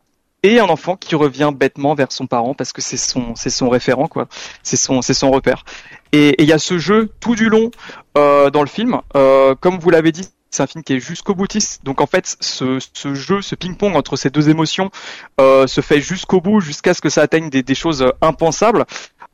et 0.44 0.58
un 0.58 0.66
enfant 0.66 0.96
qui 0.96 1.14
revient 1.14 1.52
bêtement 1.54 1.94
vers 1.94 2.10
son 2.10 2.26
parent 2.26 2.54
parce 2.54 2.72
que 2.72 2.80
c'est 2.80 2.96
son 2.96 3.36
c'est 3.36 3.50
son 3.50 3.68
référent 3.68 4.08
quoi, 4.08 4.26
c'est 4.62 4.76
son 4.76 5.02
c'est 5.02 5.14
son 5.14 5.30
repère. 5.30 5.64
Et 6.12 6.40
il 6.42 6.48
y 6.48 6.52
a 6.52 6.58
ce 6.58 6.78
jeu 6.78 7.10
tout 7.20 7.34
du 7.34 7.48
long 7.48 7.70
dans 8.14 8.62
le 8.62 8.68
film, 8.68 9.00
comme 9.60 9.78
vous 9.78 9.90
l'avez 9.90 10.12
dit. 10.12 10.28
C'est 10.52 10.62
un 10.62 10.66
film 10.66 10.84
qui 10.84 10.92
est 10.92 11.00
jusqu'au 11.00 11.34
boutiste, 11.34 11.82
donc 11.82 12.02
en 12.02 12.06
fait, 12.06 12.36
ce, 12.40 12.78
jeu, 13.14 13.40
ce 13.40 13.54
ping-pong 13.54 13.96
entre 13.96 14.16
ces 14.16 14.28
deux 14.28 14.50
émotions 14.50 14.90
euh, 15.40 15.66
se 15.66 15.80
fait 15.80 15.98
jusqu'au 15.98 16.42
bout, 16.42 16.60
jusqu'à 16.60 16.92
ce 16.92 17.00
que 17.00 17.08
ça 17.08 17.22
atteigne 17.22 17.48
des, 17.48 17.74
choses 17.74 18.02
euh, 18.02 18.10
impensables. 18.20 18.84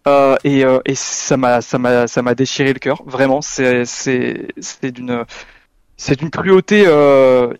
Euh, 0.06 0.36
et, 0.44 0.94
ça 0.94 1.36
m'a 1.36 1.60
ça 1.60 1.76
m'a 1.78 2.06
ça 2.06 2.22
m'a 2.22 2.36
déchiré 2.36 2.72
le 2.72 2.78
cœur. 2.78 3.02
Vraiment, 3.04 3.42
c'est 3.42 3.82
d'une 4.84 5.24
c'est 5.96 6.16
d'une 6.20 6.30
cruauté 6.30 6.86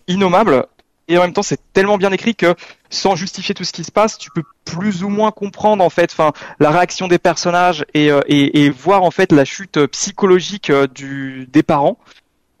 innommable. 0.07 0.65
Et 1.09 1.17
en 1.17 1.21
même 1.21 1.33
temps, 1.33 1.43
c'est 1.43 1.59
tellement 1.73 1.97
bien 1.97 2.13
écrit 2.13 2.35
que 2.35 2.55
sans 2.89 3.15
justifier 3.15 3.55
tout 3.55 3.65
ce 3.65 3.73
qui 3.73 3.83
se 3.83 3.91
passe, 3.91 4.17
tu 4.17 4.29
peux 4.29 4.43
plus 4.63 5.03
ou 5.03 5.09
moins 5.09 5.31
comprendre 5.31 5.83
en 5.83 5.89
fait, 5.89 6.11
enfin, 6.13 6.31
la 6.59 6.69
réaction 6.69 7.09
des 7.09 7.17
personnages 7.17 7.83
et, 7.93 8.69
voir 8.69 9.03
en 9.03 9.11
fait 9.11 9.33
la 9.33 9.43
chute 9.43 9.85
psychologique 9.87 10.71
des 10.71 11.63
parents, 11.63 11.97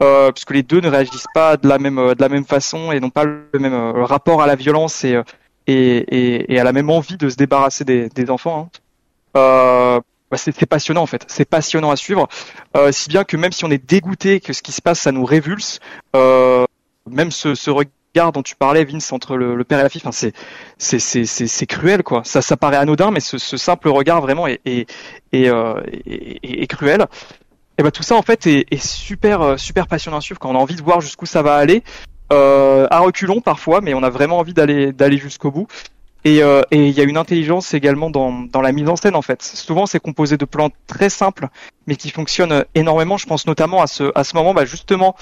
euh, 0.01 0.31
puisque 0.31 0.51
les 0.51 0.63
deux 0.63 0.79
ne 0.81 0.87
réagissent 0.89 1.27
pas 1.33 1.57
de 1.57 1.67
la 1.67 1.77
même 1.79 1.97
euh, 1.99 2.15
de 2.15 2.21
la 2.21 2.29
même 2.29 2.45
façon 2.45 2.91
et 2.91 2.99
n'ont 2.99 3.09
pas 3.09 3.25
le 3.25 3.47
même 3.59 3.73
euh, 3.73 4.05
rapport 4.05 4.41
à 4.41 4.47
la 4.47 4.55
violence 4.55 5.03
et, 5.03 5.15
euh, 5.15 5.23
et, 5.67 5.75
et, 5.97 6.53
et 6.53 6.59
à 6.59 6.63
la 6.63 6.71
même 6.73 6.89
envie 6.89 7.17
de 7.17 7.29
se 7.29 7.35
débarrasser 7.35 7.83
des, 7.85 8.29
enfants. 8.29 8.69
hein. 9.35 10.01
Bah, 10.31 10.37
c'est 10.37 10.65
passionnant 10.67 11.01
en 11.01 11.07
fait, 11.07 11.25
c'est 11.27 11.45
passionnant 11.49 11.89
à 11.89 11.95
suivre, 11.95 12.27
euh, 12.77 12.91
si 12.91 13.09
bien 13.09 13.23
que 13.23 13.35
même 13.35 13.51
si 13.51 13.65
on 13.65 13.71
est 13.71 13.83
dégoûté 13.83 14.39
que 14.39 14.53
ce 14.53 14.61
qui 14.61 14.71
se 14.71 14.79
passe, 14.81 14.99
ça 14.99 15.11
nous 15.11 15.25
révulse, 15.25 15.79
même 16.13 17.31
ce, 17.31 17.69
regard 17.71 18.31
dont 18.31 18.43
tu 18.43 18.55
parlais, 18.55 18.85
Vince, 18.85 19.11
entre 19.11 19.37
le, 19.37 19.63
père 19.63 19.79
et 19.79 19.83
la 19.83 19.89
fille, 19.89 20.01
enfin, 20.05 20.29
c'est 20.77 21.65
cruel 21.67 22.03
quoi. 22.03 22.21
Ça 22.25 22.43
ça 22.43 22.57
paraît 22.57 22.77
anodin, 22.77 23.09
mais 23.09 23.19
ce, 23.21 23.39
ce 23.39 23.57
simple 23.57 23.89
regard 23.89 24.21
vraiment 24.21 24.45
est 24.45 24.61
est- 24.65 24.87
est- 25.31 25.49
est 26.43 26.67
cruel. 26.67 27.07
Et 27.79 27.83
ben 27.83 27.91
tout 27.91 28.03
ça 28.03 28.15
en 28.15 28.21
fait 28.21 28.45
est, 28.45 28.65
est 28.71 28.85
super 28.85 29.41
euh, 29.41 29.57
super 29.57 29.87
passionnant 29.87 30.17
à 30.17 30.21
suivre 30.21 30.37
quand 30.37 30.51
on 30.51 30.55
a 30.55 30.59
envie 30.59 30.75
de 30.75 30.81
voir 30.81 30.99
jusqu'où 30.99 31.25
ça 31.25 31.41
va 31.41 31.55
aller, 31.55 31.81
euh, 32.33 32.85
à 32.91 32.99
reculons 32.99 33.39
parfois, 33.39 33.79
mais 33.79 33.93
on 33.93 34.03
a 34.03 34.09
vraiment 34.09 34.37
envie 34.37 34.53
d'aller 34.53 34.91
d'aller 34.91 35.17
jusqu'au 35.17 35.49
bout. 35.49 35.67
Et 36.25 36.43
euh, 36.43 36.61
et 36.71 36.87
il 36.87 36.91
y 36.91 36.99
a 36.99 37.05
une 37.05 37.15
intelligence 37.15 37.73
également 37.73 38.09
dans 38.09 38.33
dans 38.33 38.59
la 38.59 38.73
mise 38.73 38.89
en 38.89 38.97
scène 38.97 39.15
en 39.15 39.21
fait. 39.21 39.41
Souvent 39.41 39.85
c'est 39.85 40.01
composé 40.01 40.35
de 40.35 40.43
plans 40.43 40.69
très 40.87 41.09
simples, 41.09 41.47
mais 41.87 41.95
qui 41.95 42.09
fonctionnent 42.09 42.65
énormément. 42.75 43.15
Je 43.15 43.25
pense 43.25 43.47
notamment 43.47 43.81
à 43.81 43.87
ce 43.87 44.11
à 44.13 44.25
ce 44.25 44.35
moment 44.35 44.53
bah, 44.53 44.65
justement 44.65 45.15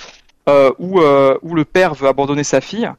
euh, 0.49 0.71
où 0.79 0.99
euh, 0.99 1.38
où 1.43 1.53
le 1.53 1.63
père 1.63 1.93
veut 1.93 2.07
abandonner 2.07 2.43
sa 2.43 2.59
fille. 2.59 2.89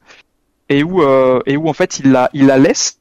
et 0.69 0.83
où 0.83 1.01
euh, 1.01 1.41
et 1.45 1.57
où 1.57 1.67
en 1.67 1.73
fait 1.73 1.99
il 1.99 2.11
la 2.11 2.29
il 2.33 2.45
la 2.45 2.57
laisse 2.57 2.98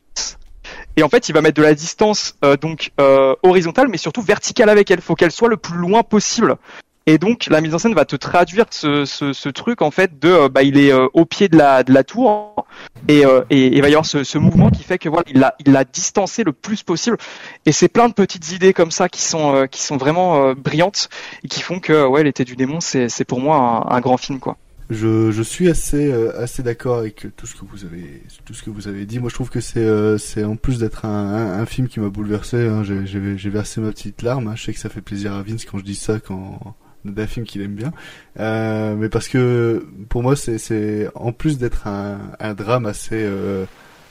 et 0.98 1.02
en 1.04 1.08
fait 1.08 1.28
il 1.28 1.32
va 1.32 1.40
mettre 1.40 1.56
de 1.56 1.62
la 1.62 1.74
distance 1.74 2.34
euh, 2.44 2.56
donc 2.56 2.90
euh, 3.00 3.34
horizontale 3.44 3.86
mais 3.88 3.98
surtout 3.98 4.20
verticale 4.20 4.68
avec 4.68 4.90
elle. 4.90 5.00
Faut 5.00 5.14
qu'elle 5.14 5.30
soit 5.30 5.48
le 5.48 5.56
plus 5.56 5.78
loin 5.78 6.02
possible. 6.02 6.56
Et 7.06 7.16
donc 7.16 7.46
la 7.46 7.60
mise 7.60 7.72
en 7.72 7.78
scène 7.78 7.94
va 7.94 8.04
te 8.04 8.16
traduire 8.16 8.66
ce, 8.70 9.04
ce, 9.04 9.32
ce 9.32 9.48
truc 9.48 9.80
en 9.80 9.90
fait 9.90 10.18
de 10.18 10.28
euh, 10.28 10.48
bah 10.48 10.62
il 10.64 10.76
est 10.76 10.92
euh, 10.92 11.06
au 11.14 11.24
pied 11.24 11.48
de 11.48 11.56
la 11.56 11.84
de 11.84 11.94
la 11.94 12.02
tour 12.02 12.66
et 13.06 13.24
euh, 13.24 13.42
et 13.48 13.68
il 13.68 13.80
va 13.80 13.88
y 13.88 13.92
avoir 13.92 14.04
ce, 14.04 14.24
ce 14.24 14.38
mouvement 14.38 14.70
qui 14.70 14.82
fait 14.82 14.98
que 14.98 15.08
voilà 15.08 15.24
il 15.28 15.38
l'a 15.38 15.54
il 15.64 15.72
l'a 15.72 15.84
distancé 15.84 16.42
le 16.42 16.52
plus 16.52 16.82
possible 16.82 17.16
et 17.64 17.72
c'est 17.72 17.88
plein 17.88 18.08
de 18.08 18.12
petites 18.12 18.50
idées 18.50 18.74
comme 18.74 18.90
ça 18.90 19.08
qui 19.08 19.22
sont 19.22 19.68
qui 19.70 19.80
sont 19.80 19.96
vraiment 19.96 20.52
brillantes 20.52 21.08
et 21.44 21.48
qui 21.48 21.62
font 21.62 21.78
que 21.78 22.06
ouais 22.06 22.24
l'été 22.24 22.44
du 22.44 22.56
démon 22.56 22.80
c'est 22.80 23.08
c'est 23.08 23.24
pour 23.24 23.40
moi 23.40 23.86
un, 23.88 23.96
un 23.96 24.00
grand 24.00 24.16
film 24.16 24.40
quoi. 24.40 24.56
Je, 24.90 25.30
je 25.30 25.42
suis 25.42 25.68
assez 25.68 26.10
euh, 26.10 26.32
assez 26.40 26.62
d'accord 26.62 26.96
avec 26.98 27.26
tout 27.36 27.46
ce 27.46 27.54
que 27.54 27.66
vous 27.70 27.84
avez 27.84 28.22
tout 28.46 28.54
ce 28.54 28.62
que 28.62 28.70
vous 28.70 28.88
avez 28.88 29.04
dit. 29.04 29.18
Moi, 29.18 29.28
je 29.28 29.34
trouve 29.34 29.50
que 29.50 29.60
c'est 29.60 29.80
euh, 29.84 30.16
c'est 30.16 30.44
en 30.44 30.56
plus 30.56 30.78
d'être 30.78 31.04
un, 31.04 31.08
un, 31.10 31.60
un 31.60 31.66
film 31.66 31.88
qui 31.88 32.00
m'a 32.00 32.08
bouleversé. 32.08 32.66
Hein, 32.66 32.82
j'ai- 32.84 33.50
versé 33.50 33.80
ma 33.82 33.90
petite 33.90 34.22
larme. 34.22 34.48
hein. 34.48 34.54
Je 34.56 34.64
sais 34.64 34.72
que 34.72 34.78
ça 34.80 34.88
fait 34.88 35.02
plaisir 35.02 35.34
à 35.34 35.42
Vince 35.42 35.66
quand 35.66 35.76
je 35.78 35.84
dis 35.84 35.94
ça 35.94 36.20
quand 36.20 36.74
d'un 37.04 37.26
film 37.26 37.44
qu'il 37.44 37.60
aime 37.62 37.74
bien. 37.74 37.92
Euh, 38.40 38.94
mais 38.96 39.08
parce 39.10 39.28
que 39.28 39.86
pour 40.08 40.22
moi, 40.22 40.36
c'est 40.36 40.56
c'est 40.58 41.08
en 41.14 41.32
plus 41.32 41.58
d'être 41.58 41.86
un, 41.86 42.18
un 42.40 42.54
drame 42.54 42.86
assez 42.86 43.22
euh, 43.24 43.66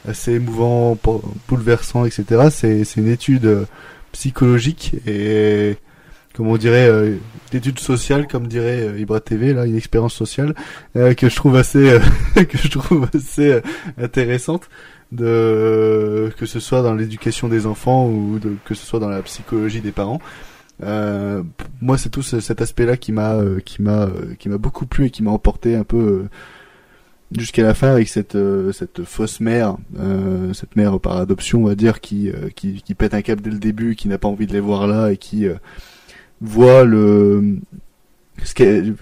assez 0.08 0.34
émouvant, 0.34 0.96
bouleversant, 1.48 2.06
etc. 2.06 2.50
C'est 2.52 2.84
une 2.98 3.08
étude 3.08 3.66
psychologique 4.12 4.96
et 5.08 5.78
comme 6.38 6.48
on 6.48 6.56
dirait, 6.58 6.88
euh, 6.88 7.16
d'études 7.52 7.80
sociales, 7.80 8.28
comme 8.28 8.48
dirait 8.48 8.82
euh, 8.88 9.00
Ibra 9.00 9.20
TV, 9.20 9.54
là, 9.54 9.66
une 9.66 9.76
expérience 9.76 10.14
sociale 10.14 10.54
euh, 10.96 11.14
que 11.16 11.28
je 11.30 11.36
trouve 11.36 11.56
assez, 11.58 11.90
euh, 11.90 12.00
que 12.36 12.58
je 12.58 12.68
trouve 12.70 13.08
assez 13.14 13.52
euh, 13.54 13.62
intéressante, 13.98 14.70
de 15.12 16.32
que 16.38 16.46
ce 16.46 16.60
soit 16.60 16.82
dans 16.84 16.94
l'éducation 16.94 17.48
des 17.48 17.66
enfants 17.66 18.08
ou 18.08 18.40
de, 18.40 18.56
que 18.66 18.76
ce 18.76 18.86
soit 18.86 19.00
dans 19.00 19.10
la 19.10 19.22
psychologie 19.24 19.82
des 19.82 19.92
parents. 19.92 20.22
Euh, 20.84 21.42
moi, 21.82 21.98
c'est 21.98 22.10
tout 22.10 22.22
ce- 22.22 22.40
cet 22.40 22.62
aspect-là 22.62 22.98
qui 22.98 23.12
m'a, 23.12 23.34
euh, 23.34 23.60
qui 23.60 23.82
m'a, 23.82 24.04
euh, 24.04 24.36
qui 24.38 24.48
m'a 24.48 24.58
beaucoup 24.60 24.86
plu 24.86 25.06
et 25.08 25.10
qui 25.10 25.24
m'a 25.24 25.32
emporté 25.32 25.76
un 25.76 25.84
peu 25.84 25.98
euh, 25.98 26.30
jusqu'à 27.36 27.64
la 27.64 27.74
fin 27.74 27.88
avec 27.90 28.08
cette 28.10 28.36
euh, 28.36 28.72
cette 28.74 29.04
fausse 29.04 29.40
mère, 29.40 29.78
euh, 30.00 30.54
cette 30.54 30.76
mère 30.76 31.00
par 31.00 31.18
adoption, 31.18 31.64
on 31.64 31.68
va 31.68 31.74
dire, 31.76 32.00
qui 32.00 32.30
euh, 32.30 32.50
qui, 32.56 32.84
qui 32.84 32.94
pète 32.94 33.16
un 33.16 33.24
cap 33.24 33.42
dès 33.42 33.50
le 33.50 33.58
début, 33.58 33.96
qui 33.96 34.08
n'a 34.08 34.20
pas 34.20 34.28
envie 34.28 34.46
de 34.46 34.54
les 34.54 34.60
voir 34.60 34.86
là 34.88 35.12
et 35.12 35.18
qui 35.18 35.48
euh, 35.48 35.56
voit 36.42 36.84
le 36.84 37.60
ce 38.44 38.54
qu'elle- 38.54 38.96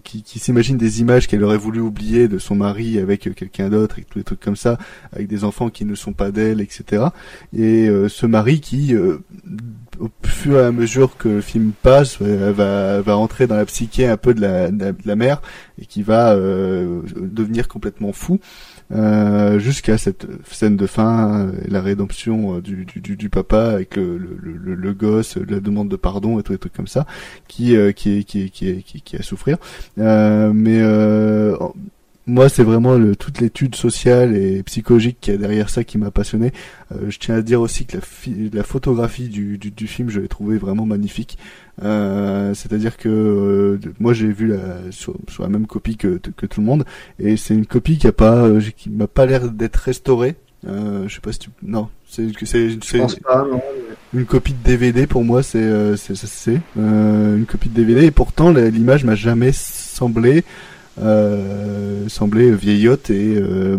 qui, 0.00 0.38
s'imagine 0.38 0.76
des 0.76 1.00
images 1.00 1.26
qu'elle 1.26 1.44
aurait 1.44 1.58
voulu 1.58 1.80
oublier 1.80 2.28
de 2.28 2.38
son 2.38 2.54
mari 2.54 2.98
avec 2.98 3.34
quelqu'un 3.34 3.68
d'autre 3.68 3.98
et 3.98 4.04
tous 4.08 4.18
les 4.18 4.24
trucs 4.24 4.40
comme 4.40 4.56
ça, 4.56 4.78
avec 5.12 5.26
des 5.26 5.44
enfants 5.44 5.68
qui 5.68 5.84
ne 5.84 5.94
sont 5.94 6.12
pas 6.12 6.30
d'elle, 6.30 6.60
etc. 6.60 7.06
Et 7.52 7.88
euh, 7.88 8.08
ce 8.08 8.26
mari 8.26 8.60
qui, 8.60 8.94
euh, 8.94 9.18
au 9.98 10.08
fur 10.24 10.58
et 10.58 10.64
à 10.64 10.72
mesure 10.72 11.16
que 11.16 11.28
le 11.28 11.40
film 11.40 11.72
passe, 11.82 12.18
euh, 12.22 12.52
va, 12.52 13.00
va 13.02 13.16
entrer 13.16 13.46
dans 13.46 13.56
la 13.56 13.66
psyché 13.66 14.06
un 14.06 14.16
peu 14.16 14.32
de 14.34 14.40
la, 14.40 14.70
de 14.70 14.94
la, 15.04 15.16
mère 15.16 15.42
et 15.80 15.86
qui 15.86 16.02
va 16.02 16.34
devenir 16.34 17.68
complètement 17.68 18.12
fou. 18.12 18.40
Euh, 18.92 19.58
jusqu'à 19.60 19.98
cette 19.98 20.26
scène 20.50 20.76
de 20.76 20.86
fin, 20.86 21.46
euh, 21.46 21.52
la 21.68 21.80
rédemption 21.80 22.56
euh, 22.56 22.60
du, 22.60 22.84
du, 22.84 23.16
du, 23.16 23.28
papa 23.28 23.70
avec 23.70 23.94
le, 23.94 24.18
le, 24.18 24.56
le, 24.56 24.74
le 24.74 24.92
gosse, 24.94 25.36
la 25.36 25.60
demande 25.60 25.88
de 25.88 25.96
pardon 25.96 26.40
et 26.40 26.42
tous 26.42 26.52
les 26.52 26.58
trucs 26.58 26.72
comme 26.72 26.88
ça, 26.88 27.06
qui 27.46 27.76
qui 27.94 28.18
est 28.18 28.24
qui 28.24 28.50
qui 28.50 28.82
qui, 28.82 29.02
qui 29.02 29.16
est 29.16 29.20
à 29.20 29.22
souffrir. 29.22 29.58
Mais 29.96 30.82
moi, 32.26 32.48
c'est 32.48 32.62
vraiment 32.62 32.96
toute 33.14 33.40
l'étude 33.40 33.74
sociale 33.74 34.36
et 34.36 34.62
psychologique 34.62 35.18
qui 35.20 35.30
est 35.30 35.38
derrière 35.38 35.70
ça 35.70 35.84
qui 35.84 35.98
m'a 35.98 36.10
passionné. 36.10 36.52
Je 37.08 37.18
tiens 37.18 37.36
à 37.36 37.42
dire 37.42 37.60
aussi 37.60 37.86
que 37.86 37.96
la, 37.96 38.02
la 38.52 38.62
photographie 38.62 39.28
du, 39.28 39.58
du, 39.58 39.70
du 39.70 39.86
film, 39.86 40.10
je 40.10 40.20
l'ai 40.20 40.28
trouvé 40.28 40.58
vraiment 40.58 40.86
magnifique. 40.86 41.38
Euh, 41.82 42.54
C'est-à-dire 42.54 42.96
que 42.96 43.08
euh, 43.08 43.78
moi, 43.98 44.12
j'ai 44.12 44.32
vu 44.32 44.48
la, 44.48 44.90
sur, 44.90 45.14
sur 45.28 45.42
la 45.42 45.48
même 45.48 45.66
copie 45.66 45.96
que, 45.96 46.18
que 46.36 46.46
tout 46.46 46.60
le 46.60 46.66
monde, 46.66 46.84
et 47.18 47.36
c'est 47.36 47.54
une 47.54 47.66
copie 47.66 47.98
qui 47.98 48.06
a 48.06 48.12
pas, 48.12 48.44
euh, 48.44 48.60
qui 48.76 48.90
m'a 48.90 49.06
pas 49.06 49.26
l'air 49.26 49.50
d'être 49.50 49.76
restaurée. 49.76 50.36
Euh, 50.68 51.08
je 51.08 51.14
sais 51.14 51.20
pas 51.22 51.32
si 51.32 51.38
tu, 51.38 51.50
non, 51.62 51.88
c'est 52.06 52.26
une 54.12 54.26
copie 54.26 54.52
de 54.52 54.62
DVD 54.62 55.06
pour 55.06 55.24
moi, 55.24 55.42
c'est 55.42 55.58
euh, 55.58 55.96
c'est 55.96 56.60
euh, 56.76 57.36
une 57.36 57.46
copie 57.46 57.70
de 57.70 57.74
DVD 57.74 58.04
et 58.06 58.10
pourtant 58.10 58.50
l'image 58.52 59.04
m'a 59.04 59.14
jamais 59.14 59.52
semblé 59.52 60.44
euh, 61.00 62.08
semblé 62.08 62.50
vieillotte 62.50 63.08
et 63.08 63.36
euh, 63.36 63.78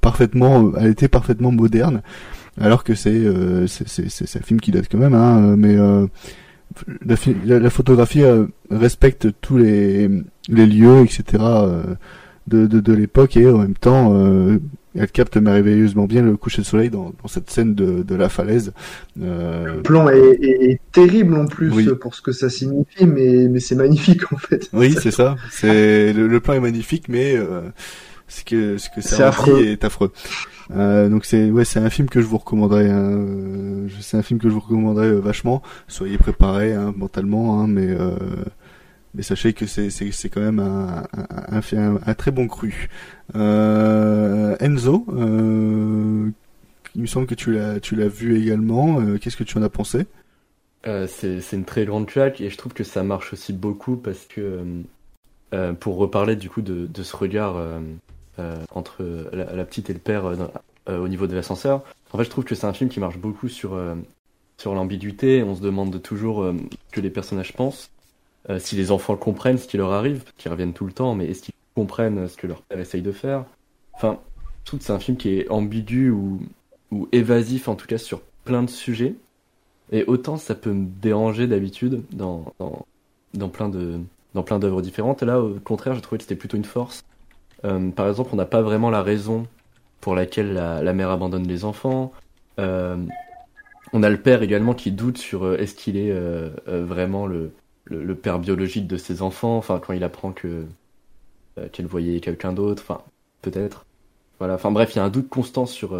parfaitement, 0.00 0.72
elle 0.78 0.88
était 0.88 1.08
parfaitement 1.08 1.52
moderne, 1.52 2.02
alors 2.60 2.84
que 2.84 2.94
c'est 2.94 3.10
euh, 3.10 3.66
c'est 3.66 3.88
c'est 3.88 4.10
c'est 4.10 4.26
c'est 4.26 4.38
un 4.40 4.42
film 4.42 4.60
qui 4.60 4.70
date 4.70 4.88
quand 4.90 4.98
même, 4.98 5.14
hein, 5.14 5.54
mais 5.56 5.76
euh, 5.76 6.06
la, 7.06 7.16
fi- 7.16 7.36
la, 7.44 7.58
la 7.58 7.70
photographie 7.70 8.22
euh, 8.22 8.46
respecte 8.70 9.28
tous 9.40 9.58
les 9.58 10.08
les 10.48 10.66
lieux, 10.66 11.00
etc. 11.02 11.22
euh, 11.40 11.82
de 12.48 12.66
de, 12.66 12.80
de 12.80 12.92
l'époque 12.92 13.36
et 13.36 13.48
en 13.48 13.58
même 13.58 13.74
temps 13.74 14.14
euh, 14.14 14.58
elle 14.94 15.10
capte 15.10 15.38
merveilleusement 15.38 16.04
bien 16.04 16.20
le 16.22 16.36
coucher 16.36 16.60
de 16.60 16.66
soleil 16.66 16.90
dans, 16.90 17.14
dans 17.22 17.28
cette 17.28 17.48
scène 17.48 17.74
de, 17.74 18.02
de 18.02 18.14
la 18.14 18.28
falaise. 18.28 18.72
Euh, 19.22 19.76
Le 19.76 19.82
plan 19.82 20.08
est, 20.10 20.18
est- 20.42 20.70
est 20.72 20.80
terrible 20.92 21.34
en 21.36 21.46
plus 21.46 21.70
Oui. 21.72 21.88
pour 21.98 22.14
ce 22.14 22.20
que 22.20 22.32
ça 22.32 22.50
signifie, 22.50 23.06
mais, 23.06 23.48
mais 23.48 23.58
c'est 23.60 23.74
magnifique 23.76 24.30
en 24.32 24.36
fait. 24.36 24.68
Oui, 24.74 24.94
c'est 25.00 25.10
ça. 25.10 25.36
C'est 25.50 26.12
le, 26.12 26.26
le 26.28 26.40
plan 26.40 26.52
est 26.54 26.60
magnifique, 26.60 27.08
mais 27.08 27.34
euh, 27.36 27.62
ce 28.28 28.44
que 28.44 28.76
ce 28.76 28.88
que 28.94 29.00
ça 29.00 29.24
en 29.24 29.28
affreux. 29.28 29.62
dit 29.62 29.68
est 29.70 29.84
affreux. 29.84 30.12
Euh, 30.70 31.08
donc 31.08 31.24
c'est 31.24 31.50
ouais, 31.50 31.64
c'est 31.64 31.80
un 31.80 31.90
film 31.90 32.08
que 32.08 32.20
je 32.20 32.26
vous 32.26 32.38
recommanderais. 32.38 32.88
Hein. 32.90 33.12
Euh, 33.12 33.88
C'est 34.00 34.16
un 34.16 34.22
film 34.22 34.40
que 34.40 34.48
je 34.48 34.54
vous 34.54 34.60
recommanderais 34.60 35.08
euh, 35.08 35.20
vachement. 35.20 35.62
Soyez 35.88 36.18
préparés 36.18 36.74
hein, 36.74 36.94
mentalement, 36.96 37.60
hein, 37.60 37.66
mais 37.66 37.96
mais 39.14 39.22
sachez 39.22 39.52
que 39.52 39.66
c'est 39.66 39.90
c'est 39.90 40.10
c'est 40.12 40.28
quand 40.28 40.40
même 40.40 40.60
un 40.60 41.04
un, 41.50 42.14
très 42.14 42.30
bon 42.30 42.48
cru. 42.48 42.88
Enzo, 43.34 45.06
il 46.94 47.00
me 47.00 47.06
semble 47.06 47.26
que 47.26 47.34
tu 47.34 47.52
l'as 47.52 47.80
tu 47.80 47.96
l'as 47.96 48.08
vu 48.08 48.40
également. 48.40 49.00
Qu'est-ce 49.18 49.36
que 49.36 49.44
tu 49.44 49.58
en 49.58 49.62
as 49.62 49.70
pensé? 49.70 50.06
C'est 50.84 51.40
c'est 51.40 51.56
une 51.56 51.64
très 51.64 51.84
grande 51.84 52.06
claque 52.06 52.40
et 52.40 52.50
je 52.50 52.56
trouve 52.56 52.72
que 52.72 52.84
ça 52.84 53.02
marche 53.02 53.32
aussi 53.32 53.52
beaucoup 53.52 53.96
parce 53.96 54.26
que 54.26 54.60
pour 55.80 55.96
reparler 55.96 56.36
du 56.36 56.48
coup 56.48 56.62
de, 56.62 56.86
de 56.86 57.02
ce 57.02 57.14
regard 57.16 57.56
entre 58.74 59.04
la, 59.32 59.64
petite 59.64 59.90
et 59.90 59.92
le 59.92 59.98
père 59.98 60.26
euh, 60.26 60.36
euh, 60.88 60.98
au 60.98 61.08
niveau 61.08 61.26
de 61.26 61.34
l'ascenseur, 61.34 61.82
en 62.12 62.18
fait 62.18 62.24
je 62.24 62.30
trouve 62.30 62.44
que 62.44 62.54
c'est 62.54 62.66
un 62.66 62.72
film 62.72 62.90
qui 62.90 63.00
marche 63.00 63.18
beaucoup 63.18 63.48
sur 63.48 63.74
euh, 63.74 63.94
sur 64.58 64.74
l'ambiguïté. 64.74 65.42
On 65.42 65.54
se 65.54 65.60
demande 65.60 66.00
toujours 66.02 66.42
euh, 66.42 66.54
ce 66.88 66.94
que 66.94 67.00
les 67.00 67.10
personnages 67.10 67.52
pensent, 67.52 67.90
euh, 68.50 68.58
si 68.58 68.76
les 68.76 68.90
enfants 68.90 69.16
comprennent 69.16 69.58
ce 69.58 69.66
qui 69.66 69.76
leur 69.76 69.92
arrive, 69.92 70.24
qu'ils 70.36 70.50
reviennent 70.50 70.72
tout 70.72 70.86
le 70.86 70.92
temps, 70.92 71.14
mais 71.14 71.26
est-ce 71.26 71.42
qu'ils 71.42 71.54
comprennent 71.74 72.28
ce 72.28 72.36
que 72.36 72.46
leur 72.46 72.62
père 72.62 72.78
essaye 72.78 73.02
de 73.02 73.12
faire? 73.12 73.44
Enfin, 73.94 74.18
que 74.64 74.76
c'est 74.80 74.92
un 74.92 74.98
film 74.98 75.16
qui 75.16 75.38
est 75.38 75.48
ambigu 75.50 76.10
ou 76.10 76.40
ou 76.90 77.08
évasif 77.12 77.68
en 77.68 77.74
tout 77.74 77.86
cas 77.86 77.98
sur 77.98 78.20
plein 78.44 78.62
de 78.62 78.70
sujets. 78.70 79.14
Et 79.92 80.04
autant 80.04 80.36
ça 80.36 80.54
peut 80.54 80.72
me 80.72 80.86
déranger 80.86 81.46
d'habitude 81.46 82.02
dans, 82.12 82.52
dans, 83.34 83.48
plein 83.48 83.68
d'œuvres 83.68 84.82
différentes. 84.82 85.22
Là, 85.22 85.40
au 85.40 85.58
contraire, 85.60 85.94
j'ai 85.94 86.00
trouvé 86.00 86.18
que 86.18 86.24
c'était 86.24 86.36
plutôt 86.36 86.56
une 86.56 86.64
force. 86.64 87.04
Euh, 87.64 87.90
par 87.90 88.08
exemple, 88.08 88.30
on 88.32 88.36
n'a 88.36 88.46
pas 88.46 88.62
vraiment 88.62 88.90
la 88.90 89.02
raison 89.02 89.46
pour 90.00 90.14
laquelle 90.14 90.54
la, 90.54 90.92
mère 90.92 91.10
abandonne 91.10 91.46
les 91.46 91.64
enfants. 91.64 92.12
Euh, 92.58 92.96
on 93.92 94.02
a 94.02 94.10
le 94.10 94.20
père 94.20 94.42
également 94.42 94.74
qui 94.74 94.90
doute 94.90 95.18
sur 95.18 95.44
euh, 95.44 95.56
est-ce 95.58 95.74
qu'il 95.74 95.96
est, 95.96 96.12
vraiment 96.66 97.26
le, 97.26 97.52
le, 97.84 98.14
père 98.14 98.38
biologique 98.38 98.86
de 98.86 98.96
ses 98.96 99.22
enfants. 99.22 99.56
Enfin, 99.56 99.80
quand 99.84 99.92
il 99.92 100.04
apprend 100.04 100.32
que 100.32 100.64
qu'elle 101.70 101.86
voyait 101.86 102.20
quelqu'un 102.20 102.52
d'autre. 102.52 102.82
Enfin, 102.86 103.02
peut-être. 103.42 103.84
Voilà. 104.38 104.54
Enfin 104.54 104.70
bref, 104.70 104.94
il 104.94 104.96
y 104.96 105.00
a 105.00 105.04
un 105.04 105.10
doute 105.10 105.28
constant 105.28 105.66
sur 105.66 105.96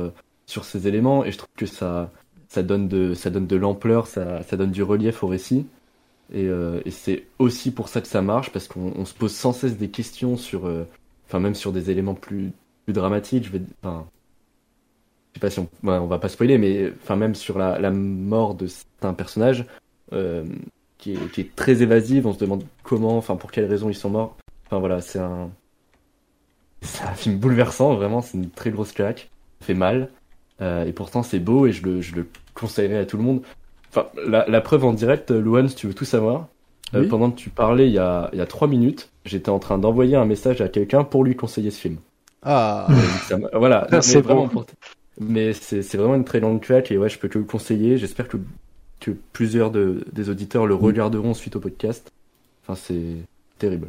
sur 0.47 0.65
ces 0.65 0.89
éléments 0.89 1.25
et 1.25 1.31
je 1.31 1.39
trouve 1.39 1.51
que 1.57 1.67
ça 1.67 2.11
ça 2.49 2.63
donne 2.63 2.89
de 2.89 3.15
ça 3.15 3.31
donne 3.31 3.47
de 3.47 3.57
l'ampleur, 3.57 4.07
ça 4.07 4.43
ça 4.43 4.57
donne 4.57 4.71
du 4.71 4.83
relief 4.83 5.23
au 5.23 5.29
récit. 5.29 5.67
Et, 6.35 6.49
c'est 6.91 7.27
aussi 7.39 7.71
pour 7.71 7.89
ça 7.89 8.01
que 8.01 8.09
ça 8.09 8.23
marche 8.23 8.51
parce 8.51 8.67
qu'on 8.67 8.95
on 8.97 9.05
se 9.05 9.13
pose 9.13 9.35
sans 9.35 9.53
cesse 9.53 9.77
des 9.77 9.91
questions 9.91 10.39
sur 10.39 10.67
enfin 11.33 11.41
même 11.41 11.55
sur 11.55 11.73
des 11.73 11.91
éléments 11.91 12.15
plus 12.15 12.53
plus 12.85 12.93
dramatiques, 12.93 13.45
je 13.47 13.53
vais 13.53 13.63
enfin 13.83 14.07
je 15.33 15.39
sais 15.39 15.41
pas 15.41 15.51
si 15.51 15.61
on 15.61 15.69
ouais, 15.89 15.97
on 15.97 16.07
va 16.07 16.19
pas 16.19 16.29
spoiler 16.29 16.59
mais 16.59 16.93
enfin 17.03 17.17
même 17.17 17.35
sur 17.35 17.59
la, 17.59 17.79
la 17.79 17.91
mort 17.91 18.55
de 18.55 18.67
certains 18.67 19.15
personnages 19.15 19.65
euh, 20.13 20.45
qui 20.99 21.15
est, 21.15 21.33
qui 21.33 21.41
est 21.41 21.57
très 21.57 21.83
évasive, 21.83 22.27
on 22.27 22.35
se 22.35 22.39
demande 22.39 22.65
comment 22.83 23.17
enfin 23.17 23.37
pour 23.37 23.51
quelles 23.51 23.65
raisons 23.65 23.89
ils 23.89 23.95
sont 23.95 24.11
morts. 24.11 24.37
Enfin 24.67 24.79
voilà, 24.79 25.01
c'est 25.01 25.19
un 25.19 25.51
c'est 26.83 27.05
un 27.05 27.15
film 27.15 27.39
bouleversant, 27.39 27.95
vraiment, 27.95 28.21
c'est 28.21 28.37
une 28.37 28.51
très 28.51 28.71
grosse 28.71 28.93
claque. 28.93 29.31
Ça 29.61 29.67
fait 29.67 29.75
mal. 29.75 30.11
Euh, 30.61 30.85
et 30.85 30.93
pourtant, 30.93 31.23
c'est 31.23 31.39
beau 31.39 31.67
et 31.67 31.73
je 31.73 31.83
le, 31.85 32.01
je 32.01 32.15
le 32.15 32.27
conseillerais 32.55 32.99
à 32.99 33.07
tout 33.07 33.17
le 33.17 33.23
monde. 33.23 33.43
Enfin, 33.89 34.09
la, 34.27 34.61
preuve 34.61 34.85
en 34.85 34.93
direct, 34.93 35.31
Luan, 35.31 35.69
si 35.69 35.77
tu 35.77 35.87
veux 35.87 35.95
tout 35.95 36.05
savoir, 36.05 36.49
Oui. 37.01 37.09
pendant 37.09 37.31
que 37.31 37.37
tu 37.37 37.49
parlais 37.51 37.87
il 37.89 37.93
y 37.95 37.99
a, 37.99 38.29
il 38.33 38.39
y 38.39 38.43
a 38.43 38.47
trois 38.47 38.69
minutes, 38.69 39.09
j'étais 39.25 39.49
en 39.51 39.59
train 39.59 39.79
d'envoyer 39.79 40.17
un 40.17 40.25
message 40.27 40.61
à 40.61 40.69
quelqu'un 40.69 41.05
pour 41.05 41.25
lui 41.25 41.35
conseiller 41.37 41.71
ce 41.71 41.81
film. 41.81 41.97
Ah. 42.43 42.87
Ça 43.29 43.39
m'a- 43.39 43.49
voilà, 43.55 43.87
c'est 44.03 44.21
vraiment 44.21 44.49
pour- 44.49 44.67
Mais 45.21 45.53
c'est 45.53 45.95
vraiment 45.97 46.15
une 46.17 46.25
très 46.25 46.41
longue 46.41 46.61
track 46.61 46.91
et 46.91 46.99
ouais, 46.99 47.09
je 47.09 47.19
peux 47.19 47.29
que 47.29 47.39
le 47.39 47.45
conseiller. 47.45 47.97
J'espère 47.99 48.29
que, 48.29 48.37
que 49.01 49.11
plusieurs 49.33 49.71
de, 49.71 50.05
des 50.13 50.29
auditeurs 50.31 50.67
le 50.67 50.75
regarderont 50.75 51.35
suite 51.35 51.57
au 51.57 51.61
podcast. 51.61 52.11
Enfin, 52.67 52.75
c'est 52.83 53.17
terrible. 53.59 53.89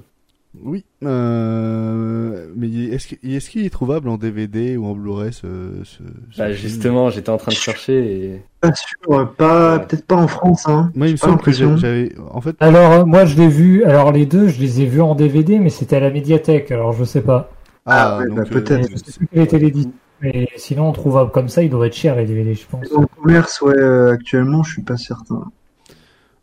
Oui. 0.61 0.85
Euh... 1.03 2.47
Mais 2.55 2.67
est-ce 2.67 3.07
qu'il 3.07 3.35
est, 3.35 3.49
qu'il 3.49 3.65
est 3.65 3.69
trouvable 3.69 4.07
en 4.09 4.17
DVD 4.17 4.77
ou 4.77 4.85
en 4.85 4.93
Blu-ray 4.93 5.33
ce, 5.33 5.47
ce, 5.83 5.97
ce 6.31 6.37
Bah, 6.37 6.45
film 6.47 6.57
justement, 6.57 7.09
j'étais 7.09 7.29
en 7.29 7.37
train 7.37 7.51
de 7.51 7.57
chercher 7.57 8.25
et. 8.25 8.41
Pas 8.61 8.73
sûr, 8.73 9.33
pas 9.35 9.79
peut-être 9.79 10.05
pas 10.05 10.15
en 10.15 10.27
France. 10.27 10.67
Hein. 10.67 10.91
Moi, 10.95 11.07
il 11.07 11.13
me 11.13 11.17
semble 11.17 11.41
que 11.41 11.51
j'avais. 11.51 12.13
En 12.31 12.39
fait, 12.39 12.55
Alors, 12.59 12.91
euh, 12.91 13.05
moi, 13.05 13.25
je 13.25 13.35
l'ai 13.35 13.49
vu. 13.49 13.83
Alors, 13.83 14.11
les 14.11 14.25
deux, 14.25 14.47
je 14.47 14.59
les 14.61 14.81
ai 14.81 14.85
vus 14.85 15.01
en 15.01 15.15
DVD, 15.15 15.59
mais 15.59 15.69
c'était 15.69 15.97
à 15.97 15.99
la 15.99 16.11
médiathèque. 16.11 16.71
Alors, 16.71 16.93
je 16.93 17.03
sais 17.03 17.21
pas. 17.21 17.51
Ah, 17.85 18.19
ouais, 18.19 18.27
donc, 18.27 18.37
bah, 18.37 18.43
euh, 18.45 18.49
peut-être. 18.49 18.89
Je 18.89 18.95
sais 18.95 19.17
plus 19.17 19.27
quel 19.27 19.41
était 19.41 19.59
l'édition. 19.59 19.91
Mais 20.21 20.47
sinon, 20.55 20.93
trouvable 20.93 21.31
comme 21.31 21.49
ça, 21.49 21.63
il 21.63 21.69
doit 21.69 21.87
être 21.87 21.95
cher, 21.95 22.15
les 22.15 22.25
DVD, 22.25 22.53
je 22.53 22.65
pense. 22.65 22.89
Dans 22.89 23.01
le 23.01 23.07
commerce, 23.21 23.59
ouais, 23.61 23.75
euh, 23.75 24.13
actuellement, 24.13 24.63
je 24.63 24.71
suis 24.71 24.81
pas 24.81 24.95
certain. 24.95 25.51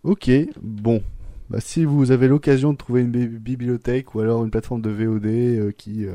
Ok, 0.04 0.30
bon. 0.60 1.00
Bah, 1.50 1.58
si 1.60 1.84
vous 1.84 2.12
avez 2.12 2.28
l'occasion 2.28 2.72
de 2.72 2.78
trouver 2.78 3.02
une 3.02 3.10
bi- 3.10 3.26
bibliothèque 3.26 4.14
ou 4.14 4.20
alors 4.20 4.44
une 4.44 4.50
plateforme 4.50 4.82
de 4.82 4.90
VOD 4.90 5.26
euh, 5.26 5.72
qui, 5.76 6.06
euh, 6.06 6.14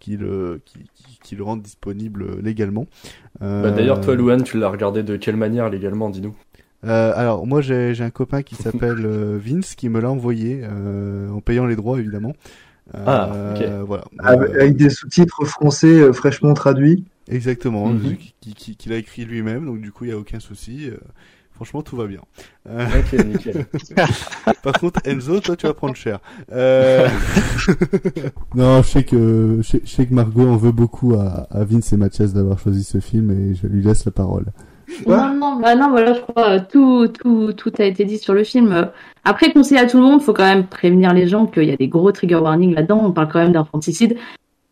qui, 0.00 0.16
le, 0.16 0.60
qui, 0.64 0.80
qui, 0.94 1.18
qui 1.22 1.36
le 1.36 1.44
rende 1.44 1.62
disponible 1.62 2.40
légalement. 2.40 2.86
euh, 3.42 3.62
Bah, 3.64 3.70
D'ailleurs, 3.70 4.00
toi, 4.00 4.14
Louane, 4.14 4.42
tu 4.44 4.58
l'as 4.58 4.68
regardé 4.68 5.02
de 5.02 5.16
quelle 5.16 5.36
manière 5.36 5.68
légalement, 5.70 6.10
dis-nous 6.10 6.34
euh, 6.84 7.12
alors 7.16 7.46
moi 7.46 7.62
j'ai 7.62 7.96
un 8.00 8.10
copain 8.10 8.42
qui 8.42 8.54
s'appelle 8.62 9.04
euh, 9.06 9.38
Vince 9.42 9.74
qui 9.74 9.88
me 9.88 9.98
l'a 10.00 10.10
envoyé 10.10 10.60
euh, 10.62 11.30
en 11.30 11.40
payant 11.40 11.66
les 11.66 11.74
droits 11.74 11.98
évidemment. 11.98 12.34
Euh, 12.94 13.02
Ah, 13.06 13.30
ok. 13.54 13.86
Voilà. 13.86 14.04
Avec, 14.18 14.50
Euh, 14.50 14.54
avec 14.60 14.76
des 14.76 14.90
sous-titres 14.90 15.44
français 15.44 16.00
euh, 16.00 16.12
fraîchement 16.12 16.54
traduits. 16.54 17.04
Exactement, 17.28 17.92
qui, 18.40 18.54
qui, 18.54 18.76
qu'il 18.76 18.92
a 18.92 18.96
écrit 18.96 19.24
lui-même, 19.24 19.64
donc 19.66 19.80
du 19.80 19.90
coup 19.90 20.04
il 20.04 20.08
n'y 20.08 20.12
a 20.12 20.18
aucun 20.18 20.38
souci. 20.38 20.90
Franchement 21.56 21.82
tout 21.82 21.96
va 21.96 22.06
bien. 22.06 22.20
Euh, 22.68 22.86
Ok, 23.00 23.24
nickel. 23.24 23.66
Par 24.62 24.74
contre 24.74 25.00
Enzo, 25.04 25.40
toi 25.40 25.56
tu 25.56 25.66
vas 25.66 25.74
prendre 25.74 25.96
cher. 25.96 26.20
Euh... 26.52 27.08
non, 28.54 28.82
je 28.82 28.88
sais 28.88 29.04
que 29.04 29.58
je 29.62 29.66
sais, 29.66 29.80
je 29.84 29.90
sais 29.90 30.06
que 30.06 30.14
Margot 30.14 30.46
en 30.46 30.56
veut 30.56 30.72
beaucoup 30.72 31.14
à, 31.14 31.48
à 31.50 31.64
Vince 31.64 31.92
et 31.92 31.96
Mathias 31.96 32.32
d'avoir 32.32 32.58
choisi 32.58 32.84
ce 32.84 33.00
film 33.00 33.30
et 33.32 33.54
je 33.54 33.66
lui 33.66 33.82
laisse 33.82 34.04
la 34.04 34.12
parole. 34.12 34.44
Non, 35.06 35.34
non, 35.34 35.56
bah 35.60 35.74
non, 35.74 35.90
voilà, 35.90 36.14
je 36.14 36.20
crois, 36.20 36.50
euh, 36.50 36.60
tout, 36.70 37.08
tout, 37.08 37.52
tout 37.52 37.72
a 37.78 37.84
été 37.84 38.04
dit 38.04 38.18
sur 38.18 38.34
le 38.34 38.44
film. 38.44 38.88
Après, 39.24 39.52
conseiller 39.52 39.80
à 39.80 39.86
tout 39.86 39.96
le 39.96 40.04
monde, 40.04 40.22
faut 40.22 40.32
quand 40.32 40.44
même 40.44 40.66
prévenir 40.66 41.12
les 41.12 41.26
gens 41.26 41.46
qu'il 41.46 41.64
y 41.64 41.72
a 41.72 41.76
des 41.76 41.88
gros 41.88 42.12
trigger 42.12 42.36
warnings 42.36 42.74
là-dedans. 42.74 43.00
On 43.02 43.12
parle 43.12 43.28
quand 43.28 43.40
même 43.40 43.52
d'infanticide. 43.52 44.16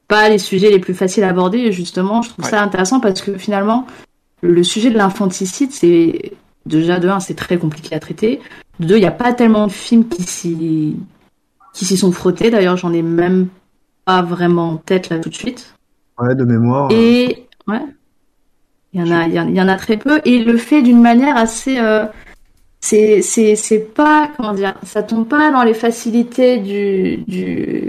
Pas 0.06 0.28
les 0.28 0.38
sujets 0.38 0.70
les 0.70 0.78
plus 0.78 0.94
faciles 0.94 1.24
à 1.24 1.30
aborder. 1.30 1.58
Et 1.58 1.72
justement, 1.72 2.22
je 2.22 2.30
trouve 2.30 2.44
ça 2.44 2.62
intéressant 2.62 3.00
parce 3.00 3.22
que 3.22 3.36
finalement, 3.36 3.86
le 4.40 4.62
sujet 4.62 4.90
de 4.90 4.96
l'infanticide, 4.96 5.72
c'est, 5.72 6.32
déjà, 6.66 6.98
de 6.98 7.08
un, 7.08 7.20
c'est 7.20 7.34
très 7.34 7.58
compliqué 7.58 7.94
à 7.94 8.00
traiter. 8.00 8.40
De 8.80 8.86
deux, 8.86 8.96
il 8.96 9.00
n'y 9.00 9.06
a 9.06 9.10
pas 9.12 9.32
tellement 9.32 9.66
de 9.66 9.72
films 9.72 10.08
qui 10.08 10.22
s'y, 10.22 10.96
qui 11.72 11.84
s'y 11.84 11.96
sont 11.96 12.12
frottés. 12.12 12.50
D'ailleurs, 12.50 12.76
j'en 12.76 12.92
ai 12.92 13.02
même 13.02 13.48
pas 14.04 14.22
vraiment 14.22 14.70
en 14.70 14.76
tête 14.76 15.08
là 15.10 15.18
tout 15.18 15.28
de 15.30 15.34
suite. 15.34 15.74
Ouais, 16.18 16.34
de 16.34 16.44
mémoire. 16.44 16.90
Et 16.92 17.46
ouais, 17.66 17.80
il 18.92 19.00
y 19.00 19.02
en 19.02 19.10
a, 19.10 19.26
il 19.26 19.34
y 19.34 19.40
en- 19.40 19.48
il 19.48 19.54
y 19.56 19.60
en 19.60 19.68
a 19.68 19.76
très 19.76 19.96
peu. 19.96 20.20
Et 20.24 20.38
le 20.44 20.56
fait 20.56 20.82
d'une 20.82 21.00
manière 21.00 21.36
assez, 21.36 21.78
euh, 21.78 22.04
c'est, 22.80 23.22
c'est, 23.22 23.56
c'est 23.56 23.78
pas, 23.80 24.30
comment 24.36 24.52
dire, 24.52 24.74
ça 24.84 25.02
tombe 25.02 25.26
pas 25.26 25.50
dans 25.50 25.62
les 25.64 25.74
facilités 25.74 26.58
du, 26.58 27.18
du, 27.26 27.88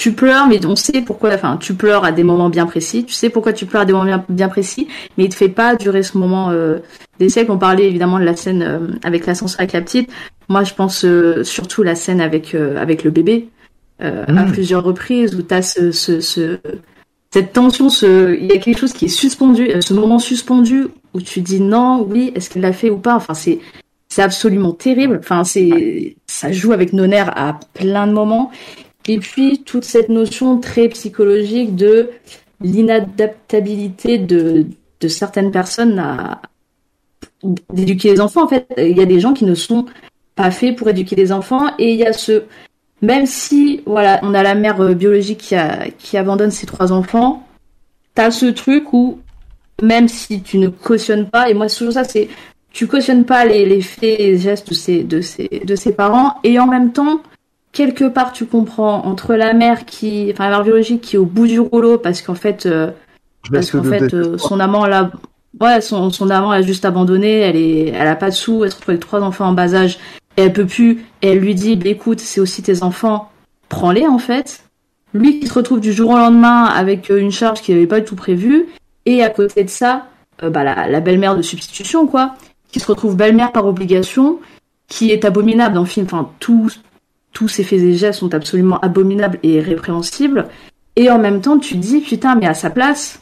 tu 0.00 0.12
pleures, 0.12 0.46
mais 0.46 0.64
on 0.64 0.76
sait 0.76 1.02
pourquoi, 1.02 1.34
enfin, 1.34 1.58
tu 1.58 1.74
pleures 1.74 2.04
à 2.06 2.12
des 2.12 2.24
moments 2.24 2.48
bien 2.48 2.64
précis. 2.64 3.04
Tu 3.04 3.12
sais 3.12 3.28
pourquoi 3.28 3.52
tu 3.52 3.66
pleures 3.66 3.82
à 3.82 3.84
des 3.84 3.92
moments 3.92 4.06
bien, 4.06 4.24
bien 4.30 4.48
précis, 4.48 4.88
mais 5.16 5.24
il 5.24 5.28
te 5.28 5.34
fait 5.34 5.50
pas 5.50 5.76
durer 5.76 6.02
ce 6.02 6.16
moment 6.16 6.48
euh, 6.50 6.78
des 7.18 7.28
siècles. 7.28 7.50
On 7.50 7.58
parlait 7.58 7.86
évidemment 7.86 8.18
de 8.18 8.24
la 8.24 8.34
scène 8.34 8.62
euh, 8.62 8.78
avec 9.04 9.26
l'ascenseur 9.26 9.60
avec 9.60 9.72
la 9.74 9.82
petite. 9.82 10.08
Moi, 10.48 10.64
je 10.64 10.72
pense 10.72 11.04
euh, 11.04 11.44
surtout 11.44 11.82
la 11.82 11.94
scène 11.94 12.22
avec 12.22 12.54
euh, 12.54 12.80
avec 12.80 13.04
le 13.04 13.10
bébé 13.10 13.48
euh, 14.00 14.24
à 14.26 14.32
Mm. 14.46 14.52
plusieurs 14.52 14.82
reprises 14.82 15.34
où 15.34 15.42
t'as 15.42 15.60
ce, 15.60 15.92
ce, 15.92 16.20
ce 16.20 16.58
cette 17.32 17.52
tension, 17.52 17.90
ce, 17.90 18.34
il 18.40 18.46
y 18.46 18.52
a 18.52 18.58
quelque 18.58 18.78
chose 18.78 18.94
qui 18.94 19.04
est 19.04 19.08
suspendu, 19.24 19.68
euh, 19.70 19.82
ce 19.82 19.92
moment 19.92 20.18
suspendu 20.18 20.86
où 21.12 21.20
tu 21.20 21.42
dis 21.42 21.60
non, 21.60 22.06
oui, 22.08 22.32
est-ce 22.34 22.48
qu'il 22.48 22.62
l'a 22.62 22.72
fait 22.72 22.88
ou 22.90 22.96
pas? 22.98 23.14
Enfin, 23.16 23.34
c'est, 23.34 23.58
c'est 24.08 24.22
absolument 24.22 24.72
terrible. 24.72 25.18
Enfin, 25.22 25.44
c'est, 25.44 26.16
ça 26.26 26.50
joue 26.52 26.72
avec 26.72 26.92
nos 26.94 27.06
nerfs 27.06 27.32
à 27.36 27.60
plein 27.74 28.06
de 28.06 28.12
moments. 28.12 28.50
Et 29.08 29.18
puis 29.18 29.62
toute 29.64 29.84
cette 29.84 30.08
notion 30.08 30.58
très 30.58 30.88
psychologique 30.88 31.74
de 31.74 32.10
l'inadaptabilité 32.60 34.18
de, 34.18 34.66
de 35.00 35.08
certaines 35.08 35.50
personnes 35.50 35.98
à 35.98 36.42
d'éduquer 37.72 38.12
les 38.12 38.20
enfants. 38.20 38.44
En 38.44 38.48
fait, 38.48 38.66
il 38.76 38.96
y 38.96 39.00
a 39.00 39.06
des 39.06 39.20
gens 39.20 39.32
qui 39.32 39.44
ne 39.44 39.54
sont 39.54 39.86
pas 40.34 40.50
faits 40.50 40.76
pour 40.76 40.88
éduquer 40.88 41.16
les 41.16 41.32
enfants 41.32 41.68
et 41.78 41.92
il 41.92 41.98
y 41.98 42.06
a 42.06 42.12
ce 42.12 42.44
même 43.02 43.26
si 43.26 43.82
voilà 43.86 44.20
on 44.22 44.34
a 44.34 44.42
la 44.42 44.54
mère 44.54 44.80
euh, 44.80 44.94
biologique 44.94 45.38
qui 45.38 45.56
qui 45.98 46.16
abandonne 46.16 46.50
ses 46.50 46.66
trois 46.66 46.92
enfants 46.92 47.46
t'as 48.14 48.30
ce 48.30 48.46
truc 48.46 48.92
où 48.92 49.18
même 49.82 50.08
si 50.08 50.42
tu 50.42 50.58
ne 50.58 50.68
cautionnes 50.68 51.28
pas 51.28 51.50
et 51.50 51.54
moi 51.54 51.68
c'est 51.68 51.78
toujours 51.78 51.94
ça 51.94 52.04
c'est 52.04 52.28
tu 52.72 52.86
cautionnes 52.86 53.24
pas 53.24 53.44
les, 53.44 53.66
les 53.66 53.80
faits 53.80 54.20
et 54.20 54.38
gestes 54.38 54.68
de 54.68 54.74
ses 54.74 55.02
de 55.02 55.20
ses 55.20 55.48
de 55.64 55.76
ses 55.76 55.92
parents 55.92 56.36
et 56.44 56.58
en 56.58 56.66
même 56.66 56.92
temps 56.92 57.20
quelque 57.72 58.04
part 58.04 58.32
tu 58.32 58.46
comprends 58.46 59.04
entre 59.04 59.34
la 59.34 59.52
mère 59.52 59.86
qui 59.86 60.30
enfin 60.32 60.44
la 60.44 60.50
mère 60.50 60.64
biologique 60.64 61.02
qui 61.02 61.16
est 61.16 61.18
au 61.18 61.24
bout 61.24 61.46
du 61.46 61.60
rouleau 61.60 61.98
parce 61.98 62.22
qu'en 62.22 62.34
fait 62.34 62.66
euh, 62.66 62.90
parce 63.50 63.70
qu'en 63.70 63.82
fait 63.82 64.12
euh, 64.12 64.38
son 64.38 64.60
amant 64.60 64.86
l'a 64.86 65.10
ouais 65.60 65.80
son, 65.80 66.10
son 66.10 66.30
amant 66.30 66.52
l'a 66.52 66.62
juste 66.62 66.84
abandonné 66.84 67.40
elle 67.40 67.56
est 67.56 67.88
elle 67.88 68.08
a 68.08 68.16
pas 68.16 68.30
de 68.30 68.34
sous 68.34 68.64
elle 68.64 68.70
se 68.70 68.76
retrouve 68.76 68.92
avec 68.92 69.00
trois 69.00 69.20
enfants 69.20 69.46
en 69.46 69.52
bas 69.52 69.74
âge 69.74 69.98
et 70.36 70.42
elle 70.42 70.52
peut 70.52 70.66
plus 70.66 71.04
et 71.22 71.28
elle 71.28 71.38
lui 71.38 71.54
dit 71.54 71.76
bah, 71.76 71.90
écoute 71.90 72.20
c'est 72.20 72.40
aussi 72.40 72.62
tes 72.62 72.82
enfants 72.82 73.30
prends-les 73.68 74.06
en 74.06 74.18
fait. 74.18 74.64
Lui 75.12 75.40
qui 75.40 75.48
se 75.48 75.54
retrouve 75.54 75.80
du 75.80 75.92
jour 75.92 76.10
au 76.10 76.16
lendemain 76.16 76.64
avec 76.64 77.10
euh, 77.10 77.18
une 77.18 77.32
charge 77.32 77.62
qu'il 77.62 77.74
n'avait 77.74 77.86
pas 77.86 78.00
du 78.00 78.06
tout 78.06 78.14
prévue 78.14 78.66
et 79.06 79.24
à 79.24 79.30
côté 79.30 79.64
de 79.64 79.70
ça 79.70 80.06
euh, 80.42 80.50
bah, 80.50 80.62
la, 80.62 80.86
la 80.86 81.00
belle-mère 81.00 81.36
de 81.36 81.42
substitution 81.42 82.06
quoi 82.06 82.34
qui 82.70 82.78
se 82.78 82.86
retrouve 82.86 83.16
belle-mère 83.16 83.50
par 83.50 83.66
obligation 83.66 84.38
qui 84.86 85.10
est 85.10 85.24
abominable 85.24 85.74
dans 85.74 85.80
le 85.80 85.86
film. 85.86 86.06
Enfin 86.06 86.30
tous 86.38 86.80
tous 87.32 87.48
ses 87.48 87.62
faits 87.64 87.80
et 87.80 87.94
gestes 87.94 88.20
sont 88.20 88.34
absolument 88.34 88.78
abominables 88.80 89.38
et 89.42 89.60
répréhensibles 89.60 90.46
et 90.96 91.10
en 91.10 91.18
même 91.18 91.40
temps 91.40 91.58
tu 91.58 91.74
te 91.74 91.80
dis 91.80 92.00
putain 92.00 92.34
mais 92.34 92.46
à 92.46 92.54
sa 92.54 92.70
place 92.70 93.20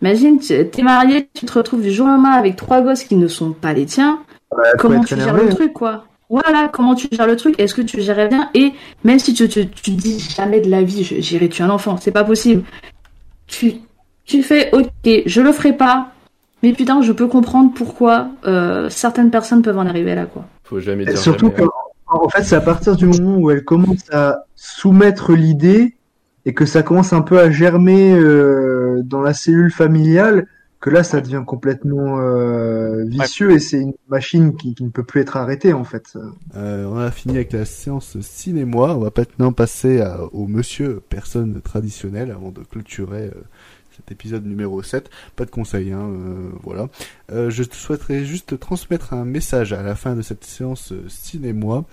Imagine, 0.00 0.38
t'es 0.38 0.82
marié, 0.82 1.28
tu 1.34 1.44
te 1.44 1.52
retrouves 1.52 1.82
du 1.82 1.90
jour 1.90 2.06
au 2.06 2.10
lendemain 2.10 2.30
avec 2.30 2.54
trois 2.54 2.82
gosses 2.82 3.02
qui 3.02 3.16
ne 3.16 3.26
sont 3.26 3.52
pas 3.52 3.72
les 3.72 3.84
tiens. 3.84 4.20
Bah, 4.56 4.62
faut 4.72 4.88
comment 4.88 5.02
tu 5.02 5.16
gères 5.16 5.34
le 5.34 5.46
hein. 5.46 5.48
truc, 5.48 5.72
quoi? 5.72 6.04
Voilà, 6.30 6.68
comment 6.72 6.94
tu 6.94 7.08
gères 7.10 7.26
le 7.26 7.36
truc? 7.36 7.58
Est-ce 7.58 7.74
que 7.74 7.82
tu 7.82 8.00
gérais 8.00 8.28
bien? 8.28 8.48
Et 8.54 8.72
même 9.02 9.18
si 9.18 9.34
tu, 9.34 9.48
tu, 9.48 9.68
tu 9.68 9.90
dis 9.92 10.20
jamais 10.20 10.60
de 10.60 10.70
la 10.70 10.82
vie, 10.82 11.02
j'irai 11.02 11.48
tuer 11.48 11.64
un 11.64 11.70
enfant, 11.70 11.96
c'est 11.96 12.12
pas 12.12 12.22
possible. 12.22 12.62
Tu, 13.48 13.74
tu 14.24 14.42
fais, 14.42 14.70
ok, 14.72 14.88
je 15.26 15.40
le 15.40 15.52
ferai 15.52 15.72
pas, 15.72 16.12
mais 16.62 16.72
putain, 16.72 17.02
je 17.02 17.12
peux 17.12 17.26
comprendre 17.26 17.72
pourquoi 17.74 18.28
euh, 18.46 18.88
certaines 18.90 19.30
personnes 19.30 19.62
peuvent 19.62 19.78
en 19.78 19.86
arriver 19.86 20.14
là, 20.14 20.26
quoi. 20.26 20.44
Faut 20.64 20.80
jamais 20.80 21.04
Et 21.04 21.06
dire 21.06 21.18
surtout 21.18 21.46
jamais. 21.46 21.62
que, 21.62 21.68
en 22.08 22.28
fait, 22.28 22.42
c'est 22.42 22.56
à 22.56 22.60
partir 22.60 22.96
du 22.96 23.06
moment 23.06 23.36
où 23.36 23.50
elle 23.50 23.64
commence 23.64 24.10
à 24.12 24.44
soumettre 24.54 25.32
l'idée 25.32 25.96
et 26.46 26.54
que 26.54 26.64
ça 26.64 26.82
commence 26.82 27.12
un 27.12 27.20
peu 27.20 27.38
à 27.38 27.50
germer 27.50 28.14
euh, 28.14 29.02
dans 29.04 29.20
la 29.20 29.34
cellule 29.34 29.70
familiale 29.70 30.46
que 30.80 30.90
là, 30.90 31.02
ça 31.02 31.20
devient 31.20 31.42
complètement 31.44 32.20
euh, 32.20 33.04
vicieux 33.04 33.50
et 33.50 33.58
c'est 33.58 33.80
une 33.80 33.94
machine 34.08 34.54
qui, 34.56 34.76
ne 34.80 34.90
peut 34.90 35.02
plus 35.02 35.20
être 35.20 35.36
arrêtée 35.36 35.72
en 35.72 35.84
fait. 35.84 36.16
Euh, 36.56 36.86
on 36.86 36.96
a 36.96 37.10
fini 37.10 37.34
avec 37.34 37.52
la 37.52 37.64
séance 37.64 38.20
cinéma. 38.20 38.94
On 38.94 38.98
va 38.98 39.10
maintenant 39.16 39.52
passer 39.52 40.04
au 40.32 40.46
monsieur 40.46 41.02
personne 41.08 41.60
traditionnelle 41.60 42.30
avant 42.30 42.50
de 42.50 42.60
clôturer 42.60 43.24
euh, 43.24 43.42
cet 43.98 44.10
épisode 44.12 44.46
numéro 44.46 44.82
7. 44.82 45.10
Pas 45.36 45.44
de 45.44 45.50
conseils, 45.50 45.92
hein, 45.92 46.08
euh, 46.08 46.50
voilà. 46.62 46.88
Euh, 47.30 47.50
je 47.50 47.62
souhaiterais 47.70 48.24
juste 48.24 48.58
transmettre 48.58 49.12
un 49.12 49.24
message 49.26 49.72
à 49.74 49.82
la 49.82 49.94
fin 49.94 50.14
de 50.16 50.22
cette 50.22 50.44
séance 50.44 50.92
euh, 50.92 51.04
cinéma. 51.08 51.84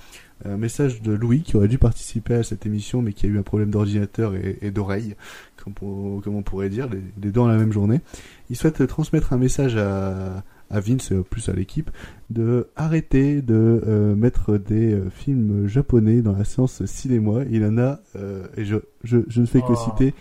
Un 0.44 0.58
message 0.58 1.02
de 1.02 1.14
Louis 1.14 1.42
qui 1.44 1.56
aurait 1.56 1.70
dû 1.70 1.78
participer 1.78 2.34
à 2.36 2.44
cette 2.44 2.66
émission 2.66 3.02
mais 3.02 3.14
qui 3.14 3.26
a 3.26 3.30
eu 3.30 3.38
un 3.40 3.44
problème 3.44 3.70
d'ordinateur 3.72 4.36
et, 4.36 4.58
et 4.62 4.70
d'oreille, 4.70 5.16
comme, 5.64 5.74
pour- 5.74 6.22
comme 6.22 6.36
on 6.36 6.44
pourrait 6.44 6.70
dire, 6.70 6.90
les, 6.90 7.02
les 7.22 7.32
deux 7.32 7.40
en 7.40 7.48
la 7.48 7.58
même 7.58 7.72
journée. 7.72 8.02
Il 8.50 8.56
souhaite 8.58 8.86
transmettre 8.86 9.32
un 9.32 9.38
message 9.38 9.78
à, 9.78 10.44
à 10.70 10.80
Vince, 10.82 11.14
euh, 11.14 11.22
plus 11.24 11.48
à 11.48 11.54
l'équipe, 11.54 11.90
de 12.32 12.68
arrêter 12.76 13.42
de 13.42 13.82
euh, 13.88 14.14
mettre 14.14 14.58
des 14.58 14.94
euh, 14.94 15.10
films 15.10 15.68
japonais 15.68 16.22
dans 16.22 16.34
la 16.34 16.44
séance 16.44 16.86
cinéma. 16.86 17.44
Il 17.50 17.64
en 17.64 17.78
a, 17.78 18.00
euh, 18.18 18.46
et 18.58 18.66
je, 18.66 18.76
je, 19.06 19.20
je 19.30 19.40
ne 19.40 19.46
fais 19.46 19.62
que 19.62 19.68
Oh. 19.72 19.76
citer, 19.76 20.14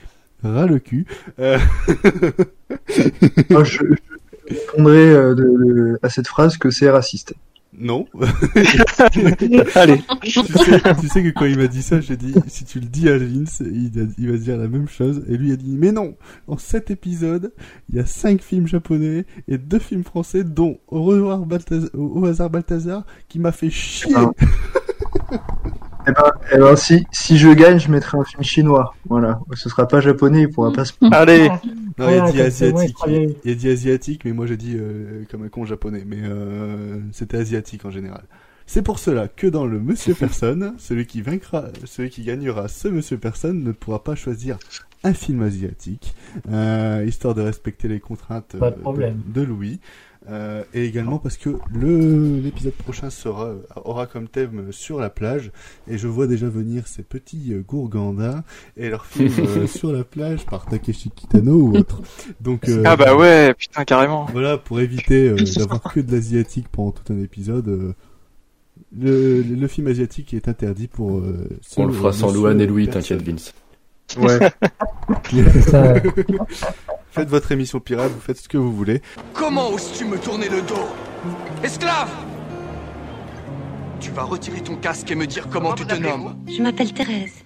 ras 0.43 0.67
le 0.67 0.79
cul. 0.79 1.07
Euh, 1.39 1.59
Moi, 3.51 3.65
je, 3.65 3.79
je 4.49 4.55
répondrai 4.55 5.11
euh, 5.11 5.35
de- 5.35 5.43
de- 5.43 5.99
à 6.03 6.09
cette 6.11 6.29
phrase 6.29 6.57
que 6.57 6.71
c'est 6.71 6.91
raciste. 6.91 7.35
Non. 7.77 8.07
Allez. 9.75 10.01
tu, 10.23 10.31
sais, 10.31 10.81
tu 11.01 11.09
sais 11.09 11.23
que 11.25 11.31
quand 11.31 11.45
il 11.47 11.59
m'a 11.59 11.67
dit 11.67 11.83
ça, 11.83 12.01
j'ai 12.01 12.17
dit 12.17 12.33
si 12.47 12.65
tu 12.65 12.79
le 12.79 12.87
dis 12.87 13.09
à 13.09 13.19
Vince, 13.19 13.61
il, 13.67 13.91
a- 14.01 14.07
il 14.17 14.31
va 14.31 14.37
se 14.39 14.43
dire 14.45 14.57
la 14.57 14.69
même 14.69 14.87
chose. 14.89 15.25
Et 15.29 15.37
lui 15.37 15.51
a 15.51 15.57
dit 15.57 15.77
mais 15.77 15.91
non. 15.91 16.15
En 16.47 16.57
sept 16.57 16.93
épisodes, 16.93 17.53
il 17.89 17.97
y 17.97 17.99
a 17.99 18.07
cinq 18.07 18.43
films 18.43 18.69
japonais 18.69 19.25
et 19.49 19.59
deux 19.59 19.81
films 19.81 20.05
français, 20.05 20.45
dont 20.45 20.79
Au 20.87 21.03
revoir 21.03 21.41
Balthazar, 21.41 21.91
au 21.95 22.25
hasard 22.27 22.49
Balthazar, 22.49 23.05
qui 23.29 23.41
m'a 23.41 23.51
fait 23.51 23.71
chier. 23.71 24.15
Ah. 24.15 24.31
Eh 26.07 26.13
ben, 26.13 26.33
eh 26.53 26.59
ben, 26.59 26.77
si, 26.77 27.07
si 27.13 27.39
je 27.39 27.49
gagne, 27.51 27.79
je 27.79 27.91
mettrai 27.91 28.19
un 28.19 28.25
film 28.25 28.43
chinois. 28.43 28.95
Voilà. 29.09 29.41
Ce 29.55 29.69
sera 29.69 29.89
pas 29.89 30.01
japonais, 30.01 30.43
il 30.43 30.51
pourra 30.51 30.73
pas 30.73 30.85
se 30.85 30.93
Allez. 31.13 31.49
Non, 31.99 32.09
il 32.11 32.21
a 32.21 32.31
dit 32.31 32.41
asiatique. 32.41 32.97
Il 33.45 33.51
a 33.51 33.55
dit 33.55 33.71
asiatique, 33.71 34.25
mais 34.25 34.33
moi 34.33 34.47
j'ai 34.47 34.57
dit 34.57 34.77
euh, 34.77 35.25
comme 35.31 35.45
un 35.45 35.49
con 35.49 35.65
japonais. 35.65 36.05
Mais 36.07 36.21
euh, 36.23 37.01
c'était 37.13 37.39
asiatique 37.39 37.85
en 37.85 37.91
général. 37.91 38.25
C'est 38.67 38.83
pour 38.83 38.99
cela 38.99 39.29
que 39.29 39.47
dans 39.47 39.67
le 39.67 39.79
Monsieur 39.79 40.15
Personne, 40.15 40.75
celui 40.79 41.07
qui 41.07 41.23
vaincra, 41.23 41.67
celui 41.85 42.11
qui 42.11 42.23
gagnera 42.23 42.69
ce 42.69 42.89
Monsieur 42.89 43.19
Personne 43.19 43.63
ne 43.63 43.73
pourra 43.73 44.03
pas 44.03 44.15
choisir 44.15 44.59
un 45.05 45.13
film 45.13 45.43
asiatique, 45.43 46.15
euh, 46.51 47.05
histoire 47.07 47.35
de 47.35 47.43
respecter 47.43 47.89
les 47.89 48.01
contraintes 48.01 48.57
Pas 48.59 48.71
de 48.71 49.13
de 49.27 49.43
Louis. 49.43 49.81
Euh, 50.31 50.65
et 50.73 50.87
également 50.87 51.19
parce 51.19 51.37
que 51.37 51.51
le 51.71 52.39
l'épisode 52.41 52.73
prochain 52.73 53.11
sera 53.11 53.53
aura 53.85 54.07
comme 54.07 54.27
thème 54.27 54.73
sur 54.73 54.99
la 54.99 55.11
plage 55.11 55.53
et 55.87 55.99
je 55.99 56.09
vois 56.09 56.27
déjà 56.27 56.49
venir 56.49 56.87
ces 56.87 57.03
petits 57.03 57.53
euh, 57.53 57.61
gourgandas 57.61 58.43
et 58.79 58.89
leurs 58.89 59.05
films 59.05 59.35
euh, 59.39 59.67
sur 59.69 59.93
la 59.93 60.03
plage 60.03 60.47
par 60.47 60.65
Takeshi 60.65 61.11
Kitano 61.11 61.53
ou 61.55 61.77
autre. 61.77 62.01
Donc 62.41 62.71
euh, 62.71 62.83
Ah 62.87 62.97
bah 62.97 63.15
ouais, 63.15 63.53
putain, 63.53 63.85
carrément. 63.85 64.25
voilà 64.33 64.57
pour 64.57 64.81
éviter 64.81 65.29
euh, 65.29 65.37
d'avoir 65.57 65.83
que 65.93 66.01
de 66.01 66.11
l'asiatique 66.11 66.69
pendant 66.73 66.93
tout 66.93 67.13
un 67.13 67.21
épisode. 67.23 67.69
euh, 67.69 67.93
le, 68.99 69.43
le, 69.43 69.69
film 69.69 69.89
asiatique 69.89 70.33
est 70.33 70.49
interdit 70.49 70.89
pour. 70.89 71.19
euh, 71.19 71.49
On 71.77 71.85
le 71.85 71.93
fera 71.93 72.09
euh, 72.09 72.13
sans 72.13 72.33
Louane 72.33 72.61
et 72.63 72.67
Louis, 72.67 72.89
t'inquiète 72.89 73.21
Vince. 73.23 73.53
Ouais. 74.19 74.39
C'est 75.31 75.61
ça. 75.71 75.95
Faites 77.15 77.29
votre 77.29 77.53
émission 77.53 77.79
pirate, 77.79 78.11
vous 78.11 78.21
faites 78.21 78.39
ce 78.39 78.49
que 78.49 78.59
vous 78.59 78.75
voulez. 78.75 79.01
Comment 79.33 79.71
oses-tu 79.71 80.05
me 80.05 80.19
tourner 80.19 80.49
le 80.49 80.63
dos? 80.63 80.89
Esclave 81.63 82.11
Tu 84.01 84.11
vas 84.11 84.25
retirer 84.25 84.61
ton 84.61 84.77
casque 84.77 85.11
et 85.11 85.15
me 85.15 85.27
dire 85.27 85.49
comment 85.49 85.75
tu 85.75 85.87
te 85.87 85.95
nommes. 85.95 86.37
Je 86.49 86.61
m'appelle 86.61 86.93
Thérèse. 86.93 87.45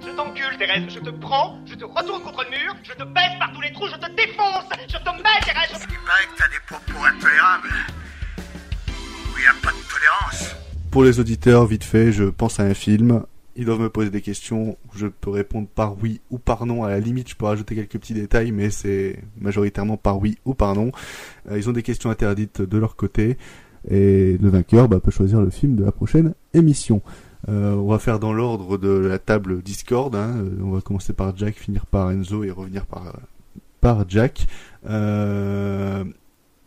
Je 0.00 0.10
t'encule, 0.14 0.56
Thérèse, 0.58 0.84
je 0.88 1.00
te 1.00 1.10
prends, 1.10 1.58
je 1.64 1.74
te 1.74 1.84
retourne 1.84 2.22
contre 2.22 2.44
le 2.44 2.50
mur, 2.50 2.74
je 2.82 2.92
te 2.92 3.04
baisse 3.04 3.38
par 3.38 3.52
tous 3.52 3.60
les 3.62 3.72
trous, 3.72 3.86
je 3.88 3.96
te 3.96 4.14
défonce, 4.14 4.68
je 4.86 4.96
te 4.96 5.10
mets, 5.16 5.40
Thérèse, 5.44 5.70
je... 5.72 5.86
Il 5.90 5.98
paraît 6.06 6.26
que 6.26 6.38
t'as 6.38 6.48
des 6.48 6.60
propos 6.66 7.04
intolérables. 7.04 7.74
Où 8.88 9.38
il 9.38 9.40
n'y 9.40 9.48
a 9.48 9.54
pas 9.62 9.72
de 9.72 9.82
tolérance. 9.90 10.54
Pour 10.90 11.04
les 11.04 11.18
auditeurs, 11.20 11.66
vite 11.66 11.84
fait, 11.84 12.12
je 12.12 12.24
pense 12.24 12.60
à 12.60 12.64
un 12.64 12.74
film. 12.74 13.24
Ils 13.58 13.64
doivent 13.64 13.80
me 13.80 13.90
poser 13.90 14.08
des 14.10 14.20
questions. 14.20 14.78
Je 14.94 15.08
peux 15.08 15.30
répondre 15.30 15.66
par 15.66 16.00
oui 16.00 16.20
ou 16.30 16.38
par 16.38 16.64
non. 16.64 16.84
À 16.84 16.90
la 16.90 17.00
limite, 17.00 17.28
je 17.28 17.34
peux 17.34 17.44
rajouter 17.46 17.74
quelques 17.74 17.98
petits 17.98 18.14
détails, 18.14 18.52
mais 18.52 18.70
c'est 18.70 19.18
majoritairement 19.40 19.96
par 19.96 20.20
oui 20.20 20.38
ou 20.44 20.54
par 20.54 20.76
non. 20.76 20.92
Euh, 21.50 21.58
ils 21.58 21.68
ont 21.68 21.72
des 21.72 21.82
questions 21.82 22.08
interdites 22.08 22.62
de 22.62 22.78
leur 22.78 22.94
côté. 22.94 23.36
Et 23.90 24.38
le 24.40 24.48
vainqueur 24.48 24.88
bah, 24.88 25.00
peut 25.00 25.10
choisir 25.10 25.40
le 25.40 25.50
film 25.50 25.74
de 25.74 25.84
la 25.84 25.90
prochaine 25.90 26.34
émission. 26.54 27.02
Euh, 27.48 27.72
on 27.74 27.88
va 27.88 27.98
faire 27.98 28.20
dans 28.20 28.32
l'ordre 28.32 28.78
de 28.78 28.90
la 28.90 29.18
table 29.18 29.60
Discord. 29.60 30.14
hein. 30.14 30.36
Euh, 30.36 30.62
On 30.62 30.70
va 30.70 30.80
commencer 30.80 31.12
par 31.12 31.36
Jack, 31.36 31.56
finir 31.56 31.86
par 31.86 32.12
Enzo 32.12 32.44
et 32.44 32.52
revenir 32.52 32.86
par, 32.86 33.12
par 33.80 34.08
Jack. 34.08 34.46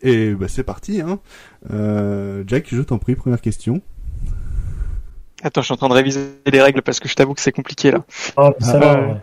Et 0.04 0.34
bah, 0.34 0.48
c'est 0.48 0.64
parti. 0.64 1.00
Hein. 1.00 1.20
Jack, 2.46 2.66
je 2.70 2.82
t'en 2.82 2.98
prie, 2.98 3.14
première 3.14 3.40
question. 3.40 3.80
Attends, 5.42 5.60
je 5.60 5.66
suis 5.66 5.74
en 5.74 5.76
train 5.76 5.88
de 5.88 5.94
réviser 5.94 6.20
les 6.46 6.62
règles 6.62 6.82
parce 6.82 7.00
que 7.00 7.08
je 7.08 7.14
t'avoue 7.14 7.34
que 7.34 7.40
c'est 7.40 7.52
compliqué 7.52 7.90
là. 7.90 8.04
Ah, 8.36 8.50
mais 8.60 8.66
ça 8.66 8.78
va, 8.78 8.92
Euh, 8.96 9.14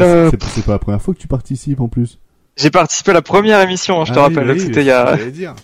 Euh, 0.00 0.30
c'est- 0.30 0.64
pas 0.64 0.72
la 0.72 0.78
première 0.78 1.02
fois 1.02 1.14
que 1.14 1.18
tu 1.18 1.28
participes 1.28 1.80
en 1.80 1.88
plus. 1.88 2.18
J'ai 2.56 2.70
participé 2.70 3.10
à 3.10 3.14
la 3.14 3.20
première 3.22 3.60
émission, 3.60 4.00
hein, 4.00 4.04
je 4.06 4.14
te 4.14 4.18
Ah 4.18 4.28
oui, 4.28 4.34
rappelle. 4.34 4.50
oui, 4.52 4.60
C'était 4.60 4.80
il 4.80 4.86
y 4.86 4.90
a. 4.90 5.14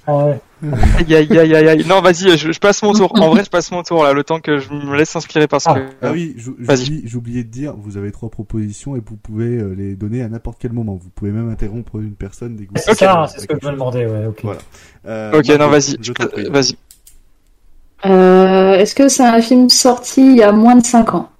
Ah 0.06 0.26
ouais. 0.26 0.38
Aïe, 0.98 1.14
aïe, 1.16 1.38
aïe, 1.38 1.54
aïe, 1.56 1.68
aïe. 1.68 1.84
Non, 1.88 2.02
vas-y, 2.02 2.36
je, 2.36 2.52
je 2.52 2.58
passe 2.60 2.82
mon 2.82 2.92
tour. 2.92 3.10
En 3.20 3.30
vrai, 3.30 3.42
je 3.44 3.48
passe 3.50 3.72
mon 3.72 3.82
tour 3.82 4.04
là, 4.04 4.12
le 4.12 4.22
temps 4.22 4.38
que 4.40 4.58
je 4.58 4.70
me 4.70 4.94
laisse 4.96 5.16
inspirer 5.16 5.48
parce 5.48 5.64
que. 5.64 5.70
Ah 6.02 6.12
oui, 6.12 6.34
j'ou- 6.36 6.54
Vas-y. 6.58 6.84
j'oublie- 6.84 7.02
j'ai 7.06 7.16
oublié 7.16 7.44
de 7.44 7.48
dire, 7.48 7.74
vous 7.76 7.96
avez 7.96 8.12
trois 8.12 8.28
propositions 8.28 8.94
et 8.94 9.00
vous 9.04 9.16
pouvez 9.16 9.56
euh, 9.56 9.74
les 9.74 9.96
donner 9.96 10.22
à 10.22 10.28
n'importe 10.28 10.58
quel 10.60 10.72
moment. 10.72 10.94
Vous 11.02 11.08
pouvez 11.08 11.30
même 11.32 11.48
interrompre 11.48 11.96
une 11.96 12.12
personne 12.14 12.56
dès 12.56 12.64
que 12.66 12.70
vous 12.74 12.82
C'est 12.84 12.94
ça, 12.94 13.26
c'est 13.28 13.40
ce 13.40 13.46
que 13.46 13.54
je 13.60 13.66
me 13.66 13.72
demandais, 13.72 14.04
ouais, 14.06 14.26
ok. 14.26 14.40
Voilà. 14.44 14.60
Euh, 15.06 15.32
Ok, 15.38 15.48
non, 15.58 15.68
vas-y. 15.68 15.96
Vas-y. 16.50 16.76
Euh, 18.06 18.74
Est-ce 18.74 18.94
que 18.94 19.08
c'est 19.08 19.24
un 19.24 19.40
film 19.40 19.68
sorti 19.68 20.20
il 20.26 20.36
y 20.36 20.42
a 20.42 20.52
moins 20.52 20.76
de 20.76 20.84
5 20.84 21.14
ans? 21.14 21.30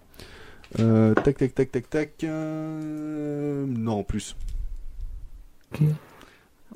Euh, 0.80 1.14
tac, 1.14 1.36
tac, 1.36 1.54
tac, 1.54 1.70
tac, 1.70 1.90
tac. 1.90 2.24
euh, 2.24 3.64
Non, 3.68 3.98
en 4.00 4.04
plus. 4.04 4.36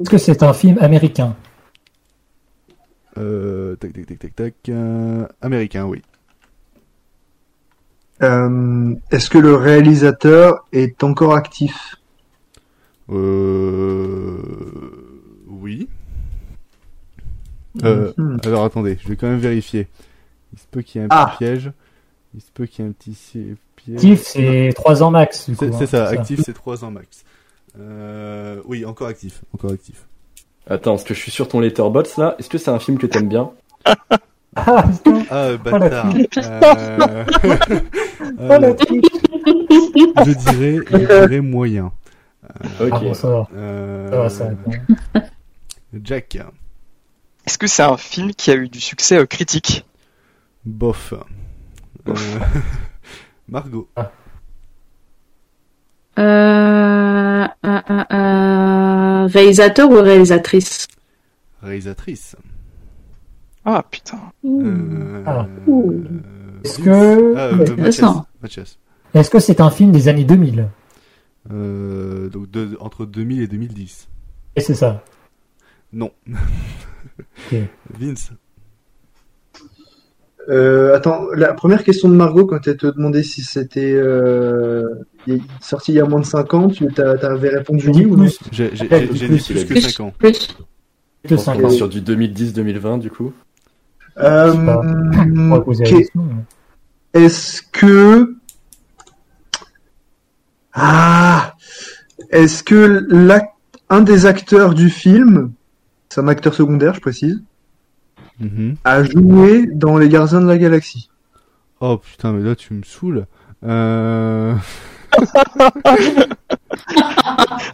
Est-ce 0.00 0.10
que 0.10 0.18
c'est 0.18 0.42
un 0.42 0.52
film 0.54 0.78
américain? 0.80 1.36
Euh, 3.18 3.76
tac, 3.76 3.92
tac, 3.92 4.06
tac, 4.06 4.18
tac, 4.18 4.36
tac. 4.36 4.54
euh, 4.68 5.26
Américain, 5.40 5.84
oui. 5.86 6.02
Euh, 8.22 8.94
Est-ce 9.10 9.28
que 9.30 9.38
le 9.38 9.54
réalisateur 9.54 10.66
est 10.72 11.02
encore 11.04 11.34
actif? 11.34 11.96
Euh... 13.10 14.95
Euh, 17.85 18.12
Mhm. 18.16 18.40
Alors 18.44 18.65
attendez, 18.65 18.98
je 19.03 19.09
vais 19.09 19.16
quand 19.16 19.27
même 19.28 19.39
vérifier. 19.39 19.89
Il 20.53 20.59
se 20.59 20.66
peut 20.70 20.82
qu'il 20.82 21.01
y 21.01 21.05
ait 21.05 21.07
un 21.07 21.11
Ah. 21.11 21.27
petit 21.31 21.39
piège. 21.44 21.73
Il 22.35 22.40
se 22.40 22.51
peut 22.53 22.66
qu'il 22.66 22.85
y 22.85 22.89
ait 22.89 22.90
un 22.90 22.93
petit 22.93 23.57
piège. 23.77 23.97
Actif, 23.97 24.23
c'est 24.23 24.73
3 24.74 25.03
ans 25.03 25.11
max. 25.11 25.48
du 25.48 25.55
C'est 25.57 25.74
hein, 25.74 25.86
ça, 25.86 26.07
actif 26.09 26.40
c'est 26.44 26.53
3 26.53 26.85
ans 26.85 26.90
max. 26.90 27.24
Euh... 27.78 28.61
Oui, 28.66 28.85
encore 28.85 29.09
actif, 29.09 29.43
encore 29.55 29.73
actif. 29.73 30.07
Attends, 30.69 30.93
parce 30.93 31.05
que 31.05 31.15
je 31.15 31.20
suis 31.20 31.31
sur 31.31 31.47
ton 31.48 31.61
letterbox 31.61 32.16
là. 32.16 32.35
Est-ce 32.39 32.48
que 32.48 32.59
c'est 32.59 32.70
un 32.70 32.78
film 32.78 32.98
que 32.98 33.07
t'aimes 33.07 33.28
bien? 33.28 33.51
Ah, 34.59 34.85
putain. 34.90 35.23
Ah, 35.31 35.48
Oh, 35.53 35.59
bâtard. 35.59 36.15
Euh... 36.39 37.24
Oh, 38.39 38.53
euh. 38.53 38.74
Je 40.24 40.32
dirais, 40.32 40.78
je 40.90 40.97
dirais 41.27 41.40
moyen. 41.40 41.93
Euh, 42.81 42.86
Ok. 42.86 42.93
Ah 42.93 42.98
bon, 43.01 43.15
ça 43.15 43.28
va. 43.28 43.48
euh, 43.55 44.11
Ça 44.11 44.16
va, 44.16 44.28
ça 44.31 44.44
va. 45.15 45.20
Jack, 46.03 46.39
Est-ce 47.47 47.59
que 47.59 47.66
c'est 47.66 47.82
un 47.82 47.97
film 47.97 48.33
qui 48.34 48.50
a 48.50 48.55
eu 48.57 48.68
du 48.68 48.81
succès 48.81 49.18
euh, 49.18 49.26
critique? 49.26 49.86
Bof. 50.65 51.15
Euh, 52.08 52.15
Margot, 53.49 53.89
euh, 53.97 54.02
euh, 56.18 57.47
euh, 57.65 58.05
euh, 58.12 59.26
Réalisateur 59.26 59.91
ou 59.91 59.94
réalisatrice? 60.00 60.89
Réalisatrice. 61.62 62.36
Ah 63.65 63.84
putain. 63.89 64.18
Euh... 64.44 65.23
Ah. 65.26 65.47
euh, 65.68 66.00
Est-ce 66.65 66.78
que- 66.78 67.34
Ah, 67.36 67.41
euh. 67.41 67.58
Est-ce 69.15 69.31
que 69.31 69.39
c'est 69.41 69.60
un 69.60 69.70
film 69.70 69.92
des 69.92 70.08
années 70.08 70.25
2000 70.25 70.68
Euh, 71.52 72.28
donc 72.28 72.50
de- 72.50 72.76
entre 72.81 73.07
2000 73.07 73.41
et 73.42 73.47
2010. 73.47 74.08
Et 74.57 74.60
c'est 74.60 74.75
ça. 74.75 75.05
Non. 75.92 76.10
Ok. 76.28 77.58
Vince. 77.98 78.31
Euh, 80.48 80.94
attends, 80.94 81.24
la 81.34 81.55
première 81.55 81.82
question 81.82 82.08
de 82.08 82.15
Margot, 82.15 82.47
quand 82.47 82.68
elle 82.68 82.76
te 82.76 82.86
demandait 82.86 83.24
si 83.24 83.42
c'était 83.42 83.92
euh, 83.94 84.89
sorti 85.60 85.90
il 85.92 85.97
y 85.97 86.00
a 86.00 86.05
moins 86.05 86.20
de 86.20 86.24
5 86.24 86.55
ans, 86.55 86.68
tu 86.68 86.86
t'a- 86.92 87.18
t'avais 87.18 87.48
répondu 87.48 87.81
Je 87.86 87.90
dis 87.90 88.05
oui 88.05 88.12
ou 88.12 88.16
non 88.16 88.26
plus. 88.26 88.39
J'ai 88.52 88.68
Plus, 88.68 88.86
plus, 88.86 89.08
dit 89.08 89.26
plus 89.55 89.65
que 89.65 89.74
dit. 89.74 89.81
5 89.82 90.05
ans. 90.05 90.12
Plus. 90.16 90.48
Pense 91.28 91.44
5 91.44 91.60
qu'on 91.60 91.66
ans. 91.66 91.70
sur 91.70 91.89
du 91.89 92.00
2010-2020 92.00 93.00
du 93.00 93.10
coup. 93.10 93.32
Euh, 94.18 94.52
Je 94.52 94.52
sais 94.58 94.65
pas. 94.66 94.81
On 95.36 95.48
va 95.50 95.60
poser 95.62 95.84
la 95.84 95.90
ok. 95.90 95.97
question. 95.98 96.23
mais- 96.23 97.23
Est-ce 97.24 97.62
que 97.73 98.36
ah 100.74 101.55
est-ce 102.31 102.62
que 102.62 103.05
l'ac- 103.08 103.55
un 103.89 104.00
des 104.02 104.26
acteurs 104.26 104.74
du 104.74 104.90
film, 104.90 105.52
c'est 106.09 106.20
un 106.20 106.28
acteur 106.28 106.55
secondaire, 106.55 106.94
je 106.94 107.01
précise, 107.01 107.43
Mhm. 108.41 108.76
a 108.85 109.02
joué 109.02 109.67
dans 109.67 109.97
Les 109.99 110.09
Gardiens 110.09 110.41
de 110.43 110.47
la 110.47 110.59
Galaxie 110.59 111.10
Oh 111.81 111.99
putain, 111.99 112.33
mais 112.33 112.43
là 112.43 112.55
tu 112.57 112.73
me 112.75 112.83
saoules. 112.83 113.26
Euh... 113.65 114.55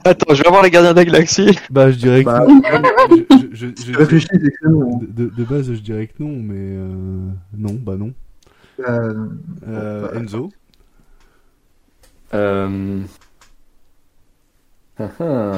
Attends, 0.05 0.35
je 0.35 0.43
vais 0.43 0.49
voir 0.49 0.63
les 0.63 0.71
gardiens 0.71 0.93
de 0.93 0.97
la 0.99 1.05
galaxie. 1.05 1.57
Bah, 1.71 1.91
je 1.91 1.97
dirais 1.97 2.25
que 2.25 2.27
Bah, 2.31 2.45
non. 2.47 2.61
Je, 3.53 3.55
je, 3.55 3.67
je- 3.77 3.93
je- 3.93 3.99
Réfléchis, 3.99 4.27
que 4.29 4.69
non. 4.69 4.99
de, 4.99 5.27
de- 5.29 5.45
base, 5.45 5.73
je 5.73 5.81
dirais 5.81 6.07
que 6.09 6.23
non, 6.23 6.31
mais 6.43 6.55
euh... 6.59 7.29
non, 7.57 7.75
bah 7.75 7.97
non. 7.97 8.13
Euh, 8.81 9.27
Euh, 9.69 10.13
Enzo. 10.21 10.51
Euh... 12.35 13.01
ah, 14.99 15.09
ah. 15.21 15.53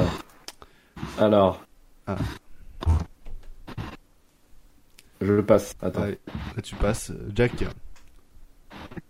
Alors. 1.19 1.63
Ah. 2.07 2.17
Je 5.21 5.41
passe. 5.41 5.75
Attends. 5.81 6.03
Allez, 6.03 6.19
là 6.55 6.61
tu 6.61 6.75
passes. 6.75 7.11
Jack, 7.33 7.51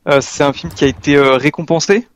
Euh, 0.08 0.22
c'est 0.22 0.44
un 0.44 0.54
film 0.54 0.72
qui 0.72 0.84
a 0.86 0.88
été 0.88 1.16
euh, 1.16 1.36
récompensé? 1.38 2.08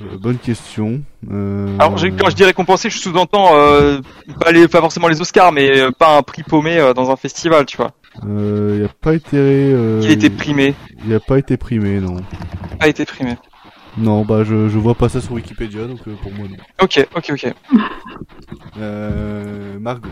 euh, 0.00 0.16
bonne 0.18 0.38
question. 0.38 1.02
Euh, 1.30 1.76
Alors 1.78 1.90
quand 2.18 2.30
je 2.30 2.34
dis 2.36 2.44
récompensé, 2.44 2.90
je 2.90 2.98
sous-entends 2.98 3.54
euh, 3.54 4.00
pas, 4.40 4.50
les, 4.52 4.66
pas 4.66 4.80
forcément 4.80 5.08
les 5.08 5.20
Oscars, 5.20 5.52
mais 5.52 5.78
euh, 5.78 5.90
pas 5.90 6.16
un 6.16 6.22
prix 6.22 6.42
paumé 6.42 6.78
euh, 6.78 6.94
dans 6.94 7.10
un 7.10 7.16
festival, 7.16 7.66
tu 7.66 7.76
vois. 7.76 7.92
euh, 8.24 8.76
il 8.78 8.84
a 8.84 8.88
pas 8.88 9.14
été. 9.14 9.36
Euh, 9.36 10.00
Il 10.02 10.08
a 10.08 10.12
été 10.12 10.30
primé. 10.30 10.74
Il 11.04 11.12
a 11.14 11.20
pas 11.20 11.38
été 11.38 11.56
primé, 11.56 12.00
non. 12.00 12.16
Pas 12.78 12.88
été 12.88 13.04
primé. 13.04 13.36
Non, 13.98 14.24
bah 14.24 14.44
je, 14.44 14.68
je 14.68 14.78
vois 14.78 14.94
pas 14.94 15.08
ça 15.08 15.20
sur 15.20 15.32
Wikipédia, 15.32 15.84
donc 15.86 16.00
euh, 16.08 16.14
pour 16.22 16.32
moi 16.32 16.46
non. 16.48 16.56
Ok, 16.80 17.06
ok, 17.14 17.30
ok. 17.32 17.52
Euh, 18.78 19.78
Margot. 19.80 20.08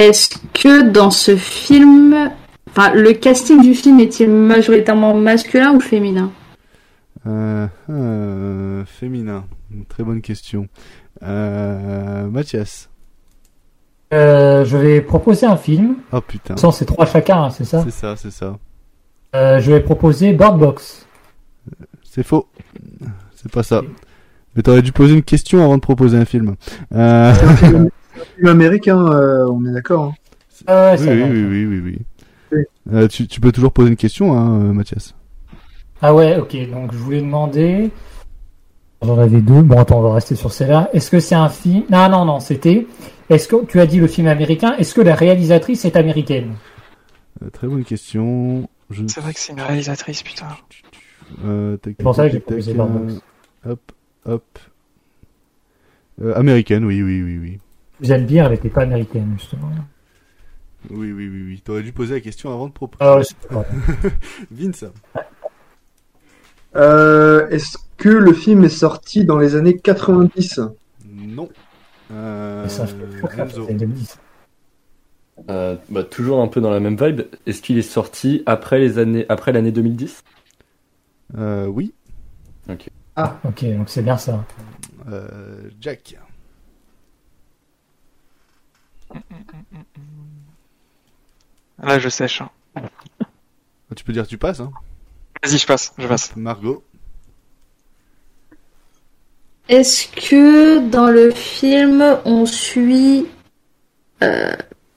Est-ce 0.00 0.30
que 0.54 0.88
dans 0.88 1.10
ce 1.10 1.36
film, 1.36 2.30
enfin, 2.70 2.90
le 2.94 3.12
casting 3.12 3.60
du 3.60 3.74
film 3.74 4.00
est-il 4.00 4.30
majoritairement 4.30 5.12
masculin 5.12 5.74
ou 5.74 5.80
féminin 5.80 6.30
Euh, 7.26 7.66
euh, 7.90 8.82
féminin. 8.86 9.44
Une 9.70 9.84
Très 9.84 10.02
bonne 10.02 10.22
question. 10.22 10.68
Euh, 11.22 12.26
Mathias. 12.28 12.88
Euh, 14.14 14.64
je 14.64 14.78
vais 14.78 15.02
proposer 15.02 15.44
un 15.44 15.58
film. 15.58 15.96
Oh 16.12 16.22
putain. 16.22 16.56
Sans 16.56 16.72
c'est 16.72 16.86
trois 16.86 17.04
chacun, 17.04 17.42
hein, 17.44 17.50
c'est 17.50 17.66
ça 17.66 17.82
C'est 17.84 17.90
ça, 17.90 18.16
c'est 18.16 18.30
ça. 18.30 18.56
Euh, 19.36 19.60
Je 19.60 19.70
vais 19.70 19.80
proposer 19.80 20.32
Bird 20.32 20.58
Box. 20.58 21.06
C'est 22.02 22.22
faux. 22.22 22.48
C'est 23.36 23.52
pas 23.52 23.62
ça. 23.62 23.82
Mais 24.56 24.62
t'aurais 24.62 24.80
dû 24.80 24.92
poser 24.92 25.12
une 25.12 25.22
question 25.22 25.62
avant 25.62 25.76
de 25.76 25.82
proposer 25.82 26.16
un 26.16 26.24
film. 26.24 26.56
Euh... 26.94 27.34
C'est 28.20 28.28
un 28.28 28.34
film, 28.36 28.46
un 28.46 28.48
film 28.48 28.48
américain, 28.48 29.06
euh, 29.12 29.46
on 29.48 29.64
est 29.66 29.72
d'accord. 29.72 30.04
hein. 30.04 30.14
Ah 30.66 30.94
ouais, 30.94 31.00
oui, 31.00 31.08
oui, 31.08 31.44
oui, 31.44 31.66
oui, 31.66 31.80
oui, 31.80 31.98
oui. 32.52 32.64
Euh, 32.92 33.08
tu, 33.08 33.26
tu 33.26 33.40
peux 33.40 33.52
toujours 33.52 33.72
poser 33.72 33.88
une 33.90 33.96
question, 33.96 34.36
hein, 34.36 34.60
euh, 34.60 34.72
Mathias. 34.72 35.14
Ah 36.02 36.14
ouais, 36.14 36.36
ok. 36.38 36.56
Donc 36.70 36.92
je 36.92 36.98
voulais 36.98 37.20
demander. 37.20 37.90
J'en 39.02 39.18
avais 39.18 39.40
deux. 39.40 39.62
Bon, 39.62 39.78
attends, 39.78 40.00
on 40.00 40.02
va 40.02 40.14
rester 40.14 40.34
sur 40.34 40.52
celle-là. 40.52 40.90
Est-ce 40.92 41.10
que 41.10 41.20
c'est 41.20 41.34
un 41.34 41.48
film 41.48 41.84
Non, 41.90 42.08
non, 42.08 42.24
non. 42.24 42.40
C'était. 42.40 42.86
Est-ce 43.30 43.48
que 43.48 43.64
tu 43.64 43.80
as 43.80 43.86
dit 43.86 43.98
le 44.00 44.06
film 44.08 44.26
américain 44.26 44.74
Est-ce 44.78 44.94
que 44.94 45.00
la 45.00 45.14
réalisatrice 45.14 45.84
est 45.84 45.96
américaine? 45.96 46.54
Euh, 47.42 47.48
très 47.50 47.68
bonne 47.68 47.84
question. 47.84 48.68
Je... 48.90 49.04
C'est 49.06 49.20
vrai 49.20 49.32
que 49.32 49.40
c'est 49.40 49.52
une 49.52 49.60
réalisatrice, 49.60 50.22
putain. 50.22 50.48
Euh, 51.44 51.76
C'est 51.84 52.02
pour 52.02 52.14
ça 52.14 52.26
que 52.26 52.32
j'ai 52.32 52.40
proposé. 52.40 52.76
Hop, 53.66 53.92
hop. 54.26 54.58
Euh, 56.22 56.34
américaine, 56.34 56.84
oui, 56.84 57.02
oui, 57.02 57.22
oui, 57.22 57.38
oui. 57.38 57.58
Suzanne 58.00 58.26
Bier, 58.26 58.40
elle 58.44 58.50
n'était 58.52 58.68
pas 58.70 58.82
américaine, 58.82 59.34
justement. 59.38 59.70
Oui, 60.90 61.12
oui, 61.12 61.28
oui, 61.28 61.42
oui. 61.46 61.62
T'aurais 61.64 61.82
dû 61.82 61.92
poser 61.92 62.14
la 62.14 62.20
question 62.20 62.52
avant 62.52 62.66
de 62.68 62.72
proposer. 62.72 62.98
Ah 63.04 63.16
ouais, 63.56 63.64
Vince. 64.50 64.84
Euh, 66.76 67.48
Est-ce 67.48 67.76
que 67.96 68.08
le 68.08 68.32
film 68.32 68.64
est 68.64 68.68
sorti 68.70 69.24
dans 69.24 69.38
les 69.38 69.56
années 69.56 69.76
90 69.76 70.60
Non. 71.06 71.48
Euh, 72.12 72.66
Ça, 72.68 72.86
je 72.86 72.94
peux 72.94 73.06
toujours 73.06 73.30
faire, 73.30 73.44
Enzo. 73.46 73.66
c'est 73.68 73.74
2010. 73.74 74.18
Euh, 75.50 75.76
bah, 75.88 76.04
toujours 76.04 76.40
un 76.42 76.48
peu 76.48 76.60
dans 76.60 76.70
la 76.70 76.80
même 76.80 76.96
vibe. 76.96 77.22
Est-ce 77.46 77.62
qu'il 77.62 77.78
est 77.78 77.82
sorti 77.82 78.42
après 78.46 78.78
les 78.78 78.98
années, 78.98 79.26
après 79.28 79.52
l'année 79.52 79.72
2010 79.72 80.22
Euh, 81.36 81.66
oui. 81.66 81.92
Ok. 82.68 82.88
Ah, 83.16 83.38
ok, 83.44 83.64
donc 83.76 83.88
c'est 83.90 84.02
bien 84.02 84.16
ça. 84.16 84.44
Euh, 85.10 85.68
Jack. 85.80 86.16
Là, 91.82 91.98
je 91.98 92.08
sèche. 92.08 92.42
hein. 92.42 92.50
Tu 93.96 94.04
peux 94.04 94.12
dire 94.12 94.26
tu 94.26 94.38
passes, 94.38 94.60
hein. 94.60 94.70
Vas-y, 95.42 95.58
je 95.58 95.66
passe, 95.66 95.92
je 95.98 96.06
passe. 96.06 96.36
Margot. 96.36 96.82
Est-ce 99.68 100.08
que 100.08 100.80
dans 100.88 101.06
le 101.08 101.30
film, 101.30 102.04
on 102.24 102.44
suit 102.44 103.26
euh, 104.22 104.52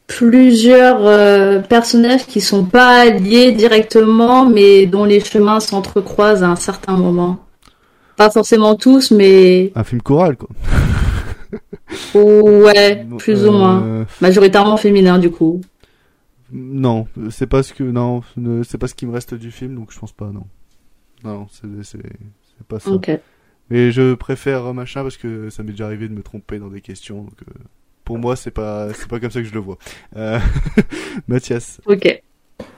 plusieurs 0.07 1.05
euh, 1.05 1.59
personnages 1.59 2.25
qui 2.25 2.41
sont 2.41 2.65
pas 2.65 3.05
liés 3.05 3.51
directement, 3.51 4.45
mais 4.45 4.85
dont 4.85 5.05
les 5.05 5.19
chemins 5.21 5.59
s'entrecroisent 5.59 6.43
à 6.43 6.47
un 6.49 6.55
certain 6.55 6.97
moment? 6.97 7.39
Pas 8.17 8.29
forcément 8.29 8.75
tous, 8.75 9.11
mais 9.11 9.71
Un 9.75 9.83
film 9.83 10.01
choral, 10.01 10.37
quoi. 10.37 10.49
ouais, 12.15 13.05
plus 13.17 13.43
ou 13.45 13.47
Euh, 13.47 13.51
moins. 13.51 14.05
Majoritairement 14.21 14.77
féminin, 14.77 15.19
du 15.19 15.29
coup. 15.31 15.61
Non, 16.51 17.07
c'est 17.31 17.47
pas 17.47 17.63
ce 17.63 17.73
que 17.73 17.83
non, 17.83 18.21
c'est 18.63 18.77
pas 18.77 18.87
ce 18.87 18.93
qui 18.95 19.05
me 19.07 19.11
reste 19.11 19.33
du 19.33 19.49
film, 19.51 19.75
donc 19.75 19.91
je 19.91 19.99
pense 19.99 20.11
pas, 20.11 20.29
non. 20.31 20.45
Non, 21.23 21.47
c'est 21.81 21.97
pas 22.67 22.79
ça. 22.79 22.91
Ok. 22.91 23.11
Mais 23.69 23.91
je 23.91 24.13
préfère 24.13 24.65
euh, 24.67 24.73
machin 24.73 25.01
parce 25.03 25.17
que 25.17 25.49
ça 25.49 25.63
m'est 25.63 25.71
déjà 25.71 25.85
arrivé 25.85 26.07
de 26.09 26.13
me 26.13 26.21
tromper 26.21 26.59
dans 26.59 26.67
des 26.67 26.81
questions. 26.81 27.23
Donc 27.23 27.41
euh, 27.47 27.53
pour 28.03 28.19
moi, 28.19 28.35
c'est 28.35 28.51
pas 28.51 28.93
c'est 28.93 29.07
pas 29.07 29.19
comme 29.19 29.31
ça 29.31 29.39
que 29.41 29.47
je 29.47 29.53
le 29.53 29.61
vois. 29.61 29.77
Euh, 30.15 30.37
Mathias. 31.27 31.79
Ok. 31.85 32.21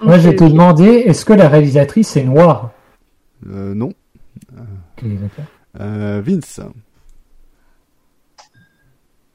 Moi, 0.02 0.20
je 0.20 0.30
te 0.30 0.44
ok. 0.44 0.52
demander, 0.52 0.86
est-ce 0.86 1.26
que 1.26 1.34
la 1.34 1.50
réalisatrice 1.50 2.16
est 2.18 2.24
noire? 2.24 2.72
Euh, 3.50 3.74
non. 3.74 3.92
Ok, 4.54 5.04
d'accord. 5.04 5.45
Euh, 5.82 6.22
Vince. 6.26 6.62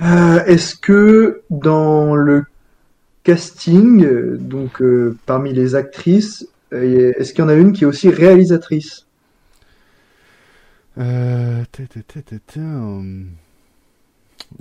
Euh, 0.02 0.44
Est-ce 0.44 0.76
que 0.76 1.42
dans 1.50 2.14
le 2.14 2.44
casting, 3.22 4.36
donc 4.36 4.80
euh, 4.80 5.16
parmi 5.26 5.52
les 5.52 5.74
actrices, 5.74 6.48
euh, 6.72 7.12
est-ce 7.16 7.32
qu'il 7.32 7.42
y 7.42 7.44
en 7.44 7.48
a 7.50 7.54
une 7.54 7.72
qui 7.72 7.84
est 7.84 7.86
aussi 7.86 8.08
réalisatrice? 8.08 9.06
Euh. 10.98 11.64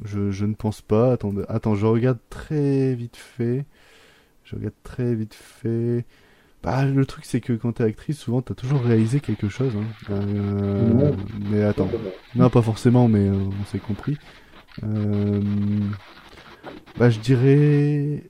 Je, 0.06 0.32
je 0.32 0.46
ne 0.46 0.54
pense 0.54 0.82
pas. 0.82 1.14
Attends, 1.14 1.34
attends, 1.48 1.76
je 1.76 1.86
regarde 1.86 2.20
très 2.30 2.94
vite 2.94 3.18
fait. 3.18 3.66
Je 4.44 4.56
regarde 4.56 4.76
très 4.84 5.16
vite 5.16 5.34
fait. 5.34 6.06
Bah, 6.62 6.86
le 6.86 7.06
truc, 7.06 7.26
c'est 7.26 7.40
que 7.40 7.54
quand 7.54 7.74
t'es 7.74 7.84
actrice, 7.84 8.18
souvent 8.18 8.42
t'as 8.42 8.54
toujours 8.54 8.82
réalisé 8.82 9.20
quelque 9.20 9.48
chose. 9.50 9.74
Hein. 9.76 10.12
Euh, 10.12 11.12
mais 11.50 11.64
attends. 11.64 11.90
Non, 12.36 12.50
pas 12.50 12.62
forcément, 12.62 13.08
mais 13.08 13.30
on 13.30 13.66
s'est 13.72 13.80
compris. 13.80 14.18
Euh, 14.84 15.42
bah, 16.98 17.10
je 17.10 17.20
dirais. 17.20 18.24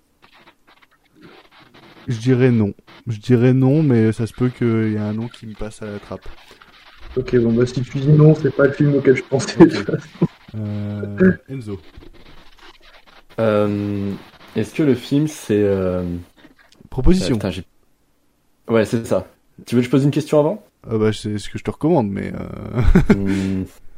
Je 2.07 2.17
dirais 2.19 2.51
non. 2.51 2.73
Je 3.07 3.19
dirais 3.19 3.53
non, 3.53 3.83
mais 3.83 4.11
ça 4.11 4.27
se 4.27 4.33
peut 4.33 4.49
qu'il 4.49 4.91
y 4.91 4.95
ait 4.95 4.99
un 4.99 5.13
nom 5.13 5.27
qui 5.27 5.45
me 5.47 5.53
passe 5.53 5.81
à 5.81 5.85
la 5.85 5.99
trappe. 5.99 6.27
Ok, 7.17 7.35
bon 7.37 7.53
bah 7.53 7.65
si 7.65 7.81
tu 7.81 7.97
dis 7.97 8.07
non, 8.07 8.35
c'est 8.35 8.55
pas 8.55 8.65
le 8.65 8.71
film 8.71 8.95
auquel 8.95 9.15
je 9.15 9.23
pensais. 9.23 9.57
de 9.57 9.75
toute 9.75 9.85
façon. 9.85 10.27
Euh, 10.55 11.33
Enzo. 11.49 11.79
Euh, 13.39 14.11
Est-ce 14.55 14.73
que 14.73 14.83
le 14.83 14.95
film 14.95 15.27
c'est 15.27 15.63
euh... 15.63 16.03
Proposition. 16.89 17.35
putain, 17.35 17.51
ouais, 18.67 18.85
c'est 18.85 19.05
ça. 19.05 19.27
Tu 19.65 19.75
veux 19.75 19.81
que 19.81 19.85
je 19.85 19.91
pose 19.91 20.03
une 20.03 20.11
question 20.11 20.39
avant? 20.39 20.63
Ah 20.89 20.97
bah, 20.97 21.11
c'est 21.13 21.37
ce 21.37 21.49
que 21.49 21.57
je 21.57 21.63
te 21.63 21.71
recommande, 21.71 22.09
mais. 22.09 22.31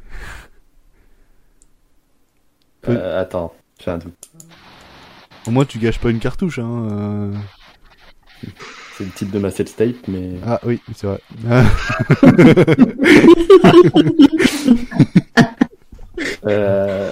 Euh... 2.88 3.20
Attends, 3.20 3.54
j'ai 3.82 3.90
un 3.90 3.98
doute. 3.98 4.14
Au 5.46 5.50
moins, 5.50 5.64
tu 5.64 5.78
gâches 5.78 5.98
pas 5.98 6.10
une 6.10 6.18
cartouche, 6.18 6.58
hein. 6.58 6.88
euh. 6.90 7.32
C'est 8.96 9.04
le 9.04 9.10
titre 9.10 9.32
de 9.32 9.38
ma 9.38 9.50
set 9.50 9.74
tape, 9.74 10.08
mais. 10.08 10.32
Ah 10.46 10.60
oui, 10.64 10.80
c'est 10.94 11.06
vrai. 11.06 11.20
Ah. 11.48 11.64
Euh... 16.44 17.10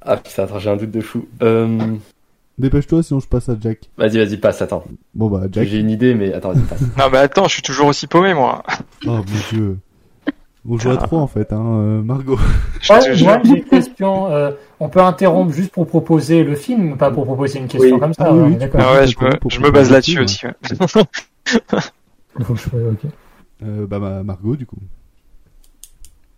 Ah 0.00 0.16
putain, 0.16 0.44
attends, 0.44 0.58
j'ai 0.58 0.70
un 0.70 0.76
doute 0.76 0.90
de 0.90 1.00
fou. 1.00 1.28
Euh... 1.42 1.96
Dépêche-toi, 2.58 3.02
sinon 3.02 3.20
je 3.20 3.26
passe 3.26 3.48
à 3.48 3.56
Jack. 3.60 3.90
Vas-y, 3.96 4.18
vas-y, 4.18 4.36
passe, 4.36 4.62
attends. 4.62 4.84
Bon 5.14 5.28
bah, 5.28 5.46
Jack. 5.50 5.66
J'ai 5.66 5.78
une 5.78 5.90
idée, 5.90 6.14
mais 6.14 6.32
attends, 6.32 6.52
vas-y, 6.52 6.64
passe. 6.64 6.80
Non, 6.98 7.10
mais 7.10 7.18
attends, 7.18 7.48
je 7.48 7.54
suis 7.54 7.62
toujours 7.62 7.86
aussi 7.86 8.06
paumé, 8.06 8.34
moi. 8.34 8.62
Oh 9.06 9.10
mon 9.10 9.24
dieu. 9.50 9.78
On 10.66 10.78
joue 10.78 10.90
à 10.90 10.96
trois 10.96 11.20
en 11.20 11.26
fait, 11.26 11.52
hein, 11.52 11.62
euh, 11.76 12.02
Margot. 12.02 12.38
Ouais, 12.88 13.22
moi, 13.22 13.40
j'ai 13.44 13.58
une 13.58 13.64
question. 13.64 14.30
euh, 14.32 14.52
on 14.80 14.88
peut 14.88 15.00
interrompre 15.00 15.52
juste 15.52 15.72
pour 15.72 15.86
proposer 15.86 16.42
le 16.42 16.54
film, 16.56 16.96
pas 16.96 17.10
pour 17.10 17.24
proposer 17.26 17.58
une 17.58 17.68
question 17.68 17.94
Oui. 17.94 18.00
comme 18.00 18.14
ça. 18.14 18.24
Ah 18.28 18.34
oui, 18.34 18.50
oui, 18.52 18.56
d'accord. 18.56 18.80
Ah 18.82 18.94
ouais, 18.94 19.06
je 19.06 19.18
me, 19.22 19.30
je 19.50 19.60
me 19.60 19.70
base 19.70 19.90
là-dessus 19.90 20.20
aussi. 20.20 20.46
ouais. 20.46 20.54
Il 20.70 20.76
faut 22.44 22.54
que 22.54 22.60
je 22.60 22.68
sois- 22.68 22.78
ok. 22.92 23.10
Euh, 23.62 23.86
bah, 23.86 23.98
ma- 23.98 24.22
Margot, 24.22 24.56
du 24.56 24.64
coup. 24.66 24.76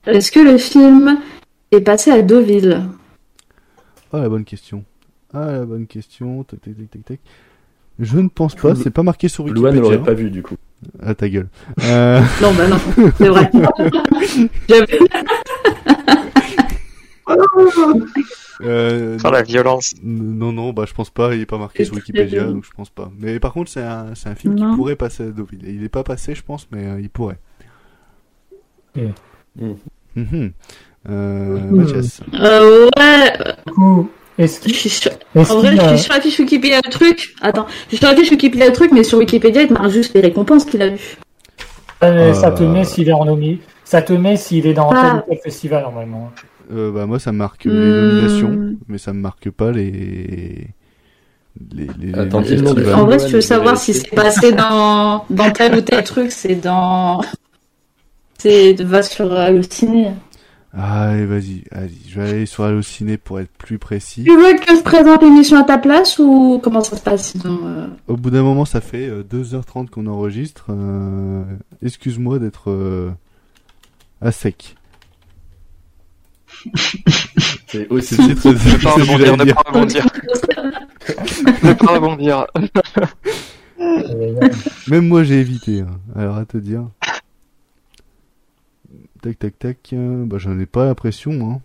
Est-ce 0.06 0.30
que 0.32 0.40
le 0.40 0.58
film 0.58 1.18
est 1.70 1.80
passé 1.80 2.10
à 2.10 2.22
Deauville? 2.22 2.82
Ah, 4.12 4.18
la 4.20 4.28
bonne 4.28 4.44
question. 4.44 4.84
Ah, 5.32 5.52
la 5.52 5.64
bonne 5.64 5.86
question. 5.86 6.42
Tac, 6.44 6.60
tac, 6.62 6.76
tac, 6.76 6.90
tac, 6.90 7.04
tac. 7.04 7.20
Je 7.98 8.18
ne 8.18 8.28
pense 8.28 8.54
pas, 8.56 8.74
c'est 8.74 8.90
pas 8.90 9.02
marqué 9.02 9.28
sur 9.28 9.44
Wikipédia. 9.44 9.70
Louane 9.70 9.76
ne 9.76 9.80
l'aurait 9.80 10.02
pas 10.02 10.14
vu, 10.14 10.30
du 10.30 10.42
coup. 10.42 10.56
Ah, 11.02 11.14
ta 11.14 11.28
gueule. 11.28 11.48
Euh... 11.84 12.20
Non, 12.42 12.52
bah 12.54 12.68
non, 12.68 12.76
c'est 13.18 13.28
vrai. 13.28 13.50
J'avais- 14.68 14.98
Euh, 18.62 19.18
la 19.30 19.42
violence. 19.42 19.94
Non, 20.02 20.52
non, 20.52 20.72
bah 20.72 20.84
je 20.88 20.94
pense 20.94 21.10
pas, 21.10 21.34
il 21.34 21.42
est 21.42 21.46
pas 21.46 21.58
marqué 21.58 21.84
sur 21.84 21.94
Wikipédia, 21.94 22.44
donc 22.44 22.64
je 22.64 22.70
pense 22.70 22.88
pas. 22.88 23.10
Mais 23.18 23.38
par 23.38 23.52
contre, 23.52 23.70
c'est 23.70 23.82
un, 23.82 24.14
c'est 24.14 24.28
un 24.30 24.34
film 24.34 24.54
Non. 24.54 24.70
qui 24.70 24.76
pourrait 24.76 24.96
passer 24.96 25.24
à 25.24 25.26
Deauville. 25.26 25.60
Il 25.66 25.84
est 25.84 25.88
pas 25.90 26.04
passé, 26.04 26.34
je 26.34 26.42
pense, 26.42 26.66
mais 26.70 26.86
euh, 26.86 27.00
il 27.00 27.10
pourrait. 27.10 27.38
Euh, 28.96 29.08
Mhm. 30.16 30.52
Mathias. 31.04 32.20
Euh, 32.34 32.88
ouais. 32.98 33.32
Du 33.66 33.72
coup, 33.72 34.10
est-ce 34.38 34.60
qu'il 34.60 34.74
Je 34.74 34.78
suis 34.78 34.88
sur... 34.90 35.10
est-ce 35.34 35.52
En 35.52 35.58
vrai, 35.60 35.70
qu'il 35.70 35.80
je 35.82 35.86
suis 35.88 35.98
sur 35.98 36.14
la 36.14 36.20
fiche 36.20 36.38
Wikipédia 36.38 36.80
le 36.84 36.90
truc. 36.90 37.34
Attends, 37.40 37.66
je 37.84 37.88
suis 37.88 37.96
sur 37.98 38.08
la 38.08 38.16
fiche 38.16 38.30
Wikipédia 38.30 38.66
le 38.66 38.72
truc, 38.72 38.90
mais 38.92 39.02
sur 39.04 39.18
Wikipédia, 39.18 39.62
il 39.62 39.68
te 39.68 39.72
marque 39.72 39.88
juste 39.90 40.14
les 40.14 40.20
récompenses 40.20 40.64
qu'il 40.64 40.82
a 40.82 40.88
eues. 40.88 41.16
Euh, 42.04 42.34
Ça 42.34 42.50
te 42.50 42.62
Euh. 42.62 42.68
met 42.68 42.84
s'il 42.84 43.08
est 43.08 43.12
en 43.12 43.24
nomi... 43.24 43.60
Ça 43.84 44.02
te 44.02 44.12
met 44.12 44.36
s'il 44.36 44.66
est 44.66 44.74
dans 44.74 44.90
Ah. 44.90 45.00
tel 45.00 45.16
ou 45.18 45.34
tel 45.34 45.38
festival 45.44 45.82
normalement. 45.84 46.32
Euh, 46.74 46.90
bah 46.90 47.06
moi, 47.06 47.20
ça 47.20 47.30
marque 47.30 47.64
les 47.66 47.70
Hmm. 47.70 48.08
nominations, 48.08 48.76
mais 48.88 48.98
ça 48.98 49.12
me 49.12 49.20
marque 49.20 49.48
pas 49.50 49.70
les. 49.70 50.66
Les, 51.72 51.86
Attends, 52.14 52.40
le. 52.40 52.94
En 52.94 53.04
vrai, 53.06 53.18
si 53.20 53.26
tu 53.28 53.32
veux 53.34 53.40
savoir 53.40 53.78
si 53.78 53.94
c'est 53.94 54.10
passé 54.10 54.50
dans, 54.52 55.24
dans 55.30 55.50
tel 55.52 55.76
ou 55.76 55.80
tel 55.80 56.02
truc, 56.02 56.32
c'est 56.32 56.56
dans. 56.56 57.20
C'est. 58.38 58.74
Va 58.82 59.02
sur 59.02 59.32
Allociné. 59.32 60.08
Ah, 60.08 60.14
allez, 60.72 61.26
vas-y, 61.26 61.64
vas-y. 61.72 62.08
Je 62.08 62.20
vais 62.20 62.28
aller 62.30 62.46
sur 62.46 62.64
Allociné 62.64 63.16
pour 63.16 63.40
être 63.40 63.50
plus 63.58 63.78
précis. 63.78 64.24
Tu 64.24 64.30
veux 64.36 64.54
que 64.58 64.76
je 64.76 64.82
présente 64.82 65.22
l'émission 65.22 65.58
à 65.58 65.64
ta 65.64 65.78
place 65.78 66.18
ou 66.18 66.60
comment 66.62 66.82
ça 66.82 66.96
se 66.96 67.02
passe 67.02 67.32
sinon 67.32 67.58
euh 67.64 67.86
Au 68.08 68.16
bout 68.16 68.30
d'un 68.30 68.42
moment, 68.42 68.64
ça 68.64 68.80
fait 68.80 69.08
euh, 69.08 69.22
2h30 69.22 69.88
qu'on 69.88 70.06
enregistre. 70.06 70.66
euh, 70.70 71.42
Excuse-moi 71.82 72.38
d'être 72.38 72.70
euh, 72.70 73.10
à 74.20 74.32
sec. 74.32 74.76
C'est 77.68 77.88
aussi 77.90 78.14
C'est 78.16 78.34
très- 78.34 78.52
Ne 78.54 78.82
pas 78.82 78.90
rebondir, 78.92 79.36
ne 79.38 79.52
pas 79.52 79.62
rebondir. 79.70 80.06
Ne 81.62 81.72
pas 81.74 81.86
rebondir. 81.92 82.46
Même 84.88 85.06
moi, 85.08 85.22
j'ai 85.24 85.40
évité. 85.40 85.80
hein. 85.80 85.98
Alors, 86.14 86.36
à 86.36 86.44
te 86.44 86.56
dire. 86.56 86.84
Tac, 89.26 89.38
tac, 89.40 89.58
tac. 89.58 89.92
euh, 89.92 90.24
bah, 90.24 90.38
j'en 90.38 90.56
ai 90.60 90.66
pas 90.66 90.84
l'impression, 90.84 91.32
hein. 91.50 91.60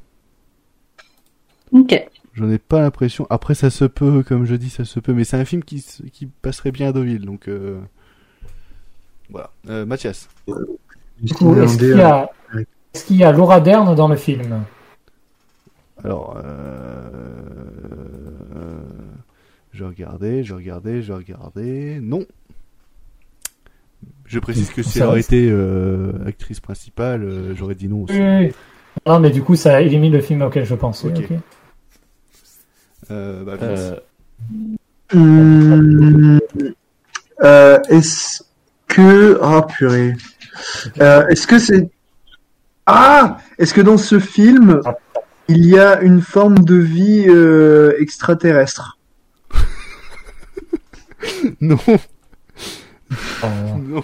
Ok. 1.71 2.09
J'en 2.33 2.49
ai 2.49 2.57
pas 2.57 2.81
l'impression. 2.81 3.27
Après, 3.29 3.53
ça 3.53 3.69
se 3.69 3.85
peut, 3.85 4.23
comme 4.23 4.45
je 4.45 4.55
dis, 4.55 4.71
ça 4.71 4.83
se 4.83 4.99
peut. 4.99 5.13
Mais 5.13 5.25
c'est 5.25 5.37
un 5.37 5.45
film 5.45 5.63
qui, 5.63 5.85
qui 6.11 6.25
passerait 6.25 6.71
bien 6.71 6.89
à 6.89 6.91
Deauville, 6.91 7.23
donc 7.23 7.47
euh... 7.47 7.79
voilà. 9.29 9.51
Euh, 9.69 9.85
Mathias. 9.85 10.27
Du 11.21 11.33
coup, 11.35 11.53
est-ce 11.55 11.77
qu'il 11.77 11.97
y 11.97 12.01
a, 12.01 12.31
est-ce 12.95 13.05
qu'il 13.05 13.17
y 13.17 13.23
a 13.23 13.31
Laura 13.31 13.61
Dern 13.61 13.93
dans 13.93 14.07
le 14.07 14.15
film? 14.15 14.63
Alors, 16.03 16.41
euh... 16.43 17.51
je 19.71 19.83
regardais, 19.83 20.43
je 20.43 20.55
regardais, 20.55 21.03
je 21.03 21.13
regardais. 21.13 21.99
Non. 22.01 22.25
Je 24.31 24.39
précise 24.39 24.69
que 24.69 24.81
si 24.81 24.99
elle 24.99 25.07
aurait 25.07 25.19
été 25.19 25.49
euh, 25.51 26.13
actrice 26.25 26.61
principale, 26.61 27.21
euh, 27.21 27.53
j'aurais 27.53 27.75
dit 27.75 27.89
non 27.89 28.03
aussi. 28.03 28.13
Oui, 28.13 28.45
oui. 28.45 28.51
Non, 29.05 29.19
mais 29.19 29.29
du 29.29 29.41
coup, 29.41 29.57
ça 29.57 29.81
élimine 29.81 30.13
le 30.13 30.21
film 30.21 30.41
auquel 30.41 30.65
je 30.65 30.73
pensais. 30.73 31.07
Ok. 31.07 31.17
ok. 31.17 31.37
Euh, 33.11 33.43
bah. 33.43 33.57
Euh, 37.43 37.79
est-ce 37.89 38.43
que 38.87 39.37
ah 39.41 39.63
purée 39.63 40.13
Euh, 41.01 41.27
est-ce 41.27 41.45
que 41.45 41.59
c'est 41.59 41.89
ah 42.85 43.37
est-ce 43.57 43.73
que 43.73 43.81
dans 43.81 43.97
ce 43.97 44.17
film 44.17 44.79
il 45.49 45.65
y 45.65 45.77
a 45.77 45.99
une 46.01 46.21
forme 46.21 46.59
de 46.59 46.75
vie 46.75 47.25
euh, 47.27 47.95
extraterrestre? 47.99 48.97
Non. 51.59 51.77
Euh, 53.43 53.75
Non. 53.77 54.03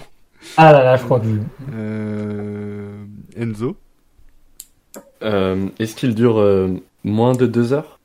Ah 0.60 0.72
là 0.72 0.82
là, 0.82 0.96
je 0.96 1.04
crois 1.04 1.20
que. 1.20 1.26
Euh... 1.72 3.04
Enzo. 3.36 3.76
euh, 5.22 5.68
Est-ce 5.78 5.94
qu'il 5.94 6.16
dure 6.16 6.40
euh, 6.40 6.74
moins 7.04 7.32
de 7.32 7.46
deux 7.46 7.72
heures? 7.72 8.00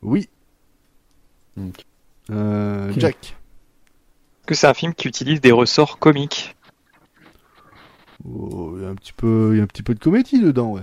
Oui. 0.00 0.28
Euh. 2.30 2.92
Jack. 2.96 3.16
Est-ce 3.24 4.46
que 4.46 4.54
c'est 4.54 4.68
un 4.68 4.74
film 4.74 4.94
qui 4.94 5.08
utilise 5.08 5.40
des 5.40 5.50
ressorts 5.50 5.98
comiques? 5.98 6.54
Oh, 8.24 8.74
il 8.76 8.84
y 8.84 8.86
a 8.86 8.88
un 8.88 8.94
petit 8.94 9.12
peu, 9.12 9.50
il 9.52 9.58
y 9.58 9.60
a 9.60 9.64
un 9.64 9.66
petit 9.66 9.82
peu 9.82 9.94
de 9.94 9.98
comédie 9.98 10.40
dedans, 10.40 10.70
ouais. 10.70 10.82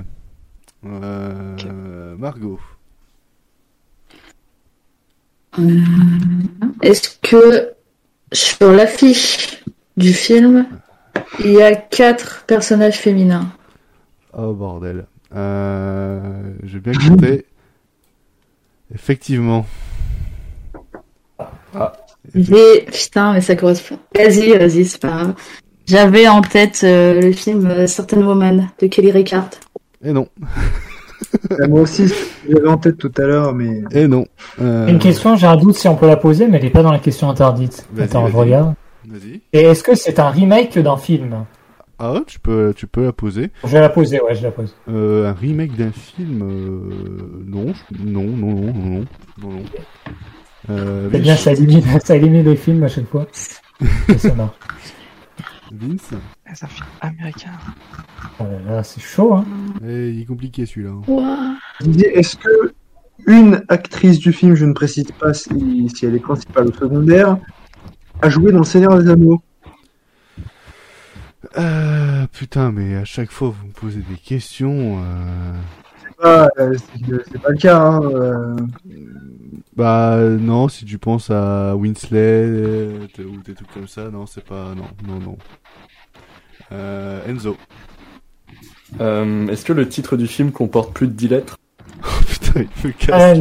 Euh, 0.85 2.17
Margot. 2.17 2.59
Est-ce 6.81 7.17
que 7.21 7.71
sur 8.33 8.69
l'affiche 8.71 9.62
du 9.97 10.13
film, 10.13 10.65
il 11.39 11.51
y 11.51 11.61
a 11.61 11.75
quatre 11.75 12.43
personnages 12.47 12.97
féminins 12.97 13.51
Oh 14.37 14.53
bordel. 14.53 15.05
Euh, 15.35 16.19
je 16.63 16.77
vais 16.77 16.91
bien 16.91 17.09
compter. 17.09 17.45
Effectivement. 18.93 19.65
J'ai... 22.33 22.81
Putain, 22.91 23.33
mais 23.33 23.41
ça 23.41 23.55
correspond. 23.55 23.97
Vas-y, 24.15 24.57
vas-y, 24.57 24.85
c'est 24.85 25.01
pas 25.01 25.09
grave. 25.09 25.33
J'avais 25.85 26.27
en 26.27 26.41
tête 26.41 26.81
euh, 26.83 27.19
le 27.19 27.31
film 27.33 27.65
euh, 27.67 27.87
Certain 27.87 28.21
Woman 28.21 28.69
de 28.79 28.87
Kelly 28.87 29.11
Reichardt. 29.11 29.59
Et 30.03 30.13
non. 30.13 30.27
Moi 31.67 31.81
aussi 31.81 32.11
j'avais 32.47 32.67
en 32.67 32.77
tête 32.77 32.97
tout 32.97 33.11
à 33.17 33.21
l'heure 33.21 33.53
mais 33.53 33.81
Et 33.91 34.07
non. 34.07 34.25
Euh, 34.61 34.87
Une 34.87 34.99
question, 34.99 35.35
j'ai 35.35 35.47
un 35.47 35.57
doute 35.57 35.75
si 35.75 35.87
on 35.87 35.95
peut 35.95 36.07
la 36.07 36.15
poser, 36.15 36.47
mais 36.47 36.57
elle 36.57 36.63
n'est 36.63 36.69
pas 36.69 36.83
dans 36.83 36.91
la 36.91 36.99
question 36.99 37.29
interdite. 37.29 37.87
Attends, 37.99 38.27
je 38.27 38.35
regarde. 38.35 38.75
Vas-y. 39.13 39.41
Et 39.53 39.61
est-ce 39.61 39.83
que 39.83 39.95
c'est 39.95 40.19
un 40.19 40.29
remake 40.29 40.77
d'un 40.79 40.97
film 40.97 41.45
Ah, 41.99 42.21
tu 42.25 42.39
peux, 42.39 42.73
tu 42.75 42.87
peux 42.87 43.03
la 43.05 43.13
poser. 43.13 43.51
Je 43.63 43.69
vais 43.69 43.79
la 43.79 43.89
poser, 43.89 44.19
ouais, 44.21 44.33
je 44.35 44.41
la 44.43 44.51
pose. 44.51 44.75
Euh, 44.89 45.29
un 45.29 45.33
remake 45.33 45.75
d'un 45.77 45.91
film 45.91 46.41
euh, 46.41 47.43
Non, 47.45 47.73
je- 47.73 48.03
non, 48.03 48.23
non, 48.23 48.53
non, 48.55 48.73
non, 48.73 48.73
non, 48.73 49.05
non, 49.41 49.49
non. 49.49 49.63
Euh, 50.69 51.09
C'est 51.11 51.19
bien, 51.19 51.33
Vince. 51.33 51.43
ça 51.43 51.51
élimine, 51.51 51.83
ça 52.03 52.15
élimine 52.15 52.43
les 52.45 52.55
films 52.55 52.83
à 52.83 52.87
chaque 52.87 53.07
fois. 53.07 53.27
Et 54.09 54.17
ça 54.17 54.33
marche. 54.33 54.55
Vince. 55.71 56.09
C'est 56.53 56.65
un 56.65 56.67
film 56.67 56.87
américain. 57.01 57.49
Oh 58.39 58.43
là 58.43 58.75
là, 58.75 58.83
c'est 58.83 59.01
chaud, 59.01 59.33
hein. 59.33 59.45
Eh, 59.85 60.09
il 60.11 60.21
est 60.21 60.25
compliqué 60.25 60.65
celui-là. 60.65 60.91
hein. 61.09 61.57
Est-ce 62.13 62.37
que 62.37 62.73
une 63.27 63.63
actrice 63.69 64.19
du 64.19 64.33
film, 64.33 64.55
je 64.55 64.65
ne 64.65 64.73
précise 64.73 65.11
pas 65.19 65.33
si, 65.33 65.89
si 65.95 66.05
elle 66.05 66.15
est 66.15 66.19
principale 66.19 66.67
ou 66.67 66.73
secondaire, 66.73 67.37
a 68.21 68.29
joué 68.29 68.51
dans 68.51 68.59
Le 68.59 68.63
Seigneur 68.63 68.97
des 69.01 69.09
Anneaux 69.09 69.41
Euh, 71.57 72.25
putain, 72.31 72.71
mais 72.71 72.95
à 72.95 73.05
chaque 73.05 73.31
fois 73.31 73.49
vous 73.49 73.67
me 73.67 73.71
posez 73.73 73.99
des 74.01 74.15
questions. 74.17 75.03
euh, 76.23 76.47
euh, 76.57 76.73
c'est 77.31 77.41
pas 77.41 77.49
le 77.49 77.57
cas. 77.57 77.79
Hein, 77.79 78.01
euh. 78.03 78.55
Bah 79.75 80.17
non, 80.19 80.67
si 80.69 80.85
tu 80.85 80.97
penses 80.97 81.29
à 81.31 81.75
Winslet 81.75 82.45
ou 83.19 83.41
des 83.43 83.53
trucs 83.55 83.71
comme 83.73 83.87
ça, 83.87 84.09
non, 84.09 84.25
c'est 84.25 84.43
pas, 84.45 84.73
non, 84.75 84.87
non, 85.07 85.19
non. 85.19 85.37
Euh, 86.71 87.27
Enzo. 87.27 87.57
Euh, 89.01 89.47
Est-ce 89.47 89.65
que 89.65 89.73
le 89.73 89.87
titre 89.89 90.15
du 90.17 90.27
film 90.27 90.51
comporte 90.51 90.93
plus 90.93 91.07
de 91.07 91.13
10 91.13 91.27
lettres? 91.27 91.57
Putain, 92.43 92.61
il 92.83 92.87
me 92.87 92.91
casse 92.93 93.09
Ah, 93.11 93.33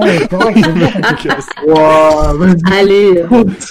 les 0.00 0.26
couilles. 0.28 0.62
Me 0.62 1.22
casse. 1.22 1.46
Ouah, 1.66 2.34
vas-y. 2.34 2.72
Allez, 2.72 3.24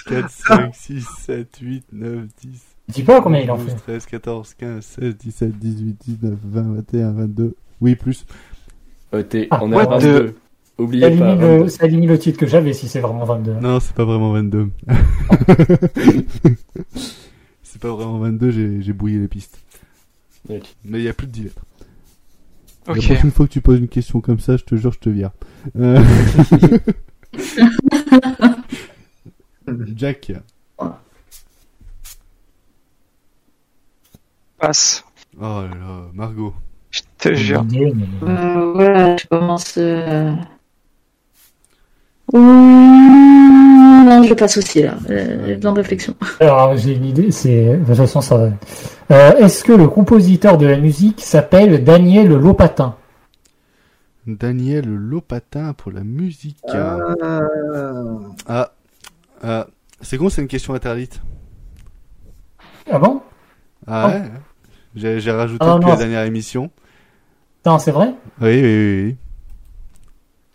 4, 0.08 0.30
5, 0.30 0.76
6, 0.76 1.06
7, 1.26 1.58
8, 1.62 1.84
9, 1.94 2.20
10. 2.42 2.62
Dis 2.90 3.04
pas 3.04 3.22
combien 3.22 3.40
il 3.42 3.52
en 3.52 3.58
12, 3.58 3.68
fait. 3.72 3.76
13, 3.94 4.06
14, 4.08 4.54
15, 4.56 4.84
16, 4.86 5.16
17, 5.18 5.60
18, 5.60 5.98
19, 6.08 6.34
20, 6.44 6.62
21, 6.76 7.12
22. 7.12 7.56
Oui, 7.82 7.96
plus. 7.96 8.26
Euh, 9.14 9.24
Ah, 9.52 9.60
On 9.62 9.72
est 9.72 9.76
à 9.76 9.78
what 9.78 10.00
22. 10.00 10.28
Ça 10.28 10.34
Oubliez 10.84 11.02
pas. 11.02 11.08
élimine, 11.10 11.36
22. 11.36 11.64
le, 11.64 11.70
ça 11.70 11.88
le 11.88 12.18
titre 12.20 12.40
que 12.40 12.48
j'avais 12.48 12.74
si 12.74 12.88
c'est 12.88 13.00
vraiment 13.02 13.26
22. 13.26 13.54
Non, 13.56 13.80
c'est 13.80 13.94
pas 13.94 14.06
vraiment 14.06 14.32
22. 14.32 14.70
c'est 17.64 17.82
pas 17.82 17.90
vraiment 17.94 18.20
22, 18.20 18.82
j'ai 18.82 18.94
brouillé 18.94 19.20
les 19.20 19.28
pistes. 19.28 19.60
Mais 20.48 20.62
il 20.86 21.02
y 21.02 21.10
a 21.10 21.14
plus 21.14 21.28
de 21.28 21.32
10 21.32 21.44
lettres. 21.44 21.66
La 22.90 22.96
Ok. 22.96 23.06
prochaine 23.06 23.32
fois 23.32 23.46
que 23.48 23.52
tu 23.52 23.62
poses 23.62 23.80
une 23.80 23.88
question 23.88 24.20
comme 24.20 24.40
ça, 24.40 24.58
je 24.58 24.64
te 24.64 24.76
jure, 24.76 24.92
je 24.92 25.00
te 25.00 25.10
vire. 25.10 25.30
Euh, 25.80 26.04
Jack. 29.96 30.32
Passe. 34.58 35.06
Oh 35.40 35.62
là 35.62 35.70
là, 35.70 36.10
Margot. 36.14 36.54
Je 36.92 37.02
te 37.18 37.34
jure. 37.34 37.64
Euh, 38.24 38.72
voilà, 38.74 39.16
je 39.18 39.28
commence. 39.28 39.76
Euh... 39.78 40.34
Ouh, 42.34 42.38
Non, 42.40 44.24
je 44.24 44.34
passe 44.34 44.58
aussi 44.58 44.84
là. 44.84 44.96
Euh, 45.10 45.46
J'ai 45.48 45.56
besoin 45.56 45.72
de 45.74 45.78
réflexion. 45.80 46.16
Alors, 46.40 46.76
j'ai 46.78 46.96
une 46.96 47.06
idée, 47.06 47.32
c'est, 47.32 47.78
de 47.78 47.86
toute 47.86 47.96
façon, 47.96 48.22
ça 48.22 48.38
va. 48.38 48.50
Euh, 49.12 49.36
est-ce 49.38 49.64
que 49.64 49.72
le 49.74 49.88
compositeur 49.88 50.58
de 50.58 50.66
la 50.68 50.78
musique 50.78 51.22
s'appelle 51.22 51.84
Daniel 51.84 52.30
Lopatin? 52.30 52.96
Daniel 54.28 54.86
Lopatin 54.88 55.74
pour 55.74 55.92
la 55.92 56.04
musique. 56.04 56.58
Ah. 56.72 56.98
Ah, 58.48 58.72
ah. 59.44 59.68
c'est 60.02 60.18
con, 60.18 60.30
c'est 60.30 60.42
une 60.42 60.48
question 60.48 60.74
interdite. 60.76 61.20
Ah 62.92 63.00
bon? 63.00 63.22
Ah 63.88 64.06
Oh. 64.08 64.12
ouais 64.12 64.22
J'ai 64.96 65.20
j'ai 65.20 65.32
rajouté 65.32 65.66
Ah, 65.68 65.74
depuis 65.76 65.86
non. 65.86 65.92
la 65.94 65.98
dernière 65.98 66.24
émission. 66.24 66.70
Non, 67.66 67.80
c'est 67.80 67.92
vrai? 67.92 68.14
Oui, 68.42 68.50
oui, 68.50 68.62
oui. 68.62 69.04
oui. 69.06 69.16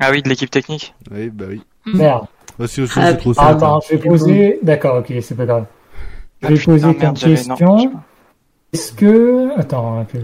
Ah 0.00 0.10
oui, 0.10 0.22
de 0.22 0.28
l'équipe 0.28 0.50
technique. 0.50 0.94
Oui, 1.10 1.30
bah 1.30 1.46
oui. 1.48 1.62
Merde. 1.86 2.26
Bah, 2.58 2.66
si, 2.66 2.86
si, 2.86 2.92
Ah, 2.96 3.06
c'est 3.12 3.16
trop 3.18 3.32
ah, 3.32 3.34
simple. 3.34 3.56
Attends, 3.56 3.80
je 3.80 3.96
vais 3.96 3.98
poser. 4.08 4.58
D'accord, 4.62 4.98
ok, 4.98 5.12
c'est 5.22 5.34
pas 5.36 5.46
grave. 5.46 5.66
Je 6.42 6.46
Ah, 6.46 6.50
vais 6.50 6.54
putain, 6.56 6.72
poser 6.72 6.86
merde, 6.86 7.00
comme 7.00 7.14
question. 7.14 7.92
Est-ce 8.72 8.92
que. 8.92 9.58
Attends, 9.58 10.04
que... 10.12 10.18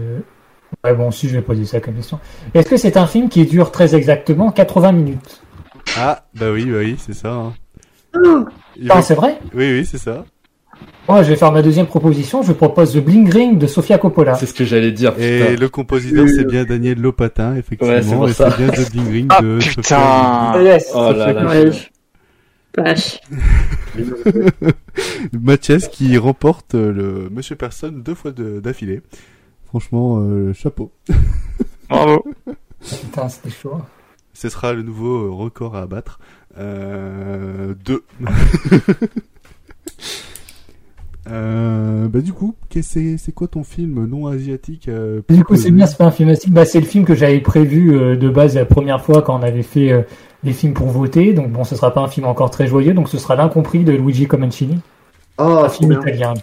Ouais, 0.83 0.93
bon, 0.95 1.11
si, 1.11 1.27
je 1.29 1.35
vais 1.35 1.41
poser 1.41 1.65
ça 1.65 1.79
comme 1.79 1.95
question. 1.95 2.19
Est-ce 2.53 2.69
que 2.69 2.77
c'est 2.77 2.97
un 2.97 3.07
film 3.07 3.29
qui 3.29 3.45
dure 3.45 3.71
très 3.71 3.95
exactement 3.95 4.51
80 4.51 4.91
minutes? 4.93 5.41
Ah, 5.97 6.23
bah 6.35 6.51
oui, 6.51 6.65
bah 6.65 6.77
oui, 6.79 6.95
c'est 6.99 7.13
ça. 7.13 7.33
hein. 7.33 7.53
Ah, 8.13 8.95
va- 8.95 9.01
c'est 9.01 9.15
vrai? 9.15 9.39
Oui, 9.53 9.71
oui, 9.71 9.85
c'est 9.85 9.97
ça. 9.97 10.25
Moi, 11.09 11.23
je 11.23 11.29
vais 11.29 11.35
faire 11.35 11.51
ma 11.51 11.61
deuxième 11.61 11.87
proposition. 11.87 12.41
Je 12.43 12.53
propose 12.53 12.93
The 12.93 12.99
Bling 13.03 13.29
Ring 13.29 13.57
de 13.57 13.67
Sofia 13.67 13.97
Coppola. 13.97 14.35
C'est 14.35 14.45
ce 14.45 14.53
que 14.53 14.63
j'allais 14.63 14.91
dire. 14.91 15.13
Et 15.19 15.57
le 15.57 15.67
compositeur, 15.67 16.27
c'est 16.29 16.45
bien 16.47 16.63
Daniel 16.63 16.99
Lopatin, 17.01 17.55
effectivement. 17.55 18.21
Ouais, 18.21 18.31
c'est 18.33 18.47
et 18.47 18.49
c'est 18.51 18.57
bien 18.57 18.69
The 18.69 18.91
Bling 18.91 19.11
Ring 19.11 19.27
Ah, 19.29 19.41
de 19.41 19.57
putain. 19.59 19.81
Sophia 19.81 20.61
Yes. 20.63 20.91
Oh 20.95 21.11
là 21.11 21.33
là. 21.33 21.73
Mathias 25.33 25.87
qui 25.89 26.17
remporte 26.17 26.75
euh, 26.75 26.91
le 26.93 27.29
Monsieur 27.29 27.55
Personne 27.57 28.01
deux 28.03 28.15
fois 28.15 28.31
de- 28.31 28.59
d'affilée. 28.61 29.01
Franchement, 29.65 30.19
euh, 30.21 30.53
chapeau. 30.53 30.91
Bravo. 31.89 32.23
Putain, 32.79 33.27
c'était 33.27 33.49
chaud. 33.49 33.81
Ce 34.33 34.47
sera 34.49 34.71
le 34.73 34.83
nouveau 34.83 35.25
euh, 35.27 35.31
record 35.31 35.75
à 35.75 35.81
abattre. 35.81 36.19
Euh, 36.57 37.73
deux. 37.83 38.03
Euh, 41.31 42.07
bah 42.09 42.19
du 42.21 42.33
coup, 42.33 42.55
c'est 42.81 43.17
c'est 43.17 43.31
quoi 43.31 43.47
ton 43.47 43.63
film 43.63 44.05
non 44.05 44.27
asiatique 44.27 44.87
euh, 44.89 45.21
Du 45.29 45.43
coup, 45.45 45.55
c'est 45.55 45.71
bien, 45.71 45.85
c'est 45.85 45.97
pas 45.97 46.05
un 46.05 46.11
film 46.11 46.29
asiatique. 46.29 46.51
Bah, 46.53 46.65
c'est 46.65 46.79
le 46.79 46.85
film 46.85 47.05
que 47.05 47.15
j'avais 47.15 47.39
prévu 47.39 47.95
euh, 47.95 48.15
de 48.17 48.29
base 48.29 48.55
la 48.55 48.65
première 48.65 49.01
fois 49.01 49.21
quand 49.21 49.39
on 49.39 49.43
avait 49.43 49.63
fait 49.63 49.91
euh, 49.91 50.01
les 50.43 50.51
films 50.53 50.73
pour 50.73 50.87
voter. 50.87 51.33
Donc 51.33 51.51
bon, 51.51 51.63
ce 51.63 51.75
sera 51.75 51.93
pas 51.93 52.01
un 52.01 52.07
film 52.07 52.25
encore 52.27 52.49
très 52.51 52.67
joyeux. 52.67 52.93
Donc 52.93 53.07
ce 53.07 53.17
sera 53.17 53.35
l'incompris 53.35 53.83
de 53.83 53.93
Luigi 53.93 54.27
Comencini. 54.27 54.79
Oh, 55.37 55.43
un 55.43 55.69
film 55.69 55.89
bien. 55.91 56.01
italien. 56.01 56.33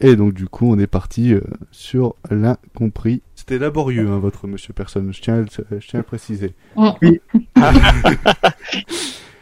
Et 0.00 0.16
donc 0.16 0.32
du 0.32 0.46
coup, 0.46 0.72
on 0.72 0.78
est 0.78 0.86
parti 0.86 1.34
euh, 1.34 1.42
sur 1.70 2.14
l'incompris. 2.30 3.20
C'était 3.34 3.58
laborieux, 3.58 4.08
hein, 4.10 4.18
votre 4.18 4.46
Monsieur 4.46 4.72
Personne. 4.72 5.12
Je 5.12 5.20
tiens, 5.20 5.34
à 5.34 5.40
le- 5.40 5.46
je 5.80 5.86
tiens 5.86 5.98
à 5.98 6.02
le 6.02 6.06
préciser. 6.06 6.54
Oui. 6.76 7.20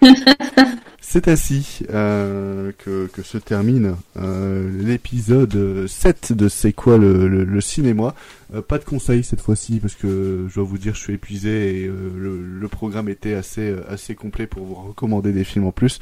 C'est 1.11 1.27
ainsi 1.27 1.87
euh, 1.89 2.70
que, 2.77 3.07
que 3.07 3.23
se 3.23 3.39
termine 3.39 3.97
euh, 4.19 4.70
l'épisode 4.85 5.87
7 5.87 6.35
de 6.35 6.51
C'est 6.51 6.75
quoi 6.75 6.99
le, 6.99 7.28
le, 7.28 7.45
le 7.45 7.61
cinéma. 7.62 8.15
Euh, 8.55 8.62
pas 8.62 8.78
de 8.78 8.85
conseils 8.85 9.23
cette 9.23 9.43
fois-ci 9.43 9.78
parce 9.78 9.94
que 9.94 10.47
je 10.49 10.55
dois 10.55 10.65
vous 10.65 10.78
dire 10.78 10.94
je 10.94 11.01
suis 11.01 11.15
épuisé 11.15 11.83
et 11.83 11.86
euh, 11.86 12.10
le, 12.17 12.41
le 12.41 12.68
programme 12.68 13.09
était 13.10 13.35
assez 13.35 13.68
euh, 13.68 13.83
assez 13.89 14.15
complet 14.15 14.47
pour 14.47 14.65
vous 14.65 14.75
recommander 14.75 15.33
des 15.33 15.44
films 15.44 15.67
en 15.67 15.73
plus. 15.73 15.99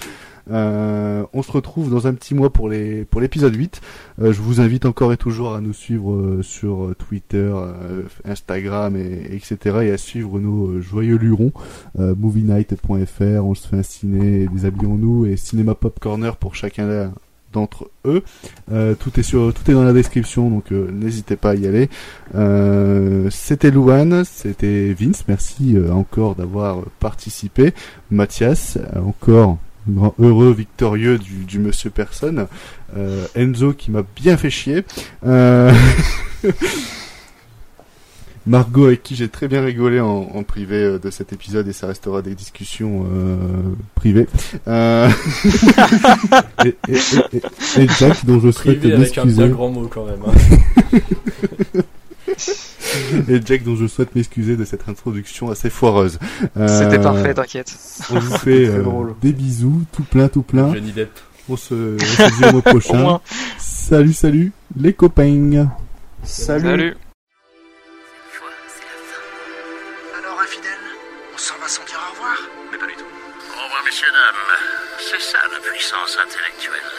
On 0.49 1.43
se 1.43 1.51
retrouve 1.51 1.91
dans 1.91 2.07
un 2.07 2.15
petit 2.15 2.33
mois 2.35 2.53
pour 2.53 2.69
les 2.69 3.05
pour 3.05 3.21
l'épisode 3.21 3.55
8. 3.55 3.81
Euh, 4.23 4.33
je 4.33 4.41
vous 4.41 4.61
invite 4.61 4.87
encore 4.87 5.13
et 5.13 5.17
toujours 5.17 5.57
à 5.57 5.61
nous 5.61 5.73
suivre 5.73 6.41
sur 6.43 6.95
Twitter, 6.97 7.53
Instagram 8.25 8.97
et 8.97 9.35
etc. 9.35 9.79
et 9.83 9.91
à 9.91 9.99
suivre 9.99 10.39
nos 10.39 10.81
joyeux 10.81 11.17
lurons 11.17 11.53
movienight.fr, 11.97 13.45
on 13.45 13.55
se 13.55 13.67
fait 13.67 13.77
un 13.77 13.83
ciné, 13.83 14.47
déshabillons-nous 14.47 15.27
et 15.27 15.37
Cinéma 15.37 15.75
Pop 15.75 15.99
Corner 15.99 16.37
pour 16.37 16.55
chacun 16.55 17.13
d'entre 17.57 17.91
eux. 18.05 18.23
Euh, 18.71 18.95
tout 18.95 19.19
est 19.19 19.73
dans 19.73 19.83
la 19.83 19.93
description, 19.93 20.49
donc 20.51 20.71
euh, 20.73 20.91
n'hésitez 20.93 21.37
pas 21.37 21.51
à 21.51 21.55
y 21.55 21.67
aller. 21.67 21.89
Euh, 22.35 23.29
c'était 23.31 23.71
Louane, 23.71 24.25
c'était 24.25 24.93
Vince, 24.93 25.25
merci 25.27 25.77
encore 25.91 26.35
d'avoir 26.35 26.83
participé. 27.01 27.73
Mathias, 28.11 28.79
encore 28.97 29.59
heureux, 30.19 30.53
victorieux 30.53 31.19
du, 31.19 31.59
Monsieur 31.59 31.91
Personne. 31.91 32.47
Enzo 33.35 33.73
qui 33.73 33.91
m'a 33.91 34.03
bien 34.15 34.37
fait 34.37 34.51
chier. 34.51 34.85
Euh... 38.47 38.51
Margot 38.51 38.87
avec 38.87 39.03
qui 39.03 39.15
j'ai 39.17 39.29
très 39.29 39.49
bien 39.49 39.63
rigolé 39.63 40.01
en, 40.01 40.07
en 40.35 40.43
privé 40.43 40.77
euh, 40.77 40.99
de 40.99 41.11
cet 41.11 41.33
épisode 41.33 41.67
et 41.69 41.73
ça 41.73 41.87
restera 41.87 42.23
des 42.23 42.35
discussions 42.35 43.07
euh, 43.13 43.37
privées. 43.95 44.27
Euh... 44.69 45.09
et, 46.65 46.69
et- 46.89 46.93
et- 46.93 47.37
et- 47.37 47.83
et 47.83 47.89
Jack 47.99 48.25
dont 48.25 48.41
je 48.41 48.51
souhaite 48.51 48.79
Privé 48.81 48.95
avec 48.95 49.19
un 49.19 49.25
bien 49.25 49.25
m'excuser. 49.35 49.49
grand 49.49 49.71
mot 49.71 49.89
quand 49.89 50.05
même. 50.07 50.21
hein. 50.27 50.33
et 53.29 53.41
Jack 53.45 53.63
dont 53.65 53.77
je 53.77 53.87
souhaite 53.87 54.15
m'excuser 54.15 54.57
de 54.57 54.65
cette 54.65 54.89
introduction 54.89 55.51
assez 55.51 55.71
foireuse. 55.71 56.19
Euh, 56.57 56.67
C'était 56.83 57.01
parfait, 57.01 57.35
t'inquiète. 57.35 57.77
On 58.11 58.19
vous 58.19 58.37
fait 58.39 58.67
euh, 58.69 58.83
des 59.21 59.33
bisous, 59.33 59.83
tout 59.93 60.03
plein, 60.05 60.29
tout 60.29 60.43
plein. 60.43 60.73
Johnny 60.73 60.93
Depp. 60.93 61.11
On 61.49 61.57
se, 61.57 61.95
on 61.95 61.99
se 61.99 62.37
dit 62.39 62.45
au 62.49 62.53
mois 62.53 62.59
Au 62.67 62.71
prochain. 62.71 62.99
moins. 63.01 63.21
Salut, 63.59 64.13
salut, 64.13 64.53
les 64.77 64.93
copains. 64.93 65.69
Salut. 66.25 66.63
Salut. 66.69 66.97
S'en 71.47 71.59
va 71.59 71.69
sans 71.69 71.85
dire 71.85 72.01
au 72.09 72.11
revoir 72.11 72.37
Mais 72.73 72.79
pas 72.79 72.87
du 72.87 72.95
tout. 72.95 73.07
Au 73.57 73.65
revoir, 73.65 73.85
messieurs, 73.85 74.11
dames. 74.11 74.59
C'est 74.99 75.21
ça 75.21 75.39
la 75.53 75.61
puissance 75.61 76.19
intellectuelle. 76.19 76.91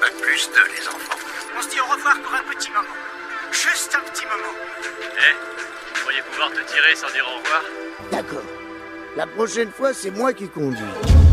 Bac 0.00 0.12
plus 0.20 0.50
2, 0.52 0.60
les 0.76 0.88
enfants. 0.88 1.18
On 1.56 1.62
se 1.62 1.68
dit 1.70 1.80
au 1.80 1.86
revoir 1.90 2.20
pour 2.20 2.34
un 2.34 2.42
petit 2.52 2.70
moment. 2.70 2.98
Juste 3.50 3.96
un 3.96 4.04
petit 4.10 4.26
moment. 4.26 4.54
Eh, 5.16 5.34
vous 5.94 6.00
croyez 6.02 6.20
pouvoir 6.30 6.50
te 6.50 6.60
tirer 6.70 6.94
sans 6.94 7.10
dire 7.12 7.26
au 7.26 7.38
revoir? 7.38 7.62
D'accord. 8.12 8.44
La 9.16 9.26
prochaine 9.26 9.72
fois, 9.72 9.94
c'est 9.94 10.10
moi 10.10 10.34
qui 10.34 10.48
conduis. 10.48 11.23